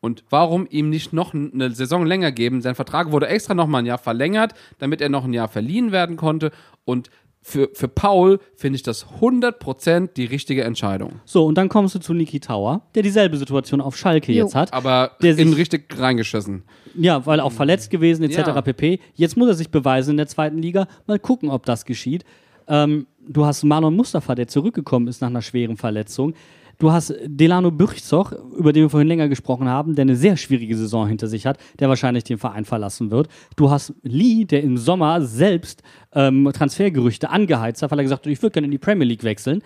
Und 0.00 0.24
warum 0.30 0.66
ihm 0.70 0.90
nicht 0.90 1.12
noch 1.12 1.34
eine 1.34 1.72
Saison 1.72 2.06
länger 2.06 2.30
geben? 2.30 2.62
Sein 2.62 2.76
Vertrag 2.76 3.10
wurde 3.10 3.26
extra 3.26 3.54
noch 3.54 3.66
mal 3.66 3.78
ein 3.78 3.86
Jahr 3.86 3.98
verlängert, 3.98 4.54
damit 4.78 5.00
er 5.00 5.08
noch 5.08 5.24
ein 5.24 5.32
Jahr 5.32 5.48
verliehen 5.48 5.90
werden 5.90 6.16
konnte. 6.16 6.52
Und 6.84 7.10
für, 7.40 7.70
für 7.72 7.88
Paul 7.88 8.40
finde 8.56 8.76
ich 8.76 8.82
das 8.82 9.06
100% 9.20 10.12
die 10.14 10.24
richtige 10.26 10.64
Entscheidung. 10.64 11.20
So, 11.24 11.46
und 11.46 11.56
dann 11.56 11.68
kommst 11.68 11.94
du 11.94 11.98
zu 11.98 12.12
Niki 12.14 12.40
Tauer, 12.40 12.82
der 12.94 13.02
dieselbe 13.02 13.36
Situation 13.36 13.80
auf 13.80 13.96
Schalke 13.96 14.32
Jo. 14.32 14.44
jetzt 14.44 14.54
hat. 14.54 14.72
Aber 14.72 15.12
Der 15.22 15.38
in 15.38 15.48
sich- 15.50 15.56
richtig 15.58 15.98
reingeschissen. 15.98 16.64
Ja, 16.94 17.24
weil 17.26 17.40
auch 17.40 17.52
verletzt 17.52 17.90
gewesen 17.90 18.24
etc. 18.24 18.38
Ja. 18.38 18.60
pp. 18.62 19.00
Jetzt 19.14 19.36
muss 19.36 19.48
er 19.48 19.54
sich 19.54 19.70
beweisen 19.70 20.12
in 20.12 20.16
der 20.18 20.26
zweiten 20.26 20.58
Liga. 20.58 20.86
Mal 21.06 21.18
gucken, 21.18 21.48
ob 21.50 21.64
das 21.64 21.84
geschieht. 21.84 22.24
Ähm, 22.66 23.06
du 23.26 23.46
hast 23.46 23.62
Marlon 23.64 23.96
Mustafa, 23.96 24.34
der 24.34 24.46
zurückgekommen 24.48 25.08
ist 25.08 25.20
nach 25.22 25.28
einer 25.28 25.40
schweren 25.42 25.76
Verletzung. 25.76 26.34
Du 26.78 26.92
hast 26.92 27.12
Delano 27.24 27.72
Bürchzoch, 27.72 28.32
über 28.56 28.72
den 28.72 28.84
wir 28.84 28.90
vorhin 28.90 29.08
länger 29.08 29.28
gesprochen 29.28 29.68
haben, 29.68 29.96
der 29.96 30.02
eine 30.02 30.14
sehr 30.14 30.36
schwierige 30.36 30.76
Saison 30.76 31.08
hinter 31.08 31.26
sich 31.26 31.44
hat, 31.44 31.58
der 31.80 31.88
wahrscheinlich 31.88 32.22
den 32.22 32.38
Verein 32.38 32.64
verlassen 32.64 33.10
wird. 33.10 33.28
Du 33.56 33.68
hast 33.70 33.94
Lee, 34.02 34.44
der 34.44 34.62
im 34.62 34.78
Sommer 34.78 35.20
selbst 35.22 35.82
ähm, 36.12 36.48
Transfergerüchte 36.52 37.30
angeheizt 37.30 37.82
hat, 37.82 37.90
weil 37.90 37.98
er 37.98 38.04
gesagt 38.04 38.26
hat, 38.26 38.32
ich 38.32 38.40
würde 38.42 38.52
gerne 38.52 38.66
in 38.66 38.70
die 38.70 38.78
Premier 38.78 39.06
League 39.08 39.24
wechseln. 39.24 39.62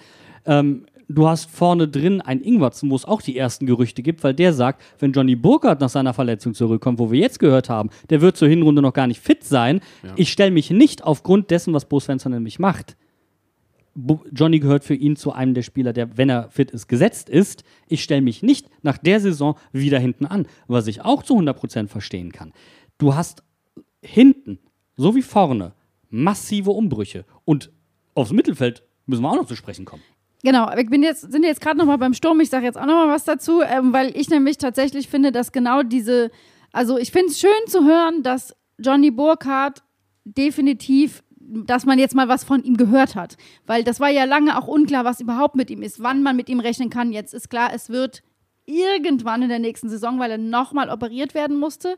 Ähm, 0.47 0.87
du 1.07 1.29
hast 1.29 1.51
vorne 1.51 1.87
drin 1.87 2.23
einen 2.23 2.41
Ingwertsen, 2.41 2.91
wo 2.91 2.97
es 2.97 3.05
auch 3.05 3.21
die 3.21 3.37
ersten 3.37 3.67
Gerüchte 3.67 4.03
gibt, 4.03 4.25
weil 4.25 4.33
der 4.33 4.55
sagt, 4.55 4.83
wenn 4.99 5.13
Johnny 5.13 5.37
Burkhardt 5.37 5.83
nach 5.83 5.91
seiner 5.91 6.15
Verletzung 6.15 6.55
zurückkommt, 6.55 6.99
wo 6.99 7.11
wir 7.13 7.21
jetzt 7.21 7.39
gehört 7.39 7.69
haben, 7.69 7.91
der 8.09 8.23
wird 8.23 8.39
zur 8.39 8.49
Hinrunde 8.49 8.81
noch 8.81 8.95
gar 8.95 9.07
nicht 9.07 9.21
fit 9.21 9.45
sein. 9.45 9.81
Ich 10.17 10.33
stelle 10.33 10.51
mich 10.51 10.71
nicht 10.71 11.05
aufgrund 11.05 11.51
dessen, 11.51 11.75
was 11.75 11.85
Bo 11.85 12.01
Svensson 12.01 12.33
nämlich 12.33 12.59
macht. 12.59 12.97
Johnny 13.95 14.59
gehört 14.59 14.85
für 14.85 14.95
ihn 14.95 15.17
zu 15.17 15.33
einem 15.33 15.55
der 15.55 15.63
Spieler, 15.63 15.93
der, 15.93 16.17
wenn 16.17 16.29
er 16.29 16.51
fit 16.51 16.71
ist, 16.71 16.89
gesetzt 16.89 17.29
ist. 17.29 17.65
Ich 17.89 18.03
stelle 18.03 18.23
mich 18.23 18.43
nicht 18.43 18.69
nach 18.83 18.99
der 18.99 19.21
Saison 19.21 19.57
wieder 19.73 19.99
hinten 19.99 20.27
an, 20.27 20.47
was 20.67 20.87
ich 20.87 21.03
auch 21.03 21.23
zu 21.23 21.37
100% 21.37 21.89
verstehen 21.89 22.33
kann. 22.33 22.53
Du 22.99 23.15
hast 23.15 23.43
hinten, 24.03 24.59
so 24.97 25.15
wie 25.15 25.23
vorne, 25.23 25.75
massive 26.09 26.71
Umbrüche. 26.71 27.25
Und 27.45 27.71
aufs 28.15 28.33
Mittelfeld 28.33 28.83
müssen 29.07 29.23
wir 29.23 29.31
auch 29.31 29.37
noch 29.37 29.47
zu 29.47 29.57
sprechen 29.57 29.85
kommen. 29.85 30.03
Genau, 30.43 30.73
ich 30.77 30.89
bin 30.89 31.03
jetzt, 31.03 31.31
sind 31.31 31.45
jetzt 31.45 31.61
gerade 31.61 31.79
noch 31.79 31.87
mal 31.87 31.99
beim 31.99 32.15
Sturm. 32.15 32.41
Ich 32.41 32.51
sage 32.51 32.67
jetzt 32.67 32.77
auch 32.77 32.87
noch 32.87 33.07
mal 33.07 33.09
was 33.09 33.25
dazu, 33.25 33.63
ähm, 33.63 33.93
weil 33.93 34.17
ich 34.17 34.29
nämlich 34.29 34.59
tatsächlich 34.59 35.09
finde, 35.09 35.31
dass 35.31 35.53
genau 35.53 35.83
diese, 35.83 36.31
also 36.73 36.99
ich 36.99 37.13
finde 37.13 37.29
es 37.29 37.39
schön 37.39 37.51
zu 37.69 37.85
hören, 37.85 38.23
dass 38.23 38.57
Johnny 38.79 39.13
Burkhardt 39.13 39.83
definitiv, 40.25 41.22
dass 41.49 41.87
man 41.87 41.99
jetzt 41.99 42.15
mal 42.15 42.29
was 42.29 42.45
von 42.45 42.63
ihm 42.63 42.77
gehört 42.77 43.15
hat, 43.15 43.37
weil 43.67 43.85
das 43.85 44.01
war 44.01 44.11
ja 44.11 44.25
lange 44.25 44.59
auch 44.59 44.69
unklar, 44.69 45.05
was 45.05 45.21
überhaupt 45.21 45.57
mit 45.57 45.71
ihm 45.71 45.83
ist, 45.83 46.03
wann 46.03 46.23
man 46.23 46.37
mit 46.37 46.49
ihm 46.49 46.61
rechnen 46.61 46.91
kann. 46.91 47.13
Jetzt 47.13 47.35
ist 47.35 47.51
klar, 47.51 47.73
es 47.75 47.91
wird 47.91 48.23
irgendwann 48.65 49.43
in 49.43 49.49
der 49.49 49.59
nächsten 49.59 49.89
Saison, 49.89 50.19
weil 50.19 50.31
er 50.31 50.39
nochmal 50.39 50.89
operiert 50.89 51.35
werden 51.35 51.59
musste. 51.59 51.97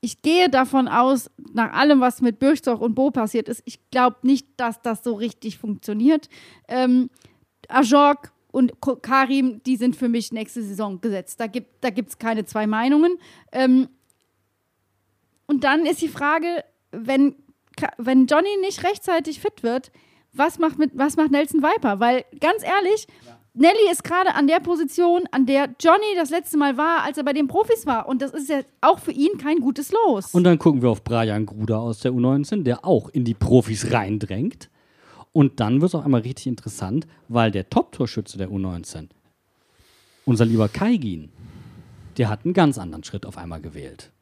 Ich 0.00 0.22
gehe 0.22 0.48
davon 0.48 0.88
aus, 0.88 1.30
nach 1.52 1.72
allem, 1.72 2.00
was 2.00 2.20
mit 2.20 2.38
Birchstoch 2.38 2.80
und 2.80 2.94
Bo 2.94 3.10
passiert 3.10 3.48
ist, 3.48 3.62
ich 3.64 3.90
glaube 3.90 4.18
nicht, 4.22 4.46
dass 4.56 4.82
das 4.82 5.02
so 5.02 5.14
richtig 5.14 5.58
funktioniert. 5.58 6.28
Ähm, 6.68 7.10
Ajorg 7.68 8.32
und 8.52 8.74
Karim, 9.02 9.62
die 9.64 9.76
sind 9.76 9.96
für 9.96 10.08
mich 10.08 10.32
nächste 10.32 10.62
Saison 10.62 11.00
gesetzt. 11.00 11.40
Da 11.40 11.46
gibt 11.46 11.84
es 11.84 11.92
da 11.92 12.18
keine 12.18 12.44
zwei 12.44 12.66
Meinungen. 12.66 13.18
Ähm, 13.52 13.88
und 15.46 15.64
dann 15.64 15.86
ist 15.86 16.02
die 16.02 16.08
Frage, 16.08 16.64
wenn, 16.90 17.34
wenn 17.98 18.26
Johnny 18.26 18.56
nicht 18.60 18.84
rechtzeitig 18.84 19.40
fit 19.40 19.62
wird, 19.62 19.90
was 20.32 20.58
macht, 20.58 20.78
mit, 20.78 20.90
was 20.94 21.16
macht 21.16 21.30
Nelson 21.30 21.62
Viper? 21.62 22.00
Weil 22.00 22.24
ganz 22.40 22.62
ehrlich, 22.62 23.06
Nelly 23.54 23.90
ist 23.90 24.04
gerade 24.04 24.34
an 24.34 24.46
der 24.46 24.60
Position, 24.60 25.24
an 25.30 25.46
der 25.46 25.74
Johnny 25.80 26.14
das 26.14 26.28
letzte 26.28 26.58
Mal 26.58 26.76
war, 26.76 27.02
als 27.04 27.16
er 27.16 27.24
bei 27.24 27.32
den 27.32 27.48
Profis 27.48 27.86
war. 27.86 28.06
Und 28.06 28.20
das 28.20 28.32
ist 28.32 28.50
ja 28.50 28.60
auch 28.82 28.98
für 28.98 29.12
ihn 29.12 29.38
kein 29.38 29.60
gutes 29.60 29.92
Los. 29.92 30.34
Und 30.34 30.44
dann 30.44 30.58
gucken 30.58 30.82
wir 30.82 30.90
auf 30.90 31.02
Brian 31.02 31.46
Gruder 31.46 31.80
aus 31.80 32.00
der 32.00 32.12
U19, 32.12 32.64
der 32.64 32.84
auch 32.84 33.08
in 33.08 33.24
die 33.24 33.32
Profis 33.32 33.92
reindrängt. 33.92 34.68
Und 35.32 35.60
dann 35.60 35.80
wird 35.80 35.90
es 35.90 35.94
auch 35.94 36.04
einmal 36.04 36.20
richtig 36.20 36.48
interessant, 36.48 37.06
weil 37.28 37.50
der 37.50 37.70
Top-Torschütze 37.70 38.36
der 38.36 38.50
U19, 38.50 39.08
unser 40.26 40.44
lieber 40.44 40.68
Kaigin, 40.68 41.30
der 42.18 42.28
hat 42.28 42.44
einen 42.44 42.54
ganz 42.54 42.76
anderen 42.78 43.04
Schritt 43.04 43.24
auf 43.24 43.38
einmal 43.38 43.62
gewählt. 43.62 44.12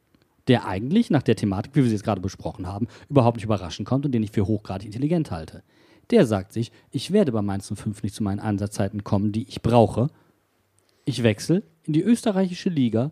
Der 0.47 0.65
eigentlich 0.67 1.09
nach 1.09 1.23
der 1.23 1.35
Thematik, 1.35 1.75
wie 1.75 1.79
wir 1.81 1.85
sie 1.89 1.95
jetzt 1.95 2.03
gerade 2.03 2.21
besprochen 2.21 2.67
haben, 2.67 2.87
überhaupt 3.09 3.37
nicht 3.37 3.45
überraschen 3.45 3.85
kommt 3.85 4.05
und 4.05 4.11
den 4.11 4.21
ich 4.23 4.31
für 4.31 4.45
hochgradig 4.45 4.85
intelligent 4.85 5.31
halte. 5.31 5.63
Der 6.11 6.25
sagt 6.27 6.53
sich, 6.53 6.71
ich 6.91 7.11
werde 7.11 7.31
bei 7.31 7.41
Mainz 7.41 7.71
05 7.73 8.03
nicht 8.03 8.13
zu 8.13 8.21
meinen 8.23 8.39
Einsatzzeiten 8.39 9.03
kommen, 9.03 9.31
die 9.31 9.47
ich 9.49 9.61
brauche. 9.63 10.07
Ich 11.03 11.23
wechsle 11.23 11.63
in 11.83 11.93
die 11.93 12.03
österreichische 12.03 12.69
Liga 12.69 13.11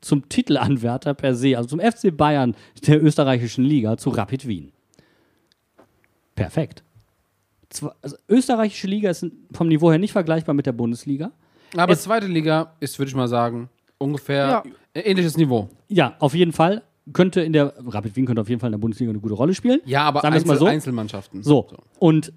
zum 0.00 0.28
Titelanwärter 0.28 1.14
per 1.14 1.34
se, 1.34 1.56
also 1.56 1.68
zum 1.68 1.80
FC 1.80 2.16
Bayern 2.16 2.54
der 2.86 3.02
österreichischen 3.02 3.64
Liga, 3.64 3.96
zu 3.96 4.10
Rapid 4.10 4.46
Wien. 4.46 4.72
Perfekt. 6.34 6.82
Zwar, 7.70 7.96
also 8.02 8.16
österreichische 8.28 8.86
Liga 8.86 9.10
ist 9.10 9.26
vom 9.52 9.68
Niveau 9.68 9.90
her 9.90 9.98
nicht 9.98 10.12
vergleichbar 10.12 10.54
mit 10.54 10.66
der 10.66 10.72
Bundesliga. 10.72 11.32
Aber 11.76 11.92
Es- 11.92 12.02
zweite 12.02 12.26
Liga 12.26 12.74
ist, 12.80 12.98
würde 12.98 13.08
ich 13.08 13.14
mal 13.14 13.28
sagen, 13.28 13.68
ungefähr 14.02 14.46
Ja. 14.48 14.62
ein 14.94 15.02
ähnliches 15.04 15.36
Niveau. 15.36 15.68
Ja, 15.88 16.16
auf 16.18 16.34
jeden 16.34 16.52
Fall 16.52 16.82
könnte 17.12 17.40
in 17.40 17.52
der 17.52 17.74
Rapid 17.86 18.14
Wien 18.16 18.26
könnte 18.26 18.40
auf 18.42 18.48
jeden 18.48 18.60
Fall 18.60 18.68
in 18.68 18.72
der 18.72 18.78
Bundesliga 18.78 19.10
eine 19.10 19.20
gute 19.20 19.34
Rolle 19.34 19.54
spielen. 19.54 19.80
Ja, 19.84 20.02
aber 20.02 20.20
Sagen 20.20 20.34
wir 20.34 20.36
es 20.38 20.42
Einzel 20.44 20.54
mal 20.54 20.58
so. 20.58 20.66
Einzelmannschaften. 20.66 21.42
So. 21.42 21.68
Und 21.98 22.32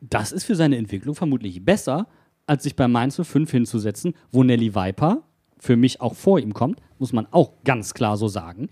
das 0.00 0.32
ist 0.32 0.44
für 0.44 0.54
seine 0.54 0.76
Entwicklung 0.76 1.14
vermutlich 1.14 1.64
besser, 1.64 2.06
als 2.46 2.64
sich 2.64 2.76
bei 2.76 2.88
Mainz 2.88 3.16
05 3.22 3.50
hinzusetzen, 3.50 4.14
wo 4.30 4.42
Nelly 4.42 4.74
Viper 4.74 5.22
für 5.58 5.76
mich 5.76 6.00
auch 6.00 6.14
vor 6.14 6.38
ihm 6.40 6.52
kommt, 6.54 6.80
muss 6.98 7.12
man 7.12 7.26
auch 7.30 7.52
ganz 7.64 7.94
klar 7.94 8.16
so 8.16 8.26
sagen. 8.28 8.68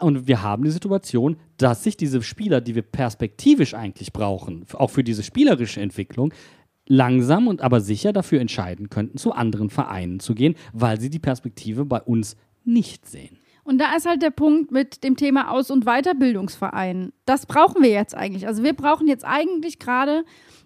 Und 0.00 0.26
wir 0.26 0.42
haben 0.42 0.64
die 0.64 0.70
Situation, 0.70 1.36
dass 1.58 1.84
sich 1.84 1.96
diese 1.96 2.22
Spieler, 2.22 2.60
die 2.60 2.74
wir 2.74 2.82
perspektivisch 2.82 3.74
eigentlich 3.74 4.12
brauchen, 4.12 4.64
auch 4.74 4.90
für 4.90 5.04
diese 5.04 5.22
spielerische 5.22 5.80
Entwicklung, 5.80 6.32
langsam 6.86 7.48
und 7.48 7.62
aber 7.62 7.80
sicher 7.80 8.12
dafür 8.12 8.40
entscheiden 8.40 8.90
könnten, 8.90 9.18
zu 9.18 9.32
anderen 9.32 9.70
Vereinen 9.70 10.20
zu 10.20 10.34
gehen, 10.34 10.54
weil 10.72 11.00
sie 11.00 11.10
die 11.10 11.18
Perspektive 11.18 11.84
bei 11.84 12.00
uns 12.00 12.36
nicht 12.64 13.06
sehen. 13.06 13.38
Und 13.64 13.78
da 13.78 13.94
ist 13.94 14.06
halt 14.06 14.22
der 14.22 14.30
Punkt 14.30 14.72
mit 14.72 15.04
dem 15.04 15.16
Thema 15.16 15.50
Aus- 15.50 15.70
und 15.70 15.84
Weiterbildungsverein. 15.84 17.12
Das 17.26 17.46
brauchen 17.46 17.82
wir 17.82 17.90
jetzt 17.90 18.14
eigentlich. 18.14 18.46
Also 18.46 18.64
wir 18.64 18.72
brauchen 18.72 19.06
jetzt 19.06 19.24
eigentlich 19.24 19.78
gerade 19.78 20.24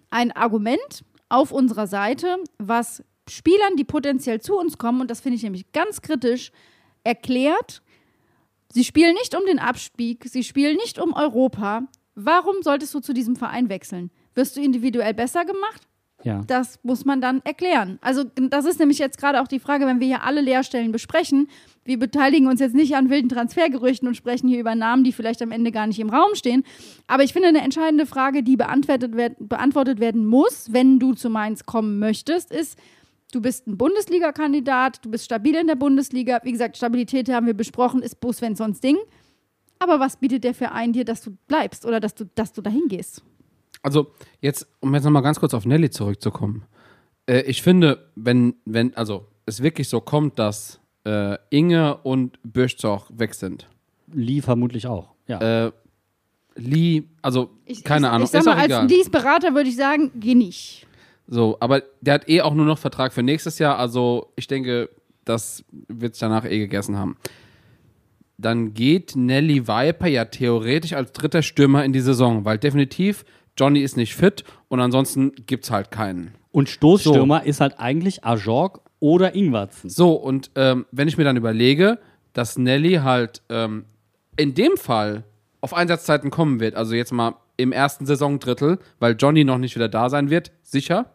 ein 0.09 0.31
Argument 0.31 1.03
auf 1.29 1.51
unserer 1.51 1.87
Seite, 1.87 2.37
was 2.57 3.03
Spielern, 3.29 3.75
die 3.77 3.83
potenziell 3.83 4.41
zu 4.41 4.57
uns 4.57 4.77
kommen, 4.77 5.01
und 5.01 5.11
das 5.11 5.19
finde 5.19 5.35
ich 5.35 5.43
nämlich 5.43 5.71
ganz 5.73 6.01
kritisch, 6.01 6.51
erklärt, 7.03 7.81
sie 8.71 8.83
spielen 8.83 9.13
nicht 9.15 9.35
um 9.35 9.45
den 9.45 9.59
Abstieg, 9.59 10.25
sie 10.25 10.43
spielen 10.43 10.77
nicht 10.77 10.99
um 10.99 11.13
Europa. 11.13 11.83
Warum 12.15 12.55
solltest 12.61 12.93
du 12.93 12.99
zu 12.99 13.13
diesem 13.13 13.35
Verein 13.35 13.69
wechseln? 13.69 14.11
Wirst 14.33 14.55
du 14.57 14.61
individuell 14.61 15.13
besser 15.13 15.45
gemacht? 15.45 15.86
Ja. 16.23 16.41
Das 16.47 16.79
muss 16.83 17.05
man 17.05 17.21
dann 17.21 17.41
erklären. 17.43 17.99
Also 18.01 18.23
das 18.23 18.65
ist 18.65 18.79
nämlich 18.79 18.97
jetzt 18.97 19.17
gerade 19.17 19.41
auch 19.41 19.47
die 19.47 19.59
Frage, 19.59 19.85
wenn 19.85 19.99
wir 19.99 20.07
hier 20.07 20.23
alle 20.23 20.41
Lehrstellen 20.41 20.91
besprechen. 20.91 21.47
Wir 21.85 21.99
beteiligen 21.99 22.47
uns 22.47 22.59
jetzt 22.59 22.75
nicht 22.75 22.95
an 22.95 23.09
wilden 23.09 23.29
Transfergerüchten 23.29 24.07
und 24.07 24.15
sprechen 24.15 24.47
hier 24.47 24.59
über 24.59 24.73
Namen, 24.73 25.03
die 25.03 25.11
vielleicht 25.11 25.41
am 25.41 25.51
Ende 25.51 25.71
gar 25.71 25.85
nicht 25.85 25.99
im 25.99 26.09
Raum 26.09 26.33
stehen. 26.33 26.63
Aber 27.05 27.23
ich 27.23 27.33
finde, 27.33 27.49
eine 27.49 27.61
entscheidende 27.61 28.05
Frage, 28.05 28.41
die 28.41 28.57
beantwortet, 28.57 29.15
werd, 29.15 29.35
beantwortet 29.39 29.99
werden 29.99 30.25
muss, 30.25 30.73
wenn 30.73 30.99
du 30.99 31.13
zu 31.13 31.29
Mainz 31.29 31.65
kommen 31.65 31.99
möchtest, 31.99 32.51
ist, 32.51 32.79
du 33.31 33.39
bist 33.39 33.67
ein 33.67 33.77
Bundesliga-Kandidat, 33.77 35.05
du 35.05 35.11
bist 35.11 35.25
stabil 35.25 35.55
in 35.55 35.67
der 35.67 35.75
Bundesliga. 35.75 36.39
Wie 36.43 36.51
gesagt, 36.51 36.77
Stabilität 36.77 37.29
haben 37.29 37.45
wir 37.45 37.53
besprochen, 37.53 38.01
ist 38.01 38.19
Bo 38.19 38.33
Svenssons 38.33 38.79
Ding. 38.79 38.97
Aber 39.79 39.99
was 39.99 40.17
bietet 40.17 40.43
der 40.43 40.55
Verein 40.55 40.93
dir, 40.93 41.05
dass 41.05 41.21
du 41.21 41.37
bleibst 41.47 41.85
oder 41.85 41.99
dass 41.99 42.15
du, 42.15 42.25
dass 42.33 42.51
du 42.51 42.61
dahin 42.61 42.87
gehst? 42.87 43.21
Also, 43.83 44.11
jetzt, 44.41 44.67
um 44.79 44.93
jetzt 44.93 45.03
nochmal 45.03 45.23
ganz 45.23 45.39
kurz 45.39 45.53
auf 45.53 45.65
Nelly 45.65 45.89
zurückzukommen. 45.89 46.63
Äh, 47.27 47.41
ich 47.41 47.61
finde, 47.61 48.09
wenn, 48.15 48.55
wenn, 48.65 48.95
also, 48.95 49.27
es 49.45 49.63
wirklich 49.63 49.89
so 49.89 50.01
kommt, 50.01 50.39
dass 50.39 50.79
äh, 51.05 51.37
Inge 51.49 51.97
und 51.97 52.39
Bürchzoch 52.43 53.09
weg 53.13 53.33
sind. 53.33 53.67
Lee 54.11 54.41
vermutlich 54.41 54.87
auch. 54.87 55.13
Ja. 55.27 55.67
Äh, 55.67 55.71
Lee, 56.55 57.03
also, 57.21 57.49
Ich, 57.65 57.83
keine 57.83 58.07
ich, 58.07 58.13
Ahnung, 58.13 58.25
Ich 58.25 58.31
sag 58.31 58.39
ist 58.39 58.45
mal, 58.45 58.53
auch 58.53 58.57
als 58.57 58.65
egal. 58.65 58.87
Lees 58.87 59.09
Berater 59.09 59.53
würde 59.53 59.69
ich 59.69 59.75
sagen, 59.75 60.11
geh 60.15 60.35
nicht. 60.35 60.87
So, 61.27 61.57
aber 61.59 61.83
der 62.01 62.15
hat 62.15 62.29
eh 62.29 62.41
auch 62.41 62.53
nur 62.53 62.65
noch 62.65 62.77
Vertrag 62.77 63.13
für 63.13 63.21
nächstes 63.21 63.59
Jahr, 63.59 63.77
also 63.77 64.31
ich 64.35 64.47
denke, 64.47 64.89
das 65.25 65.63
wird 65.87 66.15
sich 66.15 66.21
danach 66.21 66.45
eh 66.45 66.57
gegessen 66.57 66.97
haben. 66.97 67.17
Dann 68.37 68.73
geht 68.73 69.15
Nelly 69.15 69.67
Viper 69.67 70.07
ja 70.07 70.25
theoretisch 70.25 70.93
als 70.93 71.11
dritter 71.11 71.41
Stürmer 71.41 71.83
in 71.83 71.91
die 71.91 71.99
Saison, 71.99 72.45
weil 72.45 72.57
definitiv 72.57 73.25
Johnny 73.57 73.81
ist 73.81 73.97
nicht 73.97 74.15
fit 74.15 74.43
und 74.67 74.79
ansonsten 74.79 75.33
gibt's 75.45 75.71
halt 75.71 75.91
keinen. 75.91 76.35
Und 76.51 76.69
Stoßstürmer 76.69 77.43
ist 77.45 77.61
halt 77.61 77.79
eigentlich 77.79 78.23
Ajorg 78.23 78.81
oder 78.99 79.35
Ingwarzen. 79.35 79.89
So, 79.89 80.13
und 80.13 80.51
ähm, 80.55 80.85
wenn 80.91 81.07
ich 81.07 81.17
mir 81.17 81.23
dann 81.23 81.37
überlege, 81.37 81.99
dass 82.33 82.57
Nelly 82.57 82.95
halt 83.03 83.41
ähm, 83.49 83.85
in 84.35 84.53
dem 84.53 84.77
Fall 84.77 85.23
auf 85.61 85.73
Einsatzzeiten 85.73 86.29
kommen 86.29 86.59
wird, 86.59 86.75
also 86.75 86.95
jetzt 86.95 87.11
mal 87.11 87.35
im 87.57 87.71
ersten 87.71 88.05
Saisondrittel, 88.05 88.79
weil 88.99 89.15
Johnny 89.17 89.43
noch 89.43 89.57
nicht 89.57 89.75
wieder 89.75 89.89
da 89.89 90.09
sein 90.09 90.29
wird, 90.29 90.51
sicher. 90.61 91.11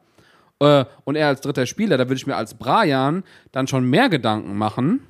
Äh, 0.58 0.84
und 1.04 1.16
er 1.16 1.28
als 1.28 1.40
dritter 1.40 1.66
Spieler, 1.66 1.96
da 1.96 2.04
würde 2.04 2.16
ich 2.16 2.26
mir 2.26 2.36
als 2.36 2.54
Brian 2.54 3.22
dann 3.52 3.66
schon 3.68 3.84
mehr 3.84 4.08
Gedanken 4.08 4.56
machen. 4.56 5.00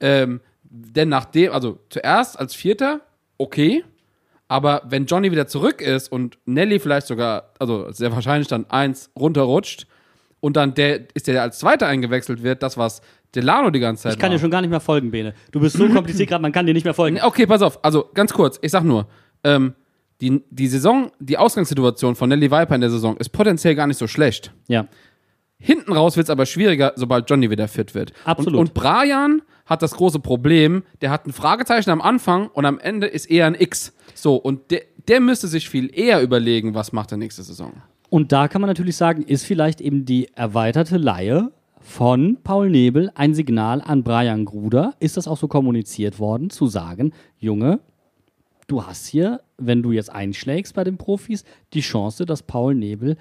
Ähm, 0.00 0.40
denn 0.68 1.08
nachdem, 1.08 1.52
also 1.52 1.78
zuerst 1.88 2.38
als 2.38 2.54
Vierter, 2.54 3.00
okay. 3.38 3.84
Aber 4.48 4.82
wenn 4.88 5.06
Johnny 5.06 5.32
wieder 5.32 5.46
zurück 5.46 5.80
ist 5.80 6.10
und 6.10 6.38
Nelly 6.46 6.78
vielleicht 6.78 7.06
sogar, 7.06 7.52
also 7.58 7.90
sehr 7.90 8.12
wahrscheinlich 8.12 8.48
dann 8.48 8.66
eins 8.70 9.10
runterrutscht 9.18 9.86
und 10.40 10.56
dann 10.56 10.74
der 10.74 11.00
ist 11.14 11.26
der, 11.26 11.34
der 11.34 11.42
als 11.42 11.58
Zweiter 11.58 11.86
eingewechselt 11.88 12.42
wird, 12.42 12.62
das 12.62 12.76
was 12.78 13.00
Delano 13.34 13.70
die 13.70 13.80
ganze 13.80 14.04
Zeit 14.04 14.12
Ich 14.12 14.18
kann 14.18 14.30
war. 14.30 14.36
dir 14.36 14.40
schon 14.40 14.50
gar 14.50 14.60
nicht 14.60 14.70
mehr 14.70 14.80
folgen, 14.80 15.10
Bene. 15.10 15.34
Du 15.50 15.60
bist 15.60 15.76
so 15.76 15.88
kompliziert 15.92 16.28
gerade, 16.28 16.42
man 16.42 16.52
kann 16.52 16.66
dir 16.66 16.74
nicht 16.74 16.84
mehr 16.84 16.94
folgen. 16.94 17.18
Okay, 17.20 17.46
pass 17.46 17.62
auf. 17.62 17.84
Also 17.84 18.08
ganz 18.14 18.32
kurz, 18.32 18.58
ich 18.62 18.70
sag 18.70 18.84
nur, 18.84 19.08
ähm, 19.42 19.74
die, 20.20 20.42
die 20.50 20.68
Saison, 20.68 21.10
die 21.18 21.36
Ausgangssituation 21.36 22.14
von 22.14 22.28
Nelly 22.28 22.50
Viper 22.50 22.74
in 22.74 22.80
der 22.80 22.90
Saison 22.90 23.16
ist 23.16 23.30
potenziell 23.30 23.74
gar 23.74 23.86
nicht 23.86 23.98
so 23.98 24.06
schlecht. 24.06 24.52
Ja. 24.68 24.86
Hinten 25.58 25.92
raus 25.92 26.16
wird 26.16 26.26
es 26.26 26.30
aber 26.30 26.46
schwieriger, 26.46 26.92
sobald 26.96 27.28
Johnny 27.30 27.50
wieder 27.50 27.68
fit 27.68 27.94
wird. 27.94 28.12
Absolut. 28.24 28.54
Und, 28.54 28.60
und 28.60 28.74
Brian 28.74 29.42
hat 29.64 29.82
das 29.82 29.92
große 29.92 30.20
Problem, 30.20 30.84
der 31.00 31.10
hat 31.10 31.26
ein 31.26 31.32
Fragezeichen 31.32 31.90
am 31.90 32.00
Anfang 32.00 32.48
und 32.48 32.66
am 32.66 32.78
Ende 32.78 33.06
ist 33.06 33.26
eher 33.26 33.46
ein 33.46 33.54
X. 33.54 33.92
So, 34.14 34.36
und 34.36 34.70
der, 34.70 34.82
der 35.08 35.20
müsste 35.20 35.48
sich 35.48 35.68
viel 35.68 35.90
eher 35.92 36.22
überlegen, 36.22 36.74
was 36.74 36.92
macht 36.92 37.12
er 37.12 37.18
nächste 37.18 37.42
Saison. 37.42 37.72
Und 38.08 38.32
da 38.32 38.48
kann 38.48 38.60
man 38.60 38.68
natürlich 38.68 38.96
sagen, 38.96 39.22
ist 39.22 39.44
vielleicht 39.44 39.80
eben 39.80 40.04
die 40.04 40.28
erweiterte 40.34 40.96
Laie 40.96 41.50
von 41.80 42.38
Paul 42.42 42.70
Nebel 42.70 43.10
ein 43.14 43.34
Signal 43.34 43.80
an 43.80 44.04
Brian 44.04 44.44
Gruder? 44.44 44.94
Ist 45.00 45.16
das 45.16 45.26
auch 45.26 45.36
so 45.36 45.48
kommuniziert 45.48 46.18
worden, 46.18 46.50
zu 46.50 46.66
sagen, 46.66 47.12
Junge, 47.38 47.80
du 48.66 48.84
hast 48.84 49.06
hier, 49.06 49.40
wenn 49.58 49.82
du 49.82 49.92
jetzt 49.92 50.10
einschlägst 50.10 50.74
bei 50.74 50.84
den 50.84 50.98
Profis, 50.98 51.44
die 51.72 51.80
Chance, 51.80 52.26
dass 52.26 52.42
Paul 52.42 52.74
Nebel 52.74 53.16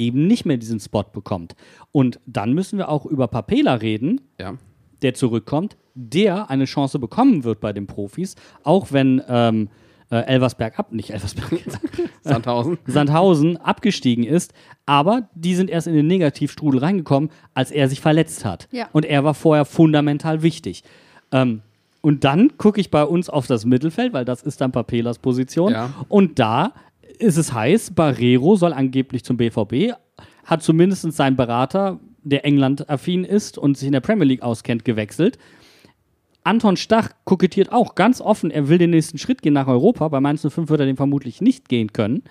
eben 0.00 0.26
nicht 0.26 0.44
mehr 0.46 0.56
diesen 0.56 0.80
Spot 0.80 1.04
bekommt. 1.04 1.54
Und 1.92 2.18
dann 2.26 2.52
müssen 2.54 2.78
wir 2.78 2.88
auch 2.88 3.06
über 3.06 3.28
Papela 3.28 3.74
reden, 3.74 4.20
Ja. 4.40 4.54
der 5.02 5.14
zurückkommt, 5.14 5.76
der 5.94 6.50
eine 6.50 6.64
Chance 6.64 6.98
bekommen 6.98 7.44
wird 7.44 7.60
bei 7.60 7.72
den 7.72 7.86
Profis, 7.86 8.34
auch 8.64 8.92
wenn 8.92 9.22
ähm, 9.28 9.68
äh, 10.10 10.16
Elversberg 10.24 10.78
ab, 10.78 10.92
nicht 10.92 11.10
Elversberg, 11.10 11.52
Sandhausen. 12.22 12.78
Sandhausen 12.86 13.56
abgestiegen 13.58 14.24
ist, 14.24 14.52
aber 14.86 15.28
die 15.34 15.54
sind 15.54 15.70
erst 15.70 15.86
in 15.86 15.94
den 15.94 16.06
Negativstrudel 16.06 16.80
reingekommen, 16.80 17.30
als 17.54 17.70
er 17.70 17.88
sich 17.88 18.00
verletzt 18.00 18.44
hat. 18.44 18.68
Ja. 18.72 18.88
Und 18.92 19.04
er 19.04 19.22
war 19.24 19.34
vorher 19.34 19.64
fundamental 19.64 20.42
wichtig. 20.42 20.82
Ähm, 21.32 21.62
und 22.02 22.24
dann 22.24 22.56
gucke 22.56 22.80
ich 22.80 22.90
bei 22.90 23.04
uns 23.04 23.28
auf 23.28 23.46
das 23.46 23.66
Mittelfeld, 23.66 24.12
weil 24.14 24.24
das 24.24 24.42
ist 24.42 24.60
dann 24.62 24.72
Papelas 24.72 25.18
Position. 25.18 25.72
Ja. 25.72 25.90
Und 26.08 26.38
da 26.38 26.72
ist 27.20 27.36
es 27.36 27.52
heiß, 27.52 27.92
Barrero 27.92 28.56
soll 28.56 28.72
angeblich 28.72 29.24
zum 29.24 29.36
BVB, 29.36 29.94
hat 30.44 30.62
zumindest 30.62 31.12
sein 31.12 31.36
Berater, 31.36 32.00
der 32.22 32.44
England-affin 32.44 33.24
ist 33.24 33.58
und 33.58 33.76
sich 33.78 33.86
in 33.86 33.92
der 33.92 34.00
Premier 34.00 34.26
League 34.26 34.42
auskennt, 34.42 34.84
gewechselt. 34.84 35.38
Anton 36.42 36.76
Stach 36.76 37.10
kokettiert 37.24 37.72
auch 37.72 37.94
ganz 37.94 38.20
offen, 38.20 38.50
er 38.50 38.68
will 38.68 38.78
den 38.78 38.90
nächsten 38.90 39.18
Schritt 39.18 39.42
gehen 39.42 39.52
nach 39.52 39.66
Europa. 39.66 40.08
Bei 40.08 40.20
Mainz 40.20 40.42
05 40.42 40.68
wird 40.70 40.80
er 40.80 40.86
den 40.86 40.96
vermutlich 40.96 41.40
nicht 41.40 41.68
gehen 41.68 41.92
können. 41.92 42.22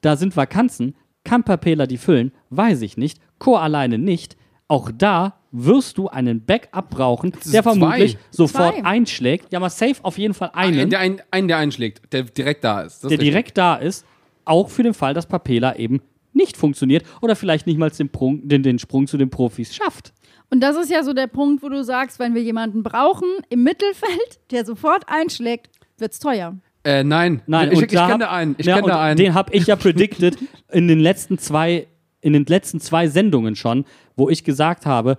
Da 0.00 0.16
sind 0.16 0.36
Vakanzen. 0.36 0.94
Kann 1.24 1.44
Papela 1.44 1.86
die 1.86 1.98
füllen? 1.98 2.32
Weiß 2.50 2.82
ich 2.82 2.96
nicht. 2.96 3.20
Chor 3.38 3.62
alleine 3.62 3.98
nicht. 3.98 4.36
Auch 4.68 4.90
da 4.96 5.34
wirst 5.50 5.98
du 5.98 6.08
einen 6.08 6.44
Backup 6.44 6.88
brauchen, 6.90 7.32
der 7.52 7.62
vermutlich 7.62 8.14
zwei. 8.14 8.20
sofort 8.30 8.74
Zwei. 8.76 8.84
einschlägt. 8.84 9.52
Ja, 9.52 9.60
mal 9.60 9.68
safe 9.68 9.96
auf 10.02 10.16
jeden 10.16 10.32
Fall 10.34 10.50
einen, 10.54 10.78
Einen, 10.78 10.90
der, 10.90 11.00
ein, 11.00 11.22
einen, 11.30 11.48
der 11.48 11.58
einschlägt, 11.58 12.12
der 12.12 12.22
direkt 12.24 12.64
da 12.64 12.80
ist. 12.82 13.04
Das 13.04 13.08
der 13.10 13.18
ist 13.18 13.22
direkt 13.22 13.58
da 13.58 13.76
ist. 13.76 14.06
Auch 14.44 14.70
für 14.70 14.82
den 14.82 14.94
Fall, 14.94 15.12
dass 15.14 15.26
Papela 15.26 15.76
eben 15.76 16.00
nicht 16.32 16.56
funktioniert 16.56 17.04
oder 17.20 17.36
vielleicht 17.36 17.66
nicht 17.66 17.78
mal 17.78 17.90
den, 17.90 18.10
den, 18.48 18.62
den 18.62 18.78
Sprung 18.78 19.06
zu 19.06 19.18
den 19.18 19.28
Profis 19.28 19.74
schafft. 19.74 20.14
Und 20.50 20.60
das 20.60 20.76
ist 20.76 20.90
ja 20.90 21.02
so 21.02 21.12
der 21.12 21.26
Punkt, 21.26 21.62
wo 21.62 21.68
du 21.68 21.84
sagst, 21.84 22.18
wenn 22.18 22.34
wir 22.34 22.42
jemanden 22.42 22.82
brauchen 22.82 23.28
im 23.50 23.62
Mittelfeld, 23.62 24.40
der 24.50 24.64
sofort 24.64 25.04
einschlägt, 25.06 25.70
wird's 25.98 26.18
teuer. 26.18 26.56
Äh, 26.84 27.04
nein, 27.04 27.42
Nein, 27.46 27.70
ich, 27.72 27.80
ich 27.82 27.92
da 27.92 28.08
kenne 28.08 28.28
einen. 28.30 28.54
Ich 28.58 28.66
Ja, 28.66 28.80
kenne 28.80 28.98
einen. 28.98 29.16
Den 29.16 29.34
habe 29.34 29.54
ich 29.54 29.66
ja 29.66 29.76
predicted 29.76 30.36
in 30.70 30.88
den 30.88 30.98
letzten 30.98 31.38
zwei, 31.38 31.86
in 32.22 32.32
den 32.32 32.46
letzten 32.46 32.80
zwei 32.80 33.08
Sendungen 33.08 33.54
schon, 33.56 33.84
wo 34.16 34.30
ich 34.30 34.44
gesagt 34.44 34.86
habe, 34.86 35.18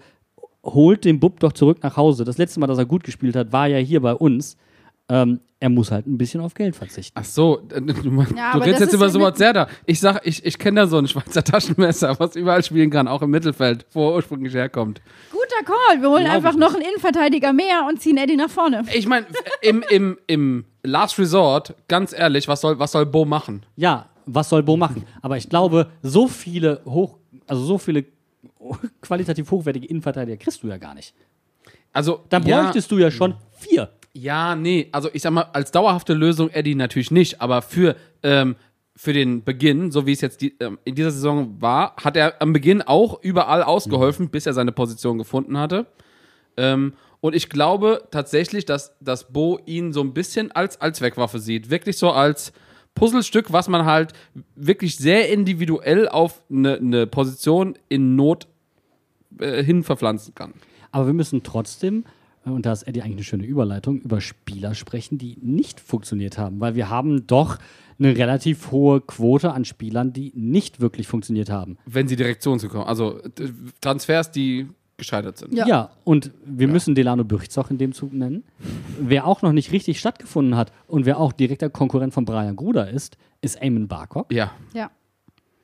holt 0.64 1.06
den 1.06 1.20
Bub 1.20 1.40
doch 1.40 1.54
zurück 1.54 1.80
nach 1.84 1.98
Hause. 1.98 2.24
Das 2.24 2.38
letzte 2.38 2.60
Mal, 2.60 2.68
dass 2.68 2.78
er 2.78 2.86
gut 2.86 3.04
gespielt 3.04 3.36
hat, 3.36 3.52
war 3.52 3.68
ja 3.68 3.78
hier 3.78 4.02
bei 4.02 4.14
uns. 4.14 4.58
Ähm, 5.10 5.42
er 5.60 5.70
muss 5.70 5.92
halt 5.92 6.08
ein 6.08 6.18
bisschen 6.18 6.42
auf 6.42 6.54
Geld 6.54 6.76
verzichten. 6.76 7.18
Ach 7.18 7.26
so, 7.26 7.62
äh, 7.74 7.82
du, 7.82 7.94
du 7.94 8.26
Ja, 8.36 8.52
aber 8.52 8.66
redest 8.66 8.82
das 8.82 8.88
jetzt 8.88 8.94
über 8.94 9.06
ja 9.06 9.12
so 9.12 9.20
was 9.22 9.38
sehr 9.38 9.54
da. 9.54 9.68
Ich 9.86 10.00
sag, 10.00 10.26
ich, 10.26 10.46
ich 10.46 10.58
kenne 10.58 10.82
da 10.82 10.88
so 10.88 10.98
ein 10.98 11.08
Schweizer 11.08 11.44
Taschenmesser, 11.44 12.18
was 12.20 12.36
überall 12.36 12.64
spielen 12.64 12.90
kann, 12.90 13.08
auch 13.08 13.22
im 13.22 13.30
Mittelfeld, 13.30 13.86
wo 13.92 14.10
er 14.10 14.16
ursprünglich 14.16 14.54
herkommt. 14.54 15.02
Guter 15.32 15.64
Call. 15.66 16.02
Wir 16.02 16.10
holen 16.10 16.24
Glaub 16.24 16.36
einfach 16.36 16.56
noch 16.56 16.74
einen 16.74 16.84
Innenverteidiger 16.84 17.52
mehr 17.54 17.86
und 17.88 18.02
ziehen 18.02 18.18
Eddie 18.18 18.38
nach 18.38 18.50
vorne. 18.50 18.84
Ich 18.94 19.08
meine, 19.08 19.26
im, 19.62 19.84
im, 19.90 20.18
im 20.28 20.66
Last 20.84 21.20
Resort, 21.20 21.76
ganz 21.88 22.14
ehrlich, 22.14 22.48
was 22.48 22.62
soll, 22.62 22.80
was 22.80 22.92
soll 22.94 23.06
Bo 23.06 23.26
machen? 23.26 23.66
Ja, 23.76 24.08
was 24.26 24.50
soll 24.50 24.64
Bo 24.64 24.78
machen? 24.78 25.04
Aber 25.22 25.38
ich 25.38 25.50
glaube, 25.50 25.90
so 26.02 26.28
viele 26.28 26.82
hoch, 26.86 27.18
also 27.48 27.64
so 27.64 27.78
viele 27.78 28.06
qualitativ 29.02 29.50
hochwertige 29.52 29.88
Innenverteidiger 29.88 30.38
kriegst 30.38 30.64
du 30.64 30.68
ja 30.68 30.78
gar 30.78 30.96
nicht. 30.96 31.14
Also, 31.92 32.22
Dann 32.30 32.46
ja, 32.46 32.62
bräuchtest 32.62 32.90
du 32.92 32.98
ja 32.98 33.12
schon 33.12 33.36
vier. 33.52 33.90
Ja, 34.14 34.56
nee, 34.56 34.90
also 34.92 35.10
ich 35.14 35.22
sag 35.22 35.32
mal, 35.32 35.50
als 35.54 35.72
dauerhafte 35.72 36.14
Lösung 36.14 36.50
Eddie 36.50 36.76
natürlich 36.76 37.12
nicht, 37.12 37.42
aber 37.42 37.62
für, 37.62 37.96
ähm, 38.22 38.56
für 38.96 39.14
den 39.14 39.44
Beginn, 39.44 39.92
so 39.92 40.06
wie 40.06 40.12
es 40.12 40.22
jetzt 40.22 40.42
die, 40.42 40.56
ähm, 40.60 40.78
in 40.84 40.96
dieser 40.96 41.12
Saison 41.12 41.60
war, 41.60 41.96
hat 41.98 42.16
er 42.16 42.42
am 42.42 42.54
Beginn 42.54 42.82
auch 42.82 43.22
überall 43.24 43.64
ausgeholfen, 43.64 44.30
bis 44.30 44.46
er 44.46 44.54
seine 44.54 44.72
Position 44.72 45.18
gefunden 45.18 45.58
hatte. 45.58 45.88
Ähm, 46.58 46.94
und 47.22 47.36
ich 47.36 47.50
glaube 47.50 48.08
tatsächlich, 48.12 48.66
dass, 48.66 48.96
dass 49.00 49.32
Bo 49.32 49.60
ihn 49.66 49.94
so 49.94 50.02
ein 50.02 50.14
bisschen 50.14 50.52
als 50.52 50.80
Allzweckwaffe 50.80 51.40
sieht. 51.40 51.70
Wirklich 51.70 51.98
so 51.98 52.12
als 52.12 52.54
Puzzlestück, 52.96 53.52
was 53.52 53.68
man 53.68 53.86
halt 53.86 54.14
wirklich 54.56 54.96
sehr 54.98 55.32
individuell 55.32 56.08
auf 56.08 56.42
eine, 56.50 56.76
eine 56.78 57.08
Position 57.08 57.76
in 57.90 58.16
Not 58.16 58.48
äh, 59.40 59.64
hin 59.64 59.84
verpflanzen 59.84 60.36
kann. 60.36 60.54
Aber 60.92 61.08
wir 61.08 61.14
müssen 61.14 61.42
trotzdem, 61.44 62.06
äh, 62.46 62.50
und 62.50 62.66
da 62.66 62.72
ist 62.72 62.84
Eddie 62.84 63.02
eigentlich 63.02 63.16
eine 63.18 63.24
schöne 63.24 63.46
Überleitung, 63.46 64.00
über 64.02 64.22
Spieler 64.22 64.76
sprechen, 64.76 65.18
die 65.18 65.38
nicht 65.42 65.80
funktioniert 65.80 66.38
haben. 66.38 66.60
Weil 66.60 66.76
wir 66.76 66.90
haben 66.90 67.26
doch 67.28 67.58
eine 68.00 68.16
relativ 68.18 68.72
hohe 68.72 69.02
Quote 69.02 69.52
an 69.54 69.66
Spielern, 69.66 70.14
die 70.14 70.32
nicht 70.36 70.80
wirklich 70.80 71.08
funktioniert 71.08 71.50
haben. 71.50 71.78
wenn 71.86 72.08
sie 72.08 72.16
direkt 72.16 72.42
zu 72.42 72.52
uns 72.52 72.62
gekommen 72.64 72.86
Also 72.86 73.20
d- 73.38 73.50
Transfers, 73.82 74.32
die 74.32 74.68
gescheitert 74.98 75.38
sind. 75.38 75.54
Ja. 75.54 75.68
Ja, 75.68 75.90
und 76.04 76.32
wir 76.46 76.68
müssen 76.68 76.96
Delano 76.96 77.24
Bürchzoch 77.24 77.70
in 77.70 77.78
dem 77.78 77.94
Zug 77.94 78.14
nennen. 78.14 78.44
Wer 79.00 79.26
auch 79.26 79.42
noch 79.42 79.52
nicht 79.52 79.72
richtig 79.72 80.00
stattgefunden 80.00 80.56
hat 80.56 80.72
und 80.88 81.06
wer 81.06 81.20
auch 81.20 81.34
direkter 81.34 81.70
Konkurrent 81.70 82.14
von 82.14 82.26
Brian 82.26 82.56
Gruder 82.56 82.90
ist, 82.90 83.18
ist 83.42 83.62
Eamon 83.62 83.88
Barkok. 83.88 84.32
Ja. 84.32 84.52
Ja. 84.74 84.92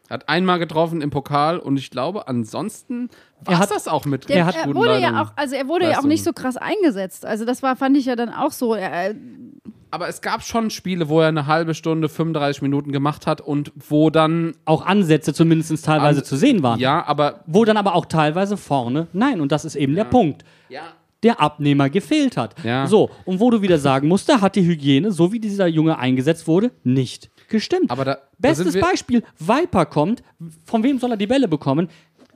Hat 0.10 0.28
einmal 0.28 0.58
getroffen 0.60 1.02
im 1.02 1.10
Pokal 1.12 1.60
und 1.60 1.78
ich 1.78 1.92
glaube, 1.92 2.28
ansonsten 2.28 3.10
war 3.42 3.62
Er 3.62 3.68
das 3.68 3.88
auch 3.88 4.06
mit 4.06 4.28
Der, 4.30 4.38
Er 4.38 4.46
hat 4.48 4.56
er 4.56 4.64
guten 4.66 4.78
wurde 4.78 5.00
ja 5.00 5.22
auch, 5.22 5.32
also 5.36 5.56
er 5.56 5.68
wurde 5.68 5.90
ja 5.90 6.00
auch 6.00 6.04
nicht 6.04 6.24
so 6.24 6.34
krass 6.34 6.58
eingesetzt. 6.58 7.26
Also 7.26 7.46
das 7.46 7.62
war, 7.62 7.76
fand 7.76 7.96
ich 7.96 8.06
ja 8.06 8.16
dann 8.16 8.30
auch 8.30 8.52
so. 8.52 8.74
Er, 8.74 9.14
Aber 9.92 10.08
es 10.08 10.22
gab 10.22 10.44
schon 10.44 10.70
Spiele, 10.72 11.10
wo 11.10 11.22
er 11.22 11.28
eine 11.28 11.46
halbe 11.48 11.74
Stunde, 11.76 12.10
35 12.10 12.62
Minuten 12.62 12.92
gemacht 12.92 13.28
hat 13.28 13.40
und 13.42 13.72
wo 13.88 14.10
dann. 14.10 14.54
Auch 14.66 14.86
Ansätze 14.86 15.34
zumindest 15.34 15.86
teilweise 15.86 16.20
An- 16.22 16.26
zu 16.26 16.36
sehen 16.38 16.64
waren. 16.64 16.80
Ja, 16.80 17.06
aber. 17.06 17.42
Wo 17.46 17.64
dann 17.66 17.78
aber 17.78 17.94
auch 17.96 18.06
teilweise 18.06 18.58
vorne, 18.58 19.08
nein, 19.14 19.42
und 19.42 19.52
das 19.52 19.64
ist 19.66 19.76
eben 19.76 19.96
der 19.96 20.06
Punkt. 20.06 20.44
Ja. 20.70 20.82
der 21.24 21.42
Abnehmer 21.42 21.90
gefehlt 21.90 22.38
hat. 22.38 22.56
Ja. 22.64 22.88
So, 22.88 23.10
und 23.26 23.40
wo 23.42 23.50
du 23.52 23.62
wieder 23.62 23.78
sagen 23.78 24.08
musst, 24.08 24.30
da 24.30 24.40
hat 24.42 24.56
die 24.56 24.66
Hygiene, 24.66 25.12
so 25.12 25.34
wie 25.34 25.40
dieser 25.40 25.68
Junge 25.68 25.98
eingesetzt 25.98 26.48
wurde, 26.48 26.72
nicht 26.84 27.30
gestimmt. 27.50 27.90
Aber 27.92 28.06
da- 28.06 28.16
da 28.16 28.22
Bestes 28.38 28.74
wir- 28.74 28.82
Beispiel, 28.82 29.24
Viper 29.38 29.86
kommt, 29.86 30.24
von 30.66 30.84
wem 30.84 31.00
soll 31.00 31.12
er 31.12 31.18
die 31.18 31.28
Bälle 31.28 31.48
bekommen? 31.48 31.90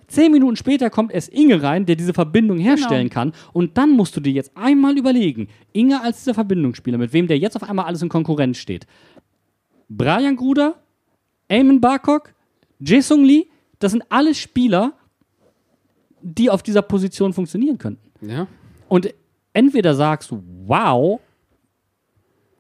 Zehn 0.08 0.32
Minuten 0.32 0.56
später 0.58 0.90
kommt 0.90 1.11
erst 1.11 1.30
Inge 1.30 1.64
rein, 1.64 1.85
der 1.85 1.95
diese 1.95 2.14
Verbindung 2.14 2.58
herstellen 2.59 3.09
Genau. 3.09 3.14
kann. 3.14 3.33
Und 3.53 3.77
dann 3.77 3.92
musst 3.92 4.16
du 4.16 4.19
dir 4.19 4.32
jetzt 4.33 4.51
einmal 4.56 4.98
überlegen, 4.98 5.48
Inge 5.72 6.01
als 6.01 6.19
dieser 6.19 6.33
Verbindungsspieler, 6.33 6.98
mit 6.98 7.14
wem 7.14 7.27
der 7.27 7.38
jetzt 7.40 7.56
auf 7.56 7.64
einmal 7.64 7.85
alles 7.85 8.01
in 8.01 8.09
Konkurrenz 8.09 8.58
steht. 8.58 8.85
Brian 9.90 10.35
Gruder, 10.35 10.75
Eamon 11.48 11.80
Barkok, 11.82 12.33
Jason 12.80 13.24
Lee, 13.24 13.45
das 13.80 13.92
sind 13.92 14.03
alles 14.09 14.38
Spieler, 14.38 14.93
die 16.22 16.50
auf 16.50 16.61
dieser 16.64 16.82
Position 16.82 17.33
funktionieren 17.33 17.77
könnten. 17.77 18.11
Ja. 18.30 18.48
Und 18.90 19.14
entweder 19.53 19.95
sagst 19.95 20.32
du, 20.32 20.43
wow, 20.66 21.19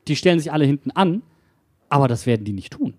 die 0.07 0.15
stellen 0.15 0.39
sich 0.39 0.51
alle 0.51 0.65
hinten 0.65 0.91
an, 0.91 1.21
aber 1.93 2.07
das 2.07 2.25
werden 2.25 2.43
die 2.43 2.53
nicht 2.53 2.73
tun. 2.73 2.95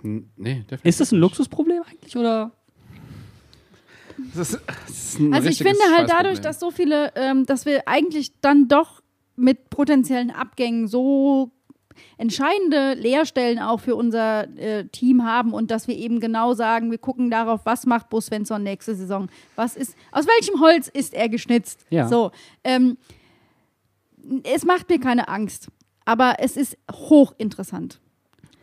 Hm, 0.00 0.30
Nee, 0.36 0.60
definitiv. 0.60 0.84
Ist 0.86 1.00
das 1.00 1.12
ein 1.12 1.18
Luxusproblem 1.18 1.82
eigentlich 1.86 2.16
oder? 2.16 2.52
Das 4.34 4.54
ist, 4.54 4.60
das 4.66 4.88
ist 4.88 5.20
ein 5.20 5.34
Also 5.34 5.48
ich 5.50 5.58
finde 5.58 5.78
halt 5.94 6.08
dadurch, 6.10 6.40
dass 6.40 6.58
so 6.58 6.70
viele, 6.70 7.12
ähm, 7.14 7.44
dass 7.44 7.66
wir 7.66 7.86
eigentlich 7.86 8.32
dann 8.40 8.68
doch 8.68 9.02
mit 9.36 9.68
potenziellen 9.68 10.30
Abgängen 10.30 10.88
so 10.88 11.52
entscheidende 12.16 12.94
Leerstellen 12.94 13.58
auch 13.58 13.80
für 13.80 13.96
unser 13.96 14.48
äh, 14.56 14.86
Team 14.86 15.24
haben 15.24 15.52
und 15.52 15.70
dass 15.70 15.88
wir 15.88 15.96
eben 15.96 16.20
genau 16.20 16.54
sagen, 16.54 16.90
wir 16.90 16.98
gucken 16.98 17.30
darauf, 17.30 17.60
was 17.64 17.84
macht 17.84 18.08
Bo 18.08 18.20
Svensson 18.20 18.62
nächste 18.62 18.94
Saison, 18.94 19.28
was 19.56 19.76
ist, 19.76 19.94
aus 20.10 20.26
welchem 20.26 20.60
Holz 20.60 20.88
ist 20.88 21.12
er 21.12 21.28
geschnitzt. 21.28 21.84
Ja. 21.90 22.08
So, 22.08 22.30
ähm, 22.64 22.96
es 24.44 24.64
macht 24.64 24.88
mir 24.88 24.98
keine 24.98 25.28
Angst, 25.28 25.68
aber 26.08 26.36
es 26.38 26.56
ist 26.56 26.78
hochinteressant. 26.90 28.00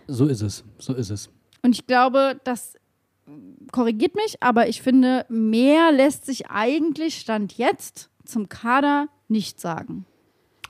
So 0.08 0.26
ist 0.26 0.42
es. 0.42 0.64
So 0.80 0.96
ist 0.96 1.12
es. 1.12 1.30
Und 1.62 1.76
ich 1.76 1.86
glaube, 1.86 2.42
das 2.44 2.74
korrigiert 3.72 4.16
mich, 4.16 4.42
aber 4.42 4.68
ich 4.68 4.82
finde, 4.82 5.28
mehr 5.30 5.92
lässt 5.92 6.26
sich 6.26 6.48
eigentlich 6.50 7.20
Stand 7.20 7.56
jetzt 7.60 8.10
zum 8.24 8.50
Kader 8.50 9.10
nicht 9.28 9.60
sagen. 9.62 10.08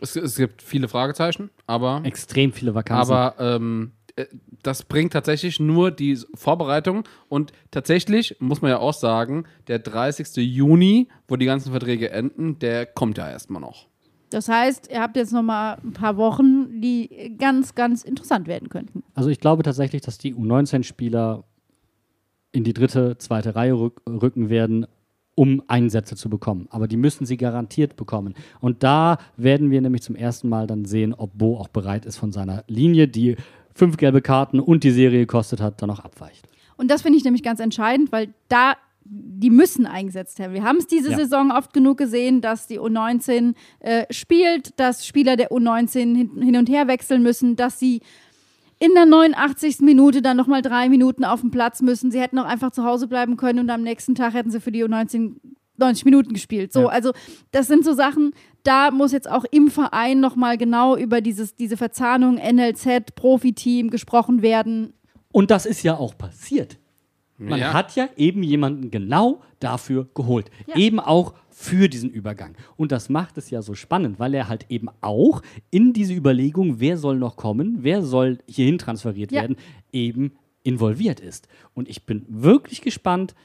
es, 0.02 0.18
es 0.18 0.36
gibt 0.36 0.62
viele 0.62 0.90
Fragezeichen, 0.90 1.50
aber, 1.66 2.02
Extrem 2.04 2.52
viele 2.52 2.76
Vakanzen. 2.76 3.14
aber 3.14 3.36
ähm, 3.40 3.94
äh, 4.18 4.26
das 4.62 4.84
bringt 4.84 5.14
tatsächlich 5.14 5.62
nur 5.62 5.92
die 5.92 6.20
Vorbereitung 6.34 7.08
und 7.30 7.54
tatsächlich 7.72 8.36
muss 8.40 8.62
man 8.62 8.72
ja 8.72 8.80
auch 8.80 8.94
sagen, 8.94 9.46
der 9.68 9.80
30. 9.80 10.36
Juni, 10.38 11.08
wo 11.30 11.38
die 11.38 11.46
ganzen 11.46 11.72
Verträge 11.72 12.10
enden, 12.10 12.60
der 12.60 12.86
kommt 12.86 13.18
ja 13.18 13.30
erstmal 13.30 13.62
noch. 13.62 13.88
Das 14.30 14.50
heißt, 14.50 14.90
ihr 14.92 15.02
habt 15.02 15.16
jetzt 15.16 15.34
noch 15.34 15.44
mal 15.44 15.78
ein 15.84 15.94
paar 15.94 16.18
Wochen, 16.18 16.82
die 16.82 17.36
ganz, 17.38 17.76
ganz 17.76 18.04
interessant 18.04 18.48
werden 18.48 18.70
könnten. 18.70 19.04
Also 19.14 19.30
ich 19.30 19.40
glaube 19.40 19.64
tatsächlich, 19.64 20.02
dass 20.02 20.18
die 20.18 20.36
U19-Spieler 20.36 21.44
in 22.52 22.64
die 22.64 22.74
dritte, 22.74 23.18
zweite 23.18 23.56
Reihe 23.56 23.74
rück 23.74 24.02
rücken 24.08 24.50
werden, 24.50 24.88
um 25.36 25.62
Einsätze 25.68 26.16
zu 26.16 26.30
bekommen. 26.30 26.68
Aber 26.72 26.88
die 26.88 26.98
müssen 26.98 27.26
sie 27.26 27.38
garantiert 27.38 27.98
bekommen. 27.98 28.34
Und 28.62 28.84
da 28.84 29.18
werden 29.36 29.70
wir 29.70 29.82
nämlich 29.82 30.02
zum 30.02 30.16
ersten 30.16 30.48
Mal 30.50 30.66
dann 30.66 30.86
sehen, 30.86 31.14
ob 31.14 31.38
Bo 31.38 31.58
auch 31.58 31.68
bereit 31.68 32.06
ist 32.06 32.18
von 32.18 32.32
seiner 32.32 32.64
Linie, 32.68 33.08
die 33.08 33.36
fünf 33.74 33.98
gelbe 33.98 34.22
Karten 34.22 34.62
und 34.62 34.84
die 34.86 34.92
Serie 34.92 35.20
gekostet 35.20 35.62
hat, 35.62 35.82
dann 35.82 35.90
auch 35.90 36.00
abweicht. 36.00 36.48
Und 36.78 36.90
das 36.90 37.02
finde 37.02 37.18
ich 37.18 37.24
nämlich 37.26 37.44
ganz 37.44 37.60
entscheidend, 37.60 38.12
weil 38.12 38.34
da 38.48 38.74
die 39.08 39.52
müssen 39.52 39.86
eingesetzt 39.86 40.40
werden. 40.40 40.54
Wir 40.54 40.64
haben 40.64 40.78
es 40.78 40.88
diese 40.88 41.12
Ja. 41.12 41.18
Saison 41.18 41.52
oft 41.52 41.74
genug 41.74 41.98
gesehen, 41.98 42.42
dass 42.42 42.66
die 42.68 42.80
U19 42.80 43.54
äh, 43.80 44.06
spielt, 44.12 44.80
dass 44.80 45.06
Spieler 45.06 45.36
der 45.36 45.52
U19 45.52 46.16
hin, 46.16 46.42
hin 46.42 46.56
und 46.58 46.68
her 46.70 46.88
wechseln 46.88 47.22
müssen, 47.22 47.56
dass 47.56 47.80
sie 47.80 48.02
in 48.80 48.94
der 48.96 49.06
89. 49.06 49.80
Minute 49.82 50.22
dann 50.22 50.36
nochmal 50.36 50.62
drei 50.62 50.90
Minuten 50.90 51.24
auf 51.24 51.42
dem 51.42 51.52
Platz 51.52 51.82
müssen. 51.82 52.12
Sie 52.12 52.20
hätten 52.20 52.40
auch 52.40 52.46
einfach 52.46 52.72
zu 52.72 52.84
Hause 52.84 53.08
bleiben 53.08 53.38
können 53.38 53.60
und 53.60 53.70
am 53.70 53.84
nächsten 53.84 54.16
Tag 54.16 54.34
hätten 54.34 54.50
sie 54.52 54.60
für 54.60 54.72
die 54.72 54.84
U19 54.84 55.36
90 55.78 56.06
Minuten 56.06 56.34
gespielt. 56.34 56.72
So, 56.74 56.84
Ja. 56.84 56.88
also 56.88 57.12
das 57.52 57.68
sind 57.68 57.84
so 57.84 57.94
Sachen, 57.94 58.32
da 58.64 58.92
muss 58.92 59.12
jetzt 59.12 59.30
auch 59.30 59.44
im 59.52 59.70
Verein 59.70 60.20
nochmal 60.22 60.58
genau 60.58 60.96
über 60.96 61.20
dieses, 61.22 61.56
diese 61.56 61.76
Verzahnung 61.78 62.38
NLZ, 62.38 63.14
Profiteam 63.16 63.90
gesprochen 63.90 64.42
werden. 64.42 64.94
Und 65.34 65.52
das 65.52 65.66
ist 65.66 65.84
ja 65.84 65.98
auch 65.98 66.18
passiert. 66.18 66.80
Man 67.38 67.60
Ja. 67.60 67.74
hat 67.74 67.96
ja 67.96 68.08
eben 68.18 68.44
jemanden 68.44 68.92
genau 68.92 69.42
dafür 69.60 70.08
geholt. 70.14 70.50
Ja. 70.68 70.76
Eben 70.78 71.00
auch 71.00 71.34
für 71.50 71.90
diesen 71.90 72.10
Übergang. 72.10 72.56
Und 72.78 72.92
das 72.92 73.10
macht 73.10 73.38
es 73.38 73.50
ja 73.50 73.62
so 73.62 73.74
spannend, 73.76 74.20
weil 74.20 74.34
er 74.34 74.48
halt 74.48 74.66
eben 74.70 74.88
auch 75.02 75.42
in 75.70 75.94
diese 75.94 76.14
Überlegung, 76.14 76.80
wer 76.80 76.98
soll 76.98 77.18
noch 77.18 77.36
kommen, 77.38 77.80
wer 77.82 78.04
soll 78.04 78.40
hierhin 78.48 78.78
transferiert 78.78 79.32
Ja. 79.32 79.42
werden, 79.42 79.58
eben 79.92 80.34
involviert 80.64 81.20
ist. 81.20 81.48
Und 81.74 81.88
ich 81.90 82.06
bin 82.06 82.26
wirklich 82.28 82.82
gespannt, 82.82 83.36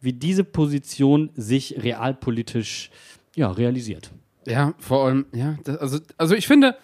wie 0.00 0.12
diese 0.12 0.44
Position 0.44 1.30
sich 1.34 1.82
realpolitisch 1.82 2.90
ja, 3.34 3.50
realisiert. 3.50 4.10
Ja, 4.46 4.74
vor 4.78 5.06
allem, 5.06 5.26
ja, 5.34 5.56
das, 5.64 5.76
also, 5.78 5.98
also 6.16 6.34
ich 6.34 6.46
finde, 6.46 6.76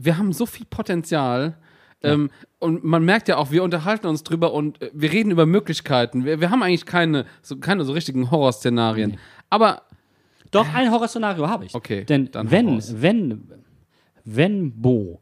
wir 0.00 0.18
haben 0.18 0.32
so 0.32 0.46
viel 0.46 0.66
Potenzial. 0.68 1.56
Ähm, 2.02 2.30
und 2.58 2.84
man 2.84 3.04
merkt 3.04 3.28
ja 3.28 3.36
auch, 3.36 3.50
wir 3.50 3.62
unterhalten 3.62 4.06
uns 4.06 4.22
drüber 4.22 4.52
und 4.52 4.80
äh, 4.82 4.90
wir 4.92 5.12
reden 5.12 5.30
über 5.30 5.46
Möglichkeiten. 5.46 6.24
Wir, 6.24 6.40
wir 6.40 6.50
haben 6.50 6.62
eigentlich 6.62 6.86
keine 6.86 7.26
so, 7.42 7.56
keine 7.56 7.84
so 7.84 7.92
richtigen 7.92 8.30
Horrorszenarien. 8.30 9.18
Aber 9.50 9.82
Doch, 10.50 10.72
ein 10.74 10.90
Horrorszenario 10.90 11.48
habe 11.48 11.66
ich. 11.66 11.74
Okay, 11.74 12.04
Denn 12.04 12.30
wenn, 12.32 12.82
wenn, 13.00 13.48
wenn 14.24 14.80
Bo 14.80 15.20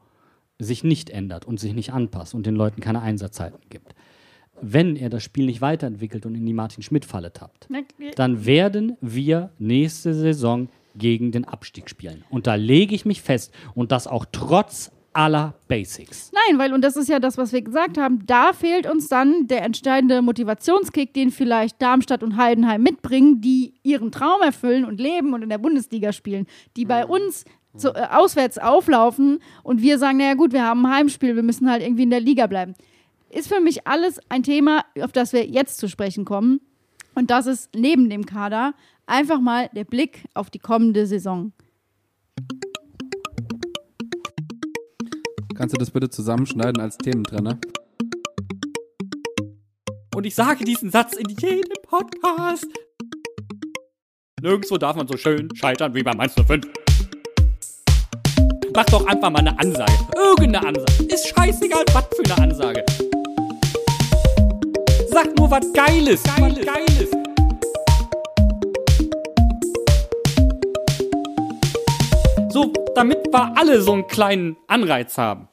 sich 0.58 0.84
nicht 0.84 1.10
ändert 1.10 1.44
und 1.44 1.60
sich 1.60 1.74
nicht 1.74 1.92
anpasst 1.92 2.34
und 2.34 2.46
den 2.46 2.54
Leuten 2.54 2.80
keine 2.80 3.02
Einsatzzeiten 3.02 3.60
gibt, 3.68 3.94
wenn 4.60 4.96
er 4.96 5.10
das 5.10 5.24
Spiel 5.24 5.46
nicht 5.46 5.60
weiterentwickelt 5.60 6.24
und 6.24 6.36
in 6.36 6.46
die 6.46 6.52
Martin-Schmidt-Falle 6.52 7.32
tappt, 7.32 7.68
dann 8.14 8.46
werden 8.46 8.96
wir 9.00 9.50
nächste 9.58 10.14
Saison 10.14 10.68
gegen 10.94 11.32
den 11.32 11.44
Abstieg 11.44 11.90
spielen. 11.90 12.24
Und 12.30 12.46
da 12.46 12.54
lege 12.54 12.94
ich 12.94 13.04
mich 13.04 13.22
fest. 13.22 13.52
Und 13.74 13.90
das 13.90 14.06
auch 14.06 14.24
trotz 14.30 14.92
aller 15.12 15.54
Basics. 15.68 16.30
Nein, 16.32 16.58
weil, 16.58 16.72
und 16.72 16.82
das 16.82 16.96
ist 16.96 17.08
ja 17.08 17.18
das, 17.18 17.38
was 17.38 17.52
wir 17.52 17.62
gesagt 17.62 17.98
haben, 17.98 18.24
da 18.26 18.52
fehlt 18.52 18.90
uns 18.90 19.08
dann 19.08 19.46
der 19.46 19.62
entscheidende 19.62 20.22
Motivationskick, 20.22 21.12
den 21.14 21.30
vielleicht 21.30 21.80
Darmstadt 21.80 22.22
und 22.22 22.36
Heidenheim 22.36 22.82
mitbringen, 22.82 23.40
die 23.40 23.74
ihren 23.82 24.12
Traum 24.12 24.40
erfüllen 24.42 24.84
und 24.84 25.00
leben 25.00 25.34
und 25.34 25.42
in 25.42 25.48
der 25.48 25.58
Bundesliga 25.58 26.12
spielen, 26.12 26.46
die 26.76 26.84
bei 26.84 27.04
uns 27.06 27.44
zu, 27.76 27.94
äh, 27.94 28.06
auswärts 28.10 28.58
auflaufen 28.58 29.40
und 29.62 29.82
wir 29.82 29.98
sagen, 29.98 30.18
naja 30.18 30.34
gut, 30.34 30.52
wir 30.52 30.64
haben 30.64 30.84
ein 30.86 30.92
Heimspiel, 30.92 31.36
wir 31.36 31.42
müssen 31.42 31.70
halt 31.70 31.82
irgendwie 31.82 32.02
in 32.04 32.10
der 32.10 32.20
Liga 32.20 32.46
bleiben. 32.46 32.74
Ist 33.30 33.48
für 33.48 33.60
mich 33.60 33.86
alles 33.86 34.20
ein 34.28 34.42
Thema, 34.42 34.84
auf 35.00 35.12
das 35.12 35.32
wir 35.32 35.46
jetzt 35.46 35.78
zu 35.78 35.88
sprechen 35.88 36.24
kommen. 36.24 36.60
Und 37.14 37.30
das 37.30 37.46
ist 37.46 37.70
neben 37.74 38.10
dem 38.10 38.26
Kader 38.26 38.74
einfach 39.06 39.40
mal 39.40 39.70
der 39.74 39.84
Blick 39.84 40.24
auf 40.34 40.50
die 40.50 40.58
kommende 40.58 41.06
Saison. 41.06 41.52
Kannst 45.62 45.76
du 45.76 45.78
das 45.78 45.92
bitte 45.92 46.10
zusammenschneiden 46.10 46.82
als 46.82 46.98
Thementrenner? 46.98 47.56
Und 50.12 50.26
ich 50.26 50.34
sage 50.34 50.64
diesen 50.64 50.90
Satz 50.90 51.12
in 51.12 51.28
jedem 51.38 51.76
Podcast. 51.84 52.66
Nirgendwo 54.40 54.76
darf 54.76 54.96
man 54.96 55.06
so 55.06 55.16
schön 55.16 55.48
scheitern 55.54 55.94
wie 55.94 56.02
bei 56.02 56.12
Mainz 56.16 56.34
05. 56.34 56.66
Mach 58.74 58.84
doch 58.86 59.06
einfach 59.06 59.30
mal 59.30 59.38
eine 59.38 59.56
Ansage. 59.56 59.92
Irgendeine 60.16 60.66
Ansage. 60.66 61.04
Ist 61.04 61.28
scheißegal, 61.28 61.84
was 61.92 62.06
für 62.08 62.24
eine 62.24 62.42
Ansage. 62.42 62.84
Sag 65.12 65.38
nur 65.38 65.48
was 65.48 65.72
Geiles. 65.72 66.24
Geiles. 66.24 66.66
Geiles. 66.66 67.10
So, 72.52 72.72
damit 72.96 73.32
wir 73.32 73.56
alle 73.56 73.80
so 73.80 73.92
einen 73.92 74.08
kleinen 74.08 74.56
Anreiz 74.66 75.16
haben. 75.16 75.46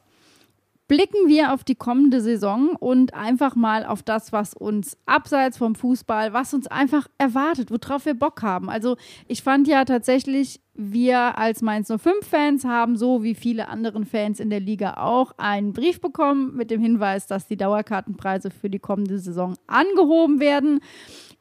Blicken 0.89 1.27
wir 1.27 1.53
auf 1.53 1.63
die 1.63 1.75
kommende 1.75 2.19
Saison 2.19 2.71
und 2.71 3.13
einfach 3.13 3.55
mal 3.55 3.85
auf 3.85 4.01
das, 4.01 4.33
was 4.33 4.55
uns 4.55 4.97
abseits 5.05 5.57
vom 5.57 5.75
Fußball, 5.75 6.33
was 6.33 6.53
uns 6.53 6.65
einfach 6.65 7.07
erwartet, 7.19 7.69
worauf 7.69 8.05
wir 8.05 8.15
Bock 8.15 8.41
haben. 8.41 8.71
Also 8.71 8.97
ich 9.27 9.43
fand 9.43 9.67
ja 9.67 9.85
tatsächlich, 9.85 10.59
wir 10.73 11.37
als 11.37 11.61
Mainz 11.61 11.91
05-Fans 11.91 12.65
haben 12.65 12.97
so 12.97 13.21
wie 13.21 13.35
viele 13.35 13.67
anderen 13.69 14.05
Fans 14.05 14.39
in 14.39 14.49
der 14.49 14.61
Liga 14.61 14.95
auch 14.95 15.33
einen 15.37 15.73
Brief 15.73 16.01
bekommen 16.01 16.55
mit 16.55 16.71
dem 16.71 16.81
Hinweis, 16.81 17.27
dass 17.27 17.47
die 17.47 17.57
Dauerkartenpreise 17.57 18.49
für 18.49 18.69
die 18.69 18.79
kommende 18.79 19.19
Saison 19.19 19.55
angehoben 19.67 20.39
werden. 20.39 20.79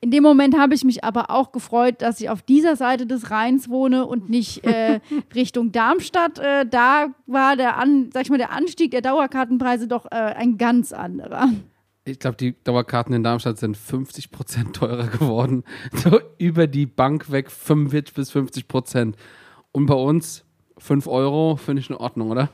In 0.00 0.12
dem 0.12 0.22
Moment 0.22 0.56
habe 0.56 0.74
ich 0.74 0.84
mich 0.84 1.02
aber 1.02 1.30
auch 1.30 1.50
gefreut, 1.50 2.02
dass 2.02 2.20
ich 2.20 2.30
auf 2.30 2.42
dieser 2.42 2.76
Seite 2.76 3.06
des 3.06 3.32
Rheins 3.32 3.68
wohne 3.68 4.06
und 4.06 4.30
nicht 4.30 4.64
äh, 4.64 5.00
Richtung 5.34 5.72
Darmstadt. 5.72 6.38
Äh, 6.38 6.66
da 6.66 7.08
war 7.26 7.56
der, 7.56 7.78
An 7.78 8.10
sag 8.12 8.22
ich 8.22 8.30
mal, 8.30 8.38
der 8.38 8.52
Anstieg 8.52 8.92
der 8.92 9.02
Dauerkartenpreise 9.02 9.88
doch 9.88 10.06
äh, 10.06 10.14
ein 10.14 10.56
ganz 10.56 10.92
anderer. 10.92 11.48
Ich 12.04 12.20
glaube, 12.20 12.36
die 12.36 12.54
Dauerkarten 12.62 13.12
in 13.12 13.24
Darmstadt 13.24 13.58
sind 13.58 13.76
50% 13.76 14.72
teurer 14.72 15.08
geworden. 15.08 15.64
So 15.92 16.20
über 16.38 16.68
die 16.68 16.86
Bank 16.86 17.30
weg 17.32 17.50
45 17.50 18.14
bis 18.14 18.32
50%. 18.32 19.14
Und 19.72 19.86
bei 19.86 19.94
uns 19.94 20.44
5 20.78 21.08
Euro 21.08 21.56
finde 21.56 21.80
ich 21.80 21.90
in 21.90 21.96
Ordnung, 21.96 22.30
oder? 22.30 22.50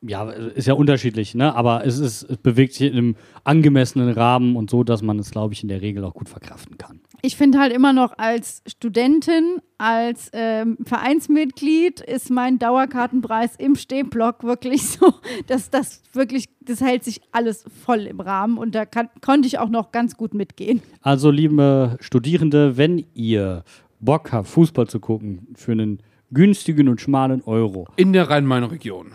Ja, 0.00 0.30
ist 0.30 0.68
ja 0.68 0.74
unterschiedlich, 0.74 1.34
ne? 1.34 1.54
aber 1.56 1.84
es, 1.84 1.98
ist, 1.98 2.22
es 2.22 2.36
bewegt 2.36 2.74
sich 2.74 2.88
in 2.92 2.96
einem 2.96 3.16
angemessenen 3.42 4.10
Rahmen 4.10 4.54
und 4.54 4.70
so, 4.70 4.84
dass 4.84 5.02
man 5.02 5.18
es, 5.18 5.32
glaube 5.32 5.54
ich, 5.54 5.62
in 5.64 5.68
der 5.68 5.80
Regel 5.80 6.04
auch 6.04 6.14
gut 6.14 6.28
verkraften 6.28 6.78
kann. 6.78 7.00
Ich 7.20 7.36
finde 7.36 7.58
halt 7.58 7.72
immer 7.72 7.92
noch 7.92 8.16
als 8.16 8.62
Studentin, 8.68 9.56
als 9.76 10.30
ähm, 10.32 10.78
Vereinsmitglied 10.84 12.00
ist 12.00 12.30
mein 12.30 12.60
Dauerkartenpreis 12.60 13.56
im 13.56 13.74
Stehblock 13.74 14.44
wirklich 14.44 14.88
so, 14.88 15.14
dass 15.48 15.70
das 15.70 16.04
wirklich, 16.12 16.44
das 16.60 16.80
hält 16.80 17.02
sich 17.02 17.20
alles 17.32 17.64
voll 17.84 18.06
im 18.06 18.20
Rahmen 18.20 18.56
und 18.56 18.76
da 18.76 18.86
kann, 18.86 19.08
konnte 19.20 19.48
ich 19.48 19.58
auch 19.58 19.68
noch 19.68 19.90
ganz 19.90 20.16
gut 20.16 20.32
mitgehen. 20.32 20.80
Also, 21.02 21.32
liebe 21.32 21.96
Studierende, 21.98 22.76
wenn 22.76 23.04
ihr 23.14 23.64
Bock 23.98 24.30
habt, 24.30 24.46
Fußball 24.46 24.86
zu 24.86 25.00
gucken 25.00 25.48
für 25.56 25.72
einen 25.72 26.00
günstigen 26.30 26.88
und 26.88 27.00
schmalen 27.00 27.42
Euro, 27.42 27.88
In 27.96 28.12
der 28.12 28.30
Rhein-Main-Region. 28.30 29.12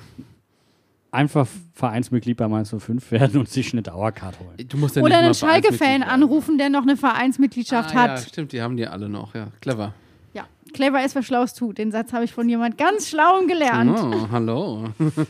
Einfach 1.14 1.48
Vereinsmitglied 1.74 2.38
bei 2.38 2.48
Mainz 2.48 2.74
05 2.78 3.12
werden 3.12 3.40
und 3.40 3.50
sich 3.50 3.72
eine 3.74 3.82
Dauerkarte 3.82 4.40
holen. 4.40 4.68
Du 4.68 4.78
musst 4.78 4.96
ja 4.96 5.04
Oder 5.04 5.20
einen 5.20 5.34
Schalke-Fan 5.34 6.04
anrufen, 6.04 6.58
der 6.58 6.70
noch 6.70 6.84
eine 6.84 6.98
Vereinsmitgliedschaft. 6.98 7.96
Ah, 7.96 8.00
hat. 8.00 8.20
Ja, 8.20 8.28
stimmt, 8.28 8.52
die 8.52 8.62
haben 8.62 8.78
die 8.78 8.88
alle 8.88 9.10
noch, 9.10 9.36
ja. 9.36 9.48
Clever. 9.62 9.94
Ja, 10.34 10.46
clever 10.74 11.04
ist, 11.06 11.16
wer 11.16 11.24
Schlaues 11.24 11.54
tut. 11.54 11.78
Den 11.78 11.92
Satz 11.92 12.14
habe 12.14 12.26
ich 12.26 12.34
von 12.34 12.50
jemand 12.50 12.78
ganz 12.78 13.10
Schlauem 13.10 13.48
gelernt. 13.48 13.98
Oh, 13.98 14.28
hallo. 14.32 14.86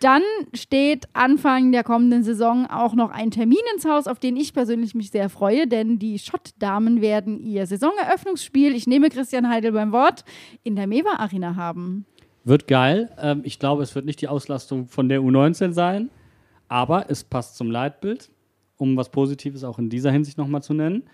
Dann 0.00 0.22
steht 0.52 1.06
Anfang 1.14 1.72
der 1.72 1.82
kommenden 1.82 2.24
Saison 2.24 2.66
auch 2.66 2.94
noch 2.94 3.10
ein 3.10 3.30
Termin 3.30 3.56
ins 3.74 3.86
Haus, 3.86 4.06
auf 4.06 4.18
den 4.18 4.36
ich 4.36 4.52
persönlich 4.52 4.94
mich 4.94 5.10
sehr 5.10 5.30
freue, 5.30 5.66
denn 5.66 5.98
die 5.98 6.18
Schott-Damen 6.18 7.00
werden 7.00 7.40
ihr 7.40 7.66
Saisoneröffnungsspiel, 7.66 8.74
ich 8.74 8.86
nehme 8.86 9.08
Christian 9.08 9.48
Heidel 9.48 9.72
beim 9.72 9.92
Wort, 9.92 10.24
in 10.62 10.76
der 10.76 10.86
Mewa 10.86 11.14
Arena 11.16 11.56
haben. 11.56 12.04
Wird 12.44 12.66
geil. 12.66 13.10
Ähm, 13.18 13.40
ich 13.44 13.58
glaube, 13.58 13.82
es 13.82 13.94
wird 13.94 14.04
nicht 14.04 14.20
die 14.20 14.28
Auslastung 14.28 14.86
von 14.86 15.08
der 15.08 15.20
U19 15.20 15.72
sein, 15.72 16.10
aber 16.68 17.10
es 17.10 17.24
passt 17.24 17.56
zum 17.56 17.70
Leitbild, 17.70 18.30
um 18.76 18.96
was 18.96 19.10
Positives 19.10 19.64
auch 19.64 19.78
in 19.78 19.88
dieser 19.88 20.10
Hinsicht 20.10 20.38
nochmal 20.38 20.62
zu 20.62 20.74
nennen. 20.74 21.04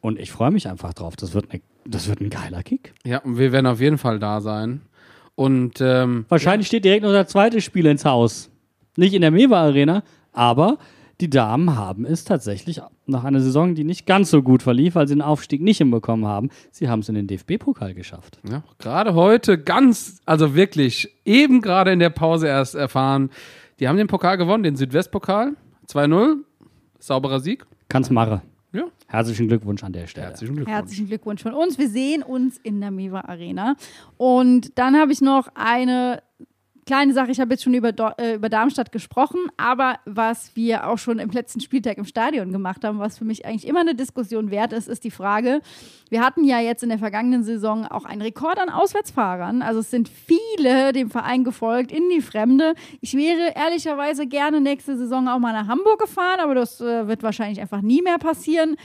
Und 0.00 0.18
ich 0.18 0.30
freue 0.30 0.50
mich 0.50 0.68
einfach 0.68 0.92
drauf. 0.92 1.16
Das 1.16 1.32
wird, 1.32 1.52
ne, 1.52 1.62
das 1.86 2.08
wird 2.08 2.20
ein 2.20 2.28
geiler 2.28 2.62
Kick. 2.62 2.92
Ja, 3.04 3.18
und 3.18 3.38
wir 3.38 3.52
werden 3.52 3.66
auf 3.66 3.80
jeden 3.80 3.96
Fall 3.96 4.18
da 4.18 4.40
sein. 4.42 4.82
Und 5.34 5.80
ähm, 5.80 6.26
Wahrscheinlich 6.28 6.66
steht 6.66 6.84
direkt 6.84 7.02
noch 7.02 7.10
der 7.10 7.26
zweite 7.26 7.60
Spiel 7.60 7.86
ins 7.86 8.04
Haus. 8.04 8.50
Nicht 8.96 9.14
in 9.14 9.22
der 9.22 9.30
Mewa 9.30 9.62
Arena, 9.62 10.02
aber 10.32 10.78
die 11.20 11.30
Damen 11.30 11.76
haben 11.76 12.04
es 12.04 12.24
tatsächlich 12.24 12.80
nach 13.06 13.24
einer 13.24 13.40
Saison, 13.40 13.74
die 13.74 13.84
nicht 13.84 14.06
ganz 14.06 14.30
so 14.30 14.42
gut 14.42 14.62
verlief, 14.62 14.94
weil 14.94 15.06
sie 15.06 15.14
den 15.14 15.22
Aufstieg 15.22 15.62
nicht 15.62 15.78
hinbekommen 15.78 16.26
haben. 16.26 16.50
Sie 16.70 16.88
haben 16.88 17.00
es 17.00 17.08
in 17.08 17.14
den 17.14 17.26
DFB-Pokal 17.26 17.94
geschafft. 17.94 18.38
ja, 18.48 18.62
gerade 18.78 19.14
heute 19.14 19.58
ganz, 19.58 20.20
also 20.26 20.54
wirklich, 20.54 21.14
eben 21.24 21.60
gerade 21.60 21.92
in 21.92 21.98
der 21.98 22.10
Pause 22.10 22.48
erst 22.48 22.74
erfahren, 22.74 23.30
die 23.80 23.88
haben 23.88 23.96
den 23.96 24.06
Pokal 24.06 24.36
gewonnen, 24.36 24.62
den 24.62 24.76
Südwestpokal. 24.76 25.54
2-0. 25.88 26.36
Sauberer 26.98 27.40
Sieg. 27.40 27.66
Kann's 27.88 28.10
mache. 28.10 28.42
Ja. 28.72 28.84
Herzlichen 29.06 29.48
Glückwunsch 29.48 29.84
an 29.84 29.92
der 29.92 30.06
Stelle. 30.06 30.28
Herzlichen 30.28 30.56
Glückwunsch. 30.56 30.76
Herzlichen 30.76 31.06
Glückwunsch 31.06 31.42
von 31.42 31.54
uns. 31.54 31.78
Wir 31.78 31.88
sehen 31.88 32.22
uns 32.22 32.58
in 32.58 32.80
der 32.80 32.90
Mewa 32.90 33.20
Arena. 33.20 33.76
Und 34.16 34.76
dann 34.78 34.96
habe 34.96 35.12
ich 35.12 35.20
noch 35.20 35.48
eine 35.54 36.22
kleine 36.86 37.12
Sache. 37.12 37.30
Ich 37.30 37.40
habe 37.40 37.52
jetzt 37.52 37.62
schon 37.62 37.74
über, 37.74 37.92
äh, 38.18 38.34
über 38.34 38.48
Darmstadt 38.48 38.92
gesprochen, 38.92 39.40
aber 39.56 39.96
was 40.04 40.54
wir 40.54 40.88
auch 40.88 40.98
schon 40.98 41.18
im 41.18 41.30
letzten 41.30 41.60
Spieltag 41.60 41.98
im 41.98 42.04
Stadion 42.04 42.52
gemacht 42.52 42.84
haben, 42.84 42.98
was 42.98 43.18
für 43.18 43.24
mich 43.24 43.46
eigentlich 43.46 43.66
immer 43.66 43.80
eine 43.80 43.94
Diskussion 43.94 44.50
wert 44.50 44.72
ist, 44.72 44.88
ist 44.88 45.04
die 45.04 45.10
Frage, 45.10 45.60
wir 46.10 46.22
hatten 46.22 46.44
ja 46.44 46.60
jetzt 46.60 46.82
in 46.82 46.90
der 46.90 46.98
vergangenen 46.98 47.42
Saison 47.42 47.86
auch 47.86 48.04
einen 48.04 48.22
Rekord 48.22 48.58
an 48.58 48.68
Auswärtsfahrern. 48.68 49.62
Also 49.62 49.80
es 49.80 49.90
sind 49.90 50.08
viele 50.08 50.92
dem 50.92 51.10
Verein 51.10 51.44
gefolgt 51.44 51.92
in 51.92 52.08
die 52.10 52.20
Fremde. 52.20 52.74
Ich 53.00 53.14
wäre 53.14 53.54
ehrlicherweise 53.54 54.26
gerne 54.26 54.60
nächste 54.60 54.96
Saison 54.96 55.28
auch 55.28 55.38
mal 55.38 55.52
nach 55.52 55.68
Hamburg 55.68 56.00
gefahren, 56.00 56.40
aber 56.40 56.54
das 56.54 56.80
äh, 56.80 57.08
wird 57.08 57.22
wahrscheinlich 57.22 57.60
einfach 57.60 57.80
nie 57.80 58.02
mehr 58.02 58.18
passieren. 58.18 58.76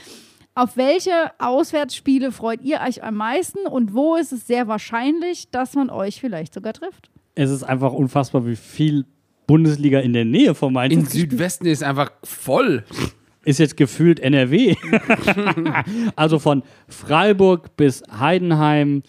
Auf 0.54 0.76
welche 0.76 1.30
Auswärtsspiele 1.38 2.32
freut 2.32 2.62
ihr 2.62 2.80
euch 2.80 3.04
am 3.04 3.14
meisten 3.14 3.66
und 3.66 3.94
wo 3.94 4.16
ist 4.16 4.32
es 4.32 4.46
sehr 4.46 4.66
wahrscheinlich, 4.66 5.50
dass 5.50 5.74
man 5.74 5.90
euch 5.90 6.20
vielleicht 6.20 6.54
sogar 6.54 6.72
trifft? 6.72 7.10
Es 7.40 7.50
ist 7.50 7.62
einfach 7.62 7.94
unfassbar, 7.94 8.46
wie 8.46 8.54
viel 8.54 9.06
Bundesliga 9.46 10.00
in 10.00 10.12
der 10.12 10.26
Nähe 10.26 10.54
von 10.54 10.74
Mainz 10.74 10.92
In 10.92 11.00
ist. 11.00 11.12
Südwesten 11.12 11.64
ist 11.64 11.82
einfach 11.82 12.12
voll. 12.22 12.84
ist 13.46 13.58
jetzt 13.58 13.78
gefühlt 13.78 14.20
NRW. 14.20 14.76
also 16.16 16.38
von 16.38 16.62
Freiburg 16.86 17.78
bis 17.78 18.02
Heidenheim, 18.12 19.02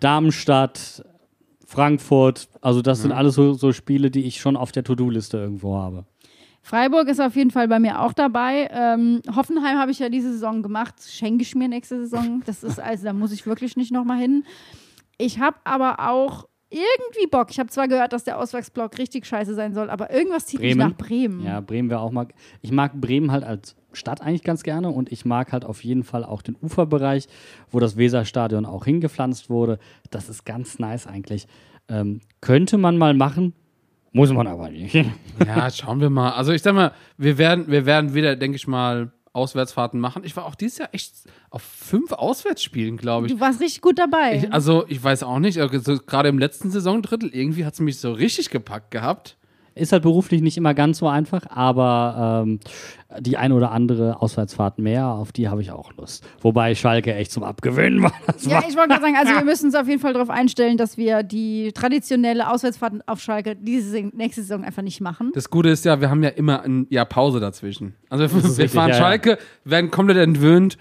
Darmstadt, 0.00 1.04
Frankfurt. 1.64 2.48
Also 2.60 2.82
das 2.82 3.02
sind 3.02 3.12
alles 3.12 3.36
so, 3.36 3.52
so 3.52 3.72
Spiele, 3.72 4.10
die 4.10 4.24
ich 4.24 4.40
schon 4.40 4.56
auf 4.56 4.72
der 4.72 4.82
To-Do-Liste 4.82 5.36
irgendwo 5.36 5.76
habe. 5.76 6.06
Freiburg 6.62 7.06
ist 7.06 7.20
auf 7.20 7.36
jeden 7.36 7.52
Fall 7.52 7.68
bei 7.68 7.78
mir 7.78 8.00
auch 8.02 8.14
dabei. 8.14 8.68
Ähm, 8.72 9.22
Hoffenheim 9.32 9.78
habe 9.78 9.92
ich 9.92 10.00
ja 10.00 10.08
diese 10.08 10.32
Saison 10.32 10.64
gemacht. 10.64 10.94
Schenke 11.08 11.42
ich 11.42 11.54
mir 11.54 11.68
nächste 11.68 12.00
Saison. 12.00 12.42
Das 12.46 12.64
ist 12.64 12.80
also, 12.80 13.04
da 13.04 13.12
muss 13.12 13.30
ich 13.30 13.46
wirklich 13.46 13.76
nicht 13.76 13.92
nochmal 13.92 14.18
hin. 14.18 14.42
Ich 15.18 15.38
habe 15.38 15.58
aber 15.62 16.10
auch 16.10 16.48
irgendwie 16.70 17.26
Bock. 17.30 17.48
Ich 17.50 17.58
habe 17.58 17.70
zwar 17.70 17.88
gehört, 17.88 18.12
dass 18.12 18.24
der 18.24 18.38
Auswärtsblock 18.38 18.98
richtig 18.98 19.26
scheiße 19.26 19.54
sein 19.54 19.74
soll, 19.74 19.88
aber 19.90 20.12
irgendwas 20.12 20.46
zieht 20.46 20.60
mich 20.60 20.76
Bremen? 20.76 20.90
nach 20.90 20.96
Bremen. 20.96 21.44
Ja, 21.44 21.60
Bremen 21.60 21.90
wäre 21.90 22.00
auch 22.00 22.10
mal. 22.10 22.26
Ich 22.60 22.72
mag 22.72 23.00
Bremen 23.00 23.30
halt 23.30 23.44
als 23.44 23.76
Stadt 23.92 24.20
eigentlich 24.20 24.42
ganz 24.42 24.62
gerne 24.62 24.90
und 24.90 25.10
ich 25.12 25.24
mag 25.24 25.52
halt 25.52 25.64
auf 25.64 25.84
jeden 25.84 26.02
Fall 26.02 26.24
auch 26.24 26.42
den 26.42 26.56
Uferbereich, 26.60 27.28
wo 27.70 27.78
das 27.78 27.96
Weserstadion 27.96 28.66
auch 28.66 28.84
hingepflanzt 28.84 29.48
wurde. 29.48 29.78
Das 30.10 30.28
ist 30.28 30.44
ganz 30.44 30.78
nice 30.78 31.06
eigentlich. 31.06 31.46
Ähm, 31.88 32.20
könnte 32.40 32.78
man 32.78 32.98
mal 32.98 33.14
machen, 33.14 33.54
muss 34.12 34.32
man 34.32 34.46
aber 34.46 34.70
nicht. 34.70 34.94
Ja, 35.46 35.70
schauen 35.70 36.00
wir 36.00 36.10
mal. 36.10 36.32
Also 36.32 36.52
ich 36.52 36.62
sag 36.62 36.74
mal, 36.74 36.92
wir 37.16 37.38
werden, 37.38 37.66
wir 37.68 37.86
werden 37.86 38.14
wieder, 38.14 38.34
denke 38.34 38.56
ich 38.56 38.66
mal, 38.66 39.12
Auswärtsfahrten 39.36 40.00
machen. 40.00 40.22
Ich 40.24 40.36
war 40.36 40.46
auch 40.46 40.54
dieses 40.54 40.78
Jahr 40.78 40.88
echt 40.92 41.12
auf 41.50 41.62
fünf 41.62 42.12
Auswärtsspielen, 42.12 42.96
glaube 42.96 43.26
ich. 43.26 43.32
Du 43.32 43.40
warst 43.40 43.60
richtig 43.60 43.82
gut 43.82 43.98
dabei. 43.98 44.36
ich. 44.44 44.52
Also 44.52 44.84
ich 44.88 45.02
weiß 45.02 45.22
auch 45.22 45.38
nicht, 45.38 45.60
also, 45.60 45.98
gerade 45.98 46.28
im 46.28 46.38
letzten 46.38 46.70
Saisondrittel, 46.70 47.28
irgendwie 47.32 47.64
hat 47.64 47.74
es 47.74 47.80
mich 47.80 48.00
so 48.00 48.12
richtig 48.12 48.50
gepackt 48.50 48.90
gehabt. 48.90 49.36
Ist 49.76 49.92
halt 49.92 50.02
beruflich 50.02 50.40
nicht 50.40 50.56
immer 50.56 50.72
ganz 50.72 50.98
so 50.98 51.06
einfach, 51.06 51.42
aber 51.50 52.42
ähm, 52.46 52.60
die 53.20 53.36
ein 53.36 53.52
oder 53.52 53.72
andere 53.72 54.22
Auswärtsfahrt 54.22 54.78
mehr, 54.78 55.06
auf 55.06 55.32
die 55.32 55.48
habe 55.48 55.60
ich 55.60 55.70
auch 55.70 55.92
Lust. 55.98 56.26
Wobei 56.40 56.74
Schalke 56.74 57.14
echt 57.14 57.30
zum 57.30 57.42
Abgewöhnen 57.44 58.02
war. 58.02 58.12
Ja, 58.48 58.64
ich 58.66 58.74
wollte 58.74 58.88
gerade 58.88 59.02
sagen, 59.02 59.16
also 59.16 59.34
wir 59.36 59.44
müssen 59.44 59.66
uns 59.66 59.74
auf 59.74 59.86
jeden 59.86 60.00
Fall 60.00 60.14
darauf 60.14 60.30
einstellen, 60.30 60.78
dass 60.78 60.96
wir 60.96 61.22
die 61.22 61.72
traditionelle 61.74 62.50
Auswärtsfahrt 62.50 62.94
auf 63.06 63.20
Schalke 63.20 63.54
diese 63.54 63.98
nächste 64.14 64.40
Saison 64.42 64.64
einfach 64.64 64.82
nicht 64.82 65.00
machen. 65.02 65.30
Das 65.34 65.50
Gute 65.50 65.68
ist 65.68 65.84
ja, 65.84 66.00
wir 66.00 66.08
haben 66.08 66.22
ja 66.22 66.30
immer 66.30 66.62
ein 66.62 66.86
Jahr 66.88 67.04
Pause 67.04 67.38
dazwischen. 67.38 67.94
Also 68.08 68.24
wir, 68.24 68.32
wir 68.42 68.48
richtig, 68.48 68.70
fahren 68.70 68.88
ja, 68.88 68.94
ja. 68.94 69.00
Schalke, 69.00 69.38
werden 69.64 69.90
komplett 69.90 70.16
entwöhnt, 70.16 70.78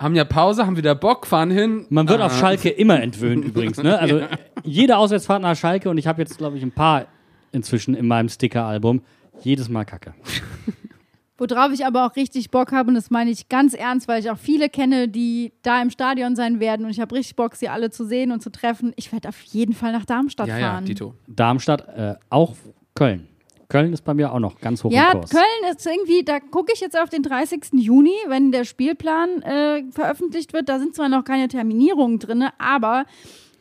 haben 0.00 0.16
ja 0.16 0.24
Pause, 0.24 0.66
haben 0.66 0.76
wieder 0.76 0.96
Bock, 0.96 1.28
fahren 1.28 1.52
hin. 1.52 1.86
Man 1.90 2.08
wird 2.08 2.20
auf 2.20 2.32
Ah. 2.32 2.36
Schalke 2.36 2.70
immer 2.70 3.00
entwöhnt 3.00 3.44
übrigens. 3.44 3.80
Ne? 3.80 3.96
Also 3.96 4.20
jede 4.64 4.96
Auswärtsfahrt 4.96 5.42
nach 5.42 5.56
Schalke 5.56 5.88
und 5.90 5.96
ich 5.98 6.08
habe 6.08 6.20
jetzt, 6.20 6.38
glaube 6.38 6.56
ich, 6.56 6.62
ein 6.64 6.72
paar 6.72 7.06
inzwischen 7.52 7.94
in 7.94 8.06
meinem 8.06 8.28
Sticker-Album. 8.28 9.02
Jedes 9.42 9.68
Mal 9.68 9.84
Kacke. 9.84 10.14
Worauf 11.38 11.72
ich 11.72 11.84
aber 11.84 12.06
auch 12.06 12.14
richtig 12.14 12.50
Bock 12.50 12.70
habe, 12.72 12.88
und 12.90 12.94
das 12.94 13.10
meine 13.10 13.30
ich 13.30 13.48
ganz 13.48 13.74
ernst, 13.74 14.06
weil 14.06 14.20
ich 14.20 14.30
auch 14.30 14.38
viele 14.38 14.68
kenne, 14.68 15.08
die 15.08 15.52
da 15.62 15.82
im 15.82 15.90
Stadion 15.90 16.36
sein 16.36 16.60
werden 16.60 16.84
und 16.84 16.92
ich 16.92 17.00
habe 17.00 17.14
richtig 17.16 17.34
Bock, 17.34 17.56
sie 17.56 17.68
alle 17.68 17.90
zu 17.90 18.04
sehen 18.04 18.30
und 18.30 18.42
zu 18.42 18.50
treffen. 18.50 18.92
Ich 18.96 19.10
werde 19.12 19.28
auf 19.28 19.40
jeden 19.42 19.72
Fall 19.72 19.92
nach 19.92 20.04
Darmstadt 20.04 20.46
Ja, 20.46 20.58
ja, 20.58 20.70
fahren. 20.70 20.84
Dito. 20.84 21.14
Darmstadt, 21.26 21.88
äh, 21.96 22.14
auch 22.30 22.54
Köln. 22.94 23.26
Köln 23.68 23.92
ist 23.92 24.04
bei 24.04 24.12
mir 24.12 24.32
auch 24.32 24.38
noch 24.38 24.60
ganz 24.60 24.84
hoch 24.84 24.92
Ja, 24.92 25.12
im 25.12 25.20
Kurs. 25.20 25.30
Köln 25.30 25.72
ist 25.72 25.84
irgendwie, 25.86 26.22
da 26.22 26.38
gucke 26.38 26.72
ich 26.74 26.80
jetzt 26.80 26.96
auf 26.96 27.08
den 27.08 27.22
30. 27.22 27.72
Juni, 27.72 28.12
wenn 28.28 28.52
der 28.52 28.64
Spielplan 28.64 29.42
äh, 29.42 29.84
veröffentlicht 29.90 30.52
wird. 30.52 30.68
Da 30.68 30.78
sind 30.78 30.94
zwar 30.94 31.08
noch 31.08 31.24
keine 31.24 31.48
Terminierungen 31.48 32.18
drin, 32.18 32.44
aber 32.58 33.06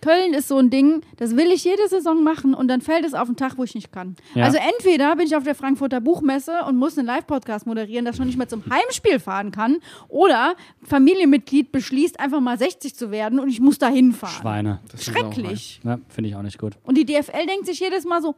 Köln 0.01 0.33
ist 0.33 0.47
so 0.47 0.57
ein 0.57 0.69
Ding, 0.69 1.01
das 1.17 1.35
will 1.37 1.51
ich 1.51 1.63
jede 1.63 1.87
Saison 1.87 2.23
machen 2.23 2.53
und 2.53 2.67
dann 2.67 2.81
fällt 2.81 3.05
es 3.05 3.13
auf 3.13 3.27
den 3.27 3.37
Tag, 3.37 3.57
wo 3.57 3.63
ich 3.63 3.75
nicht 3.75 3.91
kann. 3.91 4.15
Ja. 4.35 4.45
Also 4.45 4.57
entweder 4.57 5.15
bin 5.15 5.27
ich 5.27 5.35
auf 5.35 5.43
der 5.43 5.55
Frankfurter 5.55 6.01
Buchmesse 6.01 6.63
und 6.67 6.77
muss 6.77 6.97
einen 6.97 7.07
Live-Podcast 7.07 7.67
moderieren, 7.67 8.05
das 8.05 8.17
schon 8.17 8.25
nicht 8.25 8.37
mehr 8.37 8.47
zum 8.47 8.63
Heimspiel 8.69 9.19
fahren 9.19 9.51
kann, 9.51 9.77
oder 10.07 10.55
Familienmitglied 10.83 11.71
beschließt, 11.71 12.19
einfach 12.19 12.41
mal 12.41 12.57
60 12.57 12.95
zu 12.95 13.11
werden 13.11 13.39
und 13.39 13.49
ich 13.49 13.59
muss 13.59 13.77
da 13.77 13.87
hinfahren. 13.87 14.41
Schweine. 14.41 14.79
Das 14.91 15.05
Schrecklich. 15.05 15.79
Ja, 15.83 15.99
Finde 16.09 16.29
ich 16.29 16.35
auch 16.35 16.41
nicht 16.41 16.57
gut. 16.57 16.73
Und 16.83 16.97
die 16.97 17.05
DFL 17.05 17.45
denkt 17.47 17.65
sich 17.65 17.79
jedes 17.79 18.05
Mal 18.05 18.21
so, 18.21 18.35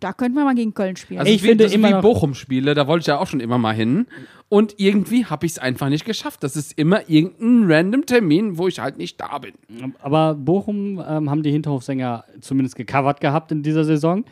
da 0.00 0.12
könnten 0.12 0.36
wir 0.36 0.44
mal 0.44 0.54
gegen 0.54 0.74
Köln 0.74 0.96
spielen. 0.96 1.20
Also 1.20 1.32
Ich 1.32 1.42
wie, 1.42 1.48
finde 1.48 1.64
immer 1.64 1.88
wie 1.88 1.92
noch- 1.92 2.02
Bochum-Spiele, 2.02 2.74
da 2.74 2.86
wollte 2.86 3.02
ich 3.02 3.06
ja 3.08 3.18
auch 3.18 3.26
schon 3.26 3.40
immer 3.40 3.58
mal 3.58 3.74
hin. 3.74 4.06
Und 4.48 4.74
irgendwie 4.78 5.26
habe 5.26 5.44
ich 5.46 5.52
es 5.52 5.58
einfach 5.58 5.88
nicht 5.90 6.04
geschafft. 6.04 6.42
Das 6.42 6.56
ist 6.56 6.78
immer 6.78 7.08
irgendein 7.10 7.70
random 7.70 8.06
Termin, 8.06 8.56
wo 8.58 8.66
ich 8.68 8.78
halt 8.80 8.96
nicht 8.96 9.20
da 9.20 9.38
bin. 9.38 9.54
Aber 10.00 10.34
Bochum 10.34 11.02
ähm, 11.06 11.30
haben 11.30 11.42
die 11.42 11.50
Hinterhofsänger 11.50 12.24
zumindest 12.40 12.76
gecovert 12.76 13.20
gehabt 13.20 13.52
in 13.52 13.62
dieser 13.62 13.84
Saison. 13.84 14.24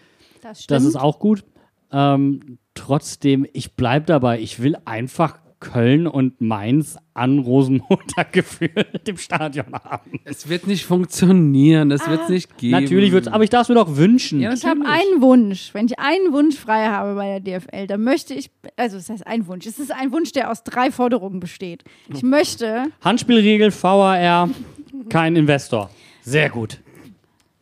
das 0.43 0.63
stimmt. 0.63 0.77
Das 0.77 0.85
ist 0.85 0.97
auch 0.97 1.19
gut. 1.19 1.45
Ähm, 1.93 2.59
trotzdem, 2.75 3.47
ich 3.53 3.75
bleibe 3.75 4.07
dabei. 4.07 4.41
Ich 4.41 4.61
will 4.63 4.77
einfach 4.85 5.39
Köln 5.59 6.07
und 6.07 6.41
Mainz 6.41 6.97
an 7.15 7.39
Rosenmontag 7.39 8.33
gefühlt 8.33 9.09
im 9.09 9.17
Stadion 9.17 9.73
haben. 9.73 10.21
Es 10.25 10.49
wird 10.49 10.67
nicht 10.67 10.85
funktionieren, 10.85 11.91
es 11.91 12.07
wird 12.09 12.23
es 12.25 12.29
nicht 12.29 12.59
geben. 12.59 12.73
Natürlich 12.73 13.13
wird's, 13.13 13.29
aber 13.29 13.43
ich 13.43 13.51
darf 13.51 13.63
es 13.63 13.69
mir 13.71 13.75
doch 13.77 13.97
wünschen. 13.97 14.41
Ja, 14.41 14.53
Ich 14.53 14.65
habe 14.65 14.81
einen 14.85 15.23
Wunsch. 15.23 15.73
Wenn 15.73 15.87
ich 15.87 15.99
einen 15.99 16.33
Wunsch 16.33 16.57
frei 16.57 16.87
habe 16.87 17.15
bei 17.15 17.39
der 17.41 17.61
DFL, 17.61 17.87
dann 17.87 18.03
möchte 18.05 18.35
ich, 18.35 18.51
also 18.77 18.97
das 18.99 19.09
heißt 19.09 19.27
ein 19.27 19.47
Wunsch. 19.47 19.67
Es 19.67 19.79
ist 19.79 19.91
ein 19.93 20.13
Wunsch, 20.13 20.33
der 20.33 20.51
aus 20.51 20.63
drei 20.63 20.91
Forderungen 20.91 21.41
besteht. 21.41 21.85
Ich 22.13 22.23
möchte, 22.23 22.85
Handspielregel, 23.01 23.73
VAR, 23.73 24.51
kein 25.09 25.37
Investor. 25.37 25.91
Sehr 26.23 26.51
gut. 26.51 26.81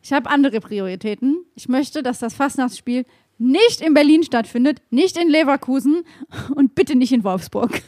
ich 0.03 0.11
habe 0.11 0.29
andere 0.29 0.59
Prioritäten. 0.59 1.45
Ich 1.55 1.69
möchte, 1.69 2.03
dass 2.03 2.19
das 2.19 2.33
Fastnachtsspiel 2.33 3.05
nicht 3.37 3.81
in 3.81 3.93
Berlin 3.93 4.23
stattfindet, 4.23 4.81
nicht 4.89 5.17
in 5.17 5.29
Leverkusen 5.29 6.03
und 6.55 6.75
bitte 6.75 6.95
nicht 6.95 7.11
in 7.11 7.23
Wolfsburg. 7.23 7.81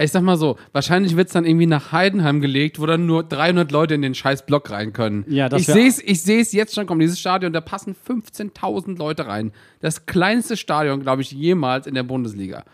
Ich 0.00 0.10
sag 0.10 0.22
mal 0.22 0.38
so, 0.38 0.56
wahrscheinlich 0.72 1.16
wird 1.16 1.26
es 1.26 1.34
dann 1.34 1.44
irgendwie 1.44 1.66
nach 1.66 1.92
Heidenheim 1.92 2.40
gelegt, 2.40 2.80
wo 2.80 2.86
dann 2.86 3.04
nur 3.04 3.24
300 3.24 3.70
Leute 3.70 3.94
in 3.94 4.00
den 4.00 4.14
scheiß 4.14 4.46
Block 4.46 4.70
rein 4.70 4.94
können. 4.94 5.26
Ja, 5.28 5.50
das 5.50 5.60
ich 5.60 5.66
sehe 5.66 5.86
es 5.86 6.02
ich 6.02 6.22
seh's 6.22 6.52
jetzt 6.52 6.74
schon 6.74 6.86
kommen. 6.86 7.00
Dieses 7.00 7.20
Stadion, 7.20 7.52
da 7.52 7.60
passen 7.60 7.94
15.000 8.08 8.96
Leute 8.96 9.26
rein. 9.26 9.52
Das 9.80 10.06
kleinste 10.06 10.56
Stadion, 10.56 11.02
glaube 11.02 11.20
ich, 11.20 11.32
jemals 11.32 11.86
in 11.86 11.94
der 11.94 12.04
Bundesliga. 12.04 12.64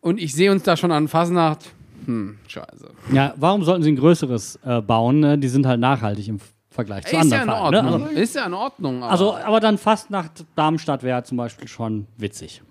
Und 0.00 0.20
ich 0.20 0.32
sehe 0.32 0.52
uns 0.52 0.62
da 0.62 0.76
schon 0.76 0.92
an 0.92 1.08
Fasnacht. 1.08 1.64
Hm, 2.04 2.38
scheiße. 2.46 2.88
Ja, 3.12 3.34
warum 3.36 3.64
sollten 3.64 3.82
sie 3.82 3.90
ein 3.90 3.96
größeres 3.96 4.60
äh, 4.64 4.80
bauen? 4.80 5.18
Ne? 5.18 5.38
Die 5.38 5.48
sind 5.48 5.66
halt 5.66 5.80
nachhaltig 5.80 6.28
im 6.28 6.38
Vergleich 6.76 7.04
zu 7.06 7.08
Ist 7.08 7.12
ja 7.14 7.20
anderen 7.20 7.42
in 7.42 7.48
Vereinen. 7.48 7.70
Ne? 7.72 7.92
Ordnung. 7.92 8.08
Also, 8.08 8.20
Ist 8.20 8.34
ja 8.36 8.46
in 8.46 8.54
Ordnung. 8.54 9.02
aber 9.02 9.10
also, 9.10 9.34
aber 9.34 9.60
dann 9.60 9.78
fast 9.78 10.10
nach 10.10 10.28
Darmstadt 10.54 11.02
wäre 11.02 11.24
zum 11.24 11.36
Beispiel 11.38 11.66
schon 11.66 12.06
witzig. 12.16 12.62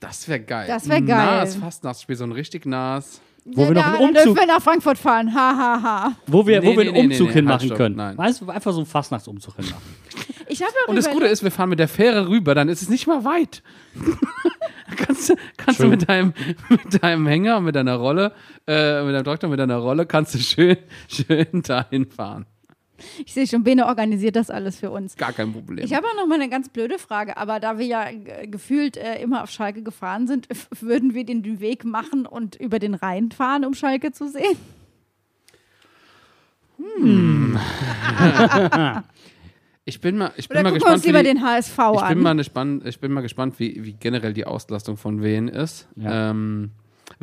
das 0.00 0.26
wäre 0.28 0.40
geil. 0.40 0.66
Das 0.66 0.88
wär 0.88 1.00
geil. 1.00 1.26
Nas, 1.26 1.54
Fastnachtsspiel, 1.56 2.16
so 2.16 2.24
ein 2.24 2.32
richtig 2.32 2.66
Nas. 2.66 3.20
Wo 3.46 3.68
wir 3.68 3.72
noch 3.72 3.84
einen 3.84 4.14
da 4.14 4.22
dürfen 4.22 4.30
Umzug, 4.30 4.36
wir 4.38 4.46
nach 4.46 4.62
Frankfurt 4.62 4.96
fahren. 4.96 5.34
Ha, 5.34 5.54
ha, 5.56 5.82
ha. 5.82 6.12
wo 6.26 6.46
wir, 6.46 6.60
Nee, 6.62 6.66
wo 6.66 6.72
wir 6.72 6.80
einen 6.80 6.92
nee, 6.94 7.00
Umzug 7.00 7.20
nee, 7.20 7.26
nee, 7.26 7.32
hinmachen 7.34 7.68
halt, 7.68 7.78
können. 7.78 7.96
nein. 7.96 8.16
Weißt 8.16 8.40
du, 8.40 8.48
einfach 8.48 8.72
so 8.72 8.78
einen 8.78 8.86
Fastnachtsumzug 8.86 9.56
hinmachen. 9.56 9.82
Ich 10.46 10.62
habe 10.62 10.72
Und 10.88 10.96
das 10.96 11.10
Gute 11.10 11.26
ist, 11.26 11.42
wir 11.42 11.50
fahren 11.50 11.70
mit 11.70 11.78
der 11.78 11.88
Fähre 11.88 12.28
rüber, 12.28 12.54
dann 12.54 12.68
ist 12.68 12.82
es 12.82 12.90
nicht 12.90 13.06
mal 13.06 13.24
weit. 13.24 13.62
kannst 14.96 15.30
du, 15.30 15.34
kannst 15.56 15.80
du 15.80 15.86
mit, 15.86 16.08
deinem, 16.08 16.34
mit 16.68 17.02
deinem 17.02 17.26
Hänger, 17.26 17.60
mit 17.60 17.74
deiner 17.74 17.96
Rolle, 17.96 18.32
äh, 18.66 19.02
mit 19.04 19.14
deinem 19.14 19.24
Traktor, 19.24 19.48
mit 19.48 19.58
deiner 19.58 19.78
Rolle, 19.78 20.04
kannst 20.06 20.34
du 20.34 20.38
schön, 20.38 20.76
schön 21.08 21.62
dahin 21.62 22.06
fahren. 22.10 22.46
Ich 23.24 23.34
sehe 23.34 23.46
schon, 23.46 23.64
Bene 23.64 23.86
organisiert 23.86 24.36
das 24.36 24.50
alles 24.50 24.78
für 24.78 24.90
uns. 24.90 25.16
Gar 25.16 25.32
kein 25.32 25.52
Problem. 25.52 25.84
Ich 25.84 25.94
habe 25.94 26.06
auch 26.06 26.16
noch 26.16 26.26
mal 26.26 26.36
eine 26.36 26.48
ganz 26.48 26.68
blöde 26.68 26.98
Frage, 26.98 27.36
aber 27.36 27.60
da 27.60 27.78
wir 27.78 27.86
ja 27.86 28.08
äh, 28.08 28.46
gefühlt 28.46 28.96
äh, 28.96 29.20
immer 29.22 29.42
auf 29.42 29.50
Schalke 29.50 29.82
gefahren 29.82 30.26
sind, 30.26 30.48
würden 30.80 31.14
wir 31.14 31.24
den, 31.24 31.44
Weg 31.60 31.84
machen 31.84 32.26
und 32.26 32.56
über 32.56 32.78
den 32.78 32.94
Rhein 32.94 33.30
fahren, 33.30 33.64
um 33.64 33.74
Schalke 33.74 34.12
zu 34.12 34.28
sehen? 34.28 34.56
Ich 39.86 40.00
bin 40.00 40.16
mal, 40.16 40.32
ich 40.36 40.48
bin 40.48 40.56
Oder 40.56 40.62
mal 40.62 40.72
gucken 40.72 40.86
wir 40.86 40.92
uns 40.94 41.02
gespannt, 41.02 41.04
wie 41.04 41.08
lieber 41.08 41.22
die, 41.22 41.40
den 41.40 41.46
HSV 41.46 41.78
ich 41.78 42.08
bin 42.08 42.18
an? 42.18 42.22
mal 42.22 42.36
gespannt, 42.36 42.86
ich 42.86 43.00
bin 43.00 43.12
mal 43.12 43.20
gespannt, 43.20 43.58
wie, 43.58 43.84
wie 43.84 43.92
generell 43.92 44.32
die 44.32 44.46
Auslastung 44.46 44.96
von 44.96 45.22
Wien 45.22 45.48
ist. 45.48 45.88
Ja. 45.96 46.30
Ähm, 46.30 46.70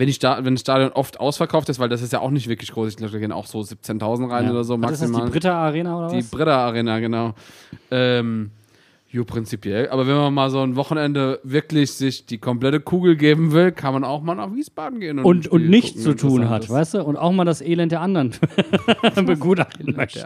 wenn, 0.01 0.07
die 0.07 0.13
Sta 0.13 0.43
wenn 0.43 0.55
das 0.55 0.61
Stadion 0.61 0.91
oft 0.93 1.19
ausverkauft 1.19 1.69
ist, 1.69 1.77
weil 1.77 1.88
das 1.88 2.01
ist 2.01 2.11
ja 2.11 2.21
auch 2.21 2.31
nicht 2.31 2.47
wirklich 2.49 2.71
groß. 2.71 2.89
Ich 2.89 2.97
glaube, 2.97 3.13
da 3.13 3.19
gehen 3.19 3.31
auch 3.31 3.45
so 3.45 3.59
17.000 3.59 4.31
rein 4.31 4.45
Ja. 4.45 4.49
oder 4.51 4.63
so 4.63 4.73
ist 4.73 4.81
das, 4.81 4.99
maximal. 5.01 5.25
die 5.25 5.31
Britta 5.31 5.53
Arena 5.53 5.95
oder 5.99 6.07
Die 6.09 6.17
was? 6.23 6.30
Britta 6.31 6.57
Arena, 6.65 6.99
genau. 6.99 7.35
Ähm, 7.91 8.49
jo, 9.11 9.23
prinzipiell. 9.25 9.89
Aber 9.89 10.07
wenn 10.07 10.15
man 10.15 10.33
mal 10.33 10.49
so 10.49 10.61
ein 10.61 10.75
Wochenende 10.75 11.39
wirklich 11.43 11.91
sich 11.93 12.25
die 12.25 12.39
komplette 12.39 12.80
Kugel 12.80 13.15
geben 13.15 13.51
will, 13.51 13.71
kann 13.71 13.93
man 13.93 14.03
auch 14.03 14.23
mal 14.23 14.33
nach 14.33 14.51
Wiesbaden 14.55 14.99
gehen. 14.99 15.19
und, 15.19 15.47
und 15.47 15.59
Spiel 15.59 15.69
nichts 15.69 16.03
gucken, 16.03 16.17
zu 16.17 16.27
tun 16.27 16.49
hat, 16.49 16.63
ist. 16.63 16.69
weißt 16.71 16.95
du? 16.95 17.03
Und 17.03 17.15
auch 17.17 17.31
mal 17.31 17.45
das 17.45 17.61
Elend 17.61 17.91
der 17.91 18.01
anderen 18.01 18.31
begutachten 19.25 19.95
möchte. 19.95 20.25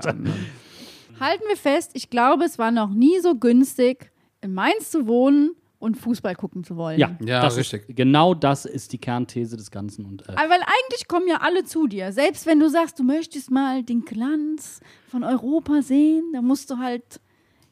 Halten 1.19 1.43
wir 1.49 1.57
fest, 1.57 1.91
ich 1.95 2.09
glaube, 2.09 2.45
es 2.45 2.57
war 2.57 2.71
noch 2.71 2.89
nie 2.91 3.19
so 3.21 3.35
günstig, 3.35 4.09
in 4.41 4.53
Mainz 4.53 4.91
zu 4.91 5.05
wohnen 5.07 5.51
und 5.85 5.97
Fußball 5.97 6.33
gucken 6.35 6.63
zu 6.63 6.77
wollen. 6.77 6.99
Ja, 6.99 7.15
Ja, 7.23 7.41
das 7.41 7.57
richtig. 7.57 7.87
Ist, 7.87 7.95
genau 7.95 8.33
das 8.33 8.65
ist 8.65 8.91
die 8.91 8.97
Kernthese 8.97 9.55
des 9.55 9.69
Ganzen. 9.69 10.03
Und, 10.03 10.23
äh, 10.27 10.31
Aber 10.31 10.49
weil 10.49 10.61
eigentlich 10.61 11.07
kommen 11.07 11.27
ja 11.27 11.41
alle 11.41 11.63
zu 11.63 11.85
dir. 11.85 12.11
Selbst 12.11 12.47
wenn 12.47 12.59
du 12.59 12.67
sagst, 12.69 12.97
du 12.97 13.03
möchtest 13.03 13.51
mal 13.51 13.83
den 13.83 14.03
Glanz 14.03 14.81
von 15.07 15.23
Europa 15.23 15.83
sehen, 15.83 16.23
dann 16.33 16.43
musst 16.43 16.71
du 16.71 16.79
halt 16.79 17.21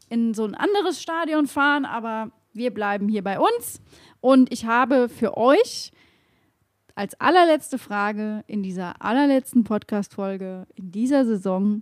in 0.09 0.35
so 0.35 0.45
ein 0.45 0.53
anderes 0.53 1.01
Stadion 1.01 1.47
fahren, 1.47 1.85
aber 1.85 2.31
wir 2.53 2.71
bleiben 2.71 3.09
hier 3.09 3.23
bei 3.23 3.39
uns. 3.39 3.81
Und 4.21 4.53
ich 4.53 4.67
habe 4.67 5.09
für 5.09 5.35
euch 5.35 5.91
als 6.93 7.19
allerletzte 7.19 7.79
Frage 7.79 8.43
in 8.45 8.61
dieser 8.61 9.01
allerletzten 9.01 9.63
Podcast-Folge 9.63 10.67
in 10.75 10.91
dieser 10.91 11.25
Saison 11.25 11.81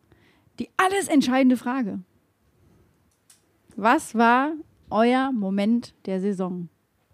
die 0.59 0.69
alles 0.77 1.09
entscheidende 1.09 1.57
Frage. 1.57 1.99
Was 3.75 4.15
war 4.15 4.53
euer 4.91 5.31
Moment 5.31 5.93
der 6.05 6.19
Saison? 6.21 6.69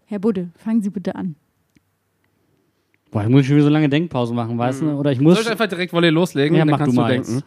Herr 0.06 0.18
Budde, 0.18 0.50
fangen 0.56 0.82
Sie 0.82 0.90
bitte 0.90 1.14
an. 1.14 1.34
boah, 3.10 3.22
ich 3.22 3.28
muss 3.28 3.46
schon 3.46 3.56
wieder 3.56 3.64
so 3.66 3.70
lange 3.70 3.88
Denkpause 3.88 4.34
machen, 4.34 4.56
weißt 4.58 4.82
du? 4.82 4.90
Oder 4.92 5.12
ich 5.12 5.20
muss. 5.20 5.34
Soll 5.34 5.44
ich 5.44 5.50
einfach 5.50 5.66
direkt 5.68 5.92
Volley 5.92 6.10
loslegen? 6.10 6.56
Ja, 6.56 6.62
Dann 6.64 6.70
mach 6.70 6.78
kannst 6.78 6.92
du 6.96 6.96
du 6.96 7.02
mal 7.02 7.08
denken. 7.12 7.42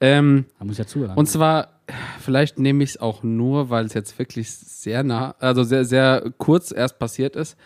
Ähm, 0.00 0.44
Da 0.58 0.64
muss 0.64 0.72
ich 0.74 0.78
ja 0.78 0.86
zuhören. 0.86 1.16
Und 1.16 1.26
zwar, 1.28 1.80
vielleicht 2.20 2.58
nehme 2.58 2.82
ich 2.84 2.90
es 2.90 3.00
auch 3.00 3.22
nur, 3.22 3.70
weil 3.70 3.84
es 3.86 3.94
jetzt 3.94 4.18
wirklich 4.18 4.50
sehr 4.50 5.02
nah, 5.02 5.34
also 5.38 5.62
sehr, 5.62 5.84
sehr 5.84 6.32
kurz 6.38 6.72
erst 6.72 6.98
passiert 6.98 7.36
ist. 7.36 7.56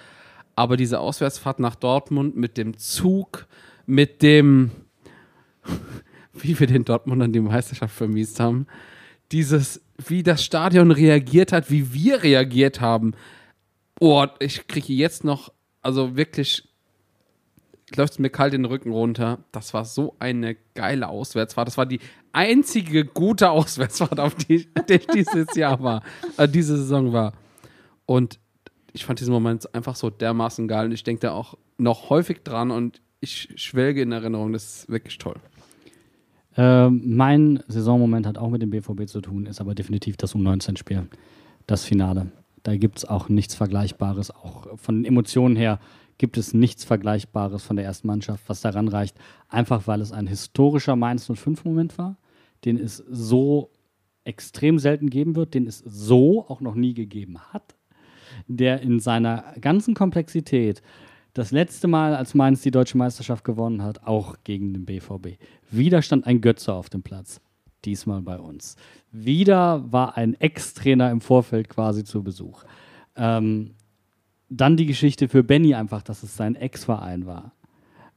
Aber 0.54 0.76
diese 0.76 1.00
Auswärtsfahrt 1.00 1.58
nach 1.60 1.74
Dortmund 1.76 2.36
mit 2.36 2.56
dem 2.58 2.76
Zug, 2.76 3.46
mit 3.86 4.22
dem, 4.22 4.70
wie 6.34 6.58
wir 6.58 6.66
den 6.66 6.84
Dortmundern 6.84 7.32
die 7.32 7.40
Meisterschaft 7.40 7.94
vermiest 7.94 8.40
haben, 8.40 8.66
dieses, 9.32 9.80
wie 10.06 10.22
das 10.22 10.44
Stadion 10.44 10.90
reagiert 10.90 11.52
hat, 11.52 11.70
wie 11.70 11.92
wir 11.92 12.22
reagiert 12.22 12.80
haben. 12.80 13.14
Oh, 14.00 14.26
ich 14.38 14.66
kriege 14.68 14.92
jetzt 14.92 15.24
noch, 15.24 15.52
also 15.82 16.16
wirklich 16.16 16.68
läuft 17.96 18.14
es 18.14 18.18
mir 18.18 18.30
kalt 18.30 18.52
den 18.52 18.64
Rücken 18.64 18.92
runter. 18.92 19.38
Das 19.52 19.74
war 19.74 19.84
so 19.84 20.14
eine 20.18 20.56
geile 20.74 21.08
Auswärtsfahrt. 21.08 21.68
Das 21.68 21.78
war 21.78 21.86
die 21.86 22.00
einzige 22.32 23.04
gute 23.04 23.50
Auswärtsfahrt, 23.50 24.20
auf 24.20 24.34
die, 24.34 24.68
die 24.88 24.94
ich 24.94 25.06
dieses 25.06 25.54
Jahr 25.56 25.82
war, 25.82 26.02
äh, 26.36 26.48
diese 26.48 26.76
Saison 26.76 27.12
war. 27.12 27.32
Und 28.06 28.38
ich 28.92 29.04
fand 29.04 29.20
diesen 29.20 29.32
Moment 29.32 29.74
einfach 29.74 29.96
so 29.96 30.10
dermaßen 30.10 30.68
geil 30.68 30.86
und 30.86 30.92
ich 30.92 31.04
denke 31.04 31.20
da 31.20 31.32
auch 31.32 31.56
noch 31.76 32.10
häufig 32.10 32.42
dran 32.42 32.70
und 32.70 33.00
ich 33.20 33.48
schwelge 33.56 34.02
in 34.02 34.12
Erinnerung. 34.12 34.52
Das 34.52 34.80
ist 34.80 34.88
wirklich 34.88 35.18
toll. 35.18 35.36
Ähm, 36.58 37.02
mein 37.04 37.62
Saisonmoment 37.68 38.26
hat 38.26 38.36
auch 38.36 38.50
mit 38.50 38.60
dem 38.60 38.70
BVB 38.70 39.06
zu 39.06 39.20
tun, 39.20 39.46
ist 39.46 39.60
aber 39.60 39.76
definitiv 39.76 40.16
das 40.16 40.34
U19-Spiel, 40.34 41.06
das 41.68 41.84
Finale. 41.84 42.32
Da 42.64 42.76
gibt 42.76 42.98
es 42.98 43.04
auch 43.04 43.28
nichts 43.28 43.54
Vergleichbares. 43.54 44.32
Auch 44.32 44.76
von 44.76 44.96
den 44.96 45.04
Emotionen 45.04 45.54
her 45.54 45.78
gibt 46.18 46.36
es 46.36 46.52
nichts 46.52 46.82
Vergleichbares 46.82 47.62
von 47.62 47.76
der 47.76 47.84
ersten 47.84 48.08
Mannschaft, 48.08 48.48
was 48.48 48.60
daran 48.60 48.88
reicht. 48.88 49.16
Einfach 49.48 49.86
weil 49.86 50.00
es 50.00 50.10
ein 50.10 50.26
historischer 50.26 50.96
Mainz 50.96 51.30
05-Moment 51.30 51.96
war, 51.96 52.16
den 52.64 52.76
es 52.76 52.96
so 53.08 53.70
extrem 54.24 54.80
selten 54.80 55.10
geben 55.10 55.36
wird, 55.36 55.54
den 55.54 55.68
es 55.68 55.78
so 55.78 56.44
auch 56.48 56.60
noch 56.60 56.74
nie 56.74 56.92
gegeben 56.92 57.38
hat, 57.52 57.76
der 58.48 58.82
in 58.82 58.98
seiner 58.98 59.54
ganzen 59.60 59.94
Komplexität 59.94 60.82
das 61.38 61.52
letzte 61.52 61.86
Mal, 61.86 62.16
als 62.16 62.34
Mainz 62.34 62.62
die 62.62 62.72
deutsche 62.72 62.98
Meisterschaft 62.98 63.44
gewonnen 63.44 63.82
hat, 63.82 64.04
auch 64.04 64.36
gegen 64.42 64.74
den 64.74 64.84
BVB. 64.84 65.38
Wieder 65.70 66.02
stand 66.02 66.26
ein 66.26 66.40
Götze 66.40 66.72
auf 66.72 66.90
dem 66.90 67.02
Platz. 67.02 67.40
Diesmal 67.84 68.22
bei 68.22 68.38
uns. 68.38 68.76
Wieder 69.12 69.84
war 69.92 70.16
ein 70.16 70.34
Ex-Trainer 70.34 71.12
im 71.12 71.20
Vorfeld 71.20 71.68
quasi 71.68 72.02
zu 72.02 72.24
Besuch. 72.24 72.64
Ähm, 73.14 73.74
dann 74.48 74.76
die 74.76 74.86
Geschichte 74.86 75.28
für 75.28 75.44
Benny 75.44 75.74
einfach, 75.74 76.02
dass 76.02 76.24
es 76.24 76.36
sein 76.36 76.56
Ex-Verein 76.56 77.24
war. 77.26 77.52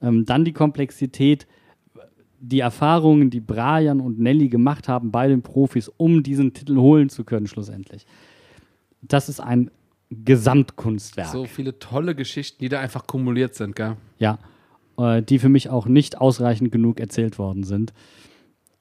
Ähm, 0.01 0.25
dann 0.25 0.43
die 0.43 0.53
Komplexität, 0.53 1.45
die 2.39 2.61
Erfahrungen, 2.61 3.29
die 3.29 3.39
Brian 3.39 4.01
und 4.01 4.19
Nelly 4.19 4.49
gemacht 4.49 4.87
haben 4.87 5.11
bei 5.11 5.27
den 5.27 5.43
Profis, 5.43 5.89
um 5.89 6.23
diesen 6.23 6.53
Titel 6.53 6.77
holen 6.77 7.09
zu 7.09 7.23
können, 7.23 7.45
schlussendlich. 7.45 8.07
Das 9.03 9.29
ist 9.29 9.39
ein 9.39 9.69
Gesamtkunstwerk. 10.11 11.27
So 11.29 11.45
viele 11.45 11.79
tolle 11.79 12.15
Geschichten, 12.15 12.59
die 12.61 12.69
da 12.69 12.79
einfach 12.79 13.07
kumuliert 13.07 13.55
sind, 13.55 13.75
gell? 13.75 13.95
Ja, 14.19 14.39
äh, 14.97 15.21
die 15.21 15.39
für 15.39 15.49
mich 15.49 15.69
auch 15.69 15.85
nicht 15.87 16.19
ausreichend 16.19 16.71
genug 16.71 16.99
erzählt 16.99 17.39
worden 17.39 17.63
sind. 17.63 17.93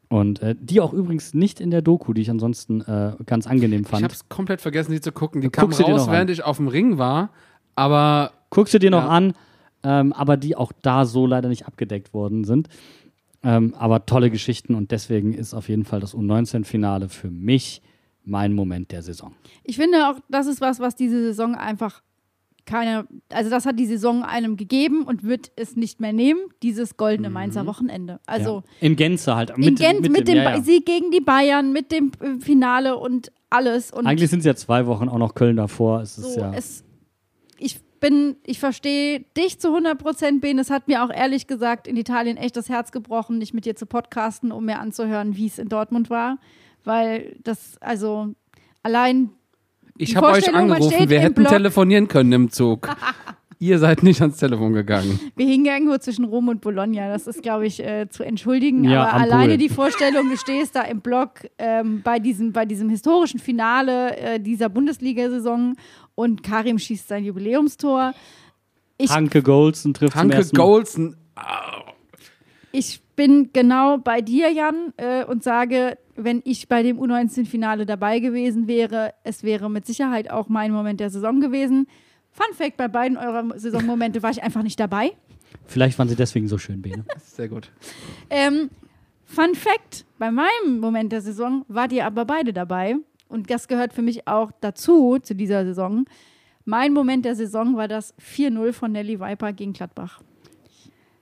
Und 0.08 0.42
äh, 0.42 0.56
die 0.60 0.80
auch 0.80 0.92
übrigens 0.92 1.34
nicht 1.34 1.60
in 1.60 1.70
der 1.70 1.82
Doku, 1.82 2.12
die 2.12 2.22
ich 2.22 2.30
ansonsten 2.30 2.80
äh, 2.80 3.12
ganz 3.26 3.46
angenehm 3.46 3.82
Ich 3.82 3.88
fand. 3.88 4.02
habe 4.02 4.12
es 4.12 4.28
komplett 4.28 4.60
vergessen, 4.60 4.90
die 4.92 5.00
zu 5.00 5.12
gucken. 5.12 5.40
Die 5.40 5.46
Du 5.46 5.50
kam 5.52 5.72
sie 5.72 5.84
raus, 5.84 6.00
noch 6.02 6.08
an. 6.08 6.12
während 6.14 6.30
ich 6.30 6.42
auf 6.42 6.56
dem 6.56 6.66
Ring 6.68 6.98
war, 6.98 7.30
aber 7.76 8.32
Guckst 8.50 8.74
du 8.74 8.80
dir 8.80 8.90
noch 8.90 9.04
Ja. 9.04 9.08
an, 9.08 9.34
ähm, 9.84 10.12
aber 10.12 10.36
die 10.36 10.56
auch 10.56 10.72
da 10.82 11.04
so 11.06 11.26
leider 11.26 11.48
nicht 11.48 11.66
abgedeckt 11.66 12.12
worden 12.12 12.42
sind. 12.42 12.68
Ähm, 13.44 13.74
aber 13.78 14.04
tolle 14.04 14.30
Geschichten 14.30 14.74
und 14.74 14.90
deswegen 14.90 15.32
ist 15.32 15.54
auf 15.54 15.68
jeden 15.68 15.84
Fall 15.84 16.00
das 16.00 16.14
U19-Finale 16.14 17.08
für 17.08 17.30
mich 17.30 17.80
mein 18.30 18.54
Moment 18.54 18.92
der 18.92 19.02
Saison. 19.02 19.34
Ich 19.64 19.76
finde 19.76 20.08
auch, 20.08 20.18
das 20.28 20.46
ist 20.46 20.60
was, 20.60 20.80
was 20.80 20.96
diese 20.96 21.20
Saison 21.20 21.54
einfach 21.54 22.02
keine, 22.66 23.06
also 23.30 23.50
das 23.50 23.66
hat 23.66 23.78
die 23.78 23.86
Saison 23.86 24.22
einem 24.22 24.56
gegeben 24.56 25.02
und 25.02 25.24
wird 25.24 25.50
es 25.56 25.76
nicht 25.76 26.00
mehr 26.00 26.12
nehmen, 26.12 26.40
dieses 26.62 26.96
goldene 26.96 27.28
Mainzer 27.28 27.66
Wochenende. 27.66 28.20
Also 28.26 28.62
ja. 28.80 28.86
in 28.86 28.96
Gänze 28.96 29.34
halt. 29.34 29.50
in 29.56 29.74
Gent 29.74 30.08
mit, 30.08 30.28
dem, 30.28 30.36
ja, 30.36 30.56
ja. 30.56 30.62
Sieg 30.62 30.86
gegen 30.86 31.10
die 31.10 31.20
Bayern, 31.20 31.72
mit 31.72 31.90
dem 31.90 32.12
äh, 32.20 32.40
Finale 32.40 32.96
und 32.96 33.32
alles. 33.50 33.90
Und 33.90 34.06
Eigentlich 34.06 34.30
sind 34.30 34.40
es 34.40 34.44
ja 34.44 34.54
zwei 34.54 34.86
Wochen 34.86 35.08
auch 35.08 35.18
noch 35.18 35.34
Köln 35.34 35.56
davor. 35.56 36.00
Es 36.00 36.16
ist 36.16 36.34
so, 36.34 36.40
ja. 36.40 36.52
es, 36.54 36.84
ich 37.58 37.80
bin, 37.98 38.36
ich 38.44 38.60
verstehe 38.60 39.24
dich 39.36 39.58
zu 39.58 39.68
100 39.68 39.98
Prozent, 39.98 40.40
Ben. 40.40 40.58
Es 40.58 40.70
hat 40.70 40.86
mir 40.86 41.04
auch 41.04 41.10
ehrlich 41.10 41.46
gesagt 41.46 41.88
in 41.88 41.96
Italien 41.96 42.36
echt 42.36 42.56
das 42.56 42.68
Herz 42.68 42.92
gebrochen, 42.92 43.38
nicht 43.38 43.52
mit 43.52 43.64
dir 43.64 43.74
zu 43.74 43.86
podcasten, 43.86 44.52
um 44.52 44.64
mir 44.64 44.78
anzuhören, 44.78 45.36
wie 45.36 45.46
es 45.46 45.58
in 45.58 45.68
Dortmund 45.68 46.08
war. 46.08 46.38
Weil 46.84 47.36
das, 47.42 47.76
also 47.80 48.34
allein 48.82 49.30
ich 49.96 50.16
habe 50.16 50.28
euch 50.28 50.54
angerufen. 50.54 51.10
Wir 51.10 51.20
hätten 51.20 51.34
Block. 51.34 51.48
telefonieren 51.48 52.08
können 52.08 52.32
im 52.32 52.50
Zug. 52.50 52.88
Ihr 53.62 53.78
seid 53.78 54.02
nicht 54.02 54.22
ans 54.22 54.38
Telefon 54.38 54.72
gegangen. 54.72 55.20
Wir 55.36 55.44
hingen 55.44 55.66
irgendwo 55.66 55.98
zwischen 55.98 56.24
Rom 56.24 56.48
und 56.48 56.62
Bologna. 56.62 57.08
Das 57.12 57.26
ist, 57.26 57.42
glaube 57.42 57.66
ich, 57.66 57.84
äh, 57.84 58.08
zu 58.08 58.22
entschuldigen. 58.22 58.84
Ja, 58.84 59.08
Aber 59.08 59.20
alleine 59.20 59.48
Pool. 59.48 59.58
die 59.58 59.68
Vorstellung, 59.68 60.30
du 60.30 60.38
stehst 60.38 60.74
da 60.74 60.80
im 60.84 61.02
Block 61.02 61.46
ähm, 61.58 62.00
bei, 62.02 62.18
diesem, 62.18 62.54
bei 62.54 62.64
diesem 62.64 62.88
historischen 62.88 63.38
Finale 63.38 64.16
äh, 64.16 64.40
dieser 64.40 64.70
Bundesliga-Saison 64.70 65.76
und 66.14 66.42
Karim 66.42 66.78
schießt 66.78 67.08
sein 67.08 67.22
Jubiläumstor. 67.22 68.14
Ich, 68.96 69.10
Hanke 69.10 69.42
Golson 69.42 69.92
trifft 69.92 70.14
zum 70.14 70.20
Hanke. 70.32 70.42
Golson. 70.54 71.16
ich 72.72 73.02
bin 73.20 73.50
genau 73.52 73.98
bei 73.98 74.22
dir, 74.22 74.50
Jan, 74.50 74.94
äh, 74.96 75.26
und 75.26 75.44
sage, 75.44 75.98
wenn 76.16 76.40
ich 76.46 76.68
bei 76.68 76.82
dem 76.82 76.98
U19-Finale 76.98 77.84
dabei 77.84 78.18
gewesen 78.18 78.66
wäre, 78.66 79.12
es 79.24 79.42
wäre 79.42 79.68
mit 79.68 79.84
Sicherheit 79.84 80.30
auch 80.30 80.48
mein 80.48 80.72
Moment 80.72 81.00
der 81.00 81.10
Saison 81.10 81.38
gewesen. 81.38 81.86
Fun 82.30 82.54
Fact: 82.54 82.78
Bei 82.78 82.88
beiden 82.88 83.18
eurer 83.18 83.44
Saisonmomente 83.58 84.22
war 84.22 84.30
ich 84.30 84.42
einfach 84.42 84.62
nicht 84.62 84.80
dabei. 84.80 85.12
Vielleicht 85.66 85.98
waren 85.98 86.08
sie 86.08 86.16
deswegen 86.16 86.48
so 86.48 86.56
schön, 86.56 86.80
Bene. 86.80 87.04
Sehr 87.18 87.50
gut. 87.50 87.70
Ähm, 88.30 88.70
Fun 89.26 89.54
Fact: 89.54 90.06
Bei 90.18 90.30
meinem 90.30 90.80
Moment 90.80 91.12
der 91.12 91.20
Saison 91.20 91.66
wart 91.68 91.92
ihr 91.92 92.06
aber 92.06 92.24
beide 92.24 92.54
dabei. 92.54 92.96
Und 93.28 93.50
das 93.50 93.68
gehört 93.68 93.92
für 93.92 94.02
mich 94.02 94.26
auch 94.28 94.50
dazu, 94.62 95.18
zu 95.18 95.34
dieser 95.34 95.66
Saison. 95.66 96.06
Mein 96.64 96.94
Moment 96.94 97.26
der 97.26 97.36
Saison 97.36 97.76
war 97.76 97.86
das 97.86 98.14
4-0 98.16 98.72
von 98.72 98.92
Nelly 98.92 99.20
Viper 99.20 99.52
gegen 99.52 99.74
Gladbach. 99.74 100.22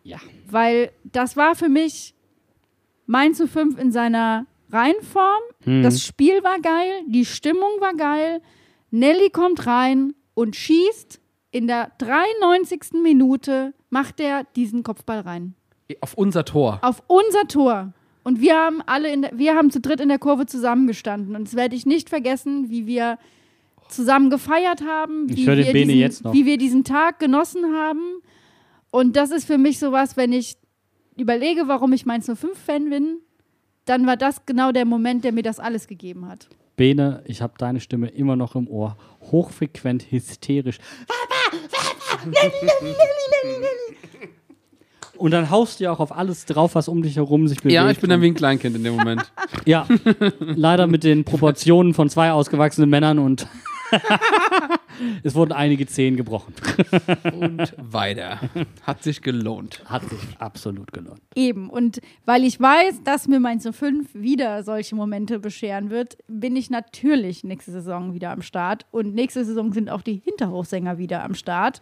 Ja. 0.09 0.19
Weil 0.51 0.91
das 1.05 1.37
war 1.37 1.55
für 1.55 1.69
mich 1.69 2.15
Mainz 3.07 3.43
05 3.43 3.79
in 3.79 3.93
seiner 3.93 4.47
Reihenform. 4.71 5.43
Hm. 5.65 5.83
Das 5.83 6.03
Spiel 6.03 6.43
war 6.43 6.59
geil, 6.61 7.03
die 7.07 7.25
Stimmung 7.25 7.81
war 7.81 7.95
geil. 7.95 8.41
Nelly 8.91 9.31
kommt 9.31 9.67
rein 9.67 10.15
und 10.35 10.57
schießt. 10.57 11.21
In 11.51 11.67
der 11.67 11.93
93. 11.99 13.01
Minute 13.03 13.73
macht 13.91 14.21
er 14.21 14.45
diesen 14.55 14.83
Kopfball 14.83 15.21
rein 15.21 15.55
Auf 16.03 16.13
unser 16.15 16.45
Tor. 16.45 16.79
auf 16.83 17.03
unser 17.07 17.49
Tor. 17.49 17.93
Und 18.23 18.41
wir 18.43 18.55
haben 18.55 18.83
alle 18.85 19.11
in 19.11 19.23
der, 19.23 19.31
wir 19.39 19.55
haben 19.55 19.71
zu 19.71 19.81
dritt 19.81 20.01
in 20.01 20.09
der 20.11 20.19
Kurve 20.19 20.45
zusammengestanden. 20.45 21.35
Und 21.35 21.45
das 21.49 21.57
werde 21.57 21.75
ich 21.75 21.87
nicht 21.87 22.11
vergessen, 22.11 22.69
wie 22.69 22.87
wir 22.87 23.19
zusammen 23.89 24.29
gefeiert 24.29 24.83
haben, 24.87 25.27
Ich 25.31 25.39
wie, 25.39 25.47
wir 25.47 25.55
Bene 25.55 25.73
diesen, 25.73 25.91
jetzt 25.99 26.25
noch. 26.25 26.35
wie 26.35 26.45
wir 26.45 26.59
diesen 26.59 26.85
Tag 26.85 27.19
genossen 27.19 27.75
haben. 27.75 28.21
Und 28.91 29.17
das 29.17 29.31
ist 29.31 29.47
für 29.47 29.59
mich 29.59 29.79
sowas, 29.79 30.17
wenn 30.17 30.33
ich 30.33 30.57
überlege, 31.17 31.69
warum 31.69 31.93
ich 31.93 32.07
Mainz 32.07 32.29
05-Fan 32.29 32.91
bin, 32.91 33.19
dann 33.85 34.07
war 34.07 34.17
das 34.17 34.47
genau 34.47 34.73
der 34.73 34.85
Moment, 34.85 35.25
der 35.25 35.33
mir 35.33 35.43
das 35.43 35.59
alles 35.61 35.87
gegeben 35.87 36.27
hat. 36.29 36.49
Bene, 36.77 37.23
ich 37.27 37.43
habe 37.43 37.55
deine 37.59 37.81
Stimme 37.81 38.09
immer 38.09 38.37
noch 38.37 38.55
im 38.55 38.69
Ohr. 38.69 38.97
Hochfrequent, 39.33 40.11
hysterisch. 40.11 40.79
Und 45.17 45.33
dann 45.33 45.51
haust 45.51 45.81
du 45.81 45.85
ja 45.85 45.93
auch 45.93 45.99
auf 45.99 46.17
alles 46.17 46.45
drauf, 46.47 46.77
was 46.77 46.87
um 46.87 47.03
dich 47.03 47.17
herum 47.17 47.49
sich 47.49 47.59
bewegt. 47.59 47.75
Ja, 47.75 47.91
ich 47.91 47.99
bin 47.99 48.09
dann 48.09 48.23
wie 48.23 48.29
ein 48.29 48.35
Kleinkind 48.35 48.77
in 48.77 48.85
dem 48.85 48.95
Moment. 48.95 49.33
Ja, 49.67 49.87
leider 50.39 50.87
mit 50.87 51.03
den 51.03 51.25
Proportionen 51.25 51.93
von 51.93 52.09
zwei 52.09 52.31
ausgewachsenen 52.31 52.89
Männern 52.89 53.19
und 53.19 53.49
es 55.23 55.35
wurden 55.35 55.53
einige 55.53 55.87
Zehen 55.87 56.17
gebrochen. 56.17 56.55
Und 57.33 57.75
weiter. 57.77 58.41
Hat 58.83 59.03
sich 59.03 59.23
gelohnt. 59.23 59.83
Hat 59.85 60.09
sich 60.09 60.21
absolut 60.39 60.93
gelohnt. 60.93 61.21
Eben. 61.35 61.71
Und 61.71 62.01
weil 62.25 62.45
ich 62.45 62.61
weiß, 62.61 63.03
dass 63.05 63.29
mir 63.29 63.41
Mainz 63.41 63.69
05 63.71 64.15
wieder 64.15 64.63
solche 64.63 64.95
Momente 64.95 65.39
bescheren 65.39 65.91
wird, 65.91 66.19
bin 66.29 66.57
ich 66.57 66.71
natürlich 66.71 67.45
nächste 67.45 67.73
Saison 67.73 68.15
wieder 68.15 68.31
am 68.31 68.43
Start. 68.43 68.87
Und 68.91 69.15
nächste 69.15 69.45
Saison 69.45 69.73
sind 69.73 69.91
auch 69.91 70.03
die 70.03 70.21
Hinterhofsänger 70.25 70.99
wieder 70.99 71.25
am 71.25 71.35
Start. 71.35 71.81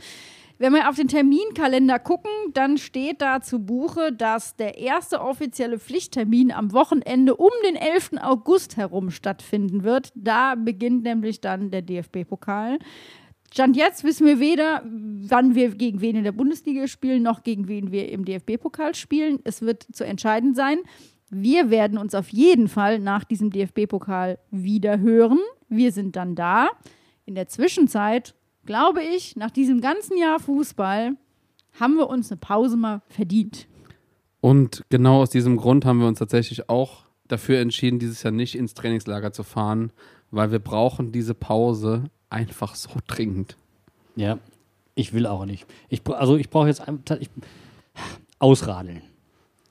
Wenn 0.59 0.73
wir 0.73 0.89
auf 0.89 0.97
den 0.97 1.09
Terminkalender 1.09 1.99
gucken, 1.99 2.31
dann 2.55 2.79
steht 2.79 3.21
da 3.21 3.43
zu 3.43 3.59
Buche, 3.59 4.11
dass 4.13 4.57
der 4.57 4.79
erste 4.79 5.21
offizielle 5.21 5.79
Pflichttermin 5.79 6.51
am 6.51 6.73
Wochenende 6.73 7.37
um 7.37 7.51
den 7.67 7.77
11. 7.77 8.13
August 8.23 8.79
herum 8.79 9.11
stattfinden 9.11 9.85
wird. 9.85 10.13
Da 10.15 10.55
beginnt 10.55 11.03
nämlich 11.03 11.43
dann 11.43 11.71
der 11.71 11.83
DFB-Pokal. 11.83 12.79
Stand 13.53 13.77
jetzt 13.77 14.03
wissen 14.03 14.27
wir 14.27 14.41
weder, 14.41 14.83
wann 14.85 15.55
wir 15.55 15.75
gegen 15.75 16.01
wen 16.01 16.17
in 16.17 16.25
der 16.25 16.33
Bundesliga 16.33 16.89
spielen, 16.89 17.23
noch 17.23 17.43
gegen 17.43 17.69
wen 17.69 17.93
wir 17.93 18.11
im 18.11 18.25
DFB-Pokal 18.25 18.95
spielen. 18.95 19.41
Es 19.45 19.61
wird 19.61 19.87
zu 19.93 20.05
entscheiden 20.05 20.55
sein. 20.55 20.79
Wir 21.31 21.71
werden 21.71 21.99
uns 21.99 22.15
auf 22.15 22.31
jeden 22.31 22.69
Fall 22.69 22.99
nach 22.99 23.25
diesem 23.25 23.51
DFB-Pokal 23.51 24.39
wieder 24.51 25.01
hören. 25.01 25.39
Wir 25.69 25.93
sind 25.93 26.17
dann 26.17 26.35
da. 26.35 26.71
In 27.25 27.35
der 27.35 27.49
Zwischenzeit, 27.49 28.36
glaube 28.67 29.03
ich, 29.03 29.37
nach 29.37 29.51
diesem 29.51 29.81
ganzen 29.81 30.19
Jahr 30.19 30.39
Fußball 30.39 31.17
haben 31.81 31.97
wir 31.97 32.09
uns 32.09 32.31
eine 32.31 32.39
Pause 32.39 32.77
mal 32.77 33.03
verdient. 33.09 33.67
Und 34.41 34.85
genau 34.91 35.23
aus 35.23 35.31
diesem 35.31 35.57
Grund 35.57 35.85
haben 35.85 36.01
wir 36.01 36.07
uns 36.07 36.19
tatsächlich 36.19 36.69
auch 36.69 37.05
dafür 37.29 37.61
entschieden, 37.61 37.99
dieses 37.99 38.23
Jahr 38.23 38.33
nicht 38.33 38.55
ins 38.55 38.75
Trainingslager 38.75 39.33
zu 39.33 39.43
fahren, 39.43 39.93
weil 40.31 40.51
wir 40.53 40.59
brauchen 40.59 41.13
diese 41.13 41.35
Pause 41.35 42.05
einfach 42.31 42.75
so 42.75 42.91
dringend. 43.07 43.57
Ja, 44.15 44.39
ich 44.95 45.13
will 45.13 45.27
auch 45.27 45.45
nicht. 45.45 45.67
Ich, 45.89 46.03
also 46.09 46.37
ich 46.37 46.51
brauche 46.51 46.69
jetzt 46.69 46.87
einfach 46.87 47.19
ausradeln. 48.39 49.03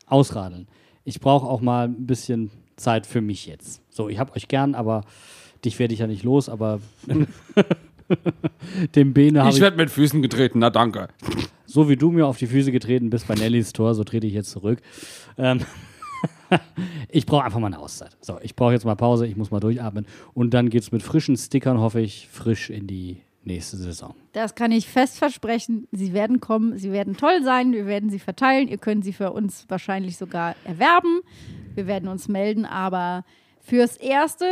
Ausradeln. 0.07 0.67
Ich 1.03 1.19
brauche 1.19 1.47
auch 1.47 1.61
mal 1.61 1.87
ein 1.87 2.05
bisschen 2.05 2.51
Zeit 2.75 3.05
für 3.05 3.21
mich 3.21 3.45
jetzt. 3.45 3.81
So, 3.89 4.09
ich 4.09 4.19
habe 4.19 4.35
euch 4.35 4.47
gern, 4.47 4.75
aber 4.75 5.01
dich 5.63 5.79
werde 5.79 5.93
ich 5.93 6.01
ja 6.01 6.07
nicht 6.07 6.23
los, 6.23 6.49
aber 6.49 6.79
dem 8.95 9.13
Bene 9.13 9.43
habe 9.43 9.51
ich, 9.51 9.61
werde 9.61 9.77
mit 9.77 9.89
Füßen 9.89 10.21
getreten, 10.21 10.59
na 10.59 10.69
danke. 10.69 11.09
so 11.65 11.89
wie 11.89 11.95
du 11.95 12.11
mir 12.11 12.27
auf 12.27 12.37
die 12.37 12.47
Füße 12.47 12.71
getreten 12.71 13.09
bist 13.09 13.27
bei 13.27 13.35
Nellys 13.35 13.73
Tor, 13.73 13.95
so 13.95 14.03
trete 14.03 14.27
ich 14.27 14.33
jetzt 14.33 14.51
zurück. 14.51 14.79
Ähm, 15.37 15.61
ich 17.09 17.25
brauche 17.25 17.43
einfach 17.43 17.59
mal 17.59 17.67
eine 17.67 17.79
Auszeit. 17.79 18.15
So, 18.21 18.39
ich 18.41 18.55
brauche 18.55 18.73
jetzt 18.73 18.85
mal 18.85 18.95
Pause, 18.95 19.27
ich 19.27 19.35
muss 19.35 19.51
mal 19.51 19.59
durchatmen 19.59 20.05
und 20.33 20.53
dann 20.53 20.69
geht's 20.69 20.91
mit 20.91 21.03
frischen 21.03 21.37
Stickern, 21.37 21.79
hoffe 21.79 22.01
ich, 22.01 22.29
frisch 22.31 22.69
in 22.69 22.87
die 22.87 23.21
nächste 23.45 23.77
Saison. 23.77 24.15
Das 24.33 24.55
kann 24.55 24.71
ich 24.71 24.87
fest 24.87 25.17
versprechen. 25.17 25.87
Sie 25.91 26.13
werden 26.13 26.39
kommen, 26.39 26.77
sie 26.77 26.91
werden 26.91 27.15
toll 27.15 27.43
sein, 27.43 27.73
wir 27.73 27.85
werden 27.85 28.09
sie 28.09 28.19
verteilen. 28.19 28.67
Ihr 28.67 28.77
könnt 28.77 29.05
sie 29.05 29.13
für 29.13 29.31
uns 29.31 29.65
wahrscheinlich 29.67 30.17
sogar 30.17 30.55
erwerben. 30.65 31.21
Wir 31.75 31.87
werden 31.87 32.09
uns 32.09 32.27
melden, 32.27 32.65
aber 32.65 33.23
fürs 33.61 33.97
Erste 33.97 34.45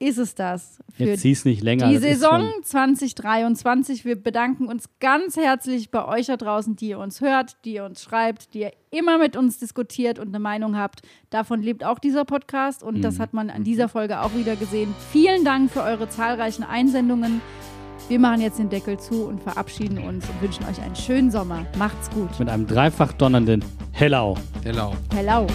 ist 0.00 0.16
es 0.18 0.34
das. 0.34 0.78
Für 0.96 1.04
Jetzt 1.04 1.20
zieh's 1.20 1.44
nicht 1.44 1.62
länger. 1.62 1.88
die 1.90 1.98
Saison 1.98 2.40
schon- 2.40 2.64
2023. 2.64 4.04
Wir 4.04 4.16
bedanken 4.20 4.66
uns 4.66 4.86
ganz 4.98 5.36
herzlich 5.36 5.90
bei 5.90 6.04
euch 6.08 6.26
da 6.26 6.36
draußen, 6.36 6.74
die 6.74 6.88
ihr 6.88 6.98
uns 6.98 7.20
hört, 7.20 7.56
die 7.64 7.74
ihr 7.74 7.84
uns 7.84 8.02
schreibt, 8.02 8.54
die 8.54 8.60
ihr 8.60 8.72
immer 8.90 9.18
mit 9.18 9.36
uns 9.36 9.58
diskutiert 9.58 10.18
und 10.18 10.28
eine 10.28 10.38
Meinung 10.38 10.76
habt. 10.76 11.02
Davon 11.28 11.62
lebt 11.62 11.84
auch 11.84 11.98
dieser 11.98 12.24
Podcast 12.24 12.82
und 12.82 13.02
das 13.02 13.18
hat 13.20 13.34
man 13.34 13.50
an 13.50 13.62
dieser 13.62 13.88
Folge 13.88 14.20
auch 14.22 14.34
wieder 14.34 14.56
gesehen. 14.56 14.94
Vielen 15.12 15.44
Dank 15.44 15.70
für 15.70 15.82
eure 15.82 16.08
zahlreichen 16.08 16.64
Einsendungen. 16.64 17.40
Wir 18.08 18.18
machen 18.18 18.40
jetzt 18.40 18.58
den 18.58 18.70
Deckel 18.70 18.98
zu 18.98 19.26
und 19.26 19.40
verabschieden 19.42 19.98
uns 19.98 20.28
und 20.28 20.42
wünschen 20.42 20.64
euch 20.64 20.80
einen 20.82 20.96
schönen 20.96 21.30
Sommer. 21.30 21.64
Macht's 21.78 22.10
gut. 22.10 22.36
mit 22.40 22.48
einem 22.48 22.66
dreifach 22.66 23.12
donnernden 23.12 23.62
Hello. 23.92 24.36
Hello. 24.64 24.92
Hello. 25.14 25.46